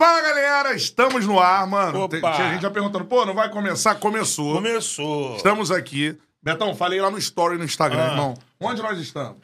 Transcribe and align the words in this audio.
Fala 0.00 0.20
galera, 0.20 0.74
estamos 0.74 1.26
no 1.26 1.40
ar, 1.40 1.66
mano. 1.66 2.02
Opa. 2.02 2.08
Tem- 2.20 2.20
Tinha 2.20 2.52
gente 2.52 2.62
já 2.62 2.70
perguntando, 2.70 3.04
pô, 3.06 3.24
não 3.24 3.34
vai 3.34 3.50
começar? 3.50 3.94
Começou. 3.94 4.54
Começou. 4.54 5.36
Estamos 5.36 5.70
aqui. 5.70 6.18
Betão, 6.42 6.74
falei 6.76 7.00
lá 7.00 7.10
no 7.10 7.18
story 7.18 7.56
no 7.56 7.64
Instagram, 7.64 8.02
Ah. 8.04 8.10
irmão. 8.10 8.34
Onde 8.60 8.82
nós 8.82 8.98
estamos? 8.98 9.40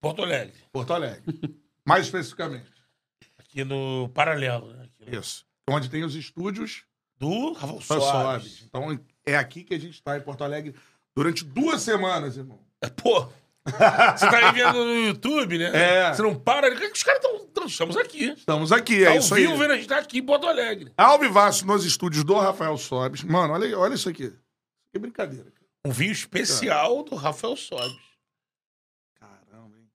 Porto 0.00 0.22
Alegre. 0.22 0.54
Porto 0.72 0.92
Alegre. 0.92 1.22
Mais 1.86 2.06
especificamente. 2.06 2.66
Aqui 3.38 3.62
no 3.64 4.08
Paralelo. 4.12 4.68
Né? 4.74 4.84
Aqui 4.84 5.10
no- 5.10 5.20
Isso. 5.20 5.44
Onde 5.70 5.88
tem 5.88 6.02
os 6.04 6.14
estúdios 6.14 6.82
Do 7.20 7.52
Rafael 7.52 7.80
Soares. 7.80 8.04
Soares. 8.10 8.62
Então 8.66 9.00
é 9.26 9.36
aqui 9.36 9.62
que 9.64 9.74
a 9.74 9.78
gente 9.78 9.94
está 9.94 10.16
em 10.16 10.20
Porto 10.20 10.42
Alegre 10.44 10.74
durante 11.16 11.44
duas 11.44 11.82
semanas, 11.82 12.36
irmão. 12.36 12.60
É, 12.82 12.88
Pô, 12.88 13.28
você 13.70 14.30
tá 14.30 14.38
aí 14.48 14.52
vendo 14.52 14.84
no 14.84 14.94
YouTube, 15.06 15.58
né? 15.58 15.70
É. 15.74 16.12
Você 16.14 16.22
não 16.22 16.34
para. 16.34 16.68
Os 16.72 17.02
caras 17.02 17.22
estão... 17.24 17.48
Estamos 17.66 17.96
aqui. 17.96 18.24
Estamos 18.30 18.72
aqui, 18.72 19.04
é 19.04 19.08
Ao 19.08 19.16
isso 19.16 19.34
aí. 19.34 19.42
vivo, 19.46 19.58
vendo 19.58 19.72
a 19.72 19.76
gente 19.76 19.88
tá 19.88 19.98
aqui 19.98 20.18
em 20.18 20.22
Porto 20.22 20.46
Alegre. 20.46 20.92
Ao 20.96 21.18
vivaço 21.18 21.66
nos 21.66 21.84
estúdios 21.84 22.24
do 22.24 22.34
Rafael 22.34 22.76
Sobes. 22.78 23.22
Mano, 23.24 23.52
olha, 23.52 23.78
olha 23.78 23.94
isso 23.94 24.08
aqui. 24.08 24.32
Que 24.92 24.98
brincadeira. 24.98 25.44
cara. 25.44 25.66
Um 25.84 25.90
vinho 25.90 26.12
especial 26.12 27.02
do 27.02 27.14
Rafael 27.16 27.56
Soares. 27.56 27.96
Caramba, 29.18 29.76
hein? 29.76 29.86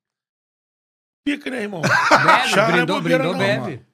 Pica, 1.26 1.50
né, 1.50 1.62
irmão? 1.64 1.82
Bebe, 1.82 2.50
Chá 2.50 2.64
não 2.64 2.70
é 2.70 2.72
brindou, 2.78 2.96
bobeira, 2.98 3.24
brindou, 3.24 3.38
não, 3.38 3.46
bebe. 3.48 3.62
mano. 3.78 3.86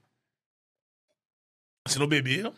Se 1.88 2.00
não 2.00 2.08
beber... 2.08 2.52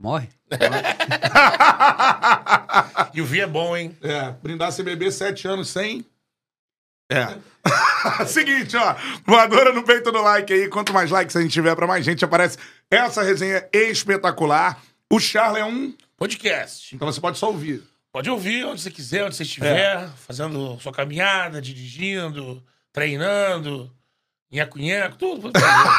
Morre. 0.00 0.28
E 3.14 3.20
o 3.20 3.26
vinho 3.26 3.44
é 3.44 3.46
bom, 3.46 3.76
hein? 3.76 3.96
É, 4.00 4.30
brindar 4.42 4.74
CBB 4.74 5.10
sete 5.12 5.46
anos 5.46 5.68
sem. 5.68 6.04
É. 7.12 7.38
Seguinte, 8.26 8.76
ó. 8.76 8.96
Voadora 9.24 9.72
no 9.72 9.82
peito 9.84 10.10
do 10.10 10.20
like 10.20 10.52
aí. 10.52 10.68
Quanto 10.68 10.92
mais 10.92 11.10
likes 11.10 11.36
a 11.36 11.42
gente 11.42 11.52
tiver, 11.52 11.74
pra 11.76 11.86
mais 11.86 12.04
gente 12.04 12.24
aparece 12.24 12.58
essa 12.90 13.22
resenha 13.22 13.66
espetacular. 13.72 14.80
O 15.10 15.20
Charles 15.20 15.60
é 15.60 15.64
um. 15.64 15.94
Podcast. 16.16 16.94
Então 16.94 17.10
você 17.10 17.20
pode 17.20 17.38
só 17.38 17.48
ouvir. 17.48 17.82
Pode 18.12 18.28
ouvir 18.28 18.64
onde 18.64 18.80
você 18.80 18.90
quiser, 18.90 19.24
onde 19.24 19.34
você 19.34 19.42
estiver, 19.42 20.08
fazendo 20.26 20.78
sua 20.80 20.92
caminhada, 20.92 21.62
dirigindo, 21.62 22.62
treinando, 22.92 23.90
nheco-nheco, 24.50 25.16
tudo. 25.16 25.50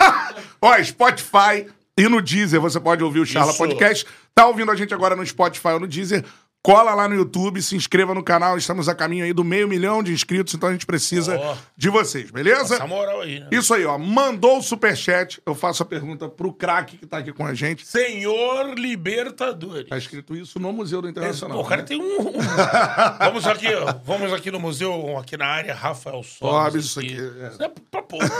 Ó, 0.61 0.83
Spotify 0.83 1.67
e 1.97 2.07
no 2.07 2.21
Deezer 2.21 2.61
você 2.61 2.79
pode 2.79 3.03
ouvir 3.03 3.19
o 3.19 3.25
Charla 3.25 3.49
Isso. 3.49 3.57
Podcast. 3.57 4.05
Tá 4.33 4.45
ouvindo 4.45 4.71
a 4.71 4.75
gente 4.75 4.93
agora 4.93 5.15
no 5.15 5.25
Spotify 5.25 5.69
ou 5.69 5.79
no 5.79 5.87
Deezer? 5.87 6.23
Cola 6.65 6.93
lá 6.95 7.09
no 7.09 7.15
YouTube, 7.15 7.61
se 7.61 7.75
inscreva 7.75 8.13
no 8.13 8.23
canal. 8.23 8.57
Estamos 8.57 8.87
a 8.87 8.95
caminho 8.95 9.25
aí 9.25 9.33
do 9.33 9.43
meio 9.43 9.67
milhão 9.67 10.01
de 10.01 10.13
inscritos, 10.13 10.53
então 10.53 10.69
a 10.69 10.71
gente 10.71 10.85
precisa 10.85 11.37
Ó. 11.37 11.57
de 11.75 11.89
vocês, 11.89 12.31
beleza? 12.31 12.75
Essa 12.75 12.87
moral 12.87 13.19
aí, 13.19 13.41
né? 13.41 13.49
Isso 13.51 13.73
aí, 13.73 13.83
ó. 13.83 13.97
Mandou 13.97 14.59
o 14.59 14.61
superchat. 14.61 15.41
Eu 15.45 15.53
faço 15.55 15.83
a 15.83 15.85
pergunta 15.85 16.29
pro 16.29 16.53
craque 16.53 16.97
que 16.97 17.05
tá 17.05 17.17
aqui 17.17 17.33
com 17.33 17.45
a 17.45 17.53
gente. 17.53 17.85
Senhor 17.85 18.79
Libertadores. 18.79 19.89
Tá 19.89 19.97
escrito 19.97 20.37
isso 20.37 20.57
no 20.57 20.71
Museu 20.71 21.01
do 21.01 21.07
Pô, 21.07 21.09
Internacional. 21.09 21.59
o 21.59 21.65
cara 21.65 21.81
né? 21.81 21.87
tem 21.89 22.01
um. 22.01 22.31
vamos 23.19 23.45
aqui, 23.45 23.75
ó, 23.75 23.95
vamos 24.05 24.31
aqui 24.31 24.49
no 24.49 24.59
museu, 24.61 25.17
aqui 25.17 25.35
na 25.35 25.47
área 25.47 25.75
Rafael 25.75 26.23
Sobe 26.23 26.79
Sobes. 26.79 26.85
isso 26.85 26.99
aqui, 27.01 27.17
é. 27.17 27.47
Isso 27.49 27.61
é 27.61 27.71
pra 27.91 28.01
pouco. 28.01 28.25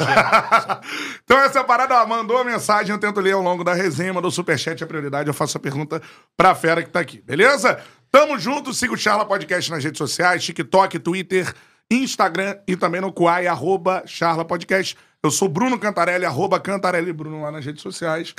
Então 1.24 1.40
essa 1.40 1.64
parada, 1.64 2.02
ó, 2.02 2.06
mandou 2.06 2.38
a 2.38 2.44
mensagem, 2.44 2.92
eu 2.94 3.00
tento 3.00 3.20
ler 3.20 3.34
ao 3.34 3.42
longo 3.42 3.64
da 3.64 3.74
resenha, 3.74 4.14
mandou 4.14 4.30
superchat, 4.30 4.82
é 4.82 4.86
prioridade, 4.86 5.28
eu 5.28 5.34
faço 5.34 5.58
a 5.58 5.60
pergunta 5.60 6.02
pra 6.38 6.54
fera 6.54 6.84
que 6.84 6.90
tá 6.90 7.00
aqui, 7.00 7.22
beleza? 7.22 7.82
Tamo 8.16 8.38
junto, 8.38 8.72
siga 8.76 8.94
o 8.94 8.98
Charla 8.98 9.26
Podcast 9.26 9.72
nas 9.72 9.84
redes 9.84 9.98
sociais, 9.98 10.46
TikTok, 10.46 11.00
Twitter, 11.00 11.52
Instagram 11.90 12.60
e 12.68 12.78
também 12.78 13.02
no 13.02 13.12
Kuai, 13.12 13.48
arroba 13.48 14.04
Charla 14.06 14.46
Podcast. 14.46 14.96
Eu 15.24 15.32
sou 15.32 15.50
Bruno 15.50 15.80
Cantarelli, 15.80 16.24
arroba 16.24 16.60
Cantarelli 16.60 17.12
Bruno 17.12 17.42
lá 17.42 17.52
nas 17.52 17.66
redes 17.66 17.82
sociais. 17.82 18.36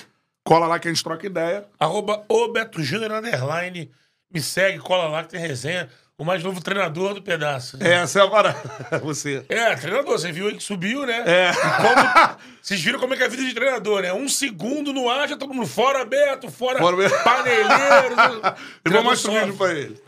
Cola 0.47 0.69
lá 0.69 0.79
que 0.79 0.87
a 0.87 0.93
gente 0.93 1.03
troca 1.03 1.27
ideia. 1.27 1.67
Arroba 1.77 2.25
o 2.29 2.53
Beto 2.53 2.85
Júnior 2.85 3.11
Underline. 3.11 3.91
Me 4.33 4.41
segue, 4.41 4.79
cola 4.79 5.09
lá 5.09 5.25
que 5.25 5.31
tem 5.31 5.41
resenha. 5.41 5.91
O 6.17 6.25
mais 6.25 6.45
novo 6.45 6.61
treinador 6.63 7.13
do 7.13 7.21
pedaço. 7.21 7.77
Essa 7.81 8.21
é 8.21 8.23
a 8.23 8.29
parada. 8.29 8.63
Você. 9.03 9.45
É, 9.49 9.75
treinador, 9.75 10.17
você 10.17 10.31
viu 10.31 10.47
aí 10.47 10.55
que 10.57 10.63
subiu, 10.63 11.05
né? 11.05 11.25
É. 11.27 11.51
Como- 11.53 12.39
vocês 12.63 12.81
viram 12.81 13.01
como 13.01 13.15
é 13.15 13.17
que 13.17 13.25
é 13.25 13.27
a 13.27 13.29
vida 13.29 13.43
de 13.45 13.53
treinador, 13.53 14.03
né? 14.03 14.13
Um 14.13 14.29
segundo 14.29 14.93
no 14.93 15.11
ar, 15.11 15.29
já 15.29 15.37
todo 15.37 15.53
mundo 15.53 15.67
fora 15.67 16.05
Beto, 16.05 16.49
fora, 16.53 16.79
Fora 16.79 17.11
paneleiro. 17.25 18.15
Eu 18.85 18.93
vou 18.93 19.03
mostrar 19.03 19.33
um 19.33 19.41
vídeo 19.41 19.57
pra 19.57 19.73
ele. 19.75 20.01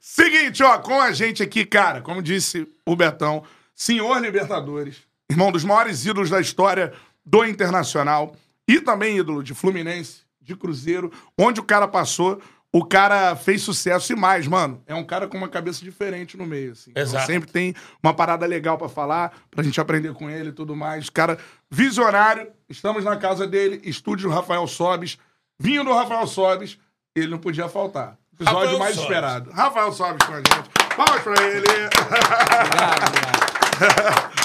Seguinte, 0.00 0.62
ó, 0.62 0.78
com 0.78 0.98
a 0.98 1.12
gente 1.12 1.42
aqui, 1.42 1.66
cara, 1.66 2.00
como 2.00 2.22
disse 2.22 2.66
o 2.86 2.96
Betão, 2.96 3.44
senhor 3.74 4.18
Libertadores, 4.22 4.96
irmão 5.30 5.52
dos 5.52 5.64
maiores 5.64 6.06
ídolos 6.06 6.30
da 6.30 6.40
história 6.40 6.94
do 7.24 7.44
Internacional 7.44 8.34
e 8.66 8.80
também 8.80 9.18
ídolo 9.18 9.42
de 9.42 9.52
Fluminense, 9.54 10.22
de 10.40 10.56
Cruzeiro, 10.56 11.12
onde 11.38 11.60
o 11.60 11.64
cara 11.64 11.86
passou, 11.86 12.40
o 12.72 12.84
cara 12.84 13.34
fez 13.36 13.62
sucesso 13.62 14.12
e 14.12 14.16
mais, 14.16 14.46
mano. 14.46 14.82
É 14.86 14.94
um 14.94 15.04
cara 15.04 15.26
com 15.26 15.36
uma 15.36 15.48
cabeça 15.48 15.82
diferente 15.82 16.36
no 16.36 16.44
meio, 16.46 16.72
assim. 16.72 16.90
Então 16.90 17.02
Exato. 17.02 17.26
sempre 17.26 17.50
tem 17.50 17.74
uma 18.02 18.12
parada 18.12 18.44
legal 18.46 18.76
pra 18.76 18.88
falar, 18.88 19.32
pra 19.50 19.62
gente 19.64 19.80
aprender 19.80 20.12
com 20.12 20.28
ele 20.28 20.50
e 20.50 20.52
tudo 20.52 20.76
mais. 20.76 21.08
Cara, 21.08 21.38
visionário, 21.70 22.48
estamos 22.68 23.04
na 23.04 23.16
casa 23.16 23.46
dele, 23.46 23.80
estúdio 23.84 24.30
Rafael 24.30 24.66
Sobes, 24.66 25.18
vinho 25.58 25.84
do 25.84 25.92
Rafael 25.92 26.26
Sobes, 26.26 26.78
ele 27.14 27.28
não 27.28 27.38
podia 27.38 27.68
faltar. 27.68 28.18
Episódio 28.34 28.58
Rafael 28.60 28.78
mais 28.78 28.94
Sobes. 28.94 29.10
esperado. 29.10 29.50
Rafael 29.50 29.92
Sobes 29.92 30.26
com 30.26 30.32
a 30.34 30.36
gente. 30.36 30.70
Palmas 30.94 31.22
pra 31.22 31.42
ele. 31.42 31.66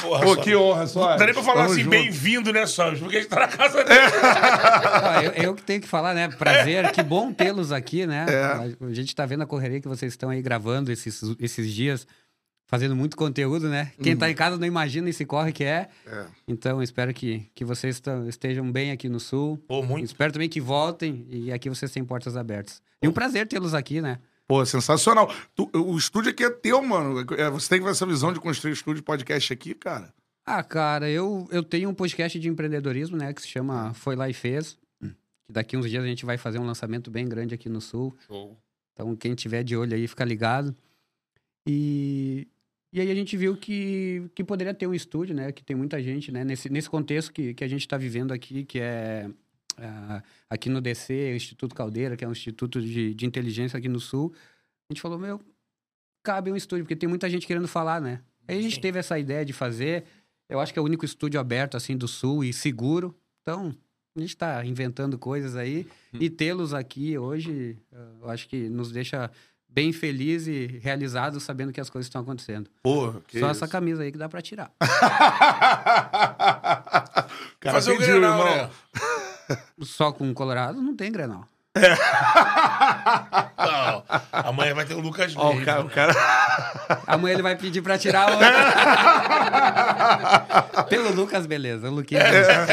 Porra, 0.01 0.23
Pô, 0.23 0.35
que 0.37 0.55
honra, 0.55 0.87
Sobes. 0.87 1.09
Não 1.09 1.17
dá 1.17 1.25
nem 1.25 1.33
pra 1.33 1.43
falar 1.43 1.63
Tamo 1.63 1.73
assim, 1.73 1.87
bem-vindo, 1.87 2.51
né, 2.51 2.65
Sobes? 2.65 2.99
Porque 2.99 3.17
a 3.17 3.19
gente 3.21 3.29
tá 3.29 3.39
na 3.41 3.47
casa 3.47 3.83
dele. 3.85 3.99
Ah, 4.23 5.23
eu, 5.23 5.31
eu 5.31 5.55
que 5.55 5.61
tenho 5.61 5.81
que 5.81 5.87
falar, 5.87 6.13
né? 6.13 6.27
Prazer, 6.27 6.91
que 6.91 7.03
bom 7.03 7.31
tê-los 7.31 7.71
aqui, 7.71 8.07
né? 8.07 8.25
É. 8.27 8.85
A 8.85 8.93
gente 8.93 9.15
tá 9.15 9.25
vendo 9.25 9.43
a 9.43 9.45
correria 9.45 9.79
que 9.79 9.87
vocês 9.87 10.13
estão 10.13 10.29
aí 10.29 10.41
gravando 10.41 10.91
esses, 10.91 11.21
esses 11.39 11.71
dias, 11.71 12.07
fazendo 12.65 12.95
muito 12.95 13.15
conteúdo, 13.15 13.69
né? 13.69 13.91
Quem 14.01 14.15
tá 14.17 14.29
em 14.29 14.33
casa 14.35 14.57
não 14.57 14.65
imagina 14.65 15.09
esse 15.09 15.25
corre 15.25 15.51
que 15.51 15.63
é. 15.63 15.87
Uhum. 16.07 16.19
É. 16.19 16.25
Então, 16.47 16.81
espero 16.81 17.13
que, 17.13 17.47
que 17.53 17.63
vocês 17.63 18.01
estejam 18.27 18.71
bem 18.71 18.91
aqui 18.91 19.07
no 19.07 19.19
Sul. 19.19 19.61
Pô, 19.67 19.83
muito. 19.83 20.05
Espero 20.05 20.33
também 20.33 20.49
que 20.49 20.59
voltem 20.61 21.27
e 21.29 21.51
aqui 21.51 21.69
vocês 21.69 21.91
têm 21.91 22.03
portas 22.03 22.35
abertas. 22.35 22.81
E 23.01 23.07
um 23.07 23.11
prazer 23.11 23.47
tê-los 23.47 23.73
aqui, 23.73 24.01
né? 24.01 24.19
Pô, 24.51 24.65
sensacional. 24.65 25.33
Tu- 25.55 25.69
o 25.73 25.97
estúdio 25.97 26.29
aqui 26.29 26.43
é 26.43 26.49
teu, 26.49 26.81
mano. 26.81 27.21
É, 27.37 27.49
Você 27.49 27.69
tem 27.69 27.79
que 27.79 27.85
ver 27.85 27.91
essa 27.91 28.05
visão 28.05 28.33
de 28.33 28.39
construir 28.41 28.71
o 28.71 28.73
estúdio 28.73 28.95
de 28.99 29.05
podcast 29.05 29.53
aqui, 29.53 29.73
cara. 29.73 30.13
Ah, 30.45 30.61
cara, 30.61 31.09
eu, 31.09 31.47
eu 31.51 31.63
tenho 31.63 31.89
um 31.89 31.93
podcast 31.93 32.37
de 32.37 32.49
empreendedorismo, 32.49 33.15
né? 33.15 33.33
Que 33.33 33.41
se 33.41 33.47
chama 33.47 33.93
Foi 33.93 34.13
Lá 34.13 34.29
e 34.29 34.33
Fez. 34.33 34.77
Que 35.01 35.53
daqui 35.53 35.77
uns 35.77 35.89
dias 35.89 36.03
a 36.03 36.07
gente 36.07 36.25
vai 36.25 36.37
fazer 36.37 36.59
um 36.59 36.65
lançamento 36.65 37.09
bem 37.09 37.25
grande 37.29 37.55
aqui 37.55 37.69
no 37.69 37.79
Sul. 37.79 38.13
Show. 38.27 38.57
Então, 38.93 39.15
quem 39.15 39.33
tiver 39.35 39.63
de 39.63 39.77
olho 39.77 39.95
aí, 39.95 40.05
fica 40.05 40.25
ligado. 40.25 40.75
E, 41.65 42.45
e 42.91 42.99
aí 42.99 43.09
a 43.09 43.15
gente 43.15 43.37
viu 43.37 43.55
que, 43.55 44.29
que 44.35 44.43
poderia 44.43 44.73
ter 44.73 44.85
um 44.85 44.93
estúdio, 44.93 45.33
né? 45.33 45.53
Que 45.53 45.63
tem 45.63 45.77
muita 45.77 46.03
gente, 46.03 46.29
né? 46.29 46.43
Nesse, 46.43 46.69
nesse 46.69 46.89
contexto 46.89 47.31
que, 47.31 47.53
que 47.53 47.63
a 47.63 47.67
gente 47.69 47.81
está 47.81 47.95
vivendo 47.95 48.33
aqui, 48.33 48.65
que 48.65 48.81
é 48.81 49.29
aqui 50.49 50.69
no 50.69 50.81
DC, 50.81 51.13
o 51.31 51.35
Instituto 51.35 51.73
Caldeira, 51.75 52.15
que 52.17 52.23
é 52.23 52.27
um 52.27 52.31
instituto 52.31 52.81
de, 52.81 53.13
de 53.13 53.25
inteligência 53.25 53.77
aqui 53.77 53.89
no 53.89 53.99
Sul. 53.99 54.33
A 54.89 54.93
gente 54.93 55.01
falou, 55.01 55.17
meu, 55.17 55.39
cabe 56.23 56.51
um 56.51 56.55
estúdio, 56.55 56.85
porque 56.85 56.95
tem 56.95 57.09
muita 57.09 57.29
gente 57.29 57.47
querendo 57.47 57.67
falar, 57.67 57.99
né? 58.01 58.21
Aí 58.47 58.57
a 58.57 58.61
gente 58.61 58.75
Sim. 58.75 58.81
teve 58.81 58.99
essa 58.99 59.17
ideia 59.17 59.45
de 59.45 59.53
fazer. 59.53 60.03
eu 60.49 60.59
acho 60.59 60.73
que 60.73 60.79
é 60.79 60.81
o 60.81 60.85
único 60.85 61.05
estúdio 61.05 61.39
aberto, 61.39 61.77
assim, 61.77 61.95
do 61.95 62.07
Sul 62.07 62.43
e 62.43 62.51
seguro. 62.51 63.15
Então, 63.41 63.73
a 64.15 64.19
gente 64.19 64.29
está 64.29 64.65
inventando 64.65 65.17
coisas 65.17 65.55
aí. 65.55 65.87
E 66.13 66.29
tê-los 66.29 66.73
aqui 66.73 67.17
hoje, 67.17 67.77
eu 68.21 68.29
acho 68.29 68.47
que 68.49 68.67
nos 68.69 68.91
deixa 68.91 69.31
bem 69.69 69.93
feliz 69.93 70.47
e 70.47 70.65
realizados 70.81 71.43
sabendo 71.43 71.71
que 71.71 71.79
as 71.79 71.89
coisas 71.89 72.07
estão 72.07 72.21
acontecendo. 72.21 72.69
Porra, 72.83 73.21
que 73.25 73.39
Só 73.39 73.45
isso. 73.51 73.63
essa 73.63 73.67
camisa 73.69 74.03
aí 74.03 74.11
que 74.11 74.17
dá 74.17 74.27
pra 74.27 74.41
tirar. 74.41 74.69
Cara, 77.59 77.75
Fazer 77.75 77.91
o 77.91 77.97
Grenal, 77.97 78.39
irmão. 78.39 78.55
né? 78.65 78.69
Só 79.81 80.11
com 80.11 80.29
o 80.29 80.33
Colorado 80.33 80.81
não 80.81 80.95
tem 80.95 81.11
Grenal. 81.11 81.47
Não, 83.57 84.03
amanhã 84.31 84.73
vai 84.73 84.85
ter 84.85 84.93
o 84.93 84.99
Lucas 84.99 85.33
Ó, 85.37 85.53
Neves. 85.53 85.61
o 85.61 85.65
cara, 85.65 85.79
né? 85.83 85.85
o 85.85 85.89
cara... 85.89 86.13
Amanhã 87.07 87.33
ele 87.33 87.41
vai 87.41 87.55
pedir 87.55 87.81
pra 87.81 87.97
tirar 87.97 88.29
outra. 88.29 88.51
Pelo 90.89 91.13
Lucas, 91.13 91.45
beleza. 91.45 91.89
O 91.89 91.93
Luquinhas 91.93 92.25
é, 92.25 92.65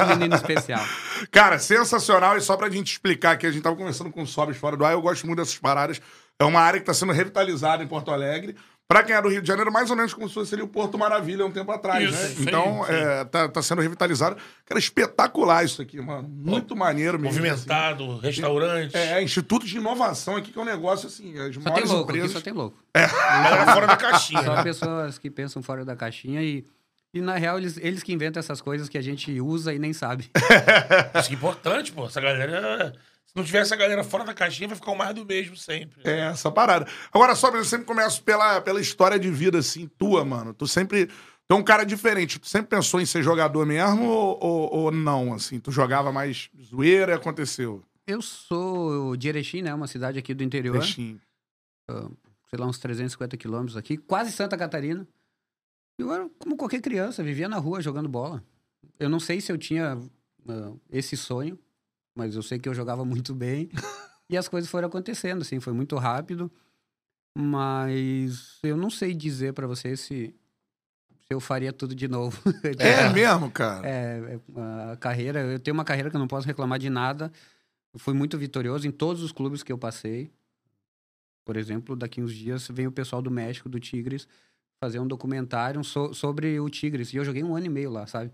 é 0.00 0.04
um 0.04 0.08
menino 0.08 0.34
especial. 0.34 0.84
Cara, 1.30 1.60
sensacional. 1.60 2.36
E 2.36 2.40
só 2.40 2.56
pra 2.56 2.68
gente 2.68 2.90
explicar 2.90 3.32
aqui, 3.32 3.46
a 3.46 3.52
gente 3.52 3.62
tava 3.62 3.76
conversando 3.76 4.10
com 4.10 4.22
o 4.22 4.26
Sobes 4.26 4.56
fora 4.56 4.76
do 4.76 4.84
ar, 4.84 4.92
eu 4.94 5.02
gosto 5.02 5.26
muito 5.26 5.38
dessas 5.38 5.58
paradas. 5.58 6.00
É 6.38 6.44
uma 6.44 6.60
área 6.60 6.80
que 6.80 6.86
tá 6.86 6.94
sendo 6.94 7.12
revitalizada 7.12 7.84
em 7.84 7.86
Porto 7.86 8.10
Alegre. 8.10 8.56
Pra 8.90 9.04
quem 9.04 9.14
é 9.14 9.22
do 9.22 9.28
Rio 9.28 9.40
de 9.40 9.46
Janeiro, 9.46 9.70
mais 9.70 9.88
ou 9.88 9.94
menos 9.96 10.12
como 10.12 10.26
se 10.26 10.34
fosse 10.34 10.52
ali 10.52 10.64
o 10.64 10.66
Porto 10.66 10.98
Maravilha 10.98 11.46
um 11.46 11.50
tempo 11.52 11.70
atrás, 11.70 12.02
Isso, 12.10 12.12
né? 12.20 12.28
sim, 12.30 12.42
então, 12.42 12.84
sim. 12.84 12.92
é, 12.92 13.24
tá, 13.24 13.48
tá 13.48 13.62
sendo 13.62 13.80
revitalizado. 13.80 14.36
Cara, 14.66 14.80
espetacular 14.80 15.64
isso 15.64 15.80
aqui, 15.80 16.00
mano. 16.00 16.28
Muito 16.28 16.74
maneiro 16.74 17.16
mesmo. 17.16 17.38
Movimentado, 17.38 18.18
restaurante. 18.18 18.96
assim. 18.96 19.06
É, 19.12 19.22
Instituto 19.22 19.64
de 19.64 19.76
Inovação 19.76 20.34
aqui, 20.34 20.50
que 20.50 20.58
é 20.58 20.62
um 20.62 20.64
negócio 20.64 21.06
assim, 21.06 21.38
as 21.38 21.54
Só 21.54 21.60
tem 21.60 21.70
maiores 21.70 21.88
louco, 21.88 22.10
aqui 22.10 22.18
empresas. 22.18 22.32
só 22.36 22.40
tem 22.40 22.52
louco. 22.52 22.76
Galera 22.92 23.72
fora 23.72 23.86
da 23.86 23.96
caixinha. 23.96 24.42
Só 24.42 24.56
né? 24.56 24.62
pessoas 24.64 25.18
que 25.18 25.30
pensam 25.30 25.62
fora 25.62 25.84
da 25.84 25.94
caixinha 25.94 26.42
e, 26.42 26.66
e 27.14 27.20
na 27.20 27.36
real, 27.36 27.58
eles, 27.58 27.76
eles 27.76 28.02
que 28.02 28.12
inventam 28.12 28.40
essas 28.40 28.60
coisas 28.60 28.88
que 28.88 28.98
a 28.98 29.02
gente 29.02 29.40
usa 29.40 29.72
e 29.72 29.78
nem 29.78 29.92
sabe. 29.92 30.28
Isso 31.14 31.28
que 31.28 31.34
é 31.34 31.38
importante, 31.38 31.92
pô. 31.92 32.06
Essa 32.06 32.20
galera. 32.20 32.92
Se 33.30 33.36
não 33.36 33.44
tiver 33.44 33.60
essa 33.60 33.76
galera 33.76 34.02
fora 34.02 34.24
da 34.24 34.34
caixinha, 34.34 34.66
vai 34.66 34.76
ficar 34.76 34.90
o 34.90 34.98
mais 34.98 35.14
do 35.14 35.24
mesmo 35.24 35.56
sempre. 35.56 36.00
É, 36.02 36.22
essa 36.22 36.50
parada. 36.50 36.88
Agora, 37.12 37.36
só, 37.36 37.48
eu 37.50 37.64
sempre 37.64 37.86
começo 37.86 38.24
pela, 38.24 38.60
pela 38.60 38.80
história 38.80 39.20
de 39.20 39.30
vida, 39.30 39.58
assim, 39.58 39.86
tua, 39.86 40.24
mano. 40.24 40.52
Tu 40.52 40.66
sempre. 40.66 41.06
Tu 41.06 41.14
é 41.50 41.54
um 41.54 41.62
cara 41.62 41.84
diferente. 41.84 42.40
Tu 42.40 42.48
sempre 42.48 42.70
pensou 42.70 43.00
em 43.00 43.06
ser 43.06 43.22
jogador 43.22 43.64
mesmo 43.64 44.04
ou, 44.04 44.38
ou, 44.42 44.74
ou 44.74 44.90
não, 44.90 45.32
assim? 45.32 45.60
Tu 45.60 45.70
jogava 45.70 46.10
mais 46.10 46.50
zoeira 46.60 47.12
e 47.12 47.14
aconteceu? 47.14 47.84
Eu 48.04 48.20
sou 48.20 49.16
de 49.16 49.28
Erechim, 49.28 49.62
né? 49.62 49.72
Uma 49.72 49.86
cidade 49.86 50.18
aqui 50.18 50.34
do 50.34 50.42
interior. 50.42 50.80
Peixinho. 50.80 51.20
sei 51.88 52.58
lá, 52.58 52.66
uns 52.66 52.80
350 52.80 53.36
quilômetros 53.36 53.76
aqui, 53.76 53.96
quase 53.96 54.32
Santa 54.32 54.56
Catarina. 54.58 55.06
Eu 55.96 56.12
era 56.12 56.28
como 56.36 56.56
qualquer 56.56 56.80
criança, 56.80 57.22
vivia 57.22 57.48
na 57.48 57.58
rua 57.58 57.80
jogando 57.80 58.08
bola. 58.08 58.42
Eu 58.98 59.08
não 59.08 59.20
sei 59.20 59.40
se 59.40 59.52
eu 59.52 59.58
tinha 59.58 59.96
ah, 60.48 60.72
esse 60.90 61.16
sonho, 61.16 61.56
mas 62.20 62.36
eu 62.36 62.42
sei 62.42 62.58
que 62.58 62.68
eu 62.68 62.74
jogava 62.74 63.04
muito 63.04 63.34
bem. 63.34 63.70
e 64.28 64.36
as 64.36 64.46
coisas 64.46 64.70
foram 64.70 64.88
acontecendo, 64.88 65.40
assim, 65.42 65.58
foi 65.58 65.72
muito 65.72 65.96
rápido. 65.96 66.50
Mas 67.36 68.58
eu 68.62 68.76
não 68.76 68.90
sei 68.90 69.14
dizer 69.14 69.54
pra 69.54 69.66
você 69.66 69.96
se, 69.96 70.34
se 71.22 71.30
eu 71.30 71.40
faria 71.40 71.72
tudo 71.72 71.94
de 71.94 72.06
novo. 72.08 72.38
É, 72.78 73.08
mesmo, 73.14 73.50
cara? 73.50 73.88
É, 73.88 74.38
é, 74.56 74.92
a 74.92 74.96
carreira, 74.96 75.40
eu 75.40 75.58
tenho 75.58 75.74
uma 75.74 75.84
carreira 75.84 76.10
que 76.10 76.16
eu 76.16 76.20
não 76.20 76.28
posso 76.28 76.46
reclamar 76.46 76.78
de 76.78 76.90
nada. 76.90 77.32
Eu 77.94 77.98
fui 77.98 78.12
muito 78.14 78.36
vitorioso 78.36 78.86
em 78.86 78.90
todos 78.90 79.22
os 79.22 79.32
clubes 79.32 79.62
que 79.62 79.72
eu 79.72 79.78
passei. 79.78 80.30
Por 81.44 81.56
exemplo, 81.56 81.96
daqui 81.96 82.22
uns 82.22 82.34
dias 82.34 82.68
vem 82.68 82.86
o 82.86 82.92
pessoal 82.92 83.22
do 83.22 83.30
México, 83.30 83.68
do 83.68 83.80
Tigres, 83.80 84.28
fazer 84.82 84.98
um 85.00 85.06
documentário 85.06 85.82
so- 85.82 86.12
sobre 86.12 86.60
o 86.60 86.68
Tigres. 86.68 87.12
E 87.12 87.16
eu 87.16 87.24
joguei 87.24 87.42
um 87.42 87.56
ano 87.56 87.66
e 87.66 87.70
meio 87.70 87.90
lá, 87.90 88.06
sabe? 88.06 88.30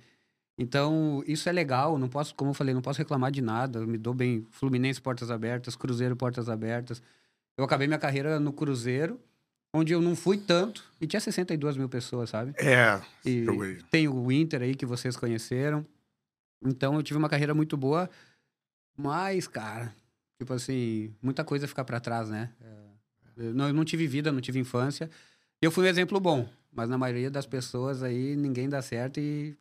Então, 0.58 1.22
isso 1.26 1.48
é 1.48 1.52
legal. 1.52 1.98
Não 1.98 2.08
posso, 2.08 2.34
como 2.34 2.50
eu 2.50 2.54
falei, 2.54 2.72
não 2.74 2.80
posso 2.82 2.98
reclamar 2.98 3.30
de 3.30 3.42
nada. 3.42 3.80
Eu 3.80 3.86
me 3.86 3.98
dou 3.98 4.14
bem. 4.14 4.46
Fluminense, 4.50 5.00
portas 5.00 5.30
abertas. 5.30 5.76
Cruzeiro, 5.76 6.16
portas 6.16 6.48
abertas. 6.48 7.02
Eu 7.58 7.64
acabei 7.64 7.86
minha 7.86 7.98
carreira 7.98 8.38
no 8.40 8.52
Cruzeiro, 8.52 9.20
onde 9.72 9.92
eu 9.92 10.00
não 10.00 10.16
fui 10.16 10.38
tanto. 10.38 10.82
E 11.00 11.06
tinha 11.06 11.20
62 11.20 11.76
mil 11.76 11.88
pessoas, 11.88 12.30
sabe? 12.30 12.54
É, 12.58 13.00
E 13.24 13.44
tem 13.90 14.08
o 14.08 14.32
Inter 14.32 14.62
aí 14.62 14.74
que 14.74 14.86
vocês 14.86 15.16
conheceram. 15.16 15.84
Então 16.64 16.94
eu 16.94 17.02
tive 17.02 17.18
uma 17.18 17.28
carreira 17.28 17.54
muito 17.54 17.76
boa, 17.76 18.08
mas, 18.96 19.46
cara, 19.46 19.94
tipo 20.38 20.52
assim, 20.54 21.14
muita 21.22 21.44
coisa 21.44 21.68
fica 21.68 21.84
pra 21.84 22.00
trás, 22.00 22.30
né? 22.30 22.50
É, 22.60 23.42
Eu 23.48 23.54
não, 23.54 23.68
eu 23.68 23.74
não 23.74 23.84
tive 23.84 24.06
vida, 24.06 24.32
não 24.32 24.40
tive 24.40 24.58
infância. 24.58 25.10
Eu 25.60 25.70
fui 25.70 25.84
um 25.84 25.88
exemplo 25.88 26.18
bom, 26.18 26.48
mas 26.72 26.88
na 26.88 26.96
maioria 26.96 27.30
das 27.30 27.46
pessoas 27.46 28.02
aí 28.02 28.34
ninguém 28.36 28.68
dá 28.68 28.80
certo 28.80 29.20
e 29.20 29.54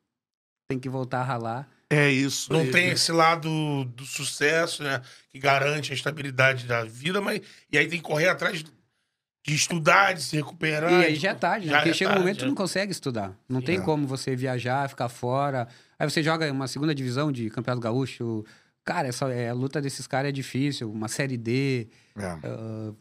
tem 0.67 0.79
que 0.79 0.89
voltar 0.89 1.21
a 1.21 1.23
ralar. 1.23 1.67
É 1.89 2.09
isso. 2.09 2.51
Não 2.51 2.69
tem 2.71 2.89
esse 2.89 3.12
lado 3.12 3.85
do 3.85 4.06
sucesso, 4.06 4.83
né? 4.83 5.01
Que 5.31 5.39
garante 5.39 5.91
a 5.91 5.95
estabilidade 5.95 6.65
da 6.65 6.83
vida, 6.83 7.21
mas. 7.21 7.41
E 7.71 7.77
aí 7.77 7.88
tem 7.88 8.00
que 8.00 8.06
correr 8.06 8.27
atrás 8.27 8.63
de 8.63 9.53
estudar, 9.56 10.13
de 10.13 10.23
se 10.23 10.35
recuperar. 10.35 10.91
E 10.91 11.06
aí 11.06 11.15
já 11.15 11.29
é 11.29 11.35
tarde, 11.35 11.67
né? 11.67 11.73
Já 11.73 11.77
Porque 11.77 11.89
é 11.91 11.94
chega 11.94 12.09
um 12.09 12.13
tarde, 12.13 12.23
momento 12.23 12.38
que 12.38 12.44
é. 12.44 12.45
tu 12.45 12.50
não 12.50 12.56
consegue 12.56 12.91
estudar. 12.91 13.38
Não 13.47 13.62
tem 13.62 13.77
É. 13.77 13.81
como 13.81 14.07
você 14.07 14.35
viajar, 14.35 14.89
ficar 14.89 15.07
fora. 15.07 15.67
Aí 16.00 16.09
você 16.09 16.23
joga 16.23 16.51
uma 16.51 16.68
segunda 16.68 16.95
divisão 16.95 17.31
de 17.31 17.50
Campeonato 17.51 17.81
Gaúcho. 17.81 18.44
Cara, 18.83 19.07
essa, 19.07 19.31
é, 19.31 19.50
a 19.50 19.53
luta 19.53 19.79
desses 19.79 20.07
caras 20.07 20.29
é 20.29 20.31
difícil. 20.31 20.91
Uma 20.91 21.07
Série 21.07 21.38
D. 21.38 21.88
É. 22.18 22.25
ah, 22.25 22.94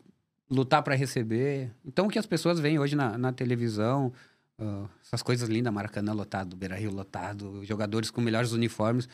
lutar 0.50 0.82
para 0.82 0.94
receber. 0.94 1.70
Então, 1.84 2.06
o 2.06 2.10
que 2.10 2.19
as 2.19 2.26
pessoas 2.26 2.60
veem 2.60 2.78
hoje 2.78 2.94
na, 2.94 3.17
na 3.17 3.32
televisão, 3.32 4.12
ah, 4.61 4.87
essas 5.05 5.23
coisas 5.23 5.49
lindas, 5.49 5.73
Maracanã 5.73 6.12
lotado, 6.12 6.56
Beira 6.56 6.77
Rio 6.77 6.93
lotado, 6.93 7.65
jogadores 7.65 8.11
com 8.11 8.21
melhores 8.21 8.53
uniformes, 8.53 9.09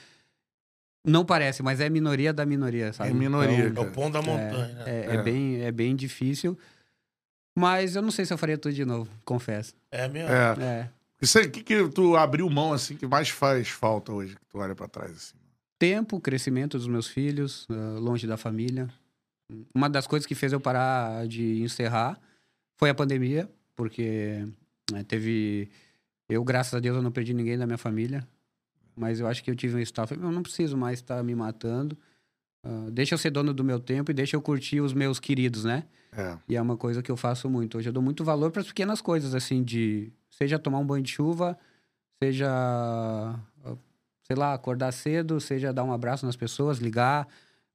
não 1.05 1.25
parece, 1.25 1.63
mas 1.63 1.81
é 1.81 1.89
minoria 1.89 2.33
da 2.33 2.45
minoria, 2.45 2.93
sabe? 2.93 3.11
É 3.11 3.15
minoria, 3.15 3.69
Então, 3.69 3.85
É 3.85 3.87
o 3.87 3.91
ponto 3.91 4.13
da 4.13 4.23
montanha, 4.23 4.75
né? 4.75 4.85
é, 4.87 5.07
É. 5.07 5.15
é 5.15 5.23
bem, 5.23 5.63
é 5.63 5.73
bem 5.73 5.97
difícil. 5.97 6.59
Mas 7.59 7.97
eu 7.97 8.03
não 8.03 8.11
sei 8.11 8.25
se 8.25 8.33
eu 8.33 8.39
faria 8.39 8.57
tudo 8.59 8.75
de 8.75 8.85
novo, 8.85 9.11
confesso. 9.25 9.75
É, 9.91 10.07
mesmo. 10.09 10.31
É. 10.31 10.63
É. 10.63 10.89
Isso 11.21 11.39
aí, 11.39 11.47
o 11.47 11.51
que, 11.51 11.63
que 11.63 11.89
tu 11.89 12.17
abriu 12.17 12.49
mão, 12.49 12.73
assim, 12.73 12.97
que 12.97 13.07
mais 13.07 13.29
faz 13.29 13.69
falta 13.69 14.13
hoje, 14.13 14.35
que 14.37 14.47
tu 14.47 14.59
olha 14.59 14.75
pra 14.75 14.89
trás, 14.89 15.11
assim? 15.13 15.35
Tempo, 15.79 16.21
crescimento 16.21 16.77
dos 16.79 16.87
meus 16.87 17.07
filhos, 17.09 17.67
ah, 17.71 17.99
longe 17.99 18.27
da 18.27 18.37
família. 18.37 18.89
Uma 19.75 19.89
das 19.91 20.07
coisas 20.07 20.27
que 20.27 20.35
fez 20.35 20.53
eu 20.53 20.61
parar 20.61 21.27
de 21.27 21.61
encerrar 21.63 22.19
foi 22.77 22.89
a 22.91 22.95
pandemia, 22.95 23.51
porque 23.75 24.47
né, 24.93 25.05
teve. 25.05 25.69
Eu, 26.29 26.45
graças 26.45 26.75
a 26.75 26.81
Deus, 26.81 26.97
eu 26.97 27.03
não 27.03 27.11
perdi 27.11 27.35
ninguém 27.35 27.59
da 27.59 27.67
minha 27.67 27.79
família. 27.79 28.27
Mas 28.97 29.21
eu 29.21 29.27
acho 29.27 29.43
que 29.43 29.51
eu 29.51 29.57
tive 29.57 29.77
um 29.77 29.81
estado. 29.81 30.15
Eu 30.15 30.32
não 30.32 30.43
preciso 30.43 30.77
mais 30.77 30.99
estar 30.99 31.23
me 31.23 31.35
matando. 31.35 31.97
Ah, 32.65 32.89
deixa 32.91 33.15
eu 33.15 33.19
ser 33.19 33.31
dono 33.31 33.53
do 33.55 33.65
meu 33.65 33.81
tempo 33.81 34.11
e 34.11 34.15
deixa 34.15 34.37
eu 34.37 34.43
curtir 34.43 34.81
os 34.81 34.93
meus 34.93 35.19
queridos, 35.19 35.65
né? 35.65 35.85
É. 36.13 36.37
E 36.49 36.56
é 36.56 36.63
uma 36.63 36.77
coisa 36.77 37.03
que 37.03 37.11
eu 37.11 37.17
faço 37.17 37.49
muito. 37.49 37.79
Hoje 37.79 37.89
eu 37.89 37.93
dou 37.93 38.03
muito 38.03 38.25
valor 38.25 38.51
para 38.51 38.61
as 38.61 38.69
pequenas 38.69 39.01
coisas, 39.01 39.35
assim, 39.35 39.63
de 39.63 40.13
seja 40.31 40.59
tomar 40.59 40.79
um 40.79 40.87
banho 40.87 41.03
de 41.03 41.11
chuva, 41.11 41.59
seja, 42.23 42.49
ah, 42.51 43.77
sei 44.27 44.37
lá, 44.37 44.55
acordar 44.55 44.93
cedo, 44.93 45.41
seja 45.41 45.73
dar 45.73 45.85
um 45.85 45.93
abraço 45.93 46.27
nas 46.27 46.37
pessoas, 46.37 46.79
ligar. 46.79 47.27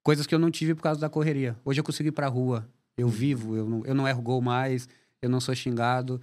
Coisas 0.02 0.26
que 0.26 0.34
eu 0.34 0.38
não 0.38 0.50
tive 0.50 0.74
por 0.74 0.82
causa 0.82 1.00
da 1.00 1.08
correria. 1.08 1.56
Hoje 1.64 1.80
eu 1.80 1.84
consigo 1.84 2.08
ir 2.08 2.12
pra 2.12 2.28
rua. 2.28 2.68
Eu 2.96 3.08
vivo, 3.08 3.56
eu 3.56 3.68
não, 3.68 3.84
eu 3.84 3.94
não 3.94 4.08
erro 4.08 4.22
gol 4.22 4.40
mais, 4.40 4.88
eu 5.20 5.28
não 5.28 5.40
sou 5.40 5.54
xingado. 5.54 6.20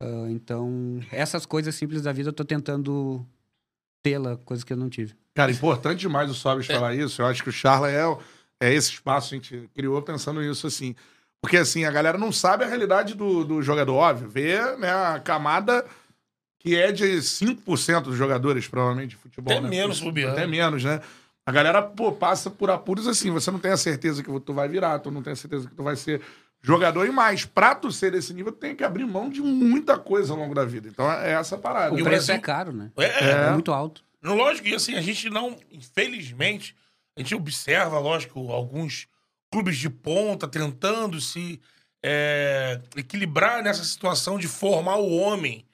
Ah, 0.00 0.26
então, 0.30 1.00
essas 1.12 1.44
coisas 1.44 1.74
simples 1.74 2.02
da 2.02 2.12
vida 2.12 2.30
eu 2.30 2.32
tô 2.32 2.44
tentando 2.44 3.24
tê-la, 4.02 4.36
coisas 4.38 4.64
que 4.64 4.72
eu 4.72 4.76
não 4.76 4.88
tive. 4.88 5.14
Cara, 5.34 5.52
importante 5.52 6.00
demais 6.00 6.30
o 6.30 6.34
Sobis 6.34 6.66
falar 6.66 6.94
isso. 6.94 7.20
Eu 7.20 7.26
acho 7.26 7.42
que 7.42 7.50
o 7.50 7.52
Charla 7.52 7.90
é, 7.90 8.06
o- 8.06 8.18
é 8.58 8.72
esse 8.72 8.90
espaço 8.92 9.28
que 9.28 9.34
a 9.34 9.38
gente 9.38 9.70
criou 9.74 10.00
pensando 10.02 10.40
nisso, 10.40 10.66
assim. 10.66 10.94
Porque, 11.42 11.56
assim, 11.56 11.84
a 11.84 11.90
galera 11.90 12.18
não 12.18 12.32
sabe 12.32 12.64
a 12.64 12.66
realidade 12.66 13.14
do, 13.14 13.44
do 13.44 13.62
jogador, 13.62 13.94
óbvio. 13.94 14.28
Vê 14.28 14.58
né, 14.76 14.90
a 14.92 15.20
camada 15.20 15.84
que 16.58 16.76
é 16.76 16.92
de 16.92 17.22
5% 17.22 18.04
dos 18.04 18.16
jogadores, 18.16 18.68
provavelmente, 18.68 19.10
de 19.10 19.16
futebol. 19.16 19.52
Até 19.52 19.62
né? 19.62 19.70
menos, 19.70 20.00
bobeando. 20.00 20.32
Até 20.32 20.46
menos, 20.46 20.84
né? 20.84 21.00
A 21.46 21.52
galera, 21.52 21.82
pô, 21.82 22.12
passa 22.12 22.50
por 22.50 22.70
apuros 22.70 23.06
assim. 23.06 23.30
Você 23.30 23.50
não 23.50 23.58
tem 23.58 23.70
a 23.70 23.76
certeza 23.76 24.22
que 24.22 24.40
tu 24.40 24.52
vai 24.52 24.68
virar, 24.68 24.98
tu 24.98 25.10
não 25.10 25.22
tem 25.22 25.32
a 25.32 25.36
certeza 25.36 25.68
que 25.68 25.74
tu 25.74 25.82
vai 25.82 25.96
ser 25.96 26.20
jogador 26.62 27.06
e 27.06 27.10
mais. 27.10 27.44
Pra 27.44 27.74
tu 27.74 27.90
ser 27.90 28.12
desse 28.12 28.32
nível, 28.34 28.52
tu 28.52 28.58
tem 28.58 28.74
que 28.76 28.84
abrir 28.84 29.04
mão 29.06 29.28
de 29.30 29.40
muita 29.40 29.98
coisa 29.98 30.32
ao 30.32 30.38
longo 30.38 30.54
da 30.54 30.64
vida. 30.64 30.88
Então, 30.88 31.10
é 31.10 31.32
essa 31.32 31.54
a 31.56 31.58
parada. 31.58 31.94
O 31.94 31.98
E 31.98 32.02
o 32.02 32.04
preço 32.04 32.26
Brasil- 32.26 32.34
é 32.34 32.38
caro, 32.38 32.72
né? 32.72 32.90
É, 32.96 33.30
É, 33.30 33.50
muito 33.50 33.72
alto. 33.72 34.02
No, 34.22 34.34
Lógico, 34.34 34.68
e 34.68 34.74
assim, 34.74 34.94
a 34.94 35.00
gente 35.00 35.30
não, 35.30 35.56
infelizmente, 35.72 36.76
a 37.16 37.20
gente 37.20 37.34
observa, 37.34 37.98
lógico, 37.98 38.50
alguns 38.52 39.06
clubes 39.52 39.76
de 39.78 39.88
ponta 39.90 40.46
tentando 40.46 41.20
se 41.20 41.60
é, 42.02 42.80
equilibrar 42.96 43.62
nessa 43.62 43.84
situação 43.84 44.38
de 44.38 44.48
formar 44.48 44.96
o 44.96 45.14
homem 45.16 45.66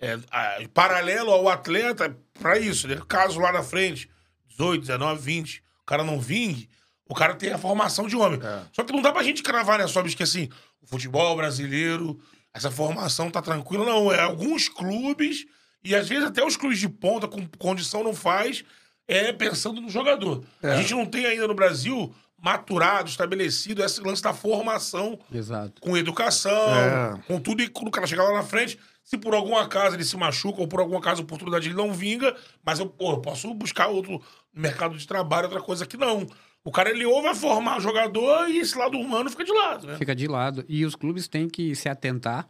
é, 0.00 0.18
a- 0.30 0.58
paralelo 0.74 1.30
ao 1.30 1.48
atleta 1.48 2.16
para 2.40 2.58
isso, 2.58 2.88
né? 2.88 3.00
Caso 3.08 3.38
lá 3.38 3.52
na 3.52 3.62
frente, 3.62 4.10
18, 4.48 4.80
19, 4.80 5.20
20, 5.22 5.62
o 5.82 5.84
cara 5.86 6.02
não 6.02 6.18
vingue, 6.20 6.68
o 7.12 7.14
cara 7.14 7.34
tem 7.34 7.52
a 7.52 7.58
formação 7.58 8.06
de 8.06 8.16
homem. 8.16 8.40
É. 8.42 8.62
Só 8.72 8.82
que 8.82 8.92
não 8.92 9.02
dá 9.02 9.12
pra 9.12 9.22
gente 9.22 9.42
cravar, 9.42 9.78
né, 9.78 9.86
Sobis, 9.86 10.14
que 10.14 10.22
assim, 10.22 10.48
o 10.82 10.86
futebol 10.86 11.36
brasileiro, 11.36 12.18
essa 12.52 12.70
formação 12.70 13.30
tá 13.30 13.40
tranquila. 13.42 13.84
Não, 13.84 14.10
é 14.12 14.20
alguns 14.20 14.68
clubes 14.68 15.46
E 15.84 15.94
às 15.96 16.08
vezes 16.08 16.24
até 16.24 16.44
os 16.44 16.56
clubes 16.56 16.78
de 16.78 16.88
ponta 16.88 17.26
com 17.26 17.44
condição 17.58 18.04
não 18.04 18.14
faz, 18.14 18.62
é 19.08 19.32
pensando 19.32 19.80
no 19.80 19.90
jogador. 19.90 20.44
A 20.62 20.76
gente 20.76 20.94
não 20.94 21.04
tem 21.04 21.26
ainda 21.26 21.48
no 21.48 21.54
Brasil 21.54 22.14
maturado, 22.38 23.08
estabelecido 23.08 23.82
esse 23.84 24.00
lance 24.00 24.22
da 24.22 24.32
formação 24.32 25.18
Exato. 25.32 25.80
com 25.80 25.96
educação, 25.96 26.50
É. 26.74 27.18
com 27.26 27.40
tudo, 27.40 27.62
e 27.62 27.68
quando 27.68 27.88
o 27.88 27.90
cara 27.90 28.06
chegar 28.06 28.24
lá 28.24 28.32
na 28.34 28.42
frente, 28.44 28.78
se 29.04 29.18
por 29.18 29.34
algum 29.34 29.56
acaso 29.56 29.96
ele 29.96 30.04
se 30.04 30.16
machuca, 30.16 30.60
ou 30.60 30.68
por 30.68 30.78
algum 30.80 30.96
acaso 30.96 31.20
a 31.20 31.24
oportunidade 31.24 31.68
ele 31.68 31.74
não 31.76 31.92
vinga, 31.92 32.34
mas 32.64 32.78
eu, 32.78 32.86
pô, 32.86 33.12
eu 33.12 33.20
posso 33.20 33.52
buscar 33.54 33.88
outro 33.88 34.20
mercado 34.54 34.96
de 34.96 35.06
trabalho, 35.06 35.46
outra 35.48 35.60
coisa 35.62 35.84
que 35.86 35.96
não. 35.96 36.26
O 36.64 36.70
cara, 36.70 36.90
ele 36.90 37.04
ou 37.04 37.20
vai 37.22 37.34
formar 37.34 37.80
jogador 37.80 38.48
e 38.48 38.58
esse 38.58 38.76
lado 38.78 38.96
humano 38.98 39.28
fica 39.28 39.44
de 39.44 39.52
lado, 39.52 39.86
né? 39.86 39.96
Fica 39.96 40.14
de 40.14 40.28
lado. 40.28 40.64
E 40.68 40.84
os 40.84 40.94
clubes 40.94 41.26
têm 41.26 41.48
que 41.48 41.74
se 41.74 41.88
atentar 41.88 42.48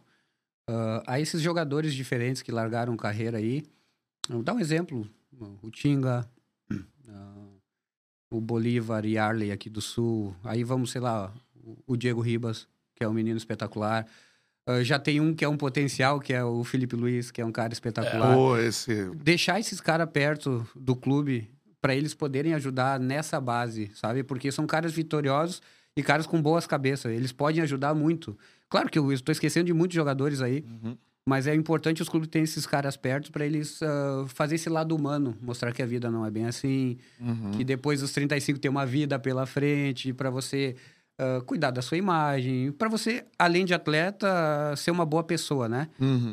ah, 0.69 1.03
a 1.07 1.19
esses 1.19 1.41
jogadores 1.41 1.93
diferentes 1.95 2.41
que 2.41 2.51
largaram 2.51 2.95
carreira 2.95 3.37
aí. 3.39 3.63
Vou 4.29 4.43
dar 4.43 4.53
um 4.53 4.59
exemplo. 4.59 5.09
O 5.63 5.71
Tinga, 5.71 6.29
ah, 7.09 7.47
o 8.31 8.39
Bolívar 8.39 9.03
e 9.05 9.17
Arley 9.17 9.51
aqui 9.51 9.69
do 9.69 9.81
Sul. 9.81 10.35
Aí 10.43 10.63
vamos, 10.63 10.91
sei 10.91 11.01
lá, 11.01 11.33
o- 11.87 11.97
Diego 11.97 12.21
Ribas, 12.21 12.67
que 12.95 13.03
é 13.03 13.07
um 13.09 13.13
menino 13.13 13.37
espetacular. 13.37 14.05
Ah, 14.67 14.83
já 14.83 14.99
tem 14.99 15.19
um 15.19 15.33
que 15.33 15.43
é 15.43 15.49
um 15.49 15.57
potencial, 15.57 16.19
que 16.19 16.31
é 16.33 16.43
o 16.43 16.63
Felipe 16.63 16.95
Luiz, 16.95 17.31
que 17.31 17.41
é 17.41 17.45
um 17.45 17.51
cara 17.51 17.73
espetacular. 17.73 18.35
Pô, 18.35 18.57
esse. 18.57 19.09
Deixar 19.15 19.59
esses 19.59 19.81
caras 19.81 20.07
perto 20.11 20.65
do 20.75 20.95
clube 20.95 21.49
para 21.83 21.93
eles 21.93 22.13
poderem 22.13 22.53
ajudar 22.53 22.97
nessa 22.97 23.41
base, 23.41 23.91
sabe? 23.93 24.23
Porque 24.23 24.49
são 24.53 24.65
caras 24.65 24.93
vitoriosos 24.93 25.61
e 25.97 26.01
caras 26.01 26.25
com 26.25 26.41
boas 26.41 26.65
cabeças. 26.65 27.11
Eles 27.11 27.33
podem 27.33 27.61
ajudar 27.61 27.93
muito. 27.93 28.37
Claro 28.69 28.89
que 28.89 28.97
eu 28.97 29.11
estou 29.11 29.33
esquecendo 29.33 29.65
de 29.65 29.73
muitos 29.73 29.93
jogadores 29.93 30.39
aí, 30.41 30.63
mas 31.27 31.45
é 31.45 31.53
importante 31.53 32.01
os 32.01 32.07
clubes 32.07 32.29
terem 32.29 32.45
esses 32.45 32.65
caras 32.65 32.95
perto 32.95 33.33
para 33.33 33.45
eles 33.45 33.83
ah, 33.83 34.23
fazer 34.29 34.55
esse 34.55 34.69
lado 34.69 34.95
humano, 34.95 35.37
mostrar 35.41 35.73
que 35.73 35.83
a 35.83 35.85
vida 35.85 36.09
não 36.09 36.25
é 36.25 36.31
bem 36.31 36.45
assim, 36.45 36.97
que 37.57 37.65
depois 37.65 37.99
dos 37.99 38.13
35 38.13 38.59
tem 38.59 38.71
uma 38.71 38.85
vida 38.85 39.19
pela 39.19 39.45
frente, 39.45 40.13
para 40.13 40.29
você 40.29 40.77
ah, 41.19 41.41
cuidar 41.45 41.71
da 41.71 41.81
sua 41.81 41.97
imagem, 41.97 42.71
para 42.71 42.89
você, 42.89 43.25
além 43.37 43.65
de 43.65 43.73
atleta, 43.73 44.27
ser 44.75 44.91
uma 44.91 45.05
boa 45.05 45.23
pessoa, 45.23 45.69
né? 45.69 45.87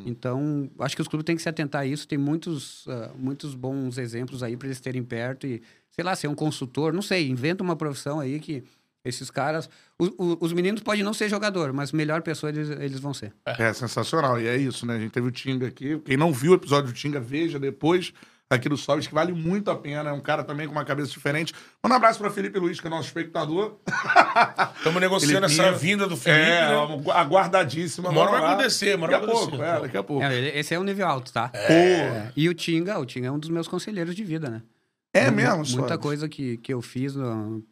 Então, 0.06 0.70
acho 0.78 0.96
que 0.96 1.02
os 1.02 1.08
clubes 1.08 1.24
têm 1.24 1.36
que 1.36 1.42
se 1.42 1.48
atentar 1.48 1.82
a 1.82 1.86
isso. 1.86 2.06
Tem 2.08 2.18
muitos, 2.18 2.84
ah, 2.88 3.10
muitos 3.16 3.54
bons 3.54 3.98
exemplos 3.98 4.42
aí 4.42 4.56
para 4.56 4.68
eles 4.68 4.80
terem 4.80 5.02
perto 5.02 5.46
e, 5.46 5.62
sei 5.90 6.04
lá, 6.04 6.14
ser 6.16 6.28
um 6.28 6.34
consultor, 6.34 6.92
não 6.92 7.02
sei, 7.02 7.28
inventa 7.28 7.62
uma 7.62 7.76
profissão 7.76 8.20
aí 8.20 8.38
que 8.40 8.62
esses 9.04 9.30
caras. 9.30 9.68
o- 9.98 10.24
o- 10.32 10.38
os 10.40 10.52
meninos 10.52 10.82
podem 10.82 11.02
não 11.02 11.12
ser 11.14 11.28
jogador, 11.28 11.72
mas 11.74 11.90
melhor 11.92 12.22
pessoa 12.22 12.48
eles, 12.50 12.68
eles 12.70 13.00
vão 13.00 13.12
ser. 13.14 13.32
É 13.46 13.72
sensacional. 13.72 14.40
E 14.40 14.46
é 14.46 14.56
isso, 14.56 14.84
né? 14.86 14.94
A 14.96 14.98
gente 14.98 15.10
teve 15.12 15.26
o 15.26 15.30
Tinga 15.30 15.66
aqui. 15.66 15.98
Quem 16.04 16.16
não 16.16 16.32
viu 16.32 16.52
o 16.52 16.54
episódio 16.54 16.90
do 16.90 16.94
Tinga, 16.94 17.20
veja 17.20 17.58
depois 17.58 18.12
aqui 18.50 18.68
do 18.68 18.76
Sobis, 18.76 19.06
que 19.06 19.14
vale 19.14 19.32
muito 19.32 19.70
a 19.70 19.76
pena. 19.76 20.10
É 20.10 20.12
um 20.12 20.20
cara 20.20 20.42
também 20.42 20.66
com 20.66 20.72
uma 20.72 20.84
cabeça 20.84 21.10
diferente. 21.12 21.54
Manda 21.82 21.94
um 21.94 21.96
abraço 21.96 22.18
pra 22.18 22.30
Felipe 22.30 22.58
Luiz, 22.58 22.80
que 22.80 22.86
é 22.86 22.90
nosso 22.90 23.06
espectador. 23.08 23.76
Estamos 24.76 25.00
negociando 25.00 25.48
Filipinho. 25.48 25.68
essa 25.68 25.78
vinda 25.78 26.06
do 26.08 26.16
Felipe, 26.16 26.40
é, 26.42 26.68
né? 26.68 27.12
aguardadíssima. 27.12 28.08
Uma 28.10 28.20
hora 28.22 28.30
Vamos 28.32 28.44
vai 28.46 28.54
acontecer, 28.54 28.96
uma 28.96 29.06
hora 29.06 29.12
Daqui 29.20 29.24
a 29.24 29.32
pouco, 29.32 29.46
acontecer. 29.54 29.76
é, 29.76 29.80
daqui 29.80 29.96
a 29.96 30.02
pouco. 30.02 30.24
É, 30.24 30.58
esse 30.58 30.74
é 30.74 30.78
um 30.80 30.84
nível 30.84 31.06
alto, 31.06 31.32
tá? 31.32 31.48
Pô, 31.48 32.32
E 32.36 32.48
o 32.48 32.54
Tinga, 32.54 32.98
o 32.98 33.06
Tinga 33.06 33.28
é 33.28 33.30
um 33.30 33.38
dos 33.38 33.48
meus 33.50 33.68
conselheiros 33.68 34.14
de 34.14 34.24
vida, 34.24 34.50
né? 34.50 34.62
é 35.12 35.28
mesmo, 35.30 35.56
Muita 35.56 35.66
Sobis? 35.94 35.96
coisa 35.96 36.28
que, 36.28 36.56
que 36.58 36.72
eu 36.72 36.80
fiz 36.80 37.14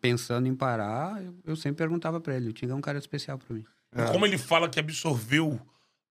pensando 0.00 0.48
em 0.48 0.54
parar, 0.56 1.22
eu, 1.24 1.34
eu 1.46 1.56
sempre 1.56 1.78
perguntava 1.78 2.20
para 2.20 2.34
ele. 2.34 2.48
O 2.48 2.52
Tinga 2.52 2.72
é 2.72 2.76
um 2.76 2.80
cara 2.80 2.98
especial 2.98 3.38
para 3.38 3.54
mim. 3.54 3.64
E 3.96 4.02
Como 4.12 4.26
ele 4.26 4.36
fala 4.38 4.68
que 4.68 4.78
absorveu 4.80 5.58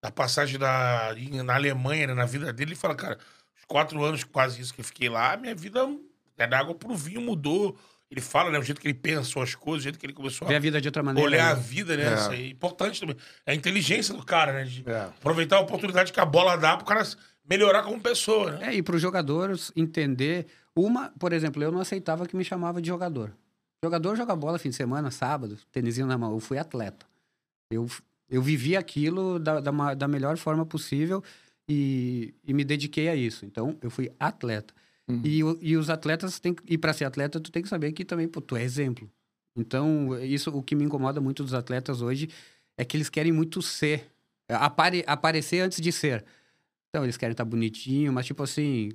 a 0.02 0.10
passagem 0.12 0.58
da, 0.60 1.14
na 1.44 1.56
Alemanha, 1.56 2.08
né, 2.08 2.14
na 2.14 2.26
vida 2.26 2.52
dele, 2.54 2.70
ele 2.72 2.76
fala, 2.80 2.96
cara, 2.96 3.18
quatro 3.68 4.04
anos, 4.04 4.24
quase 4.24 4.62
isso 4.62 4.74
que 4.74 4.80
eu 4.82 4.86
fiquei 4.86 5.10
lá, 5.10 5.36
minha 5.38 5.54
vida 5.54 5.88
é 6.38 6.48
da 6.48 6.60
água 6.60 6.74
pro 6.74 6.96
vinho, 6.96 7.22
mudou. 7.22 7.78
Ele 8.10 8.22
fala, 8.22 8.50
né, 8.50 8.58
o 8.58 8.64
jeito 8.64 8.80
que 8.80 8.88
ele 8.88 8.94
pensou 8.94 9.42
as 9.42 9.54
coisas, 9.54 9.82
o 9.82 9.84
jeito 9.84 10.00
que 10.00 10.06
ele 10.06 10.14
começou 10.14 10.48
Ver 10.48 10.54
a 10.54 10.58
a 10.58 10.62
vida 10.62 10.80
de 10.80 10.88
outra 10.88 11.04
maneira. 11.04 11.30
olhar 11.30 11.52
a 11.52 11.56
né? 11.56 11.62
vida, 11.62 11.98
né? 11.98 12.04
É. 12.10 12.16
Isso 12.16 12.30
aí 12.30 12.44
é 12.46 12.50
importante 12.50 13.02
também. 13.02 13.18
É 13.46 13.52
a 13.52 13.56
inteligência 13.56 14.14
do 14.14 14.24
cara, 14.24 14.54
né? 14.54 14.64
De 14.64 14.84
É. 14.90 15.02
aproveitar 15.02 15.58
a 15.58 15.60
oportunidade 15.60 16.14
que 16.14 16.20
a 16.20 16.26
bola 16.26 16.56
dá 16.56 16.78
pro 16.78 16.86
cara 16.86 17.06
melhorar 17.50 17.84
como 17.84 18.00
pessoa, 18.00 18.52
né? 18.52 18.70
É, 18.70 18.76
e 18.76 18.82
para 18.82 18.96
os 18.96 19.02
jogadores 19.02 19.72
entender. 19.76 20.48
Uma, 20.74 21.12
por 21.20 21.34
exemplo, 21.34 21.62
eu 21.62 21.72
não 21.72 21.82
aceitava 21.82 22.26
que 22.28 22.36
me 22.36 22.46
chamava 22.46 22.82
de 22.82 22.88
jogador. 22.88 23.34
Jogador 23.84 24.16
joga 24.16 24.36
bola 24.36 24.58
fim 24.60 24.70
de 24.70 24.76
semana, 24.76 25.12
sábado, 25.12 25.58
tênisinho 25.72 26.08
na 26.08 26.18
mão. 26.18 26.32
Eu 26.32 26.40
fui 26.40 26.58
atleta. 26.58 27.06
Eu, 27.72 27.88
eu 28.30 28.42
vivi 28.42 28.78
aquilo 28.78 29.38
da, 29.40 29.60
da, 29.60 29.94
da 29.94 30.08
melhor 30.08 30.38
forma 30.38 30.66
possível 30.66 31.24
e, 31.70 32.34
e 32.46 32.54
me 32.54 32.64
dediquei 32.64 33.10
a 33.10 33.16
isso. 33.16 33.46
Então, 33.46 33.78
eu 33.82 33.90
fui 33.90 34.12
atleta. 34.20 34.74
E, 35.24 35.42
o- 35.44 35.58
e 35.62 35.78
os 35.78 35.90
atletas 35.90 36.38
têm 36.40 36.54
E 36.66 36.78
para 36.78 36.92
ser 36.94 37.06
atleta, 37.06 37.40
tu 37.40 37.50
tem 37.50 37.62
que 37.64 37.70
saber 37.70 37.94
que 37.94 38.04
também, 38.04 38.28
pô, 38.28 38.42
tu 38.42 38.58
é 38.58 38.64
exemplo. 38.64 39.10
Então, 39.56 40.18
isso 40.22 40.50
o 40.52 40.62
que 40.62 40.76
me 40.76 40.84
incomoda 40.84 41.22
muito 41.22 41.44
dos 41.44 41.54
atletas 41.54 42.02
hoje 42.02 42.30
é 42.78 42.84
que 42.86 42.98
eles 42.98 43.10
querem 43.10 43.32
muito 43.32 43.62
ser. 43.62 44.08
Apare, 44.50 45.04
aparecer 45.08 45.62
antes 45.62 45.80
de 45.82 45.92
ser. 45.92 46.26
Então, 46.90 47.04
eles 47.06 47.18
querem 47.18 47.32
estar 47.34 47.46
bonitinho, 47.46 48.12
mas 48.14 48.26
tipo 48.26 48.44
assim, 48.44 48.92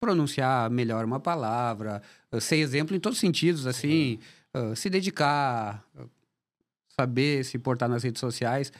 pronunciar 0.00 0.70
melhor 0.70 1.04
uma 1.04 1.20
palavra, 1.20 2.02
ser 2.40 2.56
exemplo 2.56 2.96
em 2.96 3.00
todos 3.00 3.16
os 3.18 3.20
sentidos, 3.20 3.66
assim, 3.66 4.18
eh, 4.54 4.74
se 4.74 4.90
dedicar, 4.90 5.84
saber 6.88 7.44
se 7.44 7.58
portar 7.58 7.88
nas 7.88 8.02
redes 8.02 8.20
sociais, 8.20 8.72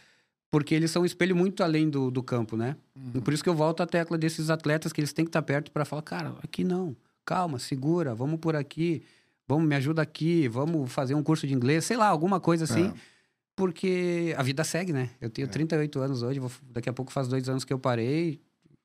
porque 0.51 0.75
eles 0.75 0.91
são 0.91 1.03
um 1.03 1.07
espelho 1.07 1.37
muito 1.37 1.63
além 1.63 1.89
do, 1.91 2.11
do 2.11 2.23
campo, 2.23 2.57
né? 2.57 2.77
E 3.15 3.21
por 3.21 3.33
isso 3.35 3.43
que 3.43 3.49
eu 3.49 3.55
volto 3.55 3.83
à 3.83 3.87
tecla 3.87 4.17
desses 4.19 4.49
atletas 4.51 4.93
que 4.93 5.01
eles 5.01 5.13
têm 5.13 5.25
que 5.25 5.29
estar 5.29 5.43
perto 5.43 5.71
para 5.71 5.85
falar, 5.85 6.03
cara, 6.03 6.35
aqui 6.43 6.65
não, 6.65 6.97
calma, 7.25 7.59
segura, 7.59 8.15
vamos 8.15 8.41
por 8.41 8.57
aqui, 8.57 9.03
vamos, 9.47 9.69
me 9.69 9.75
ajuda 9.75 10.01
aqui, 10.03 10.49
vamos 10.49 10.91
fazer 10.93 11.15
um 11.15 11.23
curso 11.23 11.47
de 11.47 11.53
inglês, 11.55 11.85
sei 11.85 11.97
lá, 11.97 12.07
alguma 12.09 12.41
coisa 12.41 12.65
assim. 12.65 12.93
Porque 13.57 14.35
a 14.39 14.43
vida 14.43 14.63
segue, 14.63 14.93
né? 14.93 15.11
Eu 15.21 15.29
tenho 15.31 15.49
38 15.49 15.99
anos 16.01 16.23
hoje, 16.23 16.39
vou- 16.39 16.51
daqui 16.71 16.89
a 16.89 16.93
pouco 16.93 17.11
faz 17.11 17.27
dois 17.27 17.49
anos 17.49 17.65
que 17.65 17.73
eu 17.73 17.79
parei 17.79 18.41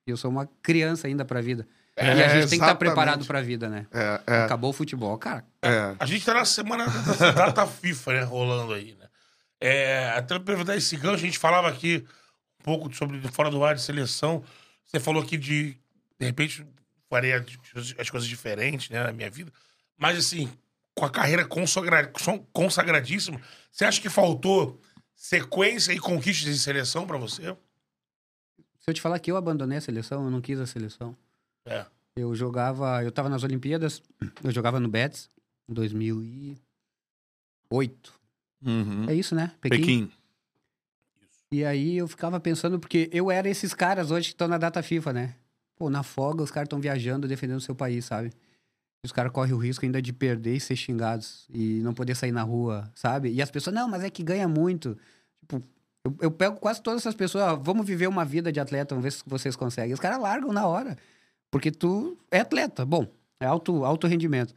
e 0.08 0.12
eu 0.12 0.18
sou 0.18 0.32
uma 0.32 0.50
criança 0.64 1.08
ainda 1.08 1.24
pra 1.24 1.42
vida. 1.42 1.68
e 1.96 2.02
a 2.02 2.06
É, 2.06 2.16
gente 2.16 2.18
tem 2.18 2.32
que 2.32 2.56
estar 2.56 2.56
exatamente. 2.56 2.78
preparado 2.80 3.26
pra 3.26 3.40
vida, 3.40 3.70
né? 3.70 3.86
É, 3.92 4.22
é, 4.26 4.42
Acabou 4.46 4.72
o 4.72 4.74
futebol, 4.74 5.16
cara. 5.20 5.46
é. 5.62 5.96
A 6.00 6.06
gente 6.08 6.26
tá 6.26 6.34
na 6.34 6.44
semana 6.44 6.88
da 7.20 7.32
data 7.32 7.68
FIFA, 7.68 8.14
né? 8.14 8.24
Rolando 8.24 8.74
aí, 8.74 8.96
né? 9.00 9.03
É, 9.66 10.10
até 10.10 10.36
aproveitar 10.36 10.76
esse 10.76 10.98
gancho, 10.98 11.24
a 11.24 11.28
gente 11.28 11.40
falava 11.40 11.70
aqui 11.70 12.06
um 12.60 12.64
pouco 12.64 12.94
sobre 12.94 13.22
fora 13.30 13.50
do 13.50 13.64
ar 13.64 13.76
de 13.76 13.82
seleção. 13.82 14.44
Você 14.84 15.00
falou 15.00 15.24
aqui 15.24 15.38
de, 15.38 15.78
de 16.20 16.26
repente, 16.26 16.68
farei 17.10 17.32
as 17.32 17.46
as 17.98 18.10
coisas 18.10 18.28
diferentes, 18.28 18.90
né, 18.90 19.02
na 19.04 19.14
minha 19.14 19.30
vida. 19.30 19.54
Mas, 19.98 20.18
assim, 20.18 20.52
com 20.94 21.06
a 21.06 21.10
carreira 21.10 21.46
consagra- 21.46 22.12
consagradíssima, 22.52 23.40
você 23.72 23.86
acha 23.86 24.02
que 24.02 24.10
faltou 24.10 24.82
sequência 25.16 25.94
e 25.94 26.00
conquistas 26.00 26.54
em 26.54 26.58
seleção 26.58 27.08
pra 27.08 27.16
você? 27.18 27.56
Se 28.80 28.90
eu 28.90 28.94
te 28.94 29.00
falar 29.00 29.18
que 29.20 29.32
eu 29.32 29.38
abandonei 29.38 29.78
a 29.78 29.82
seleção, 29.82 30.26
eu 30.26 30.30
não 30.30 30.42
quis 30.42 30.60
a 30.60 30.68
seleção. 30.68 31.16
É. 31.66 31.86
Eu 32.18 32.36
jogava, 32.36 33.02
eu 33.02 33.14
tava 33.14 33.30
nas 33.30 33.44
Olimpíadas, 33.44 34.04
eu 34.44 34.52
jogava 34.52 34.78
no 34.78 34.90
Betis 34.90 35.30
em 35.70 35.74
2008. 35.74 38.23
Uhum. 38.66 39.06
É 39.10 39.14
isso, 39.14 39.36
né? 39.36 39.52
Pequim. 39.62 40.10
E 41.52 41.64
aí 41.64 41.98
eu 41.98 42.08
ficava 42.08 42.40
pensando, 42.40 42.80
porque 42.80 43.10
eu 43.14 43.30
era 43.30 43.48
esses 43.48 43.74
caras 43.74 44.10
hoje 44.10 44.30
que 44.30 44.34
estão 44.34 44.48
na 44.48 44.58
data 44.58 44.82
FIFA, 44.82 45.14
né? 45.14 45.36
Pô, 45.76 45.90
na 45.90 46.02
folga 46.02 46.42
os 46.44 46.50
caras 46.50 46.66
estão 46.66 46.80
viajando, 46.80 47.28
defendendo 47.28 47.58
o 47.58 47.62
seu 47.62 47.76
país, 47.76 48.06
sabe? 48.06 48.32
Os 49.04 49.12
caras 49.12 49.32
correm 49.32 49.54
o 49.54 49.58
risco 49.58 49.86
ainda 49.86 50.02
de 50.02 50.14
perder 50.14 50.56
e 50.56 50.60
ser 50.60 50.76
xingados 50.76 51.46
e 51.54 51.82
não 51.84 51.94
poder 51.94 52.16
sair 52.16 52.32
na 52.32 52.42
rua, 52.42 52.90
sabe? 52.96 53.30
E 53.32 53.42
as 53.42 53.52
pessoas, 53.52 53.76
não, 53.76 53.88
mas 53.88 54.04
é 54.04 54.10
que 54.10 54.24
ganha 54.24 54.48
muito. 54.48 54.98
Tipo, 55.42 55.62
eu, 56.06 56.16
eu 56.22 56.32
pego 56.32 56.56
quase 56.56 56.82
todas 56.82 57.02
essas 57.02 57.14
pessoas, 57.14 57.44
ó, 57.44 57.56
vamos 57.56 57.86
viver 57.86 58.08
uma 58.08 58.24
vida 58.24 58.52
de 58.52 58.60
atleta, 58.60 58.96
vamos 58.96 59.04
ver 59.04 59.12
se 59.12 59.24
vocês 59.26 59.56
conseguem. 59.56 59.94
Os 59.94 60.00
caras 60.00 60.20
largam 60.20 60.54
na 60.54 60.66
hora, 60.66 60.98
porque 61.52 61.70
tu 61.70 62.18
é 62.32 62.40
atleta, 62.40 62.86
bom, 62.86 63.06
é 63.40 63.46
alto, 63.46 63.84
alto 63.84 64.08
rendimento. 64.08 64.56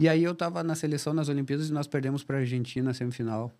E 0.00 0.08
aí 0.08 0.22
eu 0.22 0.34
tava 0.34 0.62
na 0.62 0.74
seleção 0.74 1.12
nas 1.12 1.28
Olimpíadas 1.28 1.68
e 1.68 1.72
nós 1.72 1.86
perdemos 1.86 2.22
pra 2.22 2.38
Argentina 2.38 2.86
na 2.86 2.94
semifinal. 2.94 3.52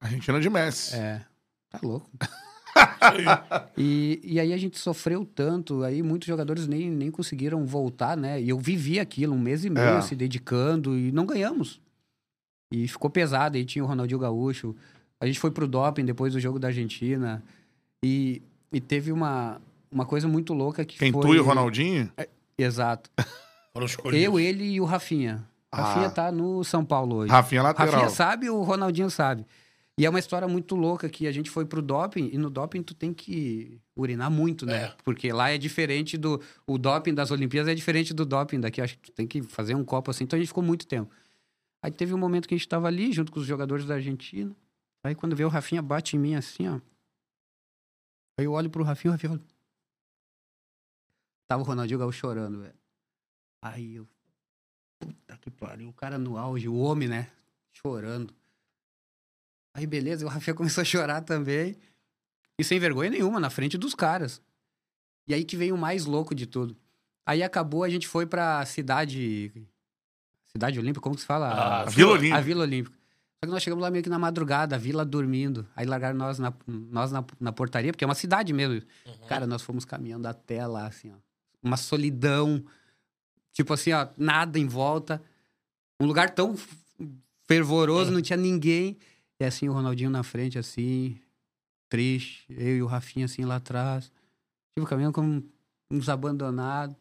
Argentina 0.00 0.40
de 0.40 0.50
Messi. 0.50 0.94
É, 0.94 1.24
tá 1.70 1.80
louco. 1.82 2.10
E, 3.76 4.20
e 4.22 4.40
aí 4.40 4.52
a 4.52 4.56
gente 4.56 4.78
sofreu 4.78 5.24
tanto, 5.24 5.82
aí 5.82 6.02
muitos 6.02 6.26
jogadores 6.26 6.66
nem, 6.66 6.90
nem 6.90 7.10
conseguiram 7.10 7.64
voltar, 7.66 8.16
né? 8.16 8.40
E 8.40 8.48
eu 8.48 8.58
vivi 8.58 8.98
aquilo 8.98 9.34
um 9.34 9.38
mês 9.38 9.64
e 9.64 9.70
meio 9.70 9.98
É. 9.98 10.00
se 10.00 10.14
dedicando 10.14 10.96
e 10.96 11.12
não 11.12 11.26
ganhamos. 11.26 11.80
E 12.72 12.88
ficou 12.88 13.10
pesado, 13.10 13.56
aí 13.56 13.64
tinha 13.64 13.84
o 13.84 13.86
Ronaldinho 13.86 14.18
Gaúcho. 14.18 14.74
A 15.20 15.26
gente 15.26 15.38
foi 15.38 15.50
pro 15.50 15.68
doping 15.68 16.04
depois 16.04 16.32
do 16.32 16.40
jogo 16.40 16.58
da 16.58 16.68
Argentina. 16.68 17.42
E, 18.04 18.42
e 18.72 18.80
teve 18.80 19.12
uma, 19.12 19.60
uma 19.90 20.04
coisa 20.04 20.26
muito 20.26 20.52
louca 20.52 20.84
que 20.84 20.98
Quem 20.98 21.12
foi... 21.12 21.22
tu 21.22 21.34
e 21.34 21.38
o 21.38 21.44
Ronaldinho? 21.44 22.10
Exato. 22.58 23.10
Foram 23.72 23.86
escolhidos. 23.86 24.24
Eu, 24.24 24.38
ele 24.38 24.64
e 24.64 24.80
o 24.80 24.84
Rafinha. 24.84 25.44
Ah. 25.74 25.82
Rafinha 25.82 26.10
tá 26.10 26.32
no 26.32 26.62
São 26.64 26.84
Paulo 26.84 27.16
hoje. 27.16 27.32
Rafinha 27.32 27.62
lateral. 27.62 27.92
Rafinha 27.92 28.10
sabe, 28.10 28.48
o 28.48 28.62
Ronaldinho 28.62 29.10
sabe. 29.10 29.46
E 29.96 30.04
é 30.04 30.10
uma 30.10 30.18
história 30.18 30.48
muito 30.48 30.74
louca 30.74 31.08
que 31.08 31.26
a 31.26 31.32
gente 31.32 31.48
foi 31.50 31.64
pro 31.64 31.80
doping 31.80 32.30
e 32.32 32.38
no 32.38 32.50
doping 32.50 32.82
tu 32.82 32.94
tem 32.94 33.14
que 33.14 33.80
urinar 33.94 34.28
muito, 34.28 34.66
né? 34.66 34.86
É. 34.86 34.96
Porque 35.04 35.32
lá 35.32 35.50
é 35.50 35.58
diferente 35.58 36.18
do. 36.18 36.40
O 36.66 36.76
doping 36.76 37.14
das 37.14 37.30
Olimpíadas 37.30 37.70
é 37.70 37.74
diferente 37.74 38.12
do 38.12 38.24
doping 38.24 38.58
daqui. 38.58 38.80
Acho 38.80 38.94
que 38.98 39.10
tu 39.10 39.12
tem 39.12 39.26
que 39.26 39.42
fazer 39.42 39.76
um 39.76 39.84
copo 39.84 40.10
assim. 40.10 40.24
Então 40.24 40.36
a 40.36 40.40
gente 40.40 40.48
ficou 40.48 40.64
muito 40.64 40.86
tempo. 40.86 41.12
Aí 41.80 41.92
teve 41.92 42.12
um 42.12 42.18
momento 42.18 42.48
que 42.48 42.54
a 42.54 42.58
gente 42.58 42.68
tava 42.68 42.88
ali 42.88 43.12
junto 43.12 43.30
com 43.30 43.38
os 43.38 43.46
jogadores 43.46 43.86
da 43.86 43.94
Argentina. 43.94 44.54
Aí 45.04 45.14
quando 45.14 45.36
vê 45.36 45.44
o 45.44 45.48
Rafinha 45.48 45.82
bate 45.82 46.16
em 46.16 46.18
mim 46.18 46.34
assim, 46.34 46.66
ó. 46.66 46.80
Aí 48.38 48.46
eu 48.46 48.52
olho 48.52 48.70
pro 48.70 48.82
Rafinha, 48.82 49.10
o 49.10 49.12
Rafinha 49.12 49.32
fala. 49.34 49.44
Tava 51.46 51.62
o 51.62 51.66
Ronaldinho 51.66 52.00
Gaúcho 52.00 52.18
chorando, 52.18 52.62
velho. 52.62 52.74
Aí 53.62 53.94
eu. 53.94 54.08
Que 55.44 55.50
pariu. 55.50 55.90
O 55.90 55.92
cara 55.92 56.16
no 56.16 56.38
auge, 56.38 56.66
o 56.68 56.74
homem, 56.76 57.06
né? 57.06 57.28
Chorando. 57.70 58.32
Aí 59.74 59.86
beleza, 59.86 60.24
o 60.24 60.28
Rafinha 60.28 60.54
começou 60.56 60.80
a 60.80 60.84
chorar 60.84 61.20
também. 61.20 61.76
E 62.58 62.64
sem 62.64 62.78
vergonha 62.78 63.10
nenhuma, 63.10 63.38
na 63.38 63.50
frente 63.50 63.76
dos 63.76 63.94
caras. 63.94 64.40
E 65.28 65.34
aí 65.34 65.44
que 65.44 65.54
veio 65.56 65.74
o 65.74 65.78
mais 65.78 66.06
louco 66.06 66.34
de 66.34 66.46
tudo. 66.46 66.74
Aí 67.26 67.42
acabou, 67.42 67.84
a 67.84 67.90
gente 67.90 68.08
foi 68.08 68.24
pra 68.24 68.64
cidade. 68.64 69.52
Cidade 70.46 70.78
Olímpica, 70.78 71.02
como 71.02 71.14
que 71.14 71.20
se 71.20 71.26
fala? 71.26 71.48
Ah, 71.48 71.80
A 71.82 71.84
Vila 71.84 72.12
Olímpica. 72.12 72.36
A 72.38 72.40
Vila 72.40 72.62
Olímpica. 72.62 72.96
Só 72.96 73.46
que 73.48 73.52
nós 73.52 73.62
chegamos 73.62 73.82
lá 73.82 73.90
meio 73.90 74.02
que 74.02 74.08
na 74.08 74.18
madrugada, 74.18 74.76
a 74.76 74.78
vila 74.78 75.04
dormindo. 75.04 75.68
Aí 75.76 75.84
largaram 75.84 76.16
nós 76.16 76.38
na, 76.38 76.54
nós 76.66 77.12
na, 77.12 77.22
na 77.38 77.52
portaria, 77.52 77.92
porque 77.92 78.02
é 78.04 78.06
uma 78.08 78.14
cidade 78.14 78.54
mesmo. 78.54 78.80
Cara, 79.28 79.46
nós 79.46 79.60
fomos 79.60 79.84
caminhando 79.84 80.26
até 80.26 80.66
lá, 80.66 80.86
assim, 80.86 81.10
ó. 81.10 81.16
Uma 81.62 81.76
solidão. 81.76 82.64
Tipo 83.52 83.74
assim, 83.74 83.92
ó, 83.92 84.06
nada 84.16 84.58
em 84.58 84.66
volta. 84.66 85.20
Um 86.00 86.06
lugar 86.06 86.30
tão 86.30 86.56
fervoroso, 87.46 88.10
não 88.10 88.22
tinha 88.22 88.36
ninguém. 88.36 88.96
E 89.38 89.44
assim, 89.44 89.68
o 89.68 89.72
Ronaldinho 89.72 90.10
na 90.10 90.22
frente, 90.22 90.58
assim, 90.58 91.18
triste. 91.88 92.44
Eu 92.48 92.76
e 92.76 92.82
o 92.82 92.86
Rafinha, 92.86 93.26
assim, 93.26 93.44
lá 93.44 93.56
atrás. 93.56 94.10
Tipo, 94.76 94.86
caminhando 94.88 95.14
como 95.14 95.44
uns 95.90 96.08
abandonados. 96.08 96.96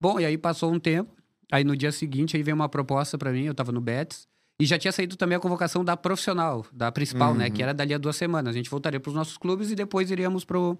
Bom, 0.00 0.20
e 0.20 0.24
aí 0.24 0.36
passou 0.36 0.72
um 0.72 0.78
tempo. 0.78 1.14
Aí 1.50 1.62
no 1.62 1.76
dia 1.76 1.92
seguinte, 1.92 2.36
aí 2.36 2.42
veio 2.42 2.54
uma 2.54 2.68
proposta 2.68 3.16
pra 3.16 3.30
mim, 3.30 3.44
eu 3.44 3.54
tava 3.54 3.70
no 3.70 3.80
Betis. 3.80 4.28
E 4.58 4.66
já 4.66 4.78
tinha 4.78 4.90
saído 4.90 5.16
também 5.16 5.36
a 5.36 5.40
convocação 5.40 5.84
da 5.84 5.96
profissional, 5.96 6.66
da 6.72 6.90
principal, 6.90 7.34
né? 7.34 7.50
Que 7.50 7.62
era 7.62 7.74
dali 7.74 7.92
a 7.92 7.98
duas 7.98 8.16
semanas. 8.16 8.54
A 8.54 8.56
gente 8.56 8.70
voltaria 8.70 8.98
pros 8.98 9.14
nossos 9.14 9.36
clubes 9.36 9.70
e 9.70 9.74
depois 9.74 10.10
iríamos 10.10 10.44
pro, 10.44 10.78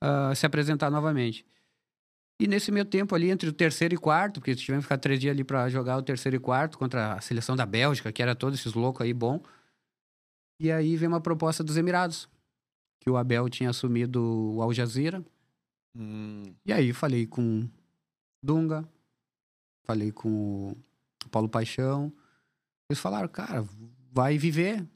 ah, 0.00 0.34
se 0.34 0.44
apresentar 0.44 0.90
novamente. 0.90 1.44
E 2.40 2.46
nesse 2.46 2.72
meio 2.72 2.86
tempo 2.86 3.14
ali, 3.14 3.28
entre 3.28 3.50
o 3.50 3.52
terceiro 3.52 3.94
e 3.94 3.98
quarto, 3.98 4.40
porque 4.40 4.54
tivemos 4.54 4.84
que 4.84 4.86
ficar 4.86 4.96
três 4.96 5.20
dias 5.20 5.30
ali 5.30 5.44
pra 5.44 5.68
jogar 5.68 5.98
o 5.98 6.02
terceiro 6.02 6.36
e 6.36 6.40
quarto 6.40 6.78
contra 6.78 7.12
a 7.12 7.20
seleção 7.20 7.54
da 7.54 7.66
Bélgica, 7.66 8.10
que 8.10 8.22
era 8.22 8.34
todos 8.34 8.58
esses 8.58 8.72
loucos 8.72 9.04
aí, 9.04 9.12
bom. 9.12 9.42
E 10.58 10.72
aí 10.72 10.96
veio 10.96 11.10
uma 11.10 11.20
proposta 11.20 11.62
dos 11.62 11.76
Emirados, 11.76 12.30
que 12.98 13.10
o 13.10 13.18
Abel 13.18 13.46
tinha 13.50 13.68
assumido 13.68 14.54
o 14.54 14.62
Al 14.62 14.72
Jazeera. 14.72 15.22
Hum. 15.94 16.54
E 16.64 16.72
aí 16.72 16.94
falei 16.94 17.26
com 17.26 17.68
Dunga, 18.42 18.88
falei 19.84 20.10
com 20.10 20.70
o 20.70 21.28
Paulo 21.30 21.48
Paixão. 21.48 22.10
Eles 22.88 23.00
falaram, 23.00 23.28
cara, 23.28 23.66
vai 24.10 24.38
viver. 24.38 24.88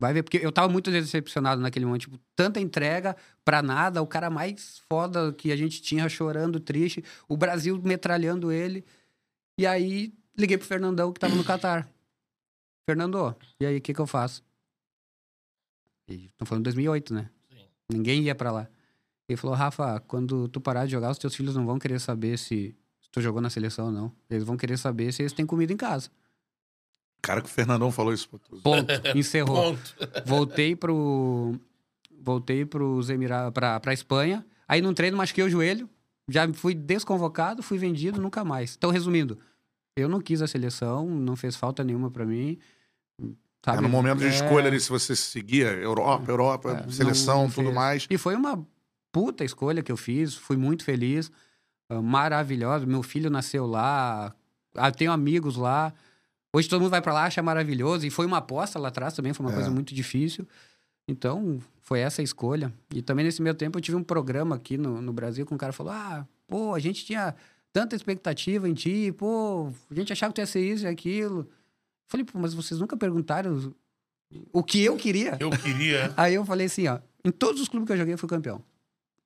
Vai 0.00 0.12
ver, 0.12 0.22
porque 0.22 0.38
eu 0.38 0.52
tava 0.52 0.68
muito 0.68 0.90
decepcionado 0.90 1.60
naquele 1.60 1.84
momento. 1.84 2.02
Tipo, 2.02 2.18
tanta 2.36 2.60
entrega 2.60 3.16
pra 3.44 3.60
nada, 3.62 4.00
o 4.00 4.06
cara 4.06 4.30
mais 4.30 4.80
foda 4.88 5.32
que 5.32 5.50
a 5.50 5.56
gente 5.56 5.82
tinha 5.82 6.08
chorando, 6.08 6.60
triste, 6.60 7.04
o 7.28 7.36
Brasil 7.36 7.80
metralhando 7.82 8.52
ele. 8.52 8.84
E 9.58 9.66
aí 9.66 10.14
liguei 10.36 10.56
pro 10.56 10.66
Fernandão 10.66 11.12
que 11.12 11.18
tava 11.18 11.34
no 11.34 11.42
Catar. 11.42 11.88
Fernando, 12.88 13.36
e 13.60 13.66
aí 13.66 13.76
o 13.76 13.80
que 13.80 13.92
que 13.92 14.00
eu 14.00 14.06
faço? 14.06 14.42
Estão 16.08 16.46
falando 16.46 16.62
de 16.62 16.70
2008, 16.70 17.12
né? 17.12 17.28
Sim. 17.50 17.64
Ninguém 17.90 18.22
ia 18.22 18.34
pra 18.34 18.50
lá. 18.50 18.68
Ele 19.28 19.36
falou, 19.36 19.54
Rafa, 19.54 20.00
quando 20.00 20.48
tu 20.48 20.60
parar 20.60 20.86
de 20.86 20.92
jogar, 20.92 21.10
os 21.10 21.18
teus 21.18 21.34
filhos 21.34 21.54
não 21.54 21.66
vão 21.66 21.78
querer 21.78 22.00
saber 22.00 22.38
se, 22.38 22.74
se 22.98 23.10
tu 23.10 23.20
jogou 23.20 23.42
na 23.42 23.50
seleção 23.50 23.86
ou 23.86 23.92
não. 23.92 24.12
Eles 24.30 24.44
vão 24.44 24.56
querer 24.56 24.78
saber 24.78 25.12
se 25.12 25.20
eles 25.20 25.34
têm 25.34 25.44
comida 25.44 25.70
em 25.72 25.76
casa. 25.76 26.08
Cara, 27.22 27.40
que 27.40 27.46
o 27.48 27.50
Fernandão 27.52 27.90
falou 27.90 28.12
isso 28.12 28.28
pra 28.28 28.38
tu. 28.38 28.56
Ponto. 28.62 28.92
Encerrou. 29.16 29.72
Ponto. 29.74 29.94
Voltei 30.24 30.74
pro. 30.76 31.54
Voltei 32.20 32.64
pros 32.64 33.10
Emirados, 33.10 33.52
pra, 33.52 33.78
pra 33.80 33.92
Espanha. 33.92 34.44
Aí 34.66 34.80
num 34.82 34.92
treino 34.92 35.16
machuquei 35.16 35.44
o 35.44 35.48
joelho. 35.50 35.88
Já 36.28 36.46
fui 36.52 36.74
desconvocado, 36.74 37.62
fui 37.62 37.78
vendido, 37.78 38.20
nunca 38.20 38.44
mais. 38.44 38.74
Então, 38.76 38.90
resumindo, 38.90 39.38
eu 39.96 40.08
não 40.08 40.20
quis 40.20 40.42
a 40.42 40.46
seleção, 40.46 41.08
não 41.08 41.34
fez 41.36 41.56
falta 41.56 41.82
nenhuma 41.82 42.10
pra 42.10 42.26
mim. 42.26 42.58
Sabe? 43.64 43.78
É 43.78 43.80
no 43.80 43.88
momento 43.88 44.18
de 44.18 44.26
É, 44.26 44.28
escolha 44.28 44.66
ali, 44.68 44.78
se 44.78 44.90
você 44.90 45.16
seguia 45.16 45.68
Europa, 45.68 46.30
Europa, 46.30 46.84
É, 46.86 46.90
seleção, 46.92 47.44
não 47.44 47.50
tudo 47.50 47.64
fez. 47.64 47.74
mais. 47.74 48.06
E 48.10 48.18
foi 48.18 48.34
uma 48.34 48.62
puta 49.10 49.42
escolha 49.42 49.82
que 49.82 49.90
eu 49.90 49.96
fiz, 49.96 50.34
fui 50.34 50.56
muito 50.56 50.84
feliz, 50.84 51.30
ah, 51.88 52.02
maravilhosa. 52.02 52.84
Meu 52.84 53.02
filho 53.02 53.30
nasceu 53.30 53.66
lá, 53.66 54.34
ah, 54.74 54.90
tenho 54.92 55.10
amigos 55.10 55.56
lá. 55.56 55.94
Hoje 56.52 56.68
todo 56.68 56.80
mundo 56.80 56.90
vai 56.90 57.02
pra 57.02 57.12
lá, 57.12 57.24
acha 57.24 57.42
maravilhoso. 57.42 58.06
E 58.06 58.10
foi 58.10 58.26
uma 58.26 58.38
aposta 58.38 58.78
lá 58.78 58.88
atrás 58.88 59.14
também, 59.14 59.32
foi 59.32 59.44
uma 59.44 59.52
É. 59.52 59.54
coisa 59.54 59.70
muito 59.70 59.94
difícil. 59.94 60.46
Então, 61.06 61.60
foi 61.82 62.00
essa 62.00 62.20
a 62.20 62.24
escolha. 62.24 62.72
E 62.94 63.00
também 63.02 63.24
nesse 63.24 63.40
meio 63.42 63.54
tempo 63.54 63.78
eu 63.78 63.82
tive 63.82 63.96
um 63.96 64.02
programa 64.04 64.56
aqui 64.56 64.76
no, 64.76 65.00
no 65.00 65.12
Brasil 65.12 65.44
que 65.46 65.54
um 65.54 65.58
cara 65.58 65.72
falou: 65.72 65.92
Ah, 65.92 66.26
pô, 66.46 66.74
a 66.74 66.78
gente 66.78 67.04
tinha 67.04 67.34
tanta 67.72 67.94
expectativa 67.96 68.68
em 68.68 68.74
ti, 68.74 69.12
pô, 69.12 69.70
a 69.90 69.94
gente 69.94 70.12
achava 70.12 70.32
que 70.32 70.36
tu 70.36 70.40
ia 70.40 70.46
ser 70.46 70.60
isso 70.60 70.84
e 70.84 70.86
aquilo. 70.88 71.48
Falei, 72.06 72.24
pô, 72.24 72.38
mas 72.38 72.54
vocês 72.54 72.80
nunca 72.80 72.96
perguntaram 72.96 73.74
o 74.52 74.62
que 74.62 74.82
eu 74.82 74.96
queria? 74.96 75.36
Eu 75.40 75.50
queria. 75.50 76.12
Aí 76.16 76.34
eu 76.34 76.44
falei 76.44 76.66
assim, 76.66 76.86
ó, 76.88 76.98
em 77.24 77.30
todos 77.30 77.60
os 77.60 77.68
clubes 77.68 77.86
que 77.86 77.92
eu 77.92 77.96
joguei 77.98 78.14
eu 78.14 78.18
fui 78.18 78.28
campeão. 78.28 78.62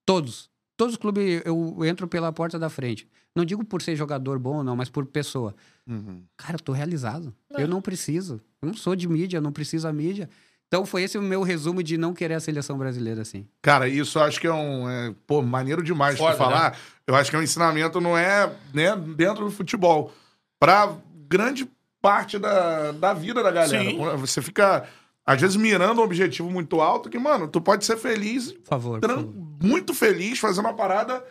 Todos. 0.05 0.51
Todos 0.83 0.95
os 0.95 0.99
clubes 0.99 1.41
eu 1.45 1.85
entro 1.85 2.09
pela 2.09 2.33
porta 2.33 2.59
da 2.59 2.69
frente. 2.69 3.07
Não 3.37 3.45
digo 3.45 3.65
por 3.65 3.81
ser 3.81 3.95
jogador 3.95 4.37
bom 4.37 4.57
ou 4.57 4.65
não, 4.65 4.75
mas 4.75 4.91
por 4.91 5.07
pessoa. 5.07 5.55
Uhum. 5.87 6.25
Cara, 6.37 6.57
eu 6.57 6.59
tô 6.59 6.73
realizado. 6.73 7.33
Eu 7.57 7.69
não 7.69 7.81
preciso. 7.81 8.41
Eu 8.61 8.67
não 8.67 8.75
sou 8.75 8.97
de 8.97 9.09
mídia, 9.09 9.41
não 9.41 9.53
preciso 9.53 9.87
da 9.87 9.93
mídia. 9.93 10.29
Então 10.67 10.85
foi 10.85 11.05
esse 11.05 11.17
o 11.17 11.23
meu 11.23 11.43
resumo 11.43 11.85
de 11.85 11.97
não 11.97 12.13
querer 12.13 12.35
a 12.35 12.41
seleção 12.41 12.77
brasileira 12.77 13.23
assim. 13.23 13.47
Cara, 13.63 13.87
isso 13.87 14.19
eu 14.19 14.25
acho 14.25 14.41
que 14.41 14.47
é 14.49 14.53
um. 14.53 14.91
é, 14.91 15.15
pô, 15.25 15.41
maneiro 15.41 15.85
demais 15.85 16.19
Foda, 16.19 16.33
tu 16.33 16.39
falar. 16.39 16.77
Eu 17.07 17.15
acho 17.15 17.31
que 17.31 17.37
é 17.37 17.39
um 17.39 17.45
ensinamento, 17.45 18.01
não 18.01 18.19
é 18.19 18.53
né, 18.75 18.97
dentro 18.97 19.45
do 19.45 19.53
futebol. 19.53 20.13
Pra 20.59 20.93
grande 21.29 21.71
parte 22.01 22.41
da, 22.41 22.91
da 22.91 23.15
vida 23.15 23.41
da 23.41 23.53
galera. 23.53 23.89
Sim. 23.89 23.99
Você 24.17 24.43
fica, 24.43 24.83
às 25.25 25.41
vezes, 25.41 25.55
mirando 25.55 26.01
um 26.01 26.05
objetivo 26.05 26.51
muito 26.51 26.81
alto 26.81 27.09
que, 27.09 27.21
mano, 27.21 27.47
tu 27.47 27.61
pode 27.61 27.85
ser 27.85 27.97
feliz, 27.97 28.51
Por 28.51 28.67
favor. 28.67 29.01
por 29.01 29.09
favor. 29.09 29.52
Muito 29.63 29.95
feliz, 29.95 30.39
fazendo 30.39 30.65
uma 30.67 30.75
parada 30.75 31.25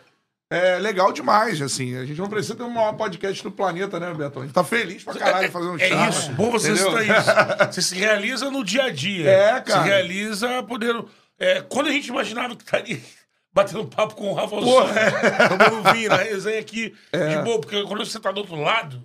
é, 0.50 0.78
legal 0.78 1.12
demais, 1.12 1.60
assim. 1.62 1.96
A 1.96 2.04
gente 2.04 2.18
não 2.20 2.28
precisa 2.28 2.54
ter 2.54 2.62
um 2.62 2.70
maior 2.70 2.92
podcast 2.94 3.42
do 3.42 3.50
planeta, 3.50 3.98
né, 3.98 4.12
Beto? 4.12 4.40
A 4.40 4.42
gente 4.42 4.52
tá 4.54 4.62
feliz 4.64 5.02
pra 5.02 5.14
caralho 5.14 5.50
fazendo 5.50 5.80
É 5.80 5.88
charla, 5.88 6.08
isso, 6.10 6.32
bom 6.32 6.50
você 6.50 6.76
citar 6.76 7.02
isso. 7.04 7.72
Você 7.72 7.82
se 7.82 7.94
realiza 7.94 8.50
no 8.50 8.62
dia 8.64 8.84
a 8.84 8.90
dia. 8.90 9.30
É, 9.30 9.60
cara. 9.60 9.82
Se 9.82 9.88
realiza 9.88 10.62
podendo. 10.64 11.08
é, 11.38 11.62
quando 11.62 11.88
a 11.88 11.92
gente 11.92 12.08
imaginava 12.08 12.54
que 12.54 12.62
estaria 12.64 13.00
batendo 13.52 13.86
papo 13.86 14.14
com 14.14 14.30
o 14.30 14.34
Rafa 14.34 14.56
Porra, 14.56 14.92
Só, 14.94 15.48
tomando 15.56 15.92
vinho 15.92 16.08
na 16.10 16.16
resenha 16.16 16.58
aqui, 16.60 16.94
É. 17.12 17.36
de 17.36 17.42
boa, 17.44 17.60
porque 17.60 17.82
quando 17.84 18.04
você 18.04 18.18
tá 18.20 18.30
do 18.32 18.40
outro 18.40 18.56
lado, 18.56 19.02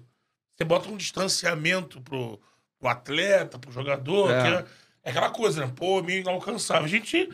você 0.56 0.64
bota 0.66 0.90
um 0.90 0.98
distanciamento 0.98 2.02
pro, 2.02 2.40
pro 2.80 2.90
atleta, 2.90 3.58
pro 3.60 3.72
jogador, 3.72 4.32
É. 4.32 4.42
que 4.42 4.48
é, 4.48 4.66
é 5.06 5.10
aquela 5.12 5.30
coisa, 5.30 5.66
né? 5.66 5.72
Pô, 5.76 6.02
meio 6.04 6.20
inalcançável. 6.22 6.84
A 6.84 6.88
gente. 6.90 7.30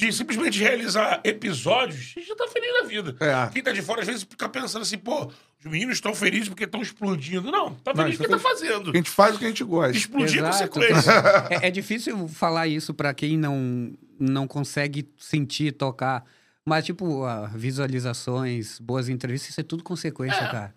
De 0.00 0.12
simplesmente 0.12 0.58
realizar 0.58 1.20
episódios, 1.24 2.14
a 2.16 2.20
gente 2.20 2.28
já 2.28 2.36
tá 2.36 2.48
feliz 2.48 2.72
da 2.80 2.88
vida. 2.88 3.16
É. 3.20 3.50
Quem 3.52 3.62
tá 3.62 3.72
de 3.72 3.82
fora, 3.82 4.00
às 4.00 4.06
vezes, 4.06 4.22
fica 4.22 4.48
pensando 4.48 4.82
assim, 4.82 4.96
pô, 4.96 5.26
os 5.26 5.70
meninos 5.70 5.96
estão 5.96 6.14
felizes 6.14 6.48
porque 6.48 6.64
estão 6.64 6.80
explodindo. 6.80 7.50
Não, 7.50 7.74
tá 7.74 7.94
feliz 7.94 8.16
porque 8.16 8.32
é 8.32 8.36
tá 8.36 8.42
fazendo. 8.42 8.90
A 8.90 8.96
gente 8.96 9.10
faz 9.10 9.36
o 9.36 9.38
que 9.38 9.44
a 9.44 9.48
gente 9.48 9.62
gosta. 9.62 9.96
Explodir 9.96 10.42
é 10.42 10.48
Exato. 10.48 10.68
consequência. 10.70 11.12
É, 11.50 11.68
é 11.68 11.70
difícil 11.70 12.28
falar 12.28 12.66
isso 12.66 12.94
pra 12.94 13.12
quem 13.12 13.36
não, 13.36 13.92
não 14.18 14.48
consegue 14.48 15.06
sentir, 15.18 15.72
tocar. 15.72 16.24
Mas, 16.64 16.86
tipo, 16.86 17.24
ah, 17.24 17.50
visualizações, 17.54 18.78
boas 18.78 19.08
entrevistas, 19.08 19.50
isso 19.50 19.60
é 19.60 19.64
tudo 19.64 19.82
consequência, 19.82 20.40
cara. 20.40 20.74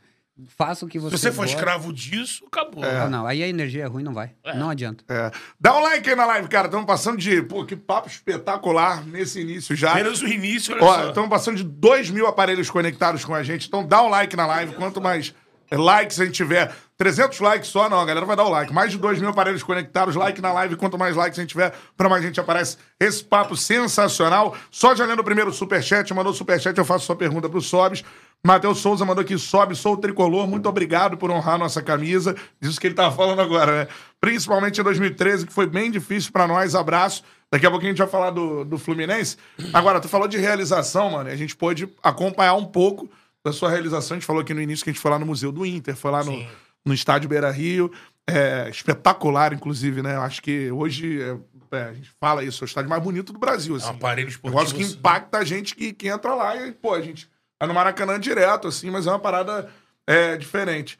Faça 0.47 0.85
o 0.85 0.87
que 0.89 0.99
Se 0.99 1.03
você 1.05 1.17
você 1.17 1.31
for 1.31 1.41
gosta. 1.43 1.55
escravo 1.55 1.91
disso, 1.93 2.45
acabou. 2.47 2.83
Ah, 2.83 3.09
não, 3.09 3.25
aí 3.25 3.41
a 3.43 3.47
energia 3.47 3.83
é 3.83 3.87
ruim, 3.87 4.03
não 4.03 4.13
vai. 4.13 4.31
Não 4.55 4.69
adianta. 4.69 5.03
É. 5.07 5.31
Dá 5.59 5.75
um 5.77 5.81
like 5.81 6.09
aí 6.09 6.15
na 6.15 6.25
live, 6.25 6.47
cara. 6.47 6.67
Estamos 6.67 6.85
passando 6.85 7.17
de. 7.17 7.41
Pô, 7.41 7.65
que 7.65 7.75
papo 7.75 8.07
espetacular 8.07 9.05
nesse 9.05 9.41
início 9.41 9.75
já. 9.75 9.95
Menos 9.95 10.21
o 10.21 10.27
início, 10.27 10.73
olha 10.75 10.83
Ó, 10.83 10.93
só. 10.95 11.07
estamos 11.09 11.29
passando 11.29 11.57
de 11.57 11.63
2 11.63 12.09
mil 12.09 12.27
aparelhos 12.27 12.69
conectados 12.69 13.23
com 13.25 13.33
a 13.33 13.43
gente. 13.43 13.67
Então 13.67 13.85
dá 13.85 14.01
um 14.01 14.09
like 14.09 14.35
na 14.35 14.45
live. 14.45 14.73
Quanto 14.75 14.99
mais 15.01 15.33
likes 15.71 16.19
a 16.19 16.25
gente 16.25 16.35
tiver. 16.35 16.73
300 16.95 17.39
likes 17.39 17.67
só, 17.69 17.89
não, 17.89 17.99
a 17.99 18.05
galera 18.05 18.25
vai 18.25 18.35
dar 18.35 18.43
o 18.43 18.49
like. 18.49 18.71
Mais 18.71 18.91
de 18.91 18.97
2 18.99 19.19
mil 19.19 19.29
aparelhos 19.29 19.63
conectados, 19.63 20.15
like 20.15 20.39
na 20.39 20.53
live. 20.53 20.75
Quanto 20.75 20.97
mais 20.97 21.15
likes 21.15 21.37
a 21.37 21.41
gente 21.41 21.49
tiver, 21.49 21.73
pra 21.97 22.07
mais 22.07 22.23
gente 22.23 22.39
aparece 22.39 22.77
esse 22.99 23.23
papo 23.23 23.57
sensacional. 23.57 24.55
Só 24.69 24.95
já 24.95 25.03
lendo 25.05 25.19
o 25.19 25.23
primeiro 25.23 25.51
superchat, 25.51 26.13
mandou 26.13 26.33
superchat, 26.33 26.77
eu 26.77 26.85
faço 26.85 27.05
sua 27.05 27.15
pergunta 27.15 27.49
pro 27.49 27.59
Sobs. 27.59 28.03
Matheus 28.45 28.79
Souza 28.79 29.05
mandou 29.05 29.21
aqui, 29.21 29.37
sobe, 29.37 29.73
sou 29.73 29.93
o 29.93 29.97
tricolor, 29.97 30.45
muito 30.45 30.67
obrigado 30.67 31.15
por 31.15 31.31
honrar 31.31 31.57
nossa 31.57 31.81
camisa. 31.81 32.35
Diz 32.59 32.75
o 32.75 32.81
que 32.81 32.87
ele 32.87 32.93
tá 32.93 33.09
falando 33.09 33.41
agora, 33.41 33.85
né? 33.85 33.87
Principalmente 34.19 34.81
em 34.81 34.83
2013, 34.83 35.47
que 35.47 35.53
foi 35.53 35.65
bem 35.65 35.89
difícil 35.89 36.29
pra 36.31 36.45
nós. 36.45 36.75
Abraço. 36.75 37.23
Daqui 37.49 37.65
a 37.65 37.71
pouquinho 37.71 37.91
a 37.91 37.93
gente 37.93 37.99
vai 38.03 38.09
falar 38.09 38.31
do, 38.31 38.65
do 38.65 38.77
Fluminense. 38.77 39.37
Agora, 39.71 40.01
tu 40.01 40.09
falou 40.09 40.27
de 40.27 40.37
realização, 40.37 41.11
mano, 41.11 41.29
a 41.29 41.35
gente 41.37 41.55
pôde 41.55 41.87
acompanhar 42.03 42.55
um 42.55 42.65
pouco 42.65 43.09
da 43.45 43.53
sua 43.53 43.69
realização. 43.69 44.15
A 44.15 44.19
gente 44.19 44.27
falou 44.27 44.41
aqui 44.41 44.53
no 44.53 44.61
início 44.61 44.83
que 44.83 44.89
a 44.89 44.93
gente 44.93 45.01
foi 45.01 45.11
lá 45.11 45.19
no 45.19 45.25
Museu 45.25 45.51
do 45.51 45.65
Inter, 45.65 45.95
foi 45.95 46.11
lá 46.11 46.21
no, 46.23 46.31
Sim. 46.33 46.47
no 46.85 46.93
Estádio 46.93 47.29
Beira 47.29 47.49
Rio. 47.49 47.91
É, 48.29 48.67
espetacular, 48.69 49.53
inclusive, 49.53 50.01
né? 50.01 50.15
Eu 50.15 50.21
acho 50.21 50.41
que 50.41 50.69
hoje 50.71 51.21
é, 51.21 51.77
é, 51.77 51.83
a 51.83 51.93
gente 51.93 52.09
fala 52.19 52.43
isso, 52.43 52.61
é 52.61 52.65
o 52.65 52.67
estádio 52.67 52.89
mais 52.89 53.01
bonito 53.03 53.31
do 53.31 53.39
Brasil. 53.39 53.75
É 53.75 53.77
Assim. 53.77 53.87
um 53.87 53.91
aparelho 53.91 54.27
Um 54.27 54.31
esportivo. 54.31 54.59
negócio 54.59 54.77
que 54.77 54.83
impacta 54.83 55.37
a 55.37 55.43
gente 55.45 55.75
que, 55.75 55.93
que 55.93 56.07
entra 56.09 56.33
lá 56.35 56.55
e, 56.57 56.71
pô, 56.73 56.93
a 56.93 57.01
gente 57.01 57.29
vai 57.63 57.67
no 57.67 57.73
Maracanã 57.73 58.19
direto, 58.19 58.67
assim, 58.67 58.89
mas 58.91 59.07
é 59.07 59.09
uma 59.09 59.19
parada 59.19 59.71
é, 60.05 60.35
diferente. 60.37 60.99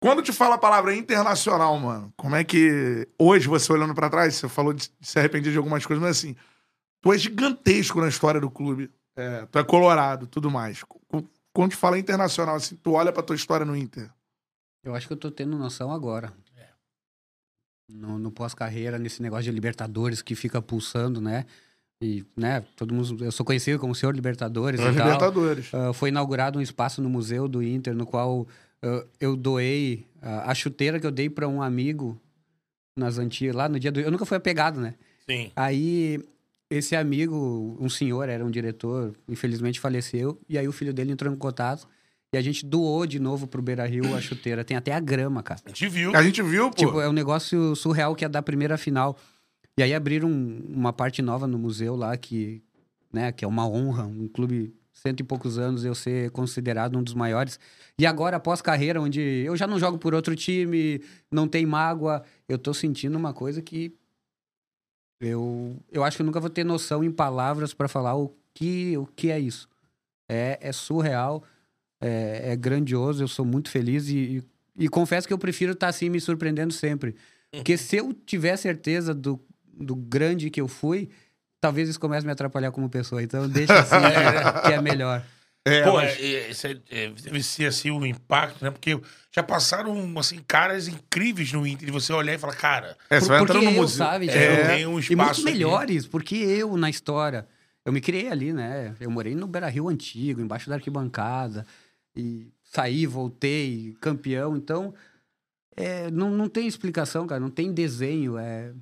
Quando 0.00 0.22
te 0.22 0.32
fala 0.32 0.56
a 0.56 0.58
palavra 0.58 0.94
internacional, 0.94 1.78
mano, 1.78 2.12
como 2.16 2.34
é 2.36 2.44
que. 2.44 3.08
Hoje, 3.18 3.48
você 3.48 3.72
olhando 3.72 3.94
pra 3.94 4.10
trás, 4.10 4.34
você 4.34 4.48
falou 4.48 4.72
de 4.72 4.90
se 5.00 5.18
arrepender 5.18 5.52
de 5.52 5.58
algumas 5.58 5.86
coisas, 5.86 6.02
mas 6.02 6.18
assim, 6.18 6.36
tu 7.00 7.12
é 7.12 7.18
gigantesco 7.18 8.00
na 8.00 8.08
história 8.08 8.40
do 8.40 8.50
clube. 8.50 8.90
É, 9.16 9.46
tu 9.46 9.58
é 9.58 9.64
colorado, 9.64 10.26
tudo 10.26 10.50
mais. 10.50 10.82
Qu- 10.82 11.00
Quando 11.52 11.70
te 11.70 11.76
fala 11.76 11.98
internacional, 11.98 12.56
assim, 12.56 12.76
tu 12.76 12.92
olha 12.92 13.12
pra 13.12 13.22
tua 13.22 13.36
história 13.36 13.64
no 13.64 13.76
Inter. 13.76 14.10
Eu 14.84 14.94
acho 14.94 15.06
que 15.06 15.12
eu 15.12 15.16
tô 15.18 15.30
tendo 15.30 15.56
noção 15.56 15.92
agora. 15.92 16.32
No, 17.88 18.18
no 18.18 18.30
pós-carreira, 18.32 18.98
nesse 18.98 19.20
negócio 19.20 19.44
de 19.44 19.50
Libertadores 19.50 20.22
que 20.22 20.34
fica 20.34 20.62
pulsando, 20.62 21.20
né? 21.20 21.44
E, 22.02 22.24
né, 22.36 22.64
todo 22.76 22.92
mundo. 22.92 23.24
Eu 23.24 23.30
sou 23.30 23.46
conhecido 23.46 23.78
como 23.78 23.94
Senhor 23.94 24.14
Libertadores 24.14 24.80
É 24.80 24.84
tal. 24.84 24.92
Libertadores. 24.92 25.72
Ah, 25.72 25.92
foi 25.92 26.08
inaugurado 26.08 26.58
um 26.58 26.62
espaço 26.62 27.00
no 27.00 27.08
Museu 27.08 27.46
do 27.46 27.62
Inter, 27.62 27.94
no 27.94 28.04
qual 28.04 28.46
ah, 28.82 29.04
eu 29.20 29.36
doei 29.36 30.04
ah, 30.20 30.50
a 30.50 30.54
chuteira 30.54 30.98
que 30.98 31.06
eu 31.06 31.12
dei 31.12 31.30
para 31.30 31.46
um 31.46 31.62
amigo 31.62 32.20
nas 32.96 33.18
antigas, 33.18 33.54
lá 33.54 33.68
no 33.68 33.78
dia 33.78 33.92
do. 33.92 34.00
Eu 34.00 34.10
nunca 34.10 34.26
fui 34.26 34.36
apegado, 34.36 34.80
né? 34.80 34.94
Sim. 35.28 35.52
Aí, 35.54 36.20
esse 36.68 36.96
amigo, 36.96 37.76
um 37.80 37.88
senhor, 37.88 38.28
era 38.28 38.44
um 38.44 38.50
diretor, 38.50 39.14
infelizmente 39.28 39.78
faleceu, 39.78 40.40
e 40.48 40.58
aí 40.58 40.66
o 40.66 40.72
filho 40.72 40.92
dele 40.92 41.12
entrou 41.12 41.32
em 41.32 41.36
contato 41.36 41.86
e 42.34 42.38
a 42.38 42.40
gente 42.40 42.64
doou 42.64 43.06
de 43.06 43.18
novo 43.18 43.46
pro 43.46 43.60
Beira 43.60 43.86
Rio 43.86 44.16
a 44.16 44.20
chuteira. 44.20 44.64
Tem 44.64 44.74
até 44.74 44.92
a 44.92 45.00
grama, 45.00 45.42
cara. 45.42 45.60
A 45.66 45.68
gente 45.68 45.86
viu. 45.86 46.16
A 46.16 46.22
gente 46.22 46.42
viu, 46.42 46.70
pô. 46.70 46.76
Tipo, 46.76 47.00
é 47.00 47.06
um 47.06 47.12
negócio 47.12 47.76
surreal 47.76 48.14
que 48.14 48.24
é 48.24 48.28
da 48.28 48.40
primeira 48.40 48.78
final. 48.78 49.18
E 49.78 49.82
aí 49.82 49.94
abriram 49.94 50.28
um- 50.28 50.64
uma 50.68 50.92
parte 50.92 51.22
nova 51.22 51.46
no 51.46 51.58
museu 51.58 51.96
lá 51.96 52.16
que, 52.16 52.62
né, 53.12 53.32
que 53.32 53.44
é 53.44 53.48
uma 53.48 53.66
honra, 53.66 54.04
um 54.06 54.28
clube 54.28 54.74
cento 54.92 55.20
e 55.20 55.24
poucos 55.24 55.58
anos 55.58 55.84
eu 55.84 55.94
ser 55.94 56.30
considerado 56.30 56.98
um 56.98 57.02
dos 57.02 57.14
maiores. 57.14 57.58
E 57.98 58.06
agora 58.06 58.36
após 58.36 58.60
carreira 58.60 59.00
onde 59.00 59.20
eu 59.20 59.56
já 59.56 59.66
não 59.66 59.78
jogo 59.78 59.98
por 59.98 60.14
outro 60.14 60.36
time, 60.36 61.02
não 61.30 61.48
tem 61.48 61.64
mágoa, 61.66 62.22
eu 62.48 62.58
tô 62.58 62.74
sentindo 62.74 63.16
uma 63.16 63.32
coisa 63.32 63.62
que 63.62 63.94
eu 65.20 65.76
eu 65.90 66.02
acho 66.04 66.16
que 66.16 66.22
eu 66.22 66.26
nunca 66.26 66.40
vou 66.40 66.50
ter 66.50 66.64
noção 66.64 67.02
em 67.04 67.10
palavras 67.10 67.72
para 67.72 67.88
falar 67.88 68.16
o 68.16 68.34
que 68.54 68.96
o 68.96 69.06
que 69.06 69.30
é 69.30 69.38
isso. 69.38 69.68
É, 70.28 70.58
é 70.60 70.72
surreal, 70.72 71.44
é, 72.00 72.52
é 72.52 72.56
grandioso, 72.56 73.22
eu 73.22 73.28
sou 73.28 73.44
muito 73.44 73.70
feliz 73.70 74.08
e, 74.08 74.44
e, 74.78 74.84
e 74.84 74.88
confesso 74.88 75.26
que 75.28 75.34
eu 75.34 75.38
prefiro 75.38 75.72
estar 75.72 75.88
assim 75.88 76.10
me 76.10 76.20
surpreendendo 76.20 76.72
sempre. 76.72 77.16
Porque 77.52 77.76
se 77.78 77.96
eu 77.96 78.12
tiver 78.14 78.56
certeza 78.56 79.14
do, 79.14 79.40
do 79.78 79.94
grande 79.96 80.50
que 80.50 80.60
eu 80.60 80.68
fui, 80.68 81.08
talvez 81.60 81.88
isso 81.88 82.00
comece 82.00 82.24
a 82.24 82.28
me 82.28 82.32
atrapalhar 82.32 82.70
como 82.72 82.88
pessoa. 82.88 83.22
Então 83.22 83.48
deixa 83.48 83.78
assim 83.78 83.96
que, 83.96 84.68
que 84.68 84.72
é 84.72 84.80
melhor. 84.80 85.24
É, 85.64 85.84
Pô, 85.84 85.92
mas- 85.92 86.18
é, 86.18 86.24
é, 86.24 86.50
isso 86.50 86.66
é- 86.66 86.76
é, 86.90 87.08
deve 87.10 87.40
ser 87.40 87.66
assim 87.66 87.88
o 87.92 88.04
impacto, 88.04 88.64
né? 88.64 88.72
Porque 88.72 89.00
já 89.30 89.44
passaram 89.44 89.94
assim, 90.18 90.40
caras 90.44 90.88
incríveis 90.88 91.52
no 91.52 91.64
Inter. 91.64 91.88
E 91.88 91.92
você 91.92 92.12
olhar 92.12 92.34
e 92.34 92.38
falar, 92.38 92.56
cara, 92.56 92.96
é, 93.08 93.20
você 93.20 93.28
vai 93.28 93.38
porque 93.38 93.52
entrando 93.58 93.70
no 93.70 93.76
eu, 93.78 93.82
museu. 93.82 93.98
sabe? 94.04 94.28
é, 94.28 94.66
tem 94.74 94.86
um 94.88 94.98
e 94.98 95.02
espaço. 95.02 95.16
muitos 95.16 95.38
aqui. 95.38 95.44
melhores, 95.44 96.04
porque 96.08 96.34
eu, 96.34 96.76
na 96.76 96.90
história, 96.90 97.46
eu 97.84 97.92
me 97.92 98.00
criei 98.00 98.28
ali, 98.28 98.52
né? 98.52 98.92
Eu 98.98 99.08
morei 99.08 99.36
no 99.36 99.46
Beira 99.46 99.68
Rio 99.68 99.88
antigo, 99.88 100.40
embaixo 100.40 100.68
da 100.68 100.74
arquibancada, 100.74 101.64
e 102.16 102.48
saí, 102.64 103.06
voltei, 103.06 103.94
campeão. 104.00 104.56
Então, 104.56 104.92
é, 105.76 106.10
não, 106.10 106.28
não 106.32 106.48
tem 106.48 106.66
explicação, 106.66 107.24
cara, 107.24 107.40
não 107.40 107.50
tem 107.50 107.72
desenho. 107.72 108.36
É, 108.36 108.72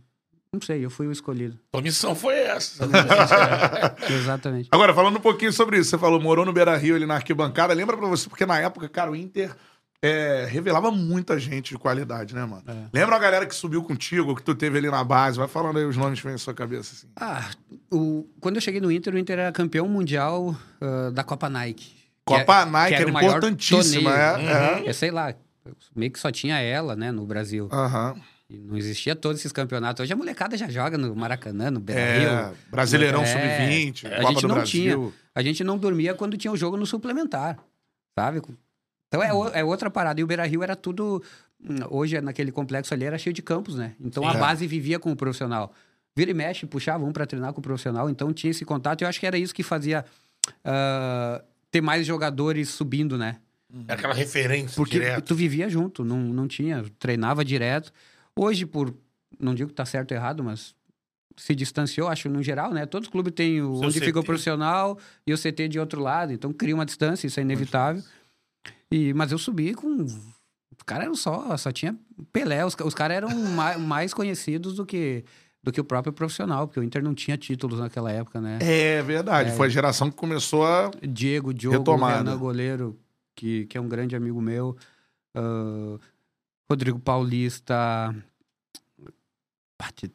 não 0.52 0.60
sei, 0.60 0.84
eu 0.84 0.90
fui 0.90 1.06
o 1.06 1.12
escolhido. 1.12 1.56
Tua 1.70 1.80
missão 1.80 2.14
foi 2.14 2.34
essa. 2.34 2.84
Exatamente. 4.10 4.68
Agora, 4.72 4.92
falando 4.92 5.16
um 5.16 5.20
pouquinho 5.20 5.52
sobre 5.52 5.78
isso, 5.78 5.90
você 5.90 5.98
falou, 5.98 6.20
morou 6.20 6.44
no 6.44 6.52
Beira 6.52 6.76
Rio 6.76 6.96
ali 6.96 7.06
na 7.06 7.14
arquibancada. 7.14 7.72
Lembra 7.72 7.96
pra 7.96 8.08
você, 8.08 8.28
porque 8.28 8.44
na 8.44 8.58
época, 8.58 8.88
cara, 8.88 9.12
o 9.12 9.16
Inter 9.16 9.54
é, 10.02 10.48
revelava 10.50 10.90
muita 10.90 11.38
gente 11.38 11.70
de 11.70 11.78
qualidade, 11.78 12.34
né, 12.34 12.44
mano? 12.44 12.64
É. 12.66 12.86
Lembra 12.92 13.14
a 13.14 13.18
galera 13.20 13.46
que 13.46 13.54
subiu 13.54 13.80
contigo, 13.84 14.34
que 14.34 14.42
tu 14.42 14.52
teve 14.52 14.76
ali 14.78 14.90
na 14.90 15.04
base? 15.04 15.38
Vai 15.38 15.46
falando 15.46 15.78
aí 15.78 15.84
os 15.84 15.96
nomes 15.96 16.18
que 16.18 16.24
vem 16.24 16.32
na 16.32 16.38
sua 16.38 16.52
cabeça, 16.52 16.94
assim. 16.94 17.06
Ah, 17.14 17.48
o, 17.88 18.28
quando 18.40 18.56
eu 18.56 18.62
cheguei 18.62 18.80
no 18.80 18.90
Inter, 18.90 19.14
o 19.14 19.18
Inter 19.18 19.38
era 19.38 19.52
campeão 19.52 19.86
mundial 19.86 20.56
ah, 20.80 21.10
da 21.12 21.22
Copa 21.22 21.48
Nike. 21.48 21.94
Que 22.26 22.34
Copa 22.38 22.62
é- 22.62 22.64
Nike 22.64 22.96
que 22.96 23.02
era 23.02 23.12
maior 23.12 23.30
importantíssima, 23.30 24.10
torneio. 24.10 24.50
é, 24.50 24.82
é. 24.82 24.88
Eu 24.88 24.94
sei 24.94 25.12
lá, 25.12 25.32
meio 25.94 26.10
que 26.10 26.18
só 26.18 26.32
tinha 26.32 26.58
ela, 26.58 26.96
né, 26.96 27.12
no 27.12 27.24
Brasil. 27.24 27.68
Aham. 27.70 28.16
E 28.16 28.20
não 28.58 28.76
existia 28.76 29.14
todos 29.16 29.40
esses 29.40 29.52
campeonatos. 29.52 30.02
Hoje 30.02 30.12
a 30.12 30.16
molecada 30.16 30.56
já 30.56 30.68
joga 30.68 30.96
no 30.98 31.14
Maracanã, 31.14 31.70
no 31.70 31.78
É, 31.78 31.82
Beira-Rio. 31.82 32.56
Brasileirão 32.70 33.22
É, 33.22 33.26
Sub-20, 33.26 34.06
a 34.06 34.16
Copa 34.16 34.28
gente 34.28 34.42
do 34.42 34.48
não 34.48 34.54
Brasil. 34.56 35.14
A 35.34 35.42
gente 35.42 35.64
não 35.64 35.78
dormia 35.78 36.14
quando 36.14 36.36
tinha 36.36 36.52
o 36.52 36.56
jogo 36.56 36.76
no 36.76 36.84
suplementar, 36.86 37.58
sabe? 38.18 38.42
Então 39.08 39.22
é, 39.22 39.32
o- 39.32 39.48
é 39.48 39.64
outra 39.64 39.90
parada. 39.90 40.20
E 40.20 40.24
o 40.24 40.26
Beira-Rio 40.26 40.62
era 40.62 40.74
tudo... 40.76 41.22
hum, 41.62 41.76
Hoje, 41.90 42.20
naquele 42.20 42.50
complexo 42.52 42.92
ali, 42.94 43.04
era 43.04 43.18
cheio 43.18 43.32
de 43.32 43.42
campos, 43.42 43.74
né? 43.76 43.94
Então 44.00 44.26
a 44.28 44.32
Sim. 44.32 44.38
base 44.38 44.66
vivia 44.66 44.98
com 44.98 45.10
o 45.12 45.16
profissional. 45.16 45.72
Vira 46.16 46.30
e 46.32 46.34
mexe, 46.34 46.66
puxava 46.66 47.04
um 47.04 47.12
pra 47.12 47.24
treinar 47.26 47.52
com 47.52 47.60
o 47.60 47.62
profissional. 47.62 48.10
Então 48.10 48.32
tinha 48.32 48.50
esse 48.50 48.64
contato. 48.64 49.00
E 49.00 49.04
eu 49.04 49.08
acho 49.08 49.20
que 49.20 49.26
era 49.26 49.38
isso 49.38 49.54
que 49.54 49.62
fazia 49.62 50.04
ah, 50.64 51.42
ter 51.70 51.80
mais 51.80 52.06
jogadores 52.06 52.68
subindo, 52.70 53.16
né? 53.16 53.36
Aquela 53.86 54.12
referência 54.12 54.74
Porque 54.74 54.98
direto. 54.98 55.24
tu 55.26 55.34
vivia 55.36 55.68
junto, 55.68 56.04
não, 56.04 56.18
não 56.18 56.48
tinha, 56.48 56.84
treinava 56.98 57.44
direto. 57.44 57.92
Hoje, 58.36 58.66
por. 58.66 58.94
Não 59.38 59.54
digo 59.54 59.68
que 59.70 59.74
tá 59.74 59.84
certo 59.84 60.10
ou 60.12 60.16
errado, 60.16 60.42
mas 60.44 60.74
se 61.36 61.54
distanciou, 61.54 62.08
acho, 62.08 62.28
no 62.28 62.42
geral, 62.42 62.72
né? 62.72 62.84
Todos 62.84 63.08
os 63.08 63.12
clubes 63.12 63.32
têm 63.32 63.62
o, 63.62 63.76
Seu 63.78 63.88
onde 63.88 64.00
fica 64.00 64.18
o 64.18 64.22
CT. 64.22 64.26
profissional 64.26 64.98
e 65.26 65.32
o 65.32 65.38
CT 65.38 65.68
de 65.68 65.78
outro 65.78 66.00
lado, 66.02 66.32
então 66.32 66.52
cria 66.52 66.74
uma 66.74 66.84
distância, 66.84 67.26
isso 67.26 67.38
é 67.40 67.42
inevitável. 67.42 68.02
E, 68.90 69.14
mas 69.14 69.32
eu 69.32 69.38
subi 69.38 69.72
com. 69.74 70.02
Os 70.04 70.84
caras 70.84 71.04
eram 71.04 71.14
só, 71.14 71.56
só 71.56 71.70
tinha 71.70 71.96
Pelé, 72.32 72.64
os, 72.66 72.74
os 72.84 72.94
caras 72.94 73.16
eram 73.18 73.30
mais, 73.52 73.78
mais 73.80 74.12
conhecidos 74.14 74.74
do 74.74 74.84
que, 74.84 75.24
do 75.62 75.70
que 75.70 75.80
o 75.80 75.84
próprio 75.84 76.12
profissional, 76.12 76.66
porque 76.66 76.80
o 76.80 76.82
Inter 76.82 77.02
não 77.02 77.14
tinha 77.14 77.36
títulos 77.38 77.78
naquela 77.78 78.10
época, 78.10 78.40
né? 78.40 78.58
É 78.60 79.00
verdade, 79.02 79.50
É. 79.50 79.52
foi 79.52 79.66
a 79.68 79.70
geração 79.70 80.10
que 80.10 80.16
começou 80.16 80.66
a... 80.66 80.90
Diego, 81.06 81.54
Diogo, 81.54 81.78
Retomada. 81.78 82.18
Renan 82.18 82.36
Goleiro, 82.38 82.98
que, 83.36 83.66
que 83.66 83.78
é 83.78 83.80
um 83.80 83.88
grande 83.88 84.16
amigo 84.16 84.40
meu. 84.42 84.76
ah, 85.34 85.98
Rodrigo 86.70 86.98
Paulista. 87.00 88.14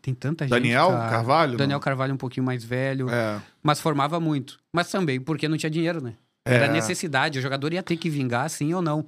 Tem- 0.02 0.14
tanta 0.14 0.46
gente. 0.46 0.52
Daniel. 0.52 0.90
Carvalho? 0.92 1.58
Daniel? 1.58 1.80
Carvalho 1.80 2.14
um 2.14 2.18
pouquinho 2.18 2.46
mais 2.46 2.64
velho. 2.64 3.10
É. 3.10 3.42
Mas 3.64 3.80
formava 3.82 4.20
muito. 4.20 4.58
Mas 4.72 4.90
também 4.90 5.20
porque 5.20 5.48
não 5.48 5.58
tinha 5.58 5.70
dinheiro, 5.70 6.02
né? 6.02 6.14
Era 6.46 6.66
É. 6.68 6.72
necessidade. 6.72 7.40
O 7.40 7.42
jogador 7.42 7.74
ia 7.74 7.82
ter 7.82 7.98
que 7.98 8.10
vingar, 8.10 8.48
sim 8.50 8.74
ou 8.74 8.82
não. 8.82 9.06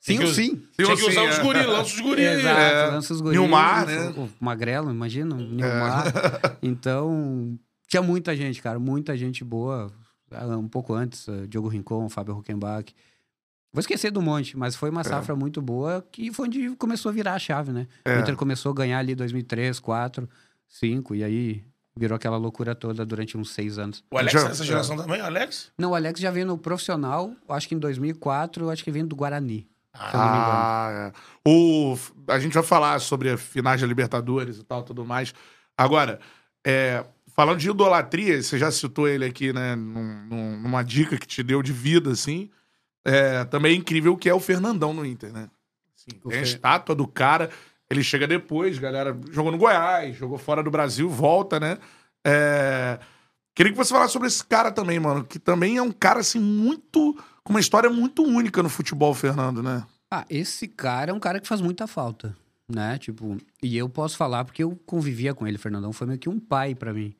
Sim 0.00 0.20
ou 0.20 0.28
sim. 0.28 0.62
Tinha 0.76 0.96
que 0.96 1.02
usar 1.08 1.22
os 1.24 1.38
é. 1.38 1.42
guri, 1.42 1.62
lança 1.66 1.94
os 1.94 2.00
guri. 2.00 2.26
aí. 2.26 2.38
Exato, 2.40 2.60
É. 2.60 2.86
lança 2.86 3.12
os 3.12 3.20
guris. 3.20 3.38
Nilmar, 3.38 3.86
né? 3.86 4.08
O 4.16 4.28
Magrelo, 4.40 4.90
imagina, 4.90 5.34
o 5.34 5.38
Nilmar. 5.38 6.04
Então, 6.62 7.58
tinha 7.86 8.02
muita 8.02 8.34
gente, 8.34 8.62
cara, 8.62 8.78
muita 8.78 9.16
gente 9.16 9.44
boa. 9.44 9.92
Ah, 10.30 10.46
Um 10.56 10.68
pouco 10.68 10.94
antes, 10.94 11.28
eh, 11.28 11.46
Diogo 11.46 11.68
Rincon, 11.68 12.08
Fábio 12.08 12.36
Huckenbach. 12.36 12.94
Vou 13.72 13.80
esquecer 13.80 14.10
do 14.10 14.22
monte, 14.22 14.56
mas 14.56 14.74
foi 14.74 14.88
uma 14.90 15.02
safra 15.10 15.36
muito 15.36 15.60
boa 15.60 16.04
que 16.10 16.32
foi 16.32 16.46
onde 16.46 16.70
começou 16.76 17.10
a 17.10 17.12
virar 17.12 17.34
a 17.34 17.38
chave, 17.38 17.70
né? 17.72 17.86
É. 18.04 18.16
O 18.16 18.20
Inter 18.20 18.34
começou 18.36 18.72
a 18.72 18.74
ganhar 18.74 18.98
ali 18.98 19.14
2003, 19.14 19.76
2004, 19.80 20.26
2005, 20.68 21.14
e 21.14 21.22
aí 21.24 21.64
virou 21.96 22.16
aquela 22.16 22.36
loucura 22.36 22.74
toda 22.74 23.04
durante 23.04 23.36
uns 23.36 23.50
seis 23.52 23.78
anos. 23.78 24.02
O 24.10 24.16
Alex 24.18 24.32
Já- 24.32 24.40
é 24.40 24.48
dessa 24.48 24.64
geração 24.64 24.96
também, 24.96 25.20
Alex? 25.20 25.70
Não, 25.76 25.90
o 25.90 25.94
Alex 25.94 26.18
já 26.20 26.30
veio 26.30 26.46
no 26.46 26.56
profissional, 26.56 27.32
acho 27.48 27.68
que 27.68 27.74
em 27.74 27.78
2004, 27.78 28.70
acho 28.70 28.82
que 28.84 28.90
veio 28.90 29.06
do 29.06 29.16
Guarani. 29.16 29.68
Ah, 29.92 31.12
é. 31.12 31.48
O, 31.48 31.96
a 32.28 32.38
gente 32.38 32.52
vai 32.54 32.62
falar 32.62 32.98
sobre 33.00 33.30
a 33.30 33.36
finais 33.36 33.80
da 33.80 33.86
Libertadores 33.86 34.58
e 34.58 34.62
tal, 34.64 34.82
tudo 34.82 35.04
mais. 35.04 35.34
Agora, 35.76 36.20
é, 36.64 37.04
falando 37.34 37.58
de 37.58 37.68
idolatria, 37.70 38.40
você 38.42 38.58
já 38.58 38.70
citou 38.70 39.08
ele 39.08 39.24
aqui, 39.24 39.52
né, 39.52 39.74
num- 39.74 40.26
num- 40.28 40.60
numa 40.60 40.82
dica 40.82 41.16
que 41.18 41.26
te 41.26 41.42
deu 41.42 41.62
de 41.62 41.72
vida, 41.72 42.10
assim. 42.12 42.50
É, 43.08 43.44
também 43.44 43.72
é 43.72 43.76
incrível 43.76 44.12
o 44.12 44.16
que 44.16 44.28
é 44.28 44.34
o 44.34 44.40
Fernandão 44.40 44.92
no 44.92 45.04
Inter, 45.04 45.32
né? 45.32 45.48
O 46.24 46.28
tem 46.28 46.38
a 46.38 46.42
estátua 46.42 46.94
do 46.94 47.06
cara, 47.06 47.50
ele 47.90 48.02
chega 48.02 48.26
depois, 48.26 48.78
galera, 48.78 49.18
jogou 49.30 49.52
no 49.52 49.58
Goiás, 49.58 50.16
jogou 50.16 50.38
fora 50.38 50.62
do 50.62 50.70
Brasil, 50.70 51.08
volta, 51.08 51.60
né? 51.60 51.78
É, 52.24 52.98
Queria 53.58 53.72
que 53.72 53.76
você 53.76 53.92
falasse 53.92 54.12
sobre 54.12 54.28
esse 54.28 54.44
cara 54.44 54.70
também, 54.70 55.00
mano, 55.00 55.24
que 55.24 55.36
também 55.36 55.78
é 55.78 55.82
um 55.82 55.90
cara, 55.90 56.20
assim, 56.20 56.38
muito. 56.38 57.12
com 57.42 57.52
uma 57.52 57.58
história 57.58 57.90
muito 57.90 58.22
única 58.22 58.62
no 58.62 58.68
futebol, 58.68 59.12
Fernando, 59.12 59.64
né? 59.64 59.84
Ah, 60.08 60.24
esse 60.30 60.68
cara 60.68 61.10
é 61.10 61.12
um 61.12 61.18
cara 61.18 61.40
que 61.40 61.48
faz 61.48 61.60
muita 61.60 61.88
falta, 61.88 62.36
né? 62.68 62.98
Tipo, 62.98 63.36
e 63.60 63.76
eu 63.76 63.88
posso 63.88 64.16
falar 64.16 64.44
porque 64.44 64.62
eu 64.62 64.78
convivia 64.86 65.34
com 65.34 65.44
ele, 65.44 65.58
Fernandão 65.58 65.92
foi 65.92 66.06
meio 66.06 66.20
que 66.20 66.28
um 66.28 66.38
pai 66.38 66.72
pra 66.72 66.94
mim. 66.94 67.12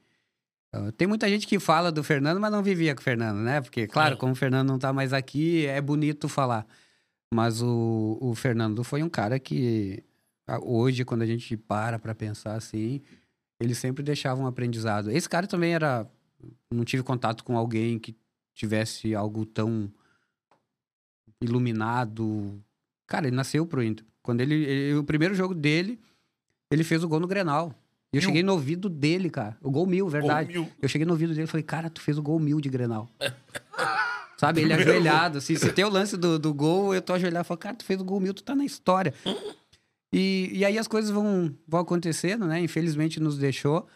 Uh, 0.75 0.93
tem 0.93 1.09
muita 1.09 1.29
gente 1.29 1.47
que 1.47 1.59
fala 1.59 1.91
do 1.91 2.05
Fernando, 2.05 2.39
mas 2.41 2.53
não 2.53 2.63
vivia 2.63 2.95
com 2.95 3.01
o 3.01 3.05
Fernando, 3.05 3.39
né? 3.39 3.61
Porque, 3.61 3.87
claro, 3.87 4.15
É. 4.15 4.19
como 4.19 4.33
o 4.33 4.37
Fernando 4.37 4.69
não 4.69 4.79
tá 4.79 4.93
mais 4.93 5.13
aqui, 5.13 5.65
é 5.67 5.81
bonito 5.81 6.29
falar. 6.29 6.67
Mas 7.33 7.63
o, 7.63 8.19
o 8.21 8.35
Fernando 8.35 8.85
foi 8.85 9.03
um 9.03 9.09
cara 9.09 9.39
que, 9.39 10.03
hoje, 10.63 11.05
quando 11.05 11.23
a 11.23 11.27
gente 11.27 11.57
para 11.57 11.99
pra 11.99 12.15
pensar 12.15 12.55
assim, 12.55 13.01
ele 13.61 13.75
sempre 13.75 14.03
deixava 14.03 14.41
um 14.41 14.47
aprendizado. 14.47 15.11
Esse 15.11 15.29
cara 15.29 15.47
também 15.47 15.75
era. 15.75 16.07
Não 16.71 16.85
tive 16.85 17.03
contato 17.03 17.43
com 17.45 17.57
alguém 17.57 17.99
que 17.99 18.15
tivesse 18.55 19.15
algo 19.15 19.45
tão 19.47 19.91
iluminado. 21.41 22.63
Cara, 23.07 23.27
ele 23.27 23.37
nasceu 23.37 23.67
pro 23.67 23.83
Inter. 23.83 24.05
Quando 24.23 24.41
ele, 24.41 24.55
ele- 24.55 24.95
o 24.99 25.05
primeiro 25.05 25.35
jogo 25.35 25.55
dele, 25.55 25.99
ele 26.71 26.85
fez 26.85 27.03
o 27.03 27.09
gol 27.09 27.21
no 27.21 27.27
Grenal. 27.27 27.75
E 28.13 28.17
eu 28.17 28.21
Mil. 28.21 28.29
cheguei 28.29 28.43
no 28.43 28.53
ouvido 28.53 28.89
dele, 28.89 29.29
cara. 29.29 29.57
O 29.63 29.71
gol 29.71 29.87
mil, 29.87 30.09
verdade. 30.09 30.53
mil. 30.53 30.69
Eu 30.81 30.89
cheguei 30.89 31.05
no 31.05 31.13
ouvido 31.13 31.35
dele 31.35 31.45
e 31.45 31.47
falei, 31.47 31.63
cara, 31.63 31.91
tu 31.91 32.01
fez 32.01 32.17
o 32.17 32.23
gol 32.23 32.39
mil 32.41 32.61
de 32.61 32.69
Grenal. 32.69 33.09
Sabe, 34.39 34.61
ele 34.61 34.73
ajoelhado, 34.73 35.39
assim. 35.39 35.57
Se 35.57 35.73
tem 35.73 35.85
o 35.85 35.89
lance 35.91 36.17
do, 36.17 36.39
do 36.39 36.55
gol, 36.55 36.95
eu 36.95 37.03
tô 37.03 37.13
ajoelhado. 37.13 37.41
Eu 37.41 37.45
falo, 37.45 37.59
cara, 37.59 37.75
tu 37.75 37.85
fez 37.85 38.01
o 38.01 38.05
gol 38.05 38.21
mil, 38.21 38.33
tu 38.33 38.43
tá 38.45 38.55
na 38.55 38.65
história. 38.65 39.13
E, 40.13 40.49
e 40.53 40.65
aí 40.65 40.79
as 40.79 40.87
coisas 40.87 41.11
vão, 41.11 41.53
vão 41.67 41.81
acontecendo, 41.81 42.47
né? 42.47 42.61
Infelizmente 42.61 43.19
nos 43.19 43.37
deixou. 43.37 43.87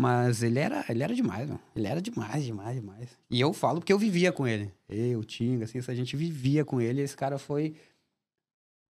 Mas 0.00 0.42
ele 0.42 0.58
era, 0.58 0.84
ele 0.88 1.02
era 1.02 1.14
demais, 1.14 1.46
mano. 1.48 1.60
Ele 1.76 1.86
era 1.86 2.00
demais, 2.00 2.44
demais, 2.44 2.80
demais. 2.80 3.10
E 3.30 3.40
eu 3.40 3.52
falo 3.52 3.80
porque 3.80 3.92
eu 3.92 3.98
vivia 3.98 4.32
com 4.32 4.46
ele. 4.46 4.72
Eu, 4.88 5.22
Tinga, 5.22 5.64
assim, 5.64 5.80
a 5.86 5.94
gente 5.94 6.16
vivia 6.16 6.64
com 6.64 6.80
ele. 6.80 7.02
Esse 7.02 7.16
cara 7.16 7.36
foi 7.36 7.74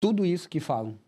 tudo 0.01 0.25
isso 0.25 0.49
que 0.49 0.59
falam. 0.59 0.99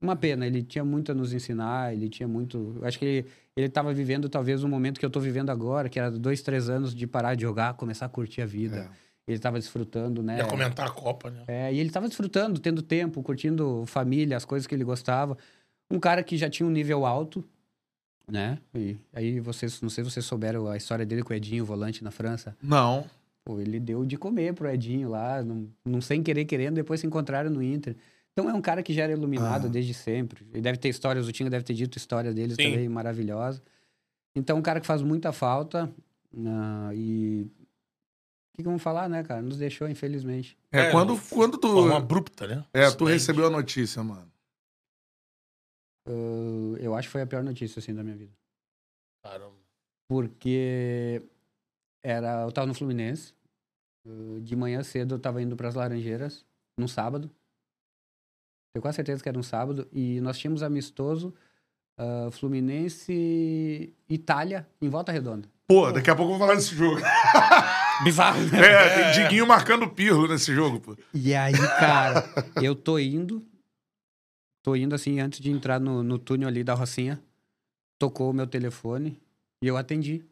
Uma 0.00 0.14
pena, 0.14 0.46
ele 0.46 0.62
tinha 0.62 0.84
muito 0.84 1.10
a 1.10 1.14
nos 1.14 1.32
ensinar, 1.32 1.92
ele 1.92 2.08
tinha 2.08 2.28
muito. 2.28 2.76
eu 2.76 2.84
Acho 2.86 2.98
que 2.98 3.04
ele, 3.04 3.26
ele 3.56 3.68
tava 3.68 3.92
vivendo 3.92 4.28
talvez 4.28 4.62
um 4.62 4.68
momento 4.68 5.00
que 5.00 5.04
eu 5.04 5.10
tô 5.10 5.18
vivendo 5.18 5.50
agora, 5.50 5.88
que 5.88 5.98
era 5.98 6.10
dois, 6.10 6.40
três 6.40 6.68
anos 6.68 6.94
de 6.94 7.06
parar 7.06 7.34
de 7.34 7.42
jogar, 7.42 7.74
começar 7.74 8.06
a 8.06 8.08
curtir 8.08 8.42
a 8.42 8.46
vida. 8.46 8.90
Ele 9.26 9.38
tava 9.38 9.58
desfrutando, 9.58 10.22
né? 10.22 10.38
Ia 10.38 10.46
comentar 10.46 10.86
a 10.86 10.90
Copa, 10.90 11.30
né? 11.30 11.42
É, 11.46 11.74
e 11.74 11.78
ele 11.78 11.90
tava 11.90 12.08
desfrutando, 12.08 12.58
tendo 12.58 12.80
tempo, 12.80 13.22
curtindo 13.22 13.84
família, 13.86 14.36
as 14.36 14.44
coisas 14.44 14.66
que 14.66 14.74
ele 14.74 14.84
gostava. 14.84 15.36
Um 15.90 15.98
cara 15.98 16.22
que 16.22 16.36
já 16.36 16.48
tinha 16.48 16.66
um 16.66 16.70
nível 16.70 17.04
alto, 17.04 17.44
né? 18.30 18.58
E 18.74 18.96
aí 19.12 19.40
vocês, 19.40 19.82
não 19.82 19.90
sei 19.90 20.04
se 20.04 20.10
vocês 20.10 20.24
souberam 20.24 20.66
a 20.68 20.76
história 20.76 21.04
dele 21.04 21.22
com 21.22 21.32
o 21.32 21.36
Edinho, 21.36 21.64
volante 21.64 22.04
na 22.04 22.10
França. 22.10 22.56
Não. 22.62 23.04
Pô, 23.44 23.60
ele 23.60 23.80
deu 23.80 24.04
de 24.04 24.16
comer 24.16 24.54
pro 24.54 24.68
Edinho 24.68 25.10
lá, 25.10 25.42
não, 25.42 25.68
não 25.84 26.00
sem 26.00 26.22
querer 26.22 26.44
querendo, 26.44 26.74
depois 26.74 27.00
se 27.00 27.06
encontraram 27.06 27.50
no 27.50 27.62
Inter. 27.62 27.96
Então 28.38 28.48
é 28.48 28.54
um 28.54 28.62
cara 28.62 28.84
que 28.84 28.92
já 28.92 29.02
era 29.02 29.12
iluminado 29.12 29.66
Ah. 29.66 29.68
desde 29.68 29.92
sempre. 29.92 30.46
Ele 30.52 30.60
deve 30.62 30.78
ter 30.78 30.88
histórias, 30.88 31.26
o 31.26 31.32
Tinga 31.32 31.50
deve 31.50 31.64
ter 31.64 31.74
dito 31.74 31.98
história 31.98 32.32
deles 32.32 32.54
Sim. 32.54 32.70
também 32.70 32.88
maravilhosa. 32.88 33.60
Então 34.36 34.56
um 34.56 34.62
cara 34.62 34.80
que 34.80 34.86
faz 34.86 35.02
muita 35.02 35.32
falta 35.32 35.92
ah, 36.46 36.90
e 36.94 37.42
o 37.42 38.56
que, 38.56 38.58
que 38.58 38.62
vamos 38.62 38.80
falar, 38.80 39.08
né, 39.08 39.24
cara? 39.24 39.42
Nos 39.42 39.58
deixou, 39.58 39.88
infelizmente. 39.88 40.56
É, 40.70 40.82
É, 40.82 40.90
quando, 40.92 41.18
quando 41.30 41.58
tu. 41.58 41.66
Forma 41.66 41.96
abrupta, 41.96 42.46
né? 42.46 42.64
É, 42.72 42.88
tu 42.92 43.04
recebeu 43.04 43.48
a 43.48 43.50
notícia, 43.50 44.04
mano. 44.04 44.30
Ah, 46.06 46.76
eu 46.78 46.94
acho 46.94 47.08
que 47.08 47.12
foi 47.12 47.22
a 47.22 47.26
pior 47.26 47.42
notícia, 47.42 47.80
assim, 47.80 47.92
da 47.92 48.04
minha 48.04 48.16
vida. 48.16 48.32
Caramba. 49.24 49.56
Porque 50.08 51.22
era, 52.04 52.42
eu 52.42 52.52
tava 52.52 52.68
no 52.68 52.74
Fluminense. 52.74 53.34
eh, 54.06 54.40
De 54.42 54.54
manhã 54.54 54.80
cedo 54.84 55.16
eu 55.16 55.18
tava 55.18 55.42
indo 55.42 55.56
pras 55.56 55.74
Laranjeiras, 55.74 56.44
num 56.78 56.86
sábado. 56.88 57.28
Tenho 58.72 58.82
quase 58.82 58.96
certeza 58.96 59.22
que 59.22 59.28
era 59.28 59.38
um 59.38 59.42
sábado. 59.42 59.88
E 59.92 60.20
nós 60.20 60.38
tínhamos 60.38 60.62
amistoso 60.62 61.34
ah, 61.98 62.28
Fluminense 62.30 63.92
Itália 64.08 64.66
em 64.80 64.88
volta 64.88 65.10
redonda. 65.10 65.48
Pô, 65.66 65.90
daqui 65.90 66.08
a 66.08 66.14
pouco 66.14 66.32
eu 66.32 66.38
vou 66.38 66.46
falar 66.46 66.56
desse 66.56 66.74
jogo. 66.74 67.00
Bizarro, 68.04 68.40
né? 68.46 68.58
É, 68.60 69.12
tem 69.12 69.24
Diguinho 69.24 69.46
marcando 69.46 69.88
pirlo 69.88 70.28
nesse 70.28 70.54
jogo, 70.54 70.80
pô. 70.80 70.96
E 71.12 71.34
aí, 71.34 71.52
cara, 71.52 72.24
eu 72.62 72.74
tô 72.74 72.98
indo. 72.98 73.44
Tô 74.62 74.76
indo 74.76 74.94
assim, 74.94 75.18
antes 75.18 75.40
de 75.40 75.50
entrar 75.50 75.80
no, 75.80 76.02
no 76.02 76.18
túnel 76.18 76.48
ali 76.48 76.62
da 76.62 76.74
Rocinha. 76.74 77.20
Tocou 77.98 78.30
o 78.30 78.32
meu 78.32 78.46
telefone 78.46 79.20
e 79.60 79.66
eu 79.66 79.76
atendi. 79.76 80.24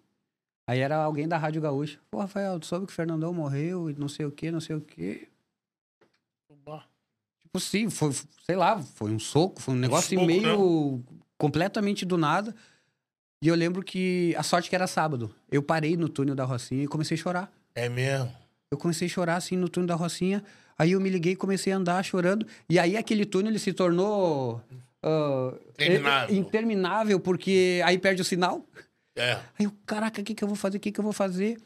Aí 0.69 0.79
era 0.79 0.97
alguém 0.97 1.27
da 1.27 1.37
Rádio 1.37 1.61
Gaúcha. 1.61 1.99
Pô, 2.11 2.19
Rafael, 2.19 2.59
tu 2.61 2.67
soube 2.67 2.87
que 2.87 2.93
o 2.93 2.95
Fernandão 2.95 3.33
morreu 3.33 3.91
e 3.91 3.95
não 3.95 4.09
sei 4.09 4.25
o 4.25 4.31
que, 4.31 4.51
não 4.51 4.61
sei 4.61 4.77
o 4.77 4.81
que. 4.81 5.29
Tipo, 7.59 7.61
sim, 7.61 7.91
foi, 7.91 8.13
sei 8.45 8.57
lá, 8.57 8.79
foi 8.81 9.11
um 9.11 9.19
soco, 9.19 9.61
foi 9.61 9.75
um 9.75 9.79
negócio 9.79 10.15
soco, 10.15 10.27
meio 10.27 11.03
completamente 11.39 12.05
do 12.05 12.17
nada. 12.17 12.55
E 13.43 13.49
eu 13.49 13.55
lembro 13.55 13.83
que 13.83 14.35
a 14.39 14.43
sorte 14.43 14.69
que 14.71 14.75
era 14.75 14.87
sábado. 14.87 15.35
Eu 15.51 15.63
parei 15.63 15.97
no 15.97 16.09
túnel 16.09 16.35
da 16.35 16.45
Rocinha 16.45 16.85
e 16.85 16.89
comecei 16.89 17.17
a 17.17 17.21
chorar. 17.21 17.53
É 17.75 17.89
mesmo. 17.89 18.33
Eu 18.71 18.79
comecei 18.79 19.07
a 19.07 19.11
chorar 19.11 19.37
assim 19.37 19.57
no 19.57 19.69
túnel 19.69 19.89
da 19.89 19.95
Rocinha. 19.95 20.43
Aí 20.79 20.93
eu 20.93 21.01
me 21.01 21.09
liguei 21.09 21.33
e 21.33 21.37
comecei 21.37 21.73
a 21.73 21.77
andar 21.77 22.03
chorando. 22.05 22.47
E 22.69 22.79
aí 22.79 22.97
aquele 22.97 23.25
túnel 23.25 23.53
ele 23.53 23.59
se 23.59 23.73
tornou. 23.73 24.61
ah, 25.03 25.53
Interminável. 25.75 26.37
interminável, 26.37 27.21
porque 27.21 27.81
aí 27.85 27.99
perde 27.99 28.23
o 28.23 28.25
sinal. 28.25 28.65
É. 29.15 29.35
Aí 29.59 29.65
eu, 29.67 29.73
caraca, 29.87 30.21
o 30.21 30.25
que, 30.25 30.35
que 30.35 30.43
eu 30.45 30.49
vou 30.49 30.57
fazer? 30.57 30.77
O 30.79 30.81
que, 30.81 30.91
que 30.93 31.01
eu 31.01 31.05
vou 31.05 31.13
fazer? 31.13 31.59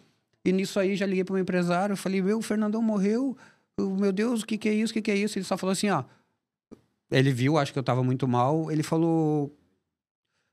E 0.45 0.53
nisso 0.53 0.79
aí 0.81 0.97
já 0.97 1.07
liguei 1.07 1.25
pro 1.25 1.35
meu 1.35 1.43
empresário. 1.43 1.97
Falei, 1.97 2.21
meu, 2.23 2.39
o 2.39 2.43
Fernandão 2.43 2.83
morreu. 2.83 3.37
Eu, 3.81 3.91
meu 3.97 4.13
Deus, 4.13 4.43
o 4.43 4.47
que, 4.47 4.57
que 4.59 4.69
é 4.69 4.75
isso? 4.75 4.91
O 4.93 4.95
que, 4.95 5.03
que 5.03 5.11
é 5.11 5.17
isso? 5.17 5.39
Ele 5.39 5.45
só 5.45 5.57
falou 5.57 5.73
assim, 5.73 5.89
ó. 5.91 6.05
Ele 7.11 7.33
viu, 7.33 7.59
acho 7.59 7.73
que 7.73 7.79
eu 7.79 7.83
tava 7.83 8.03
muito 8.05 8.27
mal. 8.29 8.71
Ele 8.71 8.83
falou. 8.83 9.57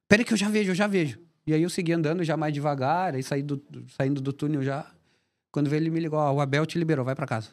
Peraí 0.07 0.25
que 0.25 0.33
eu 0.33 0.37
já 0.37 0.49
vejo, 0.49 0.71
eu 0.71 0.75
já 0.75 0.87
vejo. 0.87 1.19
E 1.45 1.53
aí 1.53 1.61
eu 1.61 1.69
segui 1.69 1.93
andando 1.93 2.23
já 2.23 2.35
mais 2.35 2.53
devagar, 2.53 3.13
aí 3.15 3.23
saí 3.23 3.41
do, 3.43 3.61
saindo 3.95 4.19
do 4.21 4.33
túnel 4.33 4.63
já. 4.63 4.89
Quando 5.51 5.69
veio, 5.69 5.81
ele 5.81 5.89
me 5.89 5.99
ligou, 5.99 6.19
ó, 6.19 6.31
o 6.33 6.41
Abel 6.41 6.65
te 6.65 6.77
liberou, 6.77 7.05
vai 7.05 7.15
pra 7.15 7.25
casa. 7.25 7.49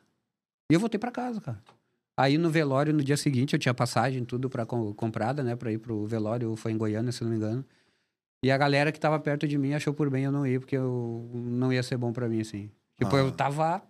E 0.70 0.74
eu 0.74 0.80
voltei 0.80 0.98
pra 0.98 1.10
casa, 1.10 1.40
cara. 1.40 1.62
Aí 2.16 2.38
no 2.38 2.48
velório, 2.50 2.92
no 2.92 3.02
dia 3.02 3.16
seguinte, 3.16 3.52
eu 3.54 3.58
tinha 3.58 3.74
passagem, 3.74 4.24
tudo 4.24 4.48
pra, 4.48 4.64
com- 4.66 4.92
comprada, 4.94 5.42
né, 5.42 5.54
pra 5.56 5.72
ir 5.72 5.78
pro 5.78 6.06
velório, 6.06 6.54
foi 6.56 6.72
em 6.72 6.76
Goiânia, 6.78 7.12
se 7.12 7.22
não 7.22 7.30
me 7.30 7.36
engano. 7.36 7.64
E 8.44 8.50
a 8.50 8.58
galera 8.58 8.92
que 8.92 9.00
tava 9.00 9.18
perto 9.18 9.48
de 9.48 9.56
mim 9.58 9.72
achou 9.74 9.92
por 9.94 10.10
bem 10.10 10.24
eu 10.24 10.32
não 10.32 10.46
ir, 10.46 10.60
porque 10.60 10.76
eu 10.76 11.28
não 11.32 11.72
ia 11.72 11.82
ser 11.82 11.96
bom 11.96 12.12
pra 12.12 12.28
mim, 12.28 12.40
assim. 12.40 12.70
Tipo, 12.98 13.16
Ah. 13.16 13.20
eu 13.20 13.32
tava. 13.32 13.82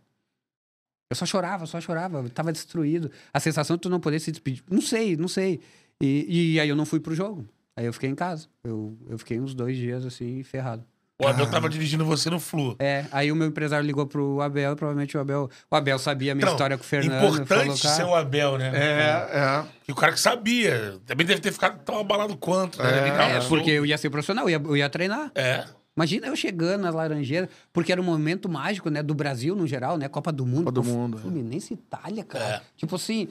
Eu 1.14 1.16
só 1.16 1.24
chorava, 1.24 1.64
só 1.64 1.80
chorava, 1.80 2.18
eu 2.18 2.28
tava 2.28 2.52
destruído. 2.52 3.08
A 3.32 3.38
sensação 3.38 3.76
de 3.76 3.82
tu 3.82 3.88
não 3.88 4.00
poder 4.00 4.18
se 4.18 4.32
despedir. 4.32 4.64
Não 4.68 4.80
sei, 4.80 5.16
não 5.16 5.28
sei. 5.28 5.60
E, 6.02 6.54
e 6.54 6.60
aí 6.60 6.68
eu 6.68 6.74
não 6.74 6.84
fui 6.84 6.98
pro 6.98 7.14
jogo. 7.14 7.46
Aí 7.76 7.86
eu 7.86 7.92
fiquei 7.92 8.10
em 8.10 8.16
casa. 8.16 8.48
Eu, 8.64 8.98
eu 9.08 9.16
fiquei 9.16 9.38
uns 9.38 9.54
dois 9.54 9.76
dias 9.76 10.04
assim, 10.04 10.42
ferrado. 10.42 10.84
O 11.22 11.28
Abel 11.28 11.48
tava 11.48 11.68
dirigindo 11.68 12.04
você 12.04 12.28
no 12.28 12.40
Flu. 12.40 12.74
É, 12.80 13.04
aí 13.12 13.30
o 13.30 13.36
meu 13.36 13.46
empresário 13.46 13.86
ligou 13.86 14.04
pro 14.04 14.40
Abel 14.40 14.72
e 14.72 14.76
provavelmente 14.76 15.16
o 15.16 15.20
Abel. 15.20 15.48
O 15.70 15.76
Abel 15.76 15.96
sabia 16.00 16.32
a 16.32 16.34
minha 16.34 16.42
Então, 16.42 16.54
história 16.54 16.76
com 16.76 16.82
o 16.82 16.86
Fernando. 16.86 17.16
Importante 17.24 17.80
falou, 17.80 17.96
ser 17.96 18.04
o 18.04 18.14
Abel, 18.16 18.58
né? 18.58 18.72
É, 18.74 19.38
é. 19.38 19.64
E 19.86 19.92
o 19.92 19.94
cara 19.94 20.12
que 20.12 20.18
sabia. 20.18 20.98
Também 21.06 21.24
deve 21.24 21.40
ter 21.40 21.52
ficado 21.52 21.78
tão 21.84 22.00
abalado 22.00 22.36
quanto. 22.36 22.82
Né? 22.82 23.08
É, 23.08 23.36
É, 23.36 23.40
porque 23.48 23.70
eu 23.70 23.86
ia 23.86 23.96
ser 23.96 24.10
profissional, 24.10 24.48
eu 24.48 24.60
ia, 24.60 24.66
eu 24.66 24.76
ia 24.76 24.90
treinar. 24.90 25.30
É. 25.36 25.64
Imagina 25.96 26.26
eu 26.26 26.34
chegando 26.36 26.82
nas 26.82 26.94
Laranjeiras, 26.94 27.48
porque 27.72 27.92
era 27.92 28.00
um 28.00 28.04
momento 28.04 28.48
mágico, 28.48 28.90
né? 28.90 29.02
Do 29.02 29.14
Brasil 29.14 29.54
no 29.54 29.66
geral, 29.66 29.96
né? 29.96 30.08
Copa 30.08 30.32
do 30.32 30.44
Mundo. 30.44 30.64
Copa 30.64 30.72
do 30.72 30.82
Pô, 30.82 30.88
Mundo, 30.88 31.18
é. 31.18 31.20
Fluminense 31.20 31.72
e 31.72 31.76
Itália, 31.76 32.24
cara. 32.24 32.44
É. 32.44 32.62
Tipo 32.76 32.96
assim. 32.96 33.28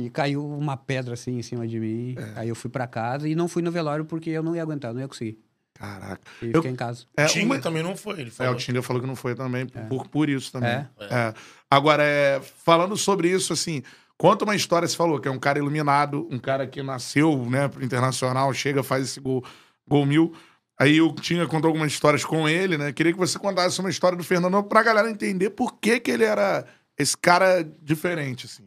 E 0.00 0.10
caiu 0.10 0.44
uma 0.44 0.76
pedra 0.76 1.14
assim 1.14 1.38
em 1.38 1.42
cima 1.42 1.68
de 1.68 1.78
mim. 1.78 2.16
É. 2.18 2.40
Aí 2.40 2.48
eu 2.48 2.56
fui 2.56 2.68
pra 2.68 2.84
casa 2.84 3.28
e 3.28 3.34
não 3.36 3.46
fui 3.46 3.62
no 3.62 3.70
velório 3.70 4.04
porque 4.04 4.28
eu 4.30 4.42
não 4.42 4.56
ia 4.56 4.62
aguentar, 4.62 4.92
não 4.92 5.00
ia 5.00 5.06
conseguir. 5.06 5.38
Caraca. 5.72 6.20
E 6.42 6.46
Eu- 6.46 6.54
fiquei 6.54 6.70
em 6.72 6.74
casa. 6.76 7.04
É, 7.16 7.26
Tinga 7.26 7.46
uma- 7.46 7.60
também 7.60 7.80
não 7.82 7.96
foi. 7.96 8.20
Ele 8.20 8.28
É, 8.30 8.32
falou. 8.32 8.54
o 8.54 8.56
Tinder 8.56 8.82
falou 8.82 9.00
que 9.00 9.06
não 9.06 9.14
foi 9.14 9.36
também, 9.36 9.66
por, 9.66 10.08
por 10.08 10.28
isso 10.28 10.50
também. 10.50 10.70
É. 10.70 10.88
É. 11.00 11.34
Agora, 11.70 12.02
é, 12.02 12.40
falando 12.40 12.96
sobre 12.96 13.28
isso, 13.30 13.52
assim, 13.52 13.84
conta 14.18 14.44
uma 14.44 14.56
história, 14.56 14.86
você 14.88 14.96
falou 14.96 15.20
que 15.20 15.28
é 15.28 15.30
um 15.30 15.38
cara 15.38 15.58
iluminado, 15.60 16.26
um 16.28 16.40
cara 16.40 16.66
que 16.66 16.82
nasceu, 16.82 17.48
né, 17.48 17.68
pro 17.68 17.84
Internacional, 17.84 18.52
chega, 18.52 18.82
faz 18.82 19.04
esse 19.04 19.20
gol, 19.20 19.44
gol 19.86 20.04
mil. 20.04 20.32
Aí 20.78 21.00
o 21.00 21.12
Tinga 21.14 21.46
contou 21.46 21.68
algumas 21.68 21.92
histórias 21.92 22.24
com 22.24 22.48
ele, 22.48 22.76
né? 22.76 22.92
Queria 22.92 23.12
que 23.12 23.18
você 23.18 23.38
contasse 23.38 23.78
uma 23.78 23.90
história 23.90 24.18
do 24.18 24.24
Fernando 24.24 24.62
pra 24.64 24.82
galera 24.82 25.10
entender 25.10 25.50
por 25.50 25.78
que 25.78 26.00
que 26.00 26.10
ele 26.10 26.24
era 26.24 26.66
esse 26.98 27.16
cara 27.16 27.62
diferente, 27.82 28.46
assim. 28.46 28.64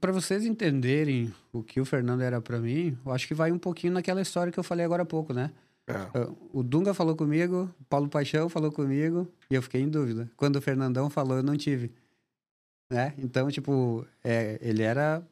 Pra 0.00 0.12
vocês 0.12 0.44
entenderem 0.44 1.34
o 1.52 1.64
que 1.64 1.80
o 1.80 1.84
Fernando 1.84 2.20
era 2.22 2.40
pra 2.40 2.60
mim, 2.60 2.96
eu 3.04 3.12
acho 3.12 3.26
que 3.26 3.34
vai 3.34 3.50
um 3.50 3.58
pouquinho 3.58 3.92
naquela 3.92 4.22
história 4.22 4.52
que 4.52 4.58
eu 4.58 4.62
falei 4.64 4.84
agora 4.84 5.02
há 5.02 5.06
pouco, 5.06 5.32
né? 5.32 5.50
É. 5.86 6.18
Uh, 6.18 6.36
O 6.52 6.62
Dunga 6.62 6.94
falou 6.94 7.16
comigo, 7.16 7.68
o 7.80 7.84
Paulo 7.84 8.08
Paixão 8.08 8.48
falou 8.48 8.70
comigo, 8.70 9.26
e 9.50 9.54
eu 9.56 9.62
fiquei 9.62 9.80
em 9.80 9.88
dúvida. 9.88 10.30
Quando 10.36 10.56
o 10.56 10.60
Fernandão 10.62 11.10
falou, 11.10 11.38
eu 11.38 11.42
não 11.42 11.56
tive. 11.56 11.90
Né? 12.88 13.14
Então, 13.18 13.50
tipo, 13.50 14.06
é, 14.22 14.58
ele 14.62 14.82
era 14.82 15.22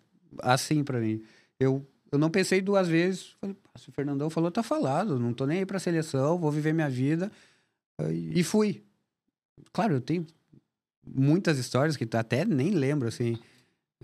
assim 0.42 0.82
pra 0.82 0.98
mim. 0.98 1.22
Eu, 1.58 1.86
eu 2.10 2.18
não 2.18 2.30
pensei 2.30 2.60
duas 2.60 2.88
vezes. 2.88 3.36
Falei, 3.40 3.54
"Pá, 3.54 3.70
se 3.78 3.88
o 3.88 3.92
Fernandão 3.92 4.30
falou, 4.30 4.50
tá 4.50 4.62
falado. 4.62 5.18
Não 5.18 5.32
tô 5.32 5.46
nem 5.46 5.58
aí 5.58 5.66
pra 5.66 5.78
seleção, 5.78 6.38
vou 6.38 6.50
viver 6.50 6.72
minha 6.72 6.88
vida. 6.88 7.30
E 8.32 8.42
fui. 8.42 8.82
Claro, 9.72 9.94
eu 9.94 10.00
tenho 10.00 10.26
muitas 11.06 11.58
histórias 11.58 11.96
que 11.96 12.08
até 12.16 12.44
nem 12.44 12.70
lembro, 12.70 13.08
assim. 13.08 13.38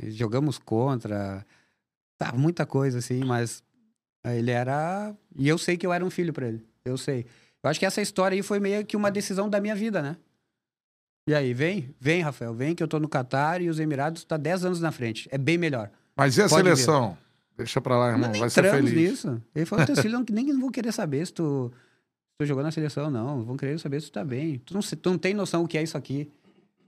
Jogamos 0.08 0.58
contra, 0.58 1.46
tá, 2.18 2.32
muita 2.32 2.66
coisa, 2.66 2.98
assim, 2.98 3.22
mas 3.24 3.62
ele 4.24 4.50
era. 4.50 5.14
E 5.36 5.48
eu 5.48 5.56
sei 5.56 5.76
que 5.76 5.86
eu 5.86 5.92
era 5.92 6.04
um 6.04 6.10
filho 6.10 6.32
para 6.32 6.48
ele. 6.48 6.66
Eu 6.84 6.98
sei. 6.98 7.26
Eu 7.62 7.70
acho 7.70 7.78
que 7.78 7.86
essa 7.86 8.02
história 8.02 8.34
aí 8.34 8.42
foi 8.42 8.58
meio 8.60 8.84
que 8.84 8.96
uma 8.96 9.10
decisão 9.10 9.48
da 9.48 9.60
minha 9.60 9.74
vida, 9.74 10.02
né? 10.02 10.16
E 11.26 11.34
aí, 11.34 11.54
vem, 11.54 11.94
vem, 11.98 12.20
Rafael, 12.20 12.52
vem 12.52 12.74
que 12.74 12.82
eu 12.82 12.88
tô 12.88 13.00
no 13.00 13.08
Catar 13.08 13.62
e 13.62 13.70
os 13.70 13.80
Emirados 13.80 14.24
tá 14.24 14.36
10 14.36 14.66
anos 14.66 14.80
na 14.80 14.92
frente. 14.92 15.26
É 15.32 15.38
bem 15.38 15.56
melhor. 15.56 15.90
Mas 16.14 16.36
e 16.36 16.42
a 16.42 16.48
Pode 16.48 16.62
seleção? 16.62 17.12
Ver. 17.12 17.18
Deixa 17.56 17.80
pra 17.80 17.98
lá, 17.98 18.10
irmão. 18.10 18.30
Não, 18.32 18.40
Vai 18.40 18.50
ser 18.50 18.70
feliz. 18.70 18.92
nisso. 18.92 19.42
Ele 19.54 19.64
falou, 19.64 19.86
teus 19.86 20.00
filhos 20.00 20.24
nem 20.30 20.58
vão 20.58 20.70
querer 20.70 20.92
saber 20.92 21.24
se 21.26 21.32
tu, 21.32 21.72
se 21.72 22.38
tu 22.38 22.46
jogou 22.46 22.62
na 22.62 22.70
seleção, 22.70 23.10
não. 23.10 23.44
Vão 23.44 23.56
querer 23.56 23.78
saber 23.78 24.00
se 24.00 24.08
tu 24.10 24.12
tá 24.12 24.24
bem. 24.24 24.58
Tu 24.58 24.74
não, 24.74 24.80
tu 24.80 25.10
não 25.10 25.18
tem 25.18 25.34
noção 25.34 25.62
o 25.62 25.68
que 25.68 25.78
é 25.78 25.82
isso 25.82 25.96
aqui. 25.96 26.30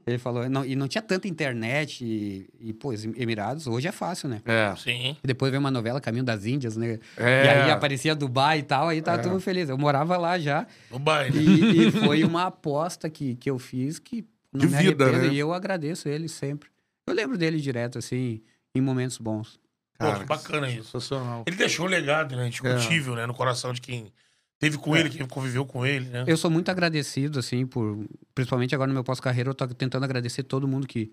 Ele 0.07 0.19
falou, 0.19 0.49
não, 0.49 0.65
e 0.65 0.77
não 0.77 0.87
tinha 0.87 1.03
tanta 1.03 1.27
internet 1.27 2.05
e, 2.05 2.49
e, 2.61 2.73
pô, 2.73 2.93
Emirados 2.93 3.67
hoje 3.67 3.89
é 3.89 3.93
fácil, 3.93 4.29
né? 4.29 4.41
É. 4.45 4.73
Sim. 4.77 5.17
E 5.23 5.27
depois 5.27 5.51
veio 5.51 5.59
uma 5.59 5.71
novela 5.71 6.01
Caminho 6.01 6.23
das 6.23 6.47
Índias, 6.47 6.77
né? 6.77 7.01
É. 7.17 7.45
E 7.45 7.49
aí 7.49 7.71
aparecia 7.73 8.15
Dubai 8.15 8.61
e 8.61 8.63
tal, 8.63 8.89
aí 8.89 9.03
tava 9.03 9.19
é. 9.19 9.23
tudo 9.23 9.41
feliz. 9.41 9.69
Eu 9.69 9.77
morava 9.77 10.17
lá 10.17 10.39
já. 10.39 10.65
Dubai, 10.93 11.31
né? 11.31 11.43
E, 11.43 11.89
e 11.89 11.91
foi 11.91 12.23
uma 12.23 12.45
aposta 12.47 13.11
que, 13.11 13.35
que 13.35 13.51
eu 13.51 13.59
fiz 13.59 13.99
que 13.99 14.25
não 14.53 14.61
De 14.61 14.69
me 14.69 14.77
vida, 14.81 15.05
arrependo, 15.05 15.27
né? 15.27 15.35
E 15.35 15.39
eu 15.41 15.53
agradeço 15.53 16.09
ele 16.09 16.29
sempre. 16.29 16.69
Eu 17.05 17.13
lembro 17.13 17.37
dele 17.37 17.61
direto, 17.61 17.99
assim, 17.99 18.41
em 18.77 18.81
momentos 18.81 19.19
bons. 19.19 19.59
Pô, 19.99 20.13
que 20.19 20.25
bacana 20.25 20.69
isso. 20.71 20.85
Sensacional. 20.93 21.45
Ele 21.47 21.57
deixou 21.57 21.87
um 21.87 21.89
legado, 21.89 22.37
né? 22.37 22.47
Indiscutível, 22.47 23.15
né? 23.15 23.27
No 23.27 23.35
coração 23.35 23.73
de 23.73 23.81
quem 23.81 24.13
teve 24.59 24.79
com 24.79 24.95
É. 24.97 25.01
ele, 25.01 25.11
quem 25.11 25.27
conviveu 25.27 25.65
com 25.65 25.85
ele, 25.85 26.09
né? 26.09 26.25
Eu 26.27 26.37
sou 26.37 26.51
muito 26.51 26.71
agradecido, 26.71 27.39
assim, 27.39 27.67
por. 27.67 28.05
Principalmente 28.35 28.75
agora 28.75 28.89
no 28.89 28.95
meu 28.95 29.05
pós-carreira, 29.05 29.51
eu 29.51 29.55
tô 29.55 29.67
tentando 29.69 30.05
agradecer 30.05 30.43
todo 30.43 30.69
mundo 30.69 30.87
que, 30.87 31.11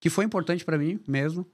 que 0.00 0.10
foi 0.10 0.24
importante 0.24 0.64
pra 0.64 0.76
mim 0.78 1.00
mesmo. 1.06 1.46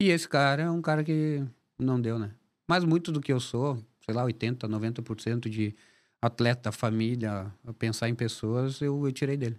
E 0.00 0.10
esse 0.10 0.28
cara 0.28 0.62
é 0.64 0.70
um 0.70 0.82
cara 0.82 1.02
que 1.02 1.42
não 1.78 2.00
deu, 2.00 2.18
né? 2.18 2.30
Mas 2.68 2.84
muito 2.84 3.12
do 3.12 3.20
que 3.20 3.32
eu 3.32 3.40
sou, 3.40 3.78
sei 4.04 4.14
lá, 4.14 4.24
80%, 4.24 4.68
90% 4.68 5.48
de 5.48 5.74
atleta, 6.20 6.72
família, 6.72 7.46
pensar 7.78 8.08
em 8.08 8.14
pessoas, 8.14 8.80
eu, 8.80 9.06
eu 9.06 9.12
tirei 9.12 9.36
dele. 9.36 9.58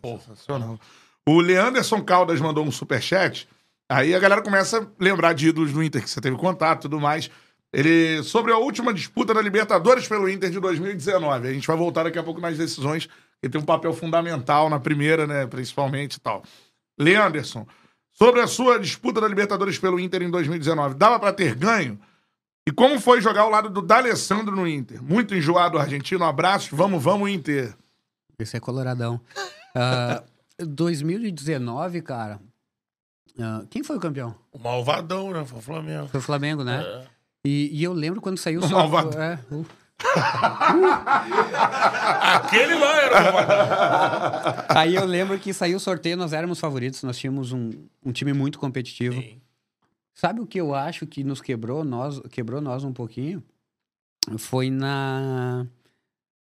Pô, 0.00 0.18
Sensacional. 0.18 0.78
O 1.28 1.40
Leanderson 1.40 2.02
Caldas 2.02 2.40
mandou 2.40 2.64
um 2.64 2.70
superchat. 2.70 3.48
Aí 3.88 4.14
a 4.14 4.18
galera 4.18 4.42
começa 4.42 4.80
a 4.80 4.86
lembrar 4.98 5.32
de 5.32 5.48
ídolos 5.48 5.72
do 5.72 5.82
Inter, 5.82 6.02
que 6.02 6.10
você 6.10 6.20
teve 6.20 6.36
contato 6.36 6.80
e 6.80 6.82
tudo 6.82 7.00
mais. 7.00 7.30
Ele, 7.72 8.22
sobre 8.22 8.52
a 8.52 8.58
última 8.58 8.92
disputa 8.92 9.34
da 9.34 9.40
Libertadores 9.40 10.08
pelo 10.08 10.28
Inter 10.28 10.50
de 10.50 10.58
2019. 10.58 11.48
A 11.48 11.52
gente 11.52 11.66
vai 11.66 11.76
voltar 11.76 12.04
daqui 12.04 12.18
a 12.18 12.22
pouco 12.22 12.40
nas 12.40 12.56
decisões, 12.56 13.08
que 13.40 13.48
tem 13.48 13.60
um 13.60 13.64
papel 13.64 13.92
fundamental 13.92 14.68
na 14.70 14.80
primeira, 14.80 15.26
né, 15.26 15.46
principalmente 15.46 16.14
e 16.14 16.20
tal. 16.20 16.42
Leanderson, 16.98 17.66
sobre 18.12 18.40
a 18.40 18.46
sua 18.46 18.78
disputa 18.78 19.20
da 19.20 19.28
Libertadores 19.28 19.78
pelo 19.78 20.00
Inter 20.00 20.22
em 20.22 20.30
2019, 20.30 20.94
dava 20.94 21.20
pra 21.20 21.32
ter 21.32 21.54
ganho? 21.54 22.00
E 22.66 22.72
como 22.72 22.98
foi 22.98 23.20
jogar 23.20 23.42
ao 23.42 23.50
lado 23.50 23.68
do 23.68 23.80
D'Alessandro 23.80 24.56
no 24.56 24.66
Inter? 24.66 25.00
Muito 25.02 25.34
enjoado 25.34 25.78
argentino, 25.78 26.24
abraço, 26.24 26.74
vamos, 26.74 27.02
vamos 27.02 27.30
Inter. 27.30 27.76
Esse 28.38 28.56
é 28.56 28.60
coloradão. 28.60 29.20
Ah, 29.74 30.24
2019, 30.58 32.02
cara. 32.02 32.40
Ah, 33.40 33.64
quem 33.70 33.82
foi 33.82 33.96
o 33.96 34.00
campeão? 34.00 34.34
o 34.52 34.58
malvadão, 34.58 35.30
né? 35.32 35.44
Foi 35.44 35.58
o 35.58 35.62
Flamengo. 35.62 36.08
Foi 36.08 36.20
o 36.20 36.22
Flamengo, 36.22 36.64
né? 36.64 36.82
É. 36.82 37.04
E, 37.46 37.70
e 37.72 37.84
eu 37.84 37.92
lembro 37.92 38.20
quando 38.20 38.38
saiu 38.38 38.60
O 38.60 38.68
malvado. 38.70 39.16
É, 39.18 39.38
o- 39.50 39.64
Aquele 42.34 42.74
lá 42.74 43.00
era 43.00 43.20
o 43.20 43.24
malvadão. 43.32 44.64
Aí 44.70 44.94
eu 44.94 45.04
lembro 45.04 45.38
que 45.38 45.52
saiu 45.52 45.76
o 45.76 45.80
sorteio, 45.80 46.16
nós 46.16 46.32
éramos 46.32 46.58
favoritos, 46.58 47.02
nós 47.02 47.16
tínhamos 47.18 47.52
um, 47.52 47.70
um 48.04 48.12
time 48.12 48.32
muito 48.32 48.58
competitivo. 48.58 49.14
Sim. 49.20 49.40
Sabe 50.14 50.40
o 50.40 50.46
que 50.46 50.58
eu 50.60 50.74
acho 50.74 51.06
que 51.06 51.22
nos 51.22 51.40
quebrou 51.40 51.84
nós, 51.84 52.20
quebrou 52.30 52.60
nós 52.60 52.84
um 52.84 52.92
pouquinho? 52.92 53.42
Foi 54.38 54.70
na 54.70 55.66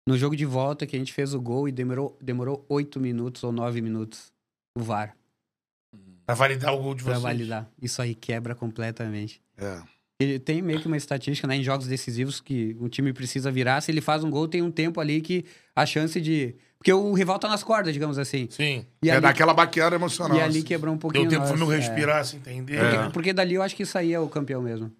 no 0.09 0.17
jogo 0.17 0.37
de 0.37 0.47
volta 0.47 0.87
que 0.87 0.95
a 0.95 0.99
gente 0.99 1.13
fez 1.13 1.35
o 1.35 1.41
gol 1.41 1.69
e 1.69 1.73
demorou 1.73 2.17
demorou 2.21 2.65
oito 2.69 3.01
minutos 3.01 3.43
ou 3.43 3.51
nove 3.53 3.81
minutos 3.83 4.33
o 4.77 4.81
VAR 4.83 5.17
Pra 6.27 6.35
validar 6.35 6.75
o 6.75 6.79
gol 6.83 6.95
de 6.95 7.05
pra 7.05 7.13
vocês. 7.15 7.23
validar. 7.23 7.71
Isso 7.81 8.03
aí 8.03 8.15
quebra 8.15 8.55
completamente. 8.55 9.41
É. 9.57 9.81
Ele 10.19 10.39
tem 10.39 10.61
meio 10.61 10.81
que 10.81 10.87
uma 10.87 10.97
estatística, 10.97 11.47
né, 11.47 11.57
em 11.57 11.63
jogos 11.63 11.87
decisivos 11.87 12.41
que 12.41 12.77
o 12.81 12.89
time 12.89 13.13
precisa 13.13 13.51
virar, 13.51 13.81
se 13.81 13.91
ele 13.93 14.01
faz 14.01 14.25
um 14.25 14.31
gol 14.31 14.49
tem 14.49 14.63
um 14.63 14.71
tempo 14.71 15.01
ali 15.01 15.21
que 15.21 15.45
a 15.75 15.85
chance 15.87 16.21
de 16.21 16.55
porque 16.79 16.93
o 16.93 17.13
rival 17.15 17.39
tá 17.39 17.49
nas 17.49 17.65
cordas, 17.65 17.93
digamos 17.93 18.19
assim. 18.19 18.47
Sim. 18.51 18.87
E 19.03 19.09
é 19.09 19.15
ali, 19.15 19.21
daquela 19.23 19.53
baqueada 19.53 19.97
emocional. 19.97 20.37
e 20.37 20.41
ali 20.41 20.59
assim. 20.59 20.67
quebrou 20.67 20.95
um 20.95 20.99
pouquinho 20.99 21.29
Deu 21.29 21.39
tempo 21.41 21.51
pro 21.51 21.59
nós, 21.59 21.69
meu 21.69 21.77
é. 21.77 21.81
respirar, 21.81 22.25
se 22.25 22.37
entender. 22.37 22.77
É. 22.77 22.91
Porque, 22.99 23.13
porque 23.13 23.33
dali 23.33 23.55
eu 23.55 23.63
acho 23.63 23.75
que 23.75 23.85
saía 23.85 24.21
o 24.21 24.29
campeão 24.29 24.63
mesmo. 24.63 24.93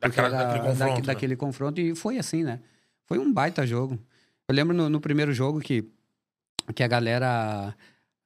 Daquela, 0.00 0.28
era 0.28 0.36
daquele 0.38 0.58
da- 0.62 0.68
confronto. 0.70 0.94
né? 1.00 1.06
daquele 1.06 1.36
confronto. 1.36 1.80
E 1.80 1.94
foi 1.94 2.18
assim, 2.18 2.42
né? 2.42 2.60
Foi 3.06 3.18
um 3.18 3.32
baita 3.32 3.66
jogo. 3.66 3.98
Eu 4.48 4.54
lembro 4.54 4.76
no, 4.76 4.88
no 4.88 5.00
primeiro 5.00 5.32
jogo 5.32 5.60
que, 5.60 5.88
que 6.74 6.82
a 6.82 6.88
galera. 6.88 7.74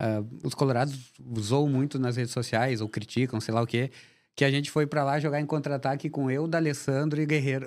Ah, 0.01 0.25
os 0.43 0.55
colorados 0.55 1.13
usou 1.37 1.69
muito 1.69 1.99
nas 1.99 2.17
redes 2.17 2.33
sociais, 2.33 2.81
ou 2.81 2.89
criticam, 2.89 3.41
sei 3.41 3.53
lá 3.55 3.63
o 3.63 3.67
quê. 3.67 3.91
Que 4.35 4.45
a 4.45 4.51
gente 4.51 4.71
foi 4.71 4.87
pra 4.87 5.05
lá 5.05 5.21
jogar 5.21 5.41
em 5.41 5.47
contra-ataque 5.47 6.09
com 6.09 6.31
eu, 6.31 6.49
D'Alessandro 6.49 7.21
e 7.21 7.27
Guerreiro. 7.27 7.67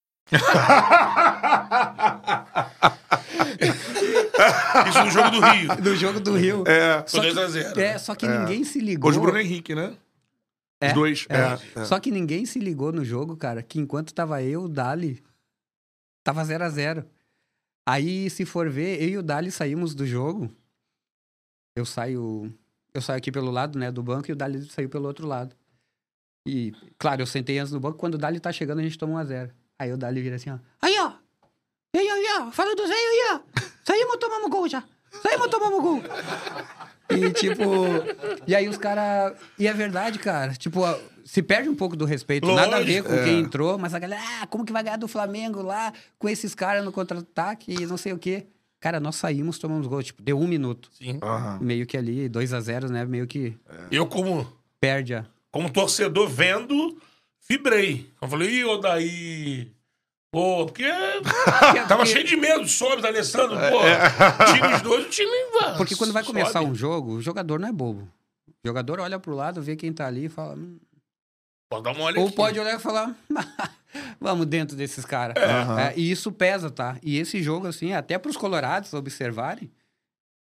Isso 4.89 5.03
no 5.03 5.11
jogo 5.11 5.29
do 5.31 5.39
Rio. 5.41 5.75
Do 5.81 5.95
jogo 5.95 6.19
do 6.19 6.35
Rio. 6.37 6.63
É. 6.67 7.03
Só 7.07 7.17
Foi 7.21 7.29
que, 7.29 7.35
2x0. 7.35 7.77
é, 7.77 7.97
só 7.97 8.15
que 8.15 8.27
ninguém 8.27 8.63
se 8.63 8.79
ligou. 8.79 9.03
Gol 9.03 9.11
de 9.11 9.19
Bruno 9.19 9.39
Henrique, 9.39 9.75
né? 9.75 9.95
É, 10.79 10.87
Os 10.87 10.93
dois. 10.93 11.25
é. 11.29 11.37
É, 11.37 11.81
é. 11.81 11.85
Só 11.85 11.99
que 11.99 12.09
ninguém 12.11 12.45
se 12.45 12.59
ligou 12.59 12.91
no 12.91 13.05
jogo, 13.05 13.35
cara, 13.37 13.61
que 13.61 13.79
enquanto 13.79 14.13
tava 14.13 14.41
eu, 14.41 14.63
o 14.63 14.69
Dali, 14.69 15.21
tava 16.23 16.43
0 16.43 16.63
a 16.63 16.69
0 16.69 17.05
Aí, 17.87 18.29
se 18.29 18.45
for 18.45 18.69
ver, 18.69 19.01
eu 19.01 19.09
e 19.09 19.17
o 19.17 19.23
Dali 19.23 19.51
saímos 19.51 19.95
do 19.95 20.05
jogo. 20.05 20.49
Eu 21.75 21.85
saio. 21.85 22.51
Eu 22.93 23.01
saio 23.01 23.17
aqui 23.17 23.31
pelo 23.31 23.51
lado, 23.51 23.79
né, 23.79 23.91
do 23.91 24.03
banco, 24.03 24.29
e 24.29 24.33
o 24.33 24.35
Dali 24.35 24.63
saiu 24.69 24.89
pelo 24.89 25.07
outro 25.07 25.25
lado. 25.27 25.55
E, 26.47 26.73
claro, 26.97 27.21
eu 27.21 27.25
sentei 27.25 27.59
antes 27.59 27.71
no 27.71 27.79
banco, 27.79 27.97
quando 27.97 28.15
o 28.15 28.17
Dali 28.17 28.39
tá 28.39 28.51
chegando, 28.51 28.79
a 28.79 28.83
gente 28.83 28.97
toma 28.97 29.13
1 29.13 29.17
a 29.17 29.23
0 29.23 29.51
Aí 29.81 29.91
o 29.91 29.97
Dali 29.97 30.21
vira 30.21 30.35
assim, 30.35 30.51
ó. 30.51 30.59
Aí, 30.79 30.95
ó! 30.99 31.13
Aí, 31.97 32.07
aí, 32.07 32.25
ó! 32.39 32.51
Fala 32.51 32.75
do 32.75 32.85
Zé 32.85 32.93
aí, 32.93 33.31
ó! 33.33 33.39
Saímos, 33.83 34.17
tomamos 34.17 34.47
gol 34.51 34.69
já! 34.69 34.83
Saímos, 35.23 35.47
tomamos 35.47 35.81
gol! 35.81 36.03
E 37.09 37.31
tipo. 37.31 37.63
E 38.45 38.53
aí 38.55 38.69
os 38.69 38.77
caras. 38.77 39.33
E 39.57 39.67
é 39.67 39.73
verdade, 39.73 40.19
cara. 40.19 40.53
Tipo, 40.53 40.81
se 41.25 41.41
perde 41.41 41.67
um 41.67 41.73
pouco 41.73 41.95
do 41.95 42.05
respeito. 42.05 42.45
Nada 42.45 42.77
a 42.77 42.79
ver 42.79 43.01
Lógico, 43.01 43.09
com 43.09 43.23
quem 43.23 43.39
entrou, 43.39 43.79
mas 43.79 43.95
a 43.95 43.99
galera, 43.99 44.21
ah, 44.39 44.45
como 44.45 44.63
que 44.63 44.71
vai 44.71 44.83
ganhar 44.83 44.97
do 44.97 45.07
Flamengo 45.07 45.63
lá 45.63 45.91
com 46.19 46.29
esses 46.29 46.53
caras 46.53 46.85
no 46.85 46.91
contra-ataque 46.91 47.73
e 47.73 47.87
não 47.87 47.97
sei 47.97 48.13
o 48.13 48.19
quê. 48.19 48.45
Cara, 48.79 48.99
nós 48.99 49.15
saímos, 49.15 49.57
tomamos 49.57 49.87
gol. 49.87 50.03
Tipo, 50.03 50.21
deu 50.21 50.39
um 50.39 50.47
minuto. 50.47 50.91
Sim. 50.93 51.17
Aham. 51.23 51.57
Meio 51.59 51.87
que 51.87 51.97
ali, 51.97 52.29
2 52.29 52.53
a 52.53 52.61
0 52.61 52.91
né? 52.91 53.03
Meio 53.03 53.25
que 53.25 53.57
Eu, 53.89 54.05
como, 54.05 54.47
perde 54.79 55.15
a. 55.15 55.25
como 55.51 55.71
torcedor 55.71 56.29
vendo, 56.29 56.95
vibrei. 57.49 58.09
Eu 58.21 58.27
falei, 58.27 58.49
ih, 58.49 58.63
Odaí. 58.65 59.71
Pô, 60.31 60.65
porque 60.65 60.85
tava 61.89 62.05
cheio 62.05 62.25
de 62.25 62.37
medo, 62.37 62.65
sobe, 62.67 63.01
da 63.01 63.09
Alessandro, 63.09 63.57
pô. 63.57 64.53
Tira 64.53 64.75
os 64.77 64.81
dois, 64.81 65.05
o 65.05 65.09
time 65.09 65.29
vai. 65.59 65.75
Porque 65.77 65.95
quando 65.95 66.13
vai 66.13 66.23
começar 66.23 66.59
sobe. 66.59 66.71
um 66.71 66.75
jogo, 66.75 67.13
o 67.15 67.21
jogador 67.21 67.59
não 67.59 67.67
é 67.67 67.71
bobo. 67.71 68.07
O 68.63 68.67
jogador 68.67 68.99
olha 69.01 69.19
pro 69.19 69.35
lado, 69.35 69.61
vê 69.61 69.75
quem 69.75 69.91
tá 69.91 70.07
ali 70.07 70.25
e 70.25 70.29
fala. 70.29 70.55
"Hum", 70.55 70.79
Pode 71.69 71.83
dar 71.83 71.91
uma 71.91 72.03
olha 72.03 72.19
Ou 72.19 72.27
aqui. 72.27 72.35
pode 72.35 72.59
olhar 72.59 72.75
e 72.75 72.79
falar, 72.79 73.13
vamos 74.19 74.45
dentro 74.45 74.75
desses 74.75 75.03
caras. 75.05 75.35
É, 75.37 75.93
e 75.97 76.09
isso 76.11 76.31
pesa, 76.31 76.69
tá? 76.69 76.97
E 77.03 77.17
esse 77.17 77.41
jogo, 77.43 77.67
assim, 77.67 77.93
até 77.93 78.17
pros 78.17 78.37
colorados 78.37 78.93
observarem, 78.93 79.69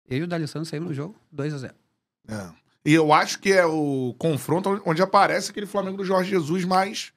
eu 0.08 0.18
e 0.18 0.22
o 0.22 0.26
D'Alessandro 0.26 0.68
saímos 0.68 0.88
no 0.90 0.94
jogo 0.94 1.16
2 1.32 1.54
a 1.54 1.58
0 1.58 1.74
É. 2.28 2.48
E 2.84 2.94
eu 2.94 3.12
acho 3.12 3.38
que 3.38 3.52
é 3.52 3.64
o 3.66 4.14
confronto 4.18 4.80
onde 4.86 5.02
aparece 5.02 5.50
aquele 5.50 5.66
Flamengo 5.66 5.98
do 5.98 6.04
Jorge 6.04 6.30
Jesus 6.30 6.64
mais 6.64 7.12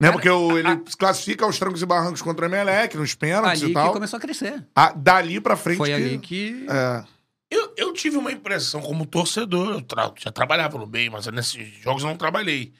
Né? 0.00 0.10
Porque 0.12 0.28
o, 0.28 0.56
ele 0.58 0.76
classifica 0.98 1.44
aos 1.44 1.58
trancos 1.58 1.82
e 1.82 1.86
barrancos 1.86 2.22
contra 2.22 2.46
o 2.46 2.48
Emelec, 2.48 2.96
nos 2.96 3.14
pênaltis 3.14 3.62
ali 3.62 3.70
e 3.70 3.74
tal. 3.74 3.88
que 3.88 3.92
começou 3.94 4.16
a 4.16 4.20
crescer. 4.20 4.64
Ah, 4.74 4.92
dali 4.94 5.40
pra 5.40 5.56
frente. 5.56 5.78
Foi 5.78 5.88
que- 5.88 5.94
ali 5.94 6.18
que. 6.18 6.66
É. 6.68 7.04
Eu, 7.50 7.72
eu 7.76 7.92
tive 7.94 8.16
uma 8.18 8.30
impressão 8.30 8.80
como 8.82 9.06
torcedor, 9.06 9.70
eu 9.70 9.82
tra- 9.82 10.12
já 10.18 10.30
trabalhava 10.30 10.76
no 10.78 10.86
bem, 10.86 11.08
mas 11.08 11.26
nesses 11.28 11.66
jogos 11.82 12.02
eu 12.02 12.08
não 12.10 12.16
trabalhei. 12.16 12.72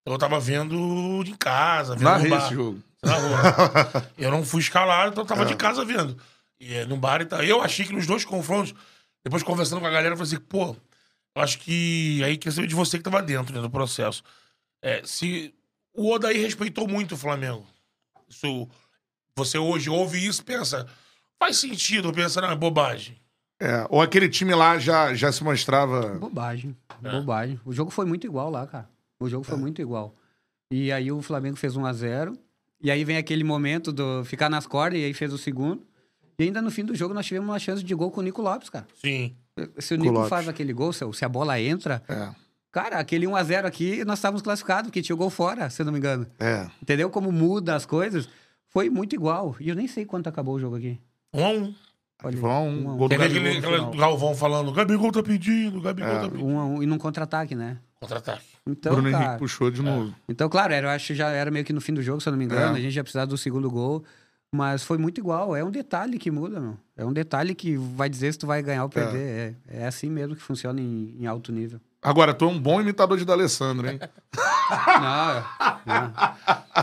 Então 0.00 0.14
eu 0.14 0.18
tava 0.18 0.40
vendo 0.40 1.22
de 1.24 1.36
casa, 1.36 1.94
vendo 1.94 2.04
Narrei 2.04 2.30
no 2.30 2.36
bar. 2.36 2.44
esse 2.46 2.54
jogo. 2.54 2.78
Na 3.02 3.14
rua. 3.20 4.10
eu 4.16 4.30
não 4.30 4.44
fui 4.44 4.60
escalado, 4.60 5.10
então 5.12 5.24
eu 5.24 5.28
tava 5.28 5.42
É. 5.42 5.46
de 5.46 5.56
casa 5.56 5.84
vendo. 5.84 6.16
E 6.58 6.72
é, 6.74 6.86
no 6.86 6.96
bar 6.96 7.20
e 7.20 7.26
tal. 7.26 7.42
Eu 7.42 7.60
achei 7.62 7.84
que 7.84 7.92
nos 7.92 8.06
dois 8.06 8.24
confrontos, 8.24 8.74
depois 9.22 9.42
conversando 9.42 9.80
com 9.80 9.86
a 9.86 9.90
galera, 9.90 10.14
eu 10.14 10.16
falei 10.16 10.32
assim, 10.32 10.42
pô, 10.48 10.74
acho 11.34 11.58
que 11.58 12.22
aí 12.24 12.36
quer 12.36 12.52
saber 12.52 12.66
de 12.68 12.74
você 12.74 12.98
que 12.98 13.04
tava 13.04 13.22
dentro 13.22 13.54
né, 13.54 13.60
do 13.60 13.70
processo. 13.70 14.22
É, 14.82 15.02
se 15.04 15.54
o 15.92 16.10
Odaí 16.12 16.38
respeitou 16.38 16.86
muito 16.88 17.14
o 17.14 17.18
Flamengo. 17.18 17.66
Isso, 18.28 18.68
você 19.36 19.58
hoje 19.58 19.88
ouve 19.90 20.24
isso 20.24 20.42
e 20.42 20.44
pensa, 20.44 20.86
faz 21.38 21.56
sentido, 21.56 22.12
pensa, 22.12 22.40
não, 22.40 22.50
é 22.50 22.56
bobagem. 22.56 23.16
É, 23.60 23.86
Ou 23.88 24.02
aquele 24.02 24.28
time 24.28 24.54
lá 24.54 24.78
já, 24.78 25.14
já 25.14 25.30
se 25.32 25.42
mostrava. 25.44 26.18
Bobagem. 26.18 26.76
É. 27.02 27.10
Bobagem. 27.10 27.60
O 27.64 27.72
jogo 27.72 27.90
foi 27.90 28.04
muito 28.04 28.26
igual 28.26 28.50
lá, 28.50 28.66
cara. 28.66 28.88
O 29.18 29.28
jogo 29.28 29.44
É. 29.46 29.48
foi 29.48 29.58
muito 29.58 29.80
igual. 29.80 30.14
E 30.70 30.90
aí 30.90 31.10
o 31.12 31.22
Flamengo 31.22 31.56
fez 31.56 31.76
1 31.76 31.86
a 31.86 31.92
0 31.92 32.36
E 32.80 32.90
aí 32.90 33.04
vem 33.04 33.16
aquele 33.16 33.44
momento 33.44 33.92
do 33.92 34.24
ficar 34.24 34.50
nas 34.50 34.66
cordas, 34.66 34.98
e 34.98 35.04
aí 35.04 35.14
fez 35.14 35.32
o 35.32 35.38
segundo. 35.38 35.86
E 36.38 36.42
ainda 36.42 36.60
no 36.60 36.70
fim 36.70 36.84
do 36.84 36.94
jogo 36.96 37.14
nós 37.14 37.24
tivemos 37.26 37.48
uma 37.48 37.58
chance 37.58 37.82
de 37.82 37.94
gol 37.94 38.10
com 38.10 38.20
o 38.20 38.24
Nico 38.24 38.42
Lopes, 38.42 38.68
cara. 38.68 38.86
Sim. 39.00 39.36
Se 39.78 39.94
o 39.94 39.98
Nico 39.98 40.12
Lopes. 40.12 40.28
faz 40.28 40.48
aquele 40.48 40.72
gol, 40.72 40.92
se 40.92 41.24
a 41.24 41.28
bola 41.28 41.60
entra, 41.60 42.02
É. 42.08 42.28
cara, 42.72 42.98
aquele 42.98 43.26
1x0 43.26 43.64
aqui, 43.66 44.04
nós 44.04 44.18
estávamos 44.18 44.42
classificados, 44.42 44.88
porque 44.88 45.00
tinha 45.02 45.14
o 45.14 45.18
gol 45.18 45.30
fora, 45.30 45.70
se 45.70 45.80
eu 45.80 45.86
não 45.86 45.92
me 45.92 45.98
engano. 45.98 46.26
É. 46.40 46.66
Entendeu 46.82 47.08
como 47.10 47.30
muda 47.30 47.74
as 47.76 47.86
coisas? 47.86 48.28
Foi 48.68 48.90
muito 48.90 49.14
igual. 49.14 49.54
E 49.60 49.68
eu 49.68 49.74
nem 49.76 49.86
sei 49.86 50.04
quanto 50.04 50.28
acabou 50.28 50.54
o 50.56 50.58
jogo 50.60 50.76
aqui. 50.76 51.00
Um 51.32 51.44
a 51.44 51.48
um. 51.50 51.74
Olha, 52.22 52.36
Foi 52.38 52.50
um 52.50 52.52
um 52.86 52.90
a 52.90 52.94
um. 52.94 53.08
Teve 53.08 53.24
aquele. 53.24 53.60
Galvão 53.96 54.34
falando, 54.34 54.72
Gabigol 54.72 55.12
tá 55.12 55.22
pedindo, 55.22 55.80
Gabigol 55.80 56.10
É. 56.10 56.14
tá 56.20 56.28
pedindo. 56.28 56.44
Um 56.46 56.58
a 56.58 56.64
um, 56.64 56.82
e 56.82 56.86
num 56.86 56.98
contra-ataque, 56.98 57.54
né? 57.54 57.78
Contra-ataque. 58.00 58.44
Então, 58.66 58.92
Bruno 58.94 59.10
cara, 59.10 59.24
Henrique 59.24 59.38
puxou 59.38 59.70
de 59.70 59.82
novo. 59.82 60.14
Então, 60.28 60.48
claro, 60.48 60.72
era, 60.72 60.86
eu 60.86 60.90
acho 60.90 61.08
que 61.08 61.14
já 61.14 61.28
era 61.30 61.50
meio 61.50 61.64
que 61.64 61.72
no 61.72 61.80
fim 61.80 61.92
do 61.94 62.02
jogo, 62.02 62.20
se 62.20 62.28
eu 62.28 62.32
não 62.32 62.38
me 62.38 62.44
engano. 62.44 62.74
É. 62.76 62.78
A 62.78 62.82
gente 62.82 62.92
já 62.92 63.02
precisava 63.02 63.26
do 63.26 63.36
segundo 63.38 63.70
gol. 63.70 64.02
Mas 64.54 64.84
foi 64.84 64.98
muito 64.98 65.18
igual. 65.18 65.56
É 65.56 65.64
um 65.64 65.70
detalhe 65.70 66.16
que 66.16 66.30
muda, 66.30 66.60
meu. 66.60 66.78
É 66.96 67.04
um 67.04 67.12
detalhe 67.12 67.56
que 67.56 67.76
vai 67.76 68.08
dizer 68.08 68.32
se 68.32 68.38
tu 68.38 68.46
vai 68.46 68.62
ganhar 68.62 68.84
ou 68.84 68.88
perder. 68.88 69.56
É, 69.68 69.82
é 69.82 69.86
assim 69.88 70.08
mesmo 70.08 70.36
que 70.36 70.42
funciona 70.42 70.80
em, 70.80 71.16
em 71.18 71.26
alto 71.26 71.50
nível. 71.50 71.80
Agora, 72.00 72.32
tu 72.32 72.44
é 72.44 72.48
um 72.48 72.60
bom 72.60 72.80
imitador 72.80 73.18
de 73.18 73.24
D'Alessandro, 73.24 73.90
hein? 73.90 73.98
Não, 74.86 75.44
não. 75.84 76.12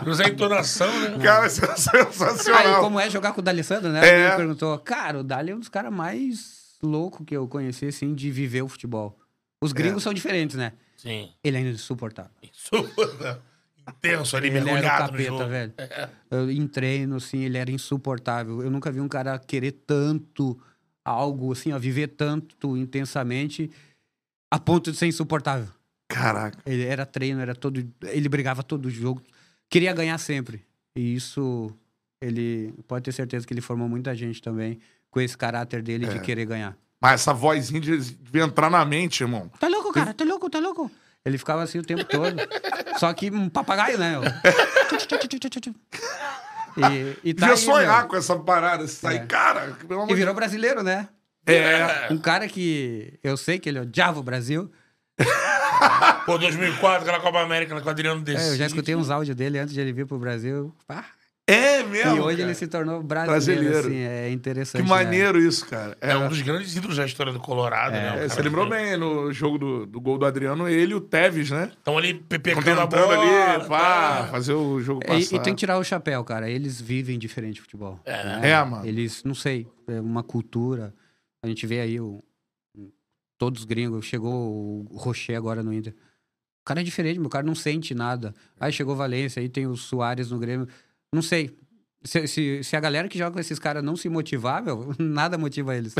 Mas 0.05 0.19
a 0.19 0.27
entonação, 0.27 0.87
né? 0.99 1.17
Cara, 1.23 1.47
isso 1.47 1.65
é 1.65 1.69
Aí, 1.71 1.75
sensacional. 1.75 2.81
como 2.81 2.99
é 2.99 3.09
jogar 3.09 3.31
com 3.31 3.39
o 3.39 3.43
D'Alessandro, 3.43 3.91
né? 3.91 4.07
É. 4.07 4.27
Ele 4.27 4.35
perguntou. 4.35 4.77
Cara, 4.79 5.19
o 5.19 5.23
Dali 5.23 5.51
é 5.51 5.55
um 5.55 5.59
dos 5.59 5.69
caras 5.69 5.91
mais 5.91 6.77
loucos 6.83 7.25
que 7.25 7.35
eu 7.35 7.47
conheci, 7.47 7.87
assim, 7.87 8.13
de 8.13 8.29
viver 8.29 8.61
o 8.61 8.67
futebol. 8.67 9.17
Os 9.61 9.71
gringos 9.71 10.03
são 10.03 10.13
diferentes, 10.13 10.55
né? 10.55 10.73
Sim. 10.97 11.31
Ele 11.43 11.57
é 11.57 11.61
insuportável. 11.61 12.31
Isso. 12.43 12.69
Intenso 13.97 14.35
ali, 14.37 14.47
Ele 14.47 14.57
era 14.57 14.63
o 14.65 14.73
mergulhado 14.73 15.11
capeta, 15.11 15.47
velho. 15.47 15.73
Eu, 16.29 16.51
em 16.51 16.67
treino, 16.67 17.15
assim, 17.17 17.39
ele 17.43 17.57
era 17.57 17.71
insuportável. 17.71 18.61
Eu 18.61 18.69
nunca 18.71 18.91
vi 18.91 18.99
um 18.99 19.07
cara 19.07 19.37
querer 19.39 19.71
tanto 19.85 20.59
algo, 21.05 21.51
assim, 21.51 21.71
ó, 21.71 21.79
viver 21.79 22.07
tanto 22.07 22.77
intensamente 22.77 23.69
a 24.51 24.59
ponto 24.59 24.91
de 24.91 24.97
ser 24.97 25.07
insuportável. 25.07 25.67
Caraca. 26.09 26.59
Ele 26.65 26.83
era 26.83 27.05
treino, 27.05 27.39
era 27.41 27.55
todo. 27.55 27.85
Ele 28.03 28.27
brigava 28.29 28.63
todo 28.63 28.89
jogo. 28.89 29.21
Queria 29.69 29.93
ganhar 29.93 30.17
sempre. 30.17 30.61
E 30.95 31.15
isso, 31.15 31.71
ele 32.21 32.73
pode 32.87 33.05
ter 33.05 33.13
certeza 33.13 33.47
que 33.47 33.53
ele 33.53 33.61
formou 33.61 33.87
muita 33.87 34.13
gente 34.13 34.41
também 34.41 34.79
com 35.09 35.21
esse 35.21 35.37
caráter 35.37 35.81
dele 35.81 36.05
de 36.07 36.19
querer 36.19 36.45
ganhar. 36.45 36.77
Mas 37.01 37.13
essa 37.21 37.33
vozinha 37.33 37.79
de- 37.79 37.97
devia 38.15 38.43
entrar 38.43 38.69
na 38.69 38.83
mente, 38.85 39.23
irmão. 39.23 39.49
Tá 39.59 39.67
louco, 39.67 39.91
cara? 39.93 40.13
Tá 40.13 40.23
louco, 40.25 40.49
tá 40.49 40.59
louco? 40.59 40.91
Ele 41.25 41.37
ficava 41.37 41.61
assim 41.63 41.79
o 41.79 41.83
tempo 41.83 42.03
todo. 42.05 42.35
Só 42.97 43.13
que 43.13 43.29
um 43.29 43.47
papagaio, 43.49 43.97
né? 43.97 44.15
E, 46.77 47.29
e 47.29 47.33
tá 47.33 47.47
Devia 47.47 47.53
aí, 47.53 47.57
sonhar 47.57 47.99
meu. 47.99 48.07
com 48.07 48.15
essa 48.15 48.35
parada. 48.37 48.87
Sair, 48.87 49.17
É. 49.17 49.25
cara. 49.25 49.75
pelo 49.87 50.01
amor 50.01 50.05
E 50.05 50.13
de 50.13 50.15
virou 50.19 50.33
brasileiro, 50.33 50.81
né? 50.83 51.07
É. 51.45 52.07
Um 52.11 52.17
cara 52.17 52.47
que 52.47 53.19
eu 53.23 53.35
sei 53.35 53.59
que 53.59 53.67
ele 53.67 53.79
odiava 53.79 54.19
o 54.19 54.23
Brasil. 54.23 54.71
Pô, 56.25 56.37
2004, 56.37 57.01
aquela 57.01 57.19
Copa 57.19 57.39
América 57.41 57.79
com 57.79 57.87
o 57.87 57.89
Adriano 57.89 58.21
Desse. 58.21 58.43
É, 58.43 58.53
eu 58.53 58.57
já 58.57 58.65
escutei 58.65 58.95
uns 58.95 59.09
áudios 59.09 59.35
dele 59.35 59.57
antes 59.59 59.73
de 59.73 59.81
ele 59.81 59.91
vir 59.91 60.05
pro 60.05 60.17
Brasil. 60.19 60.73
Pá. 60.87 61.05
É 61.47 61.83
mesmo. 61.83 62.15
e 62.15 62.19
hoje 62.19 62.37
cara. 62.37 62.49
ele 62.49 62.53
se 62.55 62.67
tornou 62.67 63.03
brasileiro, 63.03 63.61
Brasileiro. 63.63 63.87
assim, 63.87 63.97
é 63.97 64.29
interessante. 64.31 64.83
Que 64.83 64.89
né? 64.89 64.95
maneiro 64.95 65.37
isso, 65.39 65.65
cara. 65.67 65.97
É 65.99 66.15
um 66.15 66.29
dos 66.29 66.41
grandes 66.41 66.73
ídolos 66.75 66.95
da 66.97 67.05
história 67.05 67.33
do 67.33 67.39
Colorado, 67.39 67.91
né? 67.93 68.11
O 68.11 68.13
É, 68.13 68.15
cara 68.17 68.29
você 68.29 68.41
lembrou 68.41 68.65
que- 68.65 68.71
bem 68.75 68.95
no 68.95 69.33
jogo 69.33 69.57
do, 69.57 69.85
do 69.85 69.99
gol 69.99 70.17
do 70.17 70.25
Adriano, 70.25 70.69
ele 70.69 70.93
e 70.93 70.95
o 70.95 71.01
Tevez, 71.01 71.49
né? 71.49 71.71
Estão 71.77 71.97
ali 71.97 72.13
pe- 72.13 72.39
pecando 72.39 72.79
a 72.79 72.85
bola. 72.85 73.17
ali, 73.55 73.67
pá, 73.67 74.21
tá. 74.21 74.27
fazer 74.27 74.53
o 74.53 74.79
jogo 74.79 75.01
É, 75.03 75.07
passar. 75.07 75.35
e, 75.35 75.39
e 75.39 75.41
tem 75.41 75.53
que 75.53 75.59
tirar 75.59 75.77
o 75.77 75.83
chapéu, 75.83 76.23
cara. 76.23 76.49
Eles 76.49 76.79
vivem 76.79 77.19
diferente 77.19 77.59
o 77.59 77.63
futebol. 77.63 77.99
né? 78.05 78.39
É, 78.51 78.63
mano. 78.63 78.85
Eles, 78.85 79.23
não 79.23 79.35
sei, 79.35 79.67
é 79.87 79.99
uma 79.99 80.23
cultura. 80.23 80.93
A 81.43 81.47
gente 81.47 81.65
vê 81.67 81.81
aí 81.81 81.99
o, 81.99 82.23
todos 83.37 83.61
os 83.61 83.65
gringos. 83.65 84.05
Chegou 84.05 84.31
o 84.89 84.95
Rocher 84.95 85.35
agora 85.35 85.61
no 85.63 85.73
Inter. 85.73 85.93
O 85.93 86.63
cara 86.65 86.79
é 86.81 86.83
diferente, 86.83 87.19
meu 87.19 87.29
cara 87.29 87.45
não 87.45 87.55
sente 87.55 87.93
nada. 87.95 88.33
Aí 88.59 88.71
chegou 88.71 88.93
o 88.93 88.97
Valência, 88.97 89.41
aí 89.41 89.49
tem 89.49 89.65
o 89.65 89.75
Soares 89.75 90.29
no 90.29 90.37
Grêmio. 90.37 90.67
Não 91.13 91.21
sei. 91.21 91.55
Se, 92.03 92.25
se, 92.25 92.63
se 92.63 92.75
a 92.75 92.79
galera 92.79 93.07
que 93.07 93.15
joga 93.15 93.31
com 93.31 93.39
esses 93.39 93.59
caras 93.59 93.83
não 93.83 93.95
se 93.95 94.09
motivar, 94.09 94.61
meu, 94.65 94.95
nada 94.97 95.37
motiva 95.37 95.75
eles. 95.75 95.93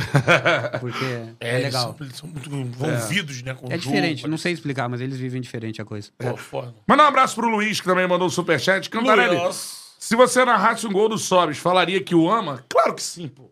Porque 0.80 1.03
é, 1.05 1.34
É, 1.39 1.51
eles 1.59 1.66
legal. 1.66 1.95
são- 1.95 2.05
Eles 2.05 2.18
são, 2.18 2.30
muito 2.30 2.49
envolvidos, 2.55 3.41
né? 3.43 3.53
Com 3.53 3.72
É 3.72 3.78
diferente, 3.78 4.22
jogo. 4.22 4.32
não 4.32 4.38
sei 4.38 4.51
explicar, 4.53 4.89
mas 4.89 4.99
eles 4.99 5.18
vivem 5.18 5.39
diferente 5.41 5.80
a 5.82 5.86
coisa. 5.86 6.09
Pô, 6.18 6.36
foda. 6.36 6.74
Manda 6.88 7.03
um 7.03 7.07
abraço 7.07 7.36
pro 7.36 7.47
Luiz, 7.47 7.80
que 7.80 7.86
também 7.86 8.07
mandou 8.07 8.28
o 8.28 8.32
superchat. 8.32 8.89
Cantarelli, 8.89 9.38
Luiz. 9.38 9.93
se 9.99 10.16
você 10.16 10.43
narrasse 10.43 10.88
um 10.88 10.91
gol 10.91 11.07
do 11.07 11.18
Sobis, 11.20 11.59
falaria 11.59 12.01
que 12.03 12.16
o 12.16 12.28
ama? 12.32 12.66
Claro 12.68 12.95
que 12.95 13.03
sim, 13.03 13.28
pô. 13.28 13.51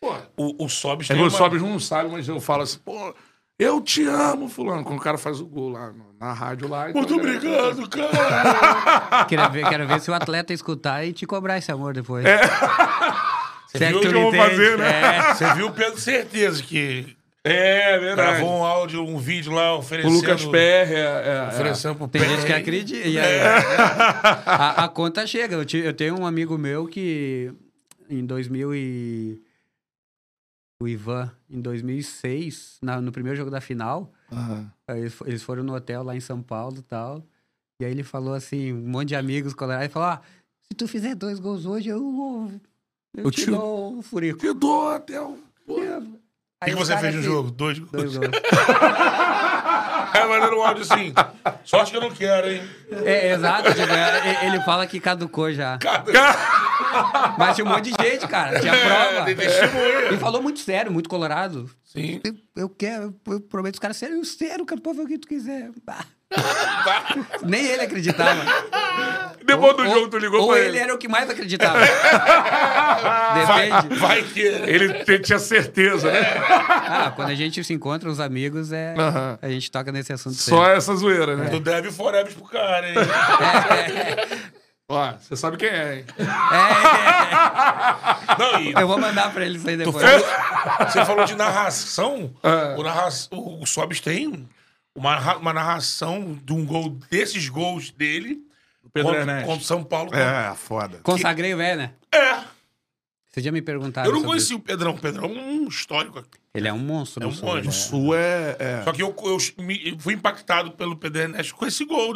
Pô, 0.00 0.14
O, 0.38 0.64
o 0.64 0.68
Sobis 0.70 1.10
é 1.10 1.14
o 1.14 1.18
uma... 1.18 1.28
Sobis 1.30 1.60
não 1.60 1.78
sabe, 1.78 2.08
mas 2.08 2.26
eu 2.28 2.40
falo 2.40 2.62
assim, 2.62 2.78
pô, 2.78 3.14
eu 3.58 3.80
te 3.82 4.04
amo, 4.04 4.48
fulano. 4.48 4.84
Quando 4.84 4.98
o 4.98 5.02
cara 5.02 5.18
faz 5.18 5.38
o 5.40 5.44
gol 5.46 5.68
lá 5.70 5.92
no- 5.92 6.07
na 6.18 6.32
rádio 6.32 6.68
lá. 6.68 6.90
então 6.90 7.00
Muito 7.02 7.14
obrigado, 7.16 7.88
cara. 7.88 9.24
Quero 9.26 9.50
ver, 9.52 9.68
quero 9.68 9.86
ver 9.86 10.00
se 10.00 10.10
o 10.10 10.14
atleta 10.14 10.52
escutar 10.52 11.04
e 11.04 11.12
te 11.12 11.26
cobrar 11.26 11.58
esse 11.58 11.70
amor 11.70 11.94
depois. 11.94 12.24
Você 13.72 13.84
é 13.84 13.88
viu 13.88 14.00
que 14.00 14.06
o 14.08 14.10
que 14.10 14.16
eu 14.16 14.22
vou 14.22 14.34
entende. 14.34 14.50
fazer, 14.50 14.78
né? 14.78 15.16
É. 15.16 15.34
Você 15.34 15.54
viu 15.54 15.66
o 15.66 15.72
Pedro 15.72 16.00
Certeza 16.00 16.62
que 16.62 17.16
É, 17.44 17.98
verdade. 17.98 18.30
gravou 18.38 18.58
um 18.60 18.64
áudio, 18.64 19.04
um 19.04 19.18
vídeo 19.18 19.52
lá 19.52 19.74
O 19.74 19.78
oferecendo... 19.78 20.14
Lucas 20.14 20.44
PR 20.44 20.56
é, 20.56 20.92
é, 20.92 21.44
é. 21.44 21.48
Oferecendo 21.48 21.94
pro 21.94 22.08
Tem 22.08 22.22
PR. 22.22 22.28
gente 22.28 22.46
que 22.46 22.52
acredita. 22.52 23.06
E 23.06 23.18
aí, 23.18 23.40
a, 24.46 24.84
a 24.84 24.88
conta 24.88 25.26
chega. 25.26 25.54
Eu, 25.54 25.64
ti- 25.64 25.78
eu 25.78 25.92
tenho 25.94 26.18
um 26.18 26.26
amigo 26.26 26.56
meu 26.58 26.86
que 26.88 27.52
em 28.08 28.24
2000 28.24 28.74
e... 28.74 29.42
O 30.80 30.86
Ivan, 30.88 31.30
em 31.50 31.60
2006, 31.60 32.78
na- 32.80 33.00
no 33.00 33.10
primeiro 33.12 33.36
jogo 33.36 33.50
da 33.50 33.60
final, 33.60 34.12
Aham. 34.32 34.70
aí 34.86 35.00
eles 35.00 35.14
fo- 35.14 35.24
eles 35.26 35.42
foram 35.42 35.62
no 35.62 35.74
hotel 35.74 36.02
lá 36.02 36.14
em 36.14 36.20
São 36.20 36.42
Paulo 36.42 36.76
e 36.78 36.82
tal. 36.82 37.22
E 37.80 37.84
aí 37.84 37.90
ele 37.90 38.02
falou 38.02 38.34
assim, 38.34 38.72
um 38.72 38.88
monte 38.88 39.08
de 39.08 39.16
amigos 39.16 39.54
colorados, 39.54 39.84
ele 39.84 39.92
falou, 39.92 40.08
ah, 40.08 40.20
se 40.62 40.76
tu 40.76 40.86
fizer 40.88 41.14
dois 41.14 41.38
gols 41.38 41.64
hoje, 41.64 41.88
eu, 41.88 42.50
eu, 43.16 43.24
Eu 43.24 43.30
te 43.30 43.44
te- 43.44 43.50
dou 43.50 43.98
o 43.98 44.02
furico. 44.02 44.38
Que 44.40 44.52
dó, 44.52 44.94
até 44.96 45.20
o... 45.20 45.38
O 45.66 46.64
que, 46.64 46.74
você 46.74 46.96
fez 46.98 47.14
no 47.14 47.22
jogo? 47.22 47.50
Dois 47.52 47.78
gols. 47.78 47.90
Dois 47.92 48.16
gols. 48.16 48.30
Aí 50.10 50.26
mandando 50.26 50.56
um 50.56 50.62
áudio 50.62 50.82
assim. 50.82 51.12
Sorte 51.64 51.90
que 51.92 51.96
eu 51.98 52.00
não 52.00 52.10
quero, 52.10 52.50
hein? 52.50 52.62
É, 53.04 53.32
exato, 53.32 53.68
tipo, 53.74 53.92
é, 53.92 54.46
ele 54.46 54.60
fala 54.62 54.86
que 54.86 54.98
caducou 54.98 55.52
já. 55.52 55.78
Mas 57.38 57.54
tinha 57.54 57.64
um 57.64 57.68
monte 57.68 57.90
de 57.90 58.02
gente, 58.02 58.26
cara. 58.28 58.60
Tinha 58.60 58.72
prova. 58.76 59.24
Tem 59.24 59.36
testemunha. 59.36 59.98
Ele 60.06 60.16
falou 60.18 60.42
muito 60.42 60.60
sério, 60.60 60.90
muito 60.92 61.08
colorado. 61.08 61.70
Sim. 61.84 62.20
Eu, 62.24 62.34
eu 62.56 62.68
quero, 62.68 63.14
eu 63.26 63.40
prometo 63.40 63.74
os 63.74 63.80
caras 63.80 63.96
sério, 63.96 64.16
eu 64.16 64.24
sério, 64.24 64.64
cara, 64.66 64.80
fazer 64.84 65.02
o 65.02 65.06
que 65.06 65.18
tu 65.18 65.28
quiser. 65.28 65.70
Bah. 65.84 66.04
Nem 67.42 67.64
ele 67.64 67.82
acreditava. 67.82 68.44
Depois 69.44 69.74
do 69.76 69.82
Ou- 69.84 69.90
jogo, 69.94 70.08
tu 70.08 70.18
ligou 70.18 70.42
ou 70.42 70.48
pra 70.48 70.58
ele 70.58 70.68
ele. 70.68 70.78
era 70.78 70.94
o 70.94 70.98
que 70.98 71.08
mais 71.08 71.30
acreditava. 71.30 71.78
Vai, 73.46 73.70
Depende. 73.70 73.94
vai 74.00 74.22
que... 74.22 74.40
Ele 74.40 75.18
tinha 75.20 75.38
certeza, 75.38 76.10
né? 76.10 76.20
Ah, 76.90 77.12
quando 77.14 77.30
a 77.30 77.34
gente 77.34 77.62
se 77.62 77.72
encontra, 77.72 78.08
os 78.10 78.18
amigos, 78.18 78.72
é, 78.72 78.94
a 79.40 79.48
gente 79.48 79.70
toca 79.70 79.92
nesse 79.92 80.12
assunto 80.12 80.34
Só 80.36 80.56
sempre. 80.64 80.76
essa 80.76 80.96
zoeira, 80.96 81.36
né? 81.36 81.48
Tu 81.50 81.60
deve 81.60 81.92
forever 81.92 82.32
pro 82.34 82.44
cara, 82.44 82.88
hein? 82.88 82.94
Ó, 84.90 85.12
você 85.20 85.36
sabe 85.36 85.58
quem 85.58 85.68
é, 85.68 85.96
hein? 85.98 86.04
Não, 88.38 88.60
e 88.60 88.72
Eu 88.72 88.88
vou 88.88 88.98
mandar 88.98 89.32
pra 89.32 89.44
ele 89.44 89.58
isso 89.58 89.68
aí 89.68 89.76
tu 89.76 89.84
depois. 89.92 90.04
falou, 90.22 90.90
você 90.90 91.04
falou 91.04 91.24
de 91.26 91.34
narração. 91.34 92.34
É. 92.42 92.74
O, 92.78 92.82
narra, 92.82 93.08
o, 93.30 93.62
o 93.62 93.66
Sobis 93.66 94.00
tem 94.00 94.48
uma, 94.94 95.10
narra- 95.14 95.36
uma 95.36 95.52
narração 95.52 96.38
de 96.42 96.52
um 96.52 96.64
gol, 96.64 96.90
desses 97.10 97.48
gols 97.50 97.90
dele, 97.90 98.38
O 98.82 98.88
Pedro 98.90 99.10
contra, 99.10 99.20
Ernesto. 99.22 99.46
contra 99.46 99.62
o 99.62 99.66
São 99.66 99.84
Paulo. 99.84 100.10
É, 100.14 100.54
foda. 100.54 101.00
Consagrei 101.02 101.52
o 101.52 101.58
velho, 101.58 101.78
né? 101.78 101.92
É. 102.12 102.38
Você 103.30 103.42
já 103.42 103.52
me 103.52 103.60
perguntaram 103.60 104.06
Eu 104.08 104.12
não 104.12 104.20
sobre 104.20 104.30
conheci 104.30 104.46
isso. 104.52 104.56
o 104.56 104.60
Pedrão. 104.60 104.92
O 104.92 104.98
Pedrão 104.98 105.24
é 105.26 105.28
um 105.42 105.68
histórico 105.68 106.18
aqui. 106.18 106.30
Ele 106.54 106.66
é 106.66 106.72
um 106.72 106.78
monstro. 106.78 107.22
É 107.22 107.26
no 107.26 107.32
um 107.32 107.34
monstro. 107.34 107.62
né? 107.62 107.68
O 107.68 107.72
Sul 107.72 108.14
é. 108.16 108.56
é- 108.58 108.82
Só 108.84 108.92
que 108.92 109.02
eu, 109.02 109.14
eu 109.24 109.36
me- 109.62 109.96
fui 110.00 110.14
impactado 110.14 110.72
pelo 110.72 110.96
Pedro 110.96 111.20
Ernesto 111.22 111.54
com 111.54 111.66
esse 111.66 111.84
gol. 111.84 112.14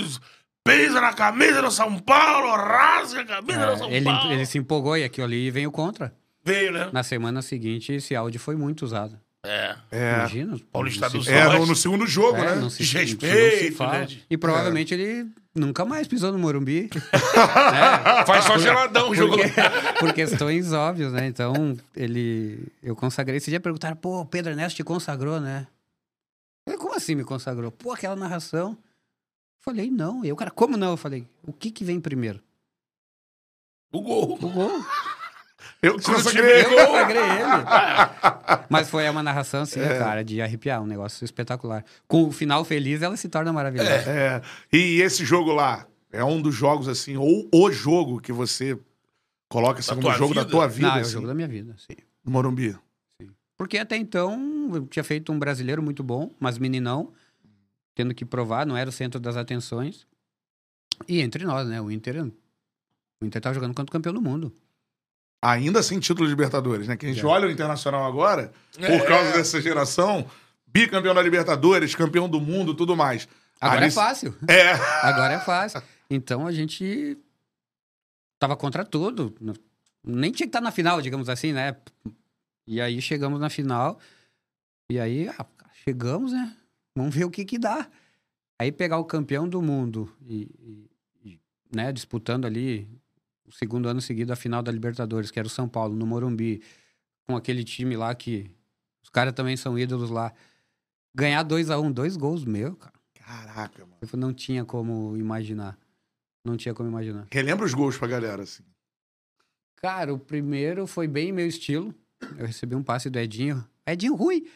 Pisa 0.64 1.00
na 1.00 1.12
camisa 1.12 1.60
do 1.60 1.70
São 1.70 1.98
Paulo, 1.98 2.50
rasga 2.54 3.22
a 3.22 3.24
camisa 3.24 3.66
do 3.72 3.78
São 3.78 3.88
É, 3.88 3.94
ele, 3.96 4.04
Paulo. 4.04 4.32
ele 4.32 4.46
se 4.46 4.58
empolgou 4.58 4.96
e 4.96 5.04
aquilo 5.04 5.26
ali 5.26 5.50
veio 5.50 5.70
contra. 5.72 6.14
Veio, 6.44 6.72
né? 6.72 6.88
Na 6.92 7.02
semana 7.02 7.42
seguinte, 7.42 7.92
esse 7.92 8.14
áudio 8.14 8.38
foi 8.40 8.54
muito 8.56 8.82
usado. 8.84 9.18
É. 9.44 9.74
É, 9.90 10.14
Imagina. 10.18 10.56
Paulista 10.72 11.10
do 11.10 11.20
Sul. 11.22 11.32
é 11.32 11.58
no, 11.58 11.74
segundo 11.74 12.06
jogo, 12.06 12.36
É, 12.38 12.54
né? 12.54 12.60
não 12.60 12.70
se, 12.70 12.78
Desrespeito, 12.78 13.26
não 13.26 13.58
se 13.58 13.70
fala. 13.72 13.98
né, 13.98 14.08
E 14.30 14.36
provavelmente 14.38 14.94
ele 14.94 15.26
nunca 15.52 15.84
mais 15.84 16.06
pisou 16.06 16.30
no 16.30 16.38
Morumbi. 16.38 16.88
Faz 18.24 18.44
só 18.44 18.56
geladão 18.56 19.10
o 19.10 19.14
jogo. 19.16 19.36
Porque, 19.36 19.50
por 19.98 20.12
questões 20.12 20.72
óbvias, 20.72 21.12
né? 21.12 21.26
Então, 21.26 21.76
ele. 21.96 22.68
Eu 22.80 22.94
consagrei. 22.94 23.38
Esse 23.38 23.50
dia 23.50 23.58
perguntaram, 23.58 23.96
pô, 23.96 24.20
o 24.20 24.26
Pedro 24.26 24.52
Ernesto 24.52 24.76
te 24.76 24.84
consagrou, 24.84 25.40
né? 25.40 25.66
Eu 26.68 26.78
como 26.78 26.94
assim 26.94 27.16
me 27.16 27.24
consagrou? 27.24 27.72
Pô, 27.72 27.92
aquela 27.92 28.14
narração. 28.14 28.78
Falei, 29.62 29.90
não. 29.90 30.24
E 30.24 30.32
o 30.32 30.36
cara, 30.36 30.50
como 30.50 30.76
não? 30.76 30.90
Eu 30.90 30.96
falei, 30.96 31.26
o 31.46 31.52
que 31.52 31.70
que 31.70 31.84
vem 31.84 32.00
primeiro? 32.00 32.40
O 33.92 34.00
gol. 34.00 34.34
O 34.34 34.48
gol. 34.50 34.84
Eu 35.80 35.94
consagrei. 36.00 36.62
Eu 36.62 37.10
ele. 37.10 37.18
Mas 38.68 38.88
foi 38.90 39.08
uma 39.08 39.22
narração, 39.22 39.62
assim, 39.62 39.80
É. 39.80 39.98
cara, 39.98 40.24
de 40.24 40.40
arrepiar, 40.42 40.82
um 40.82 40.86
negócio 40.86 41.24
espetacular. 41.24 41.84
Com 42.08 42.24
o 42.24 42.32
final 42.32 42.64
feliz, 42.64 43.02
ela 43.02 43.16
se 43.16 43.28
torna 43.28 43.52
maravilhosa. 43.52 43.90
É. 43.90 44.42
E 44.72 45.00
esse 45.00 45.24
jogo 45.24 45.52
lá 45.52 45.86
é 46.10 46.24
um 46.24 46.40
dos 46.42 46.54
jogos, 46.54 46.88
assim, 46.88 47.16
ou 47.16 47.48
o 47.52 47.70
jogo 47.70 48.20
que 48.20 48.32
você 48.32 48.78
coloca 49.48 49.80
assim, 49.80 49.94
Da 49.94 50.02
como 50.02 50.14
jogo 50.14 50.34
da 50.34 50.40
vida? 50.42 50.50
tua 50.50 50.66
vida, 50.68 50.88
não, 50.88 50.94
é 50.96 50.98
o 50.98 51.02
assim, 51.02 51.12
jogo 51.12 51.26
da 51.26 51.34
minha 51.34 51.48
vida, 51.48 51.74
sim. 51.78 51.96
no 52.24 52.32
Morumbi. 52.32 52.76
Porque 53.56 53.78
até 53.78 53.96
então 53.96 54.70
eu 54.74 54.86
tinha 54.86 55.04
feito 55.04 55.30
um 55.32 55.38
brasileiro 55.38 55.82
muito 55.82 56.02
bom, 56.02 56.30
mas 56.40 56.58
meninão, 56.58 57.12
tendo 57.94 58.14
que 58.14 58.24
provar, 58.24 58.66
não 58.66 58.76
era 58.76 58.88
o 58.88 58.92
centro 58.92 59.20
das 59.20 59.36
atenções. 59.36 60.06
E 61.08 61.20
entre 61.20 61.44
nós, 61.44 61.66
né? 61.68 61.80
O 61.80 61.90
Inter. 61.90 62.24
O 63.20 63.24
Inter 63.26 63.40
tava 63.40 63.54
jogando 63.54 63.74
contra 63.74 63.90
o 63.90 63.92
campeão 63.92 64.14
do 64.14 64.22
mundo. 64.22 64.52
Ainda 65.44 65.82
sem 65.82 65.98
título 65.98 66.26
de 66.26 66.32
Libertadores, 66.32 66.86
né? 66.86 66.96
Que 66.96 67.06
a 67.06 67.08
gente 67.12 67.22
É. 67.24 67.26
olha 67.26 67.48
o 67.48 67.50
Internacional 67.50 68.06
agora, 68.06 68.52
por 68.74 68.84
É. 68.84 69.04
causa 69.06 69.32
dessa 69.32 69.60
geração, 69.60 70.28
bicampeão 70.66 71.14
da 71.14 71.22
Libertadores, 71.22 71.94
campeão 71.94 72.28
do 72.28 72.40
mundo, 72.40 72.74
tudo 72.74 72.96
mais. 72.96 73.28
Agora 73.60 73.80
Ali- 73.80 73.88
é 73.88 73.90
fácil. 73.90 74.34
É. 74.48 74.72
Agora 75.02 75.34
é 75.34 75.40
fácil. 75.40 75.82
Então 76.08 76.46
a 76.46 76.52
gente 76.52 77.16
tava 78.38 78.56
contra 78.56 78.84
tudo. 78.84 79.34
Nem 80.04 80.30
tinha 80.32 80.46
que 80.46 80.50
estar 80.50 80.60
na 80.60 80.70
final, 80.72 81.00
digamos 81.00 81.28
assim, 81.28 81.52
né? 81.52 81.76
E 82.66 82.80
aí 82.80 83.00
chegamos 83.02 83.40
na 83.40 83.48
final. 83.50 83.98
E 84.90 84.98
aí, 85.00 85.28
ah, 85.28 85.46
chegamos, 85.84 86.32
né? 86.32 86.56
Vamos 86.96 87.14
ver 87.14 87.24
o 87.24 87.30
que 87.30 87.44
que 87.44 87.58
dá. 87.58 87.90
Aí 88.60 88.70
pegar 88.70 88.98
o 88.98 89.04
campeão 89.04 89.48
do 89.48 89.60
mundo 89.62 90.14
e, 90.20 90.42
e- 90.60 90.90
e, 91.32 91.40
né, 91.74 91.90
disputando 91.92 92.44
ali 92.44 92.88
o 93.44 93.52
segundo 93.52 93.88
ano 93.88 94.00
seguido 94.00 94.32
a 94.32 94.36
final 94.36 94.62
da 94.62 94.70
Libertadores, 94.70 95.30
que 95.30 95.38
era 95.38 95.46
o 95.46 95.50
São 95.50 95.68
Paulo, 95.68 95.96
no 95.96 96.06
Morumbi, 96.06 96.62
com 97.26 97.36
aquele 97.36 97.64
time 97.64 97.96
lá 97.96 98.14
que 98.14 98.50
os 99.02 99.08
caras 99.10 99.32
também 99.34 99.56
são 99.56 99.78
ídolos 99.78 100.10
lá. 100.10 100.32
Ganhar 101.14 101.42
2 101.42 101.70
a 101.70 101.78
1 101.78 101.84
um, 101.86 101.92
dois 101.92 102.16
gols 102.16 102.44
meu, 102.44 102.76
cara. 102.76 102.92
Caraca, 103.14 103.84
mano. 103.84 103.98
Eu 104.00 104.18
não 104.18 104.32
tinha 104.32 104.64
como 104.64 105.16
imaginar. 105.16 105.78
Não 106.44 106.56
tinha 106.56 106.74
como 106.74 106.88
imaginar. 106.88 107.26
Relembra 107.32 107.64
os 107.64 107.74
gols 107.74 107.96
pra 107.96 108.08
galera, 108.08 108.42
assim. 108.42 108.62
Cara, 109.76 110.12
o 110.12 110.18
primeiro 110.18 110.86
foi 110.86 111.06
bem 111.08 111.32
meu 111.32 111.46
estilo. 111.46 111.94
Eu 112.38 112.46
recebi 112.46 112.74
um 112.74 112.82
passe 112.82 113.10
do 113.10 113.18
Edinho. 113.18 113.66
Edinho 113.86 114.14
ruim. 114.14 114.46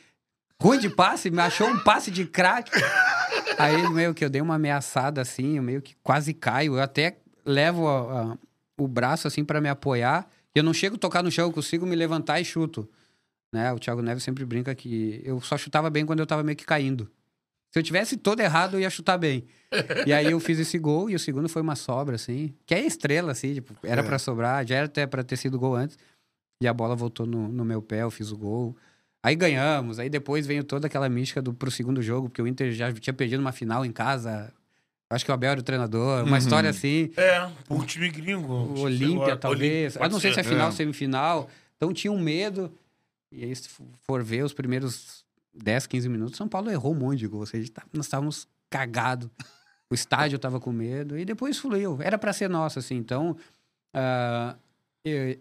Ruim 0.62 0.78
de 0.78 0.88
passe, 0.88 1.30
me 1.30 1.40
achou 1.40 1.68
um 1.68 1.78
passe 1.80 2.10
de 2.10 2.24
craque. 2.26 2.70
Aí, 3.58 3.88
meio 3.90 4.14
que 4.14 4.24
eu 4.24 4.30
dei 4.30 4.40
uma 4.40 4.54
ameaçada 4.54 5.20
assim, 5.20 5.56
eu 5.58 5.62
meio 5.62 5.82
que 5.82 5.94
quase 6.02 6.32
caio. 6.32 6.76
Eu 6.76 6.82
até 6.82 7.18
levo 7.44 7.86
a- 7.88 8.32
a- 8.32 8.38
o 8.78 8.88
braço 8.88 9.26
assim 9.28 9.44
pra 9.44 9.60
me 9.60 9.68
apoiar. 9.68 10.26
E 10.54 10.58
eu 10.58 10.62
não 10.64 10.72
chego 10.72 10.96
a 10.96 10.98
tocar 10.98 11.22
no 11.22 11.30
chão, 11.30 11.46
eu 11.46 11.52
consigo 11.52 11.84
me 11.86 11.94
levantar 11.94 12.40
e 12.40 12.44
chuto. 12.44 12.88
Né? 13.52 13.72
O 13.72 13.78
Thiago 13.78 14.02
Neves 14.02 14.22
sempre 14.24 14.44
brinca 14.44 14.74
que 14.74 15.20
eu 15.24 15.40
só 15.40 15.56
chutava 15.56 15.88
bem 15.90 16.04
quando 16.06 16.20
eu 16.20 16.26
tava 16.26 16.42
meio 16.42 16.56
que 16.56 16.64
caindo. 16.64 17.10
Se 17.72 17.78
eu 17.78 17.82
tivesse 17.82 18.16
todo 18.16 18.40
errado, 18.40 18.74
eu 18.74 18.80
ia 18.80 18.88
chutar 18.90 19.18
bem. 19.18 19.44
E 20.06 20.12
aí 20.12 20.30
eu 20.30 20.40
fiz 20.40 20.58
esse 20.58 20.78
gol 20.78 21.10
e 21.10 21.14
o 21.14 21.18
segundo 21.18 21.48
foi 21.48 21.60
uma 21.60 21.76
sobra, 21.76 22.16
assim. 22.16 22.54
Que 22.64 22.74
é 22.74 22.84
estrela, 22.86 23.32
assim, 23.32 23.54
tipo, 23.54 23.74
era 23.82 24.00
É. 24.00 24.04
pra 24.04 24.18
sobrar, 24.18 24.66
já 24.66 24.76
era 24.76 24.86
até 24.86 25.06
pra 25.06 25.22
ter 25.22 25.36
sido 25.36 25.58
gol 25.58 25.74
antes. 25.74 25.98
E 26.62 26.66
a 26.66 26.72
bola 26.72 26.96
voltou 26.96 27.26
no, 27.26 27.48
no 27.48 27.64
meu 27.64 27.82
pé, 27.82 28.02
eu 28.02 28.10
fiz 28.10 28.30
o 28.32 28.36
gol. 28.36 28.74
Aí 29.26 29.34
ganhamos, 29.34 29.98
aí 29.98 30.08
depois 30.08 30.46
veio 30.46 30.62
toda 30.62 30.86
aquela 30.86 31.08
mística 31.08 31.42
do, 31.42 31.52
pro 31.52 31.68
segundo 31.68 32.00
jogo, 32.00 32.28
porque 32.28 32.40
o 32.40 32.46
Inter 32.46 32.70
já 32.70 32.92
tinha 32.92 33.12
perdido 33.12 33.40
uma 33.40 33.50
final 33.50 33.84
em 33.84 33.90
casa. 33.90 34.52
Acho 35.10 35.24
que 35.24 35.30
o 35.32 35.34
Abel 35.34 35.50
era 35.50 35.58
o 35.60 35.64
treinador, 35.64 36.22
uma 36.22 36.30
Uhum. 36.32 36.36
história 36.36 36.70
assim. 36.70 37.10
É, 37.16 37.50
por 37.64 37.84
time 37.86 38.08
gringo. 38.08 38.52
O 38.52 38.80
Olímpia, 38.82 39.36
talvez. 39.36 39.96
Ah, 39.96 40.08
não 40.08 40.20
sei 40.20 40.32
se 40.32 40.38
é 40.38 40.42
pode 40.44 40.54
final, 40.54 40.68
É. 40.68 40.70
semifinal. 40.72 41.50
Então 41.76 41.92
tinha 41.92 42.12
um 42.12 42.20
medo. 42.20 42.72
E 43.32 43.42
aí, 43.42 43.56
se 43.56 43.68
for 44.06 44.22
ver 44.22 44.44
os 44.44 44.52
primeiros 44.52 45.24
10, 45.52 45.88
15 45.88 46.08
minutos, 46.08 46.36
São 46.36 46.46
Paulo 46.46 46.70
errou 46.70 46.92
um 46.92 46.98
monte 46.98 47.18
de 47.18 47.26
gol. 47.26 47.40
Ou 47.40 47.46
seja, 47.46 47.68
tá- 47.72 47.82
nós 47.92 48.06
estávamos 48.06 48.46
cagados. 48.70 49.28
O 49.90 49.94
estádio 49.94 50.38
tava 50.38 50.60
com 50.60 50.70
medo. 50.70 51.18
E 51.18 51.24
depois 51.24 51.58
fluiu. 51.58 51.98
Era 52.00 52.16
para 52.16 52.32
ser 52.32 52.48
nosso, 52.48 52.78
assim. 52.78 52.94
Então, 52.94 53.36
eu, 55.04 55.36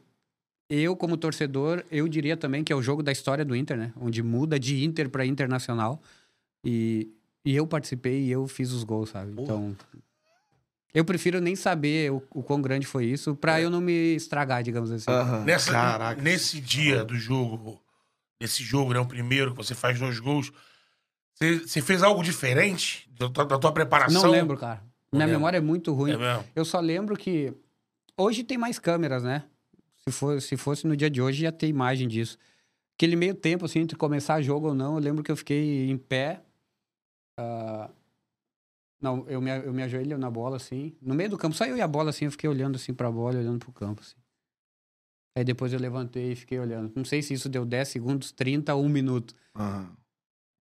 eu, 0.69 0.95
como 0.95 1.17
torcedor, 1.17 1.83
eu 1.91 2.07
diria 2.07 2.35
também 2.35 2.63
que 2.63 2.73
é 2.73 2.75
o 2.75 2.81
jogo 2.81 3.03
da 3.03 3.11
história 3.11 3.45
do 3.45 3.55
Inter, 3.55 3.77
né? 3.77 3.93
Onde 3.99 4.23
muda 4.23 4.59
de 4.59 4.83
Inter 4.83 5.09
para 5.09 5.25
Internacional. 5.25 6.01
E, 6.63 7.11
e 7.43 7.55
eu 7.55 7.67
participei 7.67 8.23
e 8.23 8.31
eu 8.31 8.47
fiz 8.47 8.71
os 8.71 8.83
gols, 8.83 9.09
sabe? 9.09 9.31
Então, 9.31 9.75
eu 10.93 11.05
prefiro 11.05 11.39
nem 11.39 11.55
saber 11.55 12.11
o, 12.11 12.23
o 12.31 12.41
quão 12.41 12.61
grande 12.61 12.87
foi 12.87 13.05
isso 13.05 13.35
pra 13.35 13.61
eu 13.61 13.69
não 13.69 13.79
me 13.79 14.15
estragar, 14.15 14.63
digamos 14.63 14.91
assim. 14.91 15.11
Nessa, 15.45 15.71
Caraca. 15.71 16.21
Nesse 16.21 16.59
dia 16.59 17.03
do 17.03 17.15
jogo, 17.15 17.79
nesse 18.41 18.63
jogo, 18.63 18.93
né? 18.93 18.99
O 18.99 19.05
primeiro 19.05 19.51
que 19.51 19.57
você 19.57 19.75
faz 19.75 19.99
dois 19.99 20.19
gols. 20.19 20.51
Você, 21.35 21.59
você 21.59 21.81
fez 21.81 22.01
algo 22.01 22.23
diferente 22.23 23.07
da 23.19 23.29
tua, 23.29 23.45
da 23.45 23.57
tua 23.59 23.71
preparação? 23.71 24.23
Não 24.23 24.31
lembro, 24.31 24.57
cara. 24.57 24.81
Minha 25.11 25.25
lembro. 25.25 25.39
memória 25.39 25.57
é 25.57 25.61
muito 25.61 25.93
ruim. 25.93 26.13
É 26.13 26.17
mesmo? 26.17 26.43
Eu 26.55 26.65
só 26.65 26.79
lembro 26.79 27.15
que 27.15 27.53
hoje 28.17 28.43
tem 28.43 28.57
mais 28.57 28.79
câmeras, 28.79 29.23
né? 29.23 29.43
Se, 30.07 30.13
for, 30.13 30.41
se 30.41 30.57
fosse 30.57 30.85
no 30.87 30.95
dia 30.95 31.09
de 31.09 31.21
hoje, 31.21 31.43
ia 31.43 31.51
ter 31.51 31.67
imagem 31.67 32.07
disso. 32.07 32.37
Aquele 32.95 33.15
meio 33.15 33.33
tempo, 33.35 33.65
assim, 33.65 33.79
entre 33.79 33.97
começar 33.97 34.41
jogo 34.41 34.69
ou 34.69 34.75
não, 34.75 34.95
eu 34.95 34.99
lembro 35.01 35.23
que 35.23 35.31
eu 35.31 35.35
fiquei 35.37 35.89
em 35.89 35.97
pé. 35.97 36.43
ah, 37.39 37.89
Não, 39.01 39.27
eu 39.27 39.41
me, 39.41 39.49
eu 39.51 39.73
me 39.73 39.83
ajoelho 39.83 40.17
na 40.17 40.29
bola, 40.29 40.57
assim. 40.57 40.95
No 41.01 41.13
meio 41.15 41.29
do 41.29 41.37
campo, 41.37 41.55
só 41.55 41.65
eu 41.65 41.75
e 41.75 41.81
a 41.81 41.87
bola, 41.87 42.11
assim, 42.11 42.25
eu 42.25 42.31
fiquei 42.31 42.49
olhando, 42.49 42.75
assim, 42.75 42.93
pra 42.93 43.11
bola, 43.11 43.37
olhando 43.39 43.59
pro 43.59 43.71
campo, 43.71 44.01
assim. 44.01 44.15
Aí 45.37 45.43
depois 45.43 45.73
eu 45.73 45.79
levantei 45.79 46.31
e 46.31 46.35
fiquei 46.35 46.59
olhando. 46.59 46.93
Não 46.95 47.03
sei 47.03 47.21
se 47.21 47.33
isso 47.33 47.49
deu 47.49 47.65
10 47.65 47.89
segundos, 47.89 48.31
30 48.31 48.73
ou 48.73 48.83
1 48.85 48.89
minuto. 48.89 49.35
Aham. 49.55 49.95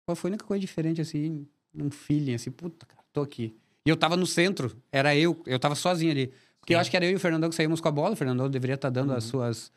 Pô, 0.08 0.16
Foi 0.16 0.30
a 0.30 0.32
única 0.32 0.46
coisa 0.46 0.60
diferente, 0.60 1.00
assim, 1.00 1.48
um 1.74 1.92
feeling, 1.92 2.34
assim, 2.34 2.50
puta, 2.52 2.86
cara, 2.86 3.04
tô 3.14 3.22
aqui. 3.22 3.56
E 3.86 3.90
eu 3.90 3.98
tava 3.98 4.18
no 4.18 4.26
centro, 4.26 4.76
era 4.92 5.16
eu, 5.16 5.42
eu 5.46 5.60
tava 5.60 5.76
sozinho 5.76 6.12
ali. 6.12 6.34
Porque 6.64 6.74
eu 6.74 6.80
acho 6.80 6.90
que 6.90 6.96
era 6.96 7.06
eu 7.06 7.12
e 7.12 7.16
o 7.16 7.20
Fernandão 7.20 7.50
que 7.50 7.56
saímos 7.58 7.82
com 7.82 7.90
a 7.90 7.92
bola, 7.92 8.14
o 8.14 8.16
Fernandão 8.16 8.50
deveria 8.50 8.76
estar 8.76 8.90
dando 8.90 9.12
as 9.14 9.26
suas 9.26 9.70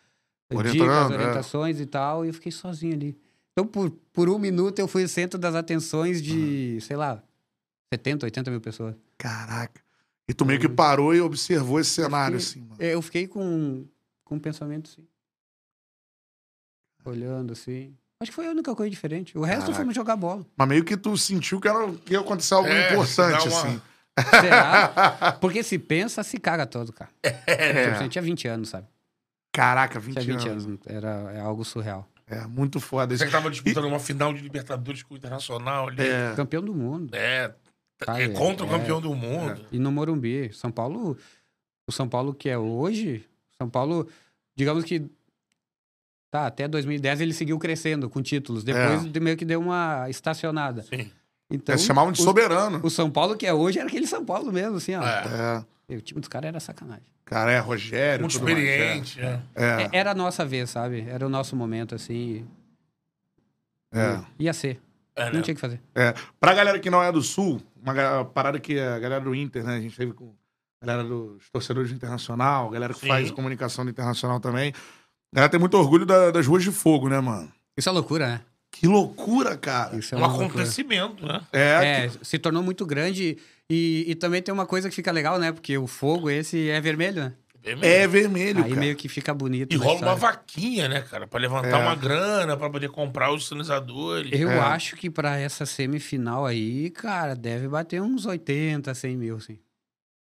dicas, 0.73 1.11
é. 1.11 1.15
orientações 1.15 1.81
e 1.81 1.87
tal, 1.87 2.25
e 2.25 2.29
eu 2.29 2.35
fiquei 2.35 2.53
sozinho 2.53 2.95
ali. 2.95 3.19
Então, 3.53 3.67
por, 3.67 3.91
por 4.13 4.29
um 4.29 4.39
minuto, 4.39 4.79
eu 4.79 4.87
fui 4.87 5.03
o 5.03 5.09
centro 5.09 5.37
das 5.37 5.57
atenções 5.57 6.23
de, 6.23 6.79
sei 6.83 6.97
lá, 6.97 7.21
70, 7.93 8.25
80 8.27 8.51
mil 8.53 8.61
pessoas. 8.61 8.95
Caraca. 9.19 9.81
E 10.29 10.33
tu 10.35 10.45
meio 10.45 10.61
que 10.61 10.69
parou 10.69 11.13
e 11.13 11.21
observou 11.21 11.81
esse 11.81 11.91
cenário, 11.91 12.39
fiquei- 12.41 12.61
assim, 12.63 12.69
mano. 12.69 12.81
Eu 12.81 13.03
fiquei 13.03 13.27
com, 13.27 13.85
com 14.25 14.37
um 14.37 14.39
pensamento 14.41 14.89
assim. 14.91 15.05
Olhando 17.05 17.53
assim. 17.53 17.95
Acho 18.21 18.31
que 18.31 18.35
foi 18.35 18.47
a 18.47 18.51
única 18.51 18.75
coisa 18.75 18.91
diferente. 18.91 19.37
O 19.37 19.43
resto 19.43 19.63
Caraca. 19.63 19.79
fomos 19.81 19.95
jogar 19.95 20.17
bola. 20.17 20.45
Mas 20.57 20.69
meio 20.69 20.85
que 20.85 20.97
tu 20.97 21.17
sentiu 21.19 21.61
que, 21.61 21.69
era, 21.69 21.93
que 22.05 22.13
ia 22.15 22.21
acontecer 22.21 22.55
algo 22.55 22.69
É, 22.69 22.93
importante, 22.93 23.49
uma- 23.49 23.61
assim. 23.63 23.83
Será? 24.41 25.33
Porque 25.41 25.63
se 25.63 25.79
pensa, 25.79 26.23
se 26.23 26.39
caga 26.39 26.67
todo, 26.67 26.93
cara. 26.93 27.11
É. 27.23 27.93
Tipo, 27.93 28.09
tinha 28.09 28.23
20 28.23 28.49
anos, 28.49 28.69
sabe? 28.71 28.87
Caraca, 29.53 29.99
20, 29.99 30.21
Tinha 30.21 30.37
20 30.37 30.49
anos. 30.49 30.67
anos. 30.67 30.81
Era 30.87 31.33
é 31.35 31.41
algo 31.41 31.65
surreal. 31.65 32.09
É, 32.27 32.45
muito 32.47 32.81
foda 32.81 33.17
Você 33.17 33.23
isso. 33.23 33.27
que 33.27 33.31
tava 33.31 33.51
disputando 33.51 33.85
uma 33.85 34.01
final 34.01 34.35
de 34.35 34.41
Libertadores 34.41 35.03
com 35.03 35.15
o 35.15 35.17
Internacional 35.17 35.89
ali. 35.89 36.03
É, 36.03 36.35
Campeão 36.35 36.63
do 36.63 36.75
mundo. 36.75 37.15
É. 37.15 37.55
Ah, 38.07 38.21
é 38.21 38.25
é, 38.25 38.29
contra 38.29 38.67
o 38.67 38.69
é. 38.69 38.73
campeão 38.79 39.01
do 39.01 39.15
mundo. 39.15 39.65
E 39.73 39.79
no 39.79 39.91
Morumbi. 39.91 40.53
São 40.53 40.71
Paulo. 40.71 41.17
O 41.89 41.93
São 41.93 42.09
Paulo 42.09 42.35
que 42.35 42.49
é 42.49 42.59
hoje. 42.59 43.25
São 43.57 43.71
Paulo, 43.71 44.09
digamos 44.57 44.85
que. 44.85 45.09
Tá, 46.31 46.47
até 46.49 46.67
2010 46.69 47.21
ele 47.21 47.33
seguiu 47.33 47.59
crescendo 47.59 48.11
com 48.11 48.21
títulos. 48.21 48.65
Depois 48.65 49.05
É. 49.05 49.09
de- 49.09 49.21
meio 49.21 49.37
que 49.37 49.45
deu 49.45 49.61
uma 49.61 50.11
estacionada. 50.11 50.83
Sim. 50.83 51.11
Então, 51.51 51.75
Eles 51.75 51.85
chamavam 51.85 52.11
de 52.13 52.21
o- 52.21 52.25
soberano. 52.25 52.81
O 52.83 52.91
São 52.91 53.11
Paulo 53.11 53.37
que 53.37 53.47
é 53.47 53.55
hoje 53.55 53.79
era 53.79 53.87
aquele 53.89 54.07
São 54.07 54.25
Paulo 54.25 54.53
mesmo, 54.53 54.77
assim, 54.77 54.95
ó. 54.97 55.03
É, 55.03 55.25
É. 55.59 55.65
E 55.89 55.97
O 55.97 56.01
time 56.03 56.21
dos 56.21 56.29
caras 56.29 56.49
era 56.49 56.59
sacanagem. 56.59 57.05
Cara, 57.25 57.53
é 57.53 57.59
Rogério. 57.61 58.25
muito 58.25 58.43
mais, 58.43 58.59
experiente. 58.59 59.21
é. 59.21 59.41
É. 59.55 59.65
É. 59.65 59.83
É, 59.83 59.89
Era 59.93 60.11
a 60.11 60.15
nossa 60.15 60.45
vez, 60.45 60.71
sabe? 60.71 61.07
Era 61.09 61.25
o 61.25 61.29
nosso 61.29 61.55
momento, 61.55 61.95
assim. 61.95 62.45
é. 63.93 64.21
Ia 64.39 64.53
ser. 64.53 64.81
É, 65.15 65.27
né? 65.27 65.33
Não 65.33 65.43
tinha 65.43 65.53
o 65.53 65.55
que 65.57 65.61
fazer. 65.61 65.81
É, 65.95 66.13
pra 66.39 66.53
galera 66.53 66.79
que 66.79 66.91
não 66.91 67.03
é 67.03 67.11
do 67.11 67.23
Sul, 67.23 67.63
uma 67.81 68.25
parada 68.25 68.61
que 68.61 68.79
a 68.79 68.99
galera 68.99 69.25
do 69.25 69.35
Inter, 69.35 69.65
né? 69.65 69.77
A 69.77 69.81
gente 69.81 69.97
teve 69.97 70.13
com 70.13 70.35
a 70.83 70.87
galera 70.87 71.09
dos 71.09 71.49
torcedores 71.51 71.91
do 71.91 71.95
Internacional, 71.97 72.69
a 72.69 72.73
galera 72.73 72.93
que 72.93 73.01
Sim. 73.01 73.09
faz 73.09 73.31
comunicação 73.31 73.85
do 73.85 73.91
Internacional 73.91 74.41
também. 74.41 74.73
A 75.33 75.37
galera 75.37 75.51
tem 75.51 75.59
muito 75.61 75.77
orgulho 75.79 76.05
da- 76.05 76.31
das 76.31 76.47
ruas 76.47 76.63
de 76.63 76.71
fogo, 76.71 77.09
né, 77.09 77.19
mano? 77.21 77.51
Isso 77.77 77.89
é 77.89 77.93
loucura, 77.93 78.27
né? 78.29 78.41
Que 78.81 78.87
loucura, 78.87 79.57
cara. 79.57 79.97
Isso 79.97 80.15
é 80.15 80.19
Um 80.19 80.21
loucura. 80.21 80.47
acontecimento, 80.47 81.27
né? 81.27 81.41
É, 81.53 82.05
É, 82.07 82.11
se 82.23 82.39
tornou 82.39 82.63
muito 82.63 82.85
grande 82.85 83.39
e, 83.71 84.05
e 84.07 84.15
também 84.15 84.43
tem 84.43 84.53
uma 84.53 84.67
coisa 84.67 84.89
que 84.89 84.95
fica 84.95 85.11
legal, 85.13 85.39
né? 85.39 85.53
Porque 85.53 85.77
o 85.79 85.87
fogo 85.87 86.29
esse 86.31 86.69
é 86.71 86.81
vermelho, 86.81 87.23
né? 87.23 87.33
é 87.83 88.07
vermelho, 88.07 88.63
Aí 88.63 88.69
cara. 88.71 88.81
meio 88.81 88.95
que 88.95 89.09
fica 89.09 89.35
bonito. 89.35 89.73
E 89.75 89.77
rola 89.77 89.99
uma 90.01 90.15
vaquinha, 90.15 90.89
né, 90.89 91.01
cara? 91.01 91.27
Pra 91.27 91.41
levantar 91.41 91.81
É. 91.81 91.83
uma 91.83 91.97
grana, 91.97 92.57
pra 92.57 92.71
poder 92.71 92.89
comprar 92.91 93.33
os 93.33 93.49
sinalizadores. 93.49 94.31
Eu 94.39 94.49
É. 94.51 94.59
acho 94.61 94.95
que 94.95 95.11
pra 95.11 95.37
essa 95.37 95.67
semifinal 95.67 96.47
aí, 96.47 96.91
cara, 96.91 97.35
deve 97.35 97.67
bater 97.67 98.01
uns 98.01 98.25
80, 98.25 98.95
100 98.95 99.17
mil, 99.17 99.37
assim. 99.39 99.59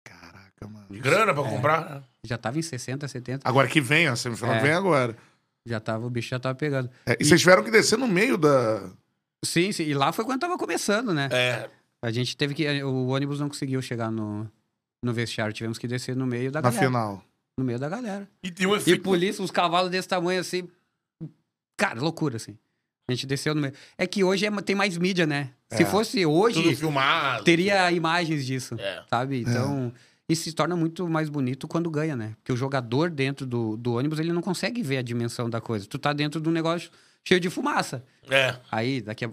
Caraca, 0.03 0.67
mano. 0.67 0.85
Grana 0.91 1.31
É. 1.31 1.33
pra 1.33 1.43
comprar. 1.43 1.89
né? 1.89 2.01
Já 2.23 2.37
tava 2.37 2.59
em 2.59 2.61
60, 2.61 3.07
70. 3.07 3.47
Agora 3.49 3.67
que 3.67 3.81
vem, 3.81 4.05
a 4.07 4.15
semifinal 4.15 4.53
É. 4.55 4.59
vem 4.59 4.71
agora. 4.73 5.15
Já 5.67 5.79
tava, 5.79 6.05
o 6.05 6.09
bicho 6.09 6.29
já 6.29 6.39
tava 6.39 6.55
pegando. 6.55 6.89
É, 7.05 7.17
e 7.19 7.23
vocês 7.25 7.39
tiveram 7.41 7.63
que 7.63 7.69
descer 7.71 7.97
no 7.97 8.07
meio 8.07 8.37
da. 8.37 8.89
Sim, 9.45 9.71
sim. 9.71 9.83
E 9.83 9.93
lá 9.93 10.11
foi 10.11 10.25
quando 10.25 10.39
tava 10.39 10.57
começando, 10.57 11.13
né? 11.13 11.29
É. 11.31 11.69
A 12.03 12.11
gente 12.11 12.35
teve 12.35 12.53
que. 12.53 12.83
O 12.83 13.07
ônibus 13.07 13.39
não 13.39 13.47
conseguiu 13.47 13.81
chegar 13.81 14.09
no, 14.11 14.49
no 15.03 15.13
vestiário. 15.13 15.53
Tivemos 15.53 15.77
que 15.77 15.87
descer 15.87 16.15
no 16.15 16.25
meio 16.25 16.51
da 16.51 16.61
na 16.61 16.69
galera. 16.69 16.85
final. 16.87 17.23
No 17.59 17.65
meio 17.65 17.77
da 17.77 17.87
galera. 17.89 18.27
E 18.43 18.49
tem 18.49 18.65
um 18.65 18.73
E 18.73 18.77
efeito. 18.77 19.03
polícia, 19.03 19.43
uns 19.43 19.51
cavalos 19.51 19.91
desse 19.91 20.07
tamanho 20.07 20.39
assim. 20.39 20.67
Cara, 21.77 21.99
loucura, 21.99 22.37
assim. 22.37 22.57
A 23.09 23.13
gente 23.13 23.25
desceu 23.27 23.53
no 23.53 23.61
meio. 23.61 23.73
É 23.97 24.07
que 24.07 24.23
hoje 24.23 24.45
é- 24.45 24.61
tem 24.61 24.75
mais 24.75 24.97
mídia, 24.97 25.27
né? 25.27 25.51
Se 25.71 25.83
É. 25.83 25.85
fosse 25.85 26.21
Tudo 26.23 26.31
hoje, 26.33 26.75
filmado. 26.75 27.43
teria 27.43 27.91
imagens 27.91 28.45
disso. 28.45 28.75
É. 28.79 29.03
Sabe? 29.09 29.41
Então. 29.41 29.91
Isso 30.31 30.43
se 30.43 30.53
torna 30.53 30.75
muito 30.75 31.07
mais 31.09 31.29
bonito 31.29 31.67
quando 31.67 31.89
ganha, 31.89 32.15
né? 32.15 32.33
Porque 32.37 32.53
o 32.53 32.55
jogador 32.57 33.09
dentro 33.09 33.45
do, 33.45 33.75
do 33.75 33.93
ônibus, 33.95 34.19
ele 34.19 34.31
não 34.31 34.41
consegue 34.41 34.81
ver 34.81 34.97
a 34.97 35.01
dimensão 35.01 35.49
da 35.49 35.59
coisa. 35.59 35.85
Tu 35.85 35.97
tá 35.99 36.13
dentro 36.13 36.39
de 36.39 36.47
um 36.47 36.51
negócio 36.51 36.89
cheio 37.23 37.39
de 37.39 37.49
fumaça. 37.49 38.03
É. 38.29 38.55
Aí, 38.71 39.01
daqui 39.01 39.25
a... 39.25 39.31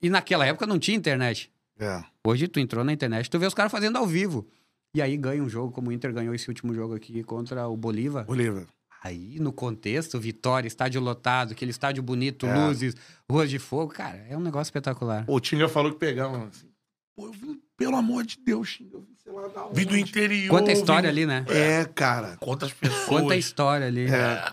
E 0.00 0.08
naquela 0.08 0.46
época 0.46 0.66
não 0.66 0.78
tinha 0.78 0.96
internet. 0.96 1.50
É. 1.78 2.02
Hoje 2.24 2.48
tu 2.48 2.58
entrou 2.60 2.84
na 2.84 2.92
internet, 2.92 3.28
tu 3.28 3.38
vê 3.38 3.46
os 3.46 3.54
caras 3.54 3.70
fazendo 3.70 3.96
ao 3.98 4.06
vivo. 4.06 4.46
E 4.94 5.02
aí 5.02 5.16
ganha 5.16 5.42
um 5.42 5.48
jogo, 5.48 5.72
como 5.72 5.90
o 5.90 5.92
Inter 5.92 6.12
ganhou 6.12 6.34
esse 6.34 6.48
último 6.48 6.74
jogo 6.74 6.94
aqui 6.94 7.22
contra 7.22 7.68
o 7.68 7.76
Bolívar. 7.76 8.24
Bolívar. 8.24 8.66
Aí, 9.04 9.38
no 9.38 9.52
contexto, 9.52 10.18
vitória, 10.18 10.66
estádio 10.66 11.00
lotado, 11.00 11.52
aquele 11.52 11.70
estádio 11.70 12.02
bonito, 12.02 12.46
É. 12.46 12.66
luzes, 12.66 12.96
ruas 13.30 13.48
de 13.48 13.58
fogo, 13.58 13.92
cara, 13.92 14.26
é 14.28 14.36
um 14.36 14.40
negócio 14.40 14.70
espetacular. 14.70 15.24
O 15.28 15.38
Tinga 15.38 15.68
falou 15.68 15.92
que 15.92 15.98
pegava 15.98 16.46
assim. 16.46 16.66
Pô, 17.14 17.26
eu 17.26 17.32
vim, 17.32 17.60
pelo 17.78 17.96
amor 17.96 18.26
de 18.26 18.36
Deus, 18.44 18.74
Tinga, 18.74 18.96
eu 18.96 19.00
vim, 19.00 19.14
sei 19.22 19.32
lá, 19.32 19.48
da 19.48 19.64
onde. 19.66 19.74
Vim 19.80 19.86
do 19.86 19.96
interior. 19.96 20.50
Quanta 20.50 20.72
história 20.72 21.10
vim- 21.10 21.22
ali, 21.22 21.26
né? 21.26 21.44
É, 21.48 21.84
cara. 21.86 22.36
Quantas 22.40 22.72
pessoas. 22.74 23.06
Quanta 23.06 23.36
história 23.36 23.86
ali. 23.86 24.06
É. 24.12 24.52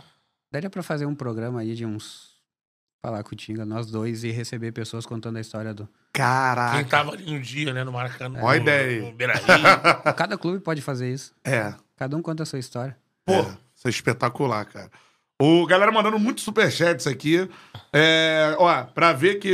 Daria 0.51 0.69
pra 0.69 0.81
fazer 0.83 1.05
um 1.05 1.15
programa 1.15 1.59
aí 1.59 1.75
de 1.75 1.85
uns. 1.85 2.33
Falar 3.03 3.21
com 3.23 3.33
o 3.33 3.35
Tinga, 3.35 3.65
nós 3.65 3.85
dois, 3.91 4.23
e 4.23 4.31
receber 4.31 4.71
pessoas 4.71 5.05
contando 5.05 5.37
a 5.37 5.41
história 5.41 5.73
do. 5.73 5.87
Caraca. 6.13 6.77
Quem 6.77 6.85
tava 6.85 7.11
ali 7.11 7.25
no 7.31 7.39
dia, 7.41 7.73
né, 7.73 7.83
no 7.83 7.91
Maracanã. 7.91 8.39
A 8.39 8.41
no- 8.41 8.55
ideia. 8.55 9.01
No. 9.01 9.15
Cada 10.15 10.37
clube 10.37 10.59
pode 10.59 10.81
fazer 10.81 11.11
isso. 11.13 11.33
É. 11.43 11.73
Cada 11.97 12.15
um 12.17 12.21
conta 12.21 12.43
a 12.43 12.45
sua 12.45 12.57
história. 12.59 12.97
Pô, 13.25 13.41
isso 13.75 13.87
é 13.87 13.89
espetacular, 13.89 14.65
cara. 14.65 14.89
O 15.41 15.65
galera 15.67 15.91
mandando 15.91 16.17
muitos 16.17 16.43
superchats 16.43 17.05
aqui. 17.07 17.49
É, 17.93 18.55
ó, 18.57 18.83
pra 18.85 19.13
ver 19.13 19.35
que. 19.35 19.51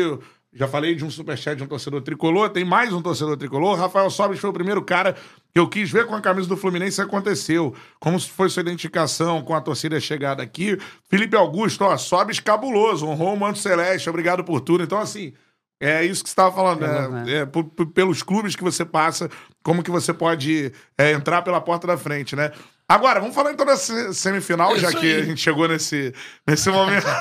Já 0.54 0.68
falei 0.68 0.94
de 0.96 1.06
um 1.06 1.10
superchat 1.10 1.56
de 1.56 1.64
um 1.64 1.68
torcedor 1.68 2.02
tricolor, 2.02 2.50
tem 2.50 2.66
mais 2.66 2.92
um 2.92 3.02
torcedor 3.02 3.38
tricolor. 3.38 3.78
Rafael 3.80 4.10
Sobres 4.10 4.40
foi 4.40 4.50
o 4.50 4.54
primeiro 4.54 4.82
cara 4.84 5.14
que 5.54 5.58
eu 5.60 5.68
quis 5.68 5.90
ver 5.90 6.06
com 6.06 6.14
a 6.14 6.20
camisa 6.20 6.48
do 6.50 6.58
Fluminense 6.58 7.00
aconteceu. 7.02 7.74
Como 8.02 8.20
foi 8.20 8.50
sua 8.50 8.60
identificação 8.62 9.42
com 9.44 9.56
a 9.56 9.62
torcida 9.62 9.98
chegada 10.02 10.44
aqui. 10.44 10.78
Felipe 11.10 11.38
Augusto, 11.38 11.86
ó, 11.86 11.96
Sobres 11.96 12.42
cabuloso, 12.42 13.08
honrou 13.08 13.34
o 13.34 13.40
manto 13.40 13.60
celeste, 13.60 14.10
obrigado 14.10 14.44
por 14.44 14.60
tudo. 14.60 14.84
Então, 14.84 15.00
assim, 15.00 15.32
é 15.80 16.04
isso 16.04 16.22
que 16.22 16.30
você 16.30 16.34
estava 16.34 16.54
falando, 16.54 16.84
É 16.84 17.08
né? 17.08 17.34
É, 17.40 17.46
por- 17.46 17.64
pelos 17.64 18.22
clubes 18.22 18.54
que 18.54 18.64
você 18.64 18.84
passa, 18.84 19.30
como 19.64 19.82
que 19.82 19.90
você 19.90 20.14
pode 20.14 20.74
é, 20.98 21.14
entrar 21.14 21.44
pela 21.44 21.62
porta 21.62 21.88
da 21.88 21.98
frente, 21.98 22.36
né? 22.36 22.52
Agora, 22.94 23.20
vamos 23.20 23.34
falar 23.36 23.52
então 23.54 23.66
da 23.66 23.78
se- 23.78 24.14
semifinal, 24.14 24.78
já 24.78 24.90
Isso 24.90 25.00
que 25.00 25.06
aí. 25.16 25.22
a 25.22 25.26
gente 25.26 25.40
chegou 25.42 25.68
nesse, 25.68 26.14
nesse 26.48 26.70
momento. 26.70 27.06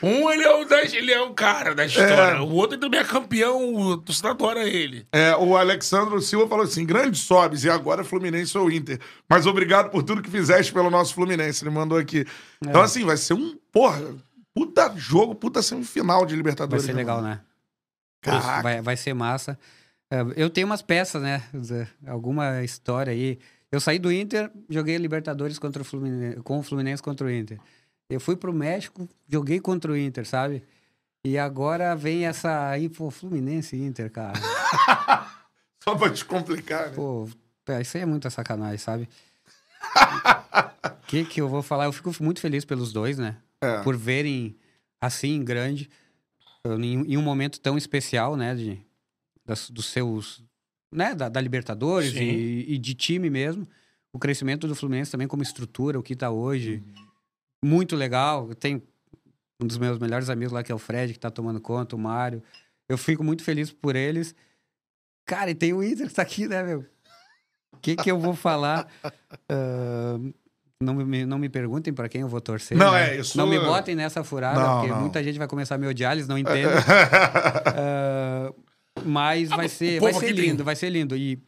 Um, 0.00 0.30
ele 0.30 0.44
é 0.44 0.54
o, 0.54 0.64
da, 0.64 0.80
ele 0.82 1.12
é 1.12 1.20
o 1.20 1.34
cara 1.34 1.74
da 1.74 1.84
história. 1.84 2.40
O 2.40 2.52
outro 2.54 2.78
também 2.78 3.00
é 3.00 3.04
campeão, 3.04 3.74
o 3.74 3.96
torcedor 3.98 4.30
adora 4.30 4.62
ele. 4.62 5.04
É, 5.12 5.34
o 5.34 5.56
Alexandro 5.56 6.20
Silva 6.22 6.46
falou 6.48 6.64
assim: 6.64 6.86
grande 6.86 7.18
sobes, 7.18 7.64
e 7.64 7.70
agora 7.70 8.04
Fluminense 8.04 8.56
ou 8.56 8.70
Inter. 8.70 9.00
Mas 9.28 9.44
obrigado 9.44 9.90
por 9.90 10.04
tudo 10.04 10.22
que 10.22 10.30
fizeste 10.30 10.72
pelo 10.72 10.88
nosso 10.88 11.14
Fluminense. 11.14 11.64
Ele 11.64 11.70
mandou 11.74 11.98
aqui. 11.98 12.20
É. 12.64 12.68
Então, 12.68 12.80
assim, 12.80 13.04
vai 13.04 13.16
ser 13.16 13.34
um, 13.34 13.58
porra, 13.72 14.00
puta 14.54 14.92
jogo, 14.96 15.34
puta 15.34 15.60
semifinal 15.62 16.20
de 16.24 16.30
Vai 16.34 16.36
Libertadores. 16.36 16.84
ser 16.84 16.92
legal, 16.92 17.20
né? 17.20 17.40
Caraca. 18.22 18.62
Vai, 18.62 18.80
vai 18.80 18.96
ser 18.96 19.14
massa. 19.14 19.58
É, 20.12 20.24
Eu 20.36 20.48
tenho 20.48 20.66
umas 20.68 20.80
peças, 20.82 21.20
né? 21.20 21.42
Zé? 21.60 21.88
Alguma 22.06 22.62
história 22.62 23.12
aí. 23.12 23.38
Eu 23.70 23.80
saí 23.80 23.98
do 23.98 24.10
Inter, 24.10 24.50
joguei 24.68 24.96
Libertadores 24.96 25.58
contra 25.58 25.82
o 25.82 25.84
Fluminense, 25.84 26.40
com 26.42 26.58
o 26.58 26.62
Fluminense 26.62 27.02
contra 27.02 27.26
o 27.26 27.30
Inter. 27.30 27.58
Eu 28.08 28.18
fui 28.20 28.34
pro 28.36 28.52
México, 28.52 29.06
joguei 29.28 29.60
contra 29.60 29.92
o 29.92 29.96
Inter, 29.96 30.26
sabe? 30.26 30.62
E 31.24 31.36
agora 31.36 31.94
vem 31.94 32.24
essa 32.26 32.70
aí, 32.70 32.88
pô, 32.88 33.10
Fluminense 33.10 33.76
Inter, 33.76 34.10
cara. 34.10 34.32
Só 35.84 35.94
pra 35.94 36.10
te 36.10 36.24
complicar, 36.24 36.88
né? 36.90 36.94
Pô, 36.96 37.28
isso 37.80 37.96
aí 37.98 38.02
é 38.02 38.06
muita 38.06 38.30
sacanagem, 38.30 38.78
sabe? 38.78 39.08
O 40.84 41.06
que 41.06 41.24
que 41.24 41.40
eu 41.40 41.48
vou 41.48 41.62
falar? 41.62 41.84
Eu 41.84 41.92
fico 41.92 42.10
muito 42.20 42.40
feliz 42.40 42.64
pelos 42.64 42.92
dois, 42.92 43.18
né? 43.18 43.36
É. 43.60 43.82
Por 43.82 43.96
verem 43.96 44.56
assim, 45.00 45.42
grande, 45.44 45.90
em, 46.64 47.12
em 47.12 47.16
um 47.16 47.22
momento 47.22 47.60
tão 47.60 47.76
especial, 47.76 48.36
né? 48.36 48.54
De, 48.54 48.80
das- 49.44 49.70
dos 49.70 49.86
seus... 49.86 50.42
Né? 50.92 51.14
Da, 51.14 51.28
da 51.28 51.40
Libertadores 51.40 52.14
e, 52.14 52.64
e 52.68 52.78
de 52.78 52.94
time 52.94 53.28
mesmo. 53.30 53.66
O 54.12 54.18
crescimento 54.18 54.66
do 54.66 54.74
Fluminense 54.74 55.10
também 55.10 55.28
como 55.28 55.42
estrutura, 55.42 55.98
o 55.98 56.02
que 56.02 56.16
tá 56.16 56.30
hoje. 56.30 56.82
Muito 57.64 57.94
legal. 57.94 58.54
Tem 58.54 58.82
um 59.62 59.66
dos 59.66 59.76
meus 59.78 59.98
melhores 59.98 60.30
amigos 60.30 60.52
lá, 60.52 60.62
que 60.62 60.72
é 60.72 60.74
o 60.74 60.78
Fred, 60.78 61.12
que 61.12 61.18
tá 61.18 61.30
tomando 61.30 61.60
conta, 61.60 61.94
o 61.94 61.98
Mário. 61.98 62.42
Eu 62.88 62.96
fico 62.96 63.22
muito 63.22 63.42
feliz 63.42 63.70
por 63.70 63.94
eles. 63.96 64.34
Cara, 65.26 65.50
e 65.50 65.54
tem 65.54 65.74
o 65.74 65.82
Inter 65.82 66.08
que 66.08 66.14
tá 66.14 66.22
aqui, 66.22 66.48
né, 66.48 66.62
meu? 66.62 66.86
O 67.74 67.76
que 67.82 67.94
que 67.96 68.10
eu 68.10 68.18
vou 68.18 68.34
falar? 68.34 68.88
Ah, 69.50 70.18
não, 70.80 70.94
me, 70.94 71.26
não 71.26 71.38
me 71.38 71.48
perguntem 71.48 71.92
para 71.92 72.08
quem 72.08 72.20
eu 72.20 72.28
vou 72.28 72.40
torcer. 72.40 72.76
Não, 72.78 72.92
né? 72.92 73.16
é, 73.16 73.20
isso- 73.20 73.36
Não 73.36 73.46
me 73.46 73.58
botem 73.58 73.94
nessa 73.96 74.22
furada, 74.22 74.60
Não, 74.60 74.78
porque 74.78 74.92
não. 74.92 75.00
muita 75.00 75.22
gente 75.24 75.36
vai 75.38 75.48
começar 75.48 75.74
a 75.74 75.78
me 75.78 75.86
odiar, 75.86 76.12
eles 76.12 76.28
não 76.28 76.38
entendem. 76.38 76.62
Ah, 77.74 78.52
mas 79.04 79.48
vai 79.48 79.66
o 79.66 79.68
ser, 79.68 80.00
vai 80.00 80.12
ser 80.12 80.26
tem- 80.26 80.34
lindo, 80.34 80.64
vai 80.64 80.76
ser 80.76 80.90
lindo. 80.90 81.16
E, 81.16 81.38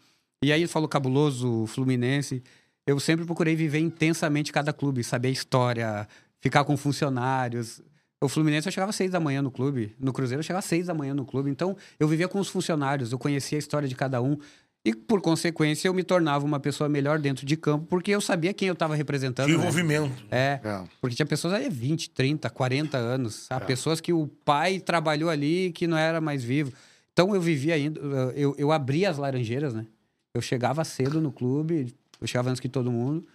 e 0.43 0.53
aí 0.53 0.67
falou 0.67 0.89
cabuloso, 0.89 1.67
Fluminense. 1.67 2.43
Eu 2.87 2.99
sempre 2.99 3.25
procurei 3.25 3.55
viver 3.55 3.79
intensamente 3.79 4.53
cada 4.53 4.73
clube, 4.73 5.05
saber 5.05 5.29
a 5.29 5.33
história, 5.33 6.09
ficar 6.41 6.65
com 6.65 6.77
funcionários. 6.77 7.81
O 8.23 8.29
Fluminense 8.29 8.67
eu 8.69 8.73
chegava 8.73 8.91
às 8.91 8.97
seis 8.97 9.11
da 9.11 9.21
manhã 9.21 9.41
no 9.43 9.51
clube, 9.51 9.95
no 9.99 10.13
Cruzeiro 10.13 10.41
eu 10.41 10.43
chegava 10.45 10.59
às 10.59 10.65
seis 10.67 10.87
da 10.87 10.95
manhã 10.95 11.15
no 11.15 11.25
clube. 11.25 11.51
Então 11.51 11.77
eu 11.99 12.07
vivia 12.09 12.29
com 12.29 12.39
os 12.39 12.49
funcionários, 12.49 13.13
eu 13.13 13.19
conhecia 13.19 13.57
a 13.57 13.61
história 13.61 13.89
de 13.89 13.95
cada 13.95 14.21
um. 14.21 14.37
E 14.83 14.95
por 14.95 15.21
consequência 15.21 15.89
eu 15.89 15.93
me 15.95 16.03
tornava 16.03 16.43
uma 16.45 16.59
pessoa 16.59 16.89
melhor 16.89 17.19
dentro 17.19 17.45
de 17.45 17.55
campo, 17.55 17.85
porque 17.87 18.11
eu 18.11 18.21
sabia 18.21 18.55
quem 18.55 18.67
eu 18.69 18.73
estava 18.73 18.95
representando. 18.95 19.47
De 19.47 19.53
né? 19.53 19.59
envolvimento. 19.59 20.23
É, 20.31 20.59
É. 20.65 20.83
porque 21.03 21.15
tinha 21.15 21.27
pessoas 21.27 21.53
aí 21.53 21.69
20, 21.69 22.09
30, 22.11 22.49
40 22.49 22.97
anos, 22.97 23.35
sabe? 23.47 23.67
Pessoas 23.67 24.01
que 24.01 24.11
o 24.13 24.27
pai 24.43 24.81
trabalhou 24.81 25.29
ali 25.29 25.67
e 25.67 25.73
que 25.73 25.87
não 25.87 25.99
era 25.99 26.19
mais 26.19 26.43
vivo. 26.43 26.73
Então 27.13 27.35
eu 27.35 27.41
vivia 27.41 27.75
ainda, 27.75 28.01
eu, 28.35 28.55
eu 28.57 28.73
abria 28.73 29.11
as 29.11 29.19
laranjeiras, 29.19 29.75
né? 29.75 29.87
Eu 30.35 30.41
chegava 30.41 30.85
cedo 30.85 31.21
no 31.21 31.33
clube, 31.33 31.95
eu 32.21 32.27
chegava 32.27 32.51
antes 32.51 32.61
que 32.61 32.69
todo 32.69 32.91
mundo, 32.91 33.27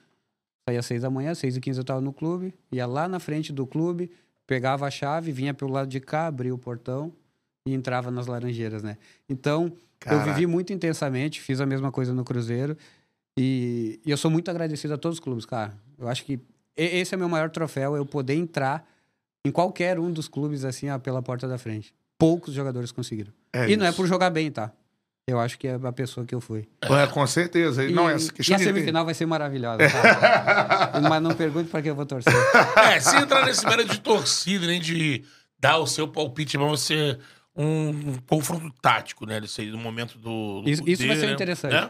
saía 0.67 0.79
às 0.79 0.85
seis 0.85 1.01
da 1.01 1.09
manhã, 1.09 1.35
seis 1.35 1.55
e 1.57 1.61
quinze 1.61 1.79
eu 1.79 1.83
tava 1.83 2.01
no 2.01 2.13
clube, 2.13 2.53
ia 2.71 2.85
lá 2.85 3.07
na 3.07 3.19
frente 3.19 3.51
do 3.51 3.67
clube, 3.67 4.11
pegava 4.47 4.87
a 4.87 4.91
chave, 4.91 5.31
vinha 5.31 5.53
pelo 5.53 5.71
lado 5.71 5.89
de 5.89 5.99
cá, 5.99 6.27
abria 6.27 6.53
o 6.53 6.57
portão 6.57 7.13
e 7.67 7.73
entrava 7.73 8.09
nas 8.09 8.27
laranjeiras, 8.27 8.81
né? 8.81 8.97
Então, 9.27 9.71
Caraca. 9.99 10.29
eu 10.29 10.33
vivi 10.33 10.47
muito 10.47 10.71
intensamente, 10.71 11.41
fiz 11.41 11.59
a 11.59 11.65
mesma 11.65 11.91
coisa 11.91 12.13
no 12.13 12.23
Cruzeiro 12.23 12.77
e, 13.37 13.99
e 14.05 14.11
eu 14.11 14.17
sou 14.17 14.31
muito 14.31 14.49
agradecido 14.49 14.93
a 14.93 14.97
todos 14.97 15.17
os 15.17 15.23
clubes, 15.23 15.45
cara. 15.45 15.73
Eu 15.97 16.07
acho 16.07 16.23
que 16.23 16.39
esse 16.75 17.13
é 17.13 17.17
meu 17.17 17.29
maior 17.29 17.49
troféu, 17.49 17.95
eu 17.95 18.05
poder 18.05 18.35
entrar 18.35 18.87
em 19.45 19.51
qualquer 19.51 19.99
um 19.99 20.11
dos 20.11 20.27
clubes 20.27 20.65
assim, 20.65 20.89
ó, 20.89 20.97
pela 20.97 21.21
porta 21.21 21.47
da 21.47 21.57
frente. 21.57 21.93
Poucos 22.17 22.53
jogadores 22.53 22.91
conseguiram. 22.91 23.31
É 23.53 23.69
e 23.69 23.75
não 23.77 23.85
é 23.85 23.89
isso. 23.89 23.97
por 23.97 24.07
jogar 24.07 24.29
bem, 24.29 24.51
tá? 24.51 24.71
Eu 25.27 25.39
acho 25.39 25.57
que 25.57 25.67
é 25.67 25.73
a 25.83 25.91
pessoa 25.91 26.23
que 26.25 26.35
eu 26.35 26.39
fui. 26.39 26.67
É, 26.83 27.07
com 27.07 27.25
certeza. 27.25 27.83
E, 27.83 27.91
não, 27.91 28.07
essa 28.07 28.31
e 28.47 28.53
a 28.53 28.57
de- 28.57 28.63
semifinal 28.63 29.03
vai 29.03 29.13
ser 29.15 29.25
maravilhosa. 29.25 29.79
tá? 29.89 31.01
Mas 31.09 31.21
não 31.21 31.33
pergunte 31.33 31.69
pra 31.69 31.81
quem 31.81 31.89
eu 31.89 31.95
vou 31.95 32.05
torcer. 32.05 32.31
É, 32.77 32.99
sem 32.99 33.21
entrar 33.21 33.43
nesse 33.45 33.65
mérito 33.65 33.91
de 33.93 33.99
torcida, 34.01 34.67
nem 34.67 34.79
de 34.79 35.23
dar 35.59 35.77
o 35.79 35.87
seu 35.87 36.07
palpite, 36.07 36.57
mas 36.59 36.69
você 36.69 37.17
um, 37.55 37.87
um 37.89 38.17
confronto 38.27 38.71
tático, 38.81 39.25
né? 39.25 39.39
Desse 39.41 39.61
aí, 39.61 39.71
no 39.71 39.79
momento 39.79 40.15
do. 40.19 40.61
do 40.61 40.69
Isso- 40.69 40.83
isso 40.87 41.07
vai 41.07 41.15
ser 41.15 41.25
né? 41.27 41.33
interessante. 41.33 41.71
Né? 41.73 41.89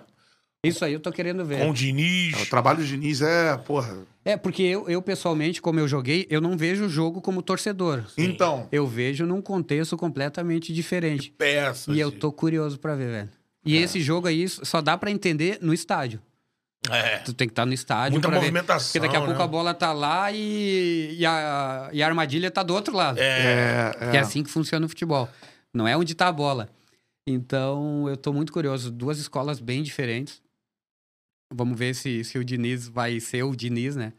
Isso 0.67 0.83
aí 0.85 0.93
eu 0.93 0.99
tô 0.99 1.11
querendo 1.11 1.43
ver. 1.45 1.59
Com 1.59 1.69
o 1.69 1.73
Diniz. 1.73 2.37
É, 2.37 2.43
O 2.43 2.45
trabalho 2.47 2.79
do 2.79 2.85
Diniz 2.85 3.21
é, 3.21 3.55
porra. 3.57 3.97
É, 4.23 4.35
porque 4.35 4.63
eu, 4.63 4.89
eu, 4.89 5.01
pessoalmente, 5.01 5.61
como 5.61 5.79
eu 5.79 5.87
joguei, 5.87 6.25
eu 6.29 6.41
não 6.41 6.57
vejo 6.57 6.85
o 6.85 6.89
jogo 6.89 7.21
como 7.21 7.41
torcedor. 7.41 8.03
Então, 8.17 8.67
Eu 8.71 8.87
vejo 8.87 9.25
num 9.25 9.41
contexto 9.41 9.95
completamente 9.95 10.73
diferente. 10.73 11.31
Peças. 11.37 11.95
E 11.95 11.99
eu 11.99 12.11
tô 12.11 12.31
curioso 12.31 12.79
pra 12.79 12.95
ver, 12.95 13.09
velho. 13.11 13.29
E 13.65 13.77
esse 13.77 13.99
jogo 14.01 14.27
aí 14.27 14.47
só 14.47 14.81
dá 14.81 14.97
pra 14.97 15.09
entender 15.11 15.57
no 15.61 15.73
estádio. 15.73 16.19
É. 16.89 17.17
Tu 17.19 17.33
tem 17.33 17.47
que 17.47 17.51
estar 17.51 17.65
no 17.65 17.73
estádio 17.73 18.11
Muita 18.11 18.27
pra 18.27 18.37
ver. 18.37 18.45
movimentação, 18.45 18.87
Porque 18.89 18.99
daqui 18.99 19.15
a 19.15 19.19
pouco 19.21 19.39
né? 19.39 19.43
a 19.43 19.47
bola 19.47 19.73
tá 19.73 19.91
lá 19.91 20.31
e, 20.31 21.15
e, 21.17 21.25
a, 21.25 21.89
e 21.91 22.03
a 22.03 22.07
armadilha 22.07 22.51
tá 22.51 22.61
do 22.61 22.75
outro 22.75 22.95
lado. 22.95 23.17
É. 23.19 23.91
é, 23.99 24.11
Que 24.11 24.17
é 24.17 24.19
assim 24.19 24.43
que 24.43 24.51
funciona 24.51 24.85
o 24.85 24.89
futebol. 24.89 25.27
Não 25.73 25.87
é 25.87 25.97
onde 25.97 26.13
tá 26.13 26.27
a 26.27 26.31
bola. 26.31 26.69
Então, 27.27 28.07
eu 28.07 28.15
tô 28.15 28.31
muito 28.31 28.53
curioso. 28.53 28.91
Duas 28.91 29.17
escolas 29.17 29.59
bem 29.59 29.81
diferentes. 29.81 30.41
Vamos 31.55 31.77
ver 31.77 31.93
se, 31.95 32.23
se 32.23 32.37
o 32.37 32.43
Diniz 32.43 32.87
vai 32.87 33.19
ser 33.19 33.43
o 33.43 33.55
Diniz, 33.55 33.95
né? 33.95 34.13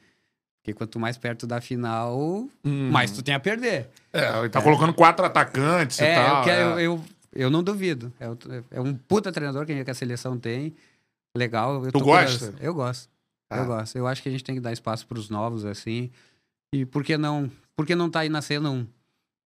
Porque 0.63 0.73
quanto 0.75 0.99
mais 0.99 1.17
perto 1.17 1.47
da 1.47 1.61
final, 1.61 2.49
Hum. 2.65 2.91
mais 2.91 3.11
tu 3.13 3.23
tem 3.23 3.35
a 3.35 3.41
perder. 3.41 3.89
É, 4.13 4.39
ele 4.41 4.49
tá 4.49 4.61
colocando 4.63 4.93
quatro 4.95 5.25
atacantes 5.25 5.99
e 6.01 6.05
É, 6.05 6.15
tal. 6.17 6.39
eu, 6.39 6.45
quero, 6.45 6.61
é. 6.61 6.73
eu, 6.73 6.79
eu, 6.81 7.05
eu 7.33 7.51
não 7.51 7.63
duvido. 7.63 8.13
É, 8.19 8.27
é 8.73 8.81
um 8.81 8.95
puta 8.95 9.31
treinador 9.31 9.65
que 9.67 9.73
a- 9.73 9.85
que 9.85 9.91
a 9.91 9.95
seleção 9.95 10.39
tem. 10.39 10.75
Legal. 11.37 11.85
Eu 11.85 11.93
Tu 11.93 12.01
gosta? 12.01 12.39
curioso. 12.47 12.57
Eu 12.65 12.75
gosto. 12.75 13.11
Ah. 13.51 13.59
Eu 13.59 13.67
gosto. 13.67 13.97
Eu 13.97 14.07
acho 14.07 14.23
que 14.23 14.29
a 14.29 14.33
gente 14.33 14.43
tem 14.43 14.55
que 14.57 14.61
dar 14.61 14.73
espaço 14.73 15.07
pros 15.07 15.29
novos, 15.31 15.65
assim. 15.65 16.11
E 16.75 16.85
por 16.85 17.05
que 17.05 17.17
não, 17.17 17.51
por 17.77 17.87
que 17.87 17.95
não 17.95 18.11
tá 18.11 18.21
aí 18.21 18.29
nascendo 18.29 18.71
um, 18.73 18.87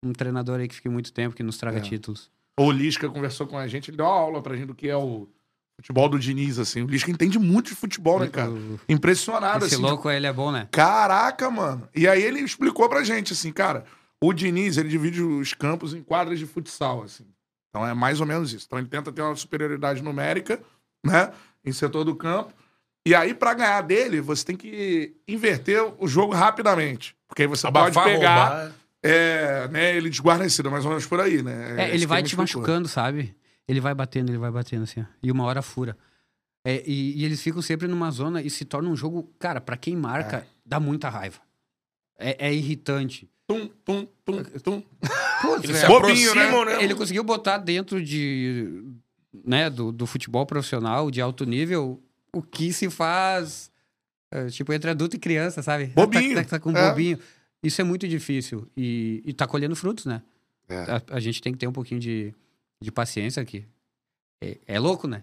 um 0.05 0.13
treinador 0.13 0.59
aí 0.61 0.67
que 0.67 0.75
fique 0.75 0.89
muito 0.89 1.13
tempo, 1.13 1.37
que 1.37 1.43
nos 1.43 1.59
traga 1.59 1.79
É. 1.79 1.81
títulos? 1.81 2.31
O 2.59 2.71
Lisca 2.73 3.09
conversou 3.09 3.47
com 3.47 3.57
a 3.59 3.67
gente, 3.69 3.91
ele 3.91 3.97
deu 3.97 4.07
uma 4.07 4.15
aula 4.15 4.43
pra 4.43 4.57
gente 4.57 4.67
do 4.67 4.75
que 4.75 4.89
é 4.89 4.97
o 4.97 5.29
futebol 5.77 6.09
do 6.09 6.19
Diniz, 6.19 6.59
assim. 6.59 6.83
O 6.83 6.87
Lisca 6.87 7.11
entende 7.11 7.39
muito 7.39 7.69
de 7.71 7.75
futebol, 7.77 8.21
né, 8.21 8.29
cara? 8.29 8.51
O- 8.51 8.81
Impressionado, 8.89 9.65
Esse 9.65 9.75
assim. 9.75 9.85
de- 9.85 9.89
louco, 9.91 10.11
ele 10.11 10.27
é 10.27 10.33
bom, 10.33 10.51
né? 10.53 10.69
Caraca, 10.71 11.51
mano. 11.51 11.89
E 11.95 12.07
aí 12.09 12.23
ele 12.23 12.41
explicou 12.41 12.89
pra 12.89 13.03
gente, 13.05 13.33
assim, 13.33 13.53
cara, 13.53 13.85
o 14.23 14.33
Diniz, 14.33 14.77
ele 14.77 14.89
divide 14.89 15.23
os 15.23 15.53
campos 15.53 15.93
em 15.95 16.03
quadras 16.03 16.39
de 16.39 16.47
futsal, 16.47 17.03
assim. 17.03 17.27
Então 17.71 17.87
é 17.87 17.93
mais 17.93 18.21
ou 18.21 18.27
menos 18.27 18.53
isso. 18.53 18.67
Então 18.67 18.79
ele 18.79 18.89
tenta 18.89 19.11
ter 19.13 19.21
uma 19.23 19.35
superioridade 19.37 20.03
numérica, 20.03 20.61
né, 21.05 21.33
em 21.65 21.73
setor 21.73 22.05
do 22.05 22.15
campo. 22.15 22.53
E 23.07 23.15
aí, 23.15 23.35
pra 23.35 23.53
ganhar 23.53 23.83
dele, 23.83 24.21
você 24.21 24.45
tem 24.47 24.57
que 24.57 25.15
inverter 25.29 25.83
o 25.99 26.09
jogo 26.09 26.33
rapidamente. 26.33 27.15
Porque 27.29 27.43
aí 27.43 27.49
você 27.49 27.67
Abafar, 27.67 27.93
pode 27.93 28.15
pegar, 28.15 28.45
roubar. 28.47 28.73
é, 29.03 29.69
né, 29.69 29.95
ele 29.97 30.09
desguarnecido, 30.09 30.71
mais 30.71 30.85
ou 30.87 30.91
menos 30.91 31.05
por 31.05 31.21
aí, 31.21 31.43
né? 31.43 31.75
É, 31.83 31.87
Esse 31.89 31.97
ele 31.97 32.07
vai 32.07 32.23
te 32.23 32.35
machucando, 32.37 32.89
sabe? 32.89 33.35
Ele 33.67 33.81
vai 33.81 33.95
batendo, 33.95 34.31
ele 34.31 34.39
vai 34.39 34.51
batendo 34.51 34.83
assim, 34.83 35.01
ó. 35.01 35.05
E 35.23 35.31
uma 35.31 35.45
hora 35.45 35.63
fura. 35.63 35.97
É, 36.65 36.83
e, 36.87 37.21
e 37.21 37.25
eles 37.25 37.43
ficam 37.43 37.61
sempre 37.63 37.87
numa 37.87 38.11
zona 38.11 38.41
e 38.43 38.49
se 38.51 38.65
torna 38.65 38.89
um 38.89 38.97
jogo, 38.97 39.31
cara, 39.39 39.61
pra 39.61 39.77
quem 39.77 39.95
marca, 39.97 40.39
É. 40.39 40.47
dá 40.65 40.81
muita 40.81 41.09
raiva. 41.09 41.41
É, 42.19 42.49
é 42.49 42.55
irritante. 42.55 43.29
Tum, 43.47 43.69
tum, 43.85 44.07
tum, 44.25 44.43
tum. 44.63 44.83
Putz, 45.43 45.65
Eles 45.65 45.77
se 45.77 45.85
aproximam, 45.85 46.65
né? 46.65 46.83
ele 46.83 46.95
conseguiu 46.95 47.23
botar 47.23 47.59
dentro 47.59 48.03
de, 48.03 48.83
né, 49.45 49.69
do, 49.69 49.93
do 49.93 50.07
futebol 50.07 50.47
profissional 50.47 51.11
de 51.11 51.21
alto 51.21 51.45
nível 51.45 52.03
o 52.33 52.43
que 52.43 52.73
se 52.73 52.89
faz, 52.89 53.71
é, 54.31 54.47
tipo, 54.47 54.73
entre 54.73 54.91
adulto 54.91 55.17
e 55.17 55.19
criança, 55.19 55.63
sabe? 55.63 55.85
Ah, 55.95 56.01
Bobinho, 56.01 56.35
Tá, 56.37 56.43
tá, 56.45 56.49
tá 56.51 56.61
com 56.61 56.71
é. 56.77 56.89
bobinho. 56.91 57.19
Isso 57.63 57.81
é 57.81 57.85
muito 57.85 58.09
difícil. 58.09 58.67
E, 58.77 59.23
e 59.25 59.33
tá 59.35 59.47
colhendo 59.47 59.77
frutos, 59.77 60.07
né? 60.07 60.23
É. 60.69 60.77
A, 60.79 61.03
a 61.17 61.21
gente 61.21 61.43
tem 61.43 61.53
que 61.53 61.59
ter 61.59 61.67
um 61.67 61.73
pouquinho 61.73 62.01
de, 62.01 62.35
de 62.81 62.91
paciência 62.93 63.43
aqui. 63.43 63.67
É, 64.43 64.59
é 64.67 64.79
louco, 64.79 65.07
né? 65.07 65.23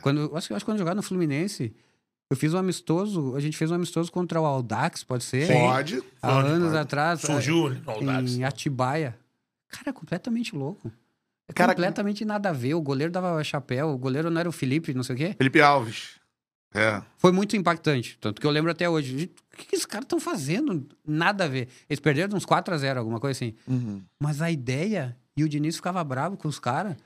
Quando, 0.00 0.20
eu 0.22 0.36
acho, 0.36 0.54
acho 0.54 0.64
que 0.64 0.70
quando 0.70 0.78
jogar 0.78 0.94
no 0.94 1.02
Fluminense, 1.02 1.74
eu 2.30 2.36
fiz 2.36 2.54
um 2.54 2.58
amistoso, 2.58 3.36
a 3.36 3.40
gente 3.40 3.56
fez 3.56 3.70
um 3.70 3.74
amistoso 3.74 4.10
contra 4.10 4.40
o 4.40 4.46
Aldax, 4.46 5.04
pode 5.04 5.24
ser? 5.24 5.46
Pode. 5.48 6.02
Há 6.22 6.32
pode, 6.32 6.48
anos 6.48 6.68
pode. 6.68 6.78
atrás. 6.78 7.20
Surgiu 7.20 7.70
no 7.70 7.90
Audax. 7.90 8.34
Em 8.36 8.44
Atibaia. 8.44 9.18
Cara, 9.68 9.90
é 9.90 9.92
completamente 9.92 10.54
louco. 10.54 10.90
É 11.48 11.52
Cara, 11.52 11.74
completamente 11.74 12.24
nada 12.24 12.48
a 12.50 12.52
ver. 12.52 12.74
O 12.74 12.80
goleiro 12.80 13.12
dava 13.12 13.42
chapéu, 13.44 13.90
o 13.90 13.98
goleiro 13.98 14.30
não 14.30 14.40
era 14.40 14.48
o 14.48 14.52
Felipe, 14.52 14.94
não 14.94 15.02
sei 15.02 15.14
o 15.14 15.18
quê. 15.18 15.34
Felipe 15.36 15.60
Alves. 15.60 16.20
É. 16.74 17.02
Foi 17.18 17.32
muito 17.32 17.54
impactante. 17.54 18.16
Tanto 18.18 18.40
que 18.40 18.46
eu 18.46 18.50
lembro 18.50 18.70
até 18.70 18.88
hoje. 18.88 19.30
O 19.52 19.56
que, 19.56 19.66
que 19.66 19.76
esses 19.76 19.84
caras 19.84 20.06
estão 20.06 20.18
fazendo? 20.18 20.88
Nada 21.06 21.44
a 21.44 21.48
ver. 21.48 21.68
Eles 21.88 22.00
perderam 22.00 22.34
uns 22.34 22.46
4 22.46 22.72
a 22.72 22.78
0 22.78 22.98
alguma 22.98 23.20
coisa 23.20 23.36
assim. 23.36 23.54
Mas 24.18 24.40
a 24.40 24.50
ideia, 24.50 25.16
e 25.36 25.44
o 25.44 25.48
Diniz 25.48 25.76
ficava 25.76 26.02
bravo 26.04 26.36
com 26.36 26.48
os 26.48 26.58
caras, 26.58 26.96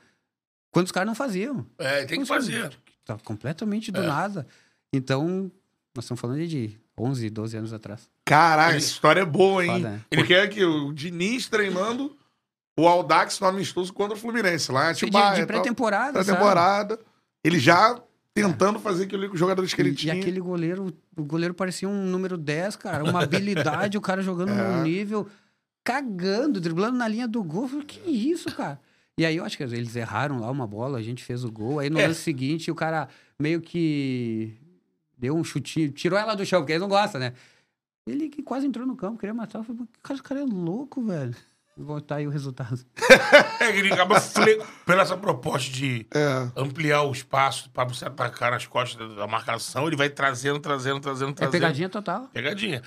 quando 0.71 0.85
os 0.85 0.91
caras 0.91 1.07
não 1.07 1.15
faziam. 1.15 1.65
É, 1.77 2.05
tem 2.05 2.19
que 2.19 2.25
fazer. 2.25 2.77
Tá 3.05 3.17
completamente 3.23 3.91
do 3.91 4.01
É. 4.01 4.07
nada. 4.07 4.45
Então, 4.93 5.51
nós 5.95 6.05
estamos 6.05 6.19
falando 6.19 6.45
de 6.45 6.77
11, 6.97 7.29
12 7.29 7.57
anos 7.57 7.73
atrás. 7.73 8.09
Caraca, 8.25 8.75
essa 8.75 8.87
história 8.87 9.21
é 9.21 9.25
boa, 9.25 9.63
hein? 9.65 9.71
Foda, 9.73 9.89
né? 9.91 10.01
Porque 10.09 10.33
é 10.33 10.47
que 10.47 10.63
o 10.63 10.91
Diniz 10.93 11.47
treinando 11.47 12.15
o 12.77 12.87
Aldax 12.87 13.39
no 13.39 13.47
amistoso 13.47 13.93
contra 13.93 14.15
o 14.15 14.19
Fluminense, 14.19 14.71
lá 14.71 14.91
em 14.91 14.93
De, 14.93 15.05
Atibaia. 15.05 15.39
de 15.41 15.45
pré-temporada? 15.47 16.23
Pré-temporada. 16.23 16.99
Ele 17.43 17.59
já 17.59 17.99
tentando 18.33 18.77
fazer 18.79 19.05
aquilo 19.05 19.21
ali 19.21 19.29
com 19.29 19.33
os 19.33 19.39
jogadores 19.39 19.73
que 19.73 19.81
ele 19.81 19.89
E, 19.89 19.93
e 19.93 19.95
tinha. 19.95 20.13
aquele 20.13 20.39
goleiro, 20.39 20.93
o 21.15 21.23
goleiro 21.23 21.53
parecia 21.55 21.89
um 21.89 22.05
número 22.05 22.37
10, 22.37 22.75
cara. 22.75 23.03
Uma 23.03 23.23
habilidade, 23.23 23.97
o 23.97 24.01
cara 24.01 24.21
jogando 24.21 24.49
É. 24.53 24.53
num 24.77 24.83
nível, 24.83 25.27
cagando, 25.91 26.59
driblando 26.59 26.97
na 26.97 27.07
linha 27.07 27.25
do 27.27 27.41
gol. 27.41 27.63
Eu 27.63 27.69
falei, 27.69 27.85
que 27.85 28.09
isso, 28.09 28.53
cara? 28.53 28.77
E 29.17 29.25
aí 29.25 29.37
eu 29.37 29.45
acho 29.45 29.55
que 29.55 29.63
eles 29.63 29.95
erraram 29.95 30.39
lá 30.41 30.51
uma 30.51 30.67
bola, 30.67 30.97
a 30.97 31.01
gente 31.01 31.23
fez 31.23 31.45
o 31.45 31.51
gol. 31.51 31.79
Aí 31.79 31.89
no 31.89 31.97
É. 31.97 32.07
lance 32.07 32.19
seguinte, 32.21 32.69
o 32.69 32.75
cara 32.75 33.07
meio 33.39 33.61
que 33.61 34.53
deu 35.17 35.33
um 35.35 35.43
chutinho, 35.45 35.89
tirou 35.91 36.19
ela 36.19 36.35
do 36.35 36.45
chão, 36.45 36.59
porque 36.59 36.73
eles 36.73 36.81
não 36.81 36.89
gostam, 36.89 37.21
né? 37.21 37.31
Ele 38.05 38.27
que 38.27 38.43
quase 38.43 38.67
entrou 38.67 38.85
no 38.85 38.97
campo, 38.97 39.17
queria 39.17 39.33
matar. 39.33 39.59
Eu 39.59 39.63
falei, 39.63 39.81
cara, 40.03 40.13
esse 40.15 40.23
cara 40.23 40.41
é 40.41 40.43
louco, 40.45 41.01
velho. 41.01 41.33
Vou 41.77 41.85
botar 41.95 42.15
aí 42.17 42.27
o 42.27 42.29
resultado. 42.31 42.83
É 43.61 43.71
que 43.71 43.79
ele 43.79 43.91
acaba 43.93 44.19
fle... 44.19 44.61
pela 44.85 45.01
essa 45.03 45.15
proposta 45.17 45.71
de 45.71 46.05
É. 46.13 46.51
ampliar 46.55 47.03
o 47.03 47.11
espaço 47.11 47.69
para 47.71 47.85
você 47.87 48.05
atacar 48.05 48.51
nas 48.51 48.65
costas 48.67 48.97
da- 49.09 49.15
da 49.15 49.27
marcação, 49.27 49.87
ele 49.87 49.95
vai 49.95 50.09
trazendo, 50.09 50.59
trazendo, 50.59 50.99
trazendo, 50.99 51.31
É 51.31 51.33
trazendo. 51.33 51.51
pegadinha 51.51 51.89
total. 51.89 52.27
Pegadinha. 52.33 52.81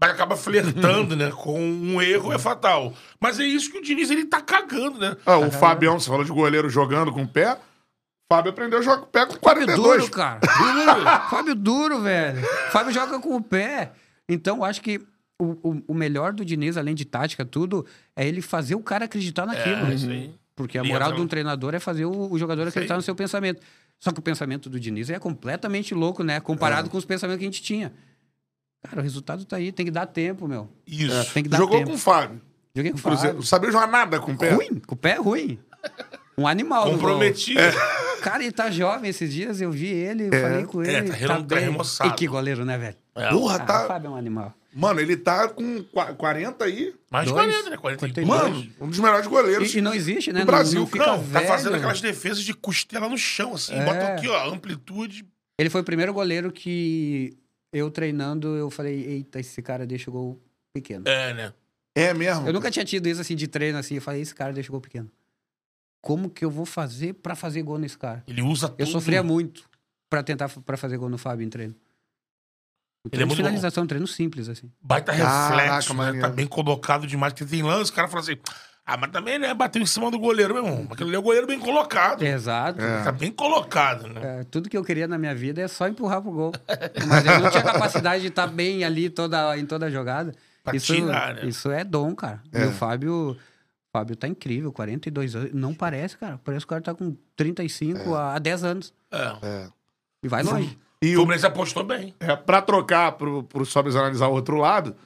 Mas 0.00 0.10
acaba 0.10 0.36
flertando, 0.36 1.14
né? 1.16 1.30
Com 1.30 1.60
um 1.60 2.00
erro 2.00 2.32
é 2.32 2.38
fatal. 2.38 2.92
Mas 3.20 3.40
é 3.40 3.44
isso 3.44 3.70
que 3.70 3.78
o 3.78 3.82
Diniz 3.82 4.10
ele 4.10 4.24
tá 4.24 4.40
cagando, 4.40 4.98
né? 4.98 5.16
Ah, 5.26 5.38
o 5.38 5.50
Fabião, 5.50 5.98
você 5.98 6.08
falou 6.08 6.24
de 6.24 6.30
goleiro 6.30 6.70
jogando 6.70 7.12
com 7.12 7.22
o 7.22 7.28
pé. 7.28 7.52
O 7.52 8.34
Fábio 8.34 8.52
aprendeu 8.52 8.78
a 8.78 8.82
jogar 8.82 8.98
com 8.98 9.04
o 9.04 9.08
pé 9.08 9.26
com 9.26 9.32
Fábio 9.32 9.66
42. 9.66 10.00
duro, 10.00 10.10
cara. 10.10 10.40
Fábio 11.30 11.54
duro, 11.54 12.00
velho. 12.00 12.40
Fábio 12.70 12.92
joga 12.92 13.18
com 13.18 13.34
o 13.34 13.42
pé. 13.42 13.92
Então, 14.28 14.58
eu 14.58 14.64
acho 14.64 14.82
que 14.82 15.00
o, 15.40 15.44
o, 15.62 15.82
o 15.88 15.94
melhor 15.94 16.32
do 16.32 16.44
Diniz, 16.44 16.76
além 16.76 16.94
de 16.94 17.04
tática, 17.04 17.44
tudo, 17.44 17.86
é 18.14 18.26
ele 18.26 18.42
fazer 18.42 18.74
o 18.74 18.82
cara 18.82 19.06
acreditar 19.06 19.46
naquilo. 19.46 19.86
É, 19.86 19.94
isso 19.94 20.10
aí. 20.10 20.34
Porque 20.54 20.76
a 20.76 20.82
moral 20.82 21.12
de 21.12 21.20
um 21.20 21.26
treinador 21.26 21.74
é 21.74 21.78
fazer 21.78 22.04
o, 22.04 22.32
o 22.32 22.38
jogador 22.38 22.66
acreditar 22.66 22.96
no 22.96 23.02
seu 23.02 23.14
pensamento. 23.14 23.62
Só 24.00 24.12
que 24.12 24.18
o 24.18 24.22
pensamento 24.22 24.68
do 24.68 24.78
Diniz 24.78 25.08
é 25.08 25.18
completamente 25.18 25.94
louco, 25.94 26.22
né? 26.22 26.40
Comparado 26.40 26.90
com 26.90 26.98
os 26.98 27.04
pensamentos 27.04 27.38
que 27.38 27.44
a 27.44 27.50
gente 27.50 27.62
tinha. 27.62 27.92
Cara, 28.82 29.00
o 29.00 29.02
resultado 29.02 29.44
tá 29.44 29.56
aí, 29.56 29.72
tem 29.72 29.84
que 29.86 29.92
dar 29.92 30.06
tempo, 30.06 30.46
meu. 30.46 30.68
Isso. 30.86 31.32
Tem 31.34 31.42
que 31.42 31.48
dar 31.48 31.58
Jogou 31.58 31.78
tempo. 31.78 31.90
com 31.90 31.96
o 31.96 31.98
Fábio. 31.98 32.40
Joguei 32.74 32.92
com 32.92 32.98
o. 32.98 33.00
Fábio. 33.00 33.42
Sabia 33.42 33.70
jogar 33.72 33.86
nada 33.88 34.20
com 34.20 34.32
o 34.32 34.36
pé? 34.38 34.50
Ruim, 34.50 34.80
com 34.86 34.94
o 34.94 34.98
pé 34.98 35.12
é 35.12 35.18
ruim. 35.18 35.58
Um 36.36 36.46
animal. 36.46 36.86
no. 36.86 36.92
Comprometido. 36.92 37.60
Cara, 38.22 38.42
ele 38.42 38.52
tá 38.52 38.70
jovem 38.70 39.10
esses 39.10 39.32
dias, 39.32 39.60
eu 39.60 39.70
vi 39.70 39.88
ele, 39.88 40.28
eu 40.28 40.32
falei 40.40 40.64
com 40.64 40.82
É, 40.82 40.94
ele. 40.98 41.08
tá 41.10 41.14
remo- 41.14 41.44
tá 41.46 41.58
remoçado. 41.58 42.10
E 42.10 42.12
que 42.14 42.26
goleiro, 42.26 42.64
né, 42.64 42.78
velho? 42.78 42.96
É, 43.16 43.28
Porra, 43.30 43.56
Ah, 43.56 43.58
tá. 43.60 43.84
o 43.84 43.88
Fábio 43.88 44.06
é 44.08 44.10
um 44.10 44.16
animal. 44.16 44.54
Mano, 44.72 45.00
ele 45.00 45.16
tá 45.16 45.48
com 45.48 45.82
qua- 45.84 46.12
40 46.14 46.64
aí. 46.64 46.94
mais 47.10 47.26
de 47.26 47.32
dois, 47.32 47.46
40, 47.50 47.70
né? 47.70 47.76
42. 47.76 48.28
Mano, 48.28 48.68
um 48.80 48.88
dos 48.88 48.98
melhores 49.00 49.26
goleiros. 49.26 49.74
E, 49.74 49.78
e 49.78 49.80
não 49.80 49.92
existe, 49.94 50.32
né? 50.32 50.40
do 50.40 50.46
Brasil, 50.46 50.74
não, 50.74 50.82
não 50.82 50.86
fica 50.92 51.06
Não, 51.06 51.24
tá 51.24 51.40
fazendo 51.40 51.74
aquelas 51.74 52.00
defesas 52.00 52.44
de 52.44 52.54
costela 52.54 53.08
no 53.08 53.18
chão, 53.18 53.54
assim. 53.54 53.74
É. 53.74 53.84
Bota 53.84 54.06
aqui, 54.14 54.28
ó, 54.28 54.48
amplitude. 54.52 55.26
Ele 55.58 55.70
foi 55.70 55.80
o 55.80 55.84
primeiro 55.84 56.12
goleiro 56.12 56.52
que 56.52 57.36
eu 57.72 57.90
treinando, 57.90 58.56
eu 58.56 58.70
falei, 58.70 59.04
eita, 59.04 59.40
esse 59.40 59.60
cara 59.62 59.86
deixa 59.86 60.10
o 60.10 60.12
gol 60.12 60.42
pequeno. 60.72 61.08
É, 61.08 61.34
né? 61.34 61.54
É 61.94 62.14
mesmo. 62.14 62.46
Eu 62.46 62.52
nunca 62.52 62.70
tinha 62.70 62.84
tido 62.84 63.08
isso 63.08 63.20
assim 63.20 63.34
de 63.34 63.48
treino 63.48 63.78
assim, 63.78 63.96
eu 63.96 64.02
falei, 64.02 64.20
esse 64.20 64.34
cara 64.34 64.52
deixa 64.52 64.70
o 64.70 64.72
gol 64.72 64.80
pequeno. 64.80 65.10
Como 66.00 66.30
que 66.30 66.44
eu 66.44 66.50
vou 66.50 66.64
fazer 66.64 67.14
pra 67.14 67.34
fazer 67.34 67.62
gol 67.62 67.78
nesse 67.78 67.98
cara? 67.98 68.22
Ele 68.26 68.40
usa 68.40 68.68
tudo. 68.68 68.80
Eu 68.80 68.86
sofria 68.86 69.22
muito 69.22 69.68
pra 70.08 70.22
tentar 70.22 70.48
pra 70.48 70.76
fazer 70.76 70.96
gol 70.96 71.08
no 71.08 71.18
Fábio 71.18 71.44
em 71.44 71.50
treino. 71.50 71.74
O 73.04 73.10
Ele 73.12 73.22
é 73.22 73.26
muito 73.26 73.36
finalização, 73.36 73.84
um 73.84 73.86
treino 73.86 74.06
simples 74.06 74.48
assim. 74.48 74.70
Baita 74.80 75.12
Caraca, 75.12 75.64
reflexo, 75.64 75.94
né? 75.94 76.20
Tá 76.20 76.28
bem 76.28 76.46
colocado 76.46 77.06
demais. 77.06 77.32
Porque 77.32 77.44
tem 77.46 77.62
lance, 77.62 77.90
o 77.90 77.94
cara 77.94 78.08
fala 78.08 78.20
assim... 78.20 78.36
Ah, 78.90 78.96
mas 78.96 79.10
também, 79.10 79.38
né? 79.38 79.52
Bateu 79.52 79.82
em 79.82 79.86
cima 79.86 80.10
do 80.10 80.18
goleiro, 80.18 80.54
meu 80.54 80.64
irmão. 80.64 80.88
Aquele 80.90 81.10
ali 81.10 81.16
é 81.16 81.18
o 81.18 81.22
goleiro 81.22 81.46
bem 81.46 81.58
colocado. 81.60 82.22
Exato. 82.22 82.78
Tá 83.04 83.12
bem 83.12 83.30
colocado, 83.30 84.08
né? 84.08 84.40
É, 84.40 84.44
tudo 84.44 84.66
que 84.70 84.76
eu 84.78 84.82
queria 84.82 85.06
na 85.06 85.18
minha 85.18 85.34
vida 85.34 85.60
é 85.60 85.68
só 85.68 85.86
empurrar 85.86 86.22
pro 86.22 86.30
gol. 86.32 86.52
Mas 87.06 87.26
eu 87.26 87.38
não 87.38 87.50
tinha 87.50 87.62
capacidade 87.62 88.22
de 88.22 88.28
estar 88.28 88.46
bem 88.46 88.84
ali 88.84 89.10
toda, 89.10 89.58
em 89.58 89.66
toda 89.66 89.86
a 89.86 89.90
jogada. 89.90 90.34
Pra 90.64 90.74
Isso, 90.74 90.94
tirar, 90.94 91.34
né? 91.34 91.44
isso 91.44 91.70
é 91.70 91.84
dom, 91.84 92.14
cara. 92.14 92.40
E 92.52 92.64
o 92.64 92.72
Fábio, 92.72 93.32
o 93.32 93.36
Fábio 93.92 94.16
tá 94.16 94.26
incrível, 94.26 94.72
42 94.72 95.36
anos. 95.36 95.50
Não 95.52 95.74
parece, 95.74 96.16
cara. 96.16 96.40
Parece 96.42 96.64
que 96.64 96.66
o 96.66 96.74
cara 96.74 96.80
tá 96.82 96.94
com 96.94 97.14
35 97.36 98.14
há 98.14 98.38
10 98.38 98.64
anos. 98.64 98.94
É. 99.12 99.66
E 100.22 100.28
vai 100.28 100.42
longe. 100.42 100.78
E 101.02 101.10
O 101.10 101.12
o, 101.12 101.14
Fluminense 101.22 101.46
apostou 101.46 101.84
bem. 101.84 102.14
é, 102.20 102.34
pra 102.34 102.60
trocar 102.62 103.12
pro, 103.12 103.42
pro 103.44 103.64
Sobres 103.66 103.94
analisar 103.96 104.28
o 104.28 104.32
outro 104.32 104.56
lado, 104.56 104.96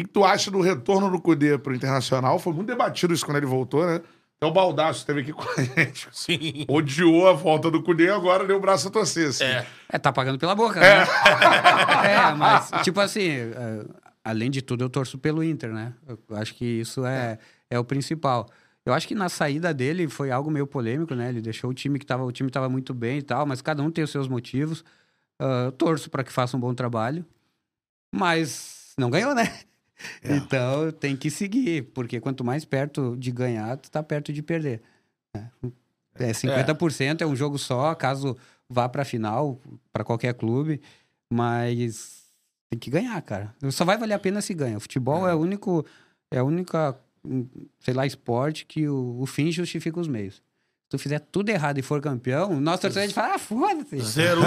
o 0.00 0.02
que, 0.02 0.08
tu 0.08 0.24
acha 0.24 0.50
do 0.50 0.60
retorno 0.60 1.10
do 1.10 1.20
Cudê 1.20 1.56
pro 1.56 1.74
Internacional? 1.74 2.38
Foi 2.38 2.52
muito 2.52 2.66
debatido 2.66 3.14
isso 3.14 3.24
quando 3.24 3.36
ele 3.36 3.46
voltou, 3.46 3.86
né? 3.86 4.00
Então 4.36 4.50
o 4.50 4.52
Baldaço 4.52 4.98
esteve 4.98 5.20
aqui 5.20 5.32
com 5.32 5.48
a 5.48 5.62
gente. 5.62 6.08
Sim. 6.12 6.64
Odiou 6.68 7.28
a 7.28 7.32
volta 7.32 7.70
do 7.70 7.82
Cudê, 7.82 8.10
agora 8.10 8.44
deu 8.44 8.56
o 8.56 8.60
braço 8.60 8.88
a 8.88 8.90
torcer. 8.90 9.28
assim. 9.28 9.44
É. 9.44 9.66
É, 9.88 9.98
tá 9.98 10.12
pagando 10.12 10.38
pela 10.38 10.54
boca, 10.54 10.80
né? 10.80 11.06
É, 12.04 12.34
mas, 12.34 12.70
tipo 12.82 13.00
assim, 13.00 13.30
é, 13.30 13.84
além 14.24 14.50
de 14.50 14.60
tudo, 14.60 14.84
eu 14.84 14.90
torço 14.90 15.16
pelo 15.16 15.42
Inter, 15.42 15.72
né? 15.72 15.94
Eu 16.06 16.18
acho 16.36 16.54
que 16.54 16.64
isso 16.64 17.06
é, 17.06 17.38
é 17.70 17.78
o 17.78 17.84
principal. 17.84 18.48
Eu 18.84 18.92
acho 18.92 19.08
que 19.08 19.14
na 19.14 19.28
saída 19.28 19.72
dele 19.72 20.08
foi 20.08 20.30
algo 20.30 20.50
meio 20.50 20.66
polêmico, 20.66 21.14
né? 21.14 21.30
Ele 21.30 21.40
deixou 21.40 21.70
o 21.70 21.74
time 21.74 21.98
que 21.98 22.04
tava, 22.04 22.24
o 22.24 22.32
time 22.32 22.50
tava 22.50 22.68
muito 22.68 22.92
bem 22.92 23.18
e 23.18 23.22
tal, 23.22 23.46
mas 23.46 23.62
cada 23.62 23.82
um 23.82 23.90
tem 23.90 24.04
os 24.04 24.10
seus 24.10 24.28
motivos. 24.28 24.84
Eu 25.38 25.72
torço 25.72 26.10
para 26.10 26.22
que 26.22 26.32
faça 26.32 26.56
um 26.56 26.60
bom 26.60 26.74
trabalho, 26.74 27.24
mas 28.14 28.92
não 28.98 29.08
ganhou, 29.08 29.34
né? 29.34 29.60
Então 30.22 30.90
tem 30.92 31.16
que 31.16 31.30
seguir, 31.30 31.82
porque 31.94 32.20
quanto 32.20 32.44
mais 32.44 32.64
perto 32.64 33.16
de 33.16 33.30
ganhar, 33.30 33.76
tu 33.76 33.90
tá 33.90 34.02
perto 34.02 34.32
de 34.32 34.42
perder. 34.42 34.82
né? 35.34 35.50
É 36.16 36.30
50%, 36.30 37.22
é 37.22 37.26
um 37.26 37.34
jogo 37.34 37.58
só, 37.58 37.94
caso 37.94 38.36
vá 38.68 38.88
pra 38.88 39.04
final, 39.04 39.60
para 39.92 40.04
qualquer 40.04 40.34
clube, 40.34 40.80
mas 41.32 42.24
tem 42.70 42.78
que 42.78 42.90
ganhar, 42.90 43.20
cara. 43.22 43.54
Só 43.70 43.84
vai 43.84 43.96
valer 43.98 44.14
a 44.14 44.18
pena 44.18 44.40
se 44.40 44.54
ganha. 44.54 44.76
O 44.76 44.80
futebol 44.80 45.28
é, 45.28 45.34
o 45.34 45.38
único, 45.38 45.84
é 46.32 46.38
a 46.38 46.44
única, 46.44 46.96
hum, 47.24 47.46
sei 47.80 47.94
lá, 47.94 48.06
esporte 48.06 48.64
que 48.64 48.88
o, 48.88 49.18
o 49.20 49.26
fim 49.26 49.50
justifica 49.50 49.98
os 50.00 50.08
meios. 50.08 50.36
Se 50.36 50.90
tu 50.90 50.98
fizer 50.98 51.18
tudo 51.18 51.48
errado 51.48 51.78
e 51.78 51.82
for 51.82 52.00
campeão, 52.00 52.60
nosso 52.60 52.82
torcedor 52.82 53.10
fala, 53.12 53.34
ah, 53.34 53.38
foda-se. 53.38 53.98
Zero. 54.00 54.40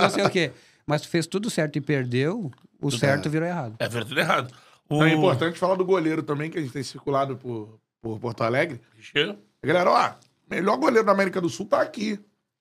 Não 0.00 0.10
sei 0.10 0.24
o 0.24 0.30
quê. 0.30 0.52
Mas 0.86 1.02
tu 1.02 1.08
fez 1.08 1.26
tudo 1.26 1.50
certo 1.50 1.76
e 1.76 1.80
perdeu, 1.80 2.50
o 2.80 2.90
certo 2.90 3.28
virou 3.30 3.48
errado. 3.48 3.74
É, 3.78 3.88
fez 3.90 4.04
tudo 4.04 4.18
errado. 4.20 4.52
O... 4.88 4.96
Então 4.96 5.04
é 5.06 5.12
importante 5.12 5.58
falar 5.58 5.74
do 5.74 5.84
goleiro 5.84 6.22
também, 6.22 6.50
que 6.50 6.58
a 6.58 6.60
gente 6.60 6.72
tem 6.72 6.82
circulado 6.82 7.36
por, 7.36 7.78
por 8.00 8.18
Porto 8.20 8.42
Alegre. 8.42 8.80
Chega. 9.00 9.36
Galera, 9.62 9.90
ó, 9.90 10.10
melhor 10.48 10.76
goleiro 10.76 11.04
da 11.04 11.12
América 11.12 11.40
do 11.40 11.48
Sul 11.48 11.66
tá 11.66 11.80
aqui. 11.82 12.20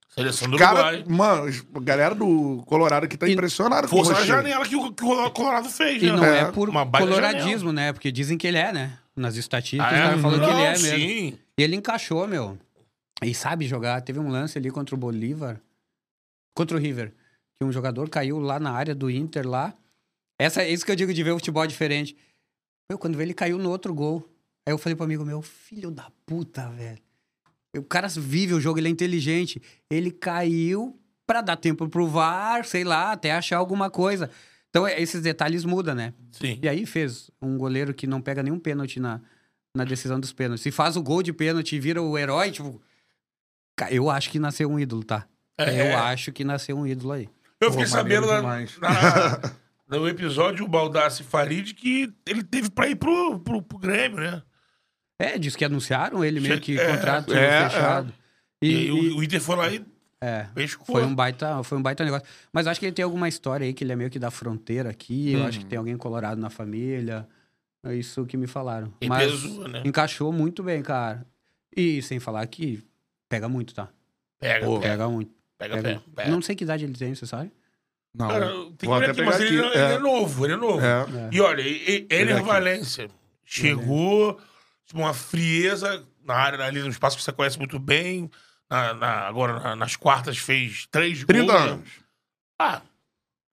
Seleção 0.09 0.49
do 0.49 0.57
Cara, 0.57 0.93
Uruguai. 0.95 1.03
mano, 1.07 1.51
a 1.75 1.79
galera 1.81 2.15
do 2.15 2.63
Colorado 2.65 3.05
aqui 3.05 3.17
tá 3.17 3.27
E- 3.27 3.33
impressionada 3.33 3.87
com 3.87 3.95
o 3.97 4.01
Rocher. 4.01 4.25
janela 4.25 4.65
que 4.65 4.75
o, 4.75 4.91
que 4.93 5.03
o 5.03 5.29
Colorado 5.31 5.67
fez, 5.69 6.01
E 6.01 6.05
né? 6.05 6.11
não 6.13 6.23
é, 6.23 6.39
É, 6.41 6.45
por 6.51 6.71
coloradismo, 6.71 7.73
né? 7.73 7.91
Porque 7.91 8.11
dizem 8.11 8.37
que 8.37 8.47
ele 8.47 8.57
é, 8.57 8.71
né? 8.71 8.97
Nas 9.15 9.35
estatísticas, 9.35 9.85
Ah, 9.87 9.93
o 9.93 9.97
é? 9.97 10.01
cara 10.03 10.17
falou 10.19 10.39
que 10.39 10.45
ele 10.45 10.61
é 10.61 10.73
Não, 10.73 10.81
mesmo. 10.81 10.87
Sim. 10.97 11.37
E 11.57 11.63
ele 11.63 11.75
encaixou, 11.75 12.27
meu. 12.27 12.57
E 13.23 13.33
sabe 13.33 13.65
jogar. 13.67 14.01
Teve 14.01 14.19
um 14.19 14.29
lance 14.29 14.57
ali 14.57 14.69
contra 14.71 14.95
o 14.95 14.97
Bolívar. 14.97 15.59
Contra 16.55 16.77
o 16.77 16.79
River. 16.79 17.13
Que 17.59 17.65
um 17.65 17.71
jogador 17.71 18.09
caiu 18.09 18.39
lá 18.39 18.59
na 18.59 18.71
área 18.71 18.93
do 18.95 19.09
Inter 19.09 19.47
lá. 19.47 19.73
Essa, 20.39 20.63
é 20.63 20.69
isso 20.69 20.85
que 20.85 20.91
eu 20.91 20.95
digo 20.95 21.13
de 21.13 21.23
ver 21.23 21.31
o 21.31 21.37
futebol 21.37 21.65
diferente. 21.65 22.15
Eu, 22.89 22.97
quando 22.97 23.15
vi 23.17 23.23
ele 23.23 23.33
caiu 23.33 23.57
no 23.57 23.69
outro 23.69 23.93
gol. 23.93 24.27
Aí 24.67 24.73
eu 24.73 24.77
falei 24.77 24.95
pro 24.95 25.05
amigo 25.05 25.23
meu, 25.25 25.41
filho 25.41 25.91
da 25.91 26.11
puta, 26.25 26.69
velho. 26.69 26.99
O 27.77 27.83
cara 27.83 28.07
vive 28.07 28.53
o 28.53 28.59
jogo, 28.61 28.79
ele 28.79 28.87
é 28.87 28.91
inteligente. 28.91 29.61
Ele 29.89 30.11
caiu 30.11 30.99
pra 31.27 31.41
dar 31.41 31.55
tempo 31.57 31.87
pro 31.89 32.07
VAR, 32.07 32.65
sei 32.65 32.83
lá, 32.83 33.11
até 33.11 33.31
achar 33.31 33.57
alguma 33.57 33.89
coisa. 33.89 34.29
Então, 34.69 34.85
é- 34.87 34.99
esses 35.01 35.21
detalhes 35.21 35.63
mudam, 35.65 35.95
né? 35.95 36.13
Sim. 36.31 36.59
E 36.61 36.67
aí 36.69 36.85
fez 36.85 37.29
um 37.41 37.57
goleiro 37.57 37.93
que 37.93 38.05
não 38.07 38.21
pega 38.21 38.43
nenhum 38.43 38.59
pênalti 38.59 38.99
na, 38.99 39.21
na 39.75 39.83
decisão 39.83 40.19
dos 40.19 40.33
pênaltis. 40.33 40.63
Se 40.63 40.71
faz 40.71 40.95
o 40.97 41.01
gol 41.03 41.21
de 41.23 41.31
pênalti 41.33 41.75
e 41.75 41.79
vira 41.79 42.01
o 42.01 42.17
herói, 42.17 42.51
tipo. 42.51 42.81
Eu 43.89 44.09
acho 44.09 44.29
que 44.29 44.39
nasceu 44.39 44.69
um 44.69 44.79
ídolo, 44.79 45.03
tá? 45.03 45.27
É. 45.57 45.91
Eu 45.93 45.97
acho 45.97 46.31
que 46.31 46.43
nasceu 46.43 46.77
um 46.77 46.87
ídolo 46.87 47.11
aí. 47.13 47.29
Eu 47.59 47.71
fiquei 47.71 47.87
sabendo 47.87 48.27
na, 48.27 48.37
demais. 48.37 48.77
na- 48.79 48.89
no 49.87 50.07
episódio 50.07 50.65
o 50.65 50.67
Baldassi 50.67 51.23
Farid 51.23 51.73
que 51.73 52.13
ele 52.25 52.43
teve 52.43 52.69
pra 52.69 52.87
ir 52.87 52.95
pro, 52.95 53.39
pro, 53.39 53.61
pro 53.61 53.77
Grêmio, 53.77 54.17
né? 54.19 54.41
É, 55.19 55.37
diz 55.37 55.55
que 55.55 55.63
anunciaram 55.63 56.23
ele 56.25 56.39
meio 56.39 56.59
que 56.59 56.77
É, 56.77 56.91
contrato 56.91 57.33
é, 57.33 57.69
fechado. 57.69 58.13
E, 58.61 58.67
E, 58.87 58.91
o, 58.91 58.97
e- 58.97 59.11
o 59.13 59.23
Inter 59.23 59.39
foi 59.41 59.55
lá 59.55 59.69
e 59.71 59.85
é, 60.19 60.47
pescou. 60.55 60.85
foi 60.95 61.03
um, 61.05 61.13
baita, 61.13 61.61
foi 61.63 61.77
um 61.77 61.81
baita 61.81 62.03
negócio. 62.03 62.25
Mas 62.51 62.65
acho 62.67 62.79
que 62.79 62.85
ele 62.87 62.95
tem 62.95 63.03
alguma 63.03 63.27
história 63.29 63.65
aí 63.65 63.73
que 63.73 63.83
ele 63.83 63.91
é 63.93 63.95
meio 63.95 64.09
que 64.09 64.17
da 64.17 64.31
fronteira 64.31 64.89
aqui. 64.89 65.33
Eu 65.33 65.43
acho 65.45 65.59
que 65.59 65.65
tem 65.65 65.77
alguém 65.77 65.95
colorado 65.97 66.39
na 66.41 66.49
família. 66.49 67.27
É 67.85 67.93
isso 67.95 68.25
que 68.25 68.35
me 68.35 68.47
falaram. 68.47 68.91
E 68.99 69.07
Mas 69.07 69.31
pesou, 69.31 69.67
né? 69.67 69.83
encaixou 69.85 70.31
muito 70.33 70.63
bem, 70.63 70.81
cara. 70.81 71.25
E 71.75 72.01
sem 72.01 72.19
falar 72.19 72.45
que 72.47 72.83
pega 73.29 73.47
muito, 73.47 73.75
tá? 73.75 73.87
Pega, 74.39 74.65
Pô, 74.65 74.79
pega, 74.79 74.93
Pega 74.93 75.09
muito. 75.09 75.31
pega, 75.57 75.75
Pega. 75.75 75.87
pega. 75.89 76.03
pega. 76.15 76.31
Não 76.31 76.41
sei 76.41 76.55
que 76.55 76.63
idade 76.63 76.83
ele 76.85 76.93
tem, 76.93 77.13
você 77.13 77.27
sabe? 77.27 77.51
Não, 78.17 78.27
Cara, 78.29 78.47
tem 78.49 78.75
que 78.77 78.85
vou 78.85 78.99
ver 78.99 79.09
até 79.09 79.21
aqui, 79.21 79.29
mas 79.29 79.39
ele, 79.41 79.59
aqui. 79.59 79.67
ele 79.77 79.77
é. 79.77 79.93
É. 79.95 79.99
novo, 79.99 80.45
ele 80.45 80.53
é 80.53 80.57
novo. 80.57 80.79
É. 80.85 81.05
E 81.31 81.41
olha, 81.41 81.61
e- 81.61 82.07
e- 82.09 82.15
Ener 82.15 82.37
aqui. 82.37 82.45
Valência 82.45 83.09
chegou, 83.43 84.39
tipo, 84.85 84.99
uma 84.99 85.13
frieza 85.13 86.05
na 86.23 86.33
área 86.35 86.63
ali, 86.65 86.81
no 86.81 86.89
espaço 86.89 87.17
que 87.17 87.23
você 87.23 87.31
conhece 87.31 87.57
muito 87.57 87.77
bem. 87.79 88.29
Na, 88.69 88.93
na- 88.93 89.27
agora, 89.27 89.59
na- 89.59 89.75
nas 89.75 89.95
quartas, 89.95 90.37
fez 90.37 90.87
três 90.89 91.23
30 91.25 91.51
gols. 91.51 91.65
né? 91.65 91.71
anos. 91.71 91.89
Ah, 92.59 92.81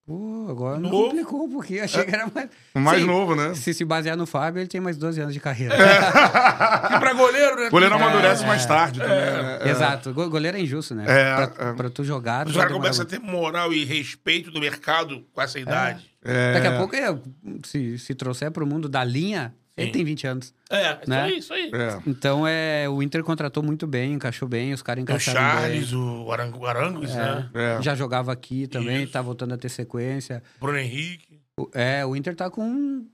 Pô, 0.05 0.49
agora 0.51 0.81
Novo. 0.81 1.05
complicou 1.05 1.45
um 1.45 1.51
pouquinho. 1.51 1.85
Achei 1.85 2.05
que 2.05 2.13
era 2.13 2.29
mais. 2.35 2.51
O 2.75 2.81
mais 2.81 3.01
Sim, 3.01 3.07
novo, 3.07 3.37
né? 3.37 3.55
Se 3.55 3.73
se 3.73 3.85
basear 3.85 4.17
no 4.17 4.27
Fábio, 4.27 4.61
ele 4.61 4.69
tem 4.69 4.81
mais 4.81 4.97
12 4.97 5.21
anos 5.21 5.33
de 5.33 5.39
carreira. 5.39 5.77
e 5.77 6.99
pra 6.99 7.13
goleiro, 7.15 7.57
né? 7.57 7.71
Goleiro 7.71 7.95
amadurece 7.95 8.43
é. 8.43 8.47
mais 8.47 8.67
tarde 8.67 8.99
também, 8.99 9.17
né? 9.17 9.59
É. 9.63 9.69
Exato. 9.71 10.13
Go- 10.13 10.29
Goleiro 10.29 10.57
é 10.57 10.61
injusto, 10.61 10.93
né? 10.95 11.05
É, 11.07 11.47
pra, 11.47 11.69
é. 11.69 11.73
pra 11.75 11.89
tu 11.89 12.03
jogar. 12.03 12.45
tu 12.45 12.49
Os 12.49 12.55
vai 12.57 12.67
caras 12.67 12.73
demorar 12.73 12.91
começam 12.91 13.05
a 13.05 13.09
ter 13.09 13.21
moral 13.21 13.73
e 13.73 13.85
respeito 13.85 14.51
do 14.51 14.59
mercado 14.59 15.25
com 15.33 15.41
essa 15.41 15.61
idade. 15.61 16.11
É. 16.25 16.53
Daqui 16.55 16.67
a 16.67 16.77
pouco, 16.79 16.97
é, 16.97 17.17
se, 17.65 17.97
se 17.99 18.15
trouxer 18.15 18.51
pro 18.51 18.67
mundo 18.67 18.89
da 18.89 19.05
linha, 19.05 19.55
ele 19.77 19.91
tem 19.91 20.05
20 20.05 20.27
anos. 20.27 20.55
É, 20.71 20.93
isso 21.01 21.11
Né? 21.11 21.23
aí, 21.23 21.39
isso 21.39 21.53
aí. 21.55 21.71
É. 21.75 21.99
Então, 22.07 22.47
é, 22.47 22.89
o 22.89 23.03
Inter 23.03 23.23
contratou 23.25 23.63
muito 23.63 23.87
bem, 23.87 24.13
encaixou 24.15 24.47
bem, 24.49 24.73
os 24.73 24.83
caras 24.83 25.05
Tem 25.05 25.15
o 25.15 25.17
encaixaram 25.17 25.41
Charles, 25.61 25.93
o 25.93 26.31
Arango, 26.33 26.67
Arangos, 26.67 27.11
bem. 27.11 27.19
né? 27.19 27.51
É. 27.55 27.79
É. 27.79 27.83
Já 27.83 27.95
jogava 27.95 28.33
aqui 28.33 28.67
também, 28.67 29.05
Isso. 29.05 29.13
tá 29.13 29.23
voltando 29.23 29.55
a 29.55 29.59
ter 29.59 29.69
sequência. 29.69 30.43
Bruno 30.61 30.79
Henrique. 30.79 31.41
O- 31.59 31.71
É, 31.75 32.05
o 32.05 32.15
Inter 32.17 32.35
tá 32.35 32.51
com. 32.51 33.07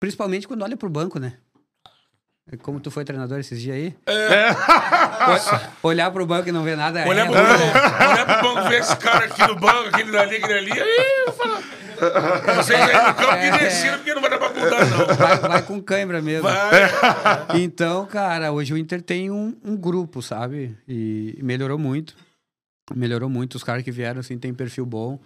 Principalmente 0.00 0.48
quando 0.48 0.62
olha 0.62 0.76
pro 0.76 0.88
banco, 0.90 1.18
né? 1.18 1.34
Como 2.62 2.80
tu 2.80 2.90
foi 2.90 3.04
treinador 3.04 3.38
esses 3.38 3.60
dias 3.60 3.76
aí? 3.76 3.94
O- 5.82 5.88
Olhar 5.88 6.10
pro 6.10 6.26
banco 6.26 6.48
e 6.48 6.52
não 6.52 6.64
ver 6.64 6.76
nada. 6.76 7.06
Olhar 7.06 7.26
é, 7.26 7.30
pro 7.30 7.34
banco, 7.34 8.10
olhar 8.10 8.26
pro 8.26 8.54
banco, 8.54 8.68
ver 8.68 8.80
esse 8.80 8.96
cara 8.96 9.24
aqui 9.26 9.40
no 9.46 9.54
banco, 9.56 9.88
aquele 9.88 10.10
dali, 10.10 10.36
aquele 10.36 10.58
ali. 10.58 10.72
Aí 10.80 11.24
eu 11.26 11.32
falo. 11.32 11.59
Vocês 12.56 12.80
aí 12.80 13.08
no 13.08 13.14
campo 13.14 13.44
e 13.44 13.58
descendo, 13.58 13.96
porque 13.98 14.14
não 14.14 14.20
vai 14.22 14.30
dar 14.30 14.38
pra 14.38 14.48
mudar, 14.48 14.86
não. 14.86 15.16
vai, 15.16 15.38
vai 15.38 15.62
com 15.62 15.82
cãibra 15.82 16.22
mesmo. 16.22 16.42
Vai. 16.42 17.60
Então, 17.60 18.06
cara, 18.06 18.52
hoje 18.52 18.72
o 18.72 18.78
Inter 18.78 19.02
tem 19.02 19.30
um, 19.30 19.56
um 19.64 19.76
grupo, 19.76 20.22
sabe? 20.22 20.76
E 20.88 21.38
melhorou 21.42 21.78
muito. 21.78 22.14
Melhorou 22.94 23.28
muito. 23.28 23.54
Os 23.54 23.64
caras 23.64 23.82
que 23.82 23.90
vieram, 23.90 24.20
assim, 24.20 24.38
tem 24.38 24.52
perfil 24.52 24.86
bom. 24.86 25.20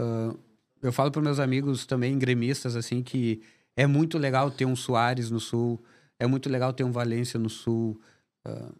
Ah, 0.00 0.34
eu 0.82 0.92
falo 0.92 1.10
para 1.10 1.22
meus 1.22 1.40
amigos 1.40 1.86
também, 1.86 2.18
gremistas, 2.18 2.76
assim, 2.76 3.02
que 3.02 3.42
é 3.76 3.86
muito 3.86 4.18
legal 4.18 4.50
ter 4.50 4.64
um 4.64 4.76
Soares 4.76 5.30
no 5.30 5.40
Sul. 5.40 5.82
É 6.18 6.26
muito 6.26 6.48
legal 6.48 6.72
ter 6.72 6.84
um 6.84 6.92
Valência 6.92 7.38
no 7.38 7.48
Sul. 7.48 8.00
Ah, 8.46 8.70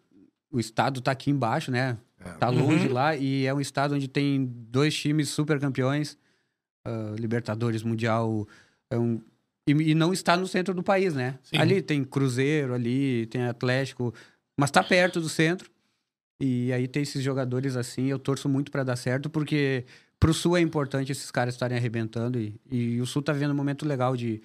o 0.51 0.59
estado 0.59 1.01
tá 1.01 1.11
aqui 1.11 1.29
embaixo, 1.29 1.71
né? 1.71 1.97
Tá 2.39 2.49
longe 2.49 2.87
lá. 2.87 3.15
E 3.15 3.45
é 3.45 3.53
um 3.53 3.61
estado 3.61 3.95
onde 3.95 4.07
tem 4.07 4.45
dois 4.45 4.93
times 4.95 5.29
super 5.29 5.59
campeões. 5.59 6.17
Ah, 6.89 7.15
Libertadores, 7.17 7.83
Mundial. 7.83 8.47
É 8.89 8.97
um, 8.97 9.21
e, 9.67 9.91
e 9.91 9.95
não 9.95 10.11
está 10.11 10.35
no 10.35 10.47
centro 10.47 10.73
do 10.73 10.81
país, 10.81 11.13
né? 11.13 11.37
Sim. 11.43 11.57
Ali 11.57 11.81
tem 11.81 12.03
Cruzeiro, 12.03 12.73
ali 12.73 13.27
tem 13.27 13.43
Atlético, 13.43 14.13
mas 14.57 14.71
tá 14.71 14.83
perto 14.83 15.21
do 15.21 15.29
centro. 15.29 15.69
E 16.41 16.71
aí 16.73 16.87
tem 16.87 17.03
esses 17.03 17.21
jogadores 17.21 17.75
assim, 17.75 18.07
eu 18.07 18.17
torço 18.17 18.47
muito 18.47 18.71
para 18.71 18.83
dar 18.83 18.95
certo, 18.95 19.29
porque 19.29 19.85
pro 20.19 20.33
Sul 20.33 20.57
é 20.57 20.61
importante 20.61 21.11
esses 21.11 21.29
caras 21.29 21.53
estarem 21.53 21.77
arrebentando. 21.77 22.39
E, 22.39 22.59
e 22.71 23.01
o 23.01 23.05
Sul 23.05 23.21
tá 23.21 23.33
vendo 23.33 23.51
um 23.51 23.55
momento 23.55 23.85
legal 23.85 24.15
de, 24.15 24.41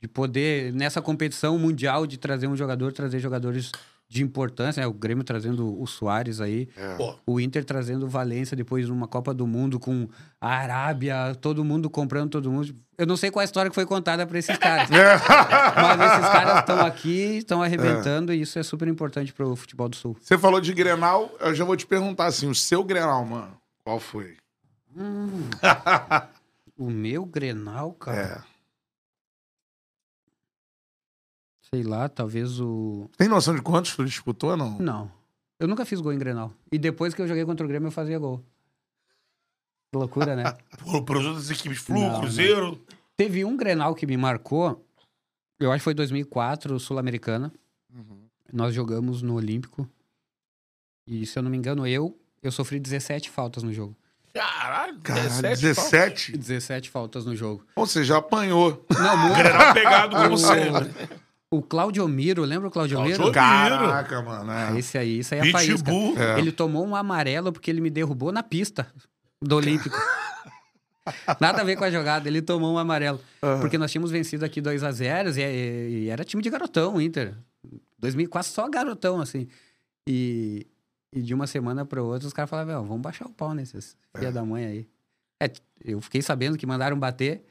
de 0.00 0.08
poder, 0.08 0.72
nessa 0.72 1.00
competição 1.00 1.58
mundial, 1.58 2.06
de 2.06 2.18
trazer 2.18 2.46
um 2.46 2.56
jogador, 2.56 2.92
trazer 2.92 3.20
jogadores 3.20 3.70
de 4.08 4.22
importância, 4.22 4.80
né? 4.80 4.86
O 4.86 4.92
Grêmio 4.92 5.24
trazendo 5.24 5.80
o 5.80 5.86
Soares 5.86 6.40
aí, 6.40 6.68
Pô, 6.96 7.16
o 7.26 7.40
Inter 7.40 7.64
trazendo 7.64 8.06
o 8.06 8.08
Valência 8.08 8.56
depois 8.56 8.86
de 8.86 8.92
uma 8.92 9.08
Copa 9.08 9.34
do 9.34 9.46
Mundo 9.46 9.80
com 9.80 10.08
a 10.40 10.48
Arábia, 10.48 11.34
todo 11.40 11.64
mundo 11.64 11.90
comprando 11.90 12.30
todo 12.30 12.50
mundo. 12.50 12.74
Eu 12.96 13.06
não 13.06 13.16
sei 13.16 13.30
qual 13.30 13.40
a 13.40 13.44
história 13.44 13.68
que 13.68 13.74
foi 13.74 13.84
contada 13.84 14.26
para 14.26 14.38
esses 14.38 14.56
caras. 14.56 14.88
mas 14.90 16.12
esses 16.12 16.28
caras 16.32 16.58
estão 16.60 16.80
aqui, 16.86 17.38
estão 17.38 17.62
arrebentando 17.62 18.32
e 18.32 18.40
isso 18.40 18.58
é 18.58 18.62
super 18.62 18.86
importante 18.88 19.32
pro 19.32 19.54
futebol 19.56 19.88
do 19.88 19.96
Sul. 19.96 20.16
Você 20.20 20.38
falou 20.38 20.60
de 20.60 20.72
Grenal, 20.72 21.34
eu 21.40 21.54
já 21.54 21.64
vou 21.64 21.76
te 21.76 21.86
perguntar 21.86 22.26
assim, 22.26 22.48
o 22.48 22.54
seu 22.54 22.84
Grenal, 22.84 23.24
mano, 23.24 23.56
qual 23.84 23.98
foi? 23.98 24.36
O 26.78 26.90
meu 26.90 27.24
Grenal, 27.24 27.92
cara, 27.92 28.44
É. 28.44 28.55
sei 31.70 31.82
lá, 31.82 32.08
talvez 32.08 32.60
o 32.60 33.08
Tem 33.16 33.28
noção 33.28 33.54
de 33.54 33.62
quantos 33.62 33.94
tu 33.94 34.04
disputou, 34.04 34.56
não? 34.56 34.78
Não. 34.78 35.10
Eu 35.58 35.66
nunca 35.66 35.84
fiz 35.84 36.00
gol 36.00 36.12
em 36.12 36.18
Grenal. 36.18 36.52
E 36.70 36.78
depois 36.78 37.14
que 37.14 37.22
eu 37.22 37.28
joguei 37.28 37.44
contra 37.44 37.64
o 37.64 37.68
Grêmio, 37.68 37.86
eu 37.88 37.92
fazia 37.92 38.18
gol. 38.18 38.44
Que 39.90 39.98
loucura, 39.98 40.36
né? 40.36 40.44
por, 40.78 41.02
por 41.04 41.16
outras 41.16 41.50
equipes, 41.50 41.78
Flu, 41.78 41.98
Não, 41.98 42.20
Cruzeiro. 42.20 42.78
Teve 43.16 43.44
um 43.44 43.56
Grenal 43.56 43.94
que 43.94 44.06
me 44.06 44.16
marcou, 44.16 44.84
eu 45.58 45.72
acho 45.72 45.80
que 45.80 45.84
foi 45.84 45.94
2004, 45.94 46.78
Sul-Americana. 46.78 47.52
Nós 48.52 48.74
jogamos 48.74 49.22
no 49.22 49.34
Olímpico. 49.34 49.88
E, 51.06 51.24
se 51.26 51.38
eu 51.38 51.42
não 51.42 51.50
me 51.50 51.56
engano, 51.56 51.86
eu, 51.86 52.18
eu 52.42 52.52
sofri 52.52 52.78
17 52.78 53.30
faltas 53.30 53.62
no 53.62 53.72
jogo. 53.72 53.96
Caralho, 54.34 55.00
Caralho, 55.00 55.30
17. 55.42 55.62
17? 55.62 56.36
17 56.36 56.90
faltas 56.90 57.24
no 57.24 57.34
jogo. 57.34 57.64
Ou 57.74 57.86
seja, 57.86 58.18
apanhou. 58.18 58.84
Não, 58.90 59.16
muito. 59.16 59.36
Grenal 59.38 59.72
pegado 59.72 60.16
como 60.16 60.36
sempre. 60.36 60.92
O 61.50 61.62
Claudio 61.62 62.06
Miro, 62.08 62.42
lembra 62.44 62.68
o 62.68 62.70
Claudio 62.70 63.00
Miro? 63.02 63.30
Caraca, 63.32 64.20
mano. 64.22 64.50
Ah, 64.50 64.72
É. 64.74 64.78
Esse 64.78 64.98
aí, 64.98 65.20
isso 65.20 65.32
aí 65.34 65.40
é 65.40 65.42
a 65.48 65.52
faísca. 65.52 65.90
É. 66.18 66.38
Ele 66.38 66.50
tomou 66.50 66.84
um 66.86 66.96
amarelo 66.96 67.52
porque 67.52 67.70
ele 67.70 67.80
me 67.80 67.88
derrubou 67.90 68.32
na 68.32 68.42
pista 68.42 68.86
do 69.40 69.56
Olímpico. 69.56 69.96
Nada 71.40 71.60
a 71.60 71.64
ver 71.64 71.76
com 71.76 71.84
a 71.84 71.90
jogada, 71.90 72.28
ele 72.28 72.42
tomou 72.42 72.74
um 72.74 72.78
amarelo. 72.78 73.20
Porque 73.60 73.78
nós 73.78 73.92
tínhamos 73.92 74.10
vencido 74.10 74.44
aqui 74.44 74.60
2 74.60 74.82
a 74.82 74.90
0 74.90 75.30
e, 75.38 75.40
e 76.04 76.08
era 76.08 76.24
time 76.24 76.42
de 76.42 76.50
garotão, 76.50 76.96
o 76.96 77.00
Inter. 77.00 77.34
2004 78.00 78.50
só 78.50 78.68
garotão, 78.68 79.20
assim. 79.20 79.46
E, 80.08 80.66
e 81.12 81.22
de 81.22 81.32
uma 81.32 81.46
semana 81.46 81.84
para 81.84 82.02
outra 82.02 82.26
os 82.26 82.32
caras 82.32 82.50
falavam, 82.50 82.74
"Meu, 82.74 82.84
vamos 82.84 83.02
baixar 83.02 83.26
o 83.26 83.32
pau 83.32 83.54
nesses 83.54 83.96
filha 84.16 84.32
da 84.32 84.44
mãe 84.44 84.64
aí. 84.66 84.88
É, 85.40 85.50
eu 85.84 86.00
fiquei 86.00 86.22
sabendo 86.22 86.56
que 86.58 86.66
mandaram 86.66 86.98
bater, 86.98 87.44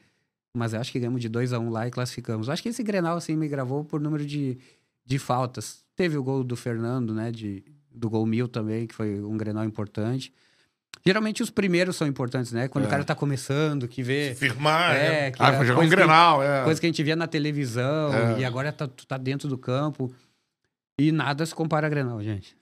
mas 0.56 0.72
eu 0.72 0.80
acho 0.80 0.90
que 0.92 0.98
ganhamos 0.98 1.20
de 1.20 1.28
2 1.28 1.52
a 1.52 1.58
1 1.58 1.70
lá 1.70 1.86
e 1.86 1.90
classificamos. 1.90 2.46
Eu 2.48 2.52
acho 2.52 2.62
que 2.62 2.68
esse 2.68 2.82
Grenal, 2.82 3.16
assim, 3.16 3.36
me 3.36 3.46
gravou 3.48 3.84
por 3.84 4.00
número 4.00 4.24
de, 4.24 4.58
de 5.04 5.18
faltas. 5.18 5.84
Teve 5.94 6.16
o 6.16 6.22
gol 6.22 6.42
do 6.44 6.56
Fernando, 6.56 7.14
né, 7.14 7.30
de, 7.30 7.64
do 7.94 8.08
gol 8.10 8.24
mil 8.26 8.48
também, 8.48 8.86
que 8.86 8.94
foi 8.94 9.20
um 9.22 9.36
Grenal 9.36 9.64
importante. 9.64 10.32
Geralmente 11.04 11.42
os 11.42 11.50
primeiros 11.50 11.94
são 11.94 12.06
importantes, 12.06 12.50
né? 12.52 12.66
Quando 12.68 12.86
o 12.86 12.88
cara 12.88 13.04
tá 13.04 13.14
começando, 13.14 13.86
que 13.86 14.02
vê... 14.02 14.34
Firmar, 14.34 14.92
né? 14.94 15.26
É, 15.26 15.30
que 15.30 15.40
Ah, 15.40 15.52
jogar 15.64 15.72
um 15.74 15.76
coisa 15.76 15.90
que- 15.90 15.96
Grenal, 15.96 16.42
é. 16.42 16.64
Coisa 16.64 16.80
que 16.80 16.86
a 16.86 16.88
gente 16.88 17.02
via 17.02 17.14
na 17.14 17.26
televisão 17.28 18.12
É. 18.12 18.40
e 18.40 18.44
agora 18.44 18.72
tá, 18.72 18.88
tu 18.88 19.06
tá 19.06 19.16
dentro 19.16 19.48
do 19.48 19.56
campo. 19.56 20.12
E 20.98 21.12
nada 21.12 21.44
se 21.46 21.54
compara 21.54 21.86
a 21.86 21.90
Grenal, 21.90 22.20
gente. 22.22 22.56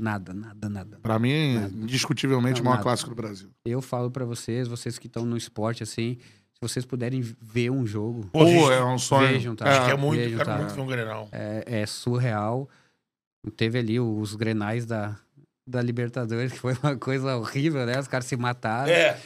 Nada, 0.00 0.34
nada, 0.34 0.68
nada. 0.68 0.98
Pra 1.00 1.18
mim, 1.18 1.54
Nada. 1.54 1.72
indiscutivelmente, 1.74 2.60
o 2.60 2.64
maior 2.64 2.74
nada. 2.74 2.82
clássico 2.82 3.10
do 3.10 3.16
Brasil. 3.16 3.48
Eu 3.64 3.80
falo 3.80 4.10
pra 4.10 4.24
vocês, 4.24 4.66
vocês 4.66 4.98
que 4.98 5.06
estão 5.06 5.24
no 5.24 5.36
esporte, 5.36 5.82
assim, 5.84 6.18
se 6.18 6.41
vocês 6.62 6.84
puderem 6.84 7.20
ver 7.20 7.70
um 7.70 7.84
jogo, 7.86 8.26
Pô, 8.32 8.46
gente, 8.46 8.72
é 8.72 8.84
um 8.84 8.98
sonho. 8.98 9.28
Vejam, 9.28 9.54
tá? 9.56 9.68
acho 9.68 9.84
que 9.84 9.90
é 9.90 9.94
É, 9.94 9.96
muito, 9.96 10.20
vejam, 10.20 10.38
quero 10.38 10.50
tá? 10.50 10.56
muito 10.58 10.74
ver 10.74 10.80
um 10.80 10.86
Grenal. 10.86 11.28
é, 11.32 11.80
é 11.82 11.86
surreal. 11.86 12.68
Teve 13.56 13.78
ali 13.78 13.98
os 13.98 14.34
grenais 14.36 14.86
da, 14.86 15.16
da 15.66 15.82
Libertadores, 15.82 16.52
que 16.52 16.58
foi 16.58 16.74
uma 16.82 16.96
coisa 16.96 17.36
horrível, 17.36 17.84
né? 17.84 17.98
Os 17.98 18.06
caras 18.08 18.26
se 18.26 18.36
mataram. 18.36 18.92
É, 18.92 19.18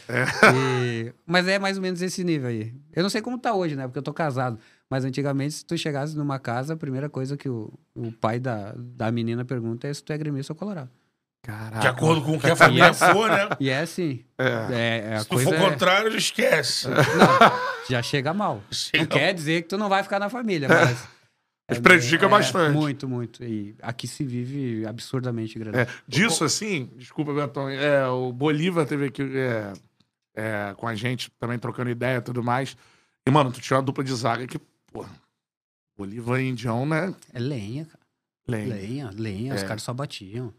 E- 0.55 1.13
Mas 1.27 1.47
é 1.49 1.59
mais 1.59 1.77
ou 1.77 1.83
menos 1.83 2.01
esse 2.03 2.25
nível 2.25 2.49
aí. 2.49 2.75
Eu 2.95 3.03
não 3.03 3.11
sei 3.11 3.21
como 3.21 3.39
tá 3.39 3.55
hoje, 3.55 3.77
né? 3.77 3.85
Porque 3.87 3.99
eu 3.99 4.03
tô 4.03 4.13
casado. 4.15 4.59
Mas 4.89 5.05
antigamente, 5.05 5.55
se 5.55 5.65
tu 5.65 5.77
chegasse 5.77 6.17
numa 6.17 6.39
casa, 6.39 6.75
a 6.75 6.77
primeira 6.77 7.09
coisa 7.11 7.37
que 7.37 7.49
o, 7.49 7.73
o 7.95 8.13
pai 8.13 8.39
da, 8.39 8.73
da 8.77 9.11
menina 9.11 9.45
pergunta 9.45 9.87
é 9.89 9.93
se 9.93 10.03
tu 10.03 10.13
é 10.13 10.19
gremista 10.19 10.53
ou 10.53 10.57
colorado. 10.59 10.91
Caraca. 11.47 11.79
de 11.79 11.87
acordo 11.87 12.23
com 12.23 12.37
o 12.37 12.41
que 12.41 12.51
a 12.51 12.57
família 12.57 12.93
for, 12.93 13.31
né? 13.31 13.49
E 13.61 13.71
é 13.71 13.81
assim. 13.81 14.25
É. 14.37 14.67
É, 14.71 15.15
é 15.15 15.19
Se 15.21 15.29
tu 15.29 15.39
for 15.39 15.55
é- 15.55 15.59
contrário, 15.71 16.17
esquece. 16.17 16.89
Não, 16.91 16.99
já 17.89 18.03
chega 18.03 18.35
mal. 18.35 18.61
Chega 18.73 19.05
não 19.05 19.07
quer 19.07 19.33
dizer 19.33 19.63
que 19.63 19.69
tu 19.69 19.79
não 19.79 19.89
vai 19.89 20.03
ficar 20.03 20.19
na 20.19 20.29
família, 20.29 20.69
mas... 20.69 21.07
Mas 21.69 21.81
prejudica 21.81 22.27
é, 22.27 22.29
bastante. 22.29 22.73
Muito, 22.77 23.09
muito. 23.09 23.43
E 23.43 23.75
aqui 23.83 24.07
se 24.07 24.23
vive 24.25 24.87
absurdamente 24.87 25.59
grande. 25.59 25.79
É, 25.79 25.89
disso, 26.07 26.45
assim, 26.45 26.89
desculpa, 26.97 27.35
Betão, 27.35 27.69
é, 27.69 28.07
o 28.07 28.33
Bolívar 28.33 28.87
teve 28.87 29.07
aqui 29.07 29.23
é, 29.23 29.73
é, 30.37 30.75
com 30.77 30.87
a 30.87 30.95
gente, 30.95 31.29
também 31.41 31.59
trocando 31.59 31.91
ideia 31.91 32.19
e 32.19 32.21
tudo 32.21 32.41
mais. 32.41 32.77
E, 33.27 33.31
mano, 33.33 33.51
tu 33.51 33.61
tinha 33.61 33.77
uma 33.79 33.83
dupla 33.83 34.05
de 34.05 34.15
zaga 34.15 34.47
que, 34.47 34.61
porra, 34.93 35.11
Bolívar 35.99 36.39
e 36.41 36.49
Indião, 36.51 36.87
né? 36.87 37.13
É 37.33 37.39
lenha, 37.41 37.85
cara. 37.87 37.99
Lembra? 38.47 38.77
Lenha, 38.77 39.11
lenha. 39.13 39.55
Os 39.57 39.63
É. 39.65 39.67
caras 39.67 39.83
só 39.83 39.93
batiam. 39.93 40.55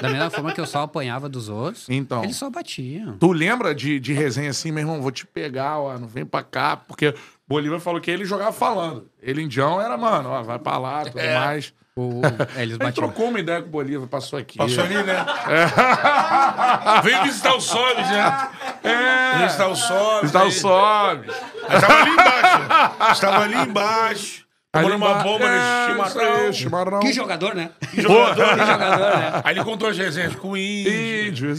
Da 0.00 0.08
mesma 0.10 0.30
forma 0.30 0.52
que 0.52 0.60
eu 0.60 0.66
só 0.66 0.82
apanhava 0.82 1.28
dos 1.28 1.48
outros, 1.48 1.86
Então, 1.88 2.22
eles 2.24 2.36
só 2.36 2.50
batiam. 2.50 3.16
tu 3.18 3.32
lembra 3.32 3.74
de, 3.74 3.98
de 3.98 4.12
resenha 4.12 4.50
assim, 4.50 4.70
meu 4.70 4.82
irmão, 4.82 5.00
vou 5.00 5.10
te 5.10 5.26
pegar, 5.26 5.78
ó, 5.78 5.96
não 5.98 6.06
vem 6.08 6.24
pra 6.26 6.42
cá, 6.42 6.76
porque 6.76 7.14
Bolívar 7.48 7.80
falou 7.80 8.00
que 8.00 8.10
ele 8.10 8.24
jogava 8.24 8.52
falando. 8.52 9.08
Ele, 9.22 9.42
Indião, 9.42 9.80
era, 9.80 9.96
mano, 9.96 10.28
ó, 10.30 10.42
vai 10.42 10.58
pra 10.58 10.76
lá, 10.78 11.04
tudo 11.04 11.18
É. 11.18 11.34
mais. 11.38 11.72
O- 11.96 12.20
é, 12.56 12.62
eles 12.62 12.74
Ele 12.74 12.78
batiam. 12.78 12.92
trocou 13.08 13.28
uma 13.28 13.40
ideia 13.40 13.60
com 13.60 13.68
o 13.68 13.70
Bolívar, 13.70 14.06
passou 14.06 14.38
aqui. 14.38 14.56
Passou 14.58 14.84
ali, 14.84 14.94
né? 15.02 15.26
É. 15.48 17.02
Vem 17.02 17.22
visitar 17.24 17.54
o 17.54 17.60
Sobes, 17.60 18.08
né? 18.08 18.48
Vem 18.82 19.42
visitar 19.46 19.68
o 19.68 19.74
Sobes. 19.76 20.24
Está 20.24 20.44
o. 20.44 20.50
Sobes. 20.50 21.34
Estava 21.68 21.94
ali 22.00 22.10
embaixo. 22.10 23.12
Estava 23.12 23.42
ali 23.44 23.56
embaixo. 23.56 24.46
Tomando 24.72 24.96
uma 24.96 25.14
bomba 25.24 25.46
é, 25.46 25.58
aí, 25.58 25.90
chimarrão. 25.92 26.52
chimarrão. 26.52 27.00
Que 27.00 27.12
jogador, 27.12 27.54
né? 27.56 27.70
Que 27.90 28.02
jogador, 28.02 28.34
Que 28.56 28.66
jogador, 28.66 29.18
né? 29.18 29.42
Aí 29.44 29.54
ele 29.54 29.64
contou 29.64 29.88
as 29.88 29.98
resenhas 29.98 30.36
com 30.36 30.50
o 30.50 30.56
Índio. 30.56 31.26
Índio, 31.28 31.46
É, 31.46 31.48
ele 31.48 31.50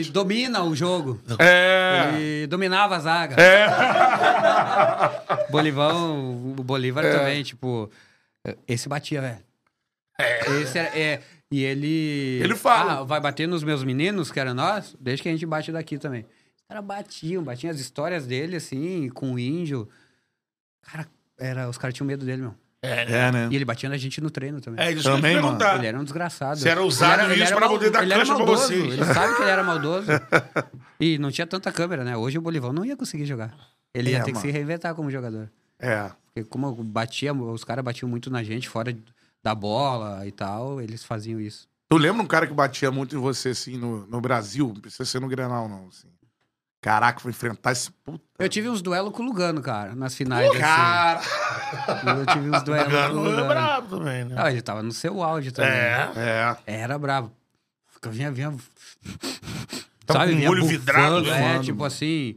exatamente. 0.00 0.10
domina 0.12 0.62
o 0.64 0.74
jogo. 0.74 1.20
É. 1.38 2.10
Ele 2.14 2.46
dominava 2.48 2.96
a 2.96 2.98
zaga. 2.98 3.36
É. 3.40 3.66
Bolivão, 5.50 6.54
o 6.58 6.62
Bolívar 6.62 7.04
É. 7.04 7.12
também, 7.16 7.42
tipo. 7.44 7.88
Esse 8.66 8.88
batia, 8.88 9.20
velho. 9.20 9.38
Esse 10.60 10.78
era, 10.78 10.98
é. 10.98 11.20
E 11.50 11.62
ele. 11.62 12.40
Ele 12.42 12.56
fala. 12.56 13.00
Ah, 13.00 13.04
vai 13.04 13.20
bater 13.20 13.46
nos 13.46 13.62
meus 13.62 13.84
meninos, 13.84 14.32
que 14.32 14.40
era 14.40 14.52
nós? 14.52 14.96
Deixa 14.98 15.22
que 15.22 15.28
a 15.28 15.32
gente 15.32 15.46
bate 15.46 15.70
daqui 15.70 15.98
também. 15.98 16.22
Os 16.56 16.62
caras 16.68 16.84
batiam, 16.84 17.42
batiam 17.44 17.70
as 17.70 17.78
histórias 17.78 18.26
dele, 18.26 18.56
assim, 18.56 19.08
com 19.10 19.34
o 19.34 19.38
índio. 19.38 19.88
Cara, 20.82 21.06
era, 21.38 21.68
os 21.68 21.78
caras 21.78 21.94
tinham 21.94 22.06
medo 22.06 22.24
dele, 22.24 22.42
meu. 22.42 22.54
É, 22.82 23.04
né? 23.04 23.12
É, 23.28 23.32
né? 23.32 23.48
E 23.50 23.56
ele 23.56 23.64
batia 23.64 23.88
na 23.88 23.96
gente 23.96 24.20
no 24.20 24.30
treino 24.30 24.60
também. 24.60 24.84
É, 24.84 24.92
isso 24.92 25.02
que 25.02 25.08
ia 25.08 25.14
Também, 25.16 25.36
te 25.36 25.42
mano. 25.42 25.58
Ele 25.78 25.86
era 25.86 25.98
um 25.98 26.04
desgraçado. 26.04 26.58
Você 26.60 26.68
era 26.68 26.82
usado 26.82 27.22
Ele 27.22 27.40
nisso 27.40 27.52
ele 27.52 27.56
pra 27.56 27.68
poder 27.68 27.90
dar 27.90 28.02
ele 28.02 28.12
era 28.12 28.20
cancha 28.22 28.36
pra 28.36 28.44
vocês. 28.44 28.92
Ele 28.92 29.04
sabe 29.04 29.34
que 29.34 29.42
ele 29.42 29.50
era 29.50 29.64
maldoso. 29.64 30.06
E 31.00 31.18
não 31.18 31.30
tinha 31.30 31.46
tanta 31.46 31.70
câmera, 31.72 32.04
né? 32.04 32.16
Hoje 32.16 32.38
o 32.38 32.40
Bolivão 32.40 32.72
não 32.72 32.84
ia 32.84 32.96
conseguir 32.96 33.26
jogar. 33.26 33.54
Ele 33.92 34.10
ia 34.10 34.18
É, 34.18 34.20
ter 34.20 34.26
que 34.26 34.32
mano. 34.34 34.46
se 34.46 34.50
reinventar 34.50 34.94
como 34.94 35.10
jogador. 35.10 35.50
É. 35.78 36.10
Porque 36.26 36.48
como 36.48 36.72
batia, 36.84 37.34
os 37.34 37.64
caras 37.64 37.84
batiam 37.84 38.08
muito 38.08 38.30
na 38.30 38.42
gente, 38.42 38.68
fora 38.68 38.96
da 39.42 39.54
bola 39.54 40.26
e 40.26 40.30
tal, 40.32 40.80
eles 40.80 41.02
faziam 41.04 41.40
isso. 41.40 41.66
Tu 41.88 41.96
lembra 41.98 42.22
um 42.22 42.26
cara 42.26 42.46
que 42.46 42.54
batia 42.54 42.90
muito 42.90 43.14
em 43.16 43.18
você, 43.18 43.50
assim, 43.50 43.76
no, 43.76 44.06
no 44.06 44.20
Brasil? 44.20 44.68
Não 44.74 44.80
precisa 44.80 45.04
ser 45.04 45.20
no 45.20 45.28
Grenal, 45.28 45.68
não. 45.68 45.88
Assim. 45.88 46.08
Caraca, 46.80 47.18
vou 47.20 47.30
enfrentar 47.30 47.72
esse 47.72 47.90
puta. 47.90 48.22
Eu 48.38 48.48
tive 48.48 48.68
uns 48.68 48.80
duelos 48.80 49.12
com 49.12 49.22
o 49.22 49.26
Lugano, 49.26 49.60
cara, 49.60 49.94
nas 49.94 50.14
finais. 50.14 50.48
assim. 50.50 50.58
Cara! 50.60 51.20
Eu 52.18 52.26
tive 52.26 52.50
uns 52.50 52.62
duelos 52.62 52.86
com 52.86 52.90
o 52.90 53.00
Gano 53.00 53.26
é 53.26 53.30
Lugano. 53.30 53.48
brabo 53.48 53.98
também, 53.98 54.24
né? 54.24 54.34
Ah, 54.38 54.50
ele 54.52 54.62
tava 54.62 54.82
no 54.82 54.92
seu 54.92 55.22
áudio 55.22 55.52
também. 55.52 55.70
É. 55.72 56.10
É. 56.16 56.56
Era 56.80 56.98
brabo. 56.98 57.32
Ficava- 57.88 58.14
Vinha, 58.14 58.30
vinha. 58.30 58.54
Tava 60.04 60.26
com 60.26 60.32
o 60.32 60.36
vinha 60.36 60.50
olho 60.50 60.64
vidrado, 60.66 61.20
bufando, 61.20 61.30
né, 61.30 61.38
É, 61.40 61.52
mano? 61.54 61.64
tipo 61.64 61.84
assim. 61.84 62.36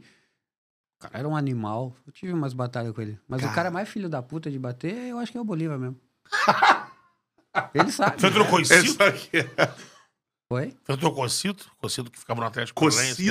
O 0.96 1.02
cara 1.02 1.18
era 1.20 1.28
um 1.28 1.36
animal. 1.36 1.94
Eu 2.06 2.12
tive 2.12 2.32
umas 2.32 2.52
batalhas 2.52 2.92
com 2.92 3.00
ele. 3.00 3.18
Mas 3.28 3.40
Cara. 3.40 3.52
o 3.52 3.54
cara 3.54 3.70
mais 3.70 3.88
filho 3.88 4.08
da 4.08 4.20
puta 4.22 4.50
de 4.50 4.58
bater, 4.58 4.94
eu 5.10 5.18
acho 5.18 5.30
que 5.30 5.38
é 5.38 5.40
o 5.40 5.44
Bolívar 5.44 5.78
mesmo. 5.78 5.96
ele 7.74 7.92
sabe. 7.92 8.20
Você 8.20 8.30
trocou 8.30 8.60
Esse 8.60 8.82
Cito? 8.88 9.02
aqui. 9.04 9.30
Foi? 10.48 10.76
Você 10.84 10.96
trocou 10.96 11.28
Cito? 11.28 11.70
Cocito 11.78 12.10
que 12.10 12.18
ficava 12.18 12.40
no 12.40 12.46
Atlético 12.46 12.80
Paranaense, 12.84 13.30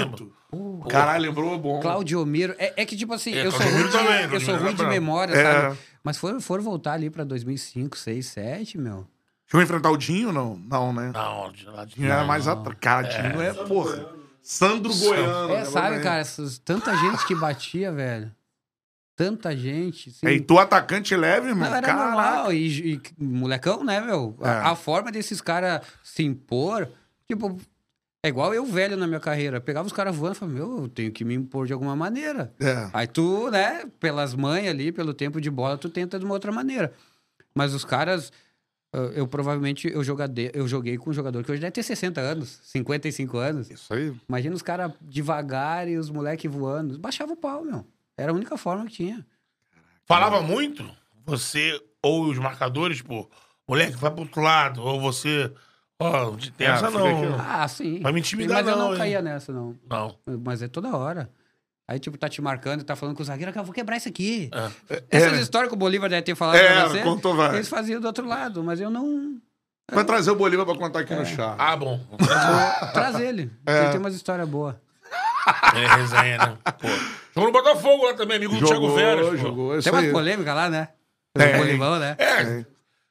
Cocito. 0.50 0.88
Caralho, 0.90 1.24
lembrou 1.24 1.58
bom. 1.60 1.80
Claudio 1.80 2.26
Miro. 2.26 2.56
É, 2.58 2.74
é 2.82 2.86
que, 2.86 2.96
tipo 2.96 3.14
assim, 3.14 3.34
É, 3.34 3.46
eu 3.46 3.52
sou 3.52 3.62
ruim, 3.62 3.90
também, 3.92 4.24
eu 4.34 4.40
sou 4.42 4.56
ruim 4.56 4.68
era 4.68 4.74
de 4.74 4.86
memória, 4.86 5.34
É. 5.34 5.44
sabe? 5.62 5.78
Mas 6.04 6.18
for, 6.18 6.40
for 6.42 6.62
voltar 6.62 6.94
ali 6.94 7.10
pra 7.10 7.24
2005, 7.24 7.98
6, 7.98 8.26
7, 8.26 8.78
meu. 8.78 9.06
Chegou 9.46 9.62
a 9.62 9.64
enfrentar 9.64 9.92
o 9.92 9.98
Dinho, 9.98 10.32
não? 10.32 10.56
Não, 10.58 10.94
né? 10.94 11.12
Não, 11.14 11.52
de 11.52 11.66
Dinho 11.96 12.12
era 12.12 12.24
mais 12.24 12.48
atrás. 12.48 12.78
Cara, 12.80 13.08
Dinho 13.08 13.42
é, 13.42 13.54
porra. 13.54 14.10
Sandro 14.42 14.94
Goiano. 14.96 15.54
É, 15.54 15.58
né, 15.60 15.66
sabe, 15.66 16.00
cara, 16.02 16.20
essas, 16.20 16.58
tanta 16.60 16.96
gente 16.96 17.26
que 17.28 17.36
batia, 17.36 17.92
velho. 17.92 18.32
tanta 19.16 19.56
gente. 19.56 20.10
assim, 20.12 20.28
E 20.28 20.40
tu, 20.40 20.58
atacante 20.58 21.14
leve, 21.16 21.50
irmão. 21.50 21.70
não, 21.70 21.76
era 21.76 21.86
Caraca. 21.86 22.06
normal. 22.06 22.54
E, 22.54 22.94
e 22.96 23.02
molecão, 23.24 23.84
né, 23.84 24.00
meu? 24.00 24.38
A, 24.42 24.50
É. 24.50 24.62
a 24.72 24.76
forma 24.76 25.12
desses 25.12 25.42
caras 25.42 25.82
se 26.04 26.24
impor, 26.24 26.88
tipo, 27.28 27.60
é 28.24 28.28
igual 28.28 28.54
eu 28.54 28.66
velho 28.66 28.98
na 28.98 29.08
minha 29.08 29.20
carreira. 29.20 29.62
Pegava 29.62 29.88
os 29.88 29.94
caras 29.94 30.16
voando 30.16 30.36
e 30.36 30.40
falava, 30.40 30.58
meu, 30.58 30.82
eu 30.84 30.90
tenho 30.90 31.12
que 31.12 31.24
me 31.24 31.34
impor 31.34 31.66
de 31.66 31.74
alguma 31.74 31.96
maneira. 31.96 32.54
É. 32.60 32.90
Aí 32.92 33.08
tu, 33.08 33.50
né, 33.50 33.86
pelas 34.00 34.34
mães 34.34 34.68
ali, 34.68 34.92
pelo 34.92 35.14
tempo 35.14 35.40
de 35.40 35.50
bola, 35.50 35.78
tu 35.78 35.90
tenta 35.90 36.20
de 36.20 36.26
uma 36.26 36.34
outra 36.34 36.52
maneira. 36.52 36.94
Mas 37.56 37.74
os 37.74 37.86
caras, 37.86 38.32
eu, 38.92 39.04
eu 39.14 39.28
provavelmente, 39.28 39.88
eu, 39.88 40.04
jogade, 40.04 40.52
eu 40.54 40.68
joguei 40.68 40.98
com 40.98 41.10
um 41.10 41.14
jogador 41.14 41.44
que 41.44 41.52
hoje 41.52 41.62
deve 41.62 41.72
ter 41.72 41.84
60 41.84 42.20
anos, 42.20 42.60
55 42.64 43.38
anos. 43.38 43.70
Isso 43.70 43.94
aí. 43.94 44.14
Imagina 44.28 44.56
os 44.56 44.62
caras 44.62 44.92
devagar 45.02 45.88
e 45.88 45.98
os 45.98 46.10
moleques 46.10 46.52
voando. 46.52 47.00
Baixava 47.00 47.32
o 47.32 47.38
pau, 47.38 47.64
meu. 47.64 47.88
Era 48.18 48.34
a 48.34 48.36
única 48.36 48.58
forma 48.58 48.86
que 48.86 48.92
tinha. 48.92 49.26
Falava 50.06 50.42
muito? 50.42 50.84
Você 51.26 51.80
ou 52.04 52.26
os 52.26 52.38
marcadores, 52.38 53.02
pô, 53.02 53.30
moleque, 53.68 53.96
vai 53.96 54.12
pro 54.12 54.22
outro 54.22 54.42
lado. 54.42 54.82
Ou 54.82 55.00
você, 55.00 55.54
ó, 56.00 56.32
de 56.32 56.52
tem 56.52 56.68
É, 56.68 56.72
essa 56.72 56.88
fica 56.88 57.00
não. 57.04 57.36
Ah, 57.40 57.68
sim. 57.68 58.00
Vai 58.02 58.12
me 58.12 58.20
intimidar 58.20 58.64
Mas 58.64 58.68
eu 58.68 58.78
não, 58.78 58.86
não 58.88 58.92
hein? 58.94 58.98
caía 59.00 59.22
nessa, 59.22 59.52
não. 59.52 59.76
Não. 59.90 60.16
Mas 60.44 60.62
é 60.62 60.68
toda 60.68 60.96
hora. 60.96 61.30
Aí, 61.88 61.98
tipo, 62.00 62.18
tá 62.18 62.30
te 62.30 62.40
marcando 62.42 62.82
e 62.82 62.84
tá 62.84 62.96
falando 62.96 63.16
com 63.16 63.24
o 63.24 63.26
zagueiro, 63.26 63.52
cara, 63.52 63.62
eu 63.62 63.66
vou 63.66 63.74
quebrar 63.74 63.98
isso 63.98 64.08
aqui. 64.08 64.50
É. 64.90 65.04
Essas 65.10 65.40
histórias 65.40 65.70
que 65.70 65.76
o 65.76 65.78
Bolívar 65.78 66.08
deve 66.10 66.22
ter 66.22 66.36
falado 66.36 66.56
É, 66.56 66.68
pra 66.68 66.88
você, 66.88 67.02
contou 67.02 67.36
várias. 67.36 67.56
eles 67.56 67.68
faziam 67.70 68.00
do 68.00 68.06
outro 68.06 68.28
lado, 68.28 68.64
mas 68.64 68.80
eu 68.80 68.90
não... 68.92 69.38
Vai 69.92 70.06
trazer 70.06 70.30
o 70.30 70.36
Bolívar 70.36 70.68
pra 70.68 70.76
contar 70.78 71.00
aqui 71.00 71.16
no 71.16 71.26
chá. 71.26 71.56
Ah, 71.58 71.76
bom. 71.76 72.00
Traz 72.94 73.20
ele. 73.20 73.52
É. 73.66 73.80
Ele 73.82 73.90
tem 73.90 74.00
umas 74.00 74.14
histórias 74.14 74.48
boas. 74.48 74.76
É 75.74 75.96
resenha, 75.96 76.38
né? 76.38 76.58
Pô. 76.80 76.88
Jogou 77.34 77.46
no 77.46 77.52
Botafogo 77.52 78.06
lá 78.06 78.14
também, 78.14 78.38
amigo 78.38 78.56
do 78.56 78.68
Thiago 78.68 78.94
Veras. 78.94 79.28
pô. 79.30 79.36
jogou. 79.38 79.74
Isso 79.76 79.86
Tem 79.86 79.94
umas 79.94 80.06
aí. 80.06 80.12
polêmicas 80.12 80.54
lá, 80.56 80.70
né? 80.70 80.90
Tem. 81.34 81.56
O 81.56 81.58
Bolivão, 81.58 81.98
né? 81.98 82.16
É. 82.20 82.66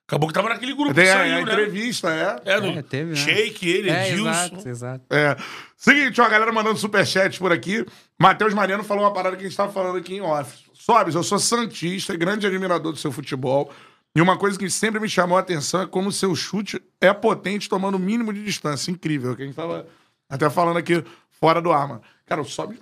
Acabou 0.08 0.26
que 0.26 0.32
tava 0.32 0.48
naquele 0.48 0.72
grupo 0.72 0.94
Tem 0.94 1.04
que 1.04 1.10
a, 1.10 1.12
saiu, 1.12 1.32
a 1.34 1.36
né? 1.36 1.42
entrevista, 1.42 2.08
é. 2.08 2.40
É, 2.50 2.56
É, 2.56 2.82
teve, 2.82 3.10
né? 3.10 3.16
Shake, 3.16 3.68
ele, 3.68 3.90
É, 3.90 4.08
Edilson. 4.08 4.30
exato, 4.30 4.68
exato. 4.68 5.04
É. 5.10 5.36
Seguinte, 5.76 6.18
ó, 6.18 6.24
a 6.24 6.28
galera 6.30 6.50
mandando 6.50 6.78
superchat 6.78 7.38
por 7.38 7.52
aqui. 7.52 7.84
Matheus 8.18 8.54
Mariano 8.54 8.82
falou 8.82 9.04
uma 9.04 9.12
parada 9.12 9.36
que 9.36 9.44
a 9.44 9.46
gente 9.46 9.56
tava 9.56 9.70
falando 9.70 9.98
aqui 9.98 10.14
em 10.14 10.22
off. 10.22 10.64
Sobes, 10.72 11.14
eu 11.14 11.22
sou 11.22 11.38
santista 11.38 12.14
e 12.14 12.16
grande 12.16 12.46
admirador 12.46 12.92
do 12.92 12.98
seu 12.98 13.12
futebol. 13.12 13.70
E 14.16 14.22
uma 14.22 14.38
coisa 14.38 14.58
que 14.58 14.70
sempre 14.70 14.98
me 14.98 15.10
chamou 15.10 15.36
a 15.36 15.40
atenção 15.42 15.82
é 15.82 15.86
como 15.86 16.08
o 16.08 16.12
seu 16.12 16.34
chute 16.34 16.80
é 17.02 17.12
potente 17.12 17.68
tomando 17.68 17.96
o 17.96 17.98
mínimo 17.98 18.32
de 18.32 18.42
distância. 18.42 18.90
Incrível. 18.90 19.36
Que 19.36 19.42
a 19.42 19.44
gente 19.44 19.54
tava 19.56 19.86
até 20.30 20.48
falando 20.48 20.78
aqui 20.78 21.04
fora 21.38 21.60
do 21.60 21.70
ar, 21.70 21.86
mano. 21.86 22.02
Cara, 22.24 22.40
o 22.40 22.46
Sobes... 22.46 22.78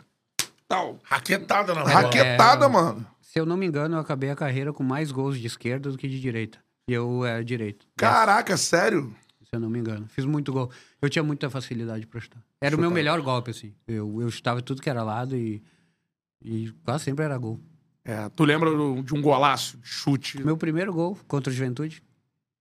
Tal. 0.69 0.99
Raquetada 1.03 1.75
na. 1.75 1.83
Raquetada, 1.83 2.69
mano. 2.69 3.05
Se 3.21 3.41
eu 3.41 3.47
não 3.47 3.57
me 3.57 3.67
engano, 3.67 3.97
eu 3.97 4.01
acabei 4.01 4.31
a 4.31 4.37
carreira 4.37 4.73
com 4.73 4.85
mais 4.85 5.11
gols 5.11 5.39
de 5.39 5.47
esquerda 5.47 5.91
do 5.91 5.99
que 5.99 6.09
de 6.09 6.21
direita. 6.21 6.59
E 6.89 6.93
eu 6.93 7.25
era 7.25 7.45
direito. 7.45 7.87
Caraca, 7.97 8.57
sério? 8.57 9.15
Se 9.43 9.49
eu 9.55 9.61
não 9.61 9.69
me 9.69 9.79
engano. 9.79 10.07
Fiz 10.09 10.25
muito 10.25 10.53
gol. 10.53 10.71
Eu 11.03 11.09
tinha 11.11 11.23
muita 11.23 11.51
facilidade 11.51 12.07
pra 12.07 12.21
chutar. 12.21 12.41
Era 12.61 12.77
o 12.77 12.81
meu 12.81 12.91
melhor 12.91 13.21
golpe, 13.21 13.51
assim. 13.51 13.73
Eu, 13.89 14.21
eu 14.23 14.31
chutava 14.31 14.63
tudo 14.63 14.81
que 14.81 14.89
era 14.89 15.03
lado 15.03 15.37
e, 15.37 15.63
e 16.41 16.73
quase 16.85 17.05
sempre 17.05 17.25
era 17.25 17.37
gol. 17.37 17.61
É, 18.05 18.29
tu 18.29 18.45
lembra 18.45 18.71
do- 18.71 19.03
de 19.03 19.15
um 19.15 19.21
golaço, 19.21 19.79
de 19.79 19.89
chute? 19.89 20.41
Meu 20.45 20.57
primeiro 20.57 20.93
gol 20.93 21.19
contra 21.27 21.51
o 21.53 21.55
Juventude. 21.55 22.03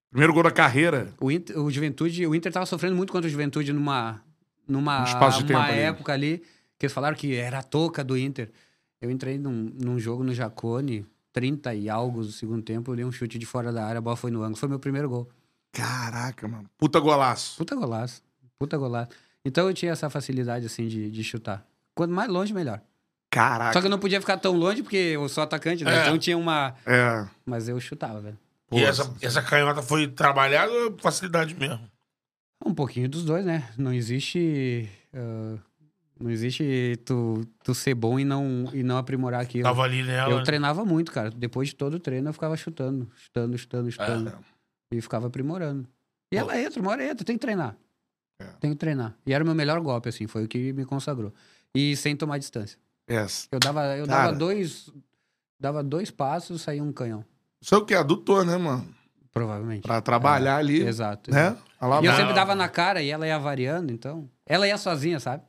Primeiro 0.10 0.34
gol 0.34 0.42
da 0.44 0.52
carreira. 0.52 1.14
O, 1.22 1.30
Inter, 1.32 1.60
o 1.60 1.70
Juventude, 1.70 2.26
o 2.26 2.34
Inter 2.34 2.52
tava 2.52 2.66
sofrendo 2.66 2.96
muito 2.96 3.12
contra 3.14 3.28
o 3.28 3.32
Juventude 3.32 3.72
numa, 3.74 4.24
numa 4.68 5.02
Um 5.02 5.04
espaço 5.04 5.44
de 5.44 5.54
uma 5.54 5.66
ali. 5.66 5.78
época 5.80 6.14
ali, 6.14 6.42
que 6.80 6.86
eles 6.88 6.94
falaram 6.94 7.16
que 7.16 7.36
era 7.36 7.60
a 7.60 7.64
touca 7.64 8.04
do 8.04 8.18
Inter. 8.18 8.50
Eu 9.00 9.12
entrei 9.12 9.38
num, 9.38 9.72
num 9.80 10.00
jogo 10.00 10.24
no 10.24 10.34
Jacone, 10.34 11.06
30 11.36 11.76
e 11.76 11.90
algo 11.90 12.22
do 12.24 12.32
segundo 12.32 12.64
tempo, 12.64 12.94
eu 12.94 12.96
dei 12.96 13.04
um 13.04 13.12
chute 13.12 13.38
de 13.38 13.46
fora 13.46 13.70
da 13.70 13.86
área, 13.86 13.98
a 13.98 14.02
bola 14.02 14.16
foi 14.16 14.32
no 14.32 14.42
ângulo. 14.42 14.56
Foi 14.56 14.70
meu 14.70 14.80
primeiro 14.80 15.10
gol. 15.10 15.30
Caraca, 15.74 16.48
mano. 16.48 16.70
Puta 16.78 16.98
golaço. 16.98 17.58
Puta 17.58 17.76
golaço. 17.76 18.24
Puta 18.58 18.78
golaço. 18.78 19.12
Então 19.44 19.68
eu 19.68 19.74
tinha 19.74 19.92
essa 19.92 20.10
facilidade, 20.10 20.66
assim, 20.66 20.88
de, 20.88 21.12
de 21.12 21.24
chutar. 21.26 21.68
Quanto 21.94 22.14
mais 22.14 22.30
longe, 22.30 22.54
melhor. 22.54 22.80
Caraca. 23.30 23.74
Só 23.74 23.82
que 23.82 23.88
eu 23.88 23.92
não 23.92 24.00
podia 24.00 24.22
ficar 24.22 24.38
tão 24.38 24.56
longe, 24.56 24.82
porque 24.82 24.96
eu 24.96 25.28
sou 25.28 25.44
atacante, 25.44 25.84
né? 25.84 25.98
É. 25.98 26.02
Então 26.04 26.18
tinha 26.18 26.38
uma... 26.38 26.74
É. 26.86 27.28
Mas 27.46 27.68
eu 27.68 27.78
chutava, 27.82 28.22
velho. 28.22 28.40
E 28.72 28.82
essa, 28.82 29.14
essa 29.22 29.42
canhota 29.42 29.82
foi 29.82 30.08
trabalhada 30.08 30.72
ou 30.72 30.88
é 30.88 31.02
facilidade 31.02 31.54
mesmo? 31.54 31.86
Um 32.66 32.74
pouquinho 32.74 33.10
dos 33.10 33.26
dois, 33.26 33.46
né? 33.46 33.70
Não 33.78 33.94
existe. 33.94 34.90
ah, 35.14 35.58
não 36.20 36.32
existe 36.32 36.98
tu, 37.06 37.46
tu 37.64 37.76
ser 37.76 37.94
bom 37.94 38.20
e 38.20 38.24
não, 38.24 38.70
e 38.74 38.84
não 38.84 38.98
aprimorar 38.98 39.42
aquilo. 39.42 39.64
Tava 39.64 39.84
ali 39.84 40.04
nela. 40.04 40.32
Eu 40.32 40.44
treinava 40.44 40.86
muito, 40.86 41.12
cara. 41.12 41.30
Depois 41.30 41.70
de 41.70 41.76
todo 41.76 41.96
o 41.96 42.00
treino, 42.00 42.30
eu 42.30 42.34
ficava 42.34 42.56
chutando, 42.56 43.10
chutando, 43.16 43.58
chutando, 43.58 43.92
chutando. 43.92 44.34
E 44.92 45.02
ficava 45.02 45.28
aprimorando. 45.28 45.88
E 46.32 46.38
ela 46.38 46.60
entra, 46.60 46.82
uma 46.82 46.92
hora 46.92 47.04
entra, 47.06 47.26
tem 47.26 47.36
que 47.36 47.42
treinar. 47.42 47.78
É. 48.40 48.46
Tem 48.60 48.72
que 48.72 48.78
treinar. 48.78 49.16
E 49.26 49.34
era 49.34 49.44
o 49.44 49.48
meu 49.48 49.56
melhor 49.56 49.80
golpe, 49.82 50.10
assim, 50.10 50.28
foi 50.28 50.46
o 50.46 50.48
que 50.48 50.74
me 50.74 50.86
consagrou. 50.86 51.34
E 51.74 51.96
sem 51.96 52.16
tomar 52.16 52.38
distância. 52.38 52.80
Yes. 53.10 53.48
Eu 53.52 53.60
dava, 53.60 53.96
eu 53.98 54.08
Cara. 54.08 54.26
dava 54.28 54.38
dois. 54.38 54.90
Dava 55.60 55.84
dois 55.84 56.12
passos, 56.12 56.62
saía 56.62 56.84
um 56.84 56.92
canhão. 56.92 57.24
Isso 57.62 57.74
é 57.74 57.78
o 57.78 57.86
que? 57.86 57.94
Adutor, 57.94 58.46
né, 58.46 58.58
mano? 58.58 58.88
Provavelmente. 59.36 59.82
Pra 59.82 60.00
trabalhar 60.00 60.56
ali. 60.56 60.82
Exato. 60.82 61.30
Né? 61.30 61.48
exato. 61.48 61.62
Lá, 61.82 62.02
E 62.02 62.06
eu 62.06 62.14
sempre 62.16 62.34
dava 62.34 62.56
na 62.56 62.70
cara 62.70 63.02
e 63.02 63.12
ela 63.12 63.28
ia 63.28 63.38
variando, 63.38 63.92
então. 63.92 64.30
Ela 64.48 64.66
ia 64.66 64.78
sozinha, 64.78 65.20
sabe? 65.20 65.44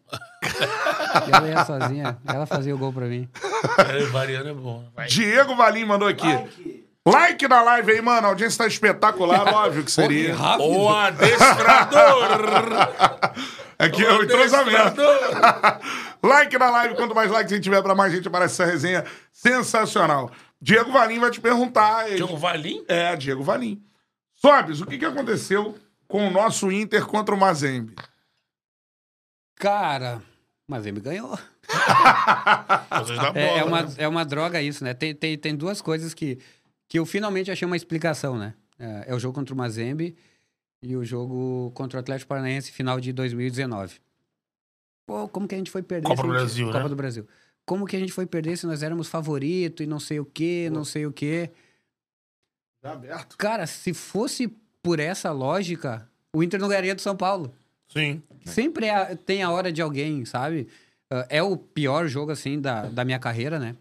E 1.28 1.32
ela 1.32 1.48
ia 1.48 1.64
sozinha. 1.64 2.18
Ela 2.26 2.46
fazia 2.46 2.74
o 2.74 2.78
gol 2.78 2.92
pra 2.92 3.06
mim. 3.06 3.28
É, 3.78 4.04
variando 4.06 4.48
é 4.48 4.52
bom. 4.52 4.84
Vai. 4.92 5.06
Diego 5.06 5.54
Valim 5.54 5.84
mandou 5.84 6.08
aqui. 6.08 6.26
Like. 7.06 7.46
na 7.46 7.62
live 7.62 7.92
aí, 7.92 8.02
mano. 8.02 8.26
A 8.26 8.30
audiência 8.30 8.64
tá 8.64 8.66
espetacular, 8.66 9.46
óbvio 9.54 9.84
que 9.84 9.92
seria. 9.92 10.34
O 10.58 10.88
adestrador! 10.88 12.40
Aqui 13.78 14.04
é 14.04 14.10
o 14.10 14.22
entrosamento. 14.22 15.02
like 16.24 16.58
na 16.58 16.70
live, 16.70 16.94
quanto 16.94 17.14
mais 17.14 17.30
likes 17.30 17.52
a 17.52 17.54
gente 17.54 17.64
tiver 17.64 17.82
pra 17.82 17.94
mais 17.94 18.12
gente, 18.12 18.26
aparece 18.26 18.54
essa 18.54 18.64
resenha 18.64 19.04
sensacional. 19.30 20.30
Diego 20.60 20.90
Valim 20.92 21.18
vai 21.18 21.30
te 21.30 21.40
perguntar. 21.40 22.06
ele- 22.08 22.16
Diogo 22.16 22.36
Valim? 22.36 22.84
É, 22.88 23.14
Diego 23.16 23.42
Valim. 23.42 23.82
Sobes, 24.34 24.80
o 24.80 24.86
que, 24.86 24.98
que 24.98 25.04
aconteceu 25.04 25.76
com 26.08 26.26
o 26.26 26.30
nosso 26.30 26.70
Inter 26.70 27.06
contra 27.06 27.34
o 27.34 27.38
Mazembe? 27.38 27.94
Cara, 29.56 30.22
mas 30.66 30.84
ele 30.84 30.96
me 30.96 31.00
ganhou. 31.00 31.38
É, 33.34 33.58
é 33.58 33.64
uma, 33.64 33.82
né? 33.82 33.94
é 33.98 34.08
uma 34.08 34.24
droga 34.24 34.62
isso, 34.62 34.82
né? 34.84 34.94
Tem, 34.94 35.14
tem, 35.14 35.36
tem 35.36 35.54
duas 35.54 35.82
coisas 35.82 36.14
que, 36.14 36.38
que 36.88 36.98
eu 36.98 37.04
finalmente 37.04 37.50
achei 37.50 37.66
uma 37.66 37.76
explicação, 37.76 38.38
né? 38.38 38.54
É, 38.78 39.04
é 39.08 39.14
o 39.14 39.18
jogo 39.18 39.34
contra 39.34 39.52
o 39.54 39.56
Mazembe 39.56 40.16
e 40.82 40.96
o 40.96 41.04
jogo 41.04 41.70
contra 41.74 41.98
o 41.98 42.00
Atlético 42.00 42.28
Paranaense 42.28 42.70
final 42.72 43.00
de 43.00 43.12
2019. 43.12 44.00
Pô, 45.06 45.28
como 45.28 45.46
que 45.46 45.54
a 45.54 45.58
gente 45.58 45.70
foi 45.70 45.82
perder? 45.82 46.06
Copa 46.06 46.22
do 46.22 46.28
Brasil, 46.28 46.66
Copa 46.68 46.82
né? 46.84 46.88
do 46.88 46.96
Brasil. 46.96 47.26
Como 47.66 47.84
que 47.84 47.96
a 47.96 47.98
gente 47.98 48.12
foi 48.12 48.24
perder 48.24 48.56
se 48.56 48.64
nós 48.66 48.82
éramos 48.82 49.08
favorito 49.08 49.82
e 49.82 49.86
não 49.86 49.98
sei 50.00 50.20
o 50.20 50.24
quê, 50.24 50.70
não 50.72 50.84
sei 50.84 51.04
o 51.04 51.12
quê? 51.12 51.50
Tá 52.80 52.92
aberto. 52.92 53.36
Cara, 53.36 53.66
se 53.66 53.92
fosse 53.92 54.48
por 54.82 55.00
essa 55.00 55.32
lógica, 55.32 56.08
o 56.32 56.42
Inter 56.42 56.60
não 56.60 56.68
ganharia 56.68 56.94
do 56.94 57.00
São 57.00 57.16
Paulo. 57.16 57.52
Sim. 57.88 58.22
Sempre 58.44 58.86
é 58.86 59.16
tem 59.16 59.42
a 59.42 59.50
hora 59.50 59.72
de 59.72 59.82
alguém, 59.82 60.24
sabe? 60.24 60.68
Ah, 61.10 61.26
É 61.28 61.42
o 61.42 61.56
pior 61.56 62.06
jogo, 62.06 62.30
assim, 62.30 62.60
da, 62.60 62.86
da 62.86 63.04
minha 63.04 63.18
carreira, 63.18 63.58
né? 63.58 63.74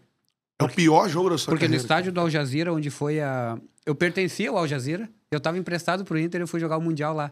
É 0.58 0.64
o 0.64 0.68
pior 0.68 1.08
jogo 1.08 1.30
da 1.30 1.38
sua 1.38 1.52
Porque 1.52 1.66
no 1.66 1.70
carreira. 1.70 1.82
estádio 1.82 2.12
do 2.12 2.20
Al 2.20 2.30
Jazeera, 2.30 2.72
onde 2.72 2.90
foi 2.90 3.20
a... 3.20 3.58
Eu 3.84 3.94
pertencia 3.94 4.50
ao 4.50 4.58
Al 4.58 4.66
Jazeera, 4.66 5.08
eu 5.30 5.38
tava 5.38 5.58
emprestado 5.58 6.04
pro 6.04 6.18
Inter 6.18 6.40
e 6.40 6.42
eu 6.42 6.48
fui 6.48 6.58
jogar 6.58 6.76
o 6.76 6.80
Mundial 6.82 7.14
lá. 7.14 7.30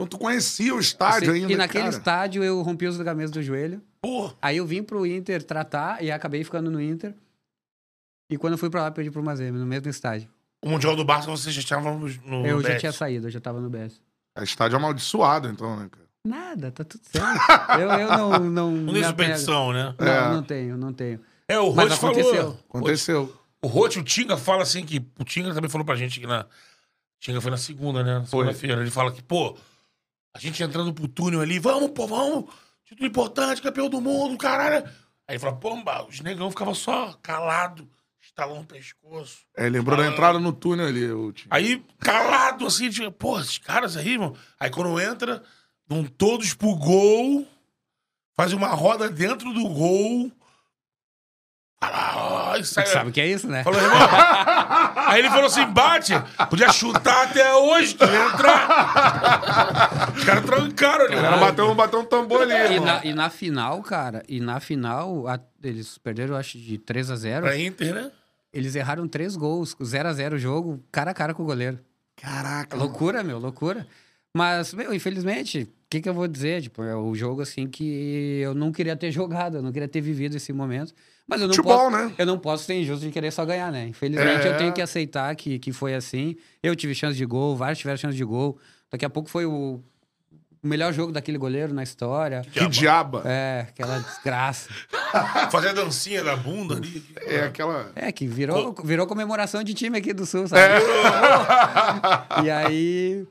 Então 0.00 0.06
tu 0.08 0.18
conhecia 0.18 0.74
o 0.74 0.80
estádio 0.80 1.30
Assim, 1.30 1.42
ainda, 1.42 1.52
e 1.52 1.56
naquele 1.56 1.84
cara. 1.84 1.94
estádio 1.96 2.42
eu 2.42 2.62
rompi 2.62 2.86
os 2.86 2.96
ligamentos 2.96 3.30
do 3.30 3.42
joelho. 3.42 3.82
Porra. 4.00 4.34
Aí 4.40 4.56
eu 4.56 4.64
vim 4.66 4.82
pro 4.82 5.04
Inter 5.06 5.42
tratar 5.42 6.02
e 6.02 6.10
acabei 6.10 6.42
ficando 6.42 6.70
no 6.70 6.80
Inter. 6.80 7.14
E 8.30 8.38
quando 8.38 8.54
eu 8.54 8.58
fui 8.58 8.70
pra 8.70 8.80
lá, 8.80 8.90
perdi 8.90 9.10
pro 9.10 9.22
Mazembe, 9.22 9.58
no 9.58 9.66
mesmo 9.66 9.90
estádio. 9.90 10.26
O 10.64 10.70
Mundial 10.70 10.96
do 10.96 11.04
Barça 11.04 11.30
vocês 11.30 11.54
já 11.54 11.60
estavam 11.60 11.98
no, 11.98 12.08
no 12.24 12.46
eu 12.46 12.62
já 12.62 12.68
Bet. 12.68 12.80
tinha 12.80 12.92
saído, 12.92 13.26
eu 13.26 13.30
já 13.30 13.40
tava 13.40 13.60
no 13.60 13.68
BS. 13.68 14.00
É 14.38 14.42
estádio 14.42 14.78
amaldiçoado, 14.78 15.48
então, 15.48 15.76
né, 15.76 15.86
cara? 15.90 16.06
Nada, 16.26 16.70
tá 16.70 16.82
tudo 16.82 17.02
certo. 17.04 17.78
eu, 17.78 17.90
eu 17.90 18.08
não... 18.08 18.38
Não, 18.50 18.70
Não 18.70 18.94
tem 18.94 19.04
superstição, 19.04 19.70
né? 19.74 19.94
Não, 19.98 20.06
É. 20.06 20.30
não 20.32 20.42
tenho, 20.42 20.76
não 20.78 20.92
tenho. 20.94 21.20
É, 21.46 21.58
o 21.58 21.68
Rote 21.68 21.94
falou... 21.96 22.58
aconteceu. 22.70 23.36
O 23.60 23.68
Rote, 23.68 23.98
o 23.98 24.02
Tinga 24.02 24.38
fala 24.38 24.62
assim 24.62 24.82
que... 24.82 25.04
O 25.18 25.24
Tinga 25.24 25.52
também 25.52 25.68
falou 25.68 25.84
pra 25.84 25.94
gente 25.96 26.18
que 26.20 26.26
na... 26.26 26.46
Tinga 27.18 27.38
foi 27.42 27.50
na 27.50 27.58
segunda, 27.58 28.02
né? 28.02 28.20
Na 28.20 28.24
Segunda-feira. 28.24 28.80
Ele 28.80 28.90
fala 28.90 29.12
que, 29.12 29.22
pô, 29.22 29.56
a 30.34 30.38
gente 30.38 30.62
entrando 30.62 30.92
pro 30.92 31.08
túnel 31.08 31.40
ali, 31.40 31.58
vamos, 31.58 31.90
pô, 31.90 32.06
vamos. 32.06 32.52
Título 32.84 33.08
importante, 33.08 33.62
campeão 33.62 33.88
do 33.88 34.00
mundo, 34.00 34.36
caralho. 34.36 34.84
Aí 35.28 35.36
ele 35.36 35.38
fala, 35.38 35.56
pomba, 35.56 36.04
os 36.06 36.20
negão 36.20 36.50
ficavam 36.50 36.74
só 36.74 37.12
calado, 37.22 37.88
estalando 38.20 38.62
o 38.62 38.66
pescoço. 38.66 39.38
É, 39.56 39.68
lembrou 39.68 39.96
da 39.96 40.06
entrada 40.06 40.38
no 40.38 40.52
túnel 40.52 40.86
ali, 40.86 41.10
o 41.10 41.32
time. 41.32 41.48
Aí, 41.50 41.84
calado, 41.98 42.66
assim, 42.66 42.90
tipo, 42.90 43.12
pô, 43.12 43.38
esses 43.38 43.58
caras 43.58 43.96
aí, 43.96 44.12
irmão. 44.12 44.34
Aí 44.58 44.70
quando 44.70 45.00
entra, 45.00 45.42
vão 45.86 46.04
todos 46.04 46.54
pro 46.54 46.74
gol, 46.74 47.46
faz 48.34 48.52
uma 48.52 48.68
roda 48.68 49.08
dentro 49.08 49.52
do 49.52 49.68
gol. 49.68 50.32
Tu 52.58 52.64
sabe 52.88 53.10
o 53.10 53.12
que 53.12 53.20
é 53.20 53.26
isso, 53.26 53.48
né? 53.48 53.62
Falou, 53.64 53.80
irmão. 53.80 53.98
Aí 55.08 55.18
ele 55.20 55.28
falou 55.30 55.46
assim: 55.46 55.66
bate, 55.66 56.12
podia 56.48 56.72
chutar 56.72 57.24
até 57.28 57.54
hoje, 57.54 57.94
tu 57.94 58.04
ia 58.04 58.26
entrar. 58.26 60.12
Os 60.16 60.24
caras 60.24 60.44
trancaram 60.44 61.04
ali. 61.06 61.16
O 61.16 61.20
cara 61.20 61.36
bateu, 61.36 61.74
bateu 61.74 62.00
um 62.00 62.04
tambor 62.04 62.42
ali, 62.42 62.52
E 62.52 62.56
irmão. 62.74 62.84
na, 62.86 63.04
e 63.04 63.12
na 63.14 63.30
final, 63.30 63.82
cara, 63.82 64.22
e 64.28 64.40
na 64.40 64.60
final, 64.60 65.26
a- 65.28 65.40
eles 65.62 65.98
perderam, 65.98 66.34
eu 66.34 66.38
acho, 66.40 66.58
de 66.58 66.78
3 66.78 67.10
a 67.10 67.16
0 67.16 67.42
Pra 67.46 67.58
Inter, 67.58 67.94
né? 67.94 68.10
Eles 68.52 68.74
erraram 68.74 69.06
três 69.06 69.36
gols, 69.36 69.76
0 69.82 70.08
a 70.08 70.12
0 70.12 70.36
o 70.36 70.38
jogo, 70.38 70.82
cara 70.90 71.12
a 71.12 71.14
cara 71.14 71.32
com 71.34 71.42
o 71.42 71.46
goleiro. 71.46 71.78
Caraca. 72.16 72.76
Loucura, 72.76 73.22
meu, 73.22 73.38
loucura. 73.38 73.86
Mas, 74.36 74.74
meu, 74.74 74.92
infelizmente, 74.92 75.62
o 75.62 75.68
que, 75.88 76.00
que 76.00 76.08
eu 76.08 76.14
vou 76.14 76.28
dizer? 76.28 76.62
Tipo, 76.62 76.82
é 76.82 76.94
o 76.94 77.14
jogo 77.14 77.42
assim 77.42 77.66
que 77.68 78.40
eu 78.42 78.54
não 78.54 78.70
queria 78.72 78.94
ter 78.96 79.10
jogado, 79.10 79.56
eu 79.58 79.62
não 79.62 79.72
queria 79.72 79.88
ter 79.88 80.00
vivido 80.00 80.36
esse 80.36 80.52
momento. 80.52 80.92
Mas 81.30 81.40
eu 81.40 81.46
não 81.46 81.54
Futebol, 81.54 81.78
posso. 81.90 81.90
né? 81.96 82.12
Eu 82.18 82.26
não 82.26 82.38
posso 82.38 82.64
ser 82.64 82.74
injusto 82.74 83.06
de 83.06 83.12
querer 83.12 83.30
só 83.30 83.44
ganhar, 83.46 83.70
né? 83.70 83.86
Infelizmente, 83.86 84.46
É. 84.46 84.52
eu 84.52 84.56
tenho 84.58 84.72
que 84.72 84.82
aceitar 84.82 85.34
que, 85.36 85.58
que 85.60 85.72
foi 85.72 85.94
assim. 85.94 86.36
Eu 86.62 86.74
tive 86.74 86.94
chance 86.94 87.16
de 87.16 87.24
gol, 87.24 87.56
vários 87.56 87.78
tiveram 87.78 87.96
chance 87.96 88.16
de 88.16 88.24
gol. 88.24 88.58
Daqui 88.90 89.04
a 89.04 89.10
pouco 89.10 89.30
foi 89.30 89.46
o, 89.46 89.80
o 90.62 90.66
melhor 90.66 90.92
jogo 90.92 91.12
daquele 91.12 91.38
goleiro 91.38 91.72
na 91.72 91.82
história. 91.84 92.42
Que 92.52 92.66
diaba. 92.68 93.22
É, 93.24 93.66
aquela 93.68 93.98
desgraça. 94.00 94.68
Fazer 95.52 95.68
a 95.68 95.72
dancinha 95.72 96.22
da 96.24 96.34
bunda 96.36 96.74
ali. 96.74 97.02
É, 97.22 97.44
aquela. 97.44 97.92
É, 97.94 98.10
que 98.10 98.26
virou, 98.26 98.74
virou 98.84 99.06
comemoração 99.06 99.62
de 99.62 99.72
time 99.72 99.96
aqui 99.96 100.12
do 100.12 100.26
Sul, 100.26 100.48
sabe? 100.48 100.62
E 102.44 102.50
aí. 102.50 103.26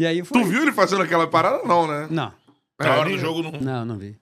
E 0.00 0.06
aí 0.06 0.24
foi. 0.24 0.40
Tu 0.40 0.46
viu 0.48 0.62
ele 0.62 0.72
fazendo 0.72 1.02
aquela 1.02 1.26
parada? 1.26 1.62
Não, 1.64 1.86
né? 1.86 2.06
Não, 2.10 2.32
Na 2.80 2.96
hora 2.96 3.08
É, 3.10 3.12
do 3.12 3.18
jogo 3.18 3.42
não. 3.42 3.52
não, 3.52 3.84
não 3.84 3.98
vi. 3.98 4.16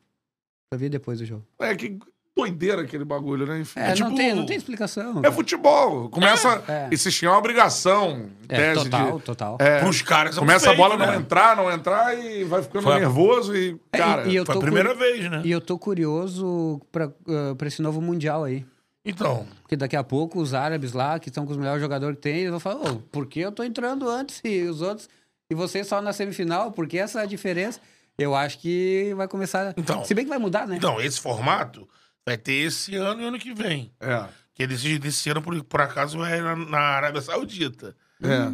Só 0.72 0.78
vi 0.78 0.88
depois 0.88 1.18
do 1.18 1.24
jogo. 1.26 1.46
É 1.58 1.74
que 1.74 1.98
doideira 2.38 2.82
aquele 2.82 3.04
bagulho, 3.04 3.46
né? 3.46 3.60
Enfim. 3.60 3.80
É, 3.80 3.92
tipo- 3.92 4.08
não, 4.08 4.16
tem, 4.16 4.34
não 4.34 4.46
tem 4.46 4.56
explicação. 4.56 5.20
É 5.24 5.30
futebol. 5.30 6.08
Começa. 6.08 6.62
É. 6.68 6.88
Tinha 6.96 7.30
uma 7.30 7.38
obrigação. 7.38 8.30
É, 8.48 8.56
tese 8.56 8.84
total, 8.84 9.18
de. 9.18 9.24
total. 9.24 9.56
É, 9.60 9.80
Pros 9.80 10.02
caras 10.02 10.36
é 10.36 10.38
um 10.38 10.42
começa 10.42 10.66
a 10.66 10.68
fake, 10.70 10.76
bola 10.82 10.96
né? 10.96 11.06
não 11.06 11.14
entrar, 11.14 11.56
não 11.56 11.70
entrar 11.72 12.18
e 12.18 12.44
vai 12.44 12.62
ficando 12.62 12.84
Foi 12.84 12.94
a- 12.94 13.00
nervoso 13.00 13.54
e. 13.56 13.76
É, 13.92 13.98
Cara, 13.98 14.26
e, 14.26 14.30
e 14.32 14.36
eu 14.36 14.46
Foi 14.46 14.56
a 14.56 14.60
primeira 14.60 14.94
vez, 14.94 15.30
né? 15.30 15.42
E 15.44 15.50
eu 15.50 15.60
tô 15.60 15.78
curioso 15.78 16.80
pra, 16.92 17.10
ah, 17.28 17.54
pra 17.56 17.68
esse 17.68 17.82
novo 17.82 18.00
Mundial 18.00 18.44
aí. 18.44 18.64
Então, 19.04 19.46
Porque 19.62 19.74
daqui 19.76 19.96
a 19.96 20.04
pouco 20.04 20.38
os 20.40 20.52
árabes 20.52 20.92
lá, 20.92 21.18
que 21.18 21.28
estão 21.30 21.46
com 21.46 21.52
os 21.52 21.56
melhores 21.56 21.80
jogadores 21.80 22.16
que 22.16 22.22
tem, 22.22 22.38
eles 22.40 22.50
vão 22.50 22.60
falar, 22.60 22.76
ô, 22.90 22.96
por 23.10 23.26
que 23.26 23.40
eu 23.40 23.50
tô 23.50 23.62
entrando 23.64 24.06
antes 24.08 24.40
e 24.44 24.62
os 24.64 24.82
outros... 24.82 25.08
E 25.50 25.54
vocês 25.54 25.86
só 25.86 26.02
na 26.02 26.12
semifinal? 26.12 26.72
Por 26.72 26.86
que 26.86 26.98
essa 26.98 27.24
diferença? 27.26 27.80
Eu 28.18 28.34
acho 28.34 28.58
que 28.58 29.14
vai 29.16 29.26
começar... 29.26 29.72
Então. 29.78 30.04
Se 30.04 30.12
bem 30.12 30.24
que 30.24 30.28
vai 30.28 30.38
mudar, 30.38 30.66
né? 30.66 30.76
então, 30.76 31.00
esse 31.00 31.18
formato 31.20 31.88
vai 32.28 32.36
ter 32.38 32.52
esse 32.66 32.94
ano 32.96 33.22
e 33.22 33.24
ano 33.26 33.38
que 33.38 33.52
vem. 33.54 33.92
É. 34.00 34.24
Que 34.54 34.66
desse, 34.66 34.98
desse 34.98 35.30
ano, 35.30 35.40
por, 35.42 35.62
por 35.64 35.80
acaso, 35.80 36.24
é 36.24 36.40
na, 36.40 36.56
na 36.56 36.78
Arábia 36.78 37.20
Saudita. 37.20 37.94
É. 38.22 38.50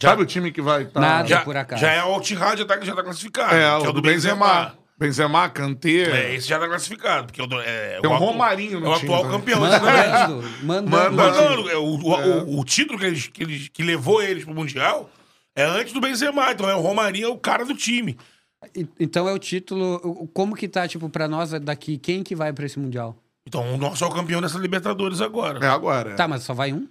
Sabe 0.00 0.22
o 0.22 0.26
time 0.26 0.50
que 0.50 0.60
vai 0.60 0.82
estar. 0.82 1.00
Nada. 1.00 1.28
Já, 1.28 1.40
por 1.42 1.56
acaso. 1.56 1.80
já 1.80 1.92
é 1.92 2.02
o 2.02 2.08
Al-Tihad, 2.14 2.58
já 2.58 2.64
tá, 2.66 2.80
já 2.80 2.94
tá 2.94 3.02
classificado. 3.02 3.54
É, 3.54 3.80
que 3.80 3.86
o 3.88 3.92
do 3.92 4.02
Benzema. 4.02 4.76
Benzema, 4.98 5.48
Kanté. 5.48 6.02
É, 6.30 6.34
esse 6.34 6.46
já 6.48 6.58
tá 6.60 6.68
classificado. 6.68 7.26
Porque 7.26 7.40
é 7.40 7.44
o 7.44 7.46
do- 7.46 7.60
é, 7.60 7.98
Tem 8.00 8.08
o 8.08 8.12
um 8.12 8.16
atu- 8.16 8.24
Romarinho 8.24 8.78
no 8.80 8.86
É 8.86 8.90
o 8.90 8.98
time 8.98 9.06
atual 9.12 9.22
também. 9.24 9.38
campeão. 9.38 9.66
exatamente. 9.66 10.64
Mandando, 10.64 10.90
mandando. 10.90 11.16
Mandando, 11.16 11.70
é, 11.70 11.76
o, 11.76 11.84
o, 11.84 12.54
o- 12.56 12.60
o 12.60 12.64
título 12.64 12.98
que, 12.98 13.04
eles, 13.06 13.26
que, 13.26 13.42
eles, 13.42 13.68
que 13.68 13.82
levou 13.82 14.22
eles 14.22 14.44
pro 14.44 14.54
Mundial 14.54 15.10
é 15.56 15.64
antes 15.64 15.92
do 15.92 16.00
Benzema. 16.00 16.52
Então 16.52 16.68
é 16.70 16.74
o 16.74 16.80
Romarinho 16.80 17.26
é 17.26 17.30
o 17.30 17.36
cara 17.38 17.64
do 17.64 17.74
time. 17.74 18.16
Então 18.98 19.28
é 19.28 19.32
o 19.32 19.38
título... 19.38 20.28
Como 20.32 20.54
que 20.54 20.68
tá, 20.68 20.86
tipo, 20.88 21.08
pra 21.08 21.26
nós 21.28 21.50
daqui, 21.60 21.98
quem 21.98 22.22
que 22.22 22.34
vai 22.34 22.52
pra 22.52 22.66
esse 22.66 22.78
Mundial? 22.78 23.16
Então 23.46 23.74
o 23.74 23.76
nosso 23.76 24.04
é 24.04 24.06
o 24.06 24.10
campeão 24.10 24.40
dessa 24.40 24.58
Libertadores 24.58 25.20
agora. 25.20 25.64
É 25.64 25.68
agora. 25.68 26.14
Tá, 26.14 26.28
mas 26.28 26.42
só 26.44 26.54
vai 26.54 26.72
um? 26.72 26.86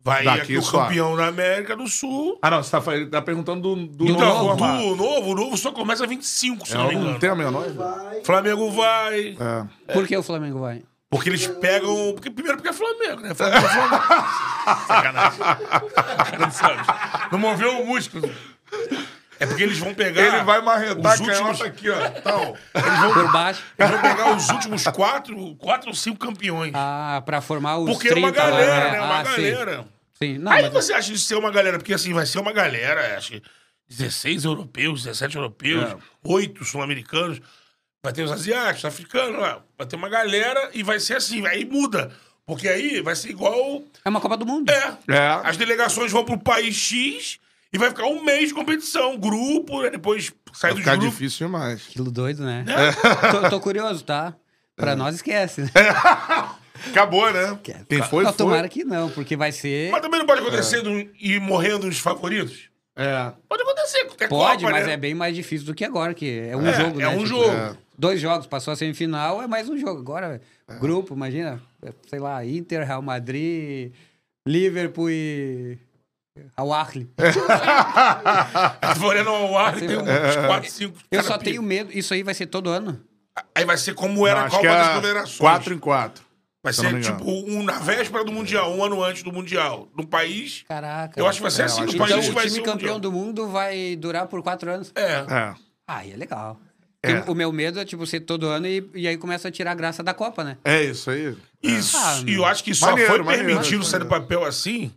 Vai 0.00 0.22
Daqui 0.22 0.40
aqui 0.40 0.56
o 0.58 0.62
só. 0.62 0.82
campeão 0.84 1.16
da 1.16 1.26
América 1.26 1.74
do 1.76 1.88
Sul. 1.88 2.38
Ah, 2.40 2.50
não, 2.50 2.62
você 2.62 2.70
tá, 2.70 2.80
tá 3.10 3.22
perguntando 3.22 3.74
do, 3.74 3.86
do 3.86 4.04
novo 4.04 4.16
Então, 4.16 4.38
formato. 4.38 4.82
do 4.82 4.96
novo, 4.96 5.30
o 5.30 5.34
novo 5.34 5.56
só 5.56 5.72
começa 5.72 6.06
25, 6.06 6.66
se 6.66 6.74
É, 6.74 6.76
não 6.78 6.86
me 6.88 6.94
engano. 6.94 7.10
não 7.12 7.18
tenho 7.18 7.32
a 7.32 7.36
menor 7.36 7.66
ideia. 7.68 8.24
Flamengo 8.24 8.70
vai. 8.70 9.36
É. 9.88 9.92
Por 9.92 10.06
que 10.06 10.16
o 10.16 10.22
Flamengo 10.22 10.60
vai? 10.60 10.82
Porque 11.10 11.30
eles 11.30 11.46
pegam. 11.46 12.12
Porque, 12.14 12.30
primeiro 12.30 12.58
porque 12.58 12.68
é 12.68 12.72
Flamengo, 12.72 13.22
né? 13.22 13.34
Flamengo 13.34 13.66
é 13.66 13.68
Flamengo. 13.70 14.04
Sacanagem. 14.86 15.40
Não 16.38 16.50
sabe. 16.50 16.82
Não 17.32 17.38
moveu 17.38 17.80
o 17.82 17.86
músculo. 17.86 18.30
É 19.40 19.46
porque 19.46 19.62
eles 19.62 19.78
vão 19.78 19.94
pegar. 19.94 20.20
Ele 20.22 20.42
vai 20.44 20.60
marretar 20.60 21.14
os 21.14 21.20
a 21.20 21.24
últimos, 21.24 21.60
aqui, 21.62 21.88
ó. 21.90 22.06
Então, 22.06 22.56
eles 22.74 22.98
vão, 23.00 23.12
Por 23.14 23.32
baixo? 23.32 23.62
eles 23.78 23.90
vão 23.92 24.00
pegar 24.00 24.36
os 24.36 24.48
últimos 24.48 24.84
quatro, 24.88 25.54
quatro 25.56 25.88
ou 25.88 25.94
cinco 25.94 26.18
campeões. 26.18 26.72
Ah, 26.74 27.22
pra 27.24 27.40
formar 27.40 27.78
os 27.78 27.90
porque 27.90 28.08
30 28.08 28.20
é 28.20 28.22
uma 28.22 28.30
galera, 28.32 28.84
lá, 28.84 28.90
né? 28.92 29.00
Uma 29.00 29.20
Ah, 29.20 29.24
sim. 29.24 29.30
galera. 29.30 29.84
Sim, 30.14 30.38
não, 30.38 30.50
Aí 30.52 30.62
mas- 30.64 30.72
você 30.72 30.92
acha 30.92 31.12
de 31.12 31.18
ser 31.18 31.36
uma 31.36 31.50
galera, 31.50 31.78
porque 31.78 31.94
assim, 31.94 32.12
vai 32.12 32.26
ser 32.26 32.40
uma 32.40 32.52
galera, 32.52 33.16
acho 33.16 33.32
que 33.32 33.42
16 33.88 34.44
europeus, 34.44 35.04
17 35.04 35.36
europeus, 35.36 35.84
É. 35.92 35.96
8 36.24 36.64
sul-americanos, 36.64 37.40
vai 38.02 38.12
ter 38.12 38.22
os 38.24 38.32
asiáticos, 38.32 38.84
africanos, 38.84 39.40
lá. 39.40 39.60
vai 39.78 39.86
ter 39.86 39.96
uma 39.96 40.08
galera 40.08 40.70
e 40.74 40.82
vai 40.82 40.98
ser 40.98 41.16
assim, 41.16 41.46
aí 41.46 41.64
muda. 41.64 42.10
Porque 42.44 42.66
aí 42.66 43.00
vai 43.02 43.14
ser 43.14 43.28
igual. 43.30 43.82
é 44.04 44.08
uma 44.08 44.20
Copa 44.20 44.36
do 44.36 44.46
Mundo. 44.46 44.70
É. 44.70 44.96
É. 45.08 45.40
As 45.44 45.56
delegações 45.56 46.10
vão 46.10 46.24
pro 46.24 46.38
país 46.38 46.74
X 46.74 47.38
e 47.72 47.78
vai 47.78 47.88
ficar 47.90 48.06
um 48.06 48.22
mês 48.24 48.48
de 48.48 48.54
competição, 48.54 49.16
grupo, 49.18 49.82
né? 49.82 49.90
depois 49.90 50.32
sai 50.52 50.70
Vai 50.70 50.72
dos 50.72 50.80
ficar 50.80 50.96
grupos. 50.96 51.18
difícil 51.18 51.46
demais. 51.46 51.86
Aquilo 51.88 52.10
doido, 52.10 52.44
né? 52.44 52.64
É. 52.68 53.30
tô, 53.32 53.50
tô 53.50 53.60
curioso, 53.60 54.04
tá? 54.04 54.34
Pra 54.76 54.94
nós 54.96 55.16
esquece. 55.16 55.62
Né? 55.62 55.70
Acabou, 56.90 57.30
né? 57.32 57.58
Quem 57.88 58.02
foi, 58.04 58.22
Não, 58.24 58.32
foi. 58.32 58.36
tomara 58.38 58.68
que 58.68 58.84
não, 58.84 59.10
porque 59.10 59.36
vai 59.36 59.50
ser. 59.50 59.90
Mas 59.90 60.00
também 60.00 60.20
não 60.20 60.26
pode 60.26 60.40
acontecer 60.40 60.80
de 60.82 60.88
um- 60.88 61.08
ir 61.20 61.40
morrendo 61.40 61.88
os 61.88 61.98
favoritos. 61.98 62.68
É. 62.94 63.32
Pode 63.48 63.62
acontecer, 63.62 63.98
é 64.20 64.28
Pode, 64.28 64.62
Copa, 64.64 64.72
mas 64.72 64.86
né? 64.86 64.92
é 64.92 64.96
bem 64.96 65.14
mais 65.14 65.34
difícil 65.34 65.66
do 65.66 65.74
que 65.74 65.84
agora, 65.84 66.14
que 66.14 66.38
é 66.50 66.56
um 66.56 66.66
É, 66.66 66.72
jogo, 66.74 67.00
é 67.00 67.04
né? 67.04 67.08
um 67.08 67.14
Tipo, 67.24 67.26
jogo. 67.26 67.50
É. 67.50 67.76
Dois 67.98 68.20
jogos, 68.20 68.46
passou 68.46 68.72
a 68.72 68.76
semifinal, 68.76 69.42
é 69.42 69.46
mais 69.48 69.68
um 69.68 69.76
jogo. 69.76 70.00
Agora, 70.00 70.40
grupo, 70.80 71.14
imagina, 71.14 71.60
é, 71.82 71.92
sei 72.08 72.20
lá, 72.20 72.44
Inter, 72.46 72.86
Real 72.86 73.02
Madrid, 73.02 73.92
Liverpool 74.46 75.10
e. 75.10 75.78
Al 76.56 76.72
Ahly. 76.72 77.08
A 78.82 78.94
Floriano 78.94 79.30
ao 79.30 79.58
ar 79.58 79.74
tem 79.78 79.88
uns 79.96 80.36
4, 80.46 80.70
5. 80.70 80.98
Eu 81.10 81.22
só 81.22 81.38
tenho 81.38 81.62
medo, 81.62 81.90
isso 81.96 82.14
aí 82.14 82.22
vai 82.22 82.34
ser 82.34 82.46
todo 82.46 82.70
ano. 82.70 83.00
Aí 83.54 83.64
vai 83.64 83.76
ser 83.76 83.94
como 83.94 84.26
era 84.26 84.40
Não, 84.40 84.46
a 84.46 84.50
Copa 84.50 84.62
que 84.62 84.68
das 84.68 84.86
é 84.88 84.94
Confederações. 84.94 85.38
quatro 85.38 85.74
em 85.74 85.78
quatro. 85.78 86.24
Vai 86.62 86.72
ser 86.72 87.00
tipo 87.00 87.24
um 87.24 87.62
na 87.62 87.78
véspera 87.78 88.24
do 88.24 88.32
Mundial, 88.32 88.74
um 88.74 88.84
ano 88.84 89.02
antes 89.02 89.22
do 89.22 89.32
Mundial. 89.32 89.88
No 89.96 90.04
país. 90.06 90.64
Caraca. 90.68 91.18
Eu 91.18 91.26
acho 91.26 91.38
que 91.38 91.42
vai 91.42 91.50
ser 91.52 91.62
É, 91.62 91.64
assim. 91.66 91.82
No 91.82 91.96
país 91.96 92.10
Então, 92.16 92.30
o 92.30 92.32
vai 92.32 92.44
time 92.46 92.56
ser 92.56 92.62
campeão 92.62 92.94
Mundial. 92.94 93.00
do 93.00 93.12
mundo 93.12 93.46
vai 93.48 93.94
durar 93.96 94.26
por 94.26 94.42
quatro 94.42 94.70
anos. 94.70 94.90
É. 94.94 95.12
É. 95.32 95.54
Aí 95.86 96.12
é 96.12 96.16
legal. 96.16 96.58
É. 97.00 97.20
O 97.30 97.34
meu 97.34 97.52
medo 97.52 97.78
é, 97.78 97.84
tipo, 97.84 98.04
ser 98.04 98.20
todo 98.20 98.48
ano 98.48 98.66
e, 98.66 98.90
e 98.92 99.06
aí 99.06 99.16
começa 99.16 99.46
a 99.46 99.50
tirar 99.52 99.70
a 99.70 99.74
graça 99.74 100.02
da 100.02 100.12
Copa, 100.12 100.42
né? 100.42 100.58
É 100.64 100.82
isso 100.82 101.10
aí. 101.12 101.36
Isso. 101.62 101.96
Ah, 101.96 102.22
e 102.26 102.34
eu 102.34 102.44
acho 102.44 102.64
que 102.64 102.74
só 102.74 102.86
Maneiro, 102.90 103.08
foi 103.14 103.18
maneiro, 103.22 103.46
permitido 103.46 103.64
maneiro. 103.78 103.84
sair 103.84 104.00
do 104.00 104.06
papel 104.06 104.44
assim. 104.44 104.92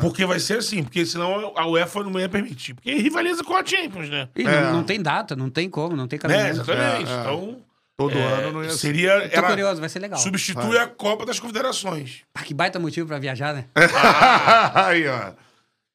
Porque 0.00 0.24
vai 0.24 0.40
ser 0.40 0.58
assim, 0.58 0.82
porque 0.82 1.04
senão 1.04 1.52
a 1.56 1.66
UEFA 1.66 2.02
não 2.04 2.18
ia 2.18 2.28
permitir. 2.28 2.72
Porque 2.74 2.94
rivaliza 2.94 3.44
com 3.44 3.54
a 3.54 3.64
Champions, 3.64 4.08
né? 4.08 4.28
E 4.34 4.42
É. 4.42 4.60
não, 4.62 4.72
não 4.74 4.82
tem 4.84 5.00
data, 5.02 5.36
não 5.36 5.50
tem 5.50 5.68
como, 5.68 5.94
não 5.94 6.08
tem 6.08 6.16
É, 6.16 6.20
caminho. 6.20 6.46
exatamente. 6.48 7.10
É, 7.10 7.14
é. 7.16 7.20
Então, 7.20 7.62
Todo 7.96 8.18
é, 8.18 8.22
ano 8.22 8.52
não 8.52 8.64
ia 8.64 8.70
ser. 8.70 8.78
seria. 8.78 9.28
Tô 9.28 9.36
Era, 9.38 9.48
curioso, 9.48 9.80
vai 9.80 9.88
ser 9.90 9.98
legal. 9.98 10.18
substitui 10.18 10.78
a 10.78 10.86
Copa 10.88 11.26
das 11.26 11.38
Confederações. 11.38 12.22
Ah, 12.34 12.42
que 12.42 12.54
baita 12.54 12.78
motivo 12.78 13.06
pra 13.06 13.18
viajar, 13.18 13.52
né? 13.54 13.66
aí, 14.74 15.06
ó. 15.06 15.32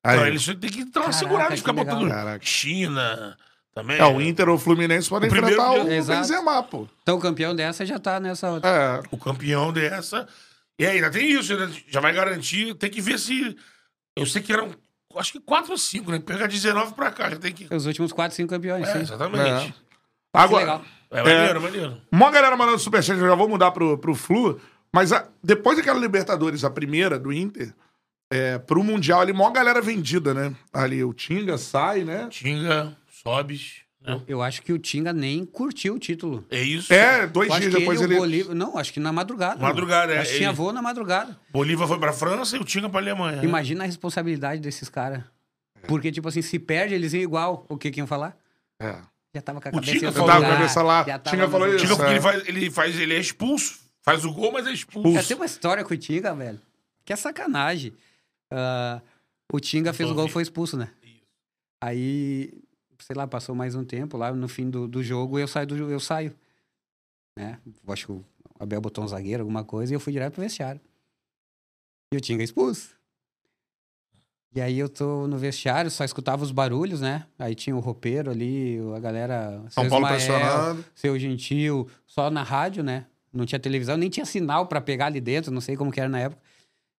Então, 0.06 0.24
Aí. 0.24 0.30
eles 0.30 0.46
têm 0.46 0.56
que 0.56 0.86
dar 0.86 1.02
uma 1.02 1.06
Caraca, 1.08 1.12
segurada 1.14 1.50
de 1.56 1.58
ficar 1.58 1.74
botando 1.74 2.08
Caraca. 2.08 2.46
China 2.46 3.36
também. 3.74 3.98
É, 4.00 4.06
o 4.06 4.22
Inter 4.22 4.48
ou 4.50 4.56
o 4.56 4.60
Fluminense 4.60 5.10
podem 5.10 5.28
O 5.30 5.32
primeiro 5.32 5.58
enfrentar 5.60 5.82
o 5.82 5.84
dia- 5.86 5.96
Exato. 5.98 6.20
Benzema, 6.22 6.64
pô. 6.64 6.88
Então 7.02 7.18
o 7.18 7.20
campeão 7.20 7.54
dessa 7.56 7.86
já 7.86 8.00
tá 8.00 8.20
nessa 8.20 8.50
outra. 8.52 8.70
É. 8.70 9.02
o 9.12 9.18
campeão 9.18 9.74
dessa. 9.74 10.28
E 10.80 10.86
ainda 10.86 11.10
tem 11.12 11.30
isso, 11.32 11.58
né? 11.58 11.70
já 11.90 12.00
vai 12.00 12.14
garantir. 12.14 12.74
Tem 12.76 12.90
que 12.90 13.02
ver 13.02 13.20
se. 13.20 13.58
Eu 14.20 14.26
sei 14.26 14.42
que 14.42 14.52
eram. 14.54 14.70
Acho 15.16 15.32
que 15.34 15.40
4 15.40 15.72
ou 15.72 15.78
5, 15.78 16.12
né? 16.12 16.20
Pegar 16.20 16.48
19 16.48 16.94
pra 16.94 17.12
cá, 17.12 17.30
já 17.32 17.38
tem 17.38 17.52
que. 17.52 17.74
Os 17.74 17.86
últimos 17.86 18.12
quatro, 18.14 18.36
cinco 18.36 18.50
campeões, 18.50 18.88
É, 18.88 18.94
sim. 18.94 19.00
exatamente. 19.02 19.66
Ser 19.68 19.74
Agora- 20.34 20.60
legal. 20.64 20.86
É, 21.12 21.24
maneiro, 21.24 21.62
maneiro. 21.62 22.02
Uma 22.12 22.30
galera 22.30 22.56
mandando 22.56 22.78
superchat, 22.78 23.20
eu 23.20 23.28
já 23.28 23.34
vou 23.34 23.50
mudar 23.50 23.72
pro, 23.72 23.98
pro 23.98 24.14
Flu, 24.14 24.62
mas 24.94 25.12
a- 25.12 25.28
depois 25.44 25.78
daquela 25.78 26.00
Libertadores, 26.00 26.64
a 26.64 26.70
primeira 26.70 27.18
do 27.18 27.34
Inter, 27.34 27.74
é, 28.32 28.60
pro 28.60 28.84
Mundial 28.84 29.22
ali, 29.22 29.34
mó 29.34 29.50
galera 29.50 29.82
vendida, 29.82 30.36
né? 30.36 30.56
Ali 30.72 31.04
o 31.04 31.12
Tinga 31.12 31.58
sai, 31.58 32.04
né? 32.04 32.28
Tinga, 32.30 32.96
sobes. 33.12 33.78
Né? 34.02 34.22
Eu 34.28 34.42
acho 34.42 34.62
que 34.62 34.72
o 34.72 34.80
Tinga 34.80 35.12
nem 35.12 35.46
curtiu 35.46 35.96
o 35.96 36.00
título. 36.00 36.46
É 36.50 36.62
isso. 36.62 36.92
É, 36.94 37.28
dois 37.28 37.50
Eu 37.52 37.60
dias 37.60 37.74
depois 37.74 38.02
ele, 38.02 38.14
ele. 38.14 38.20
Bolívar... 38.20 38.56
Não, 38.56 38.78
acho 38.78 38.94
que 38.94 39.00
na 39.00 39.12
madrugada. 39.12 39.62
Madrugada, 39.62 40.08
mano. 40.08 40.20
é, 40.20 40.22
Acho 40.22 40.32
que 40.32 40.38
tinha 40.38 40.50
ele- 40.50 40.56
voo 40.56 40.72
na 40.72 40.82
madrugada. 40.82 41.38
Bolívar 41.52 41.88
foi 41.88 42.00
pra 42.00 42.14
França 42.14 42.56
e 42.56 42.60
o 42.60 42.64
Tinga 42.64 42.90
pra 42.90 43.00
Alemanha. 43.00 43.38
né? 43.38 43.44
Imagina 43.44 43.84
a 43.84 43.88
responsabilidade 43.88 44.62
desses 44.62 44.88
caras. 44.90 45.24
Porque, 45.88 46.12
tipo 46.12 46.28
assim, 46.28 46.42
se 46.42 46.58
perde, 46.60 46.94
eles 46.96 47.14
iam 47.14 47.22
igual. 47.24 47.66
O 47.70 47.78
que 47.78 47.92
que 47.92 48.00
iam 48.00 48.08
falar? 48.08 48.38
É. 48.82 48.98
Já 49.36 49.42
tava 49.42 49.62
com 49.62 49.68
a 49.68 49.72
O 49.72 49.74
cabeça 49.76 49.92
Tinga 49.94 50.12
falou- 50.12 50.28
Eu 50.28 50.28
tava 50.28 50.40
com 50.40 50.46
a 50.46 50.48
lugar, 50.48 50.58
cabeça 50.60 50.82
lá. 50.84 51.04
já 51.04 51.20
tava 51.20 51.36
Tinga 51.36 51.50
falou 51.50 51.68
isso. 51.68 51.78
Tinga, 51.86 51.96
porque 51.96 52.10
é. 52.10 52.14
ele 52.14 52.22
faz, 52.22 52.48
ele 52.48 52.72
faz. 52.72 53.00
Ele 53.00 53.14
é 53.16 53.20
expulso 53.20 53.80
Faz 54.02 54.24
o 54.26 54.32
gol, 54.34 54.52
mas 54.54 54.66
é 54.66 54.72
expulso. 54.72 55.18
É, 55.18 55.22
tem 55.22 55.36
uma 55.36 55.46
história 55.46 55.84
com 55.84 55.94
o 55.94 55.98
Tinga, 55.98 56.34
velho, 56.34 56.60
que 57.06 57.12
é 57.12 57.16
sacanagem. 57.18 57.94
Ah, 58.52 59.02
o 59.52 59.60
Tinga 59.60 59.92
fez 59.94 60.10
o 60.10 60.14
gol 60.16 60.26
e 60.26 60.30
foi 60.30 60.42
expulso, 60.42 60.78
né? 60.78 60.90
Aí, 61.82 62.52
sei 63.00 63.16
lá, 63.16 63.28
passou 63.28 63.56
mais 63.56 63.76
um 63.76 63.84
tempo 63.84 64.18
lá, 64.18 64.32
no 64.34 64.48
fim 64.48 64.70
do, 64.70 64.88
do 64.88 65.02
jogo, 65.02 65.40
eu 65.40 65.48
saio 65.48 65.68
do 65.68 65.76
eu 65.76 66.00
saio. 66.00 66.36
Né? 67.38 67.60
Acho 67.88 68.06
que 68.06 68.12
o 68.12 68.26
Abel 68.60 68.82
botou 68.82 69.04
um 69.04 69.08
zagueiro, 69.08 69.42
alguma 69.42 69.64
coisa, 69.64 69.94
e 69.94 69.96
eu 69.96 70.00
fui 70.00 70.14
direto 70.14 70.34
pro 70.34 70.42
vestiário. 70.44 70.82
E 72.14 72.18
o 72.18 72.22
Tinga 72.22 72.44
expulso. 72.44 72.98
E 74.54 74.60
aí 74.60 74.80
eu 74.80 74.90
tô 74.90 75.28
no 75.28 75.38
vestiário, 75.38 75.92
só 75.92 76.04
escutava 76.04 76.44
os 76.44 76.52
barulhos, 76.52 77.02
né? 77.02 77.28
Aí 77.38 77.54
tinha 77.54 77.76
o 77.76 77.80
roupeiro 77.80 78.32
ali, 78.32 78.80
a 78.96 79.00
galera. 79.00 79.64
São 79.70 79.88
Paulo 79.88 80.08
Ismael, 80.08 80.16
pressionando. 80.16 80.86
Seu 80.96 81.20
Gentil, 81.20 81.88
só 82.08 82.32
na 82.32 82.42
rádio, 82.42 82.84
né? 82.84 83.06
Não 83.32 83.46
tinha 83.46 83.60
televisão, 83.60 83.96
nem 83.96 84.10
tinha 84.10 84.26
sinal 84.26 84.66
pra 84.66 84.82
pegar 84.82 85.06
ali 85.06 85.22
dentro, 85.22 85.52
não 85.52 85.62
sei 85.62 85.78
como 85.78 85.92
que 85.92 86.00
era 86.00 86.10
na 86.10 86.20
época. 86.20 86.42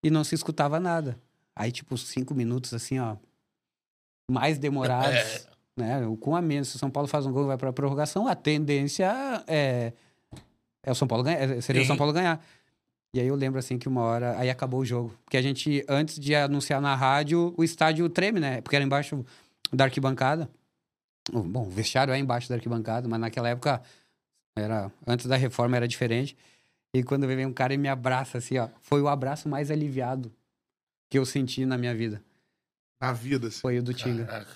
E 0.02 0.10
não 0.10 0.22
se 0.22 0.35
escutava 0.36 0.78
nada. 0.78 1.20
Aí, 1.56 1.72
tipo, 1.72 1.98
cinco 1.98 2.35
minutos 2.35 2.72
assim, 2.72 3.01
ó. 3.01 3.16
Mais 4.31 4.56
demorados, 4.56 5.16
É. 5.16 5.49
né? 5.81 6.01
Com 6.20 6.36
a 6.36 6.43
menos. 6.43 6.69
Se 6.69 6.77
o 6.77 6.78
São 6.78 6.90
Paulo 6.90 7.09
faz 7.09 7.27
um 7.27 7.32
gol 7.32 7.44
e 7.44 7.47
vai 7.48 7.57
pra 7.59 7.73
prorrogação, 7.73 8.28
a 8.28 8.35
tendência 8.35 9.11
é. 9.47 9.93
É 10.82 10.90
o 10.90 10.94
São 10.94 11.07
Paulo 11.09 11.24
ganhar. 11.24 11.39
é- 11.40 11.61
Seria 11.61 11.82
o 11.82 11.85
São 11.85 11.94
Sim. 11.94 11.98
Paulo 11.98 12.12
ganhar. 12.12 12.44
E 13.15 13.20
aí 13.20 13.27
eu 13.27 13.35
lembro 13.35 13.59
assim 13.59 13.78
que 13.78 13.89
uma 13.89 14.02
hora. 14.02 14.39
Aí 14.39 14.48
acabou 14.48 14.81
o 14.81 14.85
jogo. 14.85 15.12
Porque 15.24 15.36
a 15.36 15.43
gente, 15.43 15.85
antes 15.89 16.19
de 16.19 16.35
anunciar 16.35 16.81
na 16.81 16.94
rádio, 16.94 17.52
o 17.57 17.65
estádio 17.65 18.09
treme, 18.09 18.39
né? 18.40 18.61
Porque 18.61 18.77
era 18.77 18.85
embaixo 18.85 19.24
da 19.73 19.85
arquibancada. 19.85 20.48
Bom, 21.32 21.66
o 21.66 21.70
vestiário 21.70 22.12
é 22.15 22.19
embaixo 22.19 22.48
da 22.48 22.55
arquibancada, 22.55 23.09
mas 23.09 23.20
naquela 23.20 23.48
época 23.48 23.82
era 24.57 24.90
antes 25.07 25.27
da 25.27 25.36
reforma 25.36 25.77
era 25.77 25.86
diferente. 25.86 26.36
E 26.94 27.02
quando 27.02 27.27
vem 27.27 27.44
um 27.47 27.52
cara 27.52 27.74
e 27.74 27.78
me 27.78 27.89
abraça 27.89 28.39
assim, 28.39 28.59
ó, 28.59 28.69
foi 28.81 29.01
o 29.01 29.09
abraço 29.09 29.48
mais 29.48 29.70
aliviado 29.70 30.32
que 31.09 31.19
eu 31.19 31.24
senti 31.27 31.65
na 31.66 31.77
minha 31.78 31.94
vida. 31.94 32.23
Na 33.01 33.12
vida, 33.12 33.48
assim. 33.48 33.61
Foi 33.61 33.78
o 33.78 33.82
do 33.82 33.93
Tinga. 33.94 34.24
Caraca. 34.24 34.51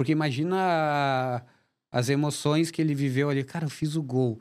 Porque 0.00 0.12
imagina 0.12 1.44
as 1.92 2.08
emoções 2.08 2.70
que 2.70 2.80
ele 2.80 2.94
viveu 2.94 3.28
ali. 3.28 3.44
Cara, 3.44 3.66
eu 3.66 3.68
fiz 3.68 3.96
o 3.96 4.02
gol, 4.02 4.40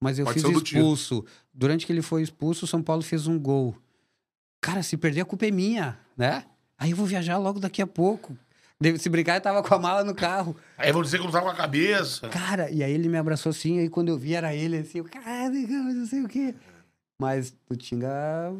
mas 0.00 0.18
eu 0.18 0.24
Pode 0.24 0.42
fiz 0.42 0.50
expulso. 0.50 1.24
Durante 1.54 1.86
que 1.86 1.92
ele 1.92 2.02
foi 2.02 2.22
expulso, 2.22 2.64
o 2.64 2.68
São 2.68 2.82
Paulo 2.82 3.02
fez 3.02 3.28
um 3.28 3.38
gol. 3.38 3.76
Cara, 4.60 4.82
se 4.82 4.96
perder, 4.96 5.20
a 5.20 5.24
culpa 5.24 5.46
é 5.46 5.52
minha, 5.52 5.96
né? 6.16 6.44
Aí 6.76 6.90
eu 6.90 6.96
vou 6.96 7.06
viajar 7.06 7.38
logo 7.38 7.60
daqui 7.60 7.80
a 7.80 7.86
pouco. 7.86 8.36
Se 8.98 9.08
brincar, 9.08 9.36
eu 9.36 9.40
tava 9.40 9.62
com 9.62 9.72
a 9.76 9.78
mala 9.78 10.02
no 10.02 10.12
carro. 10.12 10.56
Aí 10.76 10.90
vão 10.90 11.02
dizer 11.02 11.18
que 11.18 11.22
eu 11.22 11.26
não 11.26 11.32
tava 11.32 11.44
com 11.44 11.52
a 11.52 11.56
cabeça. 11.56 12.28
Cara, 12.28 12.68
e 12.72 12.82
aí 12.82 12.90
ele 12.90 13.08
me 13.08 13.16
abraçou 13.16 13.50
assim, 13.50 13.78
aí 13.78 13.88
quando 13.88 14.08
eu 14.08 14.18
vi 14.18 14.34
era 14.34 14.56
ele, 14.56 14.78
assim, 14.78 14.98
eu, 14.98 15.04
cara, 15.04 15.48
não 15.50 16.06
sei 16.06 16.24
o 16.24 16.28
quê. 16.28 16.52
Mas 17.16 17.54
o 17.70 17.76
Tinga 17.76 18.52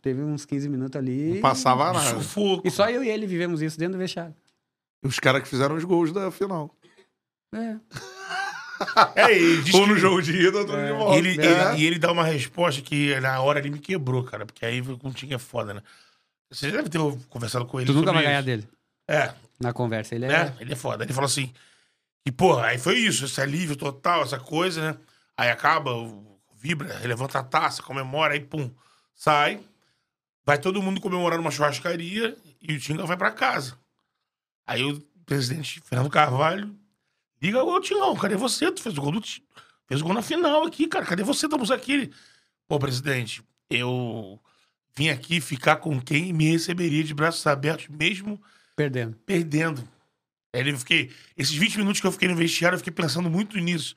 teve 0.00 0.22
uns 0.22 0.44
15 0.44 0.68
minutos 0.68 0.96
ali. 0.96 1.34
Não 1.34 1.40
passava 1.40 1.92
nada. 1.92 2.20
Sufoco. 2.20 2.68
E 2.68 2.70
só 2.70 2.88
eu 2.88 3.02
e 3.02 3.08
ele 3.08 3.26
vivemos 3.26 3.60
isso 3.60 3.76
dentro 3.76 3.94
do 3.94 3.98
vestiário. 3.98 4.32
Os 5.02 5.18
caras 5.18 5.42
que 5.42 5.48
fizeram 5.48 5.76
os 5.76 5.84
gols 5.84 6.12
da 6.12 6.30
final. 6.30 6.74
É. 7.54 7.76
É, 9.14 9.32
ele 9.36 9.60
Um 9.60 9.64
que- 9.64 9.86
no 9.86 9.96
jogo 9.96 10.22
de 10.22 10.32
ida, 10.32 10.58
outro 10.58 10.74
de 10.76 10.82
E 10.88 10.92
volta. 10.92 11.16
ele, 11.18 11.28
É. 11.40 11.44
ele- 11.72 11.82
e 11.82 11.86
ele 11.86 11.98
dá 11.98 12.10
uma 12.10 12.24
resposta 12.24 12.80
que 12.80 13.18
na 13.20 13.40
hora 13.40 13.58
ele 13.58 13.70
me 13.70 13.78
quebrou, 13.78 14.24
cara. 14.24 14.46
Porque 14.46 14.64
aí 14.64 14.80
com 14.82 15.08
o 15.08 15.12
Tinga 15.12 15.34
é 15.34 15.38
foda, 15.38 15.74
né? 15.74 15.82
Você 16.50 16.70
já 16.70 16.76
deve 16.78 16.88
ter 16.88 16.98
conversado 17.28 17.66
com 17.66 17.78
ele. 17.78 17.86
Tu 17.86 17.92
nunca 17.92 18.12
vai 18.12 18.22
ganhar 18.24 18.38
isso. 18.38 18.46
dele 18.46 18.68
É, 19.08 19.34
na 19.58 19.72
conversa. 19.72 20.14
Ele 20.14 20.24
é. 20.24 20.28
né? 20.28 20.56
Ele 20.60 20.72
é 20.72 20.76
foda. 20.76 21.04
Ele 21.04 21.12
falou 21.12 21.26
assim. 21.26 21.52
E, 22.26 22.32
porra, 22.32 22.66
aí 22.66 22.78
foi 22.78 22.96
isso, 22.98 23.24
esse 23.24 23.40
alívio 23.40 23.76
total, 23.76 24.22
essa 24.22 24.38
coisa, 24.38 24.92
né? 24.92 24.98
Aí 25.36 25.48
acaba, 25.50 25.92
o- 25.94 26.38
vibra, 26.54 26.98
levanta 27.04 27.38
a 27.38 27.42
taça, 27.42 27.82
comemora, 27.82 28.34
aí 28.34 28.40
pum, 28.40 28.70
sai. 29.14 29.60
Vai 30.44 30.58
todo 30.58 30.82
mundo 30.82 31.00
comemorar 31.00 31.38
numa 31.38 31.50
churrascaria 31.50 32.36
e 32.60 32.74
o 32.74 32.78
Tinga 32.80 33.04
vai 33.06 33.16
pra 33.16 33.30
casa. 33.30 33.76
Aí 34.70 34.84
o 34.84 35.00
presidente 35.26 35.80
Fernando 35.80 36.08
Carvalho 36.08 36.72
liga, 37.42 37.60
ô 37.60 37.80
Tingão, 37.80 38.14
cadê 38.14 38.36
você? 38.36 38.70
Tu 38.70 38.80
fez 38.80 38.96
o 38.96 39.00
gol 39.00 39.10
do 39.10 39.20
Fez 39.20 40.00
o 40.00 40.04
gol 40.04 40.14
na 40.14 40.22
final 40.22 40.64
aqui, 40.64 40.86
cara. 40.86 41.04
Cadê 41.04 41.24
você? 41.24 41.46
Estamos 41.46 41.72
aqui. 41.72 41.92
Ele, 41.92 42.12
Pô, 42.68 42.78
presidente, 42.78 43.42
eu 43.68 44.40
vim 44.94 45.08
aqui 45.08 45.40
ficar 45.40 45.78
com 45.78 46.00
quem 46.00 46.32
me 46.32 46.52
receberia 46.52 47.02
de 47.02 47.12
braços 47.12 47.44
abertos, 47.48 47.88
mesmo 47.88 48.40
Perdendo. 48.76 49.16
perdendo. 49.26 49.88
Aí 50.54 50.60
ele 50.60 50.78
fiquei. 50.78 51.10
Esses 51.36 51.56
20 51.56 51.78
minutos 51.78 52.00
que 52.00 52.06
eu 52.06 52.12
fiquei 52.12 52.28
no 52.28 52.36
vestiário, 52.36 52.76
eu 52.76 52.78
fiquei 52.78 52.92
pensando 52.92 53.28
muito 53.28 53.58
nisso. 53.58 53.96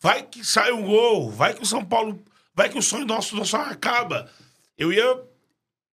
Vai 0.00 0.22
que 0.22 0.42
sai 0.42 0.72
um 0.72 0.82
gol, 0.82 1.30
vai 1.30 1.52
que 1.52 1.62
o 1.62 1.66
São 1.66 1.84
Paulo. 1.84 2.24
Vai 2.54 2.70
que 2.70 2.78
o 2.78 2.82
sonho 2.82 3.04
nosso, 3.04 3.36
nosso 3.36 3.54
acaba. 3.58 4.32
Eu 4.78 4.90
ia. 4.90 5.04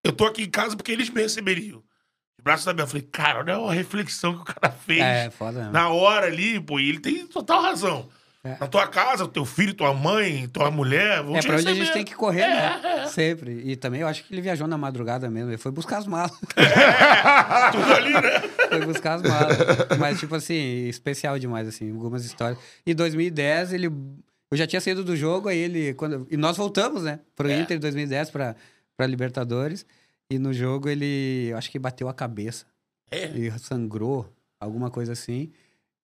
Eu 0.02 0.12
tô 0.12 0.24
aqui 0.24 0.44
em 0.44 0.50
casa 0.50 0.74
porque 0.74 0.92
eles 0.92 1.10
me 1.10 1.20
receberiam. 1.20 1.83
Braços 2.44 2.68
abertos. 2.68 2.92
Eu 2.94 3.00
falei, 3.00 3.08
cara, 3.10 3.38
olha 3.40 3.70
a 3.70 3.72
reflexão 3.72 4.34
que 4.34 4.42
o 4.42 4.54
cara 4.54 4.70
fez. 4.72 5.00
É, 5.00 5.30
foda. 5.30 5.58
mesmo. 5.60 5.72
Na 5.72 5.88
hora 5.88 6.26
ali, 6.26 6.60
pô, 6.60 6.78
e 6.78 6.88
ele 6.90 7.00
tem 7.00 7.26
total 7.26 7.62
razão. 7.62 8.08
É. 8.46 8.58
Na 8.60 8.66
tua 8.66 8.86
casa, 8.86 9.26
teu 9.26 9.46
filho, 9.46 9.72
tua 9.72 9.94
mãe, 9.94 10.46
tua 10.48 10.70
mulher. 10.70 11.22
Vão 11.22 11.34
É 11.34 11.40
pra 11.40 11.56
onde 11.56 11.66
a 11.66 11.74
gente 11.74 11.90
tem 11.94 12.04
que 12.04 12.14
correr, 12.14 12.42
É, 12.42 12.78
né? 12.82 13.06
Sempre. 13.06 13.62
E 13.64 13.74
também 13.74 14.02
eu 14.02 14.06
acho 14.06 14.22
que 14.22 14.34
ele 14.34 14.42
viajou 14.42 14.66
na 14.68 14.76
madrugada 14.76 15.30
mesmo. 15.30 15.48
Ele 15.48 15.56
foi 15.56 15.72
buscar 15.72 15.96
as 15.96 16.06
malas. 16.06 16.38
Tudo 17.72 17.92
ali, 17.94 18.12
né? 18.12 18.40
foi 18.68 18.84
buscar 18.84 19.14
as 19.14 19.22
malas. 19.22 19.56
Mas, 19.98 20.20
tipo 20.20 20.34
assim, 20.34 20.86
especial 20.86 21.38
demais, 21.38 21.66
assim, 21.66 21.90
algumas 21.90 22.24
histórias. 22.26 22.58
Em 22.86 22.94
2010, 22.94 23.72
ele. 23.72 23.86
Eu 24.50 24.58
já 24.58 24.66
tinha 24.66 24.80
saído 24.80 25.02
do 25.02 25.16
jogo, 25.16 25.48
aí 25.48 25.58
ele. 25.58 25.94
Quando... 25.94 26.26
E 26.30 26.36
nós 26.36 26.56
voltamos, 26.58 27.02
né? 27.04 27.20
Pro 27.34 27.48
É. 27.48 27.58
Inter 27.58 27.78
em 27.78 27.80
2010 27.80 28.28
pra, 28.28 28.54
pra 28.94 29.06
Libertadores. 29.06 29.86
E 30.30 30.38
no 30.38 30.52
jogo 30.52 30.88
ele. 30.88 31.48
Eu 31.50 31.56
acho 31.58 31.70
que 31.70 31.78
bateu 31.78 32.08
a 32.08 32.14
cabeça. 32.14 32.64
É. 33.10 33.26
E 33.28 33.50
sangrou, 33.58 34.32
alguma 34.58 34.90
coisa 34.90 35.12
assim. 35.12 35.52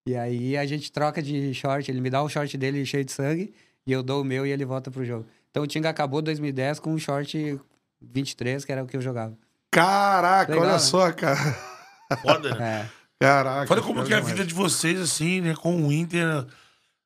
E 0.07 0.15
aí 0.17 0.57
a 0.57 0.67
gente 0.67 0.91
troca 0.93 1.23
de 1.23 1.53
short. 1.55 1.91
Ele 1.91 2.01
me 2.01 2.11
dá 2.11 2.23
o 2.23 2.29
short 2.29 2.57
dele 2.57 2.85
cheio 2.87 3.05
de 3.05 3.13
sangue. 3.13 3.53
E 3.87 3.93
eu 3.93 4.03
dou 4.03 4.21
o 4.23 4.25
meu 4.25 4.47
e 4.47 4.51
ele 4.51 4.65
volta 4.65 4.91
pro 4.91 5.05
jogo. 5.05 5.27
Então 5.51 5.63
o 5.63 5.67
Tinga 5.67 5.89
acabou 5.89 6.23
2010 6.23 6.79
com 6.81 6.93
um 6.93 6.99
short 6.99 7.59
23, 8.01 8.65
que 8.65 8.71
era 8.73 8.85
o 8.85 8.87
que 8.87 8.97
eu 8.97 9.01
jogava. 9.01 9.37
Caraca, 9.71 10.53
Legal, 10.53 10.67
olha 10.67 10.73
né? 10.75 10.79
só, 10.79 11.11
cara. 11.13 11.37
Foda, 12.23 12.55
né? 12.55 12.91
É. 13.21 13.27
Caraca. 13.27 13.67
Foda 13.67 13.83
como 13.83 14.03
que 14.05 14.15
é 14.15 14.17
a 14.17 14.21
vida 14.21 14.45
de 14.47 14.55
vocês, 14.55 14.99
assim, 14.99 15.43
né? 15.43 15.55
Com 15.55 15.87
o 15.87 15.93
Inter, 15.93 16.47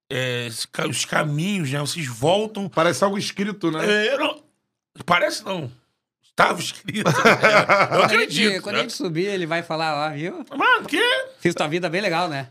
é, 0.09 0.49
os 0.89 1.05
caminhos, 1.05 1.71
né? 1.73 1.81
Vocês 1.81 2.07
voltam. 2.07 2.69
Parece 2.69 3.03
algo 3.03 3.19
escrito, 3.19 3.71
né? 3.71 4.07
É, 4.07 4.17
não- 4.17 4.41
parece 5.05 5.45
não. 5.45 5.71
Estava 6.35 6.59
escrito. 6.59 7.05
né? 7.05 7.13
Eu 7.13 7.89
Quando 7.89 8.03
a 8.05 8.09
gente- 8.09 8.15
acredito. 8.15 8.63
Quando 8.63 8.75
a 8.75 8.79
né? 8.79 8.83
gente 8.85 8.93
subir, 8.95 9.27
ele 9.27 9.47
vai 9.47 9.63
falar, 9.63 10.11
ó, 10.11 10.15
viu? 10.15 10.45
Mano, 10.57 10.81
porque 10.83 11.01
Fiz 11.39 11.55
tua 11.55 11.69
vida 11.69 11.89
bem 11.89 12.01
legal, 12.01 12.29
né? 12.29 12.49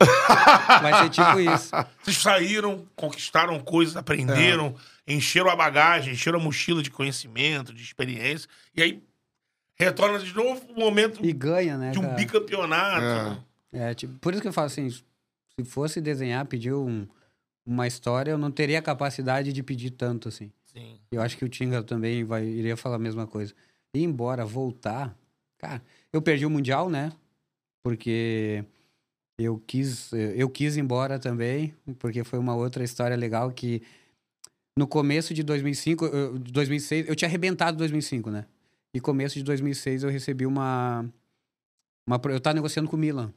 Vai 0.82 1.04
ser 1.04 1.10
tipo 1.10 1.40
isso. 1.40 1.70
vocês 2.02 2.18
saíram, 2.18 2.86
conquistaram 2.96 3.60
coisas, 3.60 3.98
aprenderam, 3.98 4.74
encheram 5.06 5.50
a 5.50 5.56
bagagem, 5.56 6.14
encheram 6.14 6.40
a 6.40 6.42
mochila 6.44 6.82
de 6.82 6.90
conhecimento, 6.92 7.74
de 7.74 7.84
experiência. 7.84 8.48
E 8.74 8.82
aí 8.82 9.04
retorna 9.76 10.18
de 10.20 10.34
novo 10.34 10.62
o 10.70 10.80
momento 10.80 11.20
E 11.26 11.34
ganha, 11.34 11.78
né? 11.78 11.92
de 11.92 12.00
um 12.00 12.04
cara? 12.04 12.14
bicampeonato. 12.14 13.44
É. 13.74 13.90
É, 13.90 13.94
tipo, 13.94 14.14
por 14.20 14.32
isso 14.32 14.42
que 14.42 14.48
eu 14.48 14.54
falo 14.54 14.68
assim, 14.68 14.90
se 14.90 15.66
fosse 15.66 16.00
desenhar, 16.00 16.46
pedir 16.46 16.72
um- 16.74 17.06
uma 17.66 17.86
história, 17.88 18.32
eu 18.32 18.38
não 18.38 18.52
teria 18.52 18.80
a 18.80 18.82
capacidade 18.82 19.52
de 19.52 19.64
pedir 19.64 19.90
tanto, 19.92 20.30
assim. 20.30 20.52
Sim. 20.66 21.00
Eu 21.12 21.22
acho 21.22 21.36
que 21.38 21.44
o 21.46 21.50
Tinga 21.50 21.82
também 21.84 22.24
vai, 22.24 22.46
iria 22.46 22.78
falar 22.78 22.96
a 22.96 23.00
mesma 23.00 23.26
coisa. 23.28 23.54
Ir 23.96 24.04
embora, 24.04 24.44
voltar. 24.44 25.16
Cara, 25.60 25.82
eu 26.12 26.22
perdi 26.22 26.46
o 26.46 26.50
Mundial, 26.50 26.90
né? 26.90 27.14
Porque 27.84 28.66
eu 29.38 29.62
quis, 29.68 30.12
eu 30.14 30.50
quis 30.50 30.76
ir 30.78 30.80
embora 30.80 31.20
também, 31.20 31.76
porque 32.00 32.24
foi 32.24 32.40
uma 32.40 32.56
outra 32.56 32.84
história 32.84 33.16
legal 33.16 33.52
que 33.52 33.82
no 34.78 34.88
começo 34.88 35.34
de 35.34 35.44
2005, 35.44 36.06
eu, 36.06 36.40
de 36.40 36.52
2006, 36.52 37.08
eu 37.08 37.16
tinha 37.16 37.28
arrebentado 37.28 37.76
em 37.76 37.78
2005, 37.78 38.32
né? 38.32 38.46
E 38.96 39.00
começo 39.00 39.36
de 39.36 39.44
2006 39.44 40.04
eu 40.04 40.10
recebi 40.10 40.46
uma, 40.46 41.06
uma 42.08 42.20
eu 42.26 42.40
tava 42.40 42.56
negociando 42.56 42.90
com 42.90 42.96
o 42.96 43.00
Milan. 43.00 43.32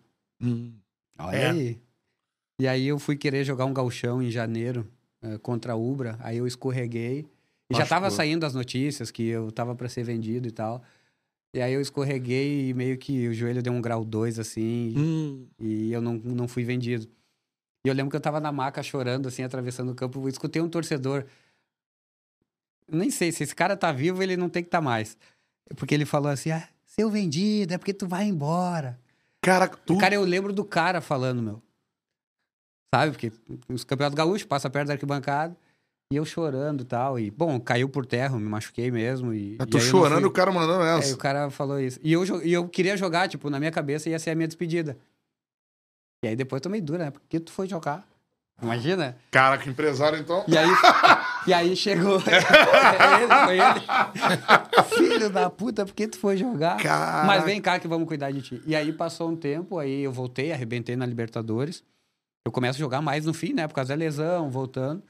Olha 1.18 1.36
É. 1.36 1.50
aí. 1.50 1.78
E 2.58 2.66
aí 2.66 2.86
eu 2.86 2.98
fui 2.98 3.16
querer 3.16 3.44
jogar 3.44 3.66
um 3.66 3.74
gauchão 3.74 4.22
em 4.22 4.30
janeiro 4.30 4.90
eh, 5.22 5.36
contra 5.38 5.74
a 5.74 5.76
Ubra, 5.76 6.16
aí 6.20 6.38
eu 6.38 6.46
escorreguei. 6.46 7.26
E 7.70 7.76
já 7.76 7.86
tava 7.86 8.10
saindo 8.10 8.46
as 8.46 8.54
notícias 8.54 9.10
que 9.10 9.26
eu 9.26 9.50
tava 9.50 9.74
para 9.74 9.88
ser 9.88 10.04
vendido 10.04 10.46
e 10.46 10.50
tal. 10.52 10.82
E 11.54 11.60
aí 11.60 11.72
eu 11.72 11.80
escorreguei 11.80 12.68
e 12.68 12.74
meio 12.74 12.98
que 12.98 13.28
o 13.28 13.34
joelho 13.34 13.62
deu 13.62 13.72
um 13.72 13.80
grau 13.80 14.04
2, 14.04 14.38
assim, 14.38 14.94
Hum. 14.96 15.46
e 15.58 15.92
eu 15.92 16.00
não, 16.00 16.14
não 16.14 16.46
fui 16.46 16.64
vendido. 16.64 17.08
E 17.84 17.88
eu 17.88 17.94
lembro 17.94 18.10
que 18.10 18.16
eu 18.16 18.20
tava 18.20 18.40
na 18.40 18.52
maca 18.52 18.82
chorando, 18.82 19.28
assim, 19.28 19.42
atravessando 19.42 19.90
o 19.90 19.94
campo. 19.94 20.20
Eu 20.20 20.28
escutei 20.28 20.60
um 20.60 20.68
torcedor. 20.68 21.24
Nem 22.90 23.10
sei, 23.10 23.32
se 23.32 23.42
esse 23.42 23.54
cara 23.54 23.76
tá 23.76 23.90
vivo, 23.90 24.22
ele 24.22 24.36
não 24.36 24.48
tem 24.48 24.62
que 24.62 24.68
estar 24.68 24.78
tá 24.78 24.84
mais. 24.84 25.16
Porque 25.76 25.94
ele 25.94 26.04
falou 26.04 26.30
assim: 26.30 26.50
ah, 26.50 26.68
seu 26.84 27.10
vendido, 27.10 27.74
é 27.74 27.78
porque 27.78 27.94
tu 27.94 28.06
vai 28.06 28.26
embora. 28.26 29.00
Cara, 29.40 29.68
tu. 29.68 29.96
Cara, 29.98 30.14
eu 30.14 30.22
lembro 30.24 30.52
do 30.52 30.64
cara 30.64 31.00
falando, 31.00 31.42
meu. 31.42 31.62
Sabe? 32.94 33.12
Porque 33.12 33.32
os 33.68 33.84
campeonatos 33.84 34.16
gaúchos 34.16 34.44
passa 34.44 34.68
perto 34.68 34.88
da 34.88 34.94
arquibancada. 34.94 35.56
E 36.12 36.16
eu 36.16 36.24
chorando 36.24 36.82
e 36.82 36.84
tal. 36.84 37.18
E, 37.18 37.30
bom, 37.30 37.58
caiu 37.58 37.88
por 37.88 38.06
terra, 38.06 38.38
me 38.38 38.48
machuquei 38.48 38.90
mesmo. 38.90 39.34
E, 39.34 39.56
Eu 39.58 39.64
e 39.64 39.68
tô 39.68 39.78
aí 39.78 39.82
não 39.84 39.90
chorando 39.90 40.22
e 40.22 40.26
o 40.26 40.30
cara 40.30 40.52
mandando 40.52 40.82
Aí 40.82 40.98
essa. 41.00 41.14
o 41.14 41.18
cara 41.18 41.50
falou 41.50 41.80
isso. 41.80 41.98
E 42.02 42.12
eu, 42.12 42.24
e 42.44 42.52
eu 42.52 42.68
queria 42.68 42.96
jogar, 42.96 43.28
tipo, 43.28 43.50
na 43.50 43.58
minha 43.58 43.72
cabeça 43.72 44.08
ia 44.08 44.18
ser 44.18 44.30
a 44.30 44.34
minha 44.34 44.46
despedida. 44.46 44.96
E 46.24 46.28
aí 46.28 46.36
depois 46.36 46.60
eu 46.60 46.62
tomei 46.64 46.80
dura, 46.80 47.04
né? 47.06 47.10
Por 47.10 47.20
que 47.28 47.40
tu 47.40 47.50
foi 47.50 47.66
jogar? 47.66 48.06
Imagina? 48.62 49.18
Cara, 49.30 49.58
que 49.58 49.68
empresário, 49.68 50.18
então. 50.18 50.42
E 50.48 50.56
aí, 50.56 50.68
e 51.46 51.52
aí 51.52 51.76
chegou. 51.76 52.18
É 52.26 53.22
ele, 53.22 53.44
foi 53.44 53.58
ele. 53.60 54.84
Filho 54.96 55.28
da 55.30 55.50
puta, 55.50 55.84
por 55.84 55.94
que 55.94 56.08
tu 56.08 56.18
foi 56.18 56.36
jogar? 56.38 56.78
Caraca. 56.78 57.26
Mas 57.26 57.44
vem 57.44 57.60
cá 57.60 57.78
que 57.78 57.86
vamos 57.86 58.08
cuidar 58.08 58.30
de 58.30 58.40
ti. 58.40 58.62
E 58.66 58.74
aí 58.74 58.92
passou 58.92 59.28
um 59.28 59.36
tempo, 59.36 59.78
aí 59.78 60.02
eu 60.04 60.12
voltei, 60.12 60.52
arrebentei 60.52 60.96
na 60.96 61.04
Libertadores. 61.04 61.84
Eu 62.46 62.52
começo 62.52 62.78
a 62.78 62.80
jogar 62.80 63.02
mais 63.02 63.26
no 63.26 63.34
fim, 63.34 63.52
né? 63.52 63.66
Por 63.68 63.74
causa 63.74 63.88
da 63.90 63.94
lesão, 63.98 64.48
voltando. 64.50 65.02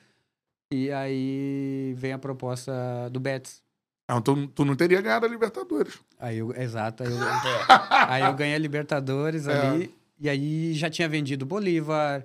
E 0.73 0.91
aí 0.91 1.95
vem 1.97 2.13
a 2.13 2.19
proposta 2.19 2.73
do 3.11 3.21
Betis. 3.21 3.63
Não, 4.09 4.21
tu, 4.21 4.47
tu 4.49 4.65
não 4.65 4.75
teria 4.77 5.01
ganhado 5.01 5.27
a 5.27 5.29
Libertadores. 5.29 5.95
Aí 6.19 6.39
eu, 6.39 6.53
exato, 6.55 7.03
aí 7.03 7.11
eu, 7.11 7.19
aí 8.09 8.23
eu 8.23 8.35
ganhei 8.35 8.55
a 8.55 8.59
Libertadores 8.59 9.47
É. 9.47 9.69
ali. 9.69 9.95
E 10.19 10.29
aí 10.29 10.73
já 10.75 10.89
tinha 10.89 11.09
vendido 11.09 11.45
o 11.45 11.49
Bolívar, 11.49 12.25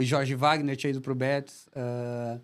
o 0.00 0.04
Jorge 0.04 0.34
Wagner 0.34 0.76
tinha 0.76 0.90
ido 0.90 1.00
pro 1.00 1.14
Betis, 1.14 1.66
ah, 1.74 2.38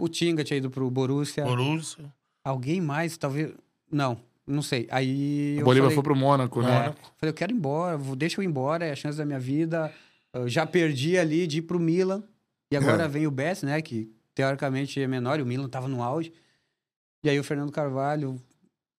o 0.00 0.08
Tinga 0.08 0.42
tinha 0.42 0.56
ido 0.56 0.70
pro 0.70 0.90
Borussia. 0.90 1.44
Borussia. 1.44 2.04
Alguém 2.44 2.80
mais, 2.80 3.16
talvez. 3.16 3.52
Não, 3.90 4.18
não 4.46 4.62
sei. 4.62 4.88
Aí. 4.90 5.56
O 5.58 5.60
eu 5.60 5.64
Bolívar 5.64 5.84
falei, 5.90 5.94
foi 5.94 6.02
pro 6.02 6.16
Mônaco, 6.16 6.62
né? 6.62 6.68
é, 6.70 6.82
falei, 7.16 7.30
eu 7.30 7.34
quero 7.34 7.52
ir 7.52 7.56
embora, 7.56 7.96
vou, 7.96 8.16
deixa 8.16 8.40
eu 8.40 8.42
ir 8.44 8.46
embora, 8.48 8.84
é 8.84 8.90
a 8.92 8.96
chance 8.96 9.16
da 9.16 9.24
minha 9.24 9.38
vida. 9.38 9.92
Eu 10.32 10.48
já 10.48 10.66
perdi 10.66 11.16
ali 11.16 11.46
de 11.46 11.58
ir 11.58 11.62
pro 11.62 11.78
Milan. 11.78 12.22
E 12.72 12.76
agora 12.76 13.04
É. 13.04 13.08
vem 13.08 13.26
o 13.26 13.30
Betis, 13.30 13.62
né? 13.62 13.80
Que 13.80 14.10
teoricamente 14.38 15.00
é 15.00 15.06
menor, 15.08 15.40
e 15.40 15.42
o 15.42 15.46
Milan 15.46 15.68
tava 15.68 15.88
no 15.88 16.00
auge. 16.00 16.32
E 17.24 17.28
aí 17.28 17.40
o 17.40 17.42
Fernando 17.42 17.72
Carvalho. 17.72 18.40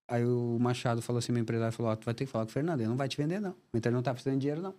Aí 0.06 0.26
o 0.26 0.58
Machado 0.60 1.02
falou 1.02 1.20
assim, 1.20 1.32
meu 1.32 1.42
empresário 1.42 1.72
falou, 1.72 1.94
ó, 1.94 1.96
tu 1.96 2.04
vai 2.04 2.14
ter 2.14 2.26
que 2.26 2.32
falar 2.32 2.44
com 2.44 2.50
o 2.50 2.54
Fernando, 2.54 2.82
ele 2.82 2.90
não 2.90 2.98
vai 2.98 3.08
te 3.08 3.16
vender, 3.16 3.40
não. 3.40 3.56
O 3.72 3.78
Inter 3.78 3.90
não 3.90 4.02
tá 4.02 4.12
precisando 4.12 4.34
de 4.34 4.42
dinheiro, 4.42 4.62
não. 4.62 4.76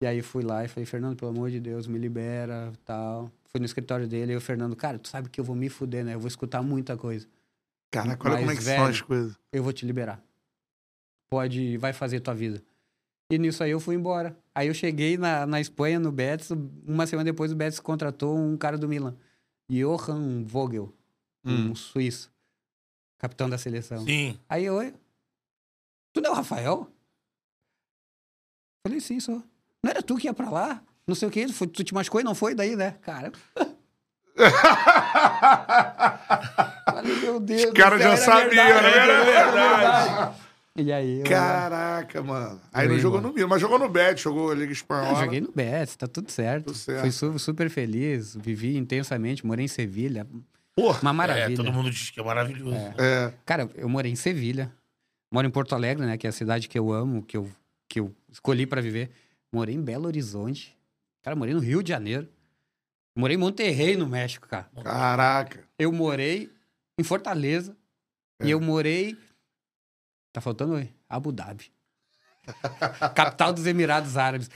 E 0.00 0.06
aí 0.06 0.22
fui 0.22 0.44
lá 0.44 0.64
e 0.64 0.68
falei, 0.68 0.86
Fernando, 0.86 1.16
pelo 1.16 1.32
amor 1.32 1.50
de 1.50 1.58
Deus, 1.58 1.88
me 1.88 1.98
libera, 1.98 2.72
tal. 2.84 3.32
Fui 3.46 3.58
no 3.58 3.66
escritório 3.66 4.06
dele, 4.06 4.34
e 4.34 4.36
o 4.36 4.40
Fernando, 4.40 4.76
cara, 4.76 5.00
tu 5.00 5.08
sabe 5.08 5.28
que 5.28 5.40
eu 5.40 5.44
vou 5.44 5.56
me 5.56 5.68
fuder, 5.68 6.04
né? 6.04 6.14
Eu 6.14 6.20
vou 6.20 6.28
escutar 6.28 6.62
muita 6.62 6.96
coisa. 6.96 7.26
Caraca, 7.90 8.28
olha 8.28 8.38
como 8.38 8.52
é 8.52 8.56
que 8.56 8.62
são 8.62 8.72
velho, 8.72 8.86
as 8.86 9.00
coisas. 9.00 9.36
eu 9.52 9.64
vou 9.64 9.72
te 9.72 9.84
liberar. 9.84 10.22
Pode, 11.28 11.76
vai 11.76 11.92
fazer 11.92 12.20
tua 12.20 12.34
vida. 12.34 12.62
E 13.32 13.38
nisso 13.38 13.64
aí 13.64 13.72
eu 13.72 13.80
fui 13.80 13.96
embora. 13.96 14.36
Aí 14.54 14.68
eu 14.68 14.74
cheguei 14.74 15.16
na, 15.16 15.44
na 15.44 15.60
Espanha, 15.60 15.98
no 15.98 16.12
Betis, 16.12 16.50
uma 16.86 17.04
semana 17.04 17.24
depois 17.24 17.50
o 17.50 17.56
Betis 17.56 17.80
contratou 17.80 18.38
um 18.38 18.56
cara 18.56 18.78
do 18.78 18.88
Milan. 18.88 19.16
Johan 19.70 20.44
Vogel, 20.44 20.92
um 21.44 21.74
suíço, 21.74 22.30
capitão 23.18 23.48
da 23.48 23.56
seleção. 23.56 24.04
Sim. 24.04 24.38
Aí 24.48 24.64
eu, 24.64 24.74
"Oi, 24.74 24.92
tu 26.12 26.20
não 26.20 26.30
é 26.30 26.32
o 26.32 26.36
Rafael? 26.36 26.90
Falei, 28.84 29.00
sim, 29.00 29.20
sou. 29.20 29.42
Não 29.82 29.90
era 29.90 30.02
tu 30.02 30.16
que 30.16 30.26
ia 30.26 30.34
pra 30.34 30.50
lá? 30.50 30.82
Não 31.06 31.14
sei 31.14 31.28
o 31.28 31.30
quê, 31.30 31.46
tu, 31.46 31.84
te 31.84 31.94
machucou 31.94 32.20
e 32.20 32.24
não 32.24 32.34
foi 32.34 32.54
daí, 32.54 32.74
né? 32.76 32.92
Cara. 33.02 33.30
Falei, 36.86 37.16
meu 37.20 37.40
Deus. 37.40 37.64
Os 37.64 37.70
caras 37.72 38.02
já 38.02 38.16
sabiam, 38.16 38.54
né? 38.54 38.96
era 38.96 39.24
verdade. 39.24 40.39
E 40.76 40.92
aí 40.92 41.18
eu... 41.20 41.24
Caraca, 41.24 42.22
mano. 42.22 42.60
Aí 42.72 42.88
não 42.88 42.98
jogou 42.98 43.18
mano. 43.20 43.28
no 43.28 43.34
Milan, 43.34 43.48
mas 43.48 43.60
jogou 43.60 43.78
no 43.78 43.88
Bet, 43.88 44.22
jogou 44.22 44.50
a 44.50 44.54
Liga 44.54 44.70
Ah, 44.70 44.72
Espanhola. 44.72 45.24
joguei 45.24 45.40
no 45.40 45.50
Betis, 45.52 45.96
tá 45.96 46.06
tudo 46.06 46.30
certo. 46.30 46.66
Tudo 46.66 46.76
certo. 46.76 47.00
Fui 47.02 47.10
su- 47.10 47.38
super 47.38 47.68
feliz, 47.68 48.36
vivi 48.36 48.76
intensamente, 48.76 49.44
morei 49.44 49.64
em 49.64 49.68
Sevilha. 49.68 50.26
Porra. 50.74 51.00
Uma 51.02 51.10
É, 51.10 51.12
maravilha. 51.14 51.56
todo 51.56 51.72
mundo 51.72 51.90
diz 51.90 52.10
que 52.10 52.20
é 52.20 52.22
maravilhoso. 52.22 52.74
É. 52.98 53.32
Cara, 53.44 53.68
eu 53.74 53.88
morei 53.88 54.12
em 54.12 54.16
Sevilha. 54.16 54.72
Moro 55.32 55.46
em 55.46 55.50
Porto 55.50 55.74
Alegre, 55.74 56.06
né? 56.06 56.16
Que 56.16 56.26
é 56.26 56.30
a 56.30 56.32
cidade 56.32 56.68
que 56.68 56.78
eu 56.78 56.92
amo, 56.92 57.22
que 57.22 57.36
eu, 57.36 57.48
que 57.88 58.00
eu 58.00 58.14
escolhi 58.32 58.64
pra 58.66 58.80
viver. 58.80 59.10
Morei 59.52 59.74
em 59.74 59.82
Belo 59.82 60.06
Horizonte. 60.06 60.76
Cara, 61.22 61.36
morei 61.36 61.52
no 61.52 61.60
Rio 61.60 61.82
de 61.82 61.88
Janeiro. 61.90 62.28
Morei 63.16 63.36
em 63.36 63.38
Monterrey, 63.40 63.96
no 63.96 64.06
México, 64.08 64.46
cara. 64.48 64.68
Caraca. 64.82 65.64
Eu 65.78 65.92
morei 65.92 66.48
em 66.98 67.02
Fortaleza. 67.04 67.76
É. 68.40 68.46
E 68.46 68.50
eu 68.52 68.60
morei. 68.60 69.16
Tá 70.32 70.40
faltando 70.40 70.74
oi? 70.74 70.88
Abu 71.08 71.32
Dhabi. 71.32 71.70
Capital 73.14 73.52
dos 73.52 73.66
Emirados 73.66 74.16
Árabes. 74.16 74.50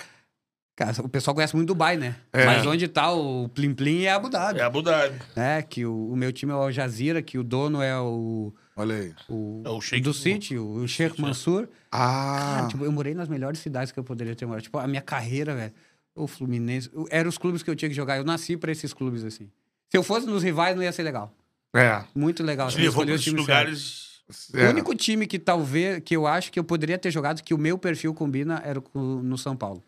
Cara, 0.77 0.93
o 1.03 1.09
pessoal 1.09 1.35
conhece 1.35 1.55
muito 1.55 1.69
Dubai, 1.69 1.97
né? 1.97 2.17
É. 2.33 2.45
Mas 2.47 2.67
onde 2.67 2.89
tá 2.89 3.13
o 3.13 3.49
Plim 3.49 3.73
Plim 3.73 4.03
é 4.03 4.11
Abu 4.11 4.29
Dhabi. 4.29 4.59
É 4.59 4.63
Abu 4.65 4.83
Dhabi. 4.83 5.21
Né? 5.37 5.63
Que 5.63 5.87
o, 5.87 6.11
o 6.11 6.17
meu 6.17 6.33
time 6.33 6.51
é 6.51 6.55
o 6.55 6.59
Al 6.59 6.73
Jazeera, 6.73 7.23
que 7.23 7.39
o 7.39 7.45
dono 7.45 7.81
é 7.81 7.97
o. 8.01 8.53
Olha 8.77 8.97
aí. 8.97 9.15
o 9.29 9.63
É 9.65 9.71
o 9.71 9.81
Sheikh 9.81 10.03
do 10.03 10.13
City, 10.13 10.59
o, 10.59 10.69
o 10.79 10.89
Sheikh 10.89 11.21
Mansur. 11.21 11.69
Ah. 11.93 12.57
Cara, 12.57 12.69
tipo, 12.69 12.85
eu 12.85 12.91
morei 12.91 13.15
nas 13.15 13.29
melhores 13.29 13.61
cidades 13.61 13.93
que 13.93 14.01
eu 14.01 14.05
poderia 14.05 14.35
ter 14.35 14.47
morado. 14.47 14.65
Tipo, 14.65 14.79
a 14.79 14.87
minha 14.89 15.03
carreira, 15.03 15.55
velho. 15.55 15.73
O 16.13 16.27
Fluminense. 16.27 16.91
Eram 17.09 17.29
os 17.29 17.39
clubes 17.39 17.63
que 17.63 17.71
eu 17.71 17.77
tinha 17.77 17.89
que 17.89 17.95
jogar. 17.95 18.17
Eu 18.17 18.25
nasci 18.25 18.57
pra 18.57 18.73
esses 18.73 18.93
clubes, 18.93 19.23
assim. 19.23 19.49
Se 19.89 19.97
eu 19.97 20.03
fosse 20.03 20.27
nos 20.27 20.43
rivais, 20.43 20.75
não 20.75 20.83
ia 20.83 20.91
ser 20.93 21.05
legal. 21.05 21.33
é. 21.73 22.05
Muito 22.17 22.43
legal. 22.43 22.67
Te 22.67 22.75
assim, 22.75 22.83
levou 22.83 23.05
os 23.05 23.11
esses 23.11 23.25
times 23.25 23.47
certos. 23.47 24.14
É. 24.55 24.67
O 24.67 24.71
único 24.71 24.95
time 24.95 25.27
que 25.27 25.39
talvez, 25.39 26.01
que 26.05 26.17
eu 26.17 26.27
acho 26.27 26.51
que 26.53 26.59
eu 26.59 26.65
poderia 26.65 26.99
ter 26.99 27.11
jogado, 27.11 27.43
que 27.43 27.53
o 27.55 27.59
meu 27.59 27.77
perfil 27.79 28.15
combina, 28.15 28.61
era 28.65 28.81
o- 28.95 28.99
no 29.23 29.37
São 29.39 29.55
Paulo. 29.57 29.83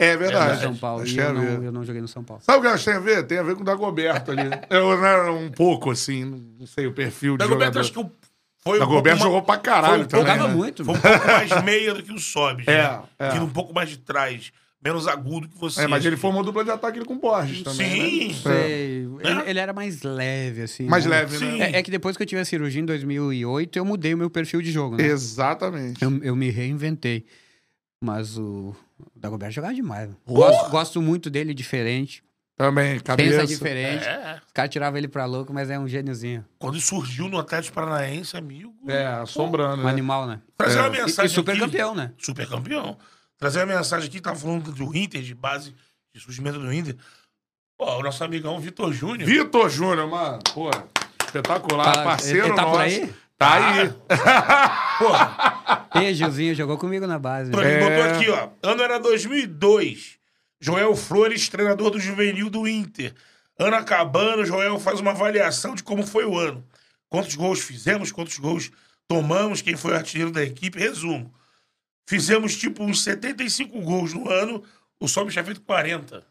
É 0.00 0.16
verdade. 0.16 0.62
São 0.62 0.74
Paulo. 0.76 1.06
E 1.06 1.16
eu 1.16 1.32
não, 1.32 1.42
eu 1.64 1.70
não 1.72 1.84
joguei 1.84 2.02
no 2.02 2.08
São 2.08 2.24
Paulo. 2.24 2.42
Sabe 2.42 2.58
o 2.58 2.60
que 2.62 2.66
eu 2.66 2.72
acho 2.72 2.84
que 2.84 2.90
tem 2.90 2.98
a 2.98 3.00
ver? 3.00 3.22
Tem 3.26 3.38
a 3.38 3.42
ver 3.42 3.54
com 3.54 3.60
o 3.62 3.64
Dagoberto 3.64 4.32
ali. 4.32 4.50
Eu, 4.68 5.00
né, 5.00 5.16
um 5.30 5.50
pouco, 5.50 5.90
assim, 5.92 6.24
não 6.58 6.66
sei 6.66 6.86
o 6.88 6.92
perfil 6.92 7.32
de 7.34 7.38
Dagoberto, 7.38 7.74
jogador. 7.74 7.80
acho 7.80 7.92
que 7.92 7.98
eu- 7.98 8.12
foi 8.64 8.76
um 8.78 8.80
Dagoberto 8.80 9.22
jogou 9.22 9.42
pra 9.42 9.58
caralho 9.58 9.94
foi 9.94 10.02
um 10.04 10.06
também, 10.08 10.26
Jogava 10.26 10.48
né? 10.48 10.54
muito. 10.54 10.84
Foi 10.84 10.94
um 10.94 11.00
pouco 11.00 11.26
mais 11.26 11.62
meia 11.64 11.94
do 11.94 12.02
que 12.02 12.12
o 12.12 12.18
Sobis. 12.18 12.66
É, 12.66 12.82
né? 12.82 13.02
é. 13.18 13.30
Vindo 13.30 13.44
um 13.44 13.50
pouco 13.50 13.72
mais 13.74 13.90
de 13.90 13.98
trás. 13.98 14.52
Menos 14.84 15.06
agudo 15.06 15.48
que 15.48 15.56
você. 15.56 15.82
É, 15.82 15.86
mas 15.86 16.04
ele 16.04 16.16
formou 16.16 16.42
dupla 16.42 16.64
de 16.64 16.70
ataque 16.70 17.04
com 17.04 17.14
o 17.14 17.18
Borges 17.20 17.62
também, 17.62 18.32
Sim. 18.32 18.48
né? 18.48 18.54
Sei. 18.54 19.08
É. 19.22 19.28
Ele, 19.30 19.50
ele 19.50 19.58
era 19.60 19.72
mais 19.72 20.02
leve, 20.02 20.62
assim. 20.62 20.86
Mais 20.86 21.04
né? 21.04 21.10
leve, 21.20 21.38
Sim. 21.38 21.58
né? 21.58 21.70
É, 21.72 21.78
é 21.78 21.82
que 21.84 21.90
depois 21.90 22.16
que 22.16 22.22
eu 22.22 22.26
tive 22.26 22.40
a 22.40 22.44
cirurgia 22.44 22.80
em 22.82 22.84
2008, 22.84 23.78
eu 23.78 23.84
mudei 23.84 24.12
o 24.12 24.18
meu 24.18 24.28
perfil 24.28 24.60
de 24.60 24.72
jogo, 24.72 24.96
né? 24.96 25.04
Exatamente. 25.06 26.02
Eu, 26.02 26.18
eu 26.24 26.34
me 26.34 26.50
reinventei. 26.50 27.24
Mas 28.02 28.36
o, 28.36 28.74
o 28.98 29.06
Dagoberto 29.14 29.54
jogava 29.54 29.72
demais. 29.72 30.08
né? 30.08 30.16
Gosto, 30.26 30.70
gosto 30.70 31.00
muito 31.00 31.30
dele 31.30 31.54
diferente. 31.54 32.22
Também, 32.56 32.98
cabeça. 33.00 33.40
Pensa 33.40 33.46
diferente. 33.46 34.04
É. 34.04 34.40
Os 34.44 34.52
caras 34.52 34.70
tiravam 34.70 34.98
ele 34.98 35.08
pra 35.08 35.24
louco, 35.24 35.52
mas 35.52 35.70
é 35.70 35.78
um 35.78 35.86
gêniozinho. 35.88 36.44
Quando 36.58 36.80
surgiu 36.80 37.28
no 37.28 37.38
Atlético 37.38 37.74
Paranaense, 37.74 38.36
amigo. 38.36 38.72
É, 38.88 39.06
assombrando, 39.06 39.82
Um 39.82 39.84
né? 39.84 39.90
animal, 39.90 40.26
né? 40.26 40.40
Trazer 40.58 40.78
uma 40.80 40.88
E, 40.88 40.90
mensagem. 41.02 41.30
e 41.30 41.34
super 41.34 41.52
aqui- 41.52 41.60
campeão, 41.60 41.94
né? 41.94 42.12
Super 42.18 42.48
campeão. 42.48 42.96
Trazer 43.42 43.58
uma 43.64 43.74
mensagem 43.76 44.08
aqui, 44.08 44.20
tá 44.20 44.36
falando 44.36 44.70
do 44.70 44.96
Inter, 44.96 45.20
de 45.20 45.34
base, 45.34 45.74
de 46.14 46.20
surgimento 46.20 46.60
do 46.60 46.72
Inter. 46.72 46.94
Pô, 47.76 47.96
o 47.98 48.00
nosso 48.00 48.22
amigão 48.22 48.60
Vitor 48.60 48.92
Júnior. 48.92 49.28
Vitor 49.28 49.68
Júnior, 49.68 50.06
mano. 50.08 50.38
Pô, 50.54 50.70
espetacular. 51.26 51.92
Fala, 51.92 52.04
parceiro 52.04 52.38
ele- 52.38 52.46
ele 52.50 52.54
tá 52.54 52.62
nosso. 52.62 52.72
por 52.74 52.80
aí? 52.82 53.14
Tá 53.36 53.54
aí. 53.54 53.92
Pô, 55.90 55.98
E 55.98 56.14
Gilzinho 56.14 56.54
jogou 56.54 56.78
comigo 56.78 57.04
na 57.04 57.18
base. 57.18 57.50
Pra 57.50 57.62
Né? 57.64 57.78
mim, 57.80 57.84
É. 57.84 57.96
botou 57.98 58.12
aqui, 58.16 58.30
ó. 58.30 58.48
Ano 58.70 58.80
era 58.80 59.00
2002. 59.00 60.18
Joel 60.60 60.94
Flores, 60.94 61.48
treinador 61.48 61.90
do 61.90 61.98
juvenil 61.98 62.48
do 62.48 62.68
Inter. 62.68 63.12
Ano 63.58 63.74
acabando, 63.74 64.46
Joel 64.46 64.78
faz 64.78 65.00
uma 65.00 65.10
avaliação 65.10 65.74
de 65.74 65.82
como 65.82 66.06
foi 66.06 66.24
o 66.24 66.38
ano. 66.38 66.64
Quantos 67.08 67.34
gols 67.34 67.58
fizemos, 67.58 68.12
quantos 68.12 68.38
gols 68.38 68.70
tomamos, 69.08 69.60
quem 69.60 69.76
foi 69.76 69.90
o 69.90 69.96
artilheiro 69.96 70.30
da 70.30 70.44
equipe. 70.44 70.78
Resumo. 70.78 71.34
Fizemos 72.06 72.56
tipo 72.56 72.82
uns 72.82 73.02
75 73.02 73.80
gols 73.80 74.12
no 74.12 74.28
ano, 74.28 74.62
o 75.00 75.08
Sobe 75.08 75.30
tinha 75.30 75.44
feito 75.44 75.60
40. 75.62 76.24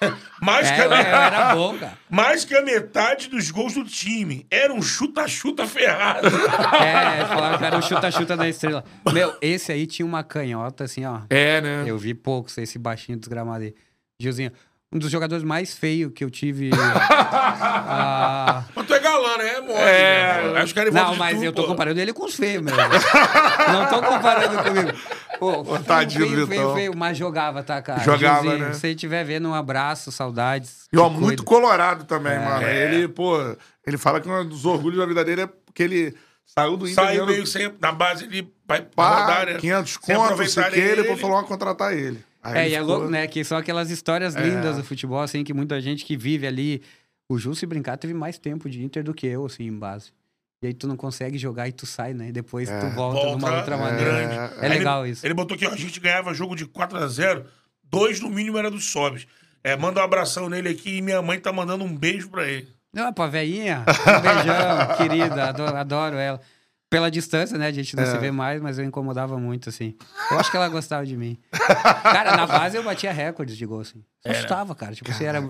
mais, 0.40 0.70
É, 0.70 0.74
que 0.74 0.80
a, 0.80 0.98
era 0.98 1.54
bom, 1.54 1.76
mais 2.08 2.44
que 2.44 2.54
a 2.56 2.62
metade 2.62 3.28
dos 3.28 3.50
gols 3.50 3.74
do 3.74 3.84
time. 3.84 4.46
Era 4.50 4.72
um 4.72 4.80
chuta-chuta 4.80 5.66
ferrado. 5.66 6.28
É, 6.80 7.26
falaram 7.26 7.58
que 7.58 7.64
era 7.64 7.78
o 7.78 7.82
chuta-chuta 7.82 8.36
da 8.36 8.48
estrela. 8.48 8.84
Meu, 9.12 9.36
esse 9.42 9.70
aí 9.72 9.86
tinha 9.86 10.06
uma 10.06 10.24
canhota, 10.24 10.84
assim, 10.84 11.04
ó. 11.04 11.20
É, 11.28 11.60
né? 11.60 11.84
Eu 11.86 11.98
vi 11.98 12.14
poucos, 12.14 12.56
esse 12.56 12.78
baixinho 12.78 13.18
desgramado 13.18 13.64
aí. 13.64 13.74
Gilzinho, 14.18 14.52
um 14.92 14.98
dos 14.98 15.10
jogadores 15.10 15.44
mais 15.44 15.72
feios 15.74 16.12
que 16.14 16.24
eu 16.24 16.30
tive. 16.30 16.70
ah, 16.74 18.64
Mas 18.74 18.86
tu 18.86 18.94
é 18.94 18.98
galã, 18.98 19.36
né? 19.36 19.60
Mole, 19.60 19.72
É. 19.78 20.42
né? 20.52 20.58
Aí 20.58 20.64
os 20.64 20.72
caras 20.72 20.92
Não, 20.92 21.12
de 21.12 21.18
mas 21.18 21.38
tu, 21.38 21.44
eu 21.44 21.52
tô 21.52 21.62
pô. 21.62 21.68
comparando 21.68 22.00
ele 22.00 22.12
com 22.12 22.24
os 22.24 22.34
feios, 22.34 22.62
meu. 22.62 22.74
Não 22.76 23.86
tô 23.88 24.02
comparando 24.02 24.62
comigo. 24.62 24.90
Pô, 25.38 25.64
feio, 25.64 25.84
tadinho 25.84 26.26
feio, 26.26 26.46
feio, 26.46 26.74
feio, 26.74 26.96
mas 26.96 27.16
jogava, 27.16 27.62
tá, 27.62 27.80
cara? 27.80 28.00
Jogava, 28.02 28.56
né? 28.58 28.72
Se 28.72 28.80
você 28.80 28.88
estiver 28.90 29.24
vendo, 29.24 29.48
um 29.48 29.54
abraço, 29.54 30.12
saudades. 30.12 30.86
E 30.92 30.98
ó, 30.98 31.08
muito 31.08 31.44
colorado 31.44 32.04
também, 32.04 32.38
mano. 32.38 32.66
É. 32.66 32.84
Ele, 32.92 33.08
pô, 33.08 33.38
ele 33.86 33.96
fala 33.96 34.20
que 34.20 34.28
um 34.28 34.44
dos 34.46 34.66
orgulhos 34.66 34.98
da 34.98 35.06
vida 35.06 35.24
dele 35.24 35.42
é 35.42 35.46
porque 35.46 35.82
ele 35.82 36.14
saiu 36.44 36.76
do 36.76 36.86
Inter 36.88 37.04
Saiu 37.04 37.26
meio 37.26 37.46
sem. 37.46 37.72
Na 37.80 37.92
base 37.92 38.24
ele 38.24 38.52
vai 38.66 38.82
pá, 38.82 39.20
rodar, 39.20 39.46
né? 39.46 39.54
500 39.54 39.98
Sem 40.02 40.16
contos, 40.16 40.38
não 40.38 40.46
sei 40.46 40.64
que, 40.64 40.78
ele, 40.80 41.00
ele. 41.02 41.16
falou, 41.16 41.36
"Vamos 41.36 41.48
contratar 41.48 41.96
ele. 41.96 42.22
Aí 42.42 42.58
É, 42.58 42.68
e 42.70 42.74
é 42.74 42.80
louco, 42.80 43.08
né? 43.08 43.26
Que 43.26 43.44
são 43.44 43.58
aquelas 43.58 43.90
histórias 43.90 44.34
lindas 44.34 44.76
do 44.76 44.84
futebol, 44.84 45.20
assim, 45.20 45.44
que 45.44 45.52
muita 45.52 45.80
gente 45.80 46.04
que 46.04 46.16
vive 46.16 46.46
ali 46.46 46.82
O 47.28 47.38
Ju, 47.38 47.54
se 47.54 47.64
brincar, 47.66 47.96
teve 47.96 48.12
mais 48.12 48.38
tempo 48.38 48.68
de 48.68 48.82
Inter 48.82 49.04
do 49.04 49.14
que 49.14 49.26
eu, 49.26 49.46
assim, 49.46 49.64
em 49.64 49.78
base. 49.78 50.10
E 50.62 50.66
aí 50.66 50.74
tu 50.74 50.86
não 50.86 50.96
consegue 50.96 51.38
jogar 51.38 51.68
e 51.68 51.72
tu 51.72 51.86
sai, 51.86 52.12
né? 52.12 52.28
E 52.28 52.32
depois 52.32 52.68
tu 52.68 52.88
volta, 52.94 53.20
de 53.20 53.34
uma 53.34 53.56
outra 53.56 53.76
maneira. 53.78 54.10
grande. 54.10 54.34
É 54.34 54.66
Aí 54.66 54.68
legal 54.68 55.04
ele, 55.04 55.12
isso. 55.12 55.24
Ele 55.26 55.32
botou 55.32 55.54
aqui, 55.54 55.66
ó, 55.66 55.70
a 55.70 55.76
gente 55.76 55.98
ganhava 56.00 56.34
jogo 56.34 56.54
de 56.54 56.66
4x0, 56.66 57.44
dois 57.84 58.20
no 58.20 58.28
mínimo 58.28 58.58
era 58.58 58.70
dos 58.70 58.90
sobes. 58.90 59.26
É, 59.64 59.76
manda 59.76 60.00
um 60.00 60.04
abração 60.04 60.48
nele 60.48 60.68
aqui 60.68 60.98
e 60.98 61.02
minha 61.02 61.22
mãe 61.22 61.38
tá 61.38 61.52
mandando 61.52 61.84
um 61.84 61.96
beijo 61.96 62.28
pra 62.28 62.46
ele. 62.46 62.68
Não, 62.92 63.12
pra 63.12 63.26
velhinha, 63.26 63.84
um 63.86 64.20
beijão, 64.20 64.96
querida, 64.98 65.48
adoro, 65.48 65.76
adoro 65.76 66.16
ela. 66.16 66.40
Pela 66.90 67.08
distância, 67.08 67.56
né? 67.56 67.68
A 67.68 67.72
gente 67.72 67.94
não 67.94 68.04
se 68.04 68.18
vê 68.18 68.32
mais, 68.32 68.60
mas 68.60 68.76
eu 68.76 68.84
incomodava 68.84 69.38
muito, 69.38 69.68
assim. 69.68 69.94
Eu 70.28 70.40
acho 70.40 70.50
que 70.50 70.56
ela 70.56 70.68
gostava 70.68 71.06
de 71.06 71.16
mim. 71.16 71.38
Cara, 72.02 72.36
na 72.36 72.48
base 72.48 72.76
eu 72.76 72.82
batia 72.82 73.12
recordes 73.12 73.56
de 73.56 73.64
gol, 73.64 73.80
assim. 73.80 74.02
Chutava, 74.34 74.74
cara. 74.74 74.92
Tipo, 74.92 75.08
assim, 75.08 75.24
era... 75.24 75.40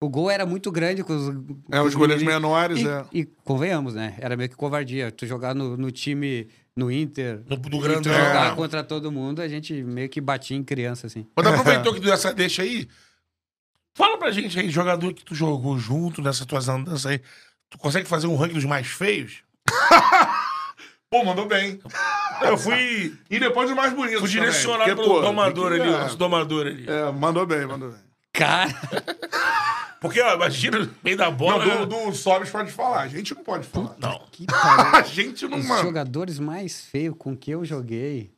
O 0.00 0.08
gol 0.08 0.30
era 0.30 0.44
muito 0.44 0.70
grande 0.70 1.02
com 1.02 1.12
os... 1.12 1.28
É, 1.70 1.78
com 1.80 1.86
os 1.86 1.94
goleiros 1.94 2.22
meninos. 2.22 2.42
menores, 2.42 2.78
e, 2.80 2.88
é. 2.88 3.04
E 3.12 3.24
convenhamos, 3.24 3.94
né? 3.94 4.14
Era 4.18 4.36
meio 4.36 4.48
que 4.48 4.54
covardia. 4.54 5.10
Tu 5.10 5.26
jogar 5.26 5.54
no, 5.54 5.76
no 5.76 5.90
time, 5.90 6.48
no 6.76 6.90
Inter... 6.90 7.42
No, 7.48 7.56
do 7.56 7.76
e 7.76 8.00
tu 8.00 8.08
jogar 8.08 8.54
contra 8.54 8.84
todo 8.84 9.10
mundo, 9.10 9.42
a 9.42 9.48
gente 9.48 9.82
meio 9.82 10.08
que 10.08 10.20
batia 10.20 10.56
em 10.56 10.62
criança, 10.62 11.06
assim. 11.08 11.26
Quando 11.34 11.48
aproveitou 11.50 11.94
que 11.94 12.00
deu 12.00 12.12
essa 12.12 12.32
deixa 12.32 12.62
aí, 12.62 12.88
fala 13.92 14.18
pra 14.18 14.30
gente 14.30 14.58
aí, 14.58 14.70
jogador 14.70 15.12
que 15.12 15.24
tu 15.24 15.34
jogou 15.34 15.78
junto 15.78 16.22
nessas 16.22 16.46
tuas 16.46 16.68
andanças 16.68 17.06
aí. 17.06 17.20
Tu 17.70 17.76
consegue 17.78 18.08
fazer 18.08 18.28
um 18.28 18.36
ranking 18.36 18.54
dos 18.54 18.64
mais 18.64 18.86
feios? 18.86 19.42
Pô, 21.10 21.24
mandou 21.24 21.46
bem. 21.46 21.80
Eu 22.42 22.58
fui, 22.58 23.16
E 23.30 23.38
depois 23.40 23.70
o 23.70 23.74
mais 23.76 23.92
bonito. 23.94 24.20
fui 24.20 24.28
também, 24.28 24.42
direcionado 24.44 24.84
porque, 24.90 25.02
pelo 25.02 25.14
pô, 25.14 25.20
domador 25.22 25.72
que- 25.74 25.80
ali, 25.80 25.90
é, 25.94 26.16
domador 26.16 26.66
ali. 26.66 26.88
É, 26.88 27.10
mandou 27.12 27.46
bem, 27.46 27.66
mandou 27.66 27.90
bem. 27.90 28.00
Cara, 28.32 28.68
Porque, 30.00 30.20
ó, 30.20 30.34
imagina, 30.34 30.78
no 30.78 30.94
meio 31.02 31.16
da 31.16 31.28
bola. 31.30 31.64
Não, 31.66 31.80
né? 31.80 31.86
do, 31.86 32.10
do 32.10 32.14
Sobes 32.14 32.50
pode 32.50 32.70
falar. 32.70 33.00
A 33.00 33.08
gente 33.08 33.34
não 33.34 33.42
pode 33.42 33.66
falar. 33.66 33.96
Não. 33.98 34.18
que. 34.30 34.46
A 34.94 35.02
gente 35.02 35.48
não, 35.48 35.58
Os 35.58 35.66
mano. 35.66 35.82
jogadores 35.82 36.38
mais 36.38 36.82
feios 36.84 37.16
com 37.18 37.36
que 37.36 37.50
eu 37.50 37.64
joguei... 37.64 38.30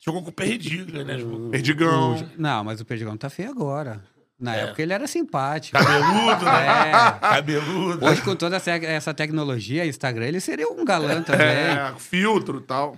Jogou 0.00 0.22
com 0.22 0.30
o 0.30 0.32
Perdiga, 0.32 1.04
né? 1.04 1.16
Perdigão. 1.50 2.16
O- 2.16 2.30
Não, 2.38 2.64
mas 2.64 2.80
o 2.80 2.84
Perdigão 2.84 3.16
tá 3.18 3.28
feio 3.28 3.50
agora. 3.50 4.02
Na 4.38 4.54
É. 4.56 4.60
época 4.64 4.80
ele 4.82 4.92
era 4.92 5.06
simpático. 5.08 5.76
Cabeludo, 5.76 6.44
né? 6.44 6.90
É. 6.90 7.18
Cabeludo. 7.18 8.04
Hoje, 8.06 8.22
com 8.22 8.36
toda 8.36 8.56
essa, 8.56 8.70
essa 8.70 9.12
tecnologia, 9.12 9.84
Instagram, 9.84 10.26
ele 10.26 10.40
seria 10.40 10.68
um 10.68 10.84
galã 10.84 11.22
também. 11.22 11.46
É, 11.46 11.92
filtro 11.98 12.58
e 12.58 12.62
tal. 12.62 12.96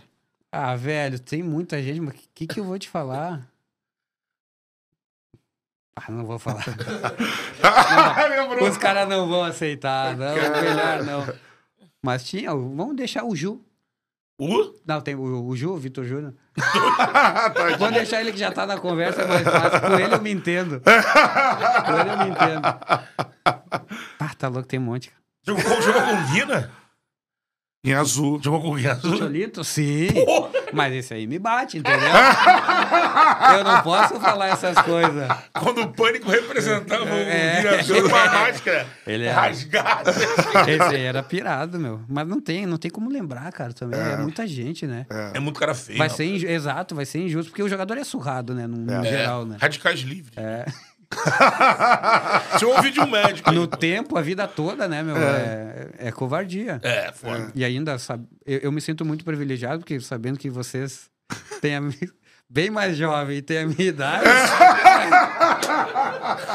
Ah, 0.53 0.77
velho, 0.77 1.19
tem 1.19 1.43
muita 1.43 1.81
gente, 1.83 2.01
mas 2.01 2.15
o 2.15 2.19
que, 2.35 2.47
que 2.47 2.61
eu 2.61 2.65
vou 2.65 2.79
te 2.79 2.89
falar? 2.89 3.41
Ah, 5.97 6.11
não 6.11 6.25
vou 6.27 6.39
falar. 6.39 6.65
Lembrou? 8.31 8.69
Os 8.69 8.77
caras 8.77 9.09
não 9.09 9.29
vão 9.29 9.45
aceitar, 9.45 10.17
não, 10.17 10.35
melhor 10.35 11.03
não. 11.05 11.35
Mas 12.03 12.25
tinha, 12.25 12.51
vamos 12.55 12.97
deixar 12.97 13.25
o 13.25 13.37
Ju. 13.37 13.61
Uh, 14.41 14.75
Não, 14.87 15.01
tem 15.03 15.15
o, 15.15 15.47
o 15.47 15.55
Ju, 15.57 15.73
o 15.73 15.77
Vitor 15.77 16.03
Júnior. 16.05 16.33
Tadinho. 16.57 17.79
Vamos 17.79 17.95
deixar 17.95 18.21
ele 18.23 18.33
que 18.33 18.39
já 18.39 18.51
tá 18.51 18.65
na 18.67 18.79
conversa, 18.79 19.21
é 19.23 19.27
mais 19.27 19.43
fácil. 19.43 19.81
Com 19.83 19.99
ele 19.99 20.15
eu 20.15 20.23
me 20.23 20.31
entendo. 20.33 20.81
Com 20.81 21.93
ele 22.01 22.11
eu 22.11 22.19
me 22.19 22.31
entendo. 22.31 22.62
Ah, 24.19 24.31
tá 24.37 24.49
louco, 24.49 24.69
tem 24.69 24.79
um 24.79 24.83
monte. 24.83 25.11
jogou, 25.47 25.81
jogou 25.83 26.03
com 26.03 26.12
o 26.15 26.27
Guina? 26.33 26.71
Em 27.82 27.94
azul. 27.94 28.39
Jogou 28.43 28.61
com 28.61 28.70
o 28.70 28.90
azul? 28.90 29.16
Cholito? 29.16 29.65
Sim. 29.65 30.09
Mas 30.73 30.93
esse 30.94 31.15
aí 31.15 31.27
me 31.27 31.39
bate, 31.39 31.78
entendeu? 31.78 31.98
Eu 33.59 33.65
não 33.65 33.82
posso 33.82 34.20
falar 34.20 34.48
essas 34.48 34.77
coisas. 34.82 35.28
Quando 35.59 35.82
o 35.82 35.89
Pânico 35.93 36.31
representava 36.31 37.05
É. 37.09 37.59
o 37.59 37.62
Guina 37.62 37.81
azul 37.81 38.09
com 38.11 38.16
a 38.16 38.24
máscara 38.27 38.86
Ele 39.07 39.24
é- 39.24 39.31
rasgada. 39.32 40.11
Esse 40.11 40.94
aí 40.94 41.02
era 41.05 41.23
pirado, 41.23 41.78
meu. 41.78 42.01
Mas 42.09 42.27
não 42.28 42.40
tem, 42.40 42.66
não 42.66 42.77
tem 42.78 42.90
como 42.90 43.11
lembrar, 43.11 43.51
cara, 43.52 43.73
também. 43.73 43.98
É, 43.98 44.16
muita 44.19 44.47
gente, 44.47 44.86
né? 44.86 45.07
É 45.35 45.40
muito 45.40 45.59
cara 45.59 45.74
feio. 45.74 45.98
Vai 45.98 46.09
não. 46.09 46.15
ser 46.15 46.24
inju- 46.24 46.48
exato, 46.48 46.94
vai 46.94 47.05
ser 47.07 47.19
injusto, 47.20 47.51
porque 47.51 47.62
o 47.62 47.69
jogador 47.69 47.97
é 47.97 48.05
surrado, 48.05 48.55
né? 48.55 48.66
No, 48.66 48.77
no 48.77 48.93
É, 48.93 49.09
geral, 49.09 49.44
né? 49.44 49.57
Radicais 49.61 50.01
livres. 50.01 50.36
É. 50.36 50.65
Deixa 52.51 52.65
eu 52.65 52.70
ouvir 52.70 52.91
de 52.93 53.01
um 53.01 53.07
médico. 53.11 53.51
aí. 53.51 53.57
No 53.57 53.66
tempo, 53.66 54.16
a 54.16 54.23
vida 54.23 54.47
toda, 54.47 54.87
né, 54.89 55.03
meu? 55.03 55.16
É, 55.16 55.89
é 55.99 56.12
covardia. 56.12 56.78
É, 56.82 57.12
foda. 57.12 57.51
E 57.55 57.65
ainda, 57.65 57.99
sabe, 57.99 58.27
eu, 58.47 58.59
eu 58.61 58.73
me 58.73 58.81
sinto 58.81 59.05
muito 59.05 59.24
privilegiado, 59.24 59.81
porque 59.81 59.99
sabendo 60.01 60.39
que 60.39 60.49
vocês 60.49 61.11
têm 61.61 61.77
a 61.77 61.82
bem 62.49 62.70
mais 62.70 62.97
jovem 62.97 63.39
e 63.39 63.43
têm 63.43 63.59
a 63.59 63.66
minha 63.66 63.89
idade. 63.89 64.24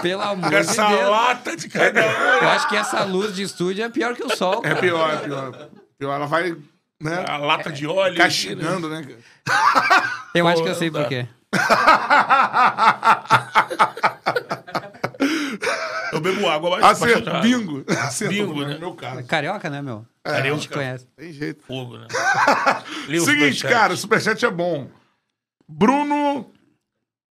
Pelo 0.01 0.21
amor 0.21 0.43
Com 0.43 0.49
de 0.49 0.55
essa 0.55 0.87
Deus. 0.87 1.09
lata 1.09 1.55
de 1.55 1.69
cada 1.69 2.01
um. 2.01 2.43
Eu 2.43 2.49
acho 2.49 2.67
que 2.69 2.75
essa 2.75 3.03
luz 3.03 3.35
de 3.35 3.43
estúdio 3.43 3.83
é 3.83 3.89
pior 3.89 4.15
que 4.15 4.23
o 4.23 4.35
sol. 4.35 4.59
É 4.63 4.69
cara. 4.69 4.81
pior, 4.81 5.13
é 5.13 5.17
pior. 5.17 5.69
Pior, 5.97 6.13
ela 6.15 6.25
vai, 6.27 6.55
né, 7.01 7.23
A 7.27 7.37
lata 7.37 7.71
de 7.71 7.87
óleo. 7.87 8.17
castigando, 8.17 8.89
né? 8.89 9.03
cara? 9.03 10.11
Eu 10.33 10.47
acho 10.47 10.61
que 10.61 10.69
eu 10.69 10.73
Pô, 10.73 10.79
sei 10.79 10.91
por 10.91 11.07
quê. 11.07 11.27
Eu 16.11 16.21
bebo 16.21 16.47
água, 16.47 16.69
mas 16.71 16.83
Acerto, 17.01 17.41
bingo. 17.41 17.83
Acerto, 17.89 18.33
Bingo, 18.33 18.53
no 18.53 18.67
né? 18.67 18.77
meu 18.77 18.93
caso. 18.93 19.23
Carioca, 19.25 19.69
né, 19.69 19.81
meu? 19.81 20.05
Carioca. 20.23 20.49
A 20.49 20.55
gente 20.55 20.69
conhece. 20.69 21.07
Tem 21.15 21.31
jeito. 21.33 21.63
Fogo, 21.65 21.97
né? 21.97 22.07
Seguinte, 23.07 23.19
superchat. 23.55 23.67
cara, 23.73 23.93
o 23.93 23.97
superchat 23.97 24.45
é 24.45 24.51
bom. 24.51 24.89
Bruno. 25.67 26.51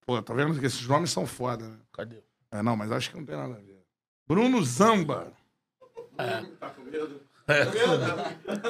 Pô, 0.05 0.21
tá 0.21 0.35
vendo 0.35 0.59
que 0.59 0.67
esses 0.67 0.87
nomes 0.87 1.11
são 1.11 1.27
foda, 1.27 1.65
né? 1.69 1.77
Cadê? 1.93 2.23
É, 2.51 2.61
não, 2.63 2.77
mas 2.77 2.91
acho 2.91 3.11
que 3.11 3.17
não 3.17 3.25
tem 3.25 3.37
nada 3.37 3.55
a 3.55 3.57
ver. 3.57 3.81
Bruno 4.27 4.63
Zamba. 4.65 5.33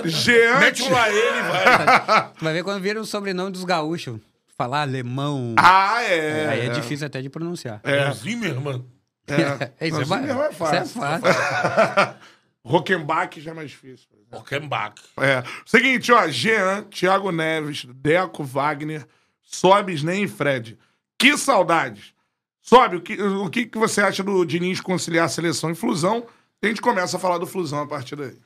Jean. 0.05 0.59
Mete 0.61 0.83
um 0.83 0.91
lá 0.91 1.09
ele, 1.11 1.43
vai. 1.43 2.33
Tu 2.37 2.45
vai 2.45 2.53
ver 2.53 2.65
quando 2.65 2.83
vira 2.83 3.01
o 3.01 3.05
sobrenome 3.07 3.51
dos 3.51 3.65
gaúchos. 3.65 4.19
Falar 4.63 4.83
alemão. 4.83 5.55
Ah, 5.59 6.03
é. 6.05 6.49
Aí 6.49 6.61
é 6.67 6.69
difícil 6.69 7.05
até 7.07 7.21
de 7.21 7.29
pronunciar. 7.29 7.81
É. 7.83 8.09
O 8.09 8.13
Zimmerman. 8.15 8.85
É. 9.29 9.87
Isso 9.87 9.99
é, 9.99 10.01
Não, 10.01 10.09
ba- 10.09 10.19
Zimmermann 10.19 10.47
é 10.47 10.51
isso 10.51 10.59
fácil. 10.59 10.77
é 11.05 11.19
fácil. 11.21 12.17
Rockenbach 12.65 13.41
já 13.41 13.51
é 13.53 13.55
mais 13.55 13.71
difícil. 13.71 14.09
Rockenbach. 14.33 14.95
É. 15.17 15.43
Seguinte, 15.65 16.11
ó. 16.13 16.27
Jean, 16.29 16.83
Thiago 16.91 17.31
Neves, 17.31 17.85
Deco 17.95 18.43
Wagner, 18.45 19.07
Sobes, 19.43 20.03
Nem 20.03 20.25
e 20.25 20.29
Fred. 20.29 20.77
Que 21.19 21.37
saudades. 21.39 22.13
Sobe, 22.61 22.97
o 22.97 23.01
que, 23.01 23.21
o 23.21 23.49
que, 23.51 23.67
que 23.67 23.79
você 23.79 24.01
acha 24.01 24.23
do 24.25 24.45
Diniz 24.45 24.81
conciliar 24.81 25.29
seleção 25.29 25.71
e 25.71 25.75
flusão? 25.75 26.27
A 26.63 26.67
gente 26.67 26.81
começa 26.81 27.17
a 27.17 27.21
falar 27.21 27.39
do 27.39 27.47
flusão 27.47 27.81
a 27.81 27.87
partir 27.87 28.15
daí. 28.17 28.37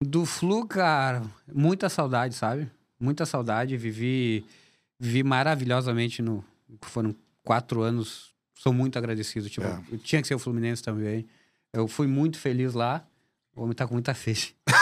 Do 0.00 0.24
Flu, 0.26 0.66
cara, 0.66 1.22
muita 1.52 1.88
saudade, 1.88 2.34
sabe? 2.34 2.68
Muita 2.98 3.24
saudade. 3.26 3.76
Vivi, 3.76 4.44
vivi 5.02 5.22
maravilhosamente 5.24 6.22
no. 6.22 6.44
Foram 6.82 7.14
quatro 7.42 7.82
anos. 7.82 8.32
Sou 8.54 8.72
muito 8.72 8.96
agradecido. 8.96 9.50
Tipo, 9.50 9.66
É. 9.66 9.80
eu 9.90 9.98
tinha 9.98 10.22
que 10.22 10.28
ser 10.28 10.34
o 10.34 10.38
Fluminense 10.38 10.82
também. 10.82 11.26
Eu 11.72 11.88
fui 11.88 12.06
muito 12.06 12.38
feliz 12.38 12.74
lá. 12.74 13.04
O 13.54 13.62
homem 13.62 13.74
tá 13.74 13.86
com 13.86 13.94
muita 13.94 14.14
sede. 14.14 14.54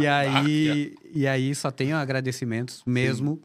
E 0.00 0.06
aí, 0.06 0.94
e 1.14 1.26
aí 1.26 1.54
só 1.54 1.70
tenho 1.70 1.96
agradecimentos 1.96 2.82
mesmo. 2.86 3.40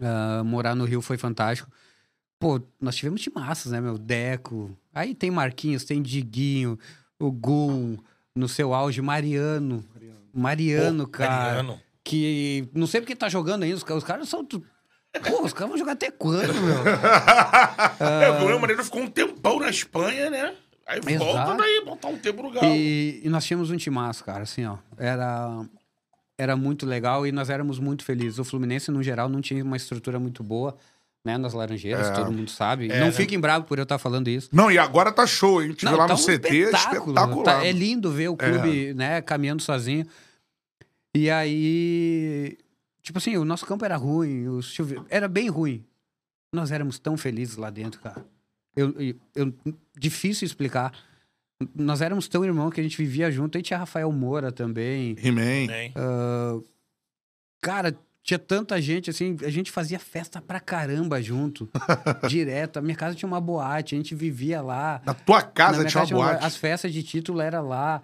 Ah, 0.00 0.42
morar 0.44 0.74
no 0.74 0.84
Rio 0.84 1.00
foi 1.00 1.16
fantástico. 1.16 1.70
Pô, 2.38 2.60
nós 2.80 2.94
tivemos 2.96 3.22
timaços, 3.22 3.72
né, 3.72 3.80
meu? 3.80 3.96
Deco. 3.96 4.76
Aí 4.94 5.14
tem 5.14 5.30
Marquinhos, 5.30 5.84
tem 5.84 6.02
Diguinho, 6.02 6.78
o 7.18 7.30
Gum, 7.32 7.96
no 8.34 8.48
seu 8.48 8.74
auge, 8.74 9.00
Mariano. 9.00 9.82
Mariano, 10.34 11.04
Pô, 11.06 11.12
cara. 11.12 11.62
Mariano. 11.62 11.80
Que 12.06 12.68
não 12.72 12.86
sei 12.86 13.00
porque 13.00 13.16
tá 13.16 13.28
jogando 13.28 13.64
ainda. 13.64 13.74
Os, 13.74 13.82
os 13.82 14.04
caras 14.04 14.28
são. 14.28 14.44
Pô, 14.44 14.62
os 15.42 15.52
caras 15.52 15.70
vão 15.70 15.76
jogar 15.76 15.92
até 15.92 16.08
quando, 16.08 16.54
meu? 16.54 16.76
É, 17.98 18.28
o 18.28 18.34
Gabriel 18.34 18.60
Mariano 18.60 18.84
ficou 18.84 19.02
um 19.02 19.08
tempão 19.08 19.58
na 19.58 19.68
Espanha, 19.70 20.30
né? 20.30 20.54
Aí 20.86 21.00
volta 21.00 21.40
Exato. 21.40 21.56
daí, 21.56 21.82
botar 21.84 22.06
um 22.08 22.16
tempo 22.16 22.44
no 22.44 22.50
galo. 22.52 22.66
E, 22.66 23.22
e 23.24 23.28
nós 23.28 23.44
tínhamos 23.44 23.72
um 23.72 23.76
timaço, 23.76 24.22
cara, 24.22 24.44
assim, 24.44 24.64
ó. 24.64 24.76
Era, 24.96 25.64
era 26.38 26.54
muito 26.54 26.86
legal 26.86 27.26
e 27.26 27.32
nós 27.32 27.50
éramos 27.50 27.80
muito 27.80 28.04
felizes. 28.04 28.38
O 28.38 28.44
Fluminense, 28.44 28.88
no 28.92 29.02
geral, 29.02 29.28
não 29.28 29.40
tinha 29.40 29.64
uma 29.64 29.76
estrutura 29.76 30.20
muito 30.20 30.44
boa, 30.44 30.76
né? 31.24 31.36
Nas 31.36 31.54
Laranjeiras, 31.54 32.10
todo 32.10 32.30
mundo 32.30 32.50
sabe. 32.52 32.88
É, 32.88 33.00
não 33.00 33.06
né? 33.06 33.12
fiquem 33.12 33.40
bravos 33.40 33.66
por 33.66 33.78
eu 33.78 33.82
estar 33.82 33.98
falando 33.98 34.28
isso. 34.28 34.48
Não, 34.52 34.70
e 34.70 34.78
agora 34.78 35.10
tá 35.10 35.26
show, 35.26 35.60
hein? 35.60 35.72
Tive 35.72 35.90
Não, 35.90 35.98
lá 35.98 36.06
tá 36.06 36.14
no 36.14 36.20
um 36.20 36.22
CT, 36.22 36.32
espetáculo. 36.32 37.10
espetacular. 37.10 37.42
Tá- 37.42 37.66
é 37.66 37.72
lindo 37.72 38.12
ver 38.12 38.28
o 38.28 38.36
clube, 38.36 38.94
né, 38.94 39.20
caminhando 39.22 39.62
sozinho. 39.62 40.06
E 41.16 41.30
aí, 41.30 42.58
tipo 43.00 43.16
assim, 43.16 43.38
o 43.38 43.44
nosso 43.44 43.64
campo 43.64 43.86
era 43.86 43.96
ruim, 43.96 44.46
o 44.48 44.60
chuve... 44.60 45.00
era 45.08 45.26
bem 45.26 45.48
ruim. 45.48 45.82
Nós 46.52 46.70
éramos 46.70 46.98
tão 46.98 47.16
felizes 47.16 47.56
lá 47.56 47.70
dentro, 47.70 47.98
cara. 48.02 48.22
Eu, 48.76 48.90
eu, 49.00 49.14
eu- 49.34 49.54
difícil 49.98 50.44
explicar. 50.44 50.92
Nós 51.74 52.02
éramos 52.02 52.28
tão 52.28 52.44
irmãos 52.44 52.70
que 52.70 52.80
a 52.80 52.82
gente 52.82 52.98
vivia 52.98 53.30
junto. 53.30 53.56
Aí 53.56 53.62
tinha 53.62 53.78
Rafael 53.78 54.12
Moura 54.12 54.52
também. 54.52 55.16
He-Man. 55.18 55.72
Hein? 55.72 55.94
Cara, 57.62 57.96
tinha 58.22 58.38
tanta 58.38 58.78
gente, 58.78 59.08
assim, 59.08 59.38
a 59.42 59.48
gente 59.48 59.70
fazia 59.70 59.98
festa 59.98 60.42
pra 60.42 60.60
caramba 60.60 61.22
junto, 61.22 61.66
direto. 62.28 62.78
A 62.78 62.82
minha 62.82 62.94
casa 62.96 63.14
tinha 63.16 63.26
uma 63.26 63.40
boate, 63.40 63.94
a 63.94 63.98
gente 63.98 64.14
vivia 64.14 64.60
lá. 64.60 65.00
Na 65.06 65.14
tua 65.14 65.38
Na 65.38 65.42
casa 65.44 65.78
minha 65.78 65.88
tinha 65.88 66.02
uma 66.02 66.06
casa 66.08 66.14
boate. 66.32 66.44
As 66.44 66.56
festas 66.56 66.92
de 66.92 67.02
título 67.02 67.40
era 67.40 67.62
lá. 67.62 68.02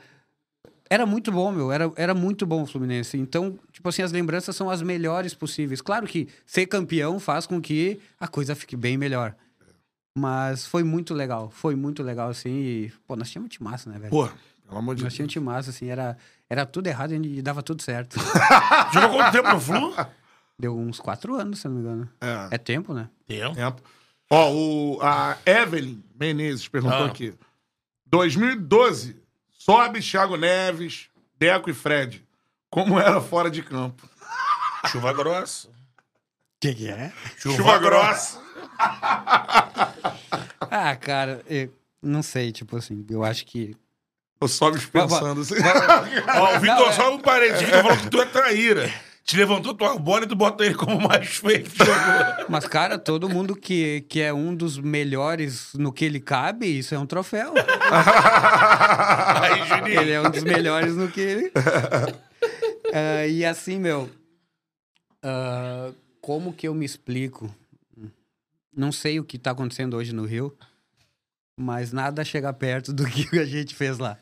Era 0.92 1.06
muito 1.06 1.32
bom, 1.32 1.50
meu. 1.50 1.72
Era, 1.72 1.90
era 1.96 2.12
muito 2.14 2.44
bom 2.44 2.62
o 2.62 2.66
Fluminense. 2.66 3.16
Então, 3.16 3.58
tipo 3.72 3.88
assim, 3.88 4.02
as 4.02 4.12
lembranças 4.12 4.54
são 4.54 4.68
as 4.68 4.82
melhores 4.82 5.32
possíveis. 5.32 5.80
Claro 5.80 6.06
que 6.06 6.28
ser 6.44 6.66
campeão 6.66 7.18
faz 7.18 7.46
com 7.46 7.60
que 7.62 7.98
a 8.20 8.28
coisa 8.28 8.54
fique 8.54 8.76
bem 8.76 8.98
melhor. 8.98 9.34
Mas 10.18 10.66
foi 10.66 10.82
muito 10.84 11.14
legal. 11.14 11.50
Foi 11.50 11.74
muito 11.74 12.02
legal, 12.02 12.28
assim. 12.28 12.50
E, 12.50 12.92
pô, 13.06 13.16
nós 13.16 13.30
tínhamos 13.30 13.46
um 13.46 13.48
time 13.48 13.70
massa, 13.70 13.88
né, 13.88 13.98
velho? 13.98 14.10
Pô, 14.10 14.28
pelo 14.66 14.78
amor 14.78 14.94
de 14.94 15.02
Nós 15.02 15.14
tínhamos 15.14 15.30
um 15.30 15.32
time 15.32 15.46
massa, 15.46 15.70
assim. 15.70 15.86
Era, 15.86 16.18
era 16.50 16.66
tudo 16.66 16.86
errado 16.88 17.14
e 17.14 17.40
dava 17.40 17.62
tudo 17.62 17.80
certo. 17.80 18.18
Jogou 18.92 19.16
quanto 19.16 19.32
tempo 19.32 19.48
no 19.48 19.60
Flu? 19.60 19.94
Deu 20.58 20.76
uns 20.78 21.00
quatro 21.00 21.34
anos, 21.36 21.60
se 21.60 21.66
eu 21.66 21.70
não 21.70 21.78
me 21.78 21.84
engano. 21.86 22.08
É. 22.20 22.48
É 22.56 22.58
tempo, 22.58 22.92
né? 22.92 23.08
Tempo. 23.26 23.54
Tempo. 23.54 23.82
Ó, 24.30 24.52
o, 24.52 24.98
a 25.00 25.38
Evelyn 25.46 26.02
Menezes 26.20 26.68
perguntou 26.68 27.04
Ah. 27.04 27.06
aqui. 27.06 27.32
2012, 28.08 29.16
sobe 29.64 30.00
Thiago 30.00 30.36
Neves, 30.36 31.08
Deco 31.38 31.70
e 31.70 31.74
Fred. 31.74 32.24
Como 32.70 32.98
era 32.98 33.20
fora 33.20 33.50
de 33.50 33.62
campo? 33.62 34.08
Chuva 34.86 35.12
grossa. 35.12 35.68
O 35.68 35.72
que, 36.60 36.74
que 36.74 36.88
é? 36.88 37.12
Chuva, 37.38 37.78
grossa. 37.78 38.40
Ah, 40.74 40.96
cara, 40.96 41.42
eu 41.50 41.70
não 42.00 42.22
sei, 42.22 42.50
tipo 42.50 42.78
assim, 42.78 43.04
eu 43.10 43.22
acho 43.22 43.44
que. 43.44 43.76
Eu 44.40 44.48
sobe 44.48 44.80
pensando 44.86 45.42
assim. 45.42 45.54
Ó, 46.40 46.56
o 46.56 46.60
Vitor, 46.60 46.76
Não, 46.78 46.88
é- 46.88 46.92
só 46.92 47.14
um 47.14 47.18
parênteses. 47.18 47.62
O 47.62 47.66
Vitor 47.66 47.82
falou 47.82 47.98
que 47.98 48.08
tu 48.10 48.22
é 48.22 48.24
traíra. 48.24 48.90
Te 49.24 49.36
levantou 49.36 49.72
tua 49.72 49.96
bola 49.98 50.24
e 50.24 50.28
tu 50.28 50.34
bota 50.34 50.64
ele 50.64 50.74
como 50.74 51.00
mais 51.00 51.28
feio 51.28 51.62
que 51.62 51.78
jogou. 51.78 51.94
Mas, 52.50 52.66
cara, 52.66 52.98
todo 52.98 53.28
mundo 53.28 53.54
que, 53.54 54.00
que 54.08 54.20
é 54.20 54.32
um 54.32 54.54
dos 54.54 54.78
melhores 54.78 55.72
no 55.74 55.92
que 55.92 56.04
ele 56.04 56.18
cabe, 56.18 56.66
isso 56.66 56.94
é 56.94 56.98
um 56.98 57.06
troféu. 57.06 57.54
Aí, 57.56 59.64
Juninho. 59.66 60.00
ele 60.00 60.10
é 60.10 60.20
um 60.20 60.30
dos 60.30 60.42
melhores 60.42 60.96
no 60.96 61.08
que 61.10 61.20
ele. 61.20 61.52
Ah, 62.94 63.26
e 63.26 63.42
assim, 63.42 63.78
meu. 63.78 64.10
ah, 65.22 65.92
como 66.20 66.52
que 66.52 66.68
eu 66.68 66.74
me 66.74 66.84
explico? 66.84 67.48
Não 68.76 68.92
sei 68.92 69.18
o 69.18 69.24
que 69.24 69.38
tá 69.38 69.52
acontecendo 69.52 69.96
hoje 69.96 70.12
no 70.12 70.26
Rio, 70.26 70.54
mas 71.58 71.90
nada 71.90 72.22
chega 72.22 72.52
perto 72.52 72.92
do 72.92 73.06
que 73.06 73.38
a 73.38 73.46
gente 73.46 73.74
fez 73.74 73.96
lá. 73.96 74.18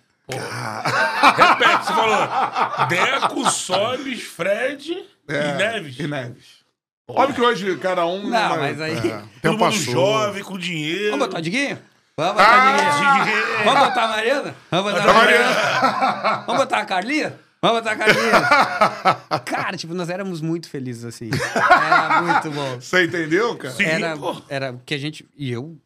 Repete, 1.36 1.84
você 1.86 1.92
falou. 1.92 2.86
Deco, 2.88 3.50
Sobes, 3.50 4.22
Fred 4.22 5.04
É, 5.28 5.50
e 5.50 5.52
Neves. 5.54 5.98
E 5.98 6.06
Neves. 6.06 6.60
Óbvio 7.08 7.34
que 7.34 7.40
hoje 7.42 7.76
cada 7.78 8.06
um. 8.06 8.22
Não, 8.28 8.28
uma- 8.46 8.56
mas 8.56 8.80
aí- 8.80 8.96
É, 9.10 9.22
Todo 9.42 9.52
mundo 9.58 9.58
passou. 9.58 9.92
jovem, 9.92 10.44
com 10.44 10.56
dinheiro. 10.58 11.10
Vamos 11.10 11.26
botar 11.26 11.38
o 11.38 11.42
Diguinho? 11.42 11.78
Vamos 12.16 12.34
botar 12.34 13.20
o 13.20 13.24
Diguinho. 13.24 13.64
Vamos 13.64 13.80
botar 13.88 14.04
a 14.04 14.08
Mariana? 14.08 14.54
Vamos 14.70 14.92
botar 14.92 15.10
a 15.10 15.14
Mariana. 15.14 16.44
Vamos 16.46 16.60
botar 16.62 16.78
a 16.78 16.84
Carlinha? 16.84 17.40
Vamos 17.62 17.78
botar 17.78 17.92
a 17.92 17.96
Carlinha. 17.96 19.40
Cara, 19.44 19.76
tipo, 19.76 19.92
nós 19.92 20.08
éramos 20.08 20.40
muito 20.40 20.68
felizes 20.70 21.04
assim. 21.04 21.30
Era 21.54 22.22
muito 22.22 22.50
bom. 22.52 22.80
Você 22.80 23.04
entendeu, 23.04 23.56
cara? 23.56 23.74
Sim, 23.74 23.84
Era, 23.84 24.16
pô. 24.16 24.40
era 24.48 24.80
que 24.86 24.94
a 24.94 24.98
gente. 24.98 25.26
E 25.36 25.50
eu, 25.52 25.76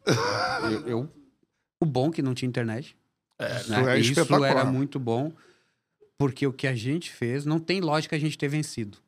eu. 0.71 0.89
eu- 0.89 1.11
O 1.81 1.87
bom 1.87 2.11
que 2.11 2.23
não 2.23 2.33
tinha 2.35 2.49
internet. 2.49 2.97
Isso 3.41 3.71
né? 3.71 3.97
é 3.97 3.99
Isso 3.99 4.45
era 4.45 4.65
muito 4.65 4.99
bom. 4.99 5.33
Porque 6.17 6.47
o 6.47 6.53
que 6.53 6.67
a 6.67 6.75
gente 6.75 7.11
fez, 7.11 7.45
não 7.45 7.59
tem 7.59 7.81
lógica 7.81 8.15
a 8.15 8.19
gente 8.19 8.39
ter 8.39 8.49
vencido. 8.49 8.99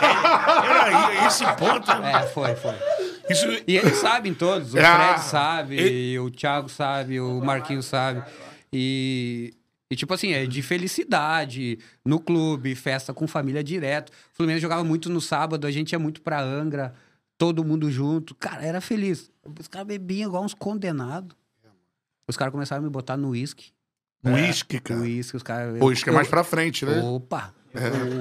Era 0.00 1.26
esse 1.26 1.44
ponto. 1.56 1.90
É, 1.90 2.26
foi, 2.28 2.54
foi. 2.56 2.74
Isso, 3.28 3.46
E 3.66 3.76
eles 3.76 3.98
sabem 3.98 4.34
todos. 4.34 4.74
O 4.74 4.78
Ah, 4.78 5.14
Fred 5.14 5.28
sabe, 5.28 6.18
o 6.18 6.30
Thiago 6.30 6.68
sabe, 6.68 7.20
o 7.20 7.40
Marquinhos 7.40 7.86
sabe. 7.86 8.22
E, 8.72 9.54
e, 9.90 9.96
tipo 9.96 10.12
assim, 10.14 10.32
é 10.32 10.46
de 10.46 10.62
felicidade 10.62 11.78
no 12.04 12.20
clube, 12.20 12.74
festa 12.74 13.12
com 13.12 13.26
família 13.26 13.62
direto. 13.62 14.10
O 14.10 14.36
Fluminense 14.36 14.62
jogava 14.62 14.84
muito 14.84 15.08
no 15.08 15.20
sábado, 15.20 15.66
a 15.66 15.70
gente 15.70 15.92
ia 15.92 15.98
muito 15.98 16.22
pra 16.22 16.40
Angra, 16.40 16.94
todo 17.36 17.64
mundo 17.64 17.90
junto. 17.90 18.34
Cara, 18.34 18.64
era 18.64 18.80
feliz. 18.80 19.30
Os 19.58 19.68
caras 19.68 19.86
bebiam 19.86 20.28
igual 20.28 20.44
uns 20.44 20.54
condenados. 20.54 21.39
Os 22.30 22.36
caras 22.36 22.52
começaram 22.52 22.82
a 22.82 22.84
me 22.84 22.90
botar 22.90 23.16
no 23.16 23.30
uísque. 23.30 23.72
Uísque, 24.24 24.80
cara. 24.80 25.00
Uísque, 25.00 25.36
os 25.36 25.42
caras... 25.42 25.78
Pô, 25.78 25.86
uísque 25.86 26.08
é 26.08 26.12
mais 26.12 26.28
pra 26.28 26.44
frente, 26.44 26.84
né? 26.84 27.00
Opa! 27.02 27.54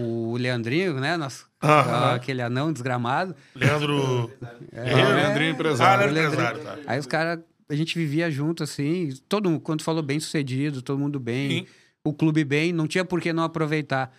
O 0.02 0.38
Leandrinho, 0.38 0.99
né? 0.99 1.18
Nosso, 1.18 1.48
Aham. 1.61 2.14
Aquele 2.15 2.41
anão 2.41 2.72
desgramado. 2.72 3.36
Leandro. 3.56 4.31
Ah, 4.72 4.84
Guerreiro? 4.84 5.10
Leandrinho 5.15 5.49
Ah, 5.49 5.53
empresário. 5.53 6.11
Leandro- 6.14 6.34
empresário, 6.34 6.64
tá. 6.64 6.77
Aí 6.86 6.99
os 6.99 7.06
caras, 7.07 7.40
a 7.68 7.76
gente 7.76 7.98
vivia 7.98 8.30
junto, 8.30 8.64
assim, 8.64 9.10
todo 9.27 9.49
mundo, 9.49 9.60
quando 9.61 9.81
falou 9.84 10.02
bem 10.03 10.19
sucedido, 10.19 10.81
todo 10.81 10.99
mundo 10.99 11.19
bem, 11.19 11.65
Sim. 11.65 11.68
o 12.03 12.14
clube 12.14 12.44
bem, 12.44 12.72
não 12.72 12.88
tinha 12.88 13.03
por 13.03 13.19
que 13.19 13.34
não 13.34 13.44
aproveitar. 13.44 14.14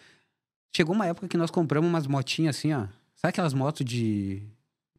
Chegou 0.76 0.94
uma 0.94 1.06
época 1.06 1.28
que 1.28 1.36
nós 1.36 1.50
compramos 1.50 1.88
umas 1.88 2.06
motinhas 2.06 2.56
assim, 2.56 2.72
ó. 2.74 2.80
Sabe 3.16 3.30
aquelas 3.30 3.54
motos 3.54 3.84
de. 3.86 4.42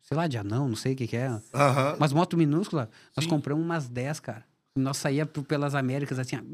Sei 0.02 0.16
lá, 0.18 0.28
de 0.28 0.38
anão, 0.38 0.68
não 0.70 0.76
sei 0.76 0.94
o 0.94 0.96
que, 0.96 1.08
que 1.08 1.16
é. 1.18 1.28
Aham. 1.54 1.96
Umas 1.98 2.12
motos 2.14 2.38
minúsculas. 2.38 2.88
Nós 3.16 3.26
compramos 3.26 3.64
umas 3.64 3.88
10, 3.88 4.20
cara. 4.20 4.44
Nós 4.78 4.98
saía 4.98 5.26
pelas 5.26 5.76
Américas 5.76 6.18
assim. 6.18 6.38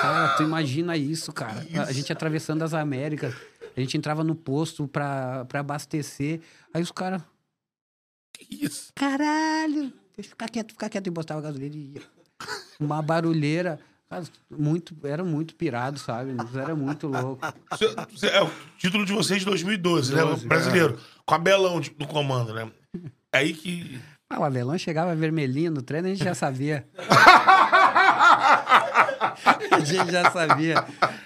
Cara, 0.00 0.36
tu 0.36 0.44
imagina 0.44 0.96
isso, 0.96 1.32
cara. 1.32 1.66
A 1.86 1.92
gente 1.92 2.12
atravessando 2.12 2.62
as 2.62 2.72
Américas. 2.72 3.34
A 3.76 3.80
gente 3.80 3.96
entrava 3.96 4.22
no 4.22 4.34
posto 4.34 4.86
pra, 4.86 5.44
pra 5.44 5.60
abastecer. 5.60 6.40
Aí 6.72 6.82
os 6.82 6.92
caras. 6.92 7.20
Que 8.32 8.64
isso? 8.64 8.92
Caralho! 8.94 9.92
Deixa 10.16 10.28
eu 10.28 10.30
ficar 10.30 10.48
quieto, 10.48 10.72
ficar 10.72 10.88
quieto 10.88 11.06
e 11.06 11.10
botava 11.10 11.40
gasolina 11.40 11.74
e 11.74 11.94
ia. 11.94 12.02
Uma 12.78 13.02
barulheira. 13.02 13.78
Cara, 14.08 14.24
muito, 14.48 14.96
era 15.02 15.24
muito 15.24 15.56
pirado, 15.56 15.98
sabe? 15.98 16.30
Era 16.54 16.76
muito 16.76 17.08
louco. 17.08 17.44
É 18.22 18.40
o 18.42 18.50
título 18.78 19.04
de 19.04 19.12
vocês 19.12 19.40
de 19.40 19.46
2012, 19.46 20.14
né? 20.14 20.22
O 20.22 20.28
12, 20.28 20.46
brasileiro. 20.46 20.98
Com 21.24 21.34
a 21.34 21.38
Belão 21.38 21.80
no 21.98 22.06
comando, 22.06 22.54
né? 22.54 22.70
É 23.32 23.38
Aí 23.38 23.52
que. 23.52 24.00
Ah, 24.28 24.40
o 24.40 24.44
Abelão 24.44 24.76
chegava 24.76 25.14
vermelhinho 25.14 25.70
no 25.70 25.82
treino, 25.82 26.08
a 26.08 26.10
gente 26.10 26.24
já 26.24 26.34
sabia. 26.34 26.84
a 29.70 29.80
gente 29.84 30.10
já 30.10 30.30
sabia. 30.30 30.84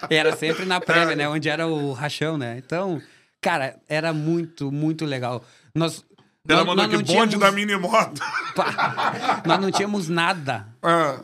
Era 0.09 0.35
sempre 0.35 0.65
na 0.65 0.79
prévia, 0.79 1.15
né? 1.15 1.27
Onde 1.27 1.49
era 1.49 1.67
o 1.67 1.93
rachão, 1.93 2.37
né? 2.37 2.57
Então, 2.63 3.01
cara, 3.41 3.79
era 3.89 4.13
muito, 4.13 4.71
muito 4.71 5.05
legal. 5.05 5.43
Nós, 5.73 6.05
Ela 6.47 6.63
mandou 6.63 6.87
não 6.87 6.91
bonde 6.97 7.11
tínhamos, 7.11 7.39
da 7.39 7.51
mini 7.51 7.75
moto. 7.75 8.21
pá, 8.55 9.41
nós 9.45 9.59
não 9.59 9.71
tínhamos 9.71 10.07
nada, 10.07 10.67
Ah, 10.81 11.21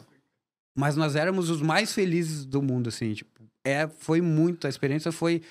mas 0.76 0.95
nós 0.95 1.16
éramos 1.16 1.49
os 1.49 1.62
mais 1.62 1.94
felizes 1.94 2.45
do 2.45 2.62
mundo, 2.62 2.90
assim. 2.90 3.14
Tipo, 3.14 3.44
é, 3.66 3.88
foi 3.88 4.22
muito, 4.22 4.66
a 4.68 4.70
experiência 4.70 5.12
foi 5.12 5.41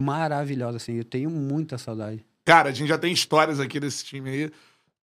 maravilhosa, 0.00 0.76
assim. 0.76 0.94
Eu 0.94 1.04
tenho 1.04 1.30
muita 1.30 1.78
saudade. 1.78 2.24
Cara, 2.44 2.70
a 2.70 2.72
gente 2.72 2.88
já 2.88 2.98
tem 2.98 3.12
histórias 3.12 3.60
aqui 3.60 3.78
desse 3.78 4.04
time 4.04 4.30
aí. 4.30 4.52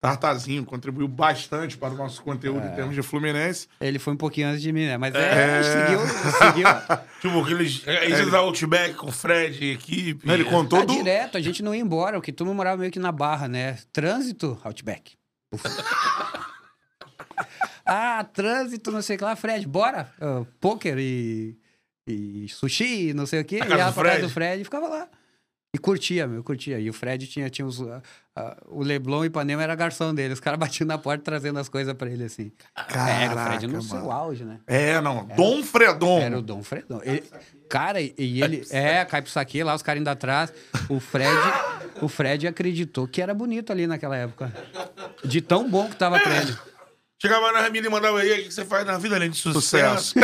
Tartazinho 0.01 0.63
contribuiu 0.65 1.07
bastante 1.09 1.77
para 1.77 1.93
o 1.93 1.97
nosso 1.97 2.21
conteúdo 2.23 2.65
É. 2.65 2.71
em 2.71 2.76
termos 2.76 2.95
de 2.95 3.01
Fluminense. 3.01 3.67
Ele 3.81 3.99
foi 3.99 4.13
um 4.13 4.17
pouquinho 4.17 4.47
antes 4.47 4.61
de 4.61 4.71
mim, 4.71 4.85
né? 4.85 4.97
Mas 4.97 5.13
é, 5.13 5.59
É. 5.59 5.63
seguiu, 5.63 5.99
seguiu. 6.38 6.67
Tipo, 7.19 7.41
aqueles. 7.43 7.85
Aí 7.85 8.09
você 8.09 8.26
dá 8.31 8.38
Outback 8.38 8.93
com 8.95 9.07
o 9.07 9.11
Fred 9.11 9.61
e 9.61 9.71
equipe. 9.71 10.30
Ele 10.31 10.45
contou 10.45 10.80
Tá 10.80 10.85
do. 10.85 10.93
direto, 10.93 11.38
a 11.38 11.41
gente 11.41 11.61
não 11.61 11.76
ia 11.76 11.81
embora, 11.81 12.17
porque 12.17 12.31
tu 12.31 12.45
morava 12.45 12.77
meio 12.77 12.91
que 12.91 12.99
na 12.99 13.11
barra, 13.11 13.49
né? 13.49 13.77
Trânsito, 13.91 14.57
Outback. 14.63 15.17
Ah, 17.91 18.23
trânsito, 18.23 18.91
não 18.91 19.01
sei 19.01 19.15
o 19.15 19.19
que 19.19 19.26
lá, 19.26 19.35
Fred, 19.35 19.67
bora. 19.67 20.11
Ah, 20.21 20.43
Poker 20.59 20.95
e, 20.99 21.57
e 22.07 22.47
sushi, 22.49 23.13
não 23.13 23.26
sei 23.26 23.41
o 23.41 23.45
quê. 23.45 23.57
casa 23.59 23.76
Ia 23.77 23.85
do 23.88 23.93
pra 23.93 24.03
casa 24.03 24.11
Fred? 24.11 24.21
do 24.21 24.30
Fred 24.30 24.61
e 24.61 24.63
ficava 24.63 24.88
lá. 24.88 25.07
E 25.75 25.77
curtia, 25.77 26.25
meu, 26.25 26.43
curtia. 26.43 26.79
E 26.79 26.89
o 26.89 26.93
Fred 26.93 27.27
tinha, 27.27 27.47
tinha 27.49 27.65
os. 27.65 27.79
o 28.67 28.81
Leblon 28.83 29.23
e 29.23 29.27
Ipanema 29.27 29.61
era 29.61 29.75
garçom 29.75 30.15
dele. 30.15 30.33
Os 30.33 30.39
caras 30.39 30.57
batiam 30.59 30.87
na 30.87 30.97
porta 30.97 31.23
trazendo 31.23 31.59
as 31.59 31.69
coisas 31.69 31.93
pra 31.93 32.09
ele, 32.09 32.23
assim. 32.23 32.51
era 32.75 33.35
o 33.35 33.37
Fred 33.45 33.67
no 33.67 33.73
Caraca, 33.73 33.87
seu 33.87 33.97
mano. 33.99 34.11
auge, 34.11 34.43
né? 34.45 34.59
É, 34.65 34.99
não. 34.99 35.25
Dom 35.35 35.61
Fredon. 35.63 36.19
Era 36.21 36.39
o 36.39 36.41
Dom 36.41 36.63
Fredão. 36.63 37.01
Ele- 37.03 37.23
cara, 37.69 38.01
e 38.01 38.13
e 38.17 38.41
ele. 38.41 38.65
É, 38.71 39.05
cai 39.05 39.21
pro 39.21 39.29
saque 39.29 39.61
lá, 39.63 39.75
os 39.75 39.83
caras 39.83 40.01
indo 40.01 40.07
atrás. 40.09 40.51
O 40.89 40.99
Fred. 40.99 41.29
O 42.01 42.07
Fred 42.07 42.47
acreditou 42.47 43.07
que 43.07 43.21
era 43.21 43.33
bonito 43.33 43.71
ali 43.71 43.85
naquela 43.85 44.17
época. 44.17 44.51
De 45.23 45.39
tão 45.39 45.69
bom 45.69 45.87
que 45.87 45.95
tava 45.95 46.19
pra 46.19 46.35
ele. 46.37 46.57
Chegava 47.21 47.51
na 47.51 47.59
Ramila 47.61 47.87
e 47.87 47.89
mandava 47.89 48.19
aí, 48.19 48.41
o 48.41 48.43
que 48.45 48.51
você 48.53 48.63
faz 48.63 48.85
na 48.85 48.97
vida 48.97 49.15
além 49.17 49.29
de 49.29 49.37
sucesso? 49.37 50.13
Sucesso. 50.13 50.15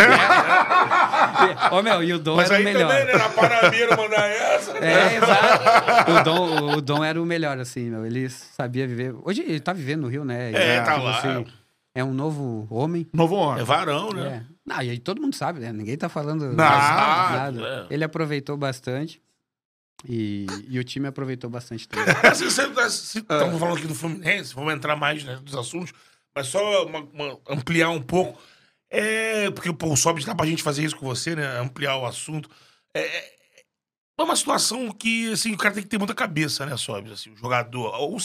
Ô, 1.71 1.81
meu, 1.81 2.01
e 2.01 2.13
o 2.13 2.19
Dom 2.19 2.37
Mas 2.37 2.49
era 2.49 2.57
aí 2.57 2.61
o 2.61 2.65
melhor. 2.65 2.87
também, 2.89 3.05
né? 3.05 3.13
Na 3.17 3.97
mandar 3.97 4.27
essa. 4.29 4.71
É, 4.77 5.15
exato. 5.17 6.11
O 6.11 6.23
Dom, 6.23 6.71
o 6.77 6.81
Dom 6.81 7.03
era 7.03 7.21
o 7.21 7.25
melhor, 7.25 7.59
assim, 7.59 7.89
meu. 7.89 8.05
Ele 8.05 8.29
sabia 8.29 8.87
viver. 8.87 9.13
Hoje 9.23 9.41
ele 9.41 9.59
tá 9.59 9.73
vivendo 9.73 10.03
no 10.03 10.07
Rio, 10.07 10.23
né? 10.23 10.51
É, 10.53 10.75
Ele, 10.77 10.85
tá 10.85 10.93
tipo 10.93 11.05
lá. 11.05 11.43
é 11.93 12.03
um 12.03 12.13
novo 12.13 12.65
homem. 12.69 13.05
Novo 13.13 13.35
É 13.35 13.39
homem. 13.39 13.63
varão, 13.65 14.09
né? 14.11 14.45
É. 14.49 14.55
Não, 14.65 14.81
e 14.81 14.89
aí 14.91 14.97
todo 14.99 15.21
mundo 15.21 15.35
sabe, 15.35 15.59
né? 15.59 15.73
Ninguém 15.73 15.97
tá 15.97 16.07
falando 16.07 16.53
Nada, 16.53 17.51
nada. 17.51 17.87
é. 17.89 17.93
Ele 17.93 18.03
aproveitou 18.05 18.55
bastante. 18.55 19.21
E, 20.07 20.45
e 20.69 20.77
o 20.79 20.83
time 20.83 21.07
aproveitou 21.07 21.49
bastante 21.49 21.87
também. 21.89 22.05
Assim, 22.23 22.45
você 22.45 22.67
tá- 22.69 22.89
se- 22.89 23.19
Estamos 23.19 23.59
falando 23.59 23.77
aqui 23.77 23.87
do 23.87 23.95
Fluminense, 23.95 24.53
vamos 24.53 24.73
entrar 24.73 24.95
mais 24.95 25.23
né, 25.23 25.39
dos 25.41 25.55
assuntos, 25.55 25.93
mas 26.35 26.47
só 26.47 26.85
uma- 26.85 26.99
uma- 26.99 27.41
ampliar 27.49 27.89
um 27.89 28.01
pouco. 28.01 28.39
É, 28.89 29.49
porque 29.51 29.73
pô, 29.73 29.91
o 29.93 29.97
Sobis 29.97 30.25
dá 30.25 30.35
pra 30.35 30.45
gente 30.45 30.63
fazer 30.63 30.83
isso 30.83 30.95
com 30.95 31.05
você, 31.05 31.35
né? 31.35 31.59
Ampliar 31.59 31.97
o 31.97 32.05
assunto. 32.05 32.49
É, 32.93 32.99
é- 33.01 33.35
é 34.17 34.23
uma 34.23 34.35
situação 34.35 34.91
que, 34.91 35.31
assim, 35.31 35.53
o 35.53 35.57
cara 35.57 35.73
tem 35.73 35.83
que 35.83 35.89
ter 35.89 35.97
muita 35.97 36.13
cabeça, 36.15 36.65
né, 36.65 36.77
Sobis? 36.77 37.11
Assim, 37.11 37.31
o 37.31 37.35
jogador, 37.37 37.93
o, 37.99 38.15
o 38.15 38.19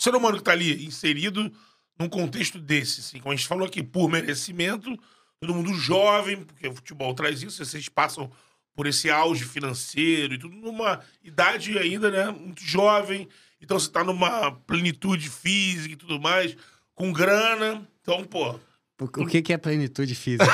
ser 0.00 0.14
humano 0.14 0.36
que 0.38 0.44
tá 0.44 0.52
ali 0.52 0.84
inserido 0.84 1.50
num 1.98 2.08
contexto 2.08 2.58
desse, 2.58 3.00
assim, 3.00 3.18
como 3.20 3.32
a 3.32 3.36
gente 3.36 3.46
falou 3.48 3.66
aqui, 3.66 3.82
por 3.82 4.08
merecimento, 4.10 4.94
todo 5.40 5.54
mundo 5.54 5.74
jovem, 5.74 6.42
porque 6.44 6.68
o 6.68 6.74
futebol 6.74 7.14
traz 7.14 7.42
isso, 7.42 7.64
vocês 7.64 7.88
passam 7.88 8.30
por 8.74 8.86
esse 8.86 9.10
auge 9.10 9.44
financeiro 9.44 10.34
e 10.34 10.38
tudo 10.38 10.56
numa 10.56 11.00
idade 11.22 11.78
ainda, 11.78 12.10
né, 12.10 12.30
muito 12.30 12.62
jovem. 12.64 13.28
Então 13.60 13.78
você 13.78 13.90
tá 13.90 14.02
numa 14.02 14.50
plenitude 14.66 15.28
física 15.28 15.92
e 15.94 15.96
tudo 15.96 16.18
mais, 16.20 16.56
com 16.94 17.12
grana. 17.12 17.86
Então, 18.00 18.24
pô, 18.24 18.58
O, 19.00 19.04
o 19.04 19.26
que, 19.26 19.42
que 19.42 19.52
é 19.52 19.58
plenitude 19.58 20.14
física? 20.14 20.44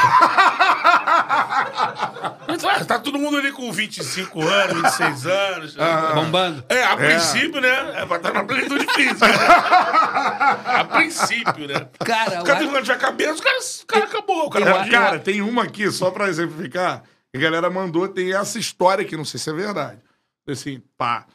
Mas, 2.46 2.64
ah, 2.64 2.84
tá 2.84 2.98
todo 2.98 3.18
mundo 3.18 3.36
ali 3.36 3.52
com 3.52 3.70
25 3.70 4.40
anos, 4.42 4.82
26 4.82 5.26
anos. 5.26 5.76
Bombando. 6.14 6.64
É, 6.68 6.82
a 6.84 6.96
princípio, 6.96 7.60
né? 7.60 8.00
É 8.00 8.06
pra 8.06 8.16
estar 8.16 8.32
na 8.32 8.44
plenitude 8.44 8.86
física. 8.94 9.26
a 9.26 10.84
princípio, 10.84 11.68
né? 11.68 11.88
Cara, 12.04 12.40
O 12.40 12.44
cara 12.44 12.58
o- 12.58 12.68
tem 12.68 12.78
um 12.78 12.82
de 12.82 12.96
cabeça, 12.96 13.34
o 13.38 13.42
cara, 13.42 13.58
o 13.58 13.86
cara 13.86 14.04
acabou. 14.06 14.46
O 14.46 14.50
cara 14.50 14.64
É, 14.64 14.72
pode- 14.72 14.90
cara, 14.90 15.18
tem 15.18 15.42
uma 15.42 15.64
aqui, 15.64 15.90
só 15.90 16.10
pra 16.10 16.28
exemplificar, 16.28 17.02
que 17.32 17.38
a 17.38 17.40
galera 17.40 17.68
mandou, 17.70 18.08
tem 18.08 18.34
essa 18.34 18.58
história 18.58 19.04
aqui, 19.04 19.16
não 19.16 19.24
sei 19.24 19.38
se 19.38 19.50
é 19.50 19.52
verdade. 19.52 20.00
Assim, 20.48 20.82
pá. 20.96 21.26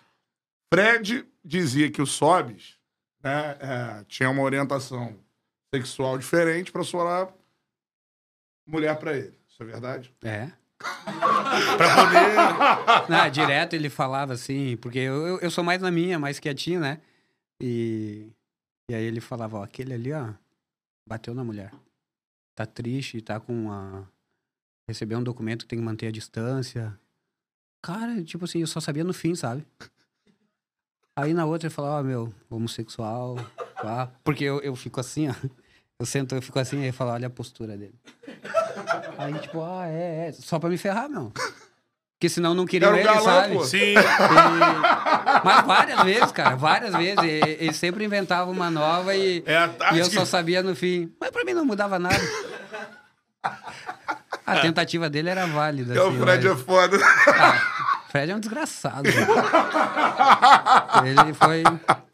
Fred 0.74 1.26
dizia 1.46 1.92
que 1.92 2.02
o 2.02 2.06
Sobis 2.08 2.73
né, 3.24 3.58
é, 3.60 4.04
tinha 4.06 4.30
uma 4.30 4.44
orientação 4.44 5.18
sexual 5.74 6.18
diferente 6.18 6.72
pra 6.72 6.84
soar 6.84 7.34
mulher 8.68 8.98
pra 9.00 9.16
ele. 9.16 9.38
Isso 9.48 9.64
é 9.64 9.66
verdade? 9.66 10.14
É. 10.24 10.52
pra 11.78 11.96
poder. 11.96 13.10
Não, 13.10 13.30
direto 13.30 13.74
ele 13.74 13.90
falava 13.90 14.34
assim, 14.34 14.78
porque 14.78 15.00
eu, 15.00 15.40
eu, 15.40 15.52
sou 15.52 15.64
mais 15.64 15.82
na 15.82 15.90
minha, 15.90 16.20
mais 16.20 16.40
quietinho, 16.40 16.80
né? 16.80 17.02
E, 17.62 18.30
e 18.90 18.96
aí 18.96 19.04
ele 19.04 19.22
falava, 19.22 19.60
ó, 19.60 19.64
aquele 19.64 19.94
ali, 19.94 20.12
ó, 20.12 20.34
bateu 21.08 21.34
na 21.34 21.44
mulher. 21.44 21.72
Tá 22.56 22.66
triste, 22.66 23.22
tá 23.22 23.40
com 23.40 23.72
a... 23.72 24.06
Recebeu 24.88 25.18
um 25.18 25.24
documento 25.24 25.64
que 25.64 25.70
tem 25.70 25.80
que 25.80 25.86
manter 25.86 26.08
a 26.08 26.12
distância. 26.12 27.00
Cara, 27.82 28.22
tipo 28.24 28.46
assim, 28.46 28.60
eu 28.60 28.68
só 28.68 28.80
sabia 28.80 29.04
no 29.04 29.14
fim, 29.14 29.34
sabe? 29.34 29.66
Aí 31.16 31.34
na 31.34 31.46
outra 31.46 31.68
ele 31.68 31.74
falava, 31.74 32.00
ó, 32.00 32.04
meu, 32.04 32.34
homossexual, 32.50 33.38
pá. 33.82 34.10
Porque 34.24 34.44
eu, 34.44 34.60
eu 34.62 34.76
fico 34.76 35.00
assim, 35.00 35.30
ó. 35.30 35.34
Eu 36.00 36.06
sento, 36.08 36.34
eu 36.36 36.42
fico 36.42 36.58
assim, 36.60 36.78
aí 36.78 36.86
ele 36.86 36.92
fala, 36.92 37.14
olha 37.14 37.28
a 37.28 37.30
postura 37.30 37.78
dele. 37.78 37.94
Aí, 39.18 39.34
tipo, 39.40 39.62
ah, 39.64 39.88
é, 39.88 40.28
é. 40.28 40.32
Só 40.34 40.58
pra 40.60 40.68
me 40.70 40.78
ferrar, 40.78 41.08
meu. 41.08 41.32
Porque 42.16 42.28
senão 42.30 42.54
não 42.56 42.66
queriam 42.66 42.90
Era 42.94 42.96
um 42.96 43.00
ele, 43.00 43.08
galã, 43.08 43.42
sabe? 43.42 43.54
pô. 43.56 43.64
Sim. 43.64 43.78
E- 43.78 45.44
Mas 45.46 45.66
várias 45.66 46.04
vezes, 46.04 46.32
cara, 46.32 46.56
várias 46.56 46.94
vezes. 46.96 47.20
Ele 47.24 47.74
sempre 47.74 48.04
inventava 48.04 48.50
uma 48.50 48.72
nova 48.72 49.16
e, 49.16 49.44
É 49.46 49.56
a 49.58 49.94
e 49.94 50.00
eu 50.00 50.06
só 50.06 50.26
sabia 50.26 50.64
no 50.64 50.76
fim. 50.76 51.14
Mas 51.22 51.30
pra 51.30 51.44
mim 51.46 51.54
não 51.54 51.64
mudava 51.66 52.00
nada. 52.00 52.18
A 54.46 54.60
tentativa 54.62 55.10
dele 55.10 55.30
era 55.30 55.46
válida. 55.46 55.94
É, 55.96 56.00
o 56.02 56.08
assim, 56.10 56.20
Fred 56.20 56.48
mas- 56.48 56.60
é 56.60 56.64
foda. 56.64 56.98
Ah, 57.28 57.93
Fred 58.14 58.32
é 58.32 58.36
um 58.36 58.40
desgraçado. 58.40 59.10
Ele 61.04 61.34
foi. 61.34 61.64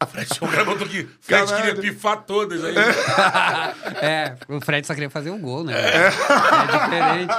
Fred, 0.08 0.28
o 0.40 0.48
cara 0.48 0.64
botou 0.64 0.86
aqui. 0.86 1.06
Fred 1.20 1.46
Caralho. 1.46 1.74
queria 1.74 1.92
pifar 1.92 2.22
todas 2.22 2.64
aí. 2.64 2.74
É, 4.02 4.34
o 4.48 4.62
Fred 4.62 4.86
só 4.86 4.94
queria 4.94 5.10
fazer 5.10 5.28
um 5.30 5.38
gol, 5.38 5.62
né? 5.62 5.74
É 5.78 6.08
diferente. 6.08 7.34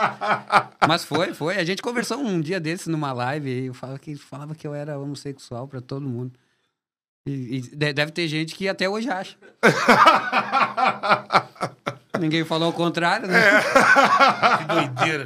Mas 0.87 1.03
foi, 1.03 1.33
foi. 1.33 1.57
A 1.57 1.63
gente 1.63 1.81
conversou 1.81 2.19
um 2.19 2.39
dia 2.39 2.59
desses 2.59 2.85
numa 2.85 3.11
live 3.11 3.49
e 3.49 3.65
eu 3.65 3.73
falava 3.73 3.97
que, 3.97 4.15
falava 4.15 4.53
que 4.53 4.67
eu 4.67 4.75
era 4.75 4.99
homossexual 4.99 5.67
pra 5.67 5.81
todo 5.81 6.07
mundo. 6.07 6.31
E, 7.25 7.57
e 7.57 7.61
de- 7.61 7.93
deve 7.93 8.11
ter 8.11 8.27
gente 8.27 8.53
que 8.53 8.69
até 8.69 8.87
hoje 8.87 9.09
acha. 9.09 9.35
Ninguém 12.19 12.45
falou 12.45 12.69
o 12.69 12.73
contrário, 12.73 13.27
né? 13.27 13.41
Que 14.59 14.65
doideira. 14.65 15.25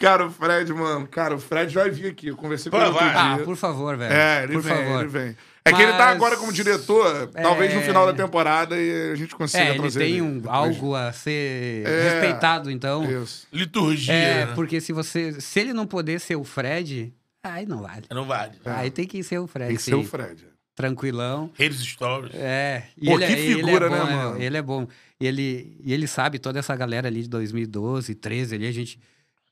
Cara, 0.00 0.26
o 0.26 0.30
Fred, 0.30 0.72
mano, 0.72 1.06
cara, 1.06 1.34
o 1.34 1.38
Fred 1.38 1.74
vai 1.74 1.90
vir 1.90 2.06
aqui. 2.10 2.28
Eu 2.28 2.36
conversei 2.36 2.70
com 2.70 2.76
ele 2.78 2.86
outro. 2.86 3.04
Ah, 3.04 3.34
dia. 3.36 3.44
por 3.44 3.54
favor, 3.56 3.96
velho. 3.96 4.12
É, 4.12 4.44
ele 4.44 4.52
por 4.54 4.62
vem, 4.62 4.74
favor. 4.76 5.00
ele 5.00 5.08
vem. 5.08 5.36
É 5.62 5.72
que 5.74 5.82
ele 5.82 5.92
tá 5.92 5.98
Mas- 6.06 6.16
agora 6.16 6.36
como 6.38 6.50
diretor, 6.52 7.28
talvez 7.28 7.74
no 7.74 7.80
É. 7.80 7.82
final 7.84 8.06
da 8.06 8.14
temporada 8.14 8.76
e 8.80 9.12
a 9.12 9.14
gente 9.14 9.34
consiga 9.36 9.62
É, 9.62 9.70
ele 9.70 9.78
trazer 9.80 9.98
tem 10.00 10.12
ele 10.12 10.22
um, 10.22 10.38
depois. 10.38 10.54
algo 10.54 10.94
a 10.94 11.12
ser 11.12 11.86
É. 11.86 12.02
respeitado, 12.14 12.70
então. 12.70 13.04
Isso. 13.22 13.46
Liturgia. 13.52 14.12
É, 14.14 14.46
né? 14.46 14.52
porque 14.54 14.80
se 14.80 14.90
você. 14.92 15.38
Se 15.38 15.60
ele 15.60 15.74
não 15.74 15.86
poder 15.86 16.18
ser 16.18 16.36
o 16.36 16.44
Fred, 16.44 17.12
aí 17.44 17.66
não 17.66 17.82
vale. 17.82 18.04
Não 18.10 18.24
vale. 18.24 18.52
Aí 18.64 18.90
tem 18.90 19.06
que 19.06 19.22
ser 19.22 19.38
o 19.38 19.46
Fred. 19.46 19.68
Tem 19.68 19.76
que 19.76 19.82
ser 19.82 19.94
o 19.94 20.00
sim. 20.02 20.08
Fred. 20.08 20.46
Tranquilão. 20.74 21.50
Redes 21.54 21.80
Stories. 21.80 22.32
É. 22.34 22.84
E 22.96 23.04
Pô, 23.04 23.16
ele, 23.16 23.26
que 23.26 23.32
é- 23.32 23.38
ele 23.38 23.54
figura, 23.56 23.86
é 23.86 23.88
bom, 23.90 23.94
né, 24.06 24.14
mano? 24.16 24.42
Ele 24.42 24.56
é 24.56 24.62
bom. 24.62 24.88
E 25.20 25.26
ele, 25.26 25.76
e 25.84 25.92
ele 25.92 26.06
sabe 26.06 26.38
toda 26.38 26.58
essa 26.58 26.74
galera 26.74 27.06
ali 27.08 27.20
de 27.22 27.28
2012, 27.28 28.14
13 28.14 28.54
ali, 28.54 28.66
a 28.66 28.72
gente 28.72 28.98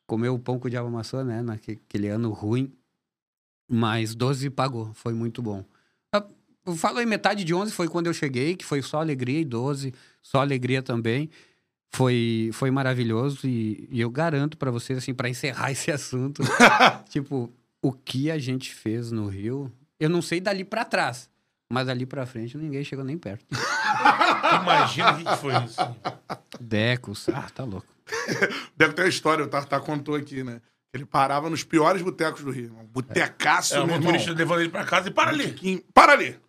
comeu 0.08 0.34
o 0.34 0.38
pão 0.38 0.58
com 0.58 0.66
o 0.66 0.70
diabo 0.70 0.88
amassou, 0.88 1.22
né? 1.22 1.40
Naquele 1.42 2.08
ano 2.08 2.32
ruim. 2.32 2.72
Mas 3.70 4.14
12 4.14 4.50
pagou. 4.50 4.92
Foi 4.94 5.12
muito 5.12 5.40
bom. 5.42 5.62
Ah, 6.12 6.24
Eu 6.66 6.74
falo 6.74 7.00
em 7.00 7.06
metade 7.06 7.44
de 7.44 7.54
11 7.54 7.70
foi 7.72 7.86
quando 7.86 8.06
eu 8.08 8.14
cheguei, 8.14 8.56
que 8.56 8.64
foi 8.64 8.82
só 8.82 8.98
alegria, 9.00 9.40
e 9.40 9.44
12 9.44 9.94
só 10.22 10.40
alegria 10.40 10.82
também. 10.82 11.30
Foi, 11.94 12.50
foi 12.52 12.70
maravilhoso 12.70 13.46
e, 13.46 13.88
e 13.90 14.00
eu 14.00 14.10
garanto 14.10 14.58
pra 14.58 14.70
vocês, 14.70 14.98
assim, 14.98 15.14
pra 15.14 15.28
encerrar 15.28 15.70
esse 15.72 15.90
assunto, 15.90 16.42
tipo, 17.08 17.50
o 17.82 17.92
que 17.92 18.30
a 18.30 18.38
gente 18.38 18.74
fez 18.74 19.10
no 19.10 19.26
Rio, 19.26 19.72
eu 19.98 20.10
não 20.10 20.20
sei 20.20 20.38
dali 20.38 20.64
pra 20.64 20.84
trás, 20.84 21.30
mas 21.72 21.86
dali 21.86 22.04
pra 22.04 22.26
frente 22.26 22.58
ninguém 22.58 22.84
chegou 22.84 23.02
nem 23.04 23.16
perto. 23.16 23.46
Imagina 24.62 25.12
o 25.12 25.16
que 25.16 25.24
que 25.24 25.36
foi 25.36 25.52
isso. 25.64 25.80
Decos, 26.60 27.28
ah, 27.28 27.46
tá 27.54 27.64
louco. 27.64 27.86
Deve 28.76 28.94
ter 28.94 29.02
uma 29.02 29.08
história, 29.08 29.44
o 29.44 29.48
Tartar 29.48 29.80
contou 29.80 30.14
aqui, 30.14 30.42
né? 30.42 30.60
Ele 30.92 31.04
parava 31.04 31.50
nos 31.50 31.62
piores 31.62 32.00
botecos 32.00 32.42
do 32.42 32.50
Rio. 32.50 32.74
Um 32.80 32.84
botecaço, 32.86 33.74
É, 33.74 33.80
o 33.80 33.86
meu 33.86 33.96
irmão. 33.96 34.06
motorista 34.12 34.32
levando 34.32 34.60
ele 34.60 34.70
pra 34.70 34.84
casa 34.84 35.08
e 35.08 35.10
para 35.10 35.30
ali. 35.30 35.84
Para 35.92 36.12
ali! 36.12 36.40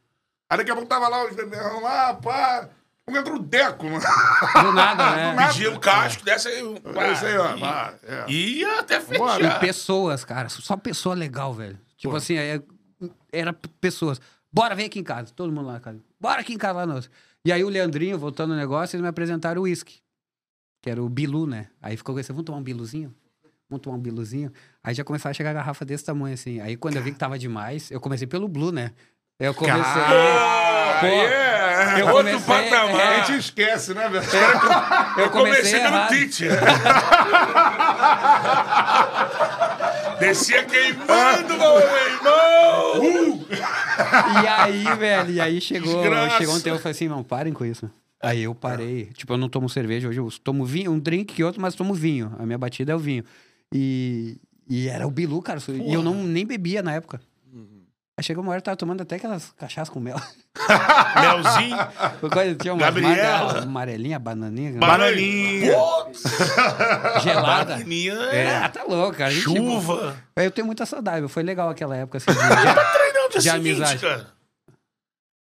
Aí 0.50 0.58
daqui 0.58 0.72
a 0.72 0.74
pouco 0.76 0.88
tava 0.90 1.08
lá 1.10 1.26
os 1.28 1.36
beberrão 1.36 1.82
lá, 1.84 2.14
pá. 2.14 2.70
Como 3.06 3.18
entrou 3.18 3.36
o 3.38 3.40
Deco, 3.40 3.86
mano. 3.86 4.00
Do 4.00 4.72
nada, 4.72 5.16
né? 5.16 5.34
nada. 5.36 5.48
Pedia 5.54 5.72
o 5.72 5.80
casco, 5.80 6.24
dessa 6.24 6.48
aí. 6.48 6.60
É 6.96 7.12
isso 7.12 7.26
aí, 7.26 7.38
ó. 7.38 7.56
E- 7.56 7.64
é. 8.04 8.26
E 8.30 8.60
ia 8.60 8.80
até 8.80 9.02
já. 9.02 9.58
E 9.58 9.60
pessoas, 9.60 10.24
cara, 10.24 10.48
só 10.48 10.78
pessoa 10.78 11.14
legal, 11.16 11.54
velho. 11.54 11.78
Tipo 11.98 12.12
Pô. 12.12 12.18
assim, 12.18 12.38
é- 12.38 12.62
era 13.32 13.52
pessoas. 13.82 14.22
Bora, 14.52 14.74
vem 14.76 14.86
aqui 14.86 15.00
em 15.00 15.04
casa. 15.04 15.34
Todo 15.36 15.52
mundo 15.52 15.68
lá 15.68 15.74
na 15.74 15.80
casa. 15.80 16.00
Bora 16.20 16.42
aqui 16.42 16.54
em 16.54 16.58
casa 16.58 16.80
lá, 16.80 16.86
nossa. 16.86 17.10
E 17.50 17.52
aí 17.52 17.64
o 17.64 17.70
Leandrinho, 17.70 18.16
voltando 18.16 18.52
no 18.52 18.56
negócio, 18.60 18.96
eles 18.96 19.02
me 19.02 19.08
apresentaram 19.08 19.62
o 19.62 19.64
uísque. 19.64 20.02
Que 20.84 20.90
era 20.92 21.02
o 21.02 21.10
Bilu, 21.10 21.48
né? 21.48 21.66
Aí 21.82 21.98
ficou 21.98 22.14
com 22.14 22.20
esse, 22.20 22.32
vamos 22.32 22.46
tomar 22.46 22.60
um 22.60 22.64
Biluzinho? 22.64 23.12
Vamos 23.68 23.82
tomar 23.82 23.98
um 23.98 24.00
Biluzinho? 24.00 24.52
Aí 24.84 24.94
já 24.94 25.04
começava 25.04 25.32
a 25.32 25.34
chegar 25.34 25.50
a 25.50 25.54
garrafa 25.54 25.84
desse 25.84 26.06
tamanho, 26.06 26.36
assim. 26.36 26.62
Aí 26.62 26.78
quando 26.78 26.98
eu 26.98 27.02
vi 27.02 27.12
que 27.12 27.18
tava 27.18 27.40
demais, 27.40 27.90
eu 27.90 28.00
comecei 28.00 28.28
pelo 28.28 28.48
Blue, 28.48 28.72
né? 28.72 28.92
Eu 29.40 29.56
comecei... 29.56 29.82
Ah, 29.82 30.98
Pô, 31.00 31.08
é. 31.08 32.02
eu 32.02 32.08
Outro 32.10 32.40
comecei- 32.40 32.70
patamar. 32.70 33.02
A 33.02 33.22
gente 33.24 33.40
esquece, 33.40 33.96
né, 33.96 34.08
velho? 34.10 34.24
eu 35.18 35.32
comecei 35.32 35.34
Comecei 35.72 35.80
pelo 35.80 35.96
errado. 35.96 36.10
Tite. 36.10 36.46
Descia 40.20 40.64
queimando, 40.66 41.58
meu 41.58 41.78
irmão! 42.08 43.46
E 44.44 44.48
aí, 44.48 44.84
velho, 44.98 45.32
e 45.32 45.42
aí 45.42 45.60
chegou, 45.60 46.02
Desgraça. 46.02 46.38
chegou 46.38 46.56
um 46.56 46.60
tempo 46.62 46.78
eu 46.78 46.80
falei 46.80 46.92
assim, 46.92 47.08
não, 47.10 47.22
parem 47.22 47.52
com 47.52 47.66
isso. 47.66 47.92
Aí 48.22 48.44
eu 48.44 48.56
parei. 48.56 49.06
Tipo, 49.14 49.34
eu 49.34 49.38
não 49.38 49.50
tomo 49.50 49.70
cerveja, 49.70 50.08
hoje 50.08 50.20
eu 50.20 50.30
tomo 50.42 50.66
vinho, 50.66 50.92
um 50.92 51.00
drink 51.00 51.34
que 51.34 51.44
outro, 51.44 51.62
mas 51.62 51.76
tomo 51.76 51.94
vinho. 51.94 52.34
A 52.40 52.46
minha 52.46 52.58
batida 52.58 52.94
é 52.94 52.96
o 52.96 53.00
vinho. 53.00 53.24
E, 53.74 54.38
e 54.70 54.88
era 54.88 55.06
o 55.06 55.12
Bilu, 55.12 55.42
cara. 55.42 55.60
E 55.68 55.94
eu 55.94 56.02
não, 56.02 56.24
nem 56.24 56.46
bebia 56.46 56.82
na 56.82 56.94
época. 56.94 57.20
Aí 58.20 58.24
chegou 58.24 58.44
uma 58.44 58.50
hora, 58.52 58.60
eu 58.60 58.64
tava 58.64 58.76
tomando 58.76 59.00
até 59.00 59.16
aquelas 59.16 59.52
cachaças 59.54 59.88
com 59.88 59.98
mel. 60.02 60.18
Melzinho. 61.22 61.78
Coisa- 62.30 62.56
Tinha 62.56 62.74
umas 62.74 62.84
Gabriela. 62.86 63.60
amarelinha, 63.64 64.20
bananinha, 64.20 64.78
Bananinha. 64.78 65.74
Putz, 65.74 66.24
gelada. 67.24 67.76
bananinha. 67.76 68.14
É, 68.14 68.58
ah, 68.58 68.68
tá 68.68 68.84
louco, 68.84 69.18
cara. 69.18 69.32
Gente- 69.32 69.44
Chuva. 69.44 70.18
Aí 70.36 70.46
Eu 70.46 70.52
tenho 70.52 70.68
muita 70.68 70.86
saudade. 70.86 71.26
Foi 71.30 71.44
legal 71.44 71.70
aquela 71.70 71.96
época, 71.96 72.18
assim, 72.18 72.26
de, 72.30 72.36
de, 72.38 72.92
Treinando 72.92 73.30
dia 73.30 73.40
De 73.40 73.42
seguinte, 73.42 73.70
amizade. 73.70 74.00
cara. 74.02 74.28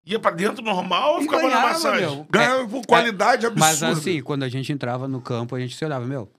Ia 0.08 0.20
pra 0.20 0.32
dentro 0.32 0.64
normal 0.64 1.16
ou 1.16 1.22
ficava 1.22 1.44
na 1.44 1.50
ganhava, 1.50 1.68
massagem? 1.68 2.02
meu. 2.02 2.28
Ganha 2.32 2.62
É, 2.64 2.68
por 2.68 2.86
qualidade 2.88 3.46
é, 3.46 3.48
absurda. 3.50 3.60
Mas 3.60 3.84
assim, 3.84 4.22
quando 4.24 4.42
a 4.42 4.50
gente 4.50 4.72
entrava 4.74 5.08
no 5.08 5.22
campo, 5.22 5.56
a 5.56 5.60
gente 5.60 5.76
se 5.76 5.86
olhava, 5.86 6.06
meu. 6.06 6.32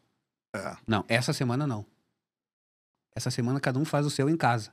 É. 0.56 0.76
Não, 0.86 1.04
essa 1.08 1.32
semana 1.32 1.68
não. 1.68 1.86
Essa 3.14 3.30
semana 3.30 3.60
cada 3.60 3.78
um 3.78 3.84
faz 3.84 4.04
o 4.04 4.10
seu 4.10 4.28
em 4.28 4.36
casa. 4.36 4.72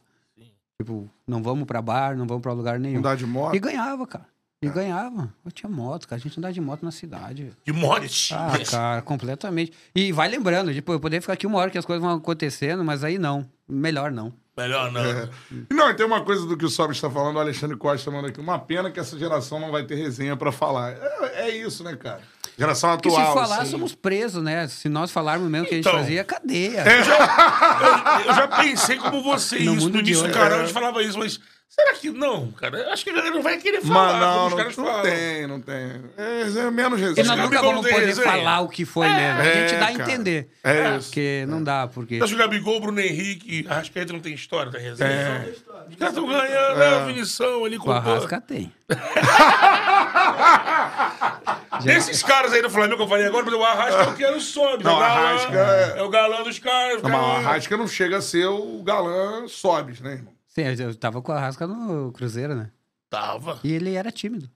Tipo, 0.81 1.09
não 1.27 1.41
vamos 1.41 1.65
pra 1.65 1.81
bar, 1.81 2.15
não 2.17 2.25
vamos 2.25 2.41
pra 2.41 2.53
lugar 2.53 2.79
nenhum. 2.79 2.99
Andar 2.99 3.15
de 3.15 3.25
moto. 3.25 3.55
E 3.55 3.59
ganhava, 3.59 4.05
cara. 4.07 4.25
E 4.61 4.69
ganhava. 4.69 5.33
Eu 5.43 5.51
tinha 5.51 5.69
moto, 5.69 6.07
cara. 6.07 6.19
A 6.19 6.23
gente 6.23 6.37
andava 6.37 6.53
de 6.53 6.61
moto 6.61 6.83
na 6.83 6.91
cidade. 6.91 7.51
De 7.65 7.73
morte. 7.73 8.33
Ah, 8.33 8.53
cara, 8.69 9.01
completamente. 9.01 9.73
E 9.93 10.11
vai 10.13 10.29
lembrando, 10.29 10.73
tipo, 10.73 10.93
eu 10.93 10.99
poderia 10.99 11.21
ficar 11.21 11.33
aqui 11.33 11.45
uma 11.45 11.59
hora 11.59 11.69
que 11.69 11.77
as 11.77 11.85
coisas 11.85 12.01
vão 12.01 12.15
acontecendo, 12.15 12.83
mas 12.83 13.03
aí 13.03 13.17
não. 13.17 13.45
Melhor 13.67 14.11
não. 14.11 14.33
Melhor 14.55 14.91
não. 14.91 15.03
É. 15.03 15.29
Não, 15.69 15.89
e 15.89 15.95
tem 15.95 16.05
uma 16.05 16.23
coisa 16.23 16.45
do 16.45 16.55
que 16.55 16.63
o 16.63 16.69
Sobe 16.69 16.93
está 16.93 17.09
falando, 17.09 17.37
o 17.37 17.39
Alexandre 17.39 17.75
Costa 17.75 18.09
manda 18.11 18.29
aqui. 18.29 18.39
Uma 18.39 18.59
pena 18.59 18.91
que 18.91 18.99
essa 18.99 19.17
geração 19.17 19.59
não 19.59 19.71
vai 19.71 19.83
ter 19.83 19.95
resenha 19.95 20.37
pra 20.37 20.51
falar. 20.51 20.91
É, 20.91 21.47
é 21.47 21.57
isso, 21.57 21.83
né, 21.83 21.95
cara? 21.95 22.21
Geração 22.57 22.91
Porque 22.91 23.09
atual. 23.09 23.27
se 23.27 23.33
falar, 23.33 23.61
assim. 23.63 23.71
somos 23.71 23.95
presos, 23.95 24.43
né? 24.43 24.67
Se 24.67 24.87
nós 24.87 25.09
falarmos 25.11 25.49
mesmo 25.49 25.67
que 25.67 25.73
a 25.73 25.77
gente 25.77 25.87
Então. 25.87 25.99
fazia, 25.99 26.23
cadeia. 26.23 26.83
Eu, 26.85 28.25
eu 28.27 28.33
já 28.35 28.47
pensei 28.47 28.97
como 28.97 29.21
você 29.23 29.55
No 29.59 29.73
isso. 29.75 29.85
mundo 29.85 29.97
No 29.97 30.03
de 30.03 30.11
início 30.11 30.27
do 30.27 30.33
canal 30.33 30.59
a 30.59 30.61
é. 30.61 30.65
gente 30.65 30.73
falava 30.73 31.01
isso, 31.01 31.17
mas 31.17 31.39
será 31.67 31.93
que 31.95 32.11
não, 32.11 32.51
cara? 32.51 32.93
Acho 32.93 33.03
que 33.03 33.09
a 33.09 33.13
galera 33.13 33.33
não 33.33 33.41
vai 33.41 33.57
querer 33.57 33.79
Mas 33.83 33.87
falar 33.87 34.19
não, 34.19 34.33
como 34.35 34.45
os 34.45 34.51
não, 34.51 34.57
caras 34.59 34.77
não 34.77 34.85
falam. 34.85 35.01
tem, 35.01 35.47
não 35.47 35.59
tem. 35.61 36.01
É, 36.15 36.41
é 36.67 36.71
menos 36.71 37.01
E 37.01 37.23
nós 37.23 37.39
nunca 37.39 37.59
vamos 37.61 37.89
poder 37.89 38.05
resenha. 38.05 38.27
falar 38.27 38.59
o 38.61 38.69
que 38.69 38.85
foi 38.85 39.07
mesmo. 39.09 39.41
A 39.41 39.45
gente 39.45 39.73
É, 39.73 39.79
dá 39.79 39.87
a 39.87 39.91
cara. 39.91 40.03
entender. 40.11 40.49
É 40.63 40.97
isso. 40.97 41.07
Porque 41.07 41.45
não 41.47 41.63
dá, 41.63 41.87
porque... 41.87 42.17
Você 42.19 42.23
acha 42.25 42.35
que 42.35 42.39
o 42.39 42.43
Gabigol, 42.43 42.79
Bruno 42.79 42.99
Henrique, 42.99 43.65
Arrascaeta 43.67 44.13
não 44.13 44.19
tem 44.19 44.35
história 44.35 44.71
da 44.71 44.77
resenha? 44.77 45.09
É. 45.09 45.53
Os 45.89 45.95
caras 45.95 46.13
estão 46.15 46.27
ganhando 46.27 46.77
né, 46.77 46.97
a 47.01 47.05
finição 47.07 47.65
ali 47.65 47.77
O 47.77 47.79
com 47.79 47.89
o 47.89 47.93
Arrasca 47.93 48.39
tem. 48.39 48.71
Desses 51.81 52.21
caras 52.23 52.53
aí 52.53 52.61
do 52.61 52.69
Flamengo 52.69 52.97
que 52.97 53.03
eu 53.03 53.07
falei 53.07 53.25
agora, 53.25 53.45
mas 53.45 53.53
o 53.53 53.63
Arrasca 53.63 54.03
eu 54.03 54.15
quero 54.15 54.39
sobe. 54.41 54.83
Não, 54.83 54.91
é 54.91 54.95
o 54.95 54.99
galã, 54.99 55.15
Arrasca 55.29 55.57
é- 55.57 55.99
é 55.99 56.03
o 56.03 56.09
galã 56.09 56.43
dos 56.43 56.59
caras. 56.59 57.01
Não, 57.01 57.09
mas 57.09 57.21
o. 57.21 57.47
Arrasca 57.47 57.77
não 57.77 57.87
chega 57.87 58.17
a 58.17 58.21
ser 58.21 58.45
o 58.47 58.81
galã 58.83 59.47
Sobes, 59.47 59.99
né, 60.01 60.13
irmão? 60.13 60.33
Sim, 60.47 60.61
eu 60.63 60.95
tava 60.95 61.21
com 61.21 61.31
o 61.31 61.35
Arrasca 61.35 61.65
no 61.65 62.11
Cruzeiro, 62.11 62.53
né? 62.55 62.69
Tava. 63.09 63.59
E 63.63 63.71
ele 63.71 63.95
era 63.95 64.11
tímido. 64.11 64.49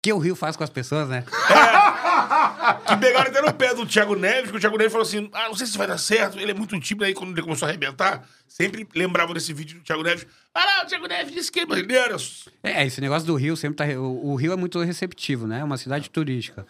Que 0.00 0.12
o 0.12 0.18
Rio 0.18 0.36
faz 0.36 0.56
com 0.56 0.62
as 0.62 0.70
pessoas, 0.70 1.08
né? 1.08 1.24
Que 2.86 2.96
pegaram 2.96 3.30
até 3.30 3.42
no 3.42 3.52
pé 3.52 3.74
do 3.74 3.84
Thiago 3.84 4.14
Neves, 4.14 4.50
que 4.50 4.56
o 4.56 4.60
Thiago 4.60 4.76
Neves 4.76 4.92
falou 4.92 5.06
assim: 5.06 5.28
ah, 5.32 5.48
não 5.48 5.54
sei 5.54 5.66
se 5.66 5.76
vai 5.76 5.86
dar 5.86 5.98
certo. 5.98 6.38
Ele 6.38 6.52
é 6.52 6.54
muito 6.54 6.78
tímido. 6.78 7.04
Aí 7.04 7.14
quando 7.14 7.32
ele 7.32 7.42
começou 7.42 7.66
a 7.66 7.68
arrebentar, 7.70 8.24
sempre 8.46 8.86
lembrava 8.94 9.34
desse 9.34 9.52
vídeo 9.52 9.78
do 9.78 9.84
Thiago 9.84 10.02
Neves. 10.02 10.26
Ah, 10.54 10.64
não, 10.64 10.84
o 10.84 10.86
Thiago 10.86 11.06
Neves 11.08 11.34
disse 11.34 11.50
que 11.50 11.60
ele 11.60 11.96
era. 11.96 12.16
É, 12.62 12.86
esse 12.86 13.00
negócio 13.00 13.26
do 13.26 13.34
Rio 13.34 13.56
sempre 13.56 13.76
tá. 13.76 13.84
O, 13.98 14.32
o 14.32 14.34
Rio 14.36 14.52
é 14.52 14.56
muito 14.56 14.80
receptivo, 14.80 15.46
né? 15.46 15.60
É 15.60 15.64
uma 15.64 15.76
cidade 15.76 16.08
turística. 16.10 16.64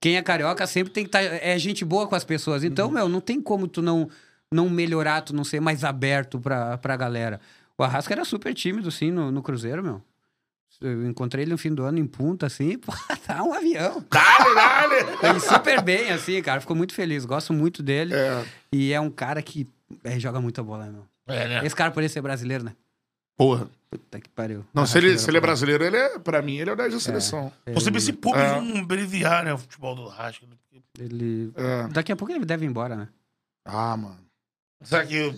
Quem 0.00 0.16
é 0.16 0.22
carioca 0.22 0.66
sempre 0.66 0.92
tem 0.92 1.04
que 1.04 1.08
estar. 1.08 1.22
é 1.22 1.58
gente 1.58 1.84
boa 1.84 2.06
com 2.06 2.14
as 2.14 2.24
pessoas. 2.24 2.62
Então, 2.62 2.90
meu, 2.90 3.08
não 3.08 3.20
tem 3.20 3.42
como 3.42 3.66
tu 3.66 3.82
não, 3.82 4.08
não 4.52 4.70
melhorar, 4.70 5.22
tu 5.22 5.34
não 5.34 5.42
ser 5.42 5.60
mais 5.60 5.82
aberto 5.82 6.38
pra, 6.38 6.78
pra 6.78 6.96
galera. 6.96 7.40
O 7.76 7.82
Arrasca 7.82 8.14
era 8.14 8.24
super 8.24 8.54
tímido, 8.54 8.90
sim, 8.90 9.10
no, 9.10 9.32
no 9.32 9.42
Cruzeiro, 9.42 9.82
meu. 9.82 10.02
Eu 10.80 11.06
encontrei 11.06 11.44
ele 11.44 11.50
no 11.50 11.58
fim 11.58 11.74
do 11.74 11.82
ano 11.84 11.98
em 11.98 12.06
Punta, 12.06 12.46
assim, 12.46 12.78
pô, 12.78 12.92
tá 13.26 13.42
um 13.42 13.52
avião. 13.52 14.04
Dale, 14.10 14.54
dale. 14.54 15.16
Tá 15.16 15.30
indo 15.30 15.40
super 15.40 15.82
bem, 15.82 16.10
assim, 16.10 16.40
cara. 16.42 16.60
Ficou 16.60 16.76
muito 16.76 16.94
feliz. 16.94 17.24
Gosto 17.24 17.52
muito 17.52 17.82
dele. 17.82 18.14
É. 18.14 18.44
E 18.72 18.92
é 18.92 19.00
um 19.00 19.10
cara 19.10 19.42
que 19.42 19.66
é, 20.04 20.18
joga 20.20 20.40
muita 20.40 20.62
bola, 20.62 20.86
meu. 20.86 21.04
É, 21.26 21.48
né? 21.48 21.66
Esse 21.66 21.74
cara 21.74 21.90
poderia 21.90 22.08
ser 22.08 22.20
brasileiro, 22.20 22.64
né? 22.64 22.72
Porra. 23.36 23.68
Puta 23.90 24.20
que 24.20 24.28
pariu. 24.28 24.64
Não, 24.74 24.84
se 24.86 24.98
ele, 24.98 25.18
se 25.18 25.30
ele 25.30 25.38
é 25.38 25.40
brasileiro, 25.40 25.82
ele 25.82 25.96
é, 25.96 26.18
pra 26.18 26.42
mim, 26.42 26.58
ele 26.58 26.68
é 26.68 26.72
o 26.72 26.76
10 26.76 26.92
da 26.92 27.00
seleção. 27.00 27.50
Você 27.72 27.90
vê 27.90 27.98
esse 27.98 28.12
público 28.12 28.46
É. 28.46 28.60
um 28.60 28.78
abreviar, 28.78 29.44
né? 29.44 29.54
O 29.54 29.58
futebol 29.58 29.94
do 29.94 30.08
Arrasca. 30.08 30.44
Ele. 30.98 31.50
É. 31.56 31.88
Daqui 31.88 32.12
a 32.12 32.16
pouco 32.16 32.32
ele 32.32 32.44
deve 32.44 32.66
ir 32.66 32.68
embora, 32.68 32.94
né? 32.96 33.08
Ah, 33.64 33.96
mano. 33.96 34.18
Será 34.82 35.06
que 35.06 35.34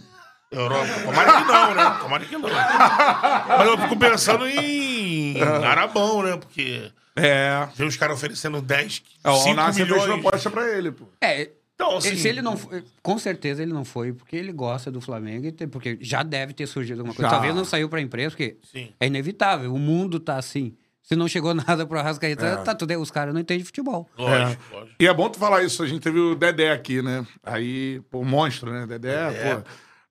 Europa? 0.51 0.87
Tomara 1.05 1.33
que 1.33 1.45
não, 1.53 1.75
né? 1.75 1.99
Tomara 2.01 2.25
que 2.25 2.33
não. 2.39 2.41
Mas 2.41 3.67
eu 3.69 3.79
fico 3.79 3.97
pensando 3.99 4.47
em 4.49 5.00
Arabão, 5.39 6.23
né? 6.23 6.37
Porque 6.37 6.91
É. 7.17 7.69
vê 7.75 7.85
os 7.85 7.97
caras 7.97 8.17
oferecendo 8.17 8.61
10, 8.61 9.03
É, 9.25 9.31
o 9.31 9.37
5 9.37 9.49
Alnasser 9.51 9.87
fez 9.87 9.99
milhões. 10.03 10.21
proposta 10.21 10.51
pra 10.51 10.69
ele, 10.77 10.93
pô. 10.93 11.05
É, 11.21 11.51
Então, 11.75 11.97
assim, 11.97 12.15
se 12.15 12.29
ele 12.29 12.43
não 12.43 12.59
foi, 12.59 12.85
com 13.03 13.19
certeza 13.19 13.63
ele 13.63 13.73
não 13.73 13.87
foi, 13.87 14.13
porque 14.13 14.37
ele 14.37 14.53
gosta 14.53 14.91
do 14.91 15.01
Flamengo, 15.01 15.47
e 15.47 15.53
tem- 15.53 15.67
porque 15.67 15.97
já 15.99 16.23
deve 16.23 16.53
ter 16.53 16.67
surgido 16.67 17.01
alguma 17.01 17.15
coisa. 17.15 17.29
Já. 17.31 17.35
Talvez 17.35 17.55
não 17.55 17.65
saiu 17.65 17.89
pra 17.89 18.03
imprensa, 18.03 18.37
porque 18.37 18.59
Sim. 18.71 18.91
é 19.01 19.07
inevitável, 19.07 19.73
o 19.75 19.79
mundo 19.79 20.21
tá 20.21 20.37
assim. 20.37 20.75
Se 21.03 21.17
não 21.17 21.27
chegou 21.27 21.55
nada 21.79 21.87
pro 21.87 21.99
Arrascaeta, 21.99 22.45
É. 22.47 22.57
tá 22.59 22.75
tudo 22.75 22.91
aí. 22.91 22.99
Os 22.99 23.11
caras 23.11 23.33
não 23.33 23.41
entendem 23.41 23.61
de 23.63 23.65
futebol. 23.65 24.07
Lógico, 24.19 24.63
lógico. 24.75 24.95
E 25.01 25.07
é 25.09 25.15
bom 25.15 25.31
tu 25.31 25.39
falar 25.39 25.63
isso, 25.65 25.83
a 25.83 25.87
gente 25.87 26.03
teve 26.03 26.19
o 26.21 26.35
Dedé 26.35 26.71
aqui, 26.71 27.01
né? 27.01 27.27
Aí, 27.43 28.03
pô, 28.11 28.23
monstro, 28.25 28.71
né? 28.71 28.87
Dedé, 28.87 29.31
pô. 29.57 29.63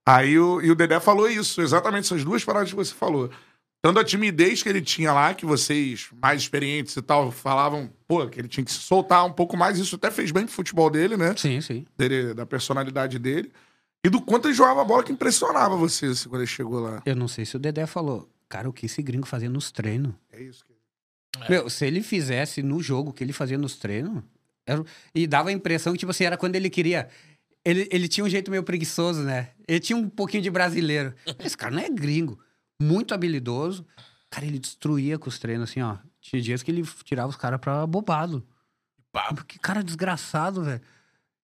Aí 0.08 0.40
o, 0.40 0.60
e 0.64 0.72
o 0.72 0.76
Dedé 0.76 1.00
falou 1.00 1.30
isso, 1.30 1.62
exatamente 1.62 2.06
essas 2.06 2.24
duas 2.24 2.44
palavras 2.44 2.72
que 2.72 2.76
você 2.76 2.96
falou. 2.96 3.30
Tanto 3.82 4.00
a 4.00 4.04
timidez 4.04 4.62
que 4.62 4.68
ele 4.68 4.82
tinha 4.82 5.14
lá, 5.14 5.34
que 5.34 5.46
vocês, 5.46 6.10
mais 6.22 6.42
experientes 6.42 6.96
e 6.98 7.02
tal, 7.02 7.32
falavam, 7.32 7.90
pô, 8.08 8.28
que 8.28 8.40
ele 8.40 8.50
tinha 8.50 8.64
que 8.64 8.72
se 8.72 8.80
soltar 8.80 9.26
um 9.26 9.32
pouco 9.32 9.56
mais. 9.56 9.78
Isso 9.80 9.96
até 9.96 10.12
fez 10.12 10.32
bem 10.32 10.46
pro 10.46 10.54
futebol 10.54 10.90
dele, 10.90 11.16
né? 11.16 11.34
Sim, 11.38 11.62
sim. 11.62 11.86
Dele, 11.98 12.34
da 12.34 12.46
personalidade 12.46 13.18
dele. 13.18 13.52
E 14.06 14.10
do 14.10 14.22
quanto 14.22 14.48
ele 14.48 14.54
jogava 14.54 14.82
a 14.82 14.86
bola 14.86 15.04
que 15.04 15.12
impressionava 15.14 15.78
você 15.78 16.08
assim, 16.08 16.28
quando 16.28 16.42
ele 16.42 16.48
chegou 16.50 16.80
lá. 16.82 17.02
Eu 17.06 17.16
não 17.16 17.28
sei 17.28 17.46
se 17.46 17.56
o 17.56 17.60
Dedé 17.60 17.86
falou, 17.86 18.30
cara, 18.50 18.68
o 18.70 18.74
que 18.74 18.86
esse 18.86 19.02
gringo 19.02 19.26
fazia 19.26 19.50
nos 19.50 19.72
treinos? 19.72 20.14
É 20.32 20.42
isso. 20.42 20.66
que- 20.66 21.50
Meu, 21.50 21.70
se 21.70 21.86
ele 21.86 22.02
fizesse 22.02 22.62
no 22.62 22.82
jogo 22.82 23.12
o 23.12 23.14
que 23.14 23.24
ele 23.24 23.32
fazia 23.34 23.58
nos 23.58 23.78
treinos, 23.78 24.22
era- 24.66 24.84
e 25.16 25.26
dava 25.26 25.50
a 25.50 25.52
impressão 25.54 25.94
que, 25.94 26.00
tipo 26.00 26.12
assim, 26.12 26.26
era 26.26 26.36
quando 26.38 26.56
ele 26.56 26.70
queria. 26.70 27.08
Ele, 27.64 27.88
ele 27.92 28.08
tinha 28.10 28.26
um 28.26 28.30
jeito 28.30 28.50
meio 28.52 28.64
preguiçoso, 28.64 29.22
né? 29.22 29.50
Ele 29.68 29.80
tinha 29.80 29.96
um 29.98 30.10
pouquinho 30.10 30.44
de 30.44 30.50
brasileiro. 30.50 31.14
Esse 31.44 31.56
cara 31.58 31.74
não 31.76 31.82
é 31.82 31.90
gringo. 31.90 32.40
Muito 32.82 33.14
habilidoso. 33.14 33.86
Cara, 34.30 34.46
ele 34.46 34.60
destruía 34.60 35.18
com 35.18 35.28
os 35.30 35.40
treinos, 35.40 35.70
assim, 35.70 35.82
ó. 35.82 35.98
Tinha 36.22 36.42
dias 36.42 36.62
que 36.64 36.70
ele 36.72 36.84
tirava 37.04 37.30
os 37.30 37.36
caras 37.36 37.60
pra 37.60 37.86
bobado. 37.88 38.46
Papo. 39.12 39.44
Que 39.46 39.58
cara 39.58 39.84
desgraçado, 39.84 40.64
velho. 40.64 40.82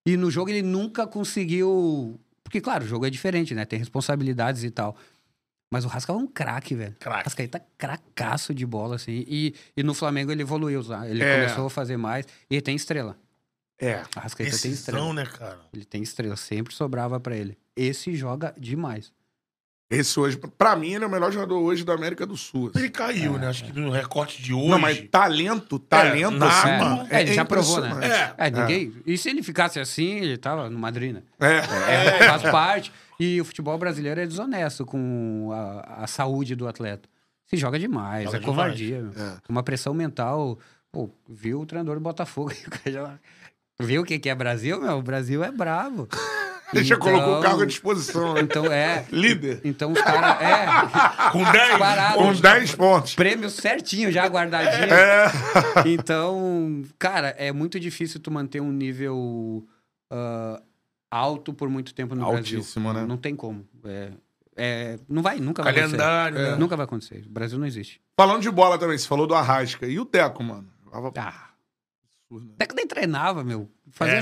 E 0.05 0.15
no 0.17 0.29
jogo 0.29 0.49
ele 0.51 0.61
nunca 0.61 1.07
conseguiu. 1.07 2.19
Porque, 2.43 2.61
claro, 2.61 2.85
o 2.85 2.87
jogo 2.87 3.05
é 3.05 3.09
diferente, 3.09 3.55
né? 3.55 3.65
Tem 3.65 3.79
responsabilidades 3.79 4.63
e 4.63 4.69
tal. 4.69 4.95
Mas 5.71 5.83
o 5.83 5.87
Rasca 5.87 6.13
é 6.13 6.15
um 6.15 6.27
craque, 6.27 6.75
velho. 6.75 6.95
Craque. 6.99 7.23
Rascaeta 7.23 7.65
cracaço 7.75 8.53
de 8.53 8.65
bola, 8.67 8.97
assim. 8.97 9.25
E, 9.27 9.55
e 9.75 9.81
no 9.81 9.95
Flamengo 9.95 10.31
ele 10.31 10.43
evoluiu, 10.43 10.83
tá? 10.85 11.09
Ele 11.09 11.23
É. 11.23 11.35
começou 11.41 11.65
a 11.65 11.69
fazer 11.71 11.97
mais. 11.97 12.25
E 12.49 12.53
ele 12.55 12.61
tem 12.61 12.75
estrela. 12.75 13.17
É. 13.81 14.03
A 14.15 14.19
Rascaeta 14.21 14.57
tem 14.59 14.71
estrela. 14.71 15.13
Né, 15.13 15.25
cara? 15.25 15.59
Ele 15.73 15.83
tem 15.85 16.03
estrela. 16.03 16.35
Sempre 16.35 16.73
sobrava 16.73 17.19
pra 17.19 17.35
ele. 17.35 17.57
Esse 17.75 18.15
joga 18.15 18.53
demais. 18.59 19.11
Esse 19.87 20.19
hoje, 20.19 20.35
pra 20.57 20.75
mim, 20.75 20.93
ele 20.93 21.03
é 21.03 21.07
o 21.07 21.09
melhor 21.11 21.31
jogador 21.31 21.59
hoje 21.59 21.83
da 21.85 21.93
América 21.93 22.25
do 22.25 22.35
Sul. 22.35 22.69
assim. 22.73 22.79
Ele 22.79 22.89
caiu, 22.89 23.33
né? 23.37 23.47
Acho 23.47 23.65
que 23.65 23.79
no 23.79 23.91
recorte 23.91 24.41
de 24.41 24.51
hoje. 24.51 24.67
Não, 24.69 24.79
mas 24.79 24.99
talento, 25.11 25.77
talento, 25.77 26.31
na- 26.37 26.47
assim. 26.47 26.69
É, 26.69 26.79
mano, 26.79 27.07
é, 27.11 27.21
ele 27.21 27.33
já 27.33 27.45
provou, 27.45 27.79
né? 27.81 28.07
É. 28.37 28.47
É, 28.47 28.49
ninguém. 28.49 28.93
E 29.05 29.15
se 29.15 29.29
ele 29.29 29.43
ficasse 29.43 29.79
assim, 29.79 30.15
ele 30.17 30.37
tava 30.37 30.69
no 30.71 30.79
Madrid, 30.79 31.13
né? 31.13 31.21
É. 31.39 31.57
É, 32.23 32.27
faz 32.27 32.41
parte. 32.43 32.91
E 33.19 33.39
o 33.39 33.45
futebol 33.45 33.77
brasileiro 33.77 34.19
é 34.19 34.25
desonesto 34.25 34.85
com 34.87 35.51
a, 35.53 36.03
a 36.03 36.07
saúde 36.07 36.55
do 36.55 36.67
atleta. 36.67 37.07
Se 37.45 37.55
joga 37.55 37.77
demais, 37.77 38.23
Joga 38.25 38.37
é 38.37 38.39
demais. 38.39 38.55
covardia. 38.57 39.05
É. 39.15 39.37
Uma 39.47 39.61
pressão 39.61 39.93
mental. 39.93 40.57
Pô, 40.91 41.11
viu 41.29 41.61
o 41.61 41.65
treinador 41.65 41.93
do 41.95 42.01
Botafogo. 42.01 42.51
o 42.65 42.71
cara 42.71 42.91
já- 42.91 43.19
Viu 43.79 44.01
o 44.01 44.05
que, 44.05 44.17
que 44.17 44.29
é 44.29 44.33
Brasil, 44.35 44.81
meu? 44.81 44.97
O 44.97 45.01
Brasil 45.03 45.43
é 45.43 45.51
bravo. 45.51 46.07
Ele 46.79 46.85
já 46.85 46.97
colocou 46.97 47.27
o 47.27 47.29
Então- 47.39 47.41
cargo 47.41 47.61
à 47.63 47.65
disposição. 47.65 48.33
né? 48.33 48.41
Então 48.41 48.65
é. 48.71 49.05
Líder. 49.11 49.61
Então 49.63 49.91
os 49.91 50.01
caras. 50.01 50.41
É. 50.41 50.65
Com 51.31 51.43
10. 51.51 51.77
Parado. 51.77 52.17
Com 52.17 52.33
10 52.33 52.75
pontos. 52.75 53.15
Prêmio 53.15 53.49
certinho 53.49 54.11
já 54.11 54.25
guardadinho. 54.27 54.93
É. 54.93 55.31
Então, 55.87 56.83
cara, 56.99 57.29
é 57.37 57.51
muito 57.51 57.79
difícil 57.79 58.19
tu 58.19 58.31
manter 58.31 58.61
um 58.61 58.71
nível 58.71 59.65
ah, 60.11 60.61
alto 61.11 61.53
por 61.53 61.69
muito 61.69 61.93
tempo 61.93 62.15
no 62.15 62.23
Altíssimo, 62.25 62.85
Brasil. 62.85 63.01
né? 63.01 63.07
Não 63.07 63.17
tem 63.17 63.35
como. 63.35 63.65
É, 63.85 64.11
é, 64.55 64.99
não 65.09 65.21
vai, 65.21 65.39
nunca 65.39 65.63
vai 65.63 65.73
Calendário, 65.73 66.37
acontecer. 66.37 66.51
né? 66.53 66.57
Nunca 66.59 66.75
vai 66.77 66.83
acontecer. 66.85 67.23
O 67.25 67.29
Brasil 67.29 67.57
não 67.59 67.67
existe. 67.67 68.01
Falando 68.17 68.41
de 68.41 68.51
bola 68.51 68.77
também, 68.77 68.97
você 68.97 69.07
falou 69.07 69.27
do 69.27 69.35
Arrasca. 69.35 69.85
E 69.85 69.99
o 69.99 70.05
Teco, 70.05 70.43
mano? 70.43 70.67
Ah, 70.91 70.97
absurdo, 72.29 72.55
né? 72.57 72.65
que 72.65 72.75
nem 72.75 72.87
treinava, 72.87 73.43
meu. 73.43 73.69
Fazia 73.91 74.13
É, 74.15 74.21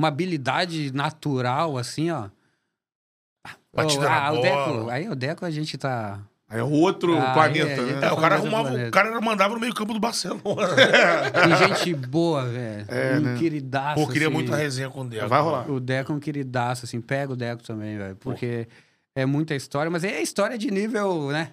Uma 0.00 0.08
habilidade 0.08 0.92
natural, 0.92 1.78
assim, 1.78 2.10
ó. 2.10 2.28
Batida 3.72 4.10
ah, 4.10 4.32
o. 4.32 4.40
Deco, 4.40 4.90
aí 4.90 5.08
o 5.08 5.14
Deco 5.14 5.44
a 5.44 5.50
gente 5.50 5.76
tá. 5.76 6.20
Aí 6.48 6.60
é 6.60 6.62
outro 6.62 7.18
Ah, 7.18 7.32
planeta, 7.32 7.68
é, 7.68 7.80
né? 7.80 8.06
É, 8.06 8.12
o 8.12 8.16
cara 8.16 8.36
arrumava. 8.36 8.68
planeta. 8.68 8.88
O 8.88 8.92
cara 8.92 9.20
mandava 9.20 9.54
no 9.54 9.60
meio 9.60 9.74
campo 9.74 9.92
do 9.92 9.98
Barcelona. 9.98 10.68
Tem 11.32 11.68
gente 11.68 11.94
boa, 11.94 12.44
velho. 12.44 12.86
É, 12.90 13.16
um 13.16 13.20
né? 13.20 13.38
queridaço. 13.38 14.00
Pô, 14.00 14.12
queria 14.12 14.28
assim. 14.28 14.34
muito 14.34 14.52
a 14.52 14.56
resenha 14.56 14.90
com 14.90 15.00
o 15.00 15.04
Deco. 15.08 15.26
Vai 15.28 15.40
rolar. 15.40 15.70
O 15.70 15.80
Deco 15.80 16.12
é 16.12 16.14
um 16.14 16.20
queridaço, 16.20 16.84
assim. 16.84 17.00
Pega 17.00 17.32
o 17.32 17.36
Deco 17.36 17.62
também, 17.62 17.96
velho. 17.98 18.16
Porque 18.16 18.68
é 19.16 19.24
muita 19.26 19.54
história, 19.54 19.90
mas 19.90 20.04
é 20.04 20.20
história 20.22 20.56
de 20.58 20.70
nível, 20.70 21.30
né? 21.30 21.52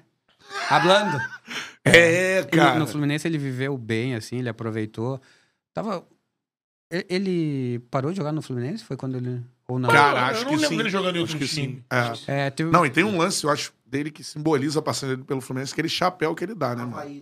Hablando. 0.70 1.18
É, 1.84 2.42
No- 2.42 2.48
cara. 2.50 2.78
No, 2.78 2.86
Fluminense 2.86 3.28
ele 3.28 3.40
viveu 3.40 3.76
bem, 3.76 4.14
assim, 4.14 4.38
ele 4.38 4.48
aproveitou. 4.50 5.20
Tava. 5.74 6.06
Ele 7.10 7.80
parou 7.90 8.12
de 8.12 8.18
jogar 8.18 8.32
no 8.32 8.42
Fluminense? 8.42 8.84
Foi 8.84 8.98
quando 8.98 9.16
ele. 9.18 9.42
Ou 9.68 9.80
não? 9.80 9.90
Cara, 9.90 10.20
Eu 10.20 10.24
acho 10.26 10.42
não 10.44 10.50
que 10.50 10.56
lembro 10.56 10.70
sim. 10.70 10.78
dele 10.78 10.90
jogando 10.90 11.16
em 11.16 11.20
outro 11.20 11.38
que 11.38 11.48
time. 11.48 11.84
sim. 12.28 12.28
É. 12.28 12.46
É, 12.48 12.50
teve... 12.50 12.70
Não, 12.70 12.86
e 12.86 12.90
tem 12.90 13.04
um 13.06 13.18
lance, 13.18 13.44
eu 13.46 13.50
acho, 13.50 13.72
dele 13.86 14.12
que 14.12 14.24
simboliza 14.24 14.80
a 14.80 14.82
passagem 14.82 15.16
dele 15.16 15.26
pelo 15.26 15.40
Fluminense, 15.40 15.72
aquele 15.72 15.88
chapéu 15.90 16.36
que 16.36 16.44
ele 16.44 16.54
dá, 16.54 16.76
né, 16.76 16.84
mano? 16.86 17.22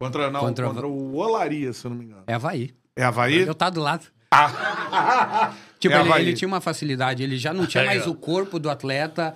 Contra, 0.00 0.30
não, 0.30 0.40
Contra 0.40 0.66
contra, 0.66 0.86
o- 0.88 1.14
Olaria, 1.16 1.72
se 1.72 1.84
eu 1.84 1.90
não 1.90 1.98
me 1.98 2.06
engano. 2.06 2.22
É 2.26 2.34
Havaí. 2.34 2.74
É 2.96 3.04
Havaí? 3.04 3.40
Eu 3.46 3.54
tá 3.54 3.68
do 3.70 3.80
lado. 3.80 4.06
tipo, 5.78 5.94
É 5.94 6.00
ele, 6.00 6.12
ele 6.20 6.32
tinha 6.34 6.48
uma 6.48 6.60
facilidade, 6.60 7.22
ele 7.22 7.36
já 7.36 7.52
não 7.52 7.66
tinha 7.66 7.82
Aí, 7.82 7.88
mais 7.88 8.06
o 8.06 8.14
corpo 8.14 8.58
do 8.58 8.70
atleta, 8.70 9.34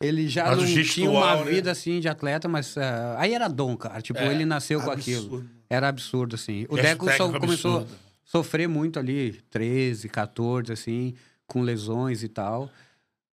ele 0.00 0.28
já 0.28 0.44
Mas 0.54 0.58
não 0.58 0.82
tinha 0.84 1.10
uma 1.10 1.36
né? 1.36 1.44
vida 1.50 1.70
assim 1.70 1.98
de 2.00 2.08
atleta, 2.08 2.46
mas 2.48 2.76
ah, 2.76 3.16
aí 3.18 3.32
era 3.32 3.48
dom, 3.48 3.76
cara. 3.76 4.00
Tipo, 4.02 4.20
É, 4.20 4.30
ele 4.30 4.44
nasceu 4.44 4.80
com 4.80 4.90
absurdo. 4.90 5.36
aquilo. 5.36 5.44
Era 5.70 5.88
absurdo, 5.88 6.34
assim. 6.36 6.66
O 6.68 6.76
Deco 6.76 7.10
só 7.12 7.32
começou 7.38 7.78
absurdo. 7.78 8.03
Sofrer 8.24 8.68
muito 8.68 8.98
ali, 8.98 9.40
13, 9.50 10.08
14, 10.08 10.72
assim, 10.72 11.14
com 11.46 11.62
lesões 11.62 12.22
e 12.22 12.28
tal. 12.28 12.70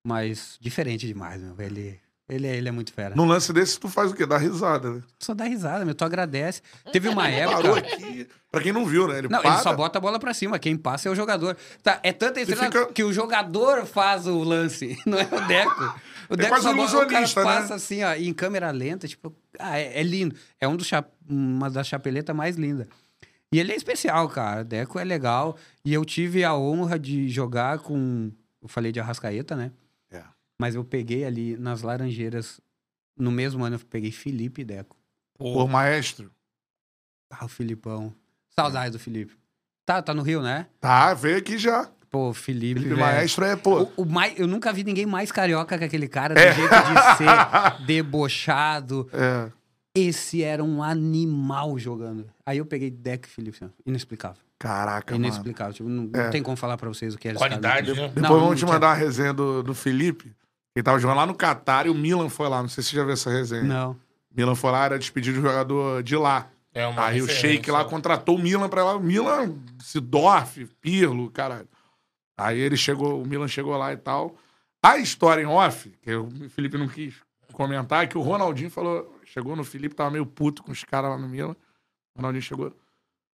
Mas 0.05 0.57
diferente 0.59 1.05
demais, 1.05 1.41
meu. 1.41 1.53
Ele, 1.59 1.99
ele, 2.27 2.47
é- 2.47 2.55
ele 2.57 2.67
é 2.69 2.71
muito 2.71 2.91
fera. 2.91 3.15
Num 3.15 3.25
lance 3.25 3.53
desse, 3.53 3.79
tu 3.79 3.87
faz 3.87 4.11
o 4.11 4.15
quê? 4.15 4.25
Dá 4.25 4.37
risada, 4.37 4.89
né? 4.95 5.01
Só 5.19 5.33
dá 5.33 5.43
risada, 5.45 5.85
meu. 5.85 5.93
Tu 5.93 6.03
agradece. 6.03 6.61
Teve 6.91 7.07
uma 7.09 7.23
Parou 7.23 7.77
época. 7.77 7.93
aqui. 7.95 8.27
Pra 8.51 8.61
quem 8.61 8.71
não 8.73 8.85
viu, 8.85 9.07
né? 9.07 9.19
Ele 9.19 9.27
Não, 9.29 9.41
para. 9.41 9.53
ele 9.53 9.61
só 9.63 9.73
bota 9.75 9.97
a 9.99 10.01
bola 10.01 10.19
pra 10.19 10.33
cima. 10.33 10.57
Quem 10.57 10.75
passa 10.75 11.07
é 11.07 11.11
o 11.11 11.15
jogador. 11.15 11.55
Tá, 11.83 11.99
é 12.03 12.11
tanta 12.11 12.41
estrela 12.41 12.63
fica- 12.65 12.87
que 12.91 13.03
o 13.03 13.13
jogador 13.13 13.85
faz 13.85 14.25
o 14.25 14.39
lance, 14.43 14.97
não 15.05 15.19
é 15.19 15.23
o 15.31 15.47
Deco. 15.47 15.99
O 16.29 16.35
Deco 16.35 16.49
quase 16.49 16.63
só 16.63 16.71
um 16.71 16.75
bota- 16.77 16.97
o 16.97 17.07
cara 17.07 17.27
né? 17.27 17.33
passa 17.35 17.75
assim, 17.75 18.03
ó, 18.03 18.13
em 18.15 18.33
câmera 18.33 18.71
lenta, 18.71 19.07
tipo, 19.07 19.35
ah, 19.59 19.77
é, 19.77 19.99
é 19.99 20.03
lindo. 20.03 20.35
É 20.59 20.67
um 20.67 20.75
dos 20.75 20.87
cha- 20.87 21.05
uma 21.29 21.69
das 21.69 21.85
chapeletas 21.87 22.35
mais 22.35 22.55
lindas. 22.55 22.87
E 23.53 23.59
ele 23.59 23.71
é 23.71 23.75
especial, 23.75 24.27
cara. 24.29 24.63
Deco 24.63 24.97
é 24.99 25.03
legal. 25.03 25.57
E 25.83 25.93
eu 25.93 26.05
tive 26.05 26.43
a 26.43 26.55
honra 26.55 26.97
de 26.97 27.27
jogar 27.29 27.79
com. 27.79 28.31
Eu 28.61 28.67
falei 28.67 28.91
de 28.91 28.99
Arrascaeta, 28.99 29.55
né? 29.55 29.71
É. 30.09 30.23
Mas 30.59 30.75
eu 30.75 30.83
peguei 30.83 31.25
ali 31.25 31.57
nas 31.57 31.81
Laranjeiras. 31.81 32.61
No 33.17 33.31
mesmo 33.31 33.63
ano 33.63 33.75
eu 33.75 33.79
peguei 33.79 34.11
Felipe 34.11 34.61
e 34.61 34.65
Deco. 34.65 34.95
Pô, 35.37 35.67
maestro. 35.67 36.31
Ah, 37.29 37.45
o 37.45 37.47
Filipão. 37.47 38.13
Saudade 38.55 38.91
do 38.91 38.99
Felipe. 38.99 39.33
Tá, 39.85 40.01
tá 40.01 40.13
no 40.13 40.21
Rio, 40.21 40.41
né? 40.41 40.67
Tá, 40.79 41.13
veio 41.13 41.37
aqui 41.37 41.57
já. 41.57 41.89
Pô, 42.09 42.33
Felipe. 42.33 42.79
Felipe 42.81 42.95
velho. 42.95 42.99
Maestro 42.99 43.45
é, 43.45 43.55
pô. 43.55 43.83
O, 43.97 44.03
o 44.03 44.05
mais, 44.05 44.37
eu 44.37 44.45
nunca 44.47 44.71
vi 44.71 44.83
ninguém 44.83 45.05
mais 45.05 45.31
carioca 45.31 45.77
que 45.77 45.83
aquele 45.83 46.07
cara, 46.07 46.35
do 46.35 46.39
É. 46.39 46.53
jeito 46.53 46.69
de 46.69 47.17
ser, 47.17 47.25
debochado. 47.85 49.09
É. 49.13 49.51
Esse 49.95 50.41
era 50.43 50.63
um 50.63 50.81
animal 50.81 51.77
jogando. 51.77 52.29
Aí 52.45 52.59
eu 52.59 52.65
peguei 52.65 52.89
Deck 52.89 53.27
e 53.27 53.31
Felipe. 53.31 53.57
assim, 53.61 53.73
Inexplicável. 53.85 54.41
Caraca, 54.57 55.13
mano. 55.13 55.25
Inexplicável. 55.25 55.73
Tipo, 55.73 55.89
não, 55.89 56.03
não 56.03 56.19
É. 56.19 56.29
tem 56.29 56.41
como 56.41 56.55
falar 56.55 56.77
pra 56.77 56.87
vocês 56.87 57.13
o 57.13 57.17
que 57.17 57.27
era 57.27 57.37
Qualidade, 57.37 57.87
cara. 57.93 58.01
né? 58.01 58.07
Depois 58.07 58.21
Não, 58.23 58.29
vamos 58.29 58.49
não 58.49 58.55
te 58.55 58.65
mandar 58.65 58.91
a 58.91 58.93
resenha 58.93 59.33
do, 59.33 59.61
do 59.63 59.73
Felipe. 59.73 60.31
Ele 60.75 60.83
tava 60.83 60.97
jogando 60.99 61.17
lá 61.17 61.25
no 61.25 61.35
Catar 61.35 61.85
e 61.85 61.89
o 61.89 61.95
Milan 61.95 62.29
foi 62.29 62.47
lá. 62.47 62.61
Não 62.61 62.69
sei 62.69 62.83
se 62.83 62.91
você 62.91 62.95
já 62.95 63.03
viu 63.03 63.13
essa 63.13 63.29
resenha. 63.29 63.63
Não. 63.63 63.97
Milan 64.33 64.55
foi 64.55 64.71
lá, 64.71 64.85
era 64.85 64.97
despedido 64.99 65.37
de 65.37 65.41
jogador 65.43 66.01
de 66.03 66.15
lá. 66.15 66.47
É 66.73 66.87
uma 66.87 67.07
Aí 67.07 67.21
o. 67.21 67.27
Sheik 67.27 67.69
lá 67.69 67.83
contratou 67.83 68.37
o 68.37 68.39
Milan 68.39 68.69
pra 68.69 68.85
lá. 68.85 68.95
O 68.95 68.99
Milan, 69.01 69.53
Sidorf, 69.81 70.65
Pirlo, 70.79 71.29
caralho. 71.31 71.67
Aí 72.37 72.57
ele 72.57 72.77
chegou, 72.77 73.21
o 73.21 73.27
Milan 73.27 73.49
chegou 73.49 73.75
lá 73.75 73.91
e 73.91 73.97
tal. 73.97 74.35
A 74.81 74.97
história 74.97 75.41
em 75.41 75.45
off, 75.45 75.89
que 76.01 76.15
o 76.15 76.29
Felipe 76.49 76.77
não 76.77 76.87
quis 76.87 77.15
comentar, 77.51 78.03
é 78.05 78.07
que 78.07 78.17
o 78.17 78.21
Ronaldinho 78.21 78.69
falou, 78.69 79.19
chegou 79.31 79.55
no 79.55 79.63
Felipe, 79.63 79.95
tava 79.95 80.11
meio 80.11 80.25
puto 80.25 80.61
com 80.63 80.71
os 80.71 80.83
caras 80.83 81.09
lá 81.11 81.17
no 81.17 81.27
Milan. 81.27 81.55
O 82.13 82.17
Ronaldinho 82.19 82.41
chegou, 82.41 82.75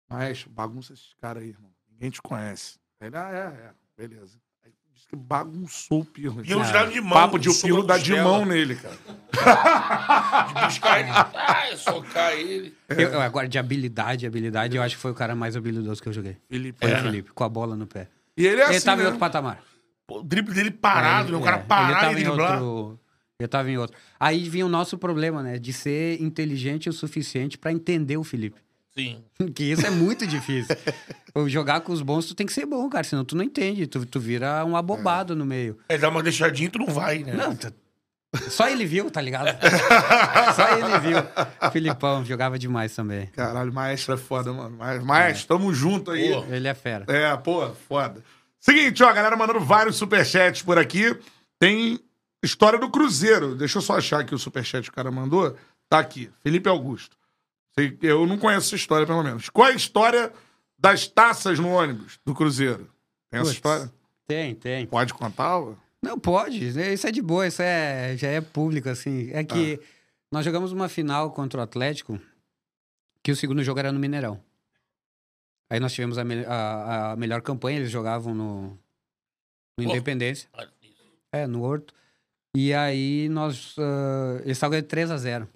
maestro, 0.09 0.51
bagunça 0.51 0.93
esses 0.93 1.14
caras 1.20 1.43
aí, 1.43 1.48
irmão. 1.51 1.70
Ninguém 1.90 2.10
te 2.10 2.20
conhece. 2.20 2.78
Ele, 3.01 3.16
ah, 3.16 3.31
é, 3.31 3.66
é, 3.68 3.70
beleza. 3.97 4.39
Aí 4.64 4.73
disse 4.93 5.06
que 5.09 5.16
bagunçou 5.16 6.01
o 6.01 6.05
Pirlo. 6.05 6.44
E 6.44 6.51
eu 6.51 6.62
tirava 6.64 6.90
de 6.90 7.01
mão. 7.01 7.12
Papo 7.12 7.39
de 7.39 7.48
o 7.48 7.55
Pirlo 7.60 7.82
dar 7.82 7.98
de 7.98 8.14
mão 8.14 8.44
nele, 8.44 8.77
cara. 8.77 8.97
De 10.48 10.66
buscar 10.66 11.01
ele. 11.01 11.10
Ah, 11.10 11.77
socar 11.77 12.32
ele. 12.32 12.74
Eu- 12.89 13.12
eu- 13.12 13.20
agora, 13.20 13.48
de 13.48 13.59
habilidade, 13.59 14.27
habilidade, 14.27 14.77
eu 14.77 14.82
acho 14.82 14.97
que 14.97 15.01
foi 15.02 15.10
o 15.10 15.14
cara 15.14 15.35
mais 15.35 15.56
habilidoso 15.56 16.02
que 16.02 16.09
eu 16.09 16.12
joguei. 16.12 16.36
Felipe. 16.48 16.78
Foi 16.81 16.90
É. 16.90 16.98
o 16.98 17.02
Felipe, 17.02 17.31
com 17.32 17.44
a 17.44 17.48
bola 17.48 17.77
no 17.77 17.86
pé. 17.86 18.09
E 18.36 18.47
ele 18.47 18.60
é 18.60 18.64
ele 18.66 18.77
assim, 18.77 18.85
tava 18.86 19.01
em 19.01 19.05
né? 19.05 19.06
outro 19.09 19.20
patamar. 19.20 19.62
Pô, 20.06 20.20
o 20.20 20.23
drible 20.23 20.55
dele 20.55 20.70
parado, 20.70 21.32
né? 21.32 21.39
O 21.39 21.43
cara 21.43 21.56
É, 21.56 21.62
parar 21.62 21.89
ele 21.89 22.01
tava 22.01 22.12
em 22.12 22.14
driblar. 22.24 22.62
outro. 22.62 23.01
Ele 23.38 23.48
tava 23.48 23.70
em 23.70 23.76
outro. 23.76 23.96
Aí 24.18 24.48
vinha 24.48 24.64
o 24.64 24.68
nosso 24.68 24.96
problema, 24.96 25.42
né? 25.42 25.58
De 25.58 25.72
ser 25.72 26.20
inteligente 26.22 26.88
o 26.88 26.92
suficiente 26.92 27.58
pra 27.58 27.70
entender 27.70 28.16
o 28.16 28.24
Felipe. 28.24 28.58
Sim. 28.96 29.22
Que 29.54 29.64
isso 29.64 29.86
é 29.86 29.90
muito 29.90 30.26
difícil. 30.26 30.74
Jogar 31.46 31.80
com 31.82 31.92
os 31.92 32.00
bons, 32.00 32.26
tu 32.26 32.34
tem 32.34 32.46
que 32.46 32.52
ser 32.52 32.64
bom, 32.64 32.88
cara. 32.88 33.04
Senão 33.04 33.24
tu 33.26 33.36
não 33.36 33.44
entende. 33.44 33.86
Tu, 33.86 34.06
tu 34.06 34.18
vira 34.18 34.64
um 34.64 34.74
abobado 34.74 35.36
no 35.36 35.44
meio. 35.44 35.76
Ele 35.90 35.98
dá 35.98 36.08
uma 36.08 36.22
deixadinha 36.22 36.68
e 36.68 36.70
tu 36.70 36.78
não 36.78 36.86
vai, 36.86 37.18
né? 37.18 37.34
Não, 37.34 37.54
tu- 37.54 37.72
só 38.48 38.68
ele 38.68 38.84
viu, 38.86 39.10
tá 39.10 39.20
ligado? 39.20 39.48
só 40.56 40.78
ele 40.78 40.98
viu. 41.00 41.18
O 41.62 41.70
Filipão 41.70 42.24
jogava 42.24 42.58
demais 42.58 42.94
também. 42.96 43.26
Caralho, 43.26 43.70
maestro 43.72 44.14
é 44.14 44.16
foda, 44.16 44.50
mano. 44.52 44.76
Ma- 44.78 44.94
Maestro, 45.00 45.46
tamo 45.58 45.72
junto 45.74 46.10
aí. 46.10 46.32
Pô. 46.32 46.44
Ele 46.50 46.66
é 46.68 46.74
fera. 46.74 47.04
É, 47.08 47.36
pô, 47.36 47.68
foda. 47.88 48.22
Seguinte, 48.58 49.02
ó, 49.02 49.08
a 49.08 49.12
galera 49.12 49.36
mandando 49.36 49.60
vários 49.60 49.96
superchats 49.96 50.62
por 50.62 50.78
aqui. 50.78 51.14
Tem 51.58 51.98
história 52.42 52.78
do 52.78 52.90
Cruzeiro. 52.90 53.54
Deixa 53.54 53.78
eu 53.78 53.82
só 53.82 53.96
achar 53.98 54.20
aqui 54.20 54.34
o 54.34 54.38
superchat 54.38 54.84
que 54.84 54.90
o 54.90 54.92
cara 54.94 55.10
mandou. 55.10 55.56
Tá 55.88 55.98
aqui. 55.98 56.30
Felipe 56.42 56.68
Augusto. 56.68 57.16
Eu 58.02 58.26
não 58.26 58.38
conheço 58.38 58.68
essa 58.68 58.76
história, 58.76 59.06
pelo 59.06 59.22
menos. 59.22 59.48
Qual 59.50 59.68
é 59.68 59.72
a 59.72 59.76
história 59.76 60.32
das 60.78 61.06
taças 61.06 61.58
no 61.58 61.68
ônibus 61.70 62.18
do 62.24 62.34
Cruzeiro? 62.34 62.90
Tem 63.30 63.38
essa 63.40 63.44
Putz. 63.50 63.54
história? 63.56 63.92
Tem, 64.26 64.54
tem. 64.54 64.86
Pode 64.86 65.12
contar? 65.12 65.60
Não, 66.02 66.18
pode. 66.18 66.66
Isso 66.66 67.06
é 67.06 67.12
de 67.12 67.20
boa, 67.22 67.46
isso 67.46 67.60
é, 67.62 68.16
já 68.16 68.28
é 68.28 68.40
público, 68.40 68.88
assim. 68.88 69.30
É 69.32 69.44
que 69.44 69.78
nós 70.32 70.44
jogamos 70.44 70.72
uma 70.72 70.88
final 70.88 71.30
contra 71.32 71.60
o 71.60 71.62
Atlético, 71.62 72.18
que 73.22 73.30
o 73.30 73.36
segundo 73.36 73.62
jogo 73.62 73.78
era 73.78 73.92
no 73.92 73.98
Mineirão. 74.00 74.42
Aí 75.70 75.78
nós 75.80 75.92
tivemos 75.92 76.16
a, 76.16 76.24
me- 76.24 76.44
a- 76.46 77.12
a 77.12 77.16
melhor 77.16 77.42
campanha, 77.42 77.78
eles 77.78 77.90
jogavam 77.90 78.34
no, 78.34 78.78
no. 79.78 79.84
Independência. 79.84 80.48
É, 81.32 81.46
no 81.46 81.62
Horto. 81.62 81.92
E 82.58 82.72
aí 82.72 83.28
nós. 83.28 83.76
ah, 83.78 84.40
eles 84.42 84.56
estavam 84.56 84.70
ganhando 84.70 84.88
3x0. 84.88 85.46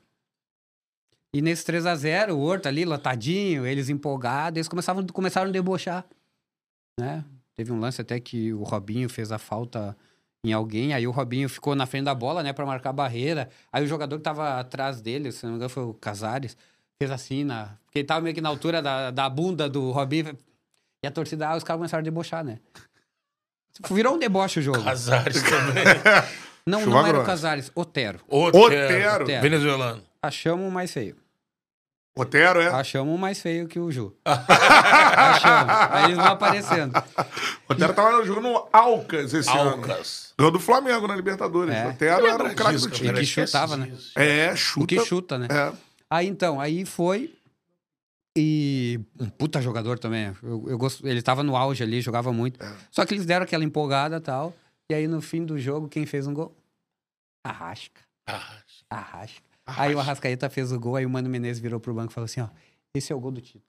E 1.33 1.41
nesse 1.41 1.65
3x0, 1.65 2.35
o 2.35 2.41
Horto 2.41 2.69
ali, 2.69 2.85
lotadinho, 2.85 3.65
eles 3.67 3.89
empolgados, 3.89 4.59
eles 4.59 4.69
começavam, 4.69 5.07
começaram 5.07 5.49
a 5.49 5.53
debochar. 5.53 6.05
Né? 6.99 7.25
Teve 7.57 7.73
um 7.73 7.81
lance 7.81 8.03
até 8.03 8.21
que 8.21 8.53
o 8.53 8.65
Robinho 8.65 9.09
fez 9.09 9.33
a 9.33 9.39
falta 9.39 9.97
em 10.45 10.53
alguém, 10.53 10.93
aí 10.93 11.07
o 11.07 11.11
Robinho 11.11 11.49
ficou 11.49 11.75
na 11.75 11.87
frente 11.87 12.05
da 12.05 12.15
bola, 12.15 12.43
né, 12.43 12.53
pra 12.53 12.67
marcar 12.67 12.91
a 12.91 12.93
barreira. 12.93 13.49
Aí 13.73 13.83
o 13.83 13.87
jogador 13.87 14.19
que 14.19 14.23
tava 14.23 14.61
atrás 14.61 15.01
dele, 15.01 15.33
se 15.33 15.45
não 15.45 15.53
me 15.53 15.57
engano 15.57 15.71
foi 15.71 15.85
o 15.85 15.95
Casares, 15.95 16.55
fez 16.99 17.11
assim, 17.11 17.45
na... 17.45 17.79
porque 17.87 18.01
ele 18.01 18.07
tava 18.07 18.21
meio 18.21 18.35
que 18.35 18.43
na 18.43 18.51
altura 18.51 18.83
da, 18.83 19.11
da 19.11 19.29
bunda 19.31 19.71
do 19.71 19.91
Robinho. 19.91 20.37
E 21.03 21.07
a 21.07 21.11
torcida, 21.11 21.49
ah, 21.49 21.57
os 21.57 21.65
caras 21.65 21.79
começaram 21.79 22.03
a 22.03 22.05
debochar, 22.05 22.45
né? 22.45 22.59
Virou 23.91 24.17
um 24.17 24.19
deboche 24.19 24.61
o 24.61 24.63
jogo. 24.63 24.85
Casares 24.85 25.41
também. 25.49 25.85
Não, 26.67 26.81
Chuva 26.81 26.91
não 26.91 27.01
era 27.01 27.09
o 27.09 27.13
grossa. 27.13 27.27
Casares, 27.27 27.73
Otero. 27.75 28.21
Otero. 28.29 29.25
Otero. 29.25 29.27
Venezuelano. 29.43 30.03
Achamos 30.23 30.69
o 30.69 30.71
mais 30.71 30.93
feio. 30.93 31.17
Otero, 32.17 32.61
é? 32.61 32.69
Achamos 32.69 33.15
o 33.15 33.19
mais 33.19 33.41
feio 33.41 33.67
que 33.69 33.79
o 33.79 33.91
Ju. 33.91 34.15
Achamos. 34.27 35.75
Aí 35.91 36.05
eles 36.07 36.17
vão 36.17 36.27
aparecendo. 36.27 36.93
Otero 37.69 37.95
tava 37.95 38.25
jogando 38.25 38.49
no 38.49 38.69
Alcas 38.73 39.33
esse 39.33 39.49
ano. 39.51 39.71
Alcas. 39.71 40.35
Ganhou 40.37 40.51
do 40.53 40.59
Flamengo 40.61 41.07
na 41.07 41.15
Libertadores. 41.17 41.75
É. 41.75 41.89
Otero 41.89 42.27
era 42.27 42.45
um 42.45 42.55
craque 42.55 42.79
do 42.79 42.91
time. 42.91 43.09
cara, 43.09 43.21
que 43.21 43.27
chutava, 43.27 43.77
né? 43.77 43.93
É, 44.17 44.53
O 44.53 44.57
chuta. 44.57 44.87
que 44.87 45.05
chuta, 45.05 45.39
né? 45.39 45.47
É. 45.51 45.73
Aí 46.11 46.27
então, 46.27 46.61
aí 46.61 46.85
foi. 46.85 47.33
E 48.37 49.01
um 49.19 49.29
puta 49.29 49.61
jogador 49.61 49.99
também. 49.99 50.33
Eu, 50.43 50.65
eu 50.69 50.79
gosto, 50.79 51.07
ele 51.07 51.23
tava 51.23 51.43
no 51.43 51.57
auge 51.57 51.83
ali, 51.83 52.01
jogava 52.01 52.33
muito. 52.33 52.63
É. 52.63 52.73
Só 52.91 53.05
que 53.07 53.15
eles 53.15 53.27
deram 53.27 53.45
aquela 53.45 53.65
empolgada 53.65 54.17
e 54.17 54.21
tal. 54.21 54.55
E 54.91 54.95
aí 54.95 55.07
no 55.07 55.23
fim 55.23 55.45
do 55.45 55.57
jogo, 55.57 55.89
quem 55.89 56.05
fez 56.05 56.27
um 56.27 56.35
gol? 56.35 56.53
Arrasca. 57.45 58.01
Ah, 58.27 58.59
Arrasca. 58.91 59.45
Aí 59.65 59.95
o 59.95 60.01
Arrascaeta 60.01 60.51
fez 60.51 60.73
o 60.73 60.81
gol, 60.81 60.97
aí 60.97 61.07
o 61.07 61.11
Mano 61.11 61.31
Menezes 61.31 61.63
virou 61.63 61.79
pro 61.79 61.95
banco 61.95 62.11
e 62.11 62.15
falou 62.15 62.25
assim: 62.25 62.41
ó, 62.41 62.49
esse 62.93 63.13
é 63.13 63.17
o 63.17 63.21
gol 63.21 63.31
do 63.31 63.41
título. 63.41 63.65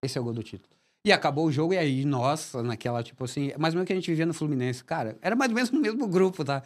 Esse 0.00 0.16
é 0.16 0.20
o 0.20 0.24
gol 0.24 0.32
do 0.32 0.42
título. 0.42 0.72
E 1.04 1.12
acabou 1.12 1.46
o 1.46 1.50
jogo, 1.50 1.74
e 1.74 1.78
aí, 1.78 2.04
nossa, 2.04 2.62
naquela, 2.62 3.02
tipo 3.02 3.24
assim, 3.24 3.50
mais 3.58 3.74
ou 3.74 3.78
menos 3.78 3.88
que 3.88 3.92
a 3.92 3.96
gente 3.96 4.08
vivia 4.08 4.24
no 4.24 4.32
Fluminense. 4.32 4.84
Cara, 4.84 5.18
era 5.20 5.34
mais 5.34 5.50
ou 5.50 5.56
menos 5.56 5.70
no 5.72 5.80
mesmo 5.80 6.06
grupo, 6.06 6.44
tá? 6.44 6.62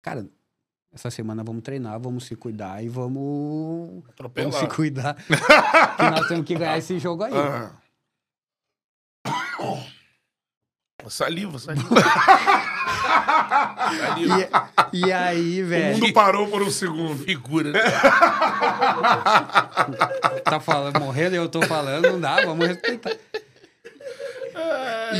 Cara, 0.00 0.26
essa 0.90 1.10
semana 1.10 1.44
vamos 1.44 1.62
treinar, 1.62 2.00
vamos 2.00 2.24
se 2.24 2.34
cuidar 2.34 2.82
e 2.82 2.88
vamos. 2.88 4.02
Atropelar. 4.08 4.50
Vamos 4.50 4.70
se 4.70 4.74
cuidar. 4.74 5.14
que 5.26 6.10
nós 6.10 6.28
temos 6.28 6.46
que 6.46 6.54
ganhar 6.54 6.78
esse 6.78 6.98
jogo 6.98 7.24
aí. 7.24 7.34
Ah. 7.34 7.76
Saliva, 11.08 11.58
saliva. 11.58 11.88
saliva. 13.98 14.70
E, 14.92 15.00
e 15.06 15.12
aí, 15.12 15.62
O 15.62 15.66
velho, 15.66 15.98
mundo 15.98 16.12
parou 16.12 16.46
por 16.48 16.62
um 16.62 16.70
segundo. 16.70 17.24
Figura. 17.24 17.72
né? 17.72 17.80
tá 20.44 20.60
falando, 20.60 20.98
morrendo 21.00 21.34
e 21.34 21.38
eu 21.38 21.48
tô 21.48 21.62
falando, 21.62 22.10
não 22.12 22.20
dá, 22.20 22.44
vamos 22.44 22.66
respeitar. 22.66 23.16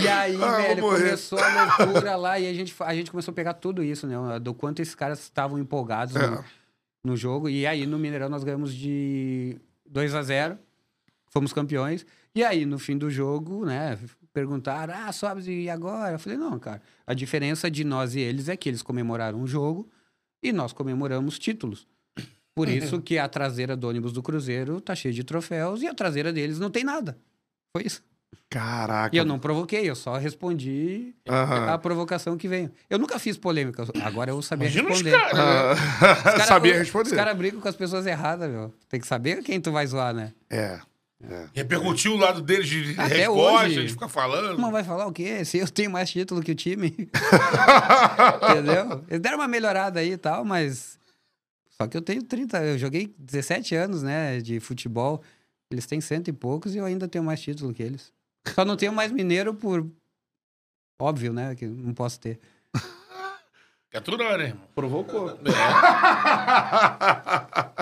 E 0.01 0.09
aí, 0.09 0.43
Ah, 0.43 0.57
velho, 0.57 0.83
começou 0.83 1.39
a 1.39 1.77
loucura 1.79 2.17
lá 2.17 2.39
e 2.39 2.49
a 2.49 2.55
gente, 2.55 2.75
a 2.81 2.95
gente 2.95 3.11
começou 3.11 3.33
a 3.33 3.35
pegar 3.35 3.55
tudo 3.55 3.83
isso, 3.83 4.07
né? 4.07 4.17
Do 4.41 4.55
quanto 4.55 4.81
esses 4.81 4.95
caras 4.95 5.21
estavam 5.21 5.59
empolgados 5.59 6.17
É. 6.17 6.27
no, 6.27 6.45
no 7.05 7.17
jogo. 7.17 7.49
E 7.49 7.67
aí, 7.67 7.87
no 7.87 7.99
Mineirão, 7.99 8.29
nós 8.29 8.45
ganhamos 8.45 8.75
de 8.75 9.57
2 9.89 10.15
a 10.15 10.23
0 10.23 10.59
fomos 11.31 11.53
campeões. 11.53 12.05
E 12.35 12.43
aí, 12.43 12.65
no 12.67 12.79
fim 12.79 12.97
do 12.99 13.11
jogo, 13.11 13.65
né, 13.67 13.99
perguntaram, 14.37 14.93
ah, 14.95 15.11
Sobs, 15.13 15.47
e 15.49 15.71
agora? 15.71 16.13
Eu 16.17 16.19
falei, 16.19 16.37
não, 16.37 16.59
cara, 16.59 16.83
a 17.07 17.15
diferença 17.15 17.71
de 17.71 17.83
nós 17.85 18.15
e 18.15 18.21
eles 18.21 18.51
é 18.51 18.57
que 18.57 18.69
eles 18.69 18.83
comemoraram 18.83 19.41
um 19.41 19.47
jogo 19.47 19.89
e 20.43 20.53
nós 20.53 20.75
comemoramos 20.75 21.39
títulos. 21.39 21.87
Por 22.55 22.69
isso 22.69 23.01
que 23.01 23.17
a 23.19 23.27
traseira 23.29 23.75
do 23.75 23.89
ônibus 23.89 24.13
do 24.13 24.23
Cruzeiro 24.23 24.79
tá 24.79 24.95
cheia 24.95 25.15
de 25.15 25.25
troféus 25.25 25.81
e 25.81 25.87
a 25.87 25.95
traseira 25.95 26.35
deles 26.35 26.59
não 26.59 26.71
tem 26.71 26.85
nada. 26.85 27.17
Foi 27.75 27.87
isso. 27.87 28.03
Caraca. 28.51 29.17
E 29.17 29.19
eu 29.19 29.25
não 29.25 29.39
provoquei, 29.39 29.89
eu 29.89 29.97
só 29.97 30.19
respondi 30.19 31.15
a 31.27 31.79
provocação 31.79 32.37
que 32.37 32.47
veio. 32.47 32.71
Eu 32.91 32.99
nunca 32.99 33.19
fiz 33.19 33.39
polêmica, 33.39 33.85
agora 34.05 34.31
eu 34.33 34.43
sabia 34.43 34.69
Imagina 34.69 34.91
os 34.91 35.01
responder. 35.01 35.19
caras. 35.19 35.39
né? 35.39 35.85
Ah, 36.03 36.13
Os 36.13 36.23
cara- 36.23 36.45
Sabia 36.45 36.73
Os 36.75 36.79
responder. 36.81 37.17
caras 37.17 37.37
brigam 37.39 37.61
com 37.61 37.69
as 37.69 37.75
pessoas 37.77 38.07
erradas, 38.07 38.51
meu. 38.51 38.73
Tem 38.89 39.01
que 39.01 39.07
saber 39.07 39.43
quem 39.43 39.61
tu 39.61 39.73
vai 39.73 39.87
zoar, 39.87 40.13
né? 40.15 40.33
É. 40.51 40.79
Repercutiu 41.55 42.13
o 42.13 42.17
lado 42.17 42.43
deles 42.43 42.69
de 42.69 42.93
Até 42.99 43.17
resposta, 43.17 43.65
hoje. 43.67 43.79
a 43.79 43.81
gente 43.81 43.93
fica 43.93 44.09
falando. 44.09 44.59
Mas 44.59 44.71
vai 44.71 44.85
falar 44.85 45.07
o 45.07 45.13
quê? 45.13 45.45
Se 45.45 45.59
eu 45.59 45.69
tenho 45.69 45.91
mais 45.91 46.11
título 46.11 46.43
que 46.43 46.53
o 46.53 46.55
time. 46.55 46.89
Entendeu? 48.51 49.05
Eles 49.09 49.21
deram 49.21 49.39
uma 49.39 49.49
melhorada 49.49 50.01
aí 50.01 50.13
e 50.13 50.17
tal, 50.19 50.45
mas. 50.45 50.99
Só 51.71 51.87
que 51.87 51.97
eu 51.97 52.03
tenho 52.03 52.23
30. 52.23 52.63
Eu 52.65 52.79
joguei 52.79 53.15
17 53.19 53.75
anos, 53.75 54.03
né, 54.03 54.41
de 54.41 54.61
futebol. 54.61 55.23
Eles 55.71 55.87
têm 55.87 56.01
cento 56.01 56.29
e 56.29 56.33
poucos 56.33 56.75
e 56.75 56.79
eu 56.79 56.85
ainda 56.85 57.09
tenho 57.09 57.25
mais 57.25 57.41
título 57.41 57.73
que 57.75 57.83
eles. 57.83 58.13
Só 58.55 58.65
não 58.65 58.77
tenho 58.77 58.93
mais 58.93 59.11
mineiro 59.11 59.55
por. 59.55 59.87
Óbvio, 60.99 61.33
né? 61.33 61.55
Que 61.55 61.67
não 61.67 61.93
posso 61.93 62.21
ter. 62.21 62.39
É 63.93 64.01
né, 64.39 64.45
irmão? 64.49 64.63
Provocou. 64.75 65.31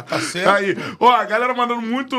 Tá 0.07 0.21
certo. 0.21 0.49
Aí, 0.51 0.75
ó, 1.01 1.11
a 1.13 1.25
galera 1.25 1.55
mandando 1.55 1.83
muito, 1.83 2.17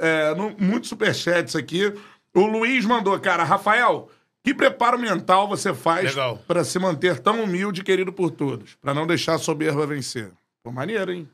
é, 0.00 0.34
no- 0.34 0.56
muito 0.58 0.86
superchats 0.86 1.54
aqui. 1.54 1.92
O 2.34 2.46
Luiz 2.46 2.84
mandou, 2.84 3.18
cara, 3.20 3.44
Rafael, 3.44 4.08
que 4.42 4.54
preparo 4.54 4.98
mental 4.98 5.48
você 5.48 5.72
faz 5.74 6.14
pra 6.46 6.64
se 6.64 6.78
manter 6.78 7.18
tão 7.20 7.42
humilde 7.44 7.80
e 7.80 7.84
querido 7.84 8.12
por 8.12 8.30
todos? 8.30 8.74
Pra 8.80 8.92
não 8.94 9.06
deixar 9.06 9.34
a 9.34 9.38
soberba 9.38 9.86
vencer. 9.86 10.30
Pô, 10.62 10.72
maneiro, 10.72 11.12
hein? 11.12 11.28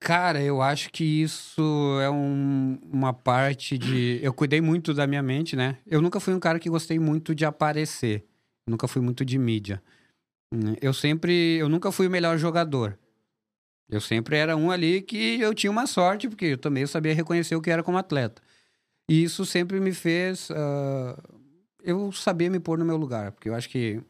Cara, 0.00 0.42
eu 0.42 0.60
acho 0.60 0.90
que 0.90 1.02
isso 1.22 1.98
é 2.02 2.10
um- 2.10 2.78
uma 2.92 3.12
parte 3.14 3.78
de. 3.78 4.20
Eu 4.22 4.34
cuidei 4.34 4.60
muito 4.60 4.92
da 4.92 5.06
minha 5.06 5.22
mente, 5.22 5.56
né? 5.56 5.78
Eu 5.86 6.02
nunca 6.02 6.20
fui 6.20 6.34
um 6.34 6.40
cara 6.40 6.58
que 6.58 6.68
gostei 6.68 6.98
muito 6.98 7.34
de 7.34 7.44
aparecer. 7.46 8.22
Nunca 8.68 8.86
fui 8.86 9.00
muito 9.00 9.24
de 9.24 9.38
mídia. 9.38 9.82
Hum, 10.52 10.74
Eu 10.80 10.92
sempre. 10.92 11.56
Eu 11.58 11.68
nunca 11.68 11.90
fui 11.92 12.06
o 12.06 12.10
melhor 12.10 12.38
jogador. 12.38 12.98
Eu 13.88 14.00
sempre 14.00 14.36
era 14.36 14.56
um 14.56 14.70
ali 14.70 15.02
que 15.02 15.38
eu 15.40 15.54
tinha 15.54 15.70
uma 15.70 15.86
sorte, 15.86 16.28
porque 16.28 16.46
eu 16.46 16.58
também 16.58 16.86
sabia 16.86 17.14
reconhecer 17.14 17.54
o 17.54 17.60
que 17.60 17.70
era 17.70 17.82
como 17.82 17.98
atleta. 17.98 18.42
E 19.08 19.22
isso 19.22 19.44
sempre 19.44 19.78
me 19.80 19.92
fez. 19.92 20.48
ah, 20.50 21.16
eu 21.82 22.10
saber 22.12 22.48
me 22.50 22.58
pôr 22.58 22.78
no 22.78 22.84
meu 22.84 22.96
lugar. 22.96 23.32
Porque 23.32 23.48
eu 23.48 23.54
acho 23.54 23.68
que. 23.68 24.00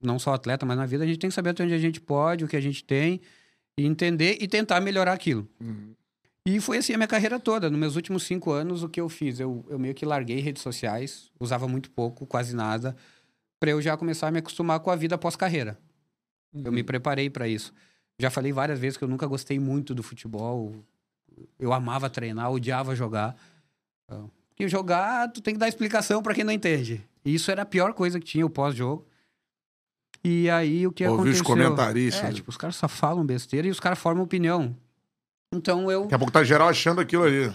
Não 0.00 0.18
só 0.18 0.32
atleta, 0.34 0.64
mas 0.64 0.76
na 0.76 0.86
vida 0.86 1.02
a 1.02 1.06
gente 1.06 1.18
tem 1.18 1.28
que 1.28 1.34
saber 1.34 1.50
até 1.50 1.64
onde 1.64 1.74
a 1.74 1.78
gente 1.78 2.00
pode, 2.00 2.44
o 2.44 2.48
que 2.48 2.56
a 2.56 2.60
gente 2.60 2.84
tem 2.84 3.20
e 3.76 3.84
entender 3.84 4.38
e 4.40 4.46
tentar 4.46 4.80
melhorar 4.80 5.12
aquilo. 5.12 5.48
E 6.46 6.60
foi 6.60 6.78
assim 6.78 6.94
a 6.94 6.96
minha 6.96 7.08
carreira 7.08 7.40
toda. 7.40 7.68
Nos 7.68 7.78
meus 7.78 7.96
últimos 7.96 8.22
cinco 8.22 8.52
anos, 8.52 8.84
o 8.84 8.88
que 8.88 9.00
eu 9.00 9.08
fiz? 9.08 9.40
Eu, 9.40 9.66
eu 9.68 9.76
meio 9.78 9.94
que 9.94 10.06
larguei 10.06 10.38
redes 10.38 10.62
sociais, 10.62 11.30
usava 11.38 11.66
muito 11.66 11.90
pouco, 11.90 12.24
quase 12.26 12.54
nada, 12.54 12.96
para 13.60 13.70
eu 13.70 13.82
já 13.82 13.96
começar 13.96 14.28
a 14.28 14.30
me 14.30 14.38
acostumar 14.38 14.80
com 14.80 14.90
a 14.90 14.96
vida 14.96 15.18
pós-carreira. 15.18 15.78
Eu 16.54 16.72
me 16.72 16.82
preparei 16.82 17.28
para 17.28 17.46
isso. 17.46 17.72
Já 18.18 18.30
falei 18.30 18.52
várias 18.52 18.78
vezes 18.78 18.96
que 18.96 19.04
eu 19.04 19.08
nunca 19.08 19.26
gostei 19.26 19.58
muito 19.58 19.94
do 19.94 20.02
futebol. 20.02 20.74
Eu 21.58 21.72
amava 21.72 22.08
treinar, 22.10 22.50
odiava 22.50 22.94
jogar. 22.94 23.36
Então, 24.04 24.30
Porque 24.48 24.68
jogar, 24.68 25.30
tu 25.30 25.40
tem 25.40 25.54
que 25.54 25.60
dar 25.60 25.68
explicação 25.68 26.22
para 26.22 26.34
quem 26.34 26.44
não 26.44 26.52
entende. 26.52 27.06
E 27.24 27.34
isso 27.34 27.50
era 27.50 27.62
a 27.62 27.66
pior 27.66 27.92
coisa 27.92 28.18
que 28.18 28.26
tinha, 28.26 28.44
o 28.44 28.50
pós-jogo. 28.50 29.06
E 30.24 30.50
aí, 30.50 30.86
o 30.86 30.90
que 30.92 31.06
Ouvir 31.06 31.30
os 31.30 31.40
aconteceu? 31.40 31.68
comentaristas. 31.68 32.24
É, 32.24 32.32
tipo, 32.32 32.50
os 32.50 32.56
caras 32.56 32.74
só 32.74 32.88
falam 32.88 33.24
besteira 33.24 33.68
e 33.68 33.70
os 33.70 33.78
caras 33.78 33.98
formam 33.98 34.24
opinião. 34.24 34.76
Então 35.54 35.90
eu. 35.90 36.02
Daqui 36.02 36.14
a 36.14 36.18
pouco 36.18 36.32
tá 36.32 36.42
geral 36.42 36.68
achando 36.68 37.00
aquilo 37.00 37.22
ali. 37.24 37.52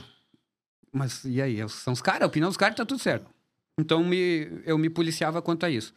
Mas 0.91 1.25
e 1.25 1.41
aí? 1.41 1.67
São 1.69 1.91
os 1.91 2.01
caras, 2.01 2.21
a 2.21 2.27
opinião 2.27 2.49
dos 2.49 2.57
caras 2.57 2.75
tá 2.77 2.85
tudo 2.85 3.01
certo. 3.01 3.29
Então 3.79 4.03
me, 4.03 4.61
eu 4.65 4.77
me 4.77 4.89
policiava 4.89 5.41
quanto 5.41 5.65
a 5.65 5.69
isso. 5.69 5.93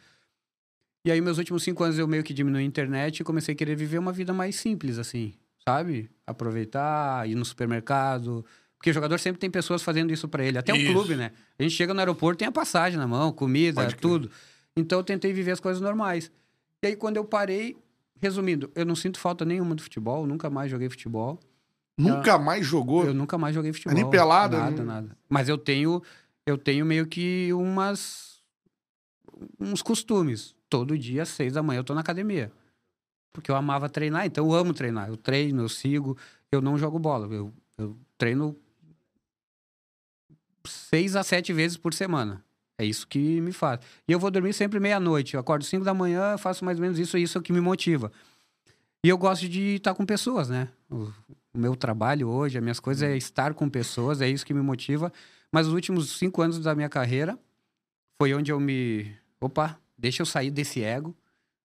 E 1.05 1.11
aí, 1.11 1.21
meus 1.21 1.37
últimos 1.37 1.63
cinco 1.63 1.83
anos, 1.83 1.97
eu 1.97 2.07
meio 2.07 2.23
que 2.23 2.33
diminui 2.33 2.61
a 2.61 2.65
internet 2.65 3.19
e 3.19 3.23
comecei 3.23 3.53
a 3.53 3.57
querer 3.57 3.75
viver 3.75 3.97
uma 3.97 4.11
vida 4.11 4.33
mais 4.33 4.55
simples, 4.57 4.97
assim, 4.97 5.33
sabe? 5.63 6.09
Aproveitar, 6.25 7.27
ir 7.29 7.35
no 7.35 7.45
supermercado. 7.45 8.43
Porque 8.77 8.89
o 8.89 8.93
jogador 8.93 9.17
sempre 9.17 9.39
tem 9.39 9.49
pessoas 9.49 9.81
fazendo 9.81 10.11
isso 10.11 10.27
pra 10.27 10.43
ele. 10.43 10.57
Até 10.57 10.73
o 10.73 10.75
Isso. 10.75 10.91
clube, 10.91 11.15
né? 11.15 11.31
A 11.57 11.63
gente 11.63 11.73
chega 11.73 11.93
no 11.93 11.99
aeroporto, 11.99 12.39
tem 12.39 12.47
a 12.47 12.51
passagem 12.51 12.97
na 12.99 13.07
mão, 13.07 13.31
comida, 13.31 13.87
tudo. 13.93 14.29
Então 14.75 14.99
eu 14.99 15.03
tentei 15.03 15.33
viver 15.33 15.51
as 15.51 15.59
coisas 15.59 15.81
normais. 15.81 16.29
E 16.83 16.87
aí, 16.87 16.95
quando 16.95 17.17
eu 17.17 17.25
parei, 17.25 17.75
resumindo, 18.21 18.69
eu 18.75 18.85
não 18.85 18.95
sinto 18.95 19.19
falta 19.19 19.43
nenhuma 19.45 19.73
do 19.73 19.81
futebol, 19.81 20.27
nunca 20.27 20.49
mais 20.49 20.69
joguei 20.69 20.89
futebol. 20.89 21.39
Nunca 21.97 22.37
mais 22.37 22.65
jogou. 22.65 23.05
Eu 23.05 23.13
nunca 23.13 23.37
mais 23.37 23.55
joguei 23.55 23.73
futebol. 23.73 23.95
nem 23.95 24.07
pelada, 24.09 24.57
Nada, 24.59 24.77
não- 24.77 24.85
nada. 24.85 25.17
Mas 25.27 25.49
eu 25.49 25.57
tenho, 25.57 26.03
eu 26.47 26.57
tenho 26.57 26.85
meio 26.85 27.05
que 27.05 27.51
umas 27.51 28.41
uns 29.59 29.81
costumes. 29.81 30.55
Todo 30.69 30.97
dia, 30.97 31.23
às 31.23 31.29
seis 31.29 31.53
da 31.53 31.61
manhã, 31.61 31.79
eu 31.79 31.83
tô 31.83 31.93
na 31.93 32.01
academia. 32.01 32.51
Porque 33.33 33.51
eu 33.51 33.55
amava 33.55 33.89
treinar, 33.89 34.25
então 34.25 34.45
eu 34.45 34.53
amo 34.53 34.73
treinar. 34.73 35.09
Eu 35.09 35.17
treino, 35.17 35.61
eu 35.61 35.69
sigo, 35.69 36.17
eu 36.51 36.61
não 36.61 36.77
jogo 36.77 36.97
bola. 36.97 37.27
Eu, 37.27 37.53
eu 37.77 37.97
treino 38.17 38.55
seis 40.65 41.15
a 41.15 41.23
sete 41.23 41.51
vezes 41.51 41.77
por 41.77 41.93
semana. 41.93 42.43
É 42.79 42.85
isso 42.85 43.07
que 43.07 43.41
me 43.41 43.51
faz. 43.51 43.81
E 44.07 44.11
eu 44.11 44.19
vou 44.19 44.31
dormir 44.31 44.53
sempre 44.53 44.79
meia-noite. 44.79 45.33
Eu 45.33 45.39
acordo 45.41 45.65
cinco 45.65 45.83
da 45.83 45.93
manhã, 45.93 46.37
faço 46.37 46.63
mais 46.63 46.77
ou 46.77 46.81
menos 46.81 46.97
isso, 46.97 47.17
e 47.17 47.23
isso 47.23 47.37
é 47.37 47.41
o 47.41 47.43
que 47.43 47.53
me 47.53 47.61
motiva. 47.61 48.11
E 49.03 49.09
eu 49.09 49.17
gosto 49.17 49.49
de 49.49 49.75
estar 49.75 49.93
com 49.93 50.05
pessoas, 50.05 50.49
né? 50.49 50.69
O, 50.89 51.11
o 51.53 51.57
meu 51.57 51.75
trabalho 51.75 52.29
hoje, 52.29 52.57
as 52.57 52.63
minhas 52.63 52.79
coisas 52.79 53.03
é 53.03 53.17
estar 53.17 53.53
com 53.53 53.69
pessoas, 53.69 54.21
é 54.21 54.29
isso 54.29 54.45
que 54.45 54.53
me 54.53 54.61
motiva. 54.61 55.11
Mas 55.51 55.67
os 55.67 55.73
últimos 55.73 56.17
cinco 56.17 56.41
anos 56.41 56.59
da 56.59 56.75
minha 56.75 56.89
carreira 56.89 57.37
foi 58.21 58.33
onde 58.33 58.51
eu 58.51 58.59
me. 58.59 59.11
Opa, 59.39 59.79
deixa 59.97 60.21
eu 60.21 60.25
sair 60.25 60.51
desse 60.51 60.83
ego. 60.83 61.15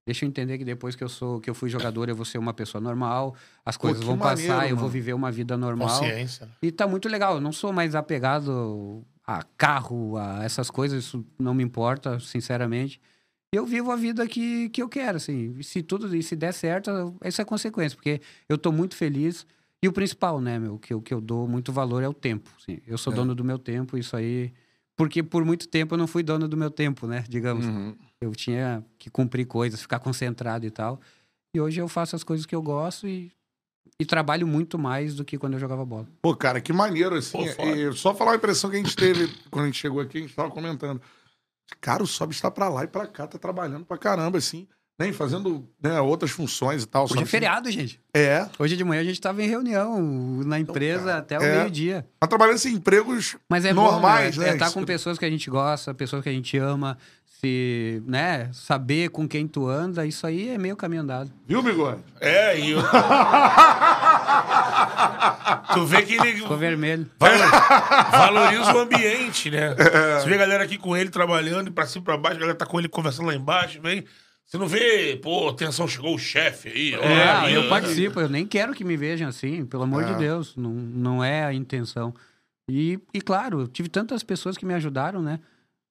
Deixa 0.04 0.24
eu 0.24 0.28
entender 0.28 0.59
que 0.59 0.64
depois 0.64 0.96
que 0.96 1.04
eu 1.04 1.09
sou, 1.09 1.40
que 1.40 1.48
eu 1.48 1.54
fui 1.54 1.68
jogador, 1.68 2.09
eu 2.09 2.16
vou 2.16 2.24
ser 2.24 2.36
uma 2.36 2.52
pessoa 2.52 2.80
normal, 2.80 3.36
as 3.64 3.76
coisas 3.76 4.00
que 4.00 4.06
vão 4.06 4.16
maneiro, 4.16 4.52
passar, 4.52 4.64
eu 4.64 4.70
mano. 4.70 4.80
vou 4.80 4.88
viver 4.88 5.12
uma 5.12 5.30
vida 5.30 5.56
normal. 5.56 5.88
Consciência. 5.88 6.46
né? 6.46 6.52
E 6.60 6.72
tá 6.72 6.88
muito 6.88 7.09
legal. 7.09 7.36
Eu 7.36 7.40
não 7.40 7.52
sou 7.52 7.72
mais 7.72 7.94
apegado 7.94 9.04
a 9.24 9.44
carro, 9.56 10.16
a 10.16 10.42
essas 10.42 10.70
coisas. 10.70 11.04
Isso 11.04 11.24
não 11.38 11.54
me 11.54 11.62
importa, 11.62 12.18
sinceramente. 12.18 13.00
Eu 13.54 13.64
vivo 13.64 13.92
a 13.92 13.96
vida 13.96 14.26
que, 14.26 14.70
que 14.70 14.82
eu 14.82 14.88
quero, 14.88 15.18
assim. 15.18 15.62
Se 15.62 15.82
tudo, 15.82 16.20
se 16.20 16.34
der 16.34 16.52
certo, 16.52 17.14
isso 17.24 17.40
é 17.40 17.44
consequência. 17.44 17.94
Porque 17.94 18.20
eu 18.48 18.59
tô 18.59 18.72
muito 18.72 18.96
feliz. 18.96 19.46
E 19.82 19.88
o 19.88 19.92
principal, 19.92 20.40
né, 20.40 20.59
meu, 20.59 20.78
que, 20.78 20.94
eu- 20.94 21.02
que 21.02 21.12
eu 21.12 21.20
dou 21.20 21.48
muito 21.48 21.72
valor 21.72 22.02
é 22.02 22.09
o 22.09 22.14
tempo. 22.14 22.48
Assim. 22.60 22.78
Eu 22.86 22.96
sou 22.96 23.12
dono 23.12 23.34
do 23.34 23.42
meu 23.44 23.59
tempo, 23.59 23.98
isso 23.98 24.16
aí... 24.16 24.52
Porque 24.96 25.22
por 25.22 25.44
muito 25.44 25.66
tempo 25.68 25.94
eu 25.94 25.98
não 25.98 26.06
fui 26.06 26.22
dono 26.22 26.46
do 26.46 26.56
meu 26.56 26.70
tempo, 26.70 27.06
né, 27.06 27.24
digamos. 27.28 27.64
Uhum. 27.66 27.96
Eu 28.20 28.32
tinha 28.34 28.84
que 28.98 29.10
cumprir 29.10 29.46
coisas, 29.46 29.80
ficar 29.80 29.98
concentrado 29.98 30.64
e 30.66 30.70
tal. 30.70 31.00
E 31.56 31.60
hoje 31.60 31.80
eu 31.80 31.88
faço 31.88 32.14
as 32.14 32.22
coisas 32.22 32.46
que 32.46 32.54
eu 32.54 32.62
gosto 32.62 33.09
e, 33.09 33.32
e 33.98 34.04
trabalho 34.04 34.46
muito 34.46 34.78
mais 34.78 35.16
do 35.16 35.24
que 35.24 35.36
quando 35.38 35.54
eu 35.54 35.59
jogava 35.59 35.84
bola. 35.84 36.06
Pô, 36.20 36.36
cara, 36.36 36.60
que 36.60 36.72
maneiro, 36.72 37.16
assim. 37.16 37.38
Pô. 37.56 37.62
E 37.64 37.92
só 37.94 38.14
falar 38.14 38.32
uma 38.32 38.36
impressão 38.36 38.70
que 38.70 38.76
a 38.76 38.78
gente 38.78 38.94
teve 38.94 39.26
quando 39.50 39.64
a 39.64 39.66
gente 39.66 39.78
chegou 39.80 40.00
aqui, 40.00 40.18
a 40.18 40.20
gente 40.20 40.34
tava 40.34 40.50
comentando. 40.50 41.00
Cara, 41.80 42.02
o 42.02 42.06
Sob 42.06 42.32
está 42.32 42.50
pra 42.50 42.68
lá 42.68 42.84
e 42.84 42.86
pra 42.86 43.06
cá, 43.06 43.26
tá 43.26 43.38
trabalhando 43.38 43.84
pra 43.84 43.96
caramba, 43.98 44.38
assim. 44.38 44.68
Nem 44.98 45.10
fazendo 45.12 45.66
né, 45.82 45.98
outras 46.01 46.31
funções 46.31 46.82
e 46.82 46.86
tal. 46.86 47.05
Hoje 47.05 47.14
sabe? 47.14 47.23
é 47.24 47.27
feriado, 47.27 47.70
gente. 47.70 47.98
É. 48.14 48.47
Hoje 48.59 48.77
de 48.77 48.85
manhã 48.85 49.01
a 49.01 49.05
gente 49.05 49.14
estava 49.14 49.43
em 49.43 49.48
reunião 49.48 49.98
na 50.44 50.59
empresa 50.60 51.05
cara, 51.06 51.16
até 51.19 51.39
o 51.39 51.43
é. 51.43 51.59
meio-dia. 51.60 52.06
Tá 52.20 52.27
trabalhando 52.27 52.62
em 52.66 52.74
empregos 52.74 53.36
Mas 53.48 53.64
é 53.64 53.73
normais, 53.73 54.36
bom, 54.36 54.43
né? 54.43 54.51
É 54.51 54.52
estar 54.52 54.66
Isso- 54.66 54.74
com 54.74 54.85
pessoas 54.85 55.19
que 55.19 55.24
a 55.24 55.31
gente 55.31 55.48
gosta, 55.51 55.94
pessoas 55.94 56.23
que 56.23 56.28
a 56.28 56.32
gente 56.32 56.56
ama, 56.59 56.98
se, 57.40 58.02
né, 58.06 58.51
saber 58.52 59.09
com 59.09 59.27
quem 59.27 59.48
tu 59.48 59.66
anda, 59.66 60.05
isso 60.06 60.27
aí 60.27 60.51
é 60.51 60.59
meio 60.59 60.77
caminho 60.77 61.01
andado. 61.02 61.32
Viu, 61.48 61.62
bigode? 61.62 62.01
É, 62.20 62.60
e 62.60 62.70
eu... 62.73 62.78
tu 65.74 65.86
vê 65.86 66.02
que 66.02 66.14
ele 66.14 66.35
Ficou 66.36 66.56
vermelho. 66.56 67.06
valor- 67.19 68.10
valoriza 68.10 68.74
o 68.74 68.78
ambiente, 68.78 69.51
né? 69.51 69.74
Você 70.20 70.28
vê 70.28 70.35
a 70.35 70.39
galera 70.39 70.64
aqui 70.64 70.78
com 70.78 70.97
ele 70.97 71.10
trabalhando, 71.10 71.69
e 71.69 71.70
pra 71.70 71.86
cima 71.86 72.02
e 72.02 72.05
pra 72.05 72.16
baixo, 72.16 72.36
a 72.36 72.40
galera 72.40 72.59
tá 72.59 72.66
com 72.66 72.78
ele 72.78 72.89
conversando 72.89 73.27
lá 73.27 73.35
embaixo, 73.35 73.81
vem. 73.82 74.05
Você 74.47 74.59
não 74.59 74.66
vê, 74.69 75.16
pô, 75.23 75.48
atenção, 75.48 75.89
chegou 75.89 76.14
o 76.14 76.19
chefe 76.19 76.69
aí. 76.69 76.94
ó, 76.94 77.02
É, 77.02 77.31
aí, 77.32 77.55
eu 77.55 77.62
ó. 77.62 77.69
participo, 77.69 78.20
eu 78.20 78.28
nem 78.28 78.47
quero 78.47 78.74
que 78.74 78.85
me 78.85 78.97
vejam 78.97 79.28
assim, 79.28 79.64
pelo 79.64 79.85
amor 79.85 80.05
de 80.05 80.14
Deus, 80.16 80.55
não, 80.56 80.70
não 80.70 81.24
é 81.24 81.44
a 81.44 81.55
intenção. 81.55 82.12
E, 82.70 82.98
e 83.14 83.20
claro, 83.20 83.60
eu 83.60 83.66
tive 83.66 83.89
tantas 83.89 84.23
pessoas 84.23 84.56
que 84.56 84.66
me 84.66 84.74
ajudaram, 84.74 85.23
né? 85.23 85.40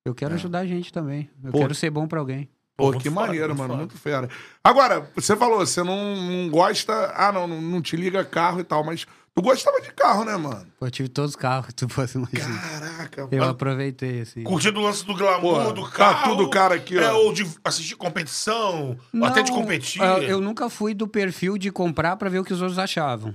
Eu 0.05 0.13
quero 0.15 0.33
ajudar 0.35 0.59
a 0.59 0.65
gente 0.65 0.91
também. 0.93 1.29
Eu 1.43 1.51
Pô. 1.51 1.59
quero 1.59 1.75
ser 1.75 1.89
bom 1.89 2.07
pra 2.07 2.19
alguém. 2.19 2.47
Pô, 2.77 2.91
que 2.93 3.09
foda, 3.09 3.11
maneiro, 3.27 3.47
muito 3.49 3.57
mano. 3.59 3.69
foda. 3.73 3.77
Muito 3.81 3.97
fera. 3.97 4.29
Agora, 4.63 5.09
você 5.15 5.35
falou, 5.35 5.59
você 5.59 5.83
não, 5.83 6.15
não 6.15 6.49
gosta. 6.49 7.11
Ah, 7.15 7.31
não, 7.31 7.47
não, 7.47 7.61
não 7.61 7.81
te 7.81 7.95
liga 7.95 8.23
carro 8.25 8.59
e 8.59 8.63
tal, 8.63 8.83
mas 8.83 9.05
tu 9.33 9.41
gostava 9.41 9.79
de 9.81 9.91
carro, 9.93 10.25
né, 10.25 10.35
mano? 10.35 10.67
Pô, 10.79 10.85
eu 10.85 10.91
tive 10.91 11.09
todos 11.09 11.31
os 11.31 11.35
carros 11.35 11.67
que 11.67 11.73
tu 11.75 11.87
fosse 11.89 12.17
imaginar. 12.17 12.61
Caraca, 12.79 13.21
Eu 13.31 13.39
mano. 13.39 13.51
aproveitei, 13.51 14.21
assim. 14.21 14.43
Curtindo 14.43 14.79
o 14.79 14.83
lance 14.83 15.05
do 15.05 15.13
glamour, 15.15 15.65
Pô, 15.65 15.71
do 15.73 15.83
tá 15.83 15.91
carro. 15.91 16.35
tudo 16.37 16.49
cara 16.49 16.75
aqui, 16.75 16.97
ó. 16.97 17.01
É, 17.01 17.11
ou 17.13 17.33
de 17.33 17.47
assistir 17.63 17.95
competição, 17.95 18.97
ou 19.13 19.25
até 19.25 19.41
de 19.41 19.51
Não, 19.51 19.57
competir. 19.61 20.01
ah, 20.01 20.19
Eu 20.19 20.39
nunca 20.41 20.69
fui 20.69 20.93
do 20.93 21.07
perfil 21.07 21.57
de 21.57 21.71
comprar 21.71 22.15
pra 22.17 22.29
ver 22.29 22.39
o 22.39 22.43
que 22.43 22.53
os 22.53 22.61
outros 22.61 22.79
achavam. 22.79 23.33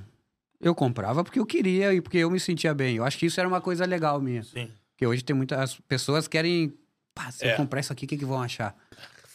Eu 0.61 0.75
comprava 0.75 1.23
porque 1.23 1.39
eu 1.39 1.45
queria 1.47 1.93
e 1.93 2.01
porque 2.01 2.19
eu 2.19 2.31
me 2.31 2.41
sentia 2.41 2.73
bem. 2.75 2.97
Eu 2.97 3.05
acho 3.05 3.19
que 3.19 3.27
isso 3.27 3.39
era 3.39 3.49
uma 3.49 3.61
coisa 3.61 3.85
legal 3.85 4.21
minha. 4.21 4.43
Sim, 4.43 4.71
Porque 4.93 5.07
hoje 5.07 5.23
tem 5.23 5.37
muitas 5.37 5.79
pessoas 5.87 6.27
que 6.27 6.33
querem. 6.33 6.73
Pá, 7.15 7.31
se 7.31 7.47
É. 7.47 7.53
eu 7.53 7.57
comprar 7.57 7.81
isso 7.81 7.93
aqui, 7.93 8.05
o 8.05 8.09
que, 8.09 8.17
que 8.17 8.25
vão 8.25 8.41
achar? 8.43 8.75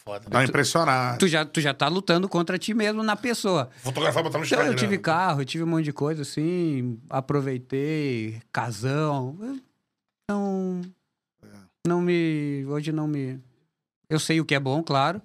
Foda. 0.04 0.28
Tá 0.30 0.44
impressionado. 0.44 1.18
Tu 1.18 1.28
já, 1.28 1.44
tu 1.44 1.60
já 1.60 1.72
tá 1.74 1.88
lutando 1.88 2.28
contra 2.28 2.58
ti 2.58 2.74
mesmo 2.74 3.02
na 3.02 3.16
pessoa. 3.16 3.70
Fotografar, 3.82 4.22
botar 4.22 4.38
no 4.38 4.44
Então, 4.44 4.58
Instagram. 4.58 4.72
eu 4.72 4.76
tive 4.76 4.98
carro, 4.98 5.40
eu 5.40 5.44
tive 5.44 5.64
um 5.64 5.66
monte 5.66 5.84
de 5.84 5.92
coisa 5.92 6.22
assim, 6.22 6.98
aproveitei, 7.10 8.40
casão. 8.52 9.36
Não. 10.30 10.80
Não 11.86 12.00
me. 12.00 12.64
Hoje 12.68 12.92
não 12.92 13.06
me. 13.08 13.40
Eu 14.08 14.18
sei 14.20 14.40
o 14.40 14.44
que 14.44 14.54
é 14.54 14.60
bom, 14.60 14.82
claro, 14.82 15.20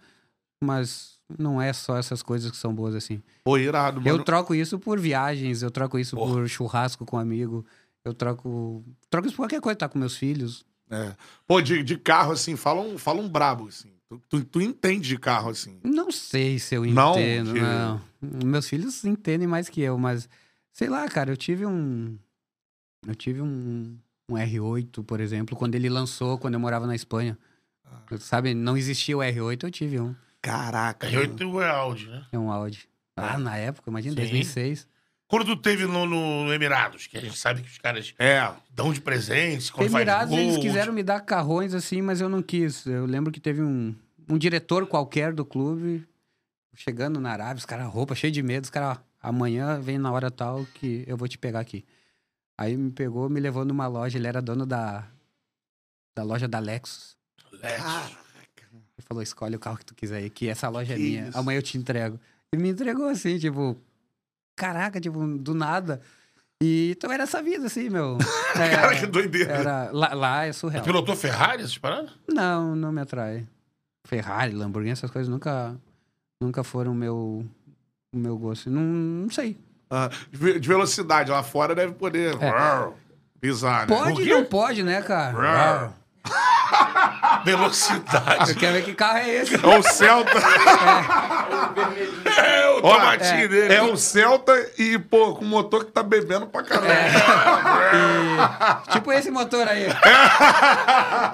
mas 0.64 1.18
não 1.38 1.62
é 1.62 1.72
só 1.74 1.98
essas 1.98 2.24
coisas 2.24 2.50
que 2.50 2.58
são 2.58 2.74
boas 2.74 2.96
assim. 2.96 3.22
Pô, 3.44 3.58
irado, 3.58 4.00
mano. 4.02 4.10
Eu 4.10 4.24
troco 4.24 4.56
isso 4.56 4.80
por 4.80 5.00
viagens, 5.00 5.62
eu 5.62 5.70
troco 5.70 6.00
isso 6.00 6.16
Porra. 6.16 6.34
por 6.34 6.48
churrasco 6.50 7.06
com 7.06 7.18
amigo, 7.18 7.66
eu 8.04 8.14
troco. 8.14 8.84
Troco 9.10 9.28
isso 9.28 9.36
por 9.36 9.44
qualquer 9.44 9.62
coisa, 9.62 9.78
tá 9.78 9.90
com 9.90 10.00
meus 10.00 10.16
filhos. 10.18 10.66
É. 10.90 11.14
Pô, 11.46 11.62
de, 11.62 11.84
de 11.84 11.98
carro, 11.98 12.32
assim, 12.32 12.56
fala 12.56 12.82
um, 12.82 12.98
fala 12.98 13.20
um 13.22 13.28
brabo, 13.30 13.68
assim. 13.68 13.92
Tu, 14.10 14.22
tu, 14.30 14.44
tu 14.46 14.62
entende 14.62 15.08
de 15.08 15.18
carro, 15.18 15.50
assim. 15.50 15.80
Não 15.84 16.12
sei 16.12 16.60
se 16.60 16.76
eu 16.76 16.86
Não? 16.86 17.12
entendo, 17.12 17.54
Que- 17.54 17.60
não. 17.60 18.02
Meus 18.22 18.68
filhos 18.70 19.04
entendem 19.04 19.48
mais 19.48 19.68
que 19.70 19.82
eu, 19.82 19.98
mas 19.98 20.30
sei 20.72 20.88
lá, 20.90 21.08
cara, 21.10 21.32
eu 21.32 21.38
tive 21.38 21.66
um. 21.66 22.18
Eu 23.06 23.16
tive 23.16 23.42
um, 23.42 23.98
um 24.32 24.36
R8, 24.36 25.04
por 25.04 25.20
exemplo, 25.20 25.56
quando 25.58 25.76
ele 25.76 25.90
lançou, 25.90 26.38
quando 26.38 26.54
eu 26.56 26.60
morava 26.60 26.88
na 26.88 26.96
Espanha. 26.96 27.38
Ah. 27.86 28.02
Sabe, 28.20 28.54
não 28.54 28.76
existia 28.78 29.18
o 29.18 29.22
R8, 29.22 29.64
eu 29.64 29.72
tive 29.72 30.00
um. 30.00 30.16
Caraca. 30.42 31.10
mano. 31.10 31.36
R8 31.36 31.62
é 31.64 31.70
Audi, 31.70 32.08
né? 32.08 32.26
É 32.32 32.40
um 32.40 32.52
Audi. 32.52 32.88
Ah, 33.16 33.38
na 33.38 33.58
época, 33.58 33.90
imagina, 33.90 34.14
Sim. 34.16 34.22
2006. 34.22 34.88
Quando 35.28 35.44
tu 35.46 35.58
teve 35.58 35.86
no, 35.86 36.06
no 36.06 36.54
Emirados, 36.54 37.06
que 37.08 37.18
a 37.18 37.22
gente 37.22 37.38
sabe 37.38 37.62
que 37.62 37.68
os 37.70 37.78
caras 37.78 38.14
É. 38.18 38.50
dão 38.72 38.94
de 38.94 39.02
presentes, 39.02 39.70
quando 39.70 39.88
Emirados, 39.94 40.30
faz 40.34 40.42
gol, 40.42 40.52
eles 40.54 40.58
quiseram 40.58 40.94
me 40.94 41.04
dar 41.04 41.20
carrões 41.22 41.74
assim, 41.74 42.02
mas 42.02 42.22
eu 42.22 42.30
não 42.30 42.42
quis. 42.42 42.86
Eu 42.86 43.06
lembro 43.06 43.32
que 43.32 43.40
teve 43.40 43.62
um, 43.62 43.94
um 44.30 44.38
diretor 44.38 44.88
qualquer 44.88 45.34
do 45.34 45.44
clube 45.44 46.08
chegando 46.76 47.20
na 47.20 47.32
Arábia, 47.32 47.56
os 47.58 47.66
caras, 47.66 47.88
roupa 47.88 48.14
cheia 48.16 48.32
de 48.32 48.42
medo, 48.44 48.66
os 48.66 48.70
caras, 48.70 48.98
ó, 49.00 49.02
amanhã 49.30 49.80
vem 49.80 49.98
na 49.98 50.12
hora 50.12 50.30
tal 50.32 50.64
que 50.76 51.04
eu 51.08 51.18
vou 51.18 51.28
te 51.28 51.38
pegar 51.38 51.60
aqui. 51.60 51.84
Aí 52.58 52.78
me 52.78 52.92
pegou, 52.92 53.28
me 53.30 53.40
levou 53.40 53.66
numa 53.66 53.88
loja, 53.88 54.18
ele 54.18 54.28
era 54.28 54.42
dono 54.42 54.66
da, 54.66 55.08
da 56.16 56.24
loja 56.24 56.48
da 56.48 56.60
Lexus. 56.60 57.18
Lexus. 57.62 58.12
Ele 58.98 59.06
falou, 59.08 59.22
escolhe 59.24 59.56
o 59.56 59.60
carro 59.60 59.78
que 59.78 59.86
tu 59.86 59.94
quiser 59.96 60.18
aí, 60.18 60.30
que 60.30 60.48
essa 60.48 60.70
loja 60.70 60.94
é 60.94 60.98
Que 60.98 61.02
minha, 61.04 61.28
isso? 61.30 61.38
amanhã 61.38 61.58
eu 61.58 61.64
te 61.64 61.78
entrego. 61.78 62.20
E 62.54 62.58
me 62.58 62.70
entregou 62.70 63.08
assim, 63.10 63.38
tipo, 63.38 63.76
caraca, 64.58 65.00
tipo, 65.00 65.26
do 65.38 65.54
nada. 65.54 66.02
E 66.62 66.92
então 66.98 67.12
era 67.12 67.24
essa 67.24 67.42
vida, 67.42 67.68
assim, 67.68 67.90
meu. 67.90 68.18
É, 68.58 68.70
Cara, 68.76 68.96
que 69.00 69.06
doideira. 69.06 69.54
era, 69.54 69.90
lá, 69.94 70.14
lá 70.16 70.46
é 70.46 70.52
surreal. 70.52 70.84
Pilotou 70.84 71.16
Ferrari, 71.16 71.62
essas 71.62 71.78
paradas? 71.78 72.10
Não, 72.28 72.76
não 72.76 72.92
me 72.92 73.00
atrai. 73.02 73.46
Ferrari, 74.08 74.54
Lamborghini, 74.54 74.94
essas 74.94 75.12
coisas 75.12 75.30
nunca, 75.30 75.76
nunca 76.42 76.64
foram 76.64 76.92
o 76.94 76.96
meu, 76.96 77.46
o 78.12 78.18
meu 78.18 78.36
gosto. 78.38 78.70
Não, 78.72 78.82
não 78.82 79.30
sei. 79.30 79.56
Ah, 79.92 80.10
de 80.32 80.38
ve- 80.38 80.60
de 80.60 80.68
velocidade, 80.68 81.30
lá 81.30 81.44
fora 81.44 81.76
deve 81.76 81.94
poder 81.94 82.36
É. 82.42 82.90
pisar, 83.40 83.88
né? 83.88 83.96
Pode 83.96 84.26
não 84.26 84.44
pode, 84.44 84.82
né, 84.82 85.02
cara? 85.04 85.94
Velocidade. 87.46 88.52
Eu 88.52 88.56
quero 88.56 88.74
ver 88.74 88.84
que 88.84 88.94
carro 88.94 89.18
é 89.20 89.30
esse. 89.36 89.56
É 89.56 89.78
o 89.78 89.82
Celta. 89.84 90.32
é 92.40 92.70
o 92.70 92.80
Ó, 92.84 92.94
tomatinho 92.94 93.50
dele. 93.50 93.74
É 93.74 93.82
o 93.82 93.96
Celta 93.98 94.54
e, 94.78 94.98
pô, 95.00 95.36
com 95.36 95.46
motor 95.46 95.86
que 95.86 95.92
tá 95.92 96.04
bebendo 96.04 96.48
pra 96.48 96.64
caramba. 96.64 96.88
E- 98.88 98.92
tipo 98.92 99.12
esse 99.12 99.32
motor 99.32 99.68
aí. 99.68 99.88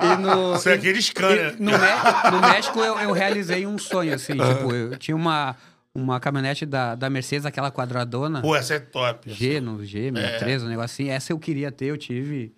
E 0.01 0.17
no, 0.21 0.55
Isso 0.55 0.69
é 0.69 0.73
aquele 0.73 1.01
Scania. 1.01 1.55
e 1.57 1.61
no, 1.61 1.71
no 1.71 2.47
México 2.47 2.79
eu, 2.79 2.97
eu 2.99 3.11
realizei 3.11 3.65
um 3.65 3.77
sonho, 3.77 4.13
assim. 4.13 4.33
Tipo, 4.33 4.73
eu 4.73 4.97
tinha 4.97 5.15
uma, 5.15 5.55
uma 5.93 6.19
caminhonete 6.19 6.65
da, 6.65 6.95
da 6.95 7.09
Mercedes, 7.09 7.45
aquela 7.45 7.71
quadradona. 7.71 8.41
Pô, 8.41 8.55
essa 8.55 8.75
é 8.75 8.79
top. 8.79 9.31
G, 9.31 9.59
no 9.59 9.83
G, 9.83 10.11
63, 10.11 10.63
um 10.63 10.67
negócio 10.67 10.93
assim. 10.93 11.09
Essa 11.09 11.33
eu 11.33 11.39
queria 11.39 11.71
ter, 11.71 11.85
eu 11.85 11.97
tive. 11.97 12.53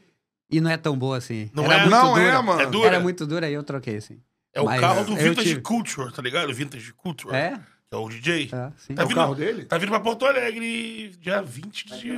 E 0.49 0.61
não 0.61 0.69
é 0.69 0.77
tão 0.77 0.97
boa 0.97 1.17
assim. 1.17 1.49
Não 1.53 1.63
Era 1.65 1.73
é? 1.76 1.80
muito 1.81 1.91
Não 1.91 2.13
dura. 2.13 2.23
é, 2.23 2.41
mano. 2.41 2.61
É 2.61 2.65
dura. 2.67 2.88
Era 2.88 2.99
muito 2.99 3.26
dura 3.26 3.49
e 3.49 3.53
eu 3.53 3.63
troquei, 3.63 3.97
assim. 3.97 4.19
É 4.53 4.61
o 4.61 4.65
Mas 4.65 4.80
carro 4.80 5.03
do 5.03 5.11
eu 5.13 5.17
Vintage 5.17 5.49
tive. 5.49 5.61
Culture, 5.61 6.13
tá 6.13 6.22
ligado? 6.22 6.53
Vintage 6.53 6.93
Culture. 6.93 7.35
É? 7.35 7.57
Que 7.89 7.93
é 7.95 7.97
o 7.97 8.07
DJ. 8.09 8.49
É, 8.53 8.72
sim. 8.77 8.95
Tá 8.95 9.01
É 9.01 9.05
o 9.05 9.07
vindo, 9.07 9.15
carro 9.17 9.35
dele? 9.35 9.65
Tá 9.65 9.77
vindo 9.77 9.89
pra 9.89 9.99
Porto 9.99 10.26
Alegre 10.26 11.09
dia 11.19 11.41
20 11.41 11.85
de... 11.99 12.11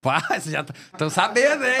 Pá, 0.00 0.20
vocês 0.28 0.50
já 0.50 0.60
estão 0.60 1.08
sabendo, 1.08 1.64
hein? 1.64 1.78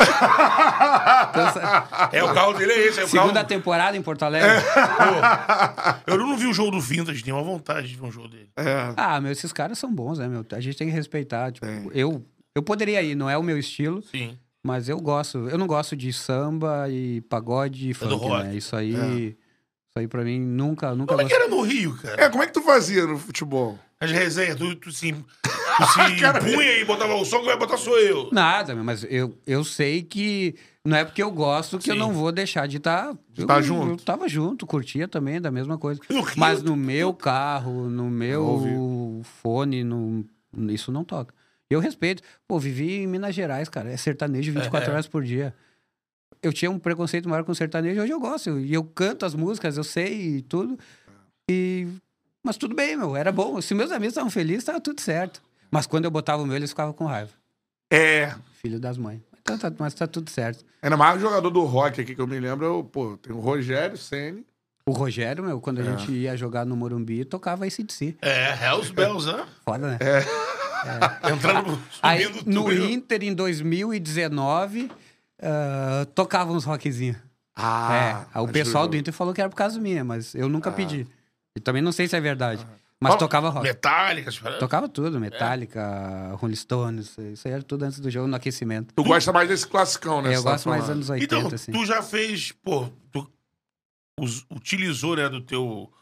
Sa- 1.52 2.08
É, 2.10 2.24
o 2.24 2.32
carro 2.32 2.54
dele 2.54 2.72
é 2.72 2.78
esse. 2.86 3.00
É 3.00 3.04
o 3.04 3.08
Segunda 3.08 3.34
carro... 3.34 3.46
temporada 3.48 3.96
em 3.98 4.02
Porto 4.02 4.22
Alegre. 4.22 4.48
Pô, 6.06 6.10
eu 6.10 6.16
não 6.18 6.34
vi 6.36 6.46
o 6.46 6.52
jogo 6.54 6.70
do 6.70 6.80
Vintage, 6.80 7.22
tenho 7.22 7.36
uma 7.36 7.42
vontade 7.42 7.88
de 7.88 7.96
ver 7.96 8.06
um 8.06 8.10
jogo 8.10 8.28
dele. 8.28 8.48
É. 8.56 8.94
Ah, 8.96 9.20
meu, 9.20 9.30
esses 9.30 9.52
caras 9.52 9.78
são 9.78 9.92
bons, 9.94 10.18
né, 10.18 10.26
meu? 10.26 10.44
A 10.52 10.60
gente 10.60 10.76
tem 10.78 10.88
que 10.88 10.94
respeitar. 10.94 11.52
Tipo, 11.52 11.66
eu, 11.92 12.24
eu 12.54 12.62
poderia 12.62 13.02
ir, 13.02 13.14
não 13.14 13.28
é 13.28 13.36
o 13.36 13.42
meu 13.42 13.58
estilo, 13.58 14.00
Sim. 14.02 14.38
Mas 14.64 14.88
eu 14.88 14.98
gosto. 14.98 15.46
Eu 15.48 15.58
não 15.58 15.66
gosto 15.66 15.94
de 15.94 16.10
samba 16.12 16.88
e 16.88 17.20
pagode 17.20 17.90
e 17.90 17.92
do 17.92 17.98
funk, 17.98 18.28
né? 18.44 18.56
Isso 18.56 18.74
aí. 18.74 18.94
Isso 18.94 19.98
aí 19.98 20.08
pra 20.08 20.24
mim 20.24 20.40
nunca, 20.40 20.92
nunca 20.94 21.14
Como 21.14 21.20
é 21.20 21.24
que 21.24 21.34
era 21.34 21.46
no 21.46 21.60
Rio, 21.60 21.96
cara? 21.98 22.24
É, 22.24 22.28
como 22.28 22.42
é 22.42 22.46
que 22.46 22.52
tu 22.52 22.62
fazia 22.62 23.06
no 23.06 23.16
futebol? 23.16 23.78
As 24.00 24.10
resenhas, 24.10 24.56
tu, 24.56 24.74
tu 24.74 24.90
se, 24.90 25.12
tu 25.12 25.24
se 25.94 26.40
punha 26.40 26.78
e 26.78 26.84
botava 26.84 27.14
o 27.14 27.24
som, 27.24 27.38
que 27.38 27.46
vai 27.46 27.56
botar 27.56 27.76
sou 27.76 27.96
eu. 27.98 28.28
Nada, 28.32 28.74
mas 28.74 29.06
eu, 29.08 29.38
eu 29.46 29.62
sei 29.62 30.02
que 30.02 30.56
não 30.84 30.96
é 30.96 31.04
porque 31.04 31.22
eu 31.22 31.30
gosto 31.30 31.78
que 31.78 31.90
eu 31.90 31.94
Sim. 31.94 32.00
não 32.00 32.12
vou 32.12 32.32
deixar 32.32 32.66
de 32.66 32.78
estar. 32.78 33.14
eu, 33.36 33.46
tá 33.46 33.62
junto. 33.62 33.92
Eu 33.92 33.96
tava 34.04 34.28
junto, 34.28 34.66
curtia 34.66 35.06
também, 35.06 35.40
da 35.40 35.50
mesma 35.50 35.78
coisa. 35.78 36.00
No 36.10 36.22
Rio, 36.22 36.34
Mas 36.38 36.62
no 36.62 36.74
meu 36.74 37.14
carro, 37.14 37.88
no 37.88 38.10
meu 38.10 39.22
fone, 39.42 39.84
no, 39.84 40.24
isso 40.70 40.90
não 40.90 41.04
toca. 41.04 41.32
Eu 41.74 41.80
respeito. 41.80 42.22
Pô, 42.46 42.58
vivi 42.58 42.94
em 43.02 43.06
Minas 43.06 43.34
Gerais, 43.34 43.68
cara. 43.68 43.90
É 43.90 43.96
sertanejo 43.96 44.52
24 44.52 44.88
É. 44.90 44.92
horas 44.92 45.06
por 45.06 45.22
dia. 45.24 45.54
Eu 46.42 46.52
tinha 46.52 46.70
um 46.70 46.78
preconceito 46.78 47.28
maior 47.28 47.42
com 47.44 47.54
sertanejo, 47.54 48.00
hoje 48.02 48.12
eu 48.12 48.20
gosto. 48.20 48.58
E 48.60 48.72
eu 48.74 48.84
canto 48.84 49.24
as 49.24 49.34
músicas, 49.34 49.76
eu 49.76 49.84
sei 49.84 50.36
e 50.36 50.42
tudo. 50.42 50.78
E... 51.50 51.86
Mas 52.44 52.56
tudo 52.58 52.74
bem, 52.74 52.96
meu. 52.96 53.16
Era 53.16 53.32
bom. 53.32 53.60
Se 53.62 53.74
meus 53.74 53.90
amigos 53.90 54.12
estavam 54.12 54.30
felizes, 54.30 54.58
estava 54.62 54.80
tudo 54.80 55.00
certo. 55.00 55.42
Mas 55.70 55.86
quando 55.86 56.04
eu 56.04 56.10
botava 56.10 56.42
o 56.42 56.46
meu, 56.46 56.56
eles 56.56 56.70
ficavam 56.70 56.92
com 56.92 57.06
raiva. 57.06 57.30
É. 57.90 58.34
Filho 58.60 58.78
das 58.78 58.98
mães. 58.98 59.20
Então 59.40 59.58
tá- 59.58 59.72
mas 59.78 59.94
tá 59.94 60.06
tudo 60.06 60.30
certo. 60.30 60.64
Ainda 60.82 60.96
mais 60.96 61.16
o 61.16 61.20
jogador 61.20 61.50
do 61.50 61.62
rock 61.64 62.00
aqui 62.00 62.14
que 62.14 62.20
eu 62.20 62.26
me 62.26 62.38
lembro, 62.38 62.64
eu, 62.66 62.84
pô, 62.84 63.16
tem 63.16 63.34
o 63.34 63.40
Rogério 63.40 63.96
Ceni. 63.96 64.44
O 64.86 64.92
Rogério, 64.92 65.42
meu, 65.42 65.60
quando 65.62 65.78
a 65.80 65.82
É. 65.82 65.96
gente 65.96 66.12
ia 66.12 66.36
jogar 66.36 66.66
no 66.66 66.76
Morumbi, 66.76 67.24
tocava 67.24 67.66
esse 67.66 67.82
de 67.82 67.92
si. 67.92 68.16
É, 68.20 68.52
Hells 68.66 68.92
Bells, 68.92 69.26
né? 69.32 69.46
Foda, 69.64 69.88
né? 69.92 69.98
Entrando, 71.32 71.78
Aí, 72.02 72.28
no 72.46 72.64
tudo. 72.64 72.72
Inter, 72.90 73.22
em 73.24 73.34
2019, 73.34 74.90
ah, 75.42 76.06
tocava 76.14 76.52
uns 76.52 76.64
rockzinhos. 76.64 77.16
Ah, 77.56 78.26
é, 78.34 78.40
o 78.40 78.48
pessoal 78.48 78.88
do 78.88 78.96
Inter 78.96 79.14
falou 79.14 79.32
que 79.32 79.40
era 79.40 79.48
por 79.48 79.56
causa 79.56 79.78
minha, 79.80 80.02
mas 80.04 80.34
eu 80.34 80.46
Ah. 80.46 80.48
nunca 80.48 80.72
pedi. 80.72 81.06
E 81.56 81.60
também 81.60 81.80
não 81.80 81.92
sei 81.92 82.08
se 82.08 82.16
é 82.16 82.20
verdade. 82.20 82.66
Mas 83.00 83.10
Fala- 83.10 83.18
tocava 83.18 83.48
rock. 83.50 83.62
Metallica, 83.64 84.28
essas 84.30 84.40
paradas. 84.40 84.60
Tocava 84.60 84.88
tudo, 84.88 85.20
Metallica, 85.20 86.32
Rolling 86.36 86.54
Stones, 86.56 87.16
isso 87.18 87.46
aí 87.46 87.54
era 87.54 87.62
tudo 87.62 87.84
antes 87.84 88.00
do 88.00 88.10
jogo, 88.10 88.26
no 88.26 88.34
aquecimento. 88.36 88.94
Tu 88.94 89.04
gosta 89.04 89.30
mais 89.32 89.48
desse 89.48 89.66
classicão, 89.66 90.22
né? 90.22 90.32
É, 90.32 90.36
eu 90.36 90.42
tá 90.42 90.52
gosto 90.52 90.68
mais 90.68 90.82
falando. 90.82 90.96
anos 90.96 91.10
80, 91.10 91.36
Então, 91.36 91.54
assim. 91.54 91.70
tu 91.72 91.84
já 91.84 92.02
fez, 92.02 92.52
pô, 92.52 92.88
tu 93.12 93.30
us- 94.18 94.46
utilizou, 94.50 95.16
né, 95.16 95.28
do 95.28 95.40
teu 95.40 95.92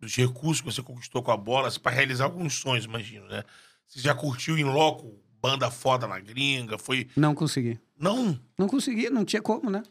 dos 0.00 0.14
recursos 0.16 0.60
que 0.60 0.66
você 0.72 0.82
conquistou 0.82 1.22
com 1.22 1.30
a 1.30 1.36
bola 1.36 1.68
assim, 1.68 1.80
para 1.80 1.92
realizar 1.92 2.24
alguns 2.24 2.54
sonhos, 2.58 2.84
imagino, 2.84 3.26
né? 3.28 3.44
Você 3.90 4.00
já 4.00 4.14
curtiu 4.14 4.56
em 4.56 4.62
loco 4.64 5.18
banda 5.42 5.68
foda 5.70 6.06
na 6.06 6.20
gringa, 6.20 6.78
foi 6.78 7.08
Não 7.16 7.34
consegui. 7.34 7.78
não. 7.98 8.38
Não 8.56 8.68
consegui, 8.68 9.10
não 9.10 9.24
tinha 9.24 9.42
como, 9.42 9.68
né? 9.70 9.82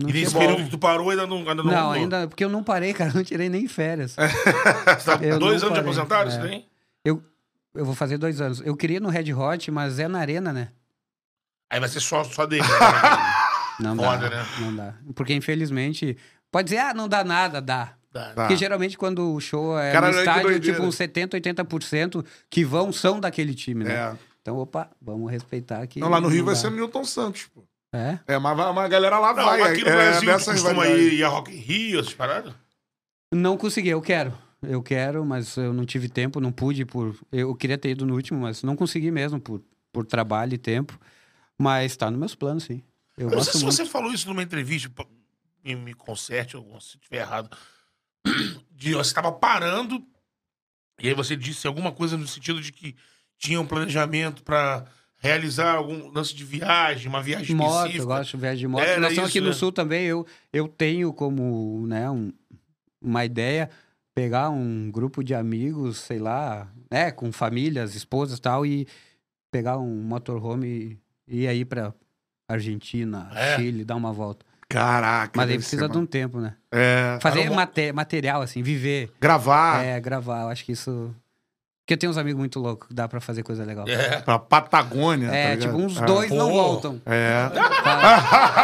Não 0.00 0.10
E 0.10 0.12
nesse 0.12 0.34
período 0.34 0.64
que 0.64 0.70
tu 0.70 0.78
parou 0.78 1.08
ainda 1.10 1.26
não 1.26 1.38
ainda 1.38 1.54
não, 1.54 1.64
Não, 1.64 1.92
ainda, 1.92 2.26
porque 2.28 2.44
eu 2.44 2.48
não 2.48 2.62
parei, 2.64 2.92
cara, 2.92 3.12
não 3.14 3.22
tirei 3.24 3.48
nem 3.48 3.66
férias. 3.68 4.16
Você 4.98 5.04
tá 5.18 5.18
eu 5.22 5.38
dois 5.38 5.62
anos 5.62 5.74
de 5.76 5.80
parei, 5.80 5.80
aposentado, 5.80 6.30
é. 6.30 6.32
você 6.32 6.48
tem? 6.48 6.68
Eu, 7.04 7.22
eu 7.74 7.84
vou 7.84 7.94
fazer 7.94 8.18
dois 8.18 8.40
anos. 8.40 8.60
Eu 8.60 8.76
queria 8.76 8.98
no 9.00 9.08
Red 9.08 9.32
Hot, 9.32 9.70
mas 9.70 9.98
é 9.98 10.08
na 10.08 10.18
arena, 10.18 10.52
né? 10.52 10.72
Aí 11.70 11.78
vai 11.80 11.88
ser 11.88 12.00
só 12.00 12.24
só 12.24 12.44
dele. 12.44 12.62
né? 12.62 12.68
Não 13.80 13.94
Foda, 13.94 14.30
dá, 14.30 14.36
né? 14.36 14.46
não 14.58 14.74
dá. 14.74 14.94
Porque, 15.14 15.34
infelizmente, 15.34 16.16
pode 16.50 16.70
dizer, 16.70 16.78
ah, 16.78 16.94
não 16.94 17.06
dá 17.06 17.22
nada, 17.22 17.60
dá. 17.60 17.94
Tá. 18.24 18.32
Porque 18.34 18.56
geralmente 18.56 18.96
quando 18.96 19.34
o 19.34 19.40
show 19.40 19.78
é 19.78 19.92
Caralho, 19.92 20.14
no 20.14 20.18
estádio, 20.20 20.60
tipo, 20.60 20.82
uns 20.82 20.94
70, 20.94 21.38
80% 21.40 22.24
que 22.50 22.64
vão 22.64 22.92
são 22.92 23.20
daquele 23.20 23.54
time, 23.54 23.84
né? 23.84 23.94
É. 23.94 24.16
Então, 24.42 24.56
opa, 24.58 24.88
vamos 25.00 25.30
respeitar 25.30 25.82
aqui. 25.82 25.98
Não, 26.00 26.08
lá 26.08 26.20
no 26.20 26.28
Rio 26.28 26.44
vai 26.44 26.54
ser 26.54 26.70
Newton 26.70 27.04
Santos, 27.04 27.46
pô. 27.52 27.64
É? 27.92 28.18
É, 28.26 28.38
mas, 28.38 28.56
vai- 28.56 28.72
mas 28.72 28.84
a 28.84 28.88
galera 28.88 29.18
lá 29.18 29.32
Não, 29.34 29.44
vai. 29.44 29.62
aqui 29.62 29.82
no 29.82 29.88
é, 29.88 29.92
Brasil, 29.94 30.20
tu 30.20 30.26
dessa 30.26 30.52
costuma 30.52 30.86
ir, 30.86 31.14
ir 31.14 31.24
a 31.24 31.28
Rock 31.28 31.50
in 31.52 31.58
Rio, 31.58 32.00
essas 32.00 32.14
paradas? 32.14 32.52
Não 33.32 33.56
consegui, 33.56 33.88
eu 33.88 34.00
quero. 34.00 34.36
Eu 34.62 34.82
quero, 34.82 35.24
mas 35.24 35.56
eu 35.56 35.72
não 35.72 35.84
tive 35.84 36.08
tempo, 36.08 36.40
não 36.40 36.50
pude 36.52 36.84
por. 36.84 37.14
Eu 37.30 37.54
queria 37.54 37.76
ter 37.78 37.90
ido 37.90 38.06
no 38.06 38.14
último, 38.14 38.40
mas 38.40 38.62
não 38.62 38.74
consegui 38.76 39.10
mesmo 39.10 39.40
por, 39.40 39.62
por 39.92 40.04
trabalho 40.06 40.54
e 40.54 40.58
tempo. 40.58 40.98
Mas 41.58 41.96
tá 41.96 42.10
nos 42.10 42.18
meus 42.18 42.34
planos, 42.34 42.64
sim. 42.64 42.82
Eu 43.16 43.30
Eu 43.30 43.36
não 43.36 43.42
sei 43.42 43.52
se 43.54 43.58
muito. 43.64 43.74
você 43.76 43.84
falou 43.86 44.12
isso 44.12 44.28
numa 44.28 44.42
entrevista, 44.42 44.90
me, 45.64 45.74
me 45.74 45.94
conserte 45.94 46.56
ou 46.56 46.80
se 46.80 46.96
estiver 46.96 47.18
errado. 47.20 47.56
De 48.70 48.92
você 48.94 49.08
estava 49.10 49.32
parando 49.32 50.02
e 51.00 51.08
aí 51.08 51.14
você 51.14 51.36
disse 51.36 51.66
alguma 51.66 51.92
coisa 51.92 52.16
no 52.16 52.26
sentido 52.26 52.60
de 52.60 52.72
que 52.72 52.94
tinha 53.38 53.60
um 53.60 53.66
planejamento 53.66 54.42
para 54.42 54.86
realizar 55.18 55.74
algum 55.74 56.08
lance 56.10 56.34
de 56.34 56.44
viagem, 56.44 57.08
uma 57.08 57.22
viagem 57.22 57.54
Moto, 57.56 57.70
específica. 57.86 58.02
eu 58.02 58.06
gosto 58.06 58.30
de 58.32 58.36
viagem 58.38 58.58
de 58.60 58.68
moto. 58.68 58.82
Era 58.82 59.00
Nós 59.00 59.10
estamos 59.10 59.30
aqui 59.30 59.40
no 59.40 59.48
né? 59.48 59.52
sul 59.52 59.72
também, 59.72 60.04
eu, 60.06 60.26
eu 60.52 60.68
tenho 60.68 61.12
como, 61.12 61.86
né, 61.86 62.08
um- 62.10 62.32
uma 63.02 63.24
ideia, 63.24 63.68
pegar 64.14 64.48
um 64.50 64.90
grupo 64.90 65.22
de 65.22 65.34
amigos, 65.34 65.98
sei 65.98 66.18
lá, 66.18 66.70
né, 66.90 67.10
com 67.10 67.30
famílias, 67.32 67.94
esposas 67.94 68.38
e 68.38 68.40
tal, 68.42 68.64
e 68.64 68.86
pegar 69.50 69.78
um 69.78 70.02
motorhome 70.02 70.98
e 71.28 71.40
ir 71.42 71.48
aí 71.48 71.64
pra 71.64 71.92
Argentina, 72.48 73.30
É. 73.34 73.56
Chile, 73.56 73.84
dar 73.84 73.96
uma 73.96 74.12
volta. 74.12 74.45
Caraca. 74.68 75.32
Mas 75.36 75.48
aí 75.50 75.56
precisa 75.58 75.86
ser, 75.86 75.92
de 75.92 75.98
um 75.98 76.04
tempo, 76.06 76.40
né? 76.40 76.54
É, 76.72 77.18
Fazer 77.22 77.48
mate- 77.50 77.92
material, 77.92 78.42
assim, 78.42 78.62
viver, 78.62 79.10
gravar 79.20 79.84
é, 79.84 80.00
gravar, 80.00 80.42
eu 80.42 80.48
acho 80.48 80.64
que 80.64 80.72
isso... 80.72 81.14
Porque 81.84 81.94
eu 81.94 81.98
tenho 81.98 82.10
uns 82.10 82.18
amigos 82.18 82.40
muito 82.40 82.58
loucos, 82.58 82.88
dá 82.90 83.06
pra 83.06 83.20
fazer 83.20 83.44
coisa 83.44 83.64
legal. 83.64 83.86
É. 83.88 84.20
pra 84.20 84.40
Patagônia. 84.40 85.28
tá 85.28 85.36
É, 85.36 85.54
ligado? 85.54 85.60
tipo, 85.72 85.76
uns 85.80 85.96
É. 86.00 86.04
dois 86.04 86.30
não 86.32 86.48
Pô. 86.48 86.54
voltam. 86.54 87.00
É. 87.06 87.48
Tá? 87.48 88.56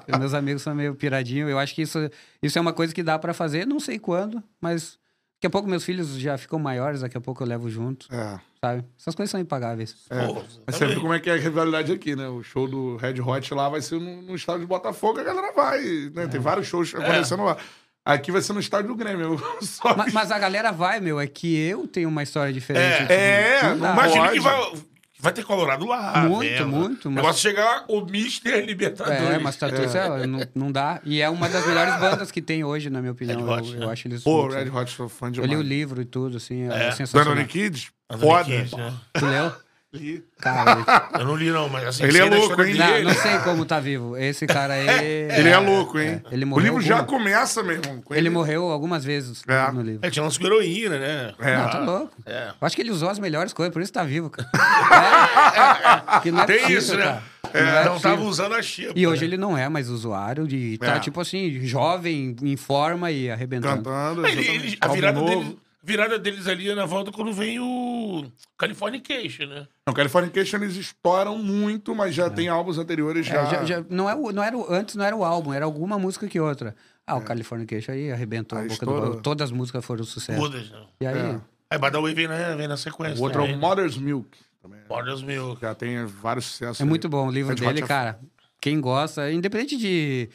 É. 0.08 0.18
Meus 0.18 0.34
amigos 0.34 0.62
são 0.62 0.74
meio 0.74 0.94
piradinhos. 0.94 1.50
Eu 1.50 1.58
acho 1.58 1.74
que 1.74 1.82
isso, 1.82 2.10
isso 2.42 2.58
é 2.58 2.60
uma 2.60 2.72
coisa 2.72 2.94
que 2.94 3.02
dá 3.02 3.18
pra 3.18 3.32
fazer, 3.34 3.66
não 3.66 3.78
sei 3.80 3.98
quando, 3.98 4.42
mas 4.60 4.98
daqui 5.40 5.46
a 5.46 5.50
pouco 5.50 5.66
meus 5.66 5.82
filhos 5.84 6.08
já 6.18 6.36
ficam 6.36 6.58
maiores, 6.58 7.00
daqui 7.00 7.16
a 7.16 7.20
pouco 7.20 7.42
eu 7.42 7.46
levo 7.46 7.70
junto, 7.70 8.06
É. 8.14 8.38
sabe? 8.62 8.84
Essas 9.00 9.14
coisas 9.14 9.30
são 9.30 9.40
impagáveis. 9.40 9.96
É. 10.10 10.26
Pô, 10.26 10.42
Mas 10.66 10.76
você 10.76 10.94
como 10.96 11.14
é 11.14 11.18
que 11.18 11.30
é 11.30 11.32
a 11.32 11.36
rivalidade 11.38 11.90
aqui, 11.90 12.14
né? 12.14 12.28
O 12.28 12.42
show 12.42 12.68
do 12.68 12.96
Red 12.98 13.18
Hot 13.22 13.54
lá 13.54 13.68
vai 13.70 13.80
ser 13.80 13.98
no, 13.98 14.20
no 14.20 14.34
estádio 14.36 14.60
de 14.60 14.66
Botafogo, 14.66 15.18
a 15.18 15.24
galera 15.24 15.50
vai. 15.52 15.80
Né? 16.14 16.24
É. 16.24 16.28
Tem 16.28 16.38
vários 16.40 16.66
shows 16.66 16.94
acontecendo 16.94 17.42
lá. 17.42 17.56
Aqui 18.04 18.30
vai 18.30 18.42
ser 18.42 18.52
no 18.52 18.60
estádio 18.60 18.88
do 18.88 18.94
Grêmio. 18.96 19.38
Só 19.62 19.96
Ma- 19.96 20.06
Mas, 20.12 20.30
a 20.30 20.38
galera 20.38 20.72
vai, 20.72 21.00
meu, 21.00 21.18
é 21.18 21.26
que 21.26 21.56
eu 21.56 21.86
tenho 21.86 22.08
uma 22.10 22.22
história 22.22 22.52
diferente. 22.52 22.98
tipo, 22.98 23.12
É, 23.12 23.62
não 23.62 23.78
dá. 23.78 23.94
mas- 23.94 24.14
Imagina 24.14 24.32
que 24.32 24.40
vai, 24.40 24.72
vai 25.20 25.32
ter 25.32 25.44
Colorado 25.44 25.86
lá. 25.86 26.24
Muito, 26.28 26.48
vendo. 26.50 26.66
muito, 26.68 27.08
O 27.08 27.10
mas- 27.12 27.22
negócio 27.22 27.48
é 27.48 27.50
chegar 27.50 27.84
o 27.88 28.00
Mister 28.04 28.64
Libertadores. 28.64 29.20
É, 29.20 29.38
mas 29.38 29.56
Tatu, 29.56 29.74
é, 29.76 30.26
não, 30.26 30.40
não 30.54 30.72
dá. 30.72 31.00
E 31.04 31.20
é 31.20 31.28
uma 31.28 31.48
das 31.48 31.66
melhores 31.66 31.94
bandas 32.00 32.30
que 32.30 32.40
tem 32.42 32.64
hoje, 32.64 32.88
na 32.90 33.00
minha 33.00 33.12
opinião. 33.12 33.44
Red 33.44 33.52
Hot, 33.52 33.72
eu, 33.74 33.78
né? 33.80 33.86
eu 33.86 33.90
acho 33.90 34.08
eles. 34.08 34.22
Pô, 34.22 34.42
muito- 34.42 34.54
Red 34.54 34.70
Hot, 34.70 34.90
sou 34.90 35.08
fã 35.08 35.26
Eu 35.26 35.32
demais. 35.32 35.50
li 35.50 35.56
o 35.56 35.62
livro 35.62 36.00
e 36.00 36.04
tudo, 36.04 36.36
assim, 36.36 36.62
é, 36.70 36.88
É. 36.88 36.90
sensacional. 36.92 37.28
Danone 37.34 37.46
Kids? 37.46 37.90
Foda. 38.18 38.44
Kidd, 38.44 38.76
né? 38.76 38.92
Tu 39.14 39.26
leu? 39.26 39.52
Li. 39.92 40.22
Cara, 40.40 41.10
Eu 41.18 41.24
não 41.26 41.34
li, 41.34 41.50
não, 41.50 41.68
mas 41.68 41.84
assim, 41.84 42.04
Ele 42.04 42.18
é 42.18 42.24
louco, 42.24 42.62
hein? 42.62 42.74
não, 42.76 43.02
não 43.02 43.14
sei 43.14 43.38
como 43.40 43.64
tá 43.66 43.80
vivo. 43.80 44.16
Esse 44.16 44.46
cara 44.46 44.74
aí. 44.74 44.86
Ele 45.36 45.48
é 45.48 45.58
louco, 45.58 45.98
hein? 45.98 46.22
Ele 46.30 46.44
o 46.44 46.46
morreu 46.46 46.64
livro 46.74 46.80
já 46.80 46.98
alguma- 46.98 47.18
começa, 47.18 47.60
meu 47.62 47.74
irmão. 47.74 48.00
com 48.00 48.14
Ele 48.14 48.30
morreu 48.30 48.70
algumas 48.70 49.04
vezes 49.04 49.42
É. 49.48 49.72
no 49.72 49.82
livro. 49.82 50.06
É, 50.06 50.08
tinha 50.10 50.22
lance 50.22 50.38
com 50.38 50.46
heroína, 50.46 50.96
né? 50.96 51.34
É. 51.40 51.56
Não, 51.56 51.70
tá 51.70 51.78
louco. 51.80 52.12
É. 52.24 52.50
Eu 52.60 52.66
acho 52.66 52.76
que 52.76 52.82
ele 52.82 52.92
usou 52.92 53.08
as 53.10 53.18
melhores 53.18 53.52
coisas, 53.52 53.72
por 53.72 53.82
isso 53.82 53.92
tá 53.92 54.04
vivo, 54.04 54.30
cara. 54.30 54.48
É. 56.16 56.20
Que 56.20 56.30
não 56.30 56.40
é 56.42 56.46
Tem 56.46 56.56
possível, 56.58 56.78
isso, 56.78 56.96
né? 56.96 57.02
cara. 57.04 57.22
É, 57.52 57.62
Não 57.64 57.68
é 57.78 57.88
possível. 57.88 58.00
tava 58.10 58.22
usando 58.22 58.54
a 58.54 58.62
chipa. 58.62 58.92
E 58.94 59.06
hoje 59.08 59.22
né? 59.22 59.26
ele 59.26 59.36
não 59.36 59.58
é 59.58 59.68
mais 59.68 59.88
usuário 59.88 60.46
de 60.46 60.78
tá, 60.78 60.96
É. 60.96 61.00
tipo 61.00 61.20
assim, 61.20 61.60
jovem, 61.66 62.36
em 62.42 62.56
forma 62.56 63.10
e 63.10 63.28
arrebentando. 63.30 63.82
Cantando. 63.82 64.24
Ele- 64.26 64.40
exatamente. 64.40 64.66
ele- 64.68 64.78
a 64.80 64.84
Álbum 64.86 64.94
virada, 64.94 65.20
novo. 65.20 65.28
dele, 65.44 65.58
virada 65.82 66.18
deles 66.18 66.46
ali 66.46 66.68
é 66.70 66.74
na 66.74 66.84
volta 66.86 67.10
quando 67.10 67.32
vem 67.32 67.58
o 67.60 68.30
Californication, 68.58 69.46
né? 69.46 69.66
Não, 69.86 69.94
Californication 69.94 70.58
eles 70.58 70.76
estouram 70.76 71.38
muito, 71.38 71.94
mas 71.94 72.14
já 72.14 72.28
tem 72.30 72.48
álbuns 72.48 72.78
anteriores 72.78 73.26
É, 73.26 73.30
já. 73.32 73.44
já- 73.46 73.64
já- 73.64 73.84
não 73.88 74.08
é 74.08 74.14
o, 74.14 74.30
não 74.32 74.42
era 74.42 74.56
o- 74.56 74.72
antes 74.72 74.94
não 74.94 75.04
era 75.04 75.16
o 75.16 75.24
álbum, 75.24 75.52
era 75.52 75.64
alguma 75.64 75.98
música 75.98 76.26
que 76.28 76.38
outra. 76.38 76.74
Ah, 77.06 77.16
o 77.16 77.22
Californication 77.22 77.92
aí 77.92 78.12
arrebentou 78.12 78.56
Aí 78.58 78.64
a 78.64 78.68
boca 78.68 78.74
estourou. 78.74 79.00
do 79.00 79.08
balão. 79.08 79.22
Todas 79.22 79.46
as 79.46 79.52
músicas 79.52 79.84
foram 79.84 80.04
sucesso. 80.04 80.38
Todas, 80.40 80.70
né? 80.70 80.82
E 81.00 81.06
aí, 81.06 81.18
É. 81.18 81.40
Aí 81.70 81.78
Badawi 81.78 82.14
vem 82.14 82.26
na, 82.28 82.54
vem 82.56 82.66
na 82.68 82.76
sequência. 82.76 83.20
O 83.20 83.24
outro 83.24 83.42
é 83.42 83.44
o 83.44 83.48
né? 83.48 83.56
Mother's 83.56 83.96
Milk. 83.96 84.28
Também. 84.60 84.80
Mother's 84.88 85.22
Milk. 85.22 85.60
Já 85.60 85.74
tem 85.74 86.04
vários 86.04 86.44
sucessos. 86.46 86.80
é 86.80 86.84
muito 86.84 87.08
bom 87.08 87.28
o 87.28 87.30
livro 87.30 87.54
dele, 87.54 87.80
é 87.80 87.86
cara. 87.86 88.20
Quem 88.60 88.80
gosta, 88.80 89.30
independente 89.32 89.76
de, 89.76 90.28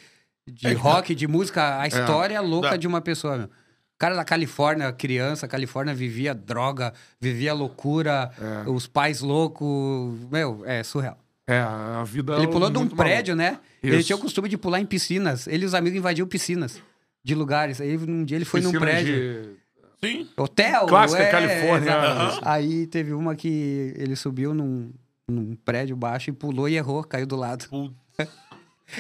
de 0.48 0.68
É, 0.68 0.72
rock, 0.74 1.14
de 1.14 1.28
música, 1.28 1.80
a 1.80 1.88
história 1.88 2.40
louca 2.42 2.72
Dá. 2.72 2.78
de 2.78 2.88
uma 2.88 3.02
pessoa, 3.02 3.38
meu. 3.38 3.50
O 3.96 3.98
cara 3.98 4.14
da 4.16 4.26
Califórnia, 4.26 4.92
criança, 4.92 5.48
Califórnia 5.48 5.94
vivia 5.96 6.34
droga, 6.36 6.94
vivia 7.20 7.54
loucura, 7.54 8.30
É. 8.66 8.70
os 8.70 8.88
pais 8.88 9.22
loucos. 9.22 10.20
Meu, 10.30 10.64
é 10.66 10.84
surreal. 10.84 11.18
É, 11.48 11.60
a 11.60 12.04
vida. 12.06 12.36
Ele 12.36 12.48
pulou 12.48 12.70
de 12.70 12.78
um 12.78 12.88
prédio, 12.88 13.36
né? 13.36 13.60
Ele 13.82 13.98
Isso. 13.98 14.08
tinha 14.08 14.16
o 14.18 14.20
costume 14.20 14.50
de 14.50 14.58
pular 14.58 14.80
em 14.82 14.86
piscinas. 14.86 15.48
Ele 15.48 15.64
e 15.64 15.66
os 15.66 15.74
amigos 15.74 15.98
invadiam 15.98 16.28
piscinas 16.28 16.82
de 17.24 17.34
lugares. 17.36 17.80
Aí 17.80 17.96
um 17.98 18.26
dia 18.26 18.36
ele 18.38 18.44
foi 18.46 18.60
maluco. 18.62 18.80
num 18.80 18.86
Piscina 18.86 19.04
prédio. 19.06 19.44
de- 19.44 19.66
Sim. 20.08 20.28
Hotel. 20.36 20.86
Clássica 20.88 21.24
é, 21.24 21.32
Califórnia. 21.32 21.96
Aham. 21.96 22.40
Aí 22.44 22.88
teve 22.88 23.14
uma 23.14 23.34
que 23.36 23.94
ele 23.96 24.16
subiu 24.16 24.54
num, 24.54 24.92
num 25.30 25.56
prédio 25.56 25.96
baixo 25.96 26.30
e 26.30 26.34
pulou 26.34 26.68
e 26.68 26.76
errou, 26.76 27.02
caiu 27.04 27.26
do 27.26 27.36
lado. 27.38 27.66
Puta, 27.70 27.96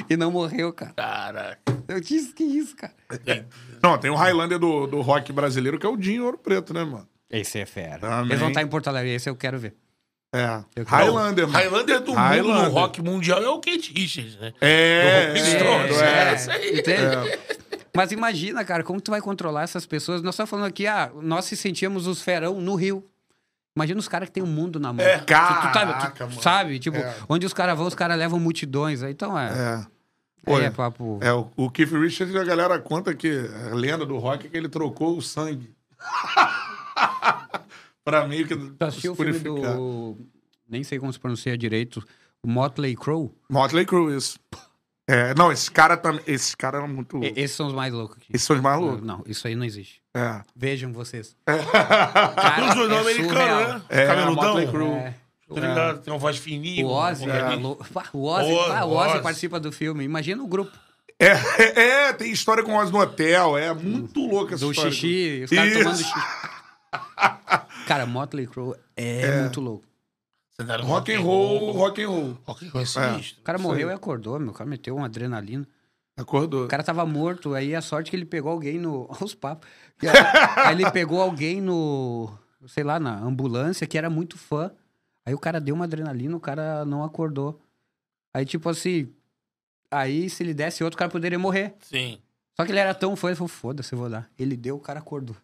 E 0.09 0.17
não 0.17 0.31
morreu, 0.31 0.73
cara. 0.73 0.93
Caraca. 0.95 1.59
Eu 1.87 1.99
disse, 1.99 2.33
que 2.33 2.43
isso, 2.43 2.75
cara? 2.75 2.93
Não, 3.81 3.97
tem 3.97 4.09
o 4.09 4.15
Highlander 4.15 4.57
do, 4.57 4.87
do 4.87 5.01
rock 5.01 5.31
brasileiro, 5.31 5.77
que 5.77 5.85
é 5.85 5.89
o 5.89 5.95
Dinho 5.97 6.25
Ouro 6.25 6.37
Preto, 6.37 6.73
né, 6.73 6.83
mano? 6.83 7.07
Esse 7.29 7.59
é 7.59 7.65
fera. 7.65 7.99
Também. 7.99 8.25
Eles 8.27 8.39
vão 8.39 8.49
estar 8.49 8.61
em 8.61 8.67
Porto 8.67 8.87
Alegre, 8.87 9.13
esse 9.13 9.29
eu 9.29 9.35
quero 9.35 9.59
ver. 9.59 9.75
É. 10.33 10.63
Eu 10.75 10.85
quero- 10.85 10.89
Highlander, 10.89 11.47
mano. 11.47 11.57
Highlander 11.57 11.99
do 12.01 12.07
mundo 12.11 12.17
Highlander. 12.17 12.63
no 12.65 12.69
rock 12.71 13.01
mundial 13.01 13.41
é 13.43 13.47
o 13.49 13.59
Kate 13.59 13.93
Richards, 13.95 14.35
né? 14.37 14.53
É, 14.59 15.31
Do 15.31 15.37
é, 15.37 15.45
Stones, 15.59 16.01
é. 16.01 16.29
é. 16.29 16.35
Isso 16.35 16.51
aí. 16.51 16.79
Entende? 16.79 17.39
Mas 17.95 18.11
imagina, 18.11 18.65
cara, 18.65 18.83
como 18.83 18.99
tu 18.99 19.11
vai 19.11 19.21
controlar 19.21 19.63
essas 19.63 19.85
pessoas? 19.85 20.21
Nós 20.21 20.35
estamos 20.35 20.49
falando 20.49 20.65
aqui, 20.65 20.85
ah, 20.85 21.09
nós 21.21 21.45
se 21.45 21.55
sentíamos 21.55 22.07
os 22.07 22.21
ferão 22.21 22.59
no 22.59 22.75
Rio. 22.75 23.03
Imagina 23.75 23.99
os 23.99 24.07
caras 24.07 24.29
que 24.29 24.33
tem 24.35 24.43
o 24.43 24.47
mundo 24.47 24.79
na 24.79 24.93
mão. 24.93 25.05
É, 25.05 25.17
Tu- 25.17 25.25
tu, 25.25 25.33
tá- 25.33 25.67
tu 25.67 25.73
caraca, 25.73 26.27
mano. 26.27 26.41
sabe? 26.41 26.79
Tipo, 26.79 26.97
É. 26.97 27.13
onde 27.27 27.45
os 27.45 27.53
caras 27.53 27.77
vão, 27.77 27.87
os 27.87 27.95
caras 27.95 28.17
levam 28.17 28.39
multidões. 28.39 29.03
aí, 29.03 29.11
Então 29.11 29.37
é. 29.37 29.85
É. 30.47 30.53
é 30.65 30.69
papo. 30.71 31.19
É, 31.21 31.33
o, 31.33 31.51
o 31.57 31.69
Keith 31.69 31.91
Richards, 31.91 32.33
a 32.35 32.43
galera 32.45 32.79
conta 32.79 33.13
que 33.13 33.29
a 33.71 33.75
lenda 33.75 34.05
do 34.05 34.17
rock 34.17 34.47
é 34.47 34.49
que 34.49 34.55
ele 34.55 34.69
trocou 34.69 35.17
o 35.17 35.21
sangue. 35.21 35.75
pra 38.03 38.27
meio 38.27 38.47
que 38.47 38.55
Tu 38.55 38.85
assistiu 38.85 39.13
o 39.13 39.15
filme 39.15 39.39
do. 39.39 40.17
Nem 40.69 40.83
sei 40.83 40.99
como 40.99 41.11
se 41.11 41.19
pronuncia 41.19 41.57
direito. 41.57 42.03
Motley 42.45 42.95
Crue? 42.95 43.31
Motley 43.49 43.85
Crue, 43.85 44.15
isso. 44.15 44.37
É, 45.07 45.35
não, 45.35 45.51
esse 45.51 45.69
cara 45.69 45.95
também. 45.95 46.21
Esse 46.25 46.57
cara 46.57 46.79
era 46.79 46.87
muito. 46.87 47.23
E- 47.23 47.33
Esses 47.35 47.55
são 47.55 47.67
os 47.67 47.73
mais 47.73 47.93
loucos 47.93 48.17
aqui. 48.17 48.27
Esses 48.33 48.45
são 48.47 48.55
os 48.55 48.61
mais 48.61 48.79
loucos. 48.79 49.01
Não, 49.05 49.23
isso 49.27 49.47
aí 49.47 49.55
não 49.55 49.63
existe. 49.65 50.01
É. 50.15 50.41
Vejam 50.55 50.91
vocês. 50.91 51.35
Tem 51.45 51.55
Cara, 51.63 52.63
um 52.63 52.73
jornal 52.75 52.97
é 52.97 53.01
americano, 53.01 53.67
né? 53.73 53.81
É, 53.89 54.07
Cabeludão. 54.07 54.43
Motley 54.47 54.67
Crue. 54.67 54.87
É. 54.89 55.13
Tá 55.47 55.61
ligado? 55.61 55.99
Tem 56.01 56.11
uma 56.11 56.17
voz 56.19 56.37
fininha. 56.37 56.83
O 56.83 56.89
Ozzy, 56.89 57.25
é 57.29 57.55
o 58.13 58.23
Ozzy, 58.23 58.51
O- 58.51 58.55
o 58.55 58.87
o 58.87 58.95
Ozzy 58.95 59.11
Ozzy. 59.11 59.21
participa 59.21 59.59
do 59.59 59.71
filme. 59.71 60.03
Imagina 60.03 60.41
o 60.41 60.47
grupo 60.47 60.71
É, 61.19 61.27
é, 61.27 61.79
é, 62.09 62.13
tem 62.13 62.31
história 62.31 62.63
com 62.63 62.73
Oz 62.75 62.89
no 62.89 62.99
hotel. 62.99 63.55
É 63.55 63.71
muito 63.75 64.25
louca 64.27 64.55
essa 64.55 64.65
do 64.65 64.71
história. 64.71 64.91
xixi, 64.91 65.43
os 65.43 65.51
caras 65.51 65.71
Isso. 65.71 65.79
tomando 65.83 65.97
xixi. 65.97 66.13
Cara, 67.85 68.05
Motley 68.07 68.47
Crue 68.47 68.73
é, 68.97 69.41
muito 69.41 69.61
louco. 69.61 69.85
Tá 70.57 70.77
no 70.77 70.85
Rock 70.85 71.13
and 71.13 71.19
roll, 71.21 71.71
rock 71.73 72.01
and 72.03 72.07
roll. 72.07 72.37
Rock 72.45 72.65
and 72.65 72.69
roll 72.69 72.79
é 72.81 72.83
É. 72.83 72.85
sinistro. 72.85 73.41
O 73.41 73.43
cara 73.43 73.57
morreu 73.59 73.89
e 73.89 73.93
acordou, 73.93 74.39
meu. 74.39 74.51
O 74.51 74.53
cara 74.53 74.69
meteu 74.69 74.95
uma 74.95 75.05
adrenalina. 75.07 75.67
Acordou. 76.17 76.63
O 76.63 76.67
cara 76.69 76.81
tava 76.81 77.05
morto, 77.05 77.53
aí 77.53 77.75
a 77.75 77.81
sorte 77.81 78.09
que 78.09 78.15
ele 78.15 78.25
pegou 78.25 78.51
alguém 78.51 78.79
no. 78.79 79.05
Olha 79.11 79.25
os 79.25 79.35
papos. 79.35 79.67
Aí 80.55 80.73
ele 80.73 80.89
pegou 80.91 81.21
alguém 81.21 81.59
no. 81.59 82.31
Sei 82.67 82.83
lá, 82.83 82.99
na 82.99 83.19
ambulância, 83.19 83.85
que 83.85 83.97
era 83.97 84.09
muito 84.09 84.37
fã. 84.37 84.71
Aí 85.25 85.33
o 85.33 85.39
cara 85.39 85.59
deu 85.59 85.75
uma 85.75 85.85
adrenalina, 85.85 86.35
o 86.37 86.39
cara 86.39 86.85
não 86.85 87.03
acordou. 87.03 87.61
Aí, 88.33 88.45
tipo 88.45 88.69
assim. 88.69 89.11
Aí, 89.91 90.29
se 90.29 90.41
ele 90.43 90.53
desse 90.53 90.83
outro, 90.83 90.95
o 90.95 90.99
cara 90.99 91.11
poderia 91.11 91.37
morrer. 91.37 91.75
Sim. 91.81 92.17
Só 92.55 92.65
que 92.65 92.71
ele 92.71 92.79
era 92.79 92.93
tão 92.93 93.15
fã, 93.17 93.27
ele 93.27 93.35
falou: 93.35 93.49
foda-se, 93.49 93.91
eu 93.93 93.99
vou 93.99 94.09
dar. 94.09 94.29
Ele 94.39 94.55
deu, 94.55 94.77
o 94.77 94.79
cara 94.79 94.99
acordou. 94.99 95.35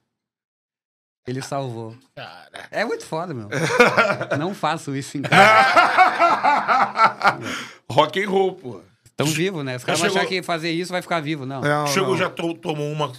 Ele 1.28 1.42
salvou. 1.42 1.96
Cara. 2.16 2.50
É 2.72 2.84
muito 2.84 3.06
foda, 3.06 3.34
meu. 3.34 3.48
não 4.40 4.56
faço 4.56 4.96
isso 4.96 5.18
em 5.18 5.22
casa. 5.22 5.42
Rock 7.90 8.24
and 8.24 8.30
roll, 8.30 8.56
pô. 8.56 8.82
Tão 9.16 9.28
vivo, 9.28 9.64
né? 9.64 9.76
Os 9.76 9.84
caras 9.84 10.00
vão 10.00 10.10
achar 10.10 10.20
chegou- 10.22 10.30
que 10.30 10.42
fazer 10.42 10.72
isso 10.72 10.92
vai 10.92 11.02
ficar 11.02 11.20
vivo, 11.22 11.46
não. 11.46 11.62
Não, 11.62 11.88
Chegou, 11.88 12.12
não. 12.12 12.18
já 12.18 12.30
to- 12.30 12.56
tomou 12.56 12.92
uma 12.92 13.12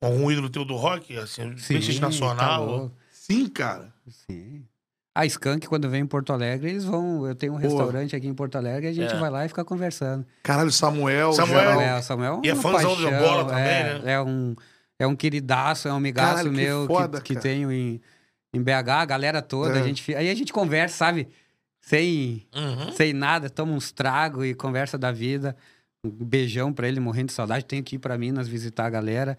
com 0.00 0.16
um 0.16 0.30
ídolo 0.30 0.50
teu 0.50 0.64
do 0.64 0.74
rock, 0.76 1.16
assim, 1.16 1.56
Sim, 1.56 1.80
tá 1.80 2.00
nacional. 2.06 2.66
louco. 2.66 2.92
Sim, 3.12 3.48
cara. 3.48 3.92
Sim. 4.08 4.64
A 5.14 5.26
Skank, 5.26 5.66
quando 5.68 5.88
vem 5.90 6.02
em 6.02 6.06
Porto 6.06 6.32
Alegre, 6.32 6.70
eles 6.70 6.84
vão. 6.84 7.26
Eu 7.26 7.34
tenho 7.34 7.52
um 7.54 7.60
Pô. 7.60 7.68
restaurante 7.68 8.16
aqui 8.16 8.26
em 8.26 8.34
Porto 8.34 8.56
Alegre, 8.56 8.88
a 8.88 8.92
gente 8.92 9.12
É. 9.14 9.18
vai 9.18 9.30
lá 9.30 9.44
e 9.44 9.48
fica 9.48 9.64
conversando. 9.64 10.26
Caralho, 10.42 10.72
Samuel. 10.72 11.32
Samuel. 11.34 11.80
É, 11.80 12.02
Samuel 12.02 12.40
E 12.42 12.48
é 12.48 12.54
uma 12.54 12.62
fãzão 12.62 13.00
da 13.02 13.10
bola 13.18 13.44
também, 13.44 13.62
é, 13.64 13.98
né? 13.98 14.12
É 14.14 14.20
um, 14.22 14.56
é 15.02 15.06
um 15.06 15.16
queridaço, 15.16 15.88
é 15.88 15.92
um 15.92 15.96
amigaço 15.96 16.28
Caralho, 16.36 16.50
que 16.50 16.56
meu 16.56 16.80
que- 16.82 16.86
foda, 16.94 17.20
que, 17.20 17.34
cara. 17.34 17.42
tenho 17.42 17.70
em, 17.72 18.00
em 18.54 18.62
BH, 18.62 18.88
a 18.90 19.04
galera 19.04 19.42
toda. 19.42 19.78
É. 19.78 19.82
A 19.82 19.84
gente, 19.84 20.14
aí 20.14 20.30
a 20.30 20.34
gente 20.34 20.52
conversa, 20.52 20.96
sabe? 20.96 21.28
Sem, 21.80 22.46
Uhum. 22.54 22.92
sem 22.92 23.12
nada, 23.12 23.50
toma 23.50 23.72
uns 23.72 23.90
tragos 23.90 24.44
e 24.46 24.54
conversa 24.54 24.96
da 24.96 25.10
vida. 25.10 25.56
Um 26.04 26.10
beijão 26.10 26.72
pra 26.72 26.86
ele, 26.88 27.00
morrendo 27.00 27.26
de 27.28 27.32
saudade. 27.32 27.64
Tenho 27.64 27.82
que 27.82 27.96
ir 27.96 27.98
pra 27.98 28.16
Minas 28.18 28.46
visitar 28.48 28.86
a 28.86 28.90
galera. 28.90 29.36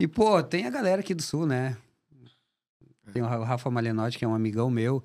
E, 0.00 0.06
pô, 0.08 0.42
tem 0.42 0.66
a 0.66 0.70
galera 0.70 1.00
aqui 1.00 1.14
do 1.14 1.22
Sul, 1.22 1.46
né? 1.46 1.76
Tem 3.12 3.22
o 3.22 3.26
Ra- 3.26 3.40
o 3.40 3.44
Rafa 3.44 3.70
Malenotti, 3.70 4.18
que 4.18 4.24
é 4.24 4.28
um 4.28 4.34
amigão 4.34 4.70
meu, 4.70 5.04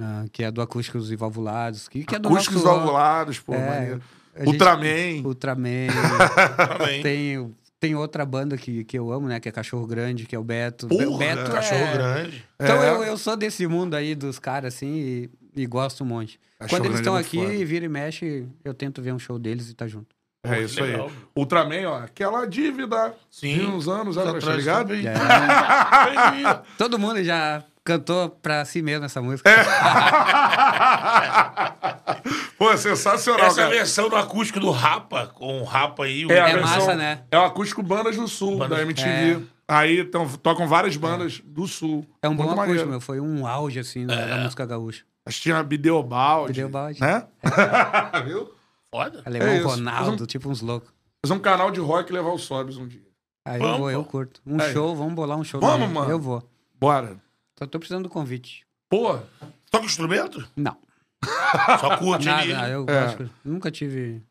ah, 0.00 0.24
que 0.32 0.42
é 0.44 0.50
do 0.50 0.60
Acústicos 0.62 1.10
e 1.10 1.16
Valvulados, 1.16 1.88
que, 1.88 2.04
que 2.04 2.14
é 2.14 2.18
do 2.18 2.28
Acústicos 2.28 2.62
nosso... 2.62 2.76
valvulados, 2.78 3.40
pô. 3.40 3.54
É, 3.54 3.68
maneiro. 3.70 4.02
a 4.34 4.38
gente- 4.40 4.48
Ultraman. 4.48 5.22
Ultraman. 5.24 5.86
Também. 6.78 7.02
tem, 7.02 7.54
tem 7.84 7.94
outra 7.94 8.24
banda 8.24 8.56
que, 8.56 8.82
que 8.84 8.98
eu 8.98 9.12
amo, 9.12 9.28
né? 9.28 9.38
Que 9.38 9.50
é 9.50 9.52
Cachorro 9.52 9.86
Grande, 9.86 10.24
que 10.24 10.34
é 10.34 10.38
o 10.38 10.42
Beto. 10.42 10.88
Porra, 10.88 11.06
o 11.06 11.18
Beto 11.18 11.50
Cachorro 11.50 11.84
é... 11.84 11.92
grande. 11.92 12.42
Então 12.58 12.82
É. 12.82 12.88
eu, 12.90 13.04
eu 13.04 13.18
sou 13.18 13.36
desse 13.36 13.66
mundo 13.66 13.94
aí 13.94 14.14
dos 14.14 14.38
caras, 14.38 14.74
assim, 14.74 14.86
e, 14.86 15.30
e 15.54 15.66
gosto 15.66 16.02
um 16.02 16.06
monte. 16.06 16.40
Cachorro 16.58 16.80
Quando 16.80 16.86
eles 16.86 16.96
é 16.96 17.00
estão 17.02 17.14
aqui, 17.14 17.36
foda. 17.36 17.64
vira 17.66 17.84
e 17.84 17.88
mexe, 17.88 18.46
eu 18.64 18.72
tento 18.72 19.02
ver 19.02 19.12
um 19.12 19.18
show 19.18 19.38
deles 19.38 19.68
e 19.68 19.74
tá 19.74 19.86
junto. 19.86 20.16
É 20.46 20.62
isso 20.62 20.82
legal. 20.82 21.08
aí. 21.08 21.12
Ultraman, 21.36 21.86
ó, 21.88 21.98
aquela 21.98 22.46
dívida 22.46 23.14
Sim. 23.30 23.58
de 23.58 23.66
uns 23.66 23.86
anos 23.86 24.16
atrás, 24.16 24.42
tá 24.42 24.54
ligado? 24.54 24.94
É. 25.04 26.62
Todo 26.78 26.98
mundo 26.98 27.22
já 27.22 27.62
cantou 27.84 28.30
pra 28.30 28.64
si 28.64 28.80
mesmo 28.80 29.04
essa 29.04 29.20
música. 29.20 29.50
É. 29.50 29.56
Pô, 32.58 32.76
sensacional, 32.76 33.46
Essa 33.46 33.56
cara. 33.62 33.70
versão 33.74 34.08
do 34.08 34.16
acústico 34.16 34.60
do 34.60 34.70
Rapa, 34.70 35.26
com 35.28 35.60
o 35.60 35.64
Rapa 35.64 36.04
aí. 36.04 36.24
o- 36.26 36.30
É, 36.32 36.40
a 36.40 36.48
É 36.48 36.54
versão- 36.54 36.70
massa, 36.78 36.94
né? 36.94 37.24
É 37.30 37.38
o 37.38 37.42
acústico 37.44 37.82
Bandas 37.82 38.16
do 38.16 38.28
Sul, 38.28 38.58
Bandas- 38.58 38.78
da 38.78 38.82
MTV. 38.84 39.44
Aí 39.66 40.04
tão, 40.04 40.28
tocam 40.28 40.66
várias 40.68 40.96
bandas 40.96 41.40
do 41.44 41.66
Sul. 41.66 42.06
É 42.22 42.28
um 42.28 42.36
bom 42.36 42.42
acústico, 42.44 42.66
maneiro. 42.66 42.88
meu. 42.90 43.00
Foi 43.00 43.18
um 43.20 43.46
auge, 43.46 43.78
assim, 43.80 44.06
da, 44.06 44.26
da 44.26 44.36
música 44.44 44.64
gaúcha. 44.66 45.04
Acho 45.26 45.38
que 45.38 45.42
tinha 45.44 45.62
Bideobaldi. 45.62 46.52
Bideobaldi. 46.52 47.00
Né? 47.00 47.26
Viu? 48.26 48.52
Foda. 48.90 49.22
Alemão 49.24 49.48
É. 49.48 49.58
Ronaldo, 49.60 50.26
tipo 50.26 50.48
uns 50.50 50.60
loucos. 50.60 50.90
Fazer 51.24 51.34
um 51.34 51.40
canal 51.40 51.70
de 51.70 51.80
rock 51.80 52.10
e 52.10 52.14
levar 52.14 52.30
o 52.32 52.38
Sobs 52.38 52.76
um 52.76 52.86
dia. 52.86 53.00
Aí 53.46 53.58
Vamos, 53.58 53.72
eu 53.74 53.78
vou, 53.80 53.90
eu 53.90 54.04
curto. 54.04 54.40
Um 54.46 54.60
Aí. 54.60 54.72
show, 54.72 54.94
vamos 54.94 55.14
bolar 55.14 55.38
um 55.38 55.44
show. 55.44 55.60
Vamos, 55.60 55.88
mano. 55.90 56.10
Eu 56.10 56.18
vou. 56.20 56.46
Bora. 56.78 57.16
Só 57.58 57.66
tô 57.66 57.78
precisando 57.78 58.04
do 58.04 58.08
convite. 58.10 58.64
Pô, 58.88 59.18
Toca 59.70 59.86
instrumento? 59.86 60.46
Não. 60.54 60.76
Só 61.80 61.96
curte 61.98 62.28
ali. 62.28 62.52
Nada, 62.52 62.68
eu 62.68 62.84
É. 62.88 62.98
acho 63.04 63.16
que 63.18 63.30
nunca 63.44 63.70
tive. 63.70 64.22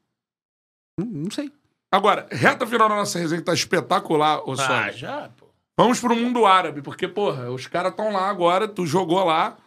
Não, 0.99 1.05
não 1.07 1.31
sei. 1.31 1.51
agora, 1.91 2.27
reta 2.31 2.65
final 2.67 2.89
da 2.89 2.95
nossa 2.95 3.17
resenha 3.19 3.39
que 3.41 3.45
tá 3.45 3.53
espetacular, 3.53 4.41
ô 4.47 4.53
Ah, 4.53 4.55
Sobs. 4.57 4.97
já, 4.97 5.29
pô. 5.37 5.47
Vamos 5.77 5.99
pro 5.99 6.15
mundo 6.15 6.45
árabe, 6.45 6.81
porque, 6.81 7.07
porra, 7.07 7.49
os 7.51 7.65
caras 7.67 7.91
estão 7.91 8.11
lá 8.11 8.29
agora, 8.29 8.67
tu 8.67 8.85
jogou 8.85 9.23
lá, 9.23 9.57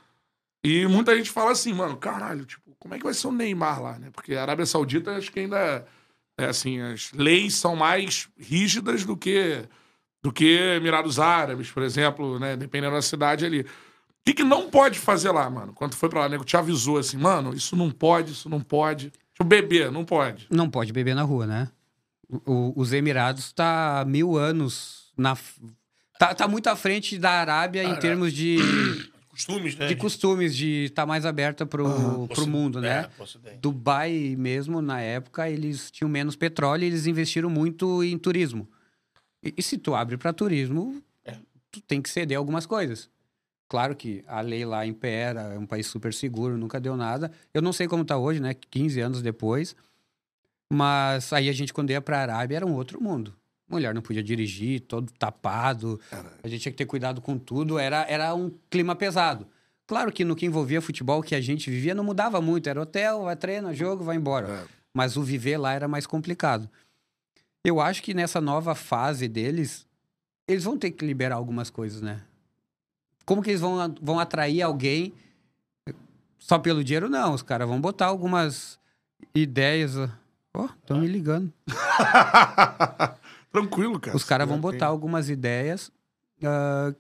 e 0.65 0.87
muita 0.87 1.17
gente 1.17 1.31
fala 1.31 1.51
assim, 1.53 1.73
mano, 1.73 1.97
caralho, 1.97 2.45
tipo, 2.45 2.75
como 2.79 2.95
é 2.95 2.99
que 2.99 3.05
vai 3.05 3.15
ser 3.15 3.27
o 3.27 3.33
Neymar 3.33 3.83
lá, 3.83 3.99
né? 3.99 4.09
Porque 4.13 4.35
a 4.35 4.43
Arábia 4.43 4.67
Saudita, 4.67 5.17
acho 5.17 5.33
que 5.33 5.41
ainda, 5.41 5.85
é 6.39 6.47
assim, 6.47 6.81
as 6.81 7.11
leis 7.13 7.55
são 7.57 7.75
mais 7.75 8.29
rígidas 8.39 9.05
do 9.05 9.17
que 9.17 9.65
do 10.23 10.33
que 10.33 10.59
Emirados 10.77 11.21
Árabes, 11.21 11.71
por 11.71 11.85
exemplo, 11.85 12.39
né? 12.41 12.57
Dependendo 12.57 12.95
da 12.97 13.03
cidade 13.03 13.45
ali. 13.47 13.65
O 14.27 14.29
que, 14.29 14.35
que 14.35 14.45
não 14.45 14.69
pode 14.69 14.99
fazer 14.99 15.31
lá, 15.31 15.49
mano? 15.49 15.73
Quando 15.73 15.95
foi 15.95 16.09
pra 16.09 16.21
lá, 16.21 16.29
nego 16.29 16.45
te 16.45 16.57
avisou 16.57 16.99
assim, 16.99 17.17
mano, 17.17 17.55
isso 17.55 17.77
não 17.77 17.93
pode, 17.93 18.33
isso 18.33 18.49
não 18.49 18.61
pode. 18.61 19.13
Tipo, 19.33 19.45
beber, 19.45 19.93
não 19.93 20.05
pode. 20.05 20.49
Não 20.51 20.69
pode 20.69 20.93
beber 20.93 21.15
na 21.15 21.23
rua, 21.23 21.47
né? 21.47 21.69
O- 22.45 22.73
os 22.75 22.93
Emirados 22.93 23.53
tá 23.53 24.05
mil 24.05 24.37
anos 24.37 25.13
na. 25.17 25.37
Tá, 26.19 26.35
tá 26.35 26.49
muito 26.49 26.67
à 26.67 26.75
frente 26.75 27.19
da 27.19 27.31
Arábia 27.31 27.85
em 27.85 27.95
termos 28.01 28.33
de, 28.33 28.57
Costumes, 29.31 29.77
né? 29.77 29.87
de 29.87 29.95
costumes, 29.95 30.57
de 30.57 30.87
estar 30.87 31.07
mais 31.07 31.25
aberta 31.25 31.65
pro, 31.65 31.85
pro 32.27 32.47
mundo, 32.49 32.81
né? 32.81 33.07
É. 33.45 33.53
Dubai 33.61 34.35
mesmo, 34.37 34.83
na 34.83 35.01
época, 35.01 35.49
eles 35.49 35.89
tinham 35.91 36.09
menos 36.09 36.35
petróleo 36.35 36.83
e 36.83 36.87
eles 36.87 37.07
investiram 37.07 37.49
muito 37.51 38.03
em 38.03 38.19
turismo. 38.19 38.67
E, 39.41 39.55
e 39.57 39.63
se 39.63 39.79
tu 39.79 39.95
abre 39.95 40.17
para 40.17 40.33
turismo, 40.33 41.01
tu 41.71 41.81
tem 41.83 42.01
que 42.03 42.09
ceder 42.11 42.37
algumas 42.39 42.65
coisas. 42.67 43.09
Claro 43.69 43.97
que 43.97 44.23
a 44.27 44.41
lei 44.41 44.65
lá 44.65 44.87
impera, 44.87 45.55
é 45.55 45.59
um 45.59 45.67
país 45.67 45.87
super 45.87 46.15
seguro, 46.15 46.57
nunca 46.57 46.79
deu 46.81 46.97
nada. 46.97 47.33
Eu 47.53 47.61
não 47.61 47.73
sei 47.73 47.89
como 47.89 48.05
tá 48.05 48.17
hoje, 48.17 48.41
né? 48.41 48.55
15 48.55 49.01
anos 49.01 49.23
depois. 49.23 49.75
Mas 50.73 51.33
aí 51.33 51.49
a 51.49 51.53
gente, 51.53 51.73
quando 51.73 51.91
ia 51.91 52.01
pra 52.01 52.21
Arábia, 52.21 52.57
era 52.57 52.67
um 52.67 52.75
outro 52.75 53.03
mundo. 53.03 53.35
Mulher 53.69 53.93
não 53.93 54.03
podia 54.03 54.23
dirigir, 54.23 54.81
todo 54.81 55.13
tapado. 55.13 56.01
A 56.43 56.49
gente 56.49 56.63
tinha 56.63 56.73
que 56.73 56.79
ter 56.79 56.87
cuidado 56.87 57.21
com 57.21 57.37
tudo. 57.37 57.79
Era, 57.79 58.07
era 58.09 58.35
um 58.35 58.53
clima 58.71 58.95
pesado. 58.95 59.47
Claro 59.87 60.13
que 60.13 60.25
no 60.25 60.37
que 60.37 60.47
envolvia 60.47 60.81
futebol 60.81 61.23
que 61.23 61.35
a 61.35 61.41
gente 61.41 61.71
vivia 61.71 61.95
não 61.95 62.05
mudava 62.05 62.41
muito. 62.41 62.69
Era 62.69 62.81
hotel, 62.81 63.25
vai 63.25 63.37
treino, 63.37 63.75
jogo, 63.75 64.05
vai 64.05 64.17
embora. 64.17 64.49
É. 64.49 64.65
Mas 64.95 65.17
o 65.17 65.23
viver 65.23 65.59
lá 65.59 65.73
era 65.73 65.89
mais 65.89 66.07
complicado. 66.07 66.71
Eu 67.65 67.81
acho 67.81 68.03
que 68.03 68.15
nessa 68.15 68.41
nova 68.41 68.77
fase 68.77 69.27
deles, 69.27 69.87
eles 70.47 70.63
vão 70.63 70.79
ter 70.79 70.93
que 70.93 71.05
liberar 71.05 71.35
algumas 71.35 71.69
coisas, 71.69 72.01
né? 72.01 72.23
Como 73.27 73.43
que 73.43 73.51
eles 73.51 73.61
vão, 73.61 73.95
vão 74.01 74.19
atrair 74.19 74.63
alguém 74.63 75.13
só 76.39 76.59
pelo 76.59 76.83
dinheiro? 76.83 77.11
Não, 77.11 77.35
os 77.35 77.43
caras 77.43 77.69
vão 77.69 77.81
botar 77.81 78.07
algumas 78.07 78.79
ideias. 79.35 79.97
Ó, 80.55 80.67
estão 80.81 81.01
me 81.01 81.09
ligando. 81.09 81.53
Tranquilo, 83.53 83.99
cara. 83.99 84.17
Os 84.17 84.25
caras 84.25 84.49
vão 84.49 84.61
botar 84.61 84.87
algumas 84.87 85.29
ideias 85.29 85.91
ah, 86.45 86.95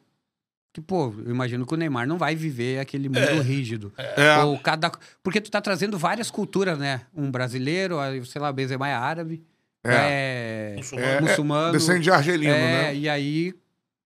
que, 0.72 0.80
pô, 0.80 1.14
eu 1.24 1.30
imagino 1.30 1.64
que 1.64 1.72
o 1.72 1.76
Neymar 1.76 2.06
não 2.06 2.18
vai 2.18 2.34
viver 2.34 2.80
aquele 2.80 3.08
mundo 3.08 3.40
rígido. 3.42 3.92
É. 3.96 4.42
Ou 4.42 4.58
cada... 4.58 4.90
Porque 5.22 5.40
tu 5.40 5.50
tá 5.50 5.60
trazendo 5.60 5.96
várias 5.98 6.30
culturas, 6.30 6.78
né? 6.78 7.02
Um 7.14 7.30
brasileiro, 7.30 7.96
sei 8.26 8.40
lá, 8.40 8.52
Benzema 8.52 8.88
é 8.88 8.92
árabe. 8.92 9.42
É, 9.82 10.74
Muçulmano. 10.76 11.08
É, 11.08 11.20
muçulmano. 11.20 11.72
Descende 11.72 12.00
de 12.00 12.10
argelino, 12.10 12.52
é, 12.52 12.82
né? 12.82 12.94
e 12.96 13.08
aí, 13.08 13.54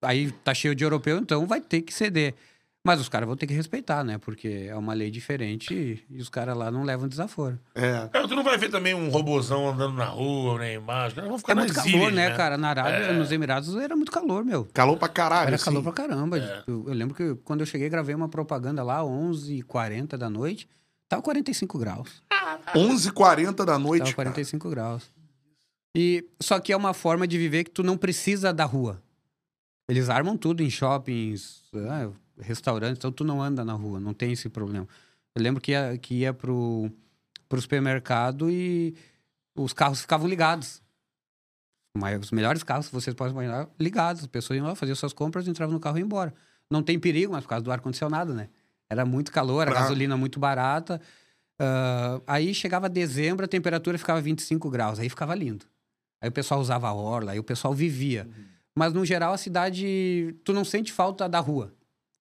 aí 0.02 0.30
tá 0.44 0.54
cheio 0.54 0.74
de 0.74 0.84
europeu, 0.84 1.18
então 1.18 1.46
vai 1.46 1.60
ter 1.60 1.82
que 1.82 1.92
ceder. 1.92 2.34
Mas 2.82 2.98
os 2.98 3.10
caras 3.10 3.26
vão 3.26 3.36
ter 3.36 3.46
que 3.46 3.52
respeitar, 3.52 4.02
né? 4.02 4.16
Porque 4.16 4.66
é 4.66 4.74
uma 4.74 4.94
lei 4.94 5.10
diferente 5.10 5.74
e, 5.74 6.16
e 6.16 6.18
os 6.18 6.30
caras 6.30 6.56
lá 6.56 6.70
não 6.70 6.82
levam 6.82 7.06
desaforo. 7.06 7.58
É. 7.74 8.08
É, 8.10 8.26
tu 8.26 8.34
não 8.34 8.42
vai 8.42 8.56
ver 8.56 8.70
também 8.70 8.94
um 8.94 9.10
robozão 9.10 9.68
andando 9.68 9.94
na 9.96 10.06
rua, 10.06 10.54
o 10.54 10.58
Neymar. 10.58 11.08
Os 11.08 11.12
caras 11.14 11.28
vão 11.28 11.38
ficar 11.38 11.52
É 11.52 11.54
muito 11.56 11.74
calor, 11.74 11.88
ilhas, 11.90 12.14
né, 12.14 12.34
cara? 12.34 12.56
Na 12.56 12.70
Arábia, 12.70 13.12
nos 13.12 13.30
Emirados, 13.30 13.76
era 13.76 13.94
muito 13.94 14.10
calor, 14.10 14.42
meu. 14.46 14.66
Calor 14.72 14.96
pra 14.96 15.08
caralho. 15.08 15.48
Era 15.48 15.56
assim. 15.56 15.66
calor 15.66 15.82
pra 15.82 15.92
caramba. 15.92 16.38
Eu, 16.66 16.88
eu 16.88 16.94
lembro 16.94 17.14
que 17.14 17.34
quando 17.44 17.60
eu 17.60 17.66
cheguei, 17.66 17.90
gravei 17.90 18.14
uma 18.14 18.30
propaganda 18.30 18.82
lá, 18.82 19.00
11h40 19.00 20.16
da 20.16 20.30
noite. 20.30 20.66
Tava 21.06 21.20
45 21.20 21.78
graus. 21.78 22.22
11h40 22.74 23.64
da 23.64 23.78
noite. 23.78 24.04
Tava 24.04 24.14
45 24.14 24.70
graus. 24.70 25.12
E 25.94 26.24
só 26.40 26.58
que 26.60 26.72
é 26.72 26.76
uma 26.76 26.94
forma 26.94 27.26
de 27.26 27.36
viver 27.36 27.64
que 27.64 27.70
tu 27.70 27.82
não 27.82 27.98
precisa 27.98 28.54
da 28.54 28.64
rua. 28.64 29.02
Eles 29.90 30.08
armam 30.08 30.36
tudo 30.36 30.62
em 30.62 30.70
shoppings, 30.70 31.64
ah, 31.74 32.10
restaurantes, 32.38 32.98
então 32.98 33.10
tu 33.10 33.24
não 33.24 33.42
anda 33.42 33.64
na 33.64 33.72
rua, 33.72 33.98
não 33.98 34.14
tem 34.14 34.30
esse 34.30 34.48
problema. 34.48 34.86
Eu 35.34 35.42
lembro 35.42 35.60
que 35.60 35.72
ia, 35.72 35.98
que 35.98 36.14
ia 36.14 36.32
pro, 36.32 36.88
pro 37.48 37.60
supermercado 37.60 38.48
e 38.48 38.94
os 39.56 39.72
carros 39.72 40.00
ficavam 40.00 40.28
ligados. 40.28 40.80
Mas 41.98 42.20
Os 42.20 42.30
melhores 42.30 42.62
carros 42.62 42.88
vocês 42.88 43.14
podem 43.14 43.32
imaginar, 43.32 43.68
ligados. 43.80 44.22
As 44.22 44.28
pessoas 44.28 44.58
iam 44.58 44.66
lá, 44.66 44.76
faziam 44.76 44.94
suas 44.94 45.12
compras, 45.12 45.48
entravam 45.48 45.74
no 45.74 45.80
carro 45.80 45.98
e 45.98 46.00
iam 46.00 46.06
embora. 46.06 46.32
Não 46.70 46.84
tem 46.84 46.96
perigo, 46.96 47.32
mas 47.32 47.42
por 47.42 47.48
causa 47.50 47.64
do 47.64 47.72
ar-condicionado, 47.72 48.32
né? 48.32 48.48
Era 48.88 49.04
muito 49.04 49.32
calor, 49.32 49.66
a 49.68 49.72
gasolina 49.72 50.16
muito 50.16 50.38
barata. 50.38 51.00
Ah, 51.58 52.20
aí 52.28 52.54
chegava 52.54 52.88
dezembro, 52.88 53.44
a 53.44 53.48
temperatura 53.48 53.98
ficava 53.98 54.20
25 54.20 54.70
graus, 54.70 55.00
aí 55.00 55.08
ficava 55.08 55.34
lindo. 55.34 55.66
Aí 56.20 56.28
o 56.28 56.32
pessoal 56.32 56.60
usava 56.60 56.86
a 56.86 56.94
orla, 56.94 57.32
aí 57.32 57.40
o 57.40 57.44
pessoal 57.44 57.74
vivia. 57.74 58.28
Mas 58.76 58.92
no 58.92 59.04
geral 59.04 59.32
a 59.32 59.38
cidade, 59.38 60.34
tu 60.44 60.52
não 60.52 60.64
sente 60.64 60.92
falta 60.92 61.28
da 61.28 61.40
rua. 61.40 61.72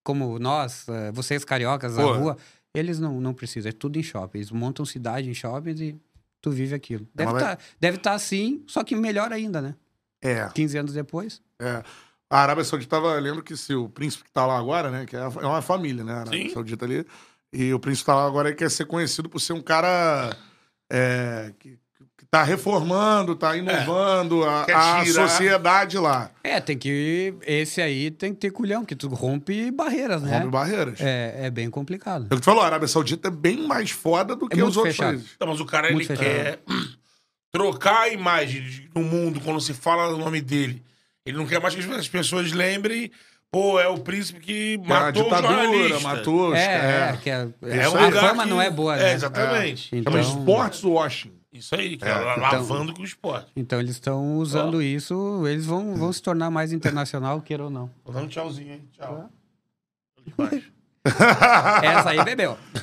Como 0.04 0.40
nós, 0.40 0.88
eh, 0.88 1.12
vocês 1.12 1.46
cariocas, 1.46 1.96
Pô. 1.96 2.02
a 2.02 2.18
rua, 2.18 2.38
eles 2.74 3.00
não, 3.00 3.20
não 3.22 3.34
precisam, 3.34 3.70
é 3.70 3.72
tudo 3.72 4.00
em 4.00 4.04
shopping. 4.04 4.40
Eles 4.40 4.52
montam 4.52 4.86
cidade 4.86 5.30
em 5.30 5.34
shoppings 5.34 5.80
e 5.80 5.96
tu 6.42 6.52
vive 6.52 6.74
aquilo. 6.74 7.08
Deve 7.14 7.32
mas 7.32 7.42
estar 7.42 7.60
deve 7.80 7.98
tá 7.98 8.14
assim, 8.14 8.64
só 8.68 8.84
que 8.84 8.96
melhor 8.96 9.32
ainda, 9.32 9.62
né? 9.62 9.76
É, 10.22 10.50
15 10.50 10.78
anos 10.78 10.94
depois. 10.94 11.42
é. 11.60 11.84
A 12.32 12.42
Arábia 12.44 12.64
Saudita 12.64 12.96
tava 12.96 13.20
lendo 13.20 13.42
que 13.42 13.58
se 13.58 13.74
o 13.74 13.90
príncipe 13.90 14.26
que 14.26 14.32
tá 14.32 14.46
lá 14.46 14.56
agora, 14.56 14.92
né? 14.92 15.04
Que 15.04 15.16
é 15.16 15.20
é 15.20 15.46
uma 15.48 15.64
família, 15.64 16.04
né? 16.04 16.14
A 16.14 16.20
Arábia 16.20 16.44
Sim. 16.44 16.54
Saudita 16.54 16.86
ali. 16.86 17.04
E 17.52 17.74
o 17.74 17.80
príncipe 17.80 18.06
tá 18.06 18.14
lá 18.14 18.28
agora 18.28 18.50
ele 18.50 18.56
quer 18.56 18.70
ser 18.70 18.86
conhecido 18.86 19.28
por 19.28 19.40
ser 19.40 19.54
um 19.54 19.62
cara 19.62 20.38
é, 20.92 21.52
que 21.58 21.80
tá 22.30 22.44
reformando, 22.44 23.36
tá 23.36 23.56
inovando 23.56 24.44
a, 24.46 24.66
Quer 24.66 24.76
a 24.76 25.04
tirar- 25.04 25.28
sociedade 25.30 25.98
lá. 25.98 26.32
É, 26.44 26.60
tem 26.60 26.78
que. 26.78 27.34
Esse 27.46 27.82
aí 27.82 28.12
tem 28.12 28.34
que 28.34 28.40
ter 28.40 28.52
culhão, 28.52 28.84
que 28.86 28.96
tu 28.96 29.08
rompe 29.10 29.72
barreiras, 29.72 30.22
né? 30.22 30.38
Rompe 30.40 30.50
barreiras. 30.52 31.00
É, 31.02 31.46
é 31.46 31.50
bem 31.50 31.70
complicado. 31.70 32.24
É 32.30 32.34
o 32.34 32.38
que 32.38 32.42
tu 32.42 32.46
falou, 32.46 32.62
a 32.62 32.66
Arábia 32.66 32.88
Saudita 32.88 33.28
é 33.28 33.32
bem 33.32 33.66
mais 33.68 33.92
foda 33.92 34.36
do 34.36 34.48
que 34.48 34.56
muito 34.58 34.70
os 34.72 34.78
outros 34.78 34.96
fechado. 34.96 35.14
países. 35.16 35.32
Não, 35.40 35.48
mas 35.48 35.60
o 35.60 35.66
cara, 35.66 35.88
ele 35.88 35.96
Muito 35.96 36.08
fechado. 36.08 36.26
quer 36.26 36.60
trocar 37.52 38.02
a 38.02 38.10
imagem 38.10 38.90
no 38.96 39.04
mundo 39.04 39.40
quando 39.42 39.60
se 39.62 39.74
fala 39.74 40.14
o 40.14 40.18
nome 40.18 40.42
dele. 40.42 40.84
Ele 41.26 41.38
não 41.38 41.46
quer 41.46 41.60
mais 41.62 41.76
que 41.76 41.82
as 41.82 42.08
pessoas 42.08 42.52
lembrem, 42.52 43.12
pô, 43.52 43.80
é 43.80 43.88
o 43.88 43.98
príncipe 43.98 44.40
que 44.40 44.74
É 44.74 44.86
a 44.86 44.88
matou 44.88 45.22
o 45.22 45.26
ditadura, 45.26 45.64
jornalista. 45.64 46.00
matou 46.08 46.50
os 46.52 46.56
É, 46.58 46.64
é, 46.66 47.12
é. 47.14 47.18
que 47.18 47.30
a, 47.30 47.48
É 47.64 47.82
Isso 47.86 47.96
um 47.96 48.00
a 48.08 48.12
fama 48.12 48.44
que- 48.44 48.50
não 48.50 48.62
é 48.62 48.70
boa, 48.70 48.96
É, 48.96 49.00
né? 49.04 49.14
exatamente. 49.14 49.90
Então- 49.96 50.14
Chama 50.14 50.24
esportes 50.24 50.84
washing. 50.84 51.34
Isso 51.52 51.74
aí, 51.76 51.98
que 51.98 52.06
É, 52.06 52.10
é, 52.10 52.32
então- 52.34 52.44
lavando 52.44 52.94
com 52.94 53.02
o 53.02 53.06
esporte. 53.06 53.52
Então 53.56 53.80
eles 53.80 53.92
estão 53.92 54.38
usando 54.38 54.82
isso, 54.84 55.46
eles 55.48 55.66
vão, 55.66 55.96
vão 55.96 56.14
se 56.14 56.22
tornar 56.22 56.52
mais 56.52 56.72
internacional, 56.72 57.42
queira 57.42 57.64
ou 57.64 57.70
não. 57.72 57.90
Vou 58.06 58.14
dar 58.14 58.22
um 58.22 58.28
tchauzinho, 58.28 58.74
hein? 58.74 58.88
Tchau. 58.94 59.30
Essa 61.84 62.10
aí 62.12 62.24
bebeu. 62.24 62.56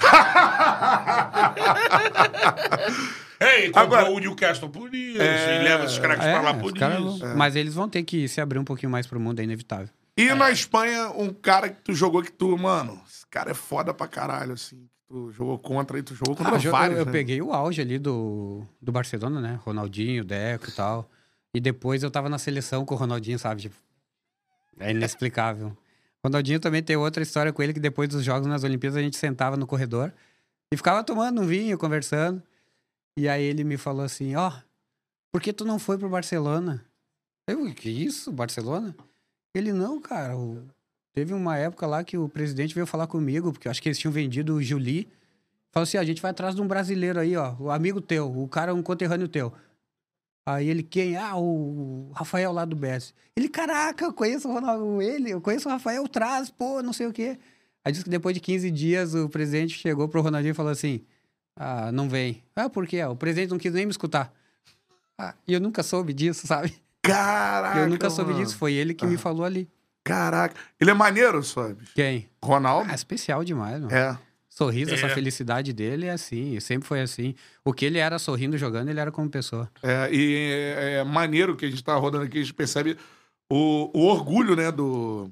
Ei, 3.38 3.66
comprou 3.70 3.82
Agora- 3.98 4.10
o 4.10 4.18
Newcastle 4.18 4.68
por 4.70 4.92
isso. 4.94 5.20
É, 5.20 5.60
e 5.60 5.64
leva 5.64 5.84
esses 5.84 5.98
caras 5.98 6.18
pra 6.18 6.40
lá 6.40 6.50
É, 6.50 6.54
por 6.54 6.72
os 6.72 6.78
caras 6.78 6.98
isso. 6.98 7.18
vão- 7.18 7.36
Mas 7.36 7.54
eles 7.54 7.74
vão 7.74 7.88
ter 7.88 8.02
que 8.02 8.26
se 8.28 8.40
abrir 8.40 8.58
um 8.58 8.64
pouquinho 8.64 8.90
mais 8.90 9.06
pro 9.06 9.20
mundo, 9.20 9.40
é 9.40 9.44
inevitável. 9.44 9.88
E 10.16 10.32
na 10.34 10.50
Espanha, 10.50 11.10
um 11.10 11.30
cara 11.32 11.68
que 11.68 11.80
tu 11.82 11.92
jogou 11.92 12.22
que 12.22 12.32
tu, 12.32 12.56
mano, 12.56 12.98
esse 13.06 13.26
cara 13.26 13.50
é 13.50 13.54
foda 13.54 13.92
pra 13.92 14.08
caralho, 14.08 14.54
assim. 14.54 14.88
Tu 15.08 15.30
jogou 15.32 15.58
contra 15.58 15.98
e 15.98 16.02
tu 16.02 16.14
jogou 16.14 16.34
contra 16.34 16.56
Ah, 16.56 16.60
eu, 16.62 16.70
vários. 16.72 16.98
eu 16.98 17.06
né? 17.06 17.12
peguei 17.12 17.40
o 17.40 17.52
auge 17.52 17.80
ali 17.80 17.98
do, 17.98 18.66
do 18.82 18.90
Barcelona, 18.90 19.40
né? 19.40 19.60
Ronaldinho, 19.62 20.24
Deco 20.24 20.68
e 20.68 20.72
tal. 20.72 21.08
E 21.54 21.60
depois 21.60 22.02
eu 22.02 22.10
tava 22.10 22.28
na 22.28 22.38
seleção 22.38 22.84
com 22.84 22.94
o 22.94 22.98
Ronaldinho, 22.98 23.38
sabe? 23.38 23.62
Tipo, 23.62 23.76
é 24.78 24.90
inexplicável. 24.90 25.76
Ronaldinho 26.24 26.58
também 26.58 26.82
tem 26.82 26.96
outra 26.96 27.22
história 27.22 27.52
com 27.52 27.62
ele, 27.62 27.72
que 27.72 27.78
depois 27.80 28.08
dos 28.08 28.24
jogos 28.24 28.48
nas 28.48 28.64
Olimpíadas 28.64 28.96
a 28.96 29.02
gente 29.02 29.16
sentava 29.16 29.56
no 29.56 29.66
corredor 29.66 30.12
e 30.72 30.76
ficava 30.76 31.04
tomando 31.04 31.40
um 31.40 31.46
vinho, 31.46 31.78
conversando. 31.78 32.42
E 33.16 33.28
aí 33.28 33.44
ele 33.44 33.62
me 33.62 33.76
falou 33.76 34.04
assim, 34.04 34.34
ó, 34.34 34.52
por 35.32 35.40
que 35.40 35.52
tu 35.52 35.64
não 35.64 35.78
foi 35.78 35.96
pro 35.96 36.08
Barcelona? 36.08 36.84
Eu, 37.48 37.72
que 37.72 37.88
isso, 37.88 38.32
Barcelona? 38.32 38.94
Ele, 39.54 39.72
não, 39.72 40.00
cara, 40.00 40.36
o- 40.36 40.66
teve 41.16 41.32
uma 41.32 41.56
época 41.56 41.86
lá 41.86 42.04
que 42.04 42.18
o 42.18 42.28
presidente 42.28 42.74
veio 42.74 42.86
falar 42.86 43.06
comigo, 43.06 43.50
porque 43.50 43.66
eu 43.66 43.70
acho 43.70 43.80
que 43.80 43.88
eles 43.88 43.98
tinham 43.98 44.12
vendido 44.12 44.54
o 44.54 44.62
Juli. 44.62 45.08
Falou 45.72 45.84
assim, 45.84 45.96
ó, 45.96 46.00
a 46.02 46.04
gente 46.04 46.20
vai 46.20 46.30
atrás 46.30 46.54
de 46.54 46.60
um 46.60 46.68
brasileiro 46.68 47.18
aí, 47.18 47.34
ó, 47.34 47.54
o 47.58 47.70
amigo 47.70 48.02
teu, 48.02 48.30
o 48.38 48.46
cara 48.46 48.70
é 48.70 48.74
um 48.74 48.82
conterrâneo 48.82 49.26
teu. 49.26 49.50
Aí 50.46 50.68
ele, 50.68 50.82
quem? 50.82 51.16
Ah, 51.16 51.34
o 51.34 52.10
Rafael 52.14 52.52
lá 52.52 52.66
do 52.66 52.76
BS. 52.76 53.14
Ele, 53.34 53.48
caraca, 53.48 54.04
eu 54.04 54.12
conheço 54.12 54.46
o 54.46 54.52
Ronaldo, 54.52 55.00
ele, 55.00 55.30
eu 55.30 55.40
conheço 55.40 55.68
o 55.68 55.72
Rafael 55.72 56.06
Traz, 56.06 56.50
pô, 56.50 56.82
não 56.82 56.92
sei 56.92 57.06
o 57.06 57.12
quê. 57.12 57.38
Aí 57.82 57.92
disse 57.92 58.04
que 58.04 58.10
depois 58.10 58.34
de 58.34 58.40
15 58.40 58.70
dias 58.70 59.14
o 59.14 59.26
presidente 59.26 59.78
chegou 59.78 60.08
pro 60.08 60.20
Ronaldinho 60.20 60.52
e 60.52 60.54
falou 60.54 60.70
assim, 60.70 61.00
ah, 61.58 61.90
não 61.92 62.10
vem. 62.10 62.42
Ah, 62.54 62.68
por 62.68 62.86
quê? 62.86 63.02
O 63.04 63.16
presidente 63.16 63.50
não 63.50 63.58
quis 63.58 63.72
nem 63.72 63.86
me 63.86 63.90
escutar. 63.90 64.30
Ah, 65.18 65.34
e 65.48 65.54
eu 65.54 65.60
nunca 65.60 65.82
soube 65.82 66.12
disso, 66.12 66.46
sabe? 66.46 66.74
Caraca. 67.00 67.78
eu 67.78 67.88
nunca 67.88 68.10
soube 68.10 68.32
mano. 68.32 68.44
disso, 68.44 68.58
foi 68.58 68.74
ele 68.74 68.92
que 68.92 69.06
me 69.06 69.16
falou 69.16 69.44
ali. 69.46 69.66
Caraca. 70.06 70.54
Ele 70.80 70.90
é 70.90 70.94
maneiro, 70.94 71.42
sabe? 71.42 71.84
Quem? 71.94 72.28
Ronaldo? 72.42 72.88
Ah, 72.90 72.94
especial 72.94 73.42
demais, 73.42 73.80
mano. 73.80 73.92
É. 73.92 74.16
Sorriso, 74.48 74.94
essa 74.94 75.06
É. 75.06 75.10
felicidade 75.10 75.72
dele 75.72 76.06
é 76.06 76.12
assim, 76.12 76.58
sempre 76.60 76.86
foi 76.88 77.00
assim. 77.02 77.34
O 77.64 77.72
que 77.74 77.84
ele 77.84 77.98
era 77.98 78.18
sorrindo, 78.18 78.56
jogando, 78.56 78.88
ele 78.88 79.00
era 79.00 79.10
como 79.12 79.28
pessoa. 79.28 79.70
É, 79.82 80.08
e 80.14 80.34
é, 80.78 80.92
é 81.00 81.04
maneiro 81.04 81.56
que 81.56 81.66
a 81.66 81.68
gente 81.70 81.82
tá 81.84 81.94
rodando 81.96 82.24
aqui, 82.24 82.38
a 82.38 82.40
gente 82.40 82.54
percebe 82.54 82.96
o, 83.52 83.90
o 83.92 84.06
orgulho, 84.06 84.54
né, 84.56 84.70
do, 84.72 85.30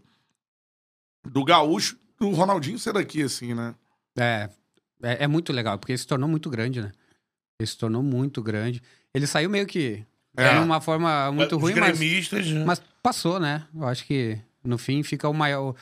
do 1.25 1.45
gaúcho, 1.45 1.97
do 2.19 2.31
Ronaldinho 2.31 2.79
ser 2.79 2.93
daqui, 2.93 3.23
assim, 3.23 3.55
né? 3.55 3.75
É, 4.19 4.51
é, 5.03 5.25
é 5.25 5.27
muito 5.27 5.53
legal, 5.53 5.79
porque 5.79 5.93
ele 5.93 5.99
se 5.99 6.07
tornou 6.07 6.29
muito 6.29 6.51
grande, 6.51 6.83
né? 6.83 6.93
Ele 7.59 7.67
se 7.67 7.79
tornou 7.79 8.03
muito 8.03 8.43
grande. 8.43 8.83
Ele 9.15 9.27
saiu 9.27 9.49
meio 9.49 9.67
que 9.67 10.05
É. 10.37 10.53
de 10.55 10.59
uma 10.59 10.81
forma 10.81 11.31
muito 11.33 11.57
Os 11.57 11.63
ruim, 11.63 11.75
mas, 11.77 11.97
gremistas... 11.99 12.47
mas 12.67 12.83
passou, 13.03 13.41
né? 13.41 13.65
Eu 13.75 13.87
acho 13.87 14.05
que 14.05 14.39
no 14.65 14.79
fim 14.79 15.03
fica 15.03 15.29
o 15.29 15.35
maior. 15.35 15.75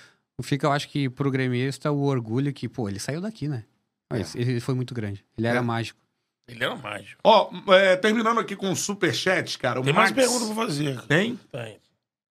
Fica, 0.43 0.67
eu 0.67 0.73
acho 0.73 0.89
que 0.89 1.09
pro 1.09 1.31
gremista 1.31 1.91
o 1.93 2.03
orgulho 2.03 2.53
que, 2.53 2.69
pô, 2.69 2.89
ele 2.89 2.99
saiu 2.99 3.21
daqui, 3.21 3.47
né? 3.49 3.65
Mas 4.11 4.35
ele 4.35 4.61
foi 4.61 4.75
muito 4.75 4.93
grande. 4.93 5.25
Ele 5.39 5.47
era 5.47 5.59
É. 5.59 5.63
mágico. 5.63 6.01
Ele 6.49 6.63
era 6.65 6.75
mágico. 6.75 7.21
Ó, 7.23 7.51
é, 7.75 7.97
terminando 7.97 8.41
aqui 8.41 8.57
com 8.57 8.71
o 8.73 8.77
superchat, 8.77 9.57
cara. 9.59 9.81
O 9.81 9.85
Tem 9.85 9.93
mais 9.93 10.11
Max... 10.11 10.21
perguntas 10.23 10.47
pra 10.49 10.57
fazer. 10.67 11.01
Tem? 11.03 11.37
Tem. 11.51 11.81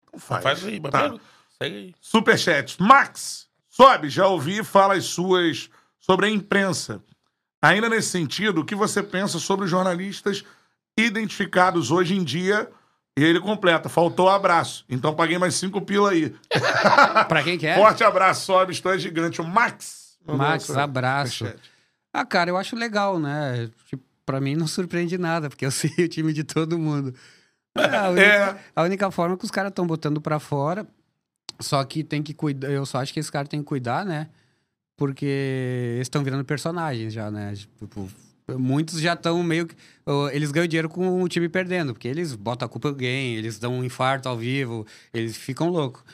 Então 0.08 0.20
Faz, 0.20 0.64
aí, 0.64 0.78
mas 0.80 0.92
Tá. 0.92 1.02
pega- 1.10 1.20
segue 1.60 1.76
aí. 1.76 1.94
Superchat. 2.00 2.80
Max, 2.80 3.48
sobe, 3.68 4.08
já 4.08 4.26
ouvi 4.28 4.62
falas 4.62 5.04
suas 5.06 5.68
sobre 5.98 6.26
a 6.26 6.30
imprensa. 6.30 7.02
Ainda 7.60 7.88
nesse 7.88 8.08
sentido, 8.10 8.60
o 8.60 8.64
que 8.64 8.74
você 8.76 9.02
pensa 9.02 9.38
sobre 9.40 9.64
os 9.64 9.70
jornalistas 9.70 10.44
identificados 10.96 11.90
hoje 11.90 12.14
em 12.14 12.22
dia? 12.24 12.70
E 13.18 13.24
ele 13.24 13.40
completa, 13.40 13.88
faltou 13.88 14.28
abraço. 14.28 14.84
Então 14.88 15.14
paguei 15.14 15.38
mais 15.38 15.54
cinco 15.54 15.80
pila 15.80 16.10
aí. 16.10 16.34
Pra 17.28 17.42
quem 17.42 17.56
que 17.56 17.66
é? 17.66 17.74
Forte 17.74 18.04
abraço, 18.04 18.44
sobe, 18.44 18.72
estou 18.72 18.92
é 18.92 18.98
gigante. 18.98 19.40
O 19.40 19.44
Max. 19.44 20.18
Max, 20.26 20.70
abraço. 20.70 21.46
Ah, 22.12 22.24
cara, 22.26 22.50
eu 22.50 22.56
acho 22.56 22.76
legal, 22.76 23.18
né? 23.18 23.70
Tipo, 23.86 24.02
pra 24.24 24.40
mim 24.40 24.54
não 24.54 24.66
surpreende 24.66 25.16
nada, 25.16 25.48
porque 25.48 25.64
eu 25.64 25.70
sei 25.72 25.90
o 25.98 26.08
time 26.08 26.32
de 26.32 26.44
todo 26.44 26.78
mundo. 26.78 27.14
É, 27.74 27.96
a, 27.96 28.08
única, 28.10 28.26
É. 28.26 28.58
a 28.74 28.82
única 28.82 29.10
forma 29.10 29.34
é 29.34 29.38
que 29.38 29.44
os 29.44 29.50
caras 29.50 29.70
estão 29.70 29.86
botando 29.86 30.20
pra 30.20 30.38
fora. 30.38 30.86
Só 31.58 31.82
que 31.84 32.04
tem 32.04 32.22
que 32.22 32.34
cuidar. 32.34 32.68
Eu 32.70 32.84
só 32.84 32.98
acho 32.98 33.14
que 33.14 33.20
esse 33.20 33.32
cara 33.32 33.46
tem 33.48 33.60
que 33.60 33.66
cuidar, 33.66 34.04
né? 34.04 34.28
Porque 34.96 35.24
eles 35.94 36.06
estão 36.06 36.22
virando 36.22 36.44
personagens 36.44 37.12
já, 37.12 37.30
né? 37.30 37.54
Tipo, 37.54 38.08
muitos 38.48 39.00
já 39.00 39.14
estão 39.14 39.42
meio 39.42 39.66
que. 39.66 39.74
Eles 40.32 40.52
ganham 40.52 40.68
dinheiro 40.68 40.88
com 40.88 41.22
o 41.22 41.28
time 41.28 41.48
perdendo, 41.48 41.92
porque 41.92 42.06
eles 42.06 42.34
botam 42.34 42.66
a 42.66 42.68
culpa 42.68 42.88
em 42.88 42.90
alguém, 42.92 43.34
eles 43.34 43.58
dão 43.58 43.74
um 43.74 43.84
infarto 43.84 44.28
ao 44.28 44.36
vivo, 44.36 44.86
eles 45.12 45.36
ficam 45.36 45.68
loucos. 45.68 46.04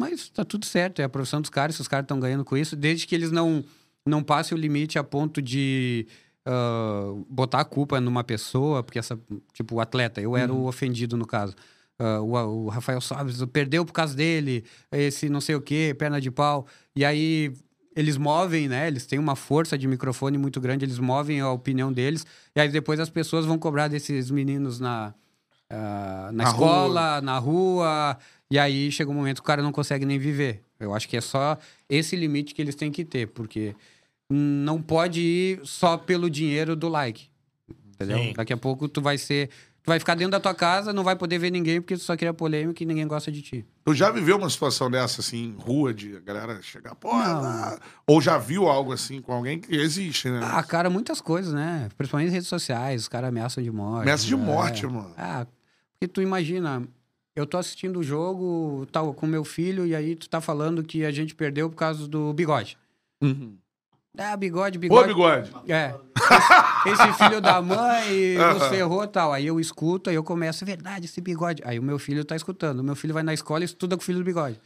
Mas 0.00 0.28
tá 0.28 0.44
tudo 0.44 0.64
certo, 0.66 1.00
é 1.00 1.04
a 1.04 1.08
profissão 1.08 1.40
dos 1.40 1.50
caras, 1.50 1.74
se 1.74 1.80
os 1.80 1.88
caras 1.88 2.04
estão 2.04 2.20
ganhando 2.20 2.44
com 2.44 2.56
isso, 2.56 2.76
desde 2.76 3.06
que 3.06 3.14
eles 3.14 3.32
não, 3.32 3.64
não 4.06 4.22
passem 4.22 4.56
o 4.56 4.60
limite 4.60 4.98
a 4.98 5.02
ponto 5.02 5.42
de 5.42 6.06
ah, 6.46 7.12
botar 7.28 7.60
a 7.60 7.64
culpa 7.64 8.00
numa 8.00 8.24
pessoa, 8.24 8.82
porque 8.82 8.98
essa, 8.98 9.18
tipo, 9.52 9.74
o 9.76 9.80
atleta, 9.80 10.20
eu 10.20 10.36
era 10.36 10.52
o 10.52 10.66
ofendido 10.66 11.16
no 11.16 11.26
caso. 11.26 11.54
Ah, 11.98 12.20
o, 12.20 12.66
o 12.66 12.68
Rafael 12.68 13.00
Sobres 13.00 13.44
perdeu 13.52 13.84
por 13.84 13.92
causa 13.92 14.14
dele, 14.14 14.64
esse 14.92 15.28
não 15.28 15.40
sei 15.40 15.56
o 15.56 15.60
quê, 15.60 15.94
perna 15.98 16.20
de 16.20 16.30
pau. 16.30 16.66
E 16.96 17.04
aí 17.04 17.52
eles 17.98 18.16
movem, 18.16 18.68
né? 18.68 18.86
Eles 18.86 19.06
têm 19.06 19.18
uma 19.18 19.34
força 19.34 19.76
de 19.76 19.88
microfone 19.88 20.38
muito 20.38 20.60
grande, 20.60 20.84
eles 20.84 21.00
movem 21.00 21.40
a 21.40 21.50
opinião 21.50 21.92
deles. 21.92 22.24
E 22.54 22.60
aí 22.60 22.68
depois 22.68 23.00
as 23.00 23.10
pessoas 23.10 23.44
vão 23.44 23.58
cobrar 23.58 23.88
desses 23.88 24.30
meninos 24.30 24.78
na, 24.78 25.12
ah, 25.68 26.30
na, 26.32 26.44
Na 26.44 26.44
escola, 26.44 27.20
na 27.20 27.38
rua. 27.40 28.16
E 28.48 28.56
aí 28.56 28.92
chega 28.92 29.10
um 29.10 29.14
momento 29.14 29.38
que 29.38 29.40
o 29.40 29.44
cara 29.44 29.64
não 29.64 29.72
consegue 29.72 30.06
nem 30.06 30.16
viver. 30.16 30.62
Eu 30.78 30.94
acho 30.94 31.08
que 31.08 31.16
é 31.16 31.20
só 31.20 31.58
esse 31.88 32.14
limite 32.14 32.54
que 32.54 32.62
eles 32.62 32.76
têm 32.76 32.92
que 32.92 33.04
ter, 33.04 33.26
porque 33.26 33.74
não 34.30 34.80
pode 34.80 35.20
ir 35.20 35.60
só 35.64 35.96
pelo 35.96 36.30
dinheiro 36.30 36.76
do 36.76 36.88
like. 36.88 37.26
Entendeu? 37.88 38.18
Sim. 38.18 38.32
Daqui 38.36 38.52
a 38.52 38.56
pouco 38.56 38.88
tu 38.88 39.02
vai 39.02 39.18
ser. 39.18 39.50
Vai 39.88 39.98
ficar 39.98 40.14
dentro 40.14 40.32
da 40.32 40.40
tua 40.40 40.54
casa, 40.54 40.92
não 40.92 41.02
vai 41.02 41.16
poder 41.16 41.38
ver 41.38 41.50
ninguém, 41.50 41.80
porque 41.80 41.96
tu 41.96 42.02
só 42.02 42.14
queria 42.14 42.34
polêmica 42.34 42.82
e 42.82 42.86
ninguém 42.86 43.06
gosta 43.06 43.32
de 43.32 43.40
ti. 43.40 43.66
Tu 43.86 43.94
já 43.94 44.10
viveu 44.10 44.36
uma 44.36 44.50
situação 44.50 44.90
dessa, 44.90 45.22
assim, 45.22 45.46
em 45.46 45.56
rua, 45.58 45.94
de 45.94 46.16
a 46.16 46.20
galera 46.20 46.60
chegar, 46.60 46.94
ah", 47.04 47.78
ou 48.06 48.20
já 48.20 48.36
viu 48.36 48.68
algo 48.68 48.92
assim 48.92 49.22
com 49.22 49.32
alguém 49.32 49.58
que 49.58 49.74
existe, 49.74 50.28
né? 50.28 50.40
Ah, 50.42 50.62
cara, 50.62 50.90
muitas 50.90 51.22
coisas, 51.22 51.54
né? 51.54 51.88
Principalmente 51.96 52.26
nas 52.26 52.34
redes 52.34 52.48
sociais, 52.48 53.02
os 53.02 53.08
caras 53.08 53.28
ameaçam 53.28 53.64
de 53.64 53.70
morte. 53.70 54.02
Ameaça 54.02 54.26
de 54.26 54.34
é. 54.34 54.36
morte, 54.36 54.86
mano. 54.86 55.14
Ah, 55.16 55.46
porque 55.92 56.06
tu 56.06 56.20
imagina, 56.20 56.86
eu 57.34 57.46
tô 57.46 57.56
assistindo 57.56 57.98
o 57.98 58.02
jogo, 58.02 58.86
tal, 58.92 59.14
com 59.14 59.26
meu 59.26 59.42
filho, 59.42 59.86
e 59.86 59.96
aí 59.96 60.14
tu 60.14 60.28
tá 60.28 60.40
falando 60.40 60.84
que 60.84 61.02
a 61.04 61.10
gente 61.10 61.34
perdeu 61.34 61.70
por 61.70 61.76
causa 61.76 62.06
do 62.06 62.32
bigode. 62.34 62.76
Uhum. 63.22 63.56
Ah, 64.16 64.36
bigode, 64.36 64.78
Ô, 64.78 64.80
bigode. 64.80 65.08
bigode. 65.08 65.52
É. 65.70 65.94
Esse, 66.86 67.02
esse 67.08 67.12
filho 67.14 67.40
da 67.40 67.60
mãe 67.62 68.36
nos 68.36 68.66
ferrou 68.68 69.04
e 69.04 69.08
tal. 69.08 69.32
Aí 69.32 69.46
eu 69.46 69.60
escuto, 69.60 70.10
aí 70.10 70.16
eu 70.16 70.24
começo, 70.24 70.64
é 70.64 70.66
verdade, 70.66 71.06
esse 71.06 71.20
bigode. 71.20 71.62
Aí 71.64 71.78
o 71.78 71.82
meu 71.82 71.98
filho 71.98 72.24
tá 72.24 72.34
escutando. 72.34 72.80
O 72.80 72.84
meu 72.84 72.96
filho 72.96 73.14
vai 73.14 73.22
na 73.22 73.34
escola 73.34 73.62
e 73.62 73.66
estuda 73.66 73.96
com 73.96 74.02
o 74.02 74.04
filho 74.04 74.18
do 74.18 74.24
bigode. 74.24 74.60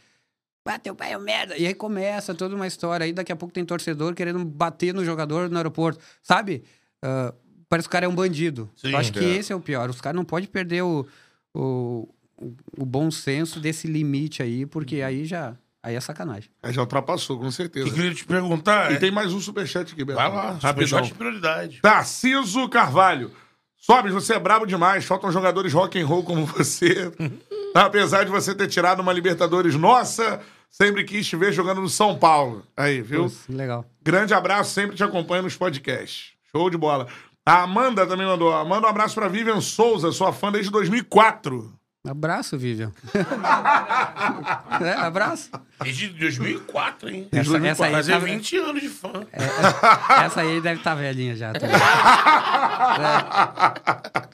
Ah, 0.65 0.79
teu 0.79 0.95
pai 0.95 1.11
é 1.11 1.17
um 1.17 1.21
merda. 1.21 1.57
E 1.57 1.67
aí 1.67 1.73
começa 1.73 2.33
toda 2.33 2.55
uma 2.55 2.65
história. 2.65 3.03
Aí 3.03 3.11
daqui 3.11 3.31
a 3.31 3.35
pouco 3.35 3.53
tem 3.53 3.65
torcedor 3.65 4.13
querendo 4.13 4.43
bater 4.45 4.93
no 4.93 5.03
jogador 5.03 5.49
no 5.49 5.57
aeroporto. 5.57 5.99
Sabe? 6.21 6.63
Ah, 7.01 7.33
parece 7.67 7.87
que 7.87 7.91
o 7.91 7.91
cara 7.91 8.05
é 8.05 8.09
um 8.09 8.15
bandido. 8.15 8.69
Sim, 8.75 8.91
eu 8.91 8.97
acho 8.97 9.11
que 9.11 9.19
é. 9.19 9.37
esse 9.37 9.51
é 9.51 9.55
o 9.55 9.59
pior. 9.59 9.89
Os 9.89 9.99
caras 9.99 10.15
não 10.15 10.23
podem 10.23 10.47
perder 10.47 10.83
o, 10.83 11.05
o, 11.53 12.07
o 12.77 12.85
bom 12.85 13.11
senso 13.11 13.59
desse 13.59 13.87
limite 13.87 14.41
aí, 14.41 14.65
porque 14.65 15.01
aí 15.01 15.25
já. 15.25 15.55
Aí 15.83 15.95
é 15.95 15.99
sacanagem. 15.99 16.49
Aí 16.63 16.71
já 16.71 16.79
ultrapassou, 16.81 17.37
com 17.37 17.45
Eu 17.45 17.51
certeza. 17.51 17.91
queria 17.91 18.13
te 18.13 18.23
perguntar. 18.25 18.91
E 18.91 18.95
é- 18.95 18.99
tem 18.99 19.11
mais 19.11 19.33
um 19.33 19.39
superchat 19.41 19.91
aqui, 19.91 20.05
Beto. 20.05 20.17
Vai 20.17 20.29
lá, 20.29 20.51
Rapidão. 20.51 20.69
superchat 20.69 21.07
de 21.07 21.13
prioridade. 21.13 21.79
Tarciso 21.81 22.69
Carvalho. 22.69 23.31
Sobes, 23.77 24.13
você 24.13 24.35
é 24.35 24.39
brabo 24.39 24.65
demais. 24.65 25.03
Faltam 25.03 25.29
jogadores 25.29 25.73
rock 25.73 25.99
and 25.99 26.05
roll 26.07 26.23
como 26.23 26.45
você. 26.45 27.11
Apesar 27.75 28.23
de 28.23 28.31
você 28.31 28.55
ter 28.55 28.67
tirado 28.67 29.01
uma 29.01 29.11
Libertadores 29.11 29.75
nossa, 29.75 30.39
sempre 30.69 31.03
quis 31.03 31.27
te 31.27 31.35
ver 31.35 31.51
jogando 31.51 31.81
no 31.81 31.89
São 31.89 32.17
Paulo. 32.17 32.65
Aí, 32.77 33.01
viu? 33.01 33.23
Putz, 33.23 33.45
legal. 33.49 33.83
Grande 34.01 34.33
abraço, 34.33 34.71
sempre 34.71 34.95
te 34.95 35.03
acompanho 35.03 35.43
nos 35.43 35.57
podcasts. 35.57 36.31
Show 36.55 36.69
de 36.69 36.77
bola. 36.77 37.07
A 37.45 37.63
Amanda 37.63 38.07
também 38.07 38.25
mandou. 38.25 38.51
Manda 38.65 38.87
um 38.87 38.89
abraço 38.89 39.15
pra 39.15 39.27
Vivian 39.27 39.59
Souza, 39.59 40.13
sua 40.13 40.31
fã 40.31 40.49
desde 40.49 40.71
2004. 40.71 41.73
Abraço, 42.05 42.57
Vivian. 42.57 42.91
é, 44.83 44.91
abraço. 44.91 45.49
Desde 45.81 46.09
2004, 46.09 47.09
hein? 47.09 47.29
Essa, 47.31 47.57
essa 47.65 47.85
aí 47.85 47.91
Fazer 47.93 48.11
tá, 48.11 48.19
20 48.19 48.57
anos 48.57 48.81
de 48.81 48.89
fã. 48.89 49.25
essa 49.31 50.41
aí 50.41 50.59
deve 50.59 50.81
estar 50.81 50.95
velhinha 50.95 51.33
já. 51.33 51.53
também. 51.53 51.77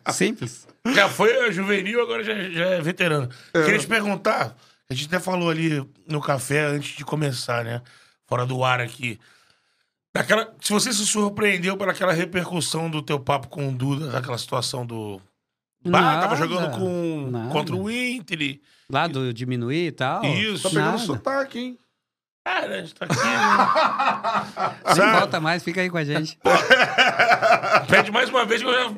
É. 0.07 0.11
Simples. 0.11 0.67
Já 0.95 1.07
foi 1.07 1.51
juvenil, 1.51 2.01
agora 2.01 2.23
já, 2.23 2.33
já 2.49 2.65
é 2.65 2.81
veterano. 2.81 3.29
Queria 3.53 3.77
te 3.77 3.85
perguntar, 3.87 4.55
a 4.89 4.93
gente 4.95 5.05
até 5.05 5.19
falou 5.19 5.51
ali 5.51 5.87
no 6.07 6.19
café 6.19 6.65
antes 6.65 6.97
de 6.97 7.05
começar, 7.05 7.63
né? 7.63 7.83
Fora 8.25 8.47
do 8.47 8.63
ar 8.63 8.81
aqui. 8.81 9.19
Daquela, 10.11 10.51
se 10.59 10.73
você 10.73 10.91
se 10.91 11.05
surpreendeu 11.05 11.77
pelaquela 11.77 12.13
repercussão 12.13 12.89
do 12.89 13.03
teu 13.03 13.19
papo 13.19 13.47
com 13.47 13.69
o 13.69 13.71
Duda, 13.71 14.07
daquela 14.07 14.39
situação 14.39 14.83
do. 14.83 15.21
Bah, 15.85 16.19
tava 16.21 16.35
jogando 16.35 16.71
com, 16.77 17.27
nada. 17.31 17.49
contra 17.51 17.75
o 17.75 17.89
Inter. 17.89 18.41
e- 18.41 18.61
Lá 18.91 19.07
do 19.07 19.33
diminuir 19.33 19.87
e 19.87 19.91
tal. 19.91 20.23
Isso. 20.25 20.63
Tá 20.63 20.69
pegando 20.69 20.85
Nada. 20.85 20.97
sotaque, 20.99 21.59
hein? 21.59 21.77
Cara, 22.43 22.75
a 22.75 22.81
gente 22.81 22.95
tá 22.95 23.05
aqui. 23.05 23.15
Né? 24.99 25.05
Nem 25.05 25.11
volta 25.19 25.39
mais, 25.39 25.61
fica 25.63 25.81
aí 25.81 25.89
com 25.89 25.97
a 25.97 26.03
gente. 26.03 26.39
Pede 27.87 28.11
mais 28.11 28.29
uma 28.29 28.43
vez 28.45 28.61
que 28.63 28.67
eu 28.67 28.73
já. 28.73 28.89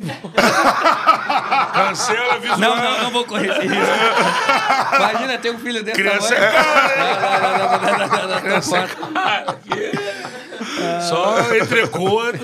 Cancela 1.73 2.39
visual. 2.39 2.59
Não, 2.59 2.75
não, 2.77 3.03
não 3.03 3.11
vou 3.11 3.25
correr 3.25 3.49
esse 3.49 3.61
risco. 3.67 4.95
Imagina 4.95 5.37
ter 5.39 5.51
um 5.51 5.59
filho 5.59 5.83
desse 5.83 5.97
Criança 6.01 6.33
tamanho. 6.35 6.45
é 6.45 6.51
cara, 6.51 6.93
hein? 6.97 7.13
Não, 7.21 7.29
não, 7.41 7.59
não, 7.59 7.69
não, 7.71 7.79
não, 7.81 8.07
não, 8.07 8.17
não, 8.21 8.27
não, 8.35 8.41
Criança 8.41 8.77
é 8.77 8.87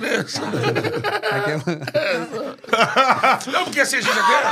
né? 0.01 0.26
Não, 2.31 2.36
porque 3.66 3.80
assim, 3.80 3.98
a 3.98 4.02
gente 4.02 4.20
até. 4.20 4.44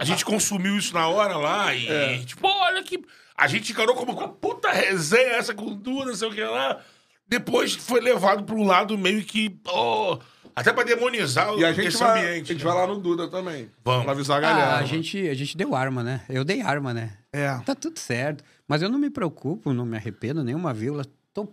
A 0.00 0.04
gente 0.04 0.24
consumiu 0.24 0.76
isso 0.76 0.94
na 0.94 1.08
hora 1.08 1.36
lá 1.36 1.74
e, 1.74 2.24
tipo, 2.24 2.46
olha 2.46 2.82
que. 2.82 3.02
A 3.36 3.46
gente 3.46 3.72
encarou 3.72 3.94
como 3.94 4.12
uma 4.12 4.28
puta 4.28 4.70
resenha 4.70 5.36
essa 5.36 5.54
com 5.54 5.74
Duda, 5.74 6.06
não 6.06 6.14
sei 6.14 6.28
o 6.28 6.32
que 6.32 6.42
lá. 6.42 6.80
Depois 7.26 7.74
foi 7.74 8.00
levado 8.00 8.44
pra 8.44 8.54
um 8.54 8.66
lado 8.66 8.98
meio 8.98 9.24
que. 9.24 9.58
oh, 9.66 10.18
até 10.54 10.72
pra 10.72 10.82
demonizar 10.82 11.54
E 11.56 11.64
a 11.64 11.72
gente, 11.72 11.88
esse 11.88 11.98
vai, 11.98 12.18
ambiente. 12.18 12.50
a 12.50 12.54
gente 12.54 12.64
né? 12.64 12.70
vai 12.70 12.80
lá 12.80 12.86
no 12.86 13.00
Duda 13.00 13.28
também. 13.28 13.70
Vamos. 13.84 14.02
Pra 14.04 14.12
avisar 14.12 14.38
a 14.38 14.40
galera. 14.40 14.70
Ah, 14.72 14.78
a 14.78 14.84
gente, 14.84 15.28
a 15.28 15.34
gente 15.34 15.56
deu 15.56 15.74
arma, 15.74 16.02
né? 16.02 16.22
Eu 16.28 16.44
dei 16.44 16.60
arma, 16.60 16.92
né? 16.92 17.14
É. 17.32 17.56
Tá 17.64 17.74
tudo 17.74 17.98
certo. 17.98 18.44
Mas 18.66 18.82
eu 18.82 18.88
não 18.88 18.98
me 18.98 19.10
preocupo, 19.10 19.72
não 19.72 19.86
me 19.86 19.96
arrependo 19.96 20.44
nenhuma 20.44 20.74
vírgula. 20.74 21.06
Tô 21.32 21.48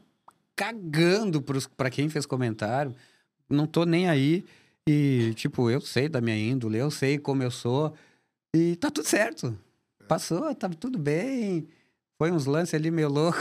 cagando 0.55 1.41
pros, 1.41 1.67
pra 1.67 1.89
quem 1.89 2.09
fez 2.09 2.25
comentário. 2.25 2.93
Não 3.49 3.65
tô 3.65 3.85
nem 3.85 4.09
aí. 4.09 4.43
E, 4.87 5.33
tipo, 5.33 5.69
eu 5.69 5.81
sei 5.81 6.07
da 6.07 6.21
minha 6.21 6.37
índole, 6.37 6.77
eu 6.77 6.89
sei 6.89 7.17
como 7.17 7.43
eu 7.43 7.51
sou. 7.51 7.93
E 8.55 8.75
tá 8.77 8.89
tudo 8.89 9.05
certo. 9.05 9.57
Passou, 10.07 10.55
tá 10.55 10.69
tudo 10.69 10.97
bem. 10.97 11.67
Foi 12.17 12.31
uns 12.31 12.45
lances 12.45 12.73
ali 12.73 12.89
meio 12.89 13.09
louco. 13.09 13.37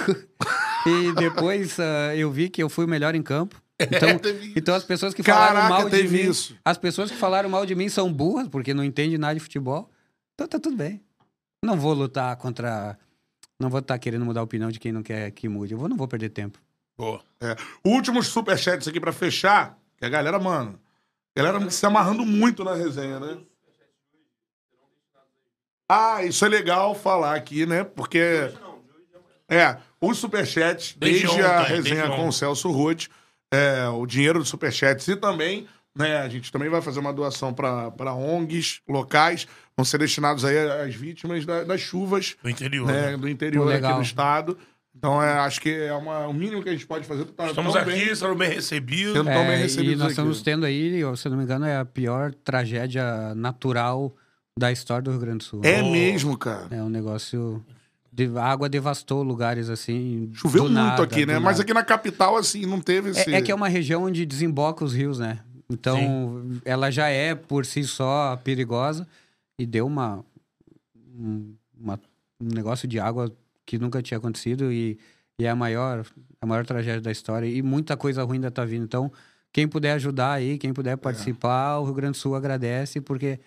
E 0.86 1.12
depois 1.14 1.80
ah, 1.80 2.14
eu 2.16 2.30
vi 2.30 2.48
que 2.48 2.62
eu 2.62 2.68
fui 2.68 2.84
o 2.84 2.88
melhor 2.88 3.14
em 3.14 3.22
campo. 3.22 3.60
Então, 3.78 4.18
teve 4.18 4.54
então 4.56 4.74
as 4.74 4.84
pessoas 4.84 5.12
que 5.12 5.22
falaram 5.22 5.54
Caraca, 5.54 5.68
mal 5.68 5.90
de 5.90 6.08
mim, 6.08 6.30
isso. 6.30 6.56
as 6.64 6.78
pessoas 6.78 7.10
que 7.10 7.16
falaram 7.18 7.50
mal 7.50 7.66
de 7.66 7.74
mim 7.74 7.90
são 7.90 8.10
burras 8.10 8.48
porque 8.48 8.72
não 8.72 8.82
entendem 8.82 9.18
nada 9.18 9.34
de 9.34 9.40
futebol. 9.40 9.90
Então 10.32 10.48
tá 10.48 10.58
tudo 10.58 10.74
bem. 10.78 11.02
Não 11.62 11.78
vou 11.78 11.92
lutar 11.92 12.34
contra, 12.36 12.98
não 13.60 13.68
vou 13.68 13.80
estar 13.80 13.98
querendo 13.98 14.24
mudar 14.24 14.40
a 14.40 14.44
opinião 14.44 14.70
de 14.70 14.80
quem 14.80 14.92
não 14.92 15.02
quer 15.02 15.30
que 15.30 15.46
mude. 15.46 15.74
Eu 15.74 15.78
vou, 15.78 15.90
não 15.90 15.96
vou 15.96 16.08
perder 16.08 16.30
tempo. 16.30 16.58
Boa. 16.96 17.22
É. 17.38 17.54
Últimos 17.84 18.28
superchats 18.28 18.88
aqui 18.88 18.98
pra 18.98 19.12
fechar. 19.12 19.78
Que 19.98 20.06
a 20.06 20.08
galera, 20.08 20.38
mano. 20.38 20.80
Galera 21.36 21.70
se 21.70 21.84
amarrando 21.84 22.24
muito 22.24 22.64
na 22.64 22.74
resenha, 22.74 23.20
né? 23.20 23.36
Ah, 25.86 26.24
isso 26.24 26.44
é 26.44 26.48
legal 26.48 26.94
falar 26.94 27.36
aqui, 27.36 27.66
né? 27.66 27.84
Porque. 27.84 28.50
É, 29.48 29.76
os 30.00 30.18
superchats, 30.18 30.96
Desde 30.98 31.26
desde, 31.26 31.42
a 31.42 31.60
resenha 31.60 32.08
com 32.08 32.26
o 32.26 32.32
Celso 32.32 32.70
Ruth, 32.70 33.06
é, 33.52 33.86
o 33.88 34.04
dinheiro 34.06 34.38
dos 34.40 34.48
superchats 34.48 35.06
e 35.06 35.14
também, 35.14 35.68
né, 35.94 36.18
a 36.18 36.28
gente 36.28 36.50
também 36.50 36.68
vai 36.68 36.82
fazer 36.82 36.98
uma 36.98 37.12
doação 37.12 37.54
para 37.54 38.12
ONGs 38.14 38.80
locais, 38.88 39.46
vão 39.76 39.84
ser 39.84 39.98
destinados 39.98 40.44
aí 40.44 40.58
às 40.58 40.94
vítimas 40.96 41.46
da- 41.46 41.62
das 41.62 41.80
chuvas 41.80 42.34
Do 42.42 42.50
interior. 42.50 42.86
né, 42.88 43.10
né? 43.12 43.16
do 43.16 43.28
interior 43.28 43.66
Pô, 43.66 43.70
aqui 43.86 43.94
do 43.96 44.02
estado. 44.02 44.58
Então, 44.98 45.22
é, 45.22 45.32
acho 45.40 45.60
que 45.60 45.68
é 45.70 45.92
uma- 45.92 46.26
o 46.26 46.32
mínimo 46.32 46.62
que 46.62 46.68
a 46.68 46.72
gente 46.72 46.86
pode 46.86 47.06
fazer. 47.06 47.24
Tá 47.26 47.46
Estamos 47.48 47.72
tão 47.72 47.82
aqui, 47.82 47.90
bem. 47.92 48.08
estamos 48.10 48.36
bem 48.38 48.48
recebidos. 48.50 49.12
Sendo- 49.12 49.30
Então, 49.30 49.42
bem 49.44 49.52
É, 49.52 49.58
e 49.58 49.62
recebidos 49.62 49.98
nós 49.98 50.02
aqui. 50.06 50.12
estamos 50.12 50.42
tendo 50.42 50.64
aí, 50.66 51.00
se 51.16 51.26
eu 51.28 51.30
não 51.30 51.38
me 51.38 51.44
engano, 51.44 51.64
é 51.66 51.76
a 51.76 51.84
pior 51.84 52.32
tragédia 52.42 53.34
natural 53.34 54.14
da 54.58 54.72
história 54.72 55.02
do 55.02 55.10
Rio 55.10 55.20
Grande 55.20 55.38
do 55.38 55.44
Sul. 55.44 55.60
É 55.64 55.82
mesmo, 55.82 56.36
cara. 56.38 56.68
É 56.70 56.82
um 56.82 56.88
negócio. 56.88 57.62
De, 58.10 58.26
a 58.38 58.44
água 58.44 58.66
devastou 58.68 59.22
lugares 59.22 59.68
assim. 59.68 60.30
Choveu 60.32 60.62
muito 60.62 60.74
nada, 60.74 61.02
aqui, 61.02 61.26
né? 61.26 61.34
Mas 61.34 61.44
nada. 61.58 61.62
aqui 61.62 61.74
na 61.74 61.84
capital, 61.84 62.36
assim, 62.38 62.64
não 62.64 62.80
teve 62.80 63.10
esse... 63.10 63.30
É, 63.30 63.36
é 63.36 63.42
que 63.42 63.52
é 63.52 63.54
uma 63.54 63.68
região 63.68 64.04
onde 64.04 64.24
desemboca 64.24 64.82
os 64.82 64.94
rios, 64.94 65.18
né? 65.18 65.40
Então, 65.68 66.42
ela 66.64 66.90
já 66.90 67.08
é 67.08 67.34
por 67.34 67.66
si 67.66 67.84
só 67.84 68.34
perigosa 68.42 69.06
e 69.58 69.66
deu 69.66 69.86
uma, 69.86 70.24
um, 71.14 71.54
uma- 71.78 72.00
um 72.40 72.48
negócio 72.54 72.88
de 72.88 72.98
água 72.98 73.30
que 73.66 73.78
nunca 73.78 74.00
tinha 74.00 74.16
acontecido 74.18 74.72
e, 74.72 74.98
e 75.38 75.44
é 75.44 75.50
a 75.50 75.56
maior, 75.56 76.06
a 76.40 76.46
maior 76.46 76.64
tragédia 76.64 77.00
da 77.00 77.10
história. 77.10 77.46
E 77.46 77.60
muita 77.62 77.96
coisa 77.96 78.22
ruim 78.22 78.36
ainda 78.36 78.50
tá 78.50 78.64
vindo. 78.64 78.84
Então, 78.84 79.12
quem 79.52 79.66
puder 79.66 79.92
ajudar 79.92 80.32
aí, 80.32 80.56
quem 80.56 80.70
É. 80.70 80.72
puder 80.72 80.96
participar, 80.96 81.78
o 81.78 81.84
Rio 81.84 81.94
Grande 81.94 82.12
do 82.12 82.16
Sul 82.18 82.34
agradece 82.36 83.00
porque 83.00 83.40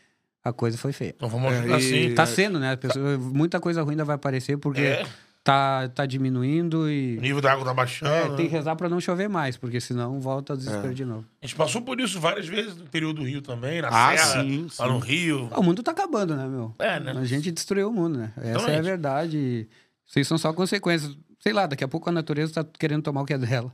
a 0.44 0.52
coisa 0.54 0.78
foi 0.78 0.92
feia. 0.94 1.14
Então 1.16 1.30
vamos 1.30 1.52
É, 1.54 1.60
ajudar 1.60 1.80
e- 1.80 1.82
sim. 1.82 2.14
Tá 2.16 2.26
sendo, 2.26 2.60
né? 2.60 2.76
Pessoa- 2.76 3.18
muita 3.18 3.60
coisa 3.60 3.82
ruim 3.82 3.92
ainda 3.94 4.06
vai 4.06 4.16
aparecer 4.16 4.58
porque 4.58 4.82
É. 4.82 5.06
tá, 5.44 5.88
tá 5.90 6.06
diminuindo 6.06 6.82
O 6.82 6.90
e. 6.90 7.18
nível 7.20 7.42
da 7.42 7.52
água 7.54 7.66
tá 7.66 7.72
É, 7.72 7.74
baixando. 7.74 8.36
tem 8.36 8.48
que 8.48 8.52
rezar 8.52 8.76
pra 8.76 8.88
não 8.90 9.00
chover 9.00 9.28
mais, 9.30 9.58
porque 9.58 9.80
senão 9.82 10.20
volta 10.20 10.54
a 10.54 10.56
desespero 10.56 10.94
de 10.94 11.06
novo. 11.06 11.26
A 11.42 11.46
gente 11.46 11.56
passou 11.56 11.82
por 11.82 12.00
isso 12.00 12.20
várias 12.20 12.48
vezes 12.48 12.76
no 12.76 12.84
interior 12.84 13.14
do 13.14 13.24
Rio 13.24 13.42
também, 13.42 13.82
na 13.82 13.90
Ah, 13.90 14.18
Serra, 14.18 14.44
sim, 14.44 14.64
lá 14.64 14.86
sim. 14.88 14.92
no 14.94 15.00
Rio. 15.00 15.50
O 15.56 15.62
mundo 15.64 15.84
tá 15.84 15.92
acabando, 15.92 16.36
né, 16.36 16.48
meu? 16.48 16.74
É, 16.80 17.00
né? 17.00 17.12
A 17.16 17.24
gente 17.26 17.52
destruiu 17.52 17.90
o 17.90 17.94
mundo, 17.94 18.18
né? 18.18 18.32
Essa 18.38 18.72
é 18.72 18.78
a 18.80 18.82
verdade. 18.82 19.38
e 19.38 19.68
Isso 20.10 20.20
aí 20.20 20.26
são 20.26 20.38
só 20.38 20.52
consequências. 20.52 21.16
Sei 21.40 21.54
lá, 21.54 21.68
daqui 21.68 21.84
a 21.84 21.88
pouco 21.88 22.10
a 22.10 22.12
natureza 22.12 22.54
tá 22.64 22.70
querendo 22.78 23.04
tomar 23.04 23.22
o 23.22 23.26
que 23.26 23.34
é 23.34 23.38
dela. 23.38 23.74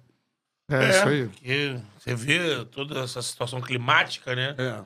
É, 0.70 0.90
isso 0.90 1.08
aí. 1.08 1.28
Porque 1.28 1.80
você 1.98 2.16
vê 2.16 2.66
toda 2.66 3.00
essa 3.04 3.22
situação 3.22 3.62
climática, 3.62 4.36
né? 4.36 4.54
É. 4.58 4.84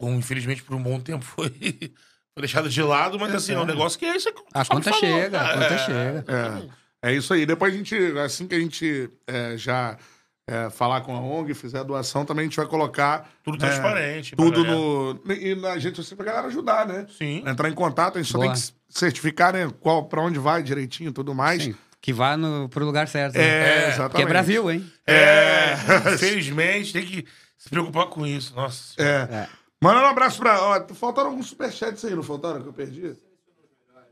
Bom, 0.00 0.14
infelizmente, 0.14 0.62
por 0.62 0.74
um 0.74 0.82
bom 0.82 0.98
tempo 0.98 1.24
foi, 1.24 1.48
foi 2.34 2.40
deixado 2.40 2.68
de 2.68 2.82
lado, 2.82 3.18
mas 3.18 3.34
assim, 3.34 3.52
é 3.52 3.60
um 3.60 3.66
negócio 3.66 3.98
que 3.98 4.06
é 4.06 4.16
isso 4.16 4.32
que 4.32 4.42
A 4.52 4.64
conta 4.64 4.90
falou. 4.90 4.98
chega, 5.00 5.40
a 5.40 5.52
conta 5.54 5.74
É, 5.74 5.78
chega. 5.78 6.24
É. 6.28 7.10
É 7.10 7.14
isso 7.14 7.32
aí. 7.32 7.46
Depois 7.46 7.72
a 7.72 7.76
gente, 7.76 7.94
assim 8.18 8.46
que 8.46 8.54
a 8.54 8.60
gente 8.60 9.10
é, 9.26 9.56
já 9.56 9.96
é, 10.50 10.68
falar 10.68 11.02
com 11.02 11.14
a 11.14 11.20
ONG, 11.20 11.54
fizer 11.54 11.78
a 11.78 11.82
doação, 11.84 12.24
também 12.24 12.42
a 12.42 12.48
gente 12.48 12.56
vai 12.56 12.66
colocar 12.66 13.30
Tudo 13.44 13.56
é, 13.64 13.68
transparente. 13.68 14.34
tudo 14.34 14.64
no. 14.64 15.20
E 15.32 15.54
na 15.54 15.78
gente 15.78 15.96
social 15.96 16.16
pra 16.16 16.26
galera 16.26 16.48
ajudar, 16.48 16.88
né? 16.88 17.06
Sim. 17.16 17.44
Entrar 17.46 17.68
em 17.68 17.72
contato, 17.72 18.18
a 18.18 18.22
gente 18.22 18.32
só 18.32 18.38
Boa. 18.38 18.52
tem 18.52 18.60
que 18.60 18.72
certificar, 18.88 19.52
né? 19.52 19.70
Qual, 19.78 20.06
pra 20.06 20.20
onde 20.20 20.40
vai 20.40 20.60
direitinho 20.60 21.10
e 21.10 21.12
tudo 21.12 21.32
mais. 21.32 21.62
Sim, 21.62 21.74
que 22.00 22.12
vá 22.12 22.36
no, 22.36 22.68
pro 22.68 22.84
lugar 22.84 23.06
certo. 23.06 23.36
né? 23.36 23.44
É, 23.44 23.88
exatamente. 23.90 24.16
Que 24.16 24.22
é 24.22 24.26
Brasil, 24.26 24.70
hein? 24.72 24.92
É, 25.06 25.74
infelizmente, 26.14 26.92
tem 26.94 27.06
que 27.06 27.24
se 27.56 27.70
preocupar 27.70 28.06
com 28.06 28.26
isso. 28.26 28.52
Nossa. 28.56 29.00
É. 29.00 29.46
Manda 29.80 30.00
um 30.00 30.06
abraço 30.06 30.40
pra. 30.40 30.60
Ó, 30.60 30.94
faltaram 30.94 31.30
alguns 31.30 31.46
superchats 31.46 32.04
aí, 32.04 32.14
não 32.14 32.24
faltaram 32.24 32.60
que 32.60 32.68
eu 32.68 32.72
perdi? 32.72 33.14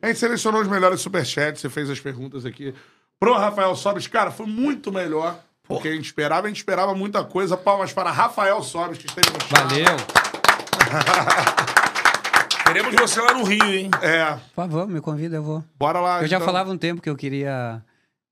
A 0.00 0.06
gente 0.06 0.20
selecionou 0.20 0.62
os 0.62 0.68
melhores 0.68 1.00
superchats, 1.00 1.60
você 1.60 1.68
fez 1.68 1.90
as 1.90 1.98
perguntas 1.98 2.46
aqui. 2.46 2.72
Pro 3.18 3.34
Rafael 3.36 3.74
Sobes, 3.74 4.06
cara, 4.06 4.30
foi 4.30 4.46
muito 4.46 4.92
melhor 4.92 5.42
Porque 5.68 5.88
a 5.88 5.92
gente 5.92 6.06
esperava, 6.06 6.46
a 6.46 6.48
gente 6.48 6.58
esperava 6.58 6.94
muita 6.94 7.22
coisa. 7.24 7.56
Palmas 7.56 7.92
para 7.92 8.10
Rafael 8.10 8.62
Sobres, 8.62 8.98
que 8.98 9.06
esteve 9.06 9.28
no 9.30 9.40
show. 9.40 9.68
Valeu. 9.68 9.84
Queremos 12.66 12.94
você 12.94 13.20
lá 13.20 13.32
no 13.34 13.44
Rio, 13.44 13.64
hein? 13.64 13.90
É, 14.02 14.32
Por 14.54 14.56
favor, 14.56 14.86
me 14.86 15.00
convida, 15.00 15.36
eu 15.36 15.42
vou. 15.42 15.64
bora 15.78 16.00
lá. 16.00 16.22
Eu 16.22 16.26
já 16.28 16.36
então. 16.36 16.46
falava 16.46 16.70
um 16.70 16.76
tempo 16.78 17.00
que 17.00 17.08
eu 17.08 17.16
queria, 17.16 17.82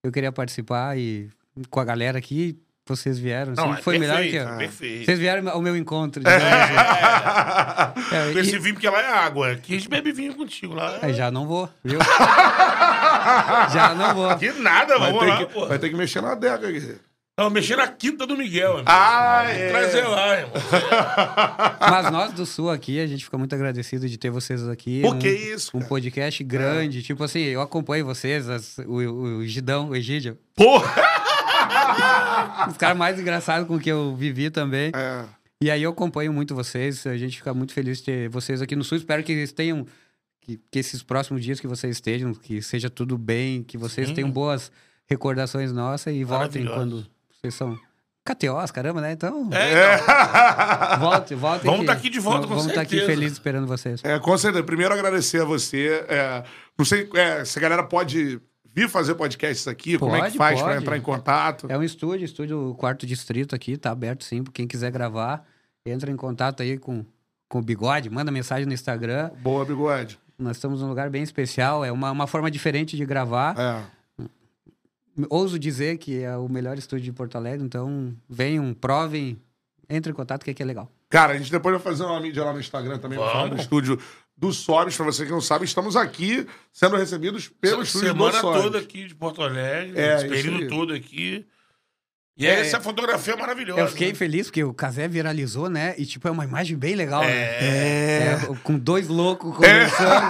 eu 0.05 0.12
queria 0.12 0.31
participar 0.31 0.97
e 0.98 1.31
com 1.70 1.81
a 1.81 1.84
galera 1.84 2.18
aqui, 2.18 2.58
vocês 2.86 3.18
vieram. 3.18 3.55
Não, 3.56 3.70
assim, 3.73 3.81
é 3.81 3.82
foi 3.82 3.98
melhor 3.98 4.18
perfeito, 4.18 4.44
que 4.47 4.52
eu. 4.52 4.56
perfeito. 4.58 5.05
Vocês 5.06 5.18
vieram 5.18 5.48
ao 5.50 5.60
meu 5.62 5.74
encontro. 5.76 6.23
digamos 6.23 6.44
assim. 6.44 6.74
É, 8.15 8.32
Com 8.32 8.39
e- 8.39 8.42
esse 8.42 8.58
vinho, 8.58 8.74
porque 8.74 8.89
lá 8.89 9.00
é 9.00 9.08
água. 9.08 9.52
Aqui 9.52 9.74
a 9.74 9.78
gente 9.78 9.89
bebe 9.89 10.12
vinho 10.12 10.34
contigo. 10.34 10.74
Lá 10.74 10.98
Aí 11.02 11.12
já 11.15 11.31
não 11.31 11.47
vou, 11.47 11.68
viu? 11.82 11.98
já 13.73 13.94
não 13.97 14.15
vou. 14.15 14.36
Que 14.36 14.52
nada, 14.52 14.98
Vai 14.98 15.12
vamos 15.12 15.24
ter, 15.24 15.31
lá, 15.31 15.36
que, 15.39 15.47
pô. 15.47 15.66
vai 15.66 15.78
ter 15.78 15.89
que 15.89 15.97
mexer 15.97 16.20
na 16.20 16.32
adega 16.32 16.68
aqui. 16.68 16.97
Não, 17.39 17.50
mexer 17.50 17.76
na 17.76 17.86
quinta 17.86 18.26
do 18.26 18.34
Miguel, 18.34 18.73
amigo. 18.76 18.86
Ah, 18.89 19.44
é. 19.47 19.68
Trazer 19.70 20.06
lá, 20.08 20.36
irmão. 20.39 20.52
Mas 21.81 22.10
nós 22.10 22.32
do 22.32 22.47
Sul 22.47 22.70
aqui, 22.70 22.98
a 22.98 23.06
gente 23.06 23.24
fica 23.26 23.36
muito 23.36 23.55
agradecido 23.55 24.08
de 24.08 24.16
ter 24.16 24.31
vocês 24.31 24.66
aqui. 24.66 25.02
Pô, 25.02 25.12
um, 25.12 25.18
que 25.18 25.28
isso, 25.28 25.70
Um 25.76 25.81
cara. 25.81 25.89
podcast 25.90 26.42
grande. 26.42 27.02
Tipo 27.02 27.24
assim, 27.24 27.40
eu 27.40 27.60
acompanho 27.60 28.06
vocês, 28.06 28.48
as- 28.48 28.78
o, 28.78 28.84
o, 29.02 29.23
o 29.39 29.47
Gidão, 29.47 29.90
o 29.90 29.94
Egídio. 29.97 30.39
Porra! 30.55 30.89
Os 32.70 32.76
caras 32.78 32.97
mais 32.97 33.20
engraçados 33.20 33.68
com 33.68 33.78
que 33.78 33.90
eu 33.90 34.16
vivi 34.16 34.48
também. 34.48 34.90
É. 34.94 35.24
E 35.62 35.70
aí 35.70 35.82
eu 35.82 35.90
acompanho 35.90 36.32
muito 36.32 36.55
vocês, 36.55 37.06
a 37.06 37.16
gente 37.18 37.36
fica 37.39 37.52
muito 37.52 37.73
feliz 37.74 37.98
de 37.98 38.05
ter 38.05 38.28
vocês 38.31 38.62
aqui 38.62 38.74
no 38.74 38.82
Sul. 38.84 38.97
Espero 38.97 39.23
que 39.23 39.32
eles 39.32 39.52
tenham, 39.52 39.86
que, 40.40 40.58
que 40.70 40.78
esses 40.78 41.02
próximos 41.02 41.42
dias 41.44 41.60
que 41.60 41.66
vocês 41.66 41.97
estejam, 41.97 42.32
que 42.34 42.62
seja 42.62 42.89
tudo 42.89 43.18
bem, 43.18 43.62
que 43.62 43.76
vocês 43.76 44.08
Sim. 44.08 44.15
tenham 44.15 44.31
boas 44.31 44.70
recordações 45.06 45.70
nossas 45.73 46.15
e 46.15 46.24
voltem 46.24 46.65
quando 46.66 47.06
vocês 47.40 47.55
são 47.55 47.78
KTOs, 48.24 48.70
caramba, 48.73 49.00
né? 49.00 49.12
Então, 49.12 49.48
É, 49.52 49.98
volte, 50.98 51.34
volte. 51.34 51.65
Vamos 51.65 51.86
tá 51.86 51.92
aqui 51.92 52.10
de 52.10 52.18
volta, 52.18 52.42
com 52.42 52.48
Vamos 52.48 52.66
estar 52.66 52.81
aqui 52.81 53.00
felizes 53.06 53.34
esperando 53.34 53.66
vocês. 53.66 54.05
É, 54.05 54.18
com 54.18 54.36
certeza. 54.36 54.65
Primeiro, 54.65 54.92
agradecer 54.92 55.42
a 55.42 55.44
você. 55.44 56.05
É, 56.08 56.42
não 56.76 56.84
sei 56.84 57.08
é, 57.15 57.44
se 57.44 57.58
a 57.58 57.62
galera 57.62 57.84
pode 57.84 58.40
vir 58.65 58.89
fazer 58.89 59.15
podcasts 59.15 59.66
aqui, 59.68 59.97
como 59.97 60.15
é 60.15 60.18
que 60.18 60.23
Pode, 60.24 60.39
faz 60.39 60.60
pra 60.60 60.68
pode. 60.70 60.82
entrar 60.82 60.97
em 60.98 61.00
contato. 61.00 61.66
É 61.70 61.78
um 61.78 61.82
estúdio, 61.82 62.24
estúdio 62.24 62.74
Quarto 62.74 63.06
Distrito 63.06 63.55
aqui, 63.55 63.76
tá 63.78 63.90
aberto 63.90 64.23
sim, 64.23 64.42
pra 64.42 64.52
quem 64.52 64.66
quiser 64.66 64.90
gravar. 64.90 65.47
Entra 65.86 66.10
em 66.10 66.16
contato 66.16 66.62
aí 66.62 66.76
com, 66.76 67.06
com 67.48 67.60
o 67.60 67.62
Bigode, 67.62 68.10
manda 68.10 68.31
mensagem 68.31 68.66
no 68.66 68.74
Instagram. 68.74 69.31
Boa, 69.40 69.65
bigode. 69.65 70.18
Nós 70.39 70.58
estamos 70.58 70.82
num 70.82 70.89
lugar 70.89 71.08
bem 71.08 71.23
especial, 71.23 71.82
é 71.84 71.90
uma, 71.90 72.10
uma 72.10 72.26
forma 72.26 72.50
diferente 72.50 72.97
de 72.97 73.06
gravar. 73.06 73.58
É. 73.58 73.82
Ouso 75.30 75.58
dizer 75.58 75.96
que 75.98 76.22
é 76.22 76.36
o 76.36 76.48
melhor 76.48 76.76
estúdio 76.78 77.04
de 77.04 77.12
Porto 77.12 77.36
Alegre, 77.36 77.64
então 77.64 78.14
venham, 78.28 78.74
provem, 78.74 79.38
entrem 79.88 80.12
em 80.12 80.16
contato 80.16 80.44
que 80.44 80.50
aqui 80.50 80.62
é 80.62 80.66
legal. 80.66 80.90
Cara, 81.08 81.32
a 81.34 81.38
gente 81.38 81.50
depois 81.50 81.74
vai 81.74 81.82
fazer 81.82 82.02
uma 82.04 82.20
mídia 82.20 82.44
lá 82.44 82.52
no 82.52 82.60
Instagram 82.60 82.98
também, 82.98 83.18
pra 83.18 83.28
falar 83.28 83.44
do 83.44 83.48
Vamos. 83.50 83.62
estúdio 83.62 83.98
do 84.36 84.52
Sobes. 84.52 84.96
Pra 84.96 85.06
você 85.06 85.24
que 85.24 85.30
não 85.30 85.40
sabe, 85.40 85.64
estamos 85.64 85.96
aqui 85.96 86.46
sendo 86.72 86.96
recebidos 86.96 87.48
pelo 87.48 87.82
estúdio 87.82 88.08
do 88.12 88.18
Semana 88.24 88.40
Sobes. 88.40 88.62
toda 88.62 88.78
aqui 88.78 89.06
de 89.06 89.14
Porto 89.14 89.40
Alegre, 89.42 89.98
É, 89.98 90.16
esse 90.16 90.28
período 90.28 90.68
todo 90.68 90.92
aqui. 90.92 91.46
E 92.39 92.47
É. 92.47 92.60
essa 92.60 92.78
fotografia 92.81 93.32
é 93.32 93.36
maravilhosa. 93.36 93.81
Eu 93.81 93.89
fiquei 93.89 94.08
né? 94.08 94.15
feliz 94.15 94.48
porque 94.48 94.62
o 94.62 94.74
Casé 94.74 95.08
viralizou, 95.08 95.70
né? 95.70 95.94
E 95.97 96.05
tipo, 96.05 96.28
é 96.28 96.31
uma 96.31 96.44
imagem 96.44 96.76
bem 96.76 96.94
legal, 96.94 97.23
né? 97.23 97.31
É. 97.31 98.39
É, 98.42 98.47
com 98.62 98.78
dois 98.78 99.08
loucos 99.08 99.56
conversando. 99.56 100.26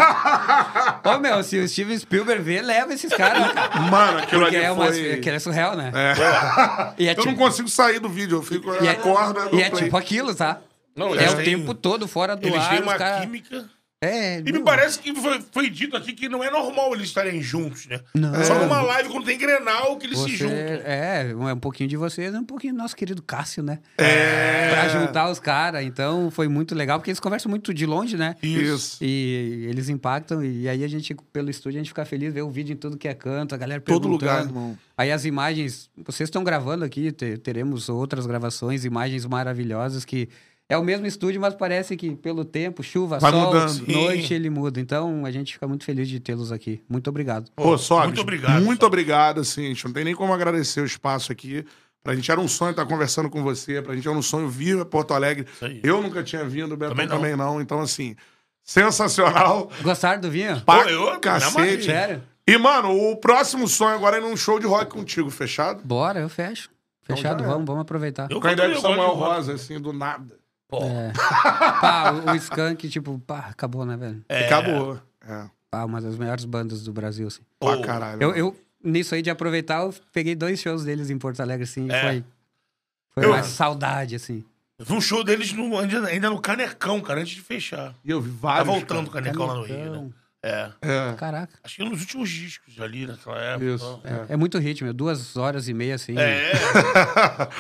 Ô, 1.04 1.18
meu, 1.18 1.42
se 1.42 1.58
o 1.58 1.68
Steven 1.68 1.98
Spielberg 1.98 2.42
ver, 2.42 2.62
leva 2.62 2.94
esses 2.94 3.12
caras, 3.12 3.52
cara. 3.52 3.80
Mano, 3.80 4.18
aquilo 4.18 4.42
Porque 4.42 4.56
ali 4.56 4.64
é, 4.66 4.70
uma, 4.70 4.86
foi... 4.86 5.16
que 5.16 5.30
é 5.30 5.38
surreal, 5.40 5.76
né? 5.76 5.90
É. 5.94 6.94
E 7.02 7.08
é 7.08 7.12
Eu 7.12 7.16
não 7.16 7.24
tipo, 7.24 7.36
consigo 7.36 7.68
sair 7.68 7.98
do 7.98 8.08
vídeo, 8.08 8.38
eu 8.38 8.42
fico 8.42 8.72
e 8.82 8.86
é, 8.86 8.90
acorda 8.90 9.46
no 9.46 9.58
e 9.58 9.62
é 9.62 9.70
play. 9.70 9.84
tipo 9.84 9.96
aquilo, 9.96 10.32
tá? 10.34 10.60
Não, 10.94 11.08
É 11.14 11.22
eles 11.24 11.32
o 11.32 11.36
têm- 11.36 11.44
tempo 11.58 11.74
todo 11.74 12.06
fora 12.08 12.36
do 12.36 12.46
Eles 12.46 12.58
ar. 12.62 12.68
têm 12.70 12.78
os 12.78 12.84
uma 12.86 12.94
cara- 12.96 13.20
química. 13.20 13.64
É, 13.98 14.40
E 14.40 14.52
me 14.52 14.60
parece 14.62 14.98
que 14.98 15.14
foi, 15.14 15.40
foi 15.50 15.70
dito 15.70 15.96
aqui 15.96 16.12
que 16.12 16.28
não 16.28 16.44
é 16.44 16.50
normal 16.50 16.92
eles 16.94 17.06
estarem 17.08 17.40
juntos, 17.40 17.86
né? 17.86 17.98
Não. 18.14 18.44
Só 18.44 18.58
numa 18.58 18.82
live 18.82 19.08
quando 19.08 19.24
tem 19.24 19.38
Grenal 19.38 19.96
que 19.96 20.06
eles 20.06 20.18
se 20.18 20.24
Você, 20.32 20.36
juntam. 20.36 20.56
é, 20.58 21.34
um- 21.34 21.48
é 21.48 21.54
um 21.54 21.58
pouquinho 21.58 21.88
de 21.88 21.96
vocês, 21.96 22.34
é 22.34 22.38
um 22.38 22.44
pouquinho 22.44 22.74
do 22.74 22.78
nosso 22.78 22.94
querido 22.94 23.22
Cássio, 23.22 23.62
né? 23.62 23.78
É. 23.96 24.68
Pra 24.70 24.88
juntar 24.90 25.30
os 25.30 25.40
caras. 25.40 25.82
Então 25.82 26.30
foi 26.30 26.46
muito 26.46 26.74
legal, 26.74 26.98
porque 26.98 27.10
eles 27.10 27.18
conversam 27.20 27.48
muito 27.48 27.72
de 27.72 27.86
longe, 27.86 28.18
né? 28.18 28.36
Isso. 28.42 28.98
E 29.02 29.66
eles 29.70 29.88
impactam, 29.88 30.44
e 30.44 30.68
aí 30.68 30.84
a 30.84 30.88
gente, 30.88 31.16
pelo 31.32 31.48
estúdio, 31.48 31.78
a 31.78 31.80
gente 31.80 31.88
fica 31.88 32.04
feliz 32.04 32.34
ver 32.34 32.42
o 32.42 32.50
vídeo 32.50 32.74
em 32.74 32.76
tudo 32.76 32.98
que 32.98 33.08
é 33.08 33.14
canto, 33.14 33.54
a 33.54 33.58
galera 33.58 33.80
Todo 33.80 34.06
lugar, 34.08 34.44
irmão. 34.44 34.76
Aí 34.94 35.10
as 35.10 35.24
imagens, 35.24 35.88
vocês 36.04 36.26
estão 36.28 36.44
gravando 36.44 36.84
aqui, 36.84 37.12
te- 37.12 37.38
teremos 37.38 37.88
outras 37.88 38.26
gravações, 38.26 38.84
imagens 38.84 39.24
maravilhosas 39.24 40.04
que 40.04 40.28
é 40.68 40.76
o 40.76 40.82
mesmo 40.82 41.06
estúdio, 41.06 41.40
mas 41.40 41.54
parece 41.54 41.96
que 41.96 42.14
pelo 42.16 42.44
tempo, 42.44 42.82
chuva, 42.82 43.18
Vai 43.18 43.30
sol, 43.30 43.46
mudando. 43.54 43.86
noite, 43.88 44.34
ele 44.34 44.50
muda. 44.50 44.80
Então 44.80 45.24
a 45.24 45.30
gente 45.30 45.52
fica 45.54 45.66
muito 45.68 45.84
feliz 45.84 46.08
de 46.08 46.18
tê-los 46.20 46.50
aqui. 46.50 46.82
Muito 46.88 47.08
obrigado. 47.08 47.50
Pô, 47.54 47.76
Sobes, 47.78 48.06
muito 48.06 48.20
obrigado, 48.20 48.62
Muito 48.64 48.84
obrigado, 48.86 49.40
assim. 49.40 49.66
A 49.66 49.68
gente 49.68 49.84
não 49.84 49.92
tem 49.92 50.04
nem 50.04 50.14
como 50.14 50.32
agradecer 50.32 50.80
o 50.80 50.84
espaço 50.86 51.30
aqui. 51.30 51.64
Pra 52.02 52.14
gente 52.14 52.30
era 52.30 52.40
um 52.40 52.46
sonho 52.48 52.70
estar 52.70 52.86
conversando 52.86 53.28
com 53.28 53.42
você. 53.42 53.82
Pra 53.82 53.94
gente 53.94 54.06
era 54.06 54.16
um 54.16 54.22
sonho 54.22 54.48
vir 54.48 54.78
a 54.80 54.84
Porto 54.84 55.12
Alegre. 55.12 55.46
Eu 55.82 56.00
nunca 56.02 56.22
tinha 56.22 56.44
vindo, 56.44 56.72
o 56.72 56.76
Betão 56.76 56.94
Também 56.94 57.06
não. 57.08 57.16
também 57.16 57.36
não. 57.36 57.60
Então, 57.60 57.80
assim, 57.80 58.14
sensacional. 58.62 59.70
Gostaram 59.82 60.20
do 60.20 60.30
vinho? 60.30 60.60
Pô, 60.64 60.74
eu- 60.82 61.18
cacete. 61.20 61.84
Sério? 61.84 62.22
E, 62.46 62.56
mano, 62.58 62.92
o 62.92 63.16
próximo 63.16 63.66
sonho 63.66 63.94
agora 63.96 64.18
é 64.18 64.20
num 64.20 64.36
show 64.36 64.58
de 64.60 64.66
rock 64.66 64.90
contigo, 64.92 65.30
fechado? 65.30 65.82
Bora, 65.84 66.20
eu 66.20 66.28
fecho. 66.28 66.70
Então 67.02 67.16
Fechado, 67.16 67.42
é. 67.42 67.46
vamos, 67.46 67.66
vamos 67.66 67.82
aproveitar. 67.82 68.28
Eu 68.30 68.40
Com 68.40 68.46
a 68.48 68.52
ideia 68.52 68.78
Samuel 68.80 69.00
de 69.00 69.06
rock. 69.06 69.18
Rosa, 69.36 69.54
assim, 69.54 69.80
do 69.80 69.92
nada. 69.92 70.36
Pô, 70.68 70.82
É. 70.82 71.12
Pá, 71.80 72.12
o, 72.12 72.30
o 72.32 72.34
Skank, 72.36 72.88
tipo, 72.88 73.18
pá, 73.20 73.46
acabou, 73.50 73.84
né, 73.86 73.96
velho? 73.96 74.24
é, 74.28 74.46
Acabou. 74.46 75.00
É. 75.26 75.44
Pá, 75.70 75.84
uma 75.84 76.00
das 76.00 76.16
melhores 76.16 76.44
bandas 76.44 76.82
do 76.84 76.92
Brasil, 76.92 77.26
assim. 77.28 77.42
Pô, 77.58 77.80
caralho. 77.80 78.22
Eu, 78.22 78.34
eu, 78.34 78.56
nisso 78.82 79.14
aí 79.14 79.22
de 79.22 79.30
aproveitar, 79.30 79.82
eu 79.82 79.94
peguei 80.12 80.34
dois 80.34 80.60
shows 80.60 80.84
deles 80.84 81.10
em 81.10 81.18
Porto 81.18 81.40
Alegre, 81.40 81.64
assim, 81.64 81.86
e 81.86 81.90
É. 81.92 82.00
foi, 82.02 82.24
foi 83.14 83.24
Eu- 83.24 83.30
mais 83.30 83.46
saudade, 83.46 84.14
assim. 84.16 84.44
eu 84.78 84.84
vi 84.84 84.92
um 84.92 85.00
show 85.00 85.22
deles 85.24 85.52
no, 85.52 85.78
ainda, 85.78 86.06
ainda 86.06 86.30
no 86.30 86.40
Canecão, 86.40 87.00
cara, 87.00 87.20
antes 87.20 87.34
de 87.34 87.42
fechar. 87.42 87.94
E 88.04 88.10
eu 88.10 88.20
vi 88.20 88.30
Tá 88.32 88.36
vários. 88.40 88.66
voltando 88.66 89.06
o 89.06 89.10
cara. 89.10 89.24
Canecão 89.24 89.46
lá 89.46 89.54
no 89.54 89.62
Rio, 89.62 89.76
Canecão. 89.76 90.04
né? 90.04 90.10
É. 90.42 90.68
É. 90.80 91.14
Caraca. 91.16 91.52
Acho 91.64 91.76
que 91.76 91.84
nos 91.84 92.00
últimos 92.00 92.30
discos 92.30 92.80
ali 92.80 93.06
naquela 93.06 93.38
época. 93.38 93.64
Isso. 93.64 94.00
então. 94.04 94.24
É. 94.28 94.34
É 94.34 94.36
muito 94.36 94.58
ritmo, 94.58 94.88
é 94.88 94.92
duas 94.92 95.36
horas 95.36 95.66
e 95.68 95.74
meia, 95.74 95.94
assim. 95.96 96.14
É. 96.18 96.52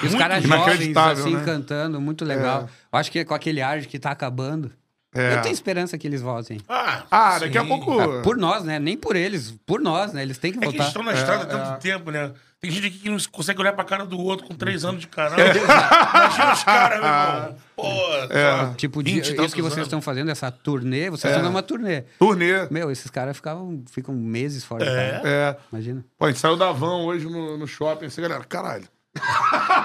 E 0.02 0.06
os 0.06 0.14
caras 0.14 0.44
jovens, 0.44 0.96
assim, 0.96 1.34
né? 1.34 1.42
cantando, 1.44 2.00
muito 2.00 2.24
legal. 2.24 2.68
Eu 2.92 2.98
acho 2.98 3.10
que 3.10 3.18
é 3.18 3.24
com 3.24 3.34
aquele 3.34 3.60
ar 3.60 3.80
de 3.80 3.88
que 3.88 3.98
tá 3.98 4.10
acabando. 4.10 4.70
É. 5.14 5.36
Eu 5.36 5.42
tenho 5.42 5.52
esperança 5.54 5.96
que 5.96 6.06
eles 6.06 6.20
voltem. 6.20 6.60
Ah, 6.68 7.04
Ah, 7.10 7.38
daqui 7.38 7.56
a 7.56 7.64
pouco. 7.64 7.98
Ah, 7.98 8.22
por 8.22 8.36
nós, 8.36 8.62
né? 8.64 8.78
Nem 8.78 8.96
por 8.98 9.16
eles, 9.16 9.52
por 9.64 9.80
nós, 9.80 10.12
né? 10.12 10.20
Eles 10.22 10.36
têm 10.36 10.52
que 10.52 10.58
É 10.58 10.60
que 10.60 10.66
voltar. 10.66 10.78
eles 10.78 10.88
estão 10.88 11.02
na 11.02 11.12
estrada 11.14 11.44
há 11.44 11.46
É, 11.46 11.50
tanto 11.50 11.72
é. 11.72 11.76
tempo, 11.78 12.10
né? 12.10 12.32
Tem 12.66 12.74
gente 12.74 12.86
aqui 12.88 12.98
que 12.98 13.08
não 13.08 13.16
consegue 13.30 13.60
olhar 13.60 13.72
pra 13.74 13.84
cara 13.84 14.04
do 14.04 14.18
outro 14.18 14.44
com 14.46 14.54
três 14.56 14.84
anos 14.84 15.00
de 15.02 15.06
canal. 15.06 15.38
Imagina 15.38 16.52
os 16.52 16.64
caras, 16.64 17.00
meu 17.00 17.08
irmão. 17.08 17.56
Pô, 17.76 17.84
É. 18.30 18.66
só 18.66 18.74
Tipo, 18.74 19.02
de, 19.04 19.12
20 19.14 19.24
isso 19.24 19.54
que 19.54 19.62
vocês 19.62 19.74
anos. 19.74 19.86
estão 19.86 20.02
fazendo, 20.02 20.30
essa 20.30 20.50
turnê, 20.50 21.08
vocês 21.10 21.32
É. 21.32 21.36
estão 21.36 21.48
numa 21.50 21.62
turnê. 21.62 22.02
Turnê. 22.18 22.66
Meu, 22.70 22.90
esses 22.90 23.08
caras 23.10 23.36
ficavam, 23.36 23.84
ficam 23.90 24.14
meses 24.14 24.64
fora 24.64 24.84
de 24.84 24.90
É. 24.90 25.20
É. 25.24 25.56
Imagina. 25.72 26.04
Pô, 26.18 26.24
a 26.24 26.28
gente 26.28 26.40
saiu 26.40 26.56
da 26.56 26.72
van 26.72 27.04
hoje 27.04 27.26
no, 27.26 27.56
no 27.56 27.66
shopping, 27.68 28.06
assim, 28.06 28.20
galera, 28.22 28.42
caralho. 28.44 28.88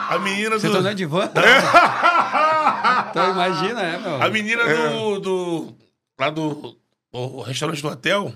A 0.09 0.17
menina 0.19 0.49
Vocês 0.51 0.61
do. 0.63 0.67
estão 0.67 0.79
andando 0.81 0.95
de 0.97 1.05
van? 1.05 1.29
então 3.09 3.31
imagina, 3.31 3.81
é, 3.81 3.97
meu. 3.97 4.21
A 4.21 4.29
menina 4.29 4.63
do, 4.65 5.19
do. 5.19 5.75
Lá 6.19 6.29
do, 6.29 6.75
do 7.11 7.41
restaurante 7.41 7.81
do 7.81 7.87
hotel, 7.87 8.33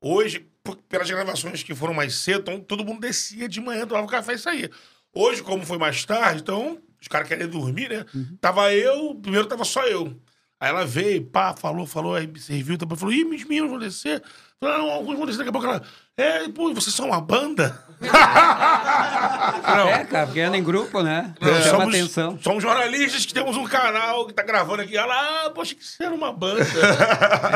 hoje, 0.00 0.46
pelas 0.88 1.10
gravações 1.10 1.62
que 1.62 1.74
foram 1.74 1.94
mais 1.94 2.14
cedo, 2.14 2.40
então, 2.42 2.60
todo 2.60 2.84
mundo 2.84 3.00
descia 3.00 3.48
de 3.48 3.60
manhã, 3.60 3.86
tomava 3.86 4.06
café 4.06 4.34
e 4.34 4.38
saía. 4.38 4.70
Hoje, 5.14 5.42
como 5.42 5.64
foi 5.66 5.78
mais 5.78 6.04
tarde, 6.04 6.40
então, 6.42 6.80
os 7.00 7.08
caras 7.08 7.28
querem 7.28 7.48
dormir, 7.48 7.88
né? 7.90 8.04
Tava 8.40 8.72
eu, 8.72 9.14
primeiro 9.16 9.46
tava 9.46 9.64
só 9.64 9.84
eu. 9.86 10.16
Aí 10.62 10.68
ela 10.70 10.86
veio, 10.86 11.24
pá, 11.24 11.52
falou, 11.58 11.84
falou, 11.88 12.14
aí 12.14 12.28
me 12.28 12.38
serviu, 12.38 12.76
depois 12.76 13.00
falou, 13.00 13.12
ih, 13.12 13.24
meus 13.24 13.42
meninos 13.42 13.68
vão 13.68 13.80
descer. 13.80 14.22
Falei, 14.60 14.78
não, 14.78 14.90
alguns 14.92 15.16
vão 15.16 15.26
descer, 15.26 15.38
daqui 15.38 15.48
a 15.48 15.52
pouco 15.52 15.66
ela, 15.66 15.82
é, 16.16 16.48
pô, 16.50 16.72
vocês 16.72 16.94
são 16.94 17.06
uma 17.08 17.20
banda? 17.20 17.82
não, 18.02 19.88
É, 19.88 20.04
cara, 20.04 20.26
porque 20.26 20.40
anda 20.40 20.56
em 20.56 20.62
grupo, 20.62 21.02
né? 21.02 21.34
não, 21.40 21.48
Chama 21.62 21.68
somos, 21.82 21.94
atenção. 21.94 22.38
somos 22.42 22.62
jornalistas 22.62 23.24
que 23.24 23.32
temos 23.32 23.56
um 23.56 23.64
canal 23.64 24.26
que 24.26 24.32
tá 24.34 24.42
gravando 24.42 24.82
aqui. 24.82 24.96
Ela, 24.96 25.14
ah, 25.46 25.50
poxa, 25.50 25.74
que 25.74 25.80
era 26.02 26.14
uma 26.14 26.32
banda. 26.32 26.64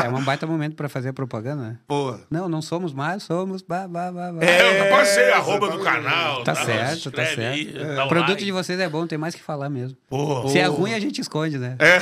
É 0.04 0.08
um 0.08 0.22
baita 0.22 0.46
momento 0.46 0.74
pra 0.74 0.88
fazer 0.88 1.12
propaganda, 1.12 1.62
né? 1.62 1.76
Pô. 1.86 2.16
Não, 2.30 2.48
não 2.48 2.62
somos 2.62 2.92
mais, 2.92 3.22
somos. 3.24 3.60
Bah, 3.62 3.86
bah, 3.88 4.10
bah, 4.12 4.32
bah. 4.32 4.44
É, 4.44 4.86
eu 4.88 4.96
passei 4.96 5.32
a 5.32 5.36
arroba 5.36 5.68
do 5.70 5.78
canal. 5.80 6.42
Tá 6.44 6.54
tal, 6.54 6.64
certo, 6.64 7.10
tá 7.10 7.22
escreve 7.22 7.44
aí, 7.46 7.72
certo. 7.72 7.94
dá 7.96 8.04
O 8.06 8.08
produto 8.08 8.30
like. 8.30 8.44
de 8.44 8.52
vocês 8.52 8.78
é 8.80 8.88
bom, 8.88 9.06
tem 9.06 9.18
mais 9.18 9.34
que 9.34 9.42
falar 9.42 9.68
mesmo. 9.68 9.96
Pô, 10.08 10.48
Se 10.48 10.58
é 10.58 10.66
ruim, 10.66 10.94
a 10.94 11.00
gente 11.00 11.20
esconde, 11.20 11.58
né? 11.58 11.76
É. 11.78 11.98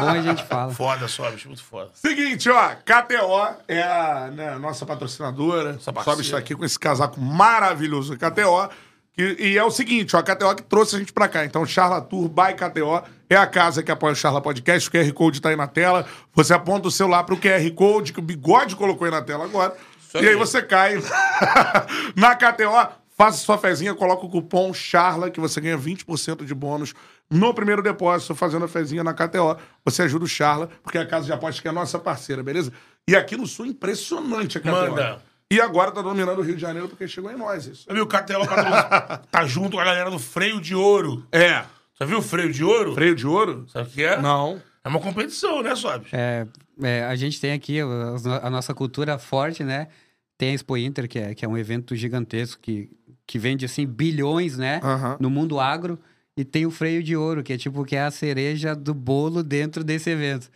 Bom, 0.00 0.16
a 0.18 0.22
gente 0.22 0.44
fala. 0.44 0.72
foda, 0.72 1.06
só, 1.08 1.30
bicho, 1.30 1.48
muito 1.48 1.62
foda. 1.62 1.90
Seguinte, 1.94 2.48
ó, 2.50 2.68
KTO 2.84 3.56
é 3.68 3.82
a 3.82 4.30
né, 4.32 4.58
nossa 4.58 4.84
patrocinadora. 4.86 5.72
Nossa 5.74 5.84
Sobe 5.84 5.94
parceira. 5.96 6.20
está 6.22 6.38
aqui 6.38 6.54
com 6.54 6.64
esse 6.64 6.78
casaco 6.78 7.20
maravilhoso 7.20 8.16
da 8.16 8.30
KTO, 8.30 8.68
Que- 9.12 9.36
e 9.40 9.58
é 9.58 9.64
o 9.64 9.70
seguinte, 9.70 10.14
ó, 10.14 10.20
a 10.20 10.22
KTO 10.22 10.54
que 10.54 10.62
trouxe 10.62 10.94
a 10.96 10.98
gente 11.00 11.12
pra 11.12 11.26
cá. 11.28 11.44
Então, 11.44 11.66
Charla 11.66 12.00
Tour 12.00 12.28
by 12.28 12.54
KTO 12.54 13.02
é 13.28 13.36
a 13.36 13.46
casa 13.46 13.82
que 13.82 13.90
apoia 13.90 14.12
o 14.12 14.16
Charla 14.16 14.40
Podcast. 14.40 14.88
O 14.88 14.92
QR 14.92 15.12
Code 15.12 15.40
tá 15.40 15.48
aí 15.48 15.56
na 15.56 15.66
tela. 15.66 16.06
Você 16.34 16.54
aponta 16.54 16.86
o 16.88 16.90
celular 16.90 17.24
pro 17.24 17.36
QR 17.36 17.68
Code 17.74 18.12
que 18.12 18.20
o 18.20 18.22
Bigode 18.22 18.76
colocou 18.76 19.04
aí 19.06 19.10
na 19.10 19.20
tela 19.20 19.44
agora. 19.44 19.74
aí. 20.14 20.24
E 20.24 20.28
aí 20.28 20.34
você 20.36 20.62
cai 20.62 20.94
na 22.14 22.34
KTO, 22.36 22.88
faça 23.16 23.38
sua 23.38 23.58
fezinha, 23.58 23.94
coloca 23.94 24.24
o 24.24 24.30
cupom 24.30 24.72
CHARLA 24.72 25.30
que 25.30 25.40
você 25.40 25.60
ganha 25.60 25.76
20% 25.76 26.44
de 26.44 26.54
bônus 26.54 26.94
no 27.30 27.52
primeiro 27.52 27.82
depósito 27.82 28.34
fazendo 28.34 28.64
a 28.64 28.68
fezinha 28.68 29.04
na 29.04 29.12
KTO. 29.12 29.56
Você 29.84 30.02
ajuda 30.02 30.24
o 30.24 30.28
Charla, 30.28 30.68
porque 30.82 30.98
é 30.98 31.02
a 31.02 31.06
casa 31.06 31.26
de 31.26 31.32
apostas 31.32 31.60
que 31.60 31.68
é 31.68 31.70
a 31.70 31.74
nossa 31.74 31.98
parceira, 31.98 32.42
beleza? 32.42 32.72
E 33.06 33.14
aqui 33.16 33.36
no 33.36 33.46
Sul, 33.46 33.66
impressionante 33.66 34.58
a 34.58 34.60
KTO. 34.60 34.70
Manda. 34.70 35.22
E 35.50 35.60
agora 35.60 35.90
tá 35.90 36.02
dominando 36.02 36.38
o 36.40 36.42
Rio 36.42 36.56
de 36.56 36.60
Janeiro 36.60 36.88
porque 36.88 37.08
chegou 37.08 37.30
em 37.32 37.36
nós. 37.36 37.66
Isso. 37.66 37.84
Sabe 37.84 38.00
o 38.00 38.06
KTO 38.06 38.46
tá 39.30 39.46
junto 39.46 39.72
com 39.72 39.80
a 39.80 39.84
galera 39.84 40.10
do 40.10 40.18
Freio 40.18 40.60
de 40.60 40.74
Ouro. 40.74 41.26
É. 41.32 41.64
Já 41.98 42.06
viu 42.06 42.18
o 42.18 42.22
Freio 42.22 42.52
de 42.52 42.62
Ouro? 42.62 42.94
Freio 42.94 43.14
de 43.14 43.26
ouro? 43.26 43.66
Sabe 43.68 43.88
o 43.88 43.90
que 43.90 44.04
é? 44.04 44.20
Não. 44.20 44.60
É 44.84 44.88
uma 44.88 45.00
competição, 45.00 45.62
né, 45.62 45.74
Sobs? 45.74 46.12
É, 46.12 46.46
é, 46.82 47.04
a 47.04 47.16
gente 47.16 47.40
tem 47.40 47.52
aqui 47.52 47.80
a, 47.80 48.46
a 48.46 48.50
nossa 48.50 48.72
cultura 48.72 49.18
forte, 49.18 49.64
né? 49.64 49.88
Tem 50.36 50.50
a 50.50 50.54
Expo 50.54 50.76
Inter, 50.76 51.08
que 51.08 51.18
é, 51.18 51.34
que 51.34 51.44
é 51.44 51.48
um 51.48 51.58
evento 51.58 51.96
gigantesco 51.96 52.60
que, 52.60 52.88
que 53.26 53.38
vende, 53.38 53.64
assim, 53.64 53.86
bilhões, 53.86 54.56
né? 54.56 54.80
No 55.18 55.28
mundo 55.28 55.58
agro. 55.58 55.98
E 56.38 56.44
tem 56.44 56.64
o 56.64 56.70
freio 56.70 57.02
de 57.02 57.16
ouro, 57.16 57.42
que 57.42 57.52
é 57.52 57.58
tipo, 57.58 57.84
que 57.84 57.96
é 57.96 58.02
a 58.02 58.10
cereja 58.12 58.74
do 58.76 58.94
bolo 58.94 59.42
dentro 59.42 59.82
desse 59.82 60.08
evento. 60.10 60.48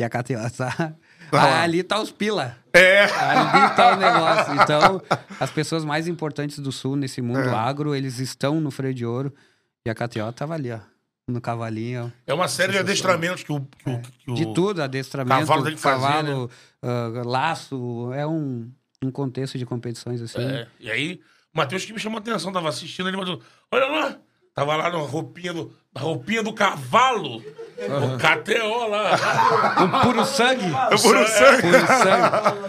E 0.00 0.04
a 0.04 0.08
KTO 0.08 0.50
tá... 0.56 0.94
Lá. 1.32 1.62
ali 1.62 1.82
tá 1.82 2.00
os 2.00 2.10
pila. 2.12 2.56
É. 2.72 3.02
Ali 3.04 3.74
tá 3.76 3.92
o 3.92 3.96
negócio. 3.96 4.54
Então, 4.62 5.02
as 5.40 5.50
pessoas 5.50 5.84
mais 5.84 6.06
importantes 6.08 6.58
do 6.60 6.70
Sul 6.72 6.94
nesse 6.96 7.20
mundo 7.20 7.40
É. 7.40 7.54
agro, 7.54 7.94
eles 7.94 8.18
estão 8.20 8.60
no 8.60 8.70
freio 8.70 8.94
de 8.94 9.04
ouro. 9.04 9.34
E 9.84 9.90
a 9.90 9.94
KTO 9.94 10.32
tava 10.32 10.54
ali, 10.54 10.70
ó. 10.72 10.78
No 11.28 11.40
cavalinho. 11.40 12.12
É 12.26 12.32
uma 12.32 12.46
série 12.46 12.72
de 12.72 12.78
adestramentos 12.78 13.42
que 13.42 13.52
o. 13.52 13.60
Que 13.60 13.90
o, 13.90 14.00
que 14.00 14.30
o- 14.30 14.34
De 14.34 14.54
tudo, 14.54 14.80
adestramento, 14.80 15.40
Cavalo 15.40 15.64
tem 15.64 15.74
que 15.74 15.80
fazer, 15.80 16.00
né? 16.04 16.12
cavalo, 16.12 16.50
ah, 16.82 17.22
laço, 17.26 18.12
é 18.14 18.24
um, 18.24 18.70
um 19.02 19.10
contexto 19.10 19.58
de 19.58 19.66
competições 19.66 20.22
assim. 20.22 20.40
É, 20.40 20.68
e 20.78 20.88
aí, 20.88 21.20
o 21.52 21.58
Matheus 21.58 21.84
que 21.84 21.92
me 21.92 21.98
chamou 21.98 22.18
a 22.18 22.20
atenção, 22.20 22.52
tava 22.52 22.68
assistindo, 22.68 23.08
ele 23.08 23.16
mandou: 23.16 23.42
Olha 23.72 23.86
lá! 23.86 24.18
Tava 24.56 24.74
lá 24.74 24.90
na 24.90 24.96
roupinha 24.98 25.52
do, 25.52 25.70
na 25.94 26.00
roupinha 26.00 26.42
do 26.42 26.52
cavalo. 26.52 27.36
O 27.36 28.16
KTO 28.18 28.88
lá. 28.88 29.82
Um 29.84 30.00
puro 30.02 30.24
sangue, 30.24 30.64
É 30.64 30.88
por 30.88 30.98
sangue. 31.28 31.62
puro 31.62 31.86
sangue. 31.86 32.66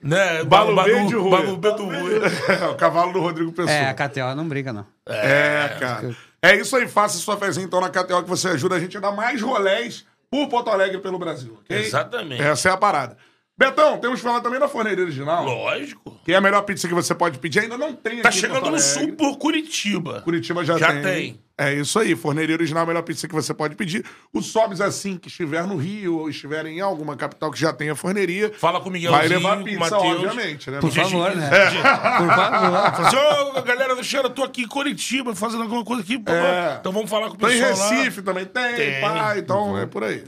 né? 0.00 0.44
Balo 0.44 0.74
Balu- 0.74 0.92
Bem 0.94 1.06
de 1.08 1.14
Rui. 1.16 1.30
Balu 1.30 1.56
Bem 1.56 1.76
do 1.76 1.84
Rui. 1.84 2.20
É, 2.48 2.66
o 2.68 2.74
cavalo 2.76 3.12
do 3.12 3.20
Rodrigo 3.20 3.50
Pessoa. 3.52 3.72
É, 3.74 3.88
a 3.88 3.94
KTO 3.94 4.34
não 4.36 4.46
brinca 4.46 4.72
não. 4.72 4.86
É, 5.06 5.76
cara. 5.80 6.14
É 6.40 6.54
isso 6.56 6.76
aí, 6.76 6.86
faça 6.86 7.16
sua 7.18 7.36
fezinha 7.36 7.64
então 7.66 7.80
na 7.80 7.88
KTO 7.88 8.22
que 8.22 8.28
você 8.28 8.48
ajuda 8.48 8.76
a 8.76 8.80
gente 8.80 8.96
a 8.96 9.00
dar 9.00 9.12
mais 9.12 9.40
rolés 9.42 10.04
por 10.30 10.46
Porto 10.48 10.68
Alegre 10.70 10.98
e 10.98 11.00
pelo 11.00 11.18
Brasil, 11.18 11.58
ok? 11.64 11.76
Exatamente. 11.76 12.40
Essa 12.42 12.68
é 12.68 12.72
a 12.72 12.76
parada. 12.76 13.16
Betão, 13.56 13.98
temos 13.98 14.18
que 14.20 14.26
falar 14.26 14.40
também 14.40 14.58
da 14.58 14.66
forneria 14.66 15.04
original, 15.04 15.44
Lógico. 15.44 16.18
que 16.24 16.32
é 16.32 16.36
a 16.36 16.40
melhor 16.40 16.62
pizza 16.62 16.88
que 16.88 16.94
você 16.94 17.14
pode 17.14 17.38
pedir. 17.38 17.60
Ainda 17.60 17.78
não 17.78 17.92
tem 17.94 18.20
Tá 18.20 18.30
chegando 18.32 18.68
no 18.68 18.78
sul 18.80 19.12
por 19.12 19.38
Curitiba. 19.38 20.20
Curitiba 20.22 20.64
já, 20.64 20.76
Já 20.76 20.92
tem. 20.92 21.02
tem. 21.02 21.40
É 21.56 21.72
isso 21.72 21.96
aí, 22.00 22.16
forneria 22.16 22.56
original, 22.56 22.82
a 22.82 22.86
melhor 22.86 23.02
pizza 23.02 23.28
que 23.28 23.34
você 23.34 23.54
pode 23.54 23.76
pedir. 23.76 24.04
O 24.32 24.42
Sobs, 24.42 24.80
assim, 24.80 25.16
que 25.16 25.28
estiver 25.28 25.64
no 25.68 25.76
Rio 25.76 26.18
ou 26.18 26.28
estiver 26.28 26.66
em 26.66 26.80
alguma 26.80 27.14
capital 27.14 27.48
que 27.52 27.60
já 27.60 27.72
tenha 27.72 27.94
forneria, 27.94 28.52
Fala 28.58 28.80
com 28.80 28.88
o 28.88 28.92
Miguelzinho, 28.92 29.20
vai 29.20 29.28
levar 29.28 29.62
pizza, 29.62 29.78
Matheus. 29.78 30.02
obviamente, 30.24 30.68
né? 30.72 30.80
Por 30.80 30.90
favor, 30.90 31.36
né? 31.36 31.48
é. 31.52 31.70
Por 31.70 32.26
favor. 32.26 32.34
Fala 32.34 33.06
assim, 33.06 33.58
ô, 33.58 33.62
galera 33.62 33.94
do 33.94 34.02
Cheiro, 34.02 34.26
eu 34.26 34.30
tô 34.32 34.42
aqui 34.42 34.62
em 34.62 34.66
Curitiba 34.66 35.32
fazendo 35.36 35.62
alguma 35.62 35.84
coisa 35.84 36.02
aqui. 36.02 36.14
É. 36.26 36.76
Então 36.80 36.90
vamos 36.90 37.08
falar 37.08 37.28
com 37.28 37.34
o 37.34 37.38
Tem 37.38 37.50
pessoal 37.50 37.88
Recife 37.90 38.20
também, 38.22 38.46
tem, 38.46 38.74
Tem. 38.74 39.00
pá, 39.00 39.38
então 39.38 39.78
é 39.78 39.86
por 39.86 40.02
aí. 40.02 40.24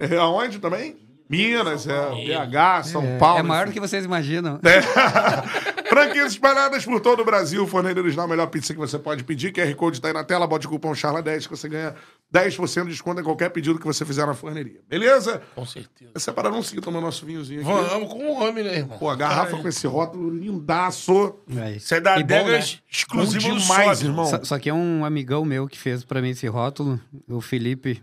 É 0.00 0.16
aonde 0.16 0.58
também? 0.58 0.96
Minas, 1.28 1.86
é, 1.86 2.10
BH, 2.10 2.84
São 2.84 3.18
Paulo. 3.18 3.38
É 3.40 3.42
maior 3.42 3.64
do 3.64 3.70
enfim. 3.70 3.74
que 3.74 3.80
vocês 3.80 4.04
imaginam. 4.04 4.60
Franquias 5.88 6.32
espalhadas 6.32 6.84
por 6.84 7.00
todo 7.00 7.20
o 7.20 7.24
Brasil. 7.24 7.66
Forneira 7.66 8.00
original, 8.00 8.24
a 8.24 8.28
melhor 8.28 8.46
pizza 8.46 8.72
que 8.72 8.78
você 8.78 8.98
pode 8.98 9.24
pedir. 9.24 9.52
QR 9.52 9.74
Code 9.74 10.00
tá 10.00 10.08
aí 10.08 10.14
na 10.14 10.24
tela. 10.24 10.46
Bote 10.46 10.66
o 10.66 10.70
cupom 10.70 10.92
CHARLA10 10.92 11.44
que 11.44 11.50
você 11.50 11.68
ganha 11.68 11.94
10% 12.32 12.84
de 12.84 12.90
desconto 12.90 13.20
em 13.20 13.24
qualquer 13.24 13.50
pedido 13.50 13.78
que 13.78 13.84
você 13.84 14.04
fizer 14.04 14.26
na 14.26 14.34
forneria. 14.34 14.80
Beleza? 14.88 15.42
Com 15.54 15.66
certeza. 15.66 16.10
Essa 16.14 16.30
é 16.30 16.34
para 16.34 16.50
não 16.50 16.62
seguir 16.62 16.80
tomando 16.80 17.04
nosso 17.04 17.26
vinhozinho 17.26 17.60
aqui. 17.60 17.88
Vamos 17.90 18.08
com 18.10 18.24
o 18.24 18.42
homem, 18.42 18.64
né, 18.64 18.76
irmão? 18.78 18.98
Pô, 18.98 19.10
a 19.10 19.16
garrafa 19.16 19.58
com 19.58 19.68
esse 19.68 19.86
rótulo 19.86 20.30
lindaço. 20.30 21.36
Aí. 21.60 21.76
Isso 21.76 21.94
é 21.94 22.00
da 22.00 22.14
Adegas 22.14 22.74
né? 22.74 22.80
exclusivo 22.90 23.48
Bom 23.48 23.54
do 23.54 23.60
demais, 23.60 23.98
Sobe. 23.98 24.10
irmão. 24.10 24.24
Só, 24.26 24.44
só 24.44 24.58
que 24.58 24.70
é 24.70 24.74
um 24.74 25.04
amigão 25.04 25.44
meu 25.44 25.68
que 25.68 25.78
fez 25.78 26.04
pra 26.04 26.22
mim 26.22 26.30
esse 26.30 26.46
rótulo, 26.46 26.98
o 27.28 27.40
Felipe. 27.40 28.02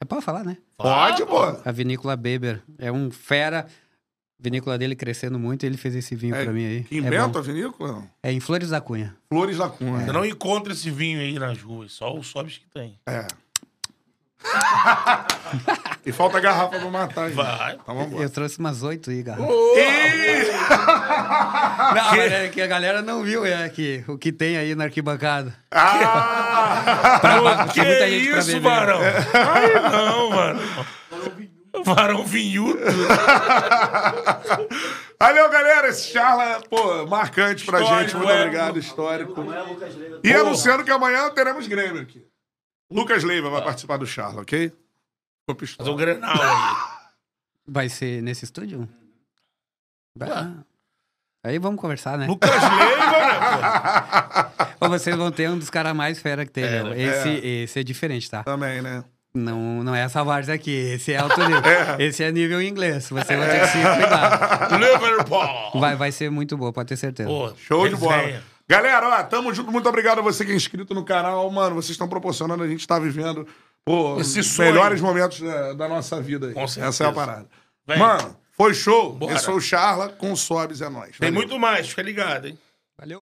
É 0.00 0.04
pra 0.06 0.22
falar, 0.22 0.44
né? 0.44 0.56
Pode, 0.78 1.26
pô. 1.26 1.40
A 1.64 1.72
vinícola 1.72 2.16
Beber. 2.16 2.62
É 2.78 2.90
um 2.90 3.10
fera. 3.10 3.66
A 4.40 4.42
vinícola 4.42 4.78
dele 4.78 4.94
crescendo 4.94 5.36
muito, 5.38 5.66
ele 5.66 5.76
fez 5.76 5.96
esse 5.96 6.14
vinho 6.14 6.34
É, 6.36 6.44
pra 6.44 6.52
mim 6.52 6.64
aí. 6.64 6.84
Que 6.84 6.94
é, 6.94 6.98
inventa 6.98 7.28
bom. 7.28 7.38
a 7.38 7.42
vinícola? 7.42 7.92
Não. 7.92 8.10
é 8.22 8.32
em 8.32 8.38
Flores 8.38 8.70
da 8.70 8.80
Cunha. 8.80 9.16
Flores 9.28 9.58
da 9.58 9.68
Cunha. 9.68 10.04
Você 10.06 10.12
não 10.12 10.24
encontra 10.24 10.72
esse 10.72 10.88
vinho 10.90 11.18
aí 11.18 11.36
nas 11.36 11.60
ruas, 11.60 11.92
só 11.92 12.16
o 12.16 12.22
Sobs 12.22 12.58
que 12.58 12.66
tem. 12.72 12.96
É. 13.08 13.26
e 16.06 16.12
falta 16.12 16.40
garrafa 16.40 16.78
pra 16.78 16.90
matar, 16.90 17.26
gente. 17.26 17.36
Vai. 17.36 17.74
Então 17.74 17.94
vamos 17.94 18.20
Eu 18.20 18.30
trouxe 18.30 18.58
umas 18.58 18.82
oito 18.82 19.10
aí, 19.10 19.22
garrafa. 19.22 19.52
Ih! 19.52 20.48
Não, 21.94 22.16
mas 22.16 22.32
é 22.32 22.48
que 22.48 22.60
a 22.60 22.66
galera 22.66 23.00
não 23.00 23.22
viu 23.22 23.46
é, 23.46 23.68
que, 23.68 24.04
o 24.06 24.18
que 24.18 24.30
tem 24.30 24.58
aí 24.58 24.74
na 24.74 24.84
arquibancada. 24.84 25.54
Ah! 25.70 27.18
Pra, 27.20 27.40
pra, 27.40 27.68
que 27.68 27.80
muita 27.80 28.08
gente 28.08 28.28
isso, 28.28 28.46
beber. 28.46 28.60
Varão? 28.60 29.00
Ai, 29.00 29.74
não, 29.90 30.30
mano. 30.30 30.60
Varão 31.84 32.24
vinhudo. 32.24 32.78
Valeu, 35.18 35.50
galera. 35.50 35.88
Esse 35.88 36.12
charla, 36.12 36.60
pô, 36.68 37.06
marcante 37.06 37.64
pra 37.64 37.80
Histórico, 37.80 38.02
gente. 38.02 38.16
Muito 38.16 38.30
é. 38.30 38.40
obrigado, 38.40 38.78
histórico. 38.78 39.44
E 40.22 40.32
anunciando 40.32 40.84
que 40.84 40.90
amanhã 40.90 41.28
teremos 41.30 41.66
Grêmio 41.66 42.02
aqui. 42.02 42.27
Lucas 42.90 43.22
Leiva 43.24 43.50
vai 43.50 43.62
participar 43.62 43.96
do 43.98 44.06
charla, 44.06 44.42
ok? 44.42 44.72
Fazer 45.46 45.58
pistola. 45.58 45.90
o 45.90 45.94
Grenal 45.96 46.42
aí. 46.42 46.98
Vai 47.70 47.88
ser 47.90 48.22
nesse 48.22 48.46
estúdio? 48.46 48.88
Vai. 50.16 50.30
Aí 51.44 51.58
vamos 51.58 51.78
conversar, 51.80 52.16
né? 52.16 52.26
Lucas 52.26 52.50
Leiva, 52.50 52.70
né? 52.70 54.66
Ou 54.80 54.88
vocês 54.88 55.14
vão 55.14 55.30
ter 55.30 55.50
um 55.50 55.58
dos 55.58 55.68
caras 55.68 55.94
mais 55.94 56.18
fera 56.18 56.46
que 56.46 56.52
tem. 56.52 56.64
É, 56.64 56.82
meu. 56.82 56.94
né? 56.94 57.02
Esse, 57.02 57.28
esse 57.46 57.80
é 57.80 57.82
diferente, 57.82 58.30
tá? 58.30 58.42
Também, 58.42 58.80
né? 58.80 59.04
Não, 59.34 59.84
não 59.84 59.94
é 59.94 60.00
essa 60.00 60.24
várzea 60.24 60.54
aqui. 60.54 60.70
Esse 60.70 61.12
é 61.12 61.18
alto 61.18 61.38
nível. 61.42 61.62
Esse 62.00 62.24
é 62.24 62.32
nível 62.32 62.62
inglês. 62.62 63.04
Você 63.08 63.36
vai 63.36 63.50
ter 63.50 63.60
que 63.60 63.66
se 63.66 63.78
cuidar. 63.82 64.68
pô. 64.70 64.76
Liverpool. 64.76 65.80
Vai, 65.80 65.94
vai 65.96 66.10
ser 66.10 66.30
muito 66.30 66.56
boa, 66.56 66.72
pode 66.72 66.88
ter 66.88 66.96
certeza. 66.96 67.28
Pô, 67.28 67.52
Show 67.56 67.86
de 67.86 67.96
bola. 67.96 68.16
resenha. 68.16 68.42
Galera, 68.68 69.08
ó, 69.08 69.22
tamo 69.24 69.54
junto. 69.54 69.72
Muito 69.72 69.88
obrigado 69.88 70.18
a 70.18 70.22
você 70.22 70.44
que 70.44 70.52
é 70.52 70.54
inscrito 70.54 70.94
no 70.94 71.04
canal. 71.04 71.50
Mano, 71.50 71.74
vocês 71.76 71.92
estão 71.92 72.08
proporcionando, 72.08 72.62
a 72.62 72.68
gente 72.68 72.86
tá 72.86 72.98
vivendo 72.98 73.46
pô, 73.84 74.20
Esse 74.20 74.40
os 74.40 74.58
melhores 74.58 75.00
momentos 75.00 75.40
da, 75.40 75.72
da 75.72 75.88
nossa 75.88 76.20
vida. 76.20 76.48
aí. 76.48 76.54
Com 76.54 76.62
Essa 76.62 76.80
é 76.80 76.84
a 76.84 76.92
certeza. 76.92 77.12
parada. 77.18 77.46
Vem. 77.86 77.98
Mano, 77.98 78.36
foi 78.52 78.74
show. 78.74 79.14
Bora. 79.14 79.32
Esse 79.32 79.46
foi 79.46 79.54
o 79.54 79.60
Charla 79.60 80.10
com 80.10 80.32
o 80.32 80.36
Sobs, 80.36 80.82
é 80.82 80.88
nóis. 80.90 81.16
Tem 81.16 81.30
Valeu. 81.30 81.34
muito 81.34 81.58
mais, 81.58 81.88
fica 81.88 82.02
ligado, 82.02 82.48
hein? 82.48 82.58
Valeu. 82.98 83.16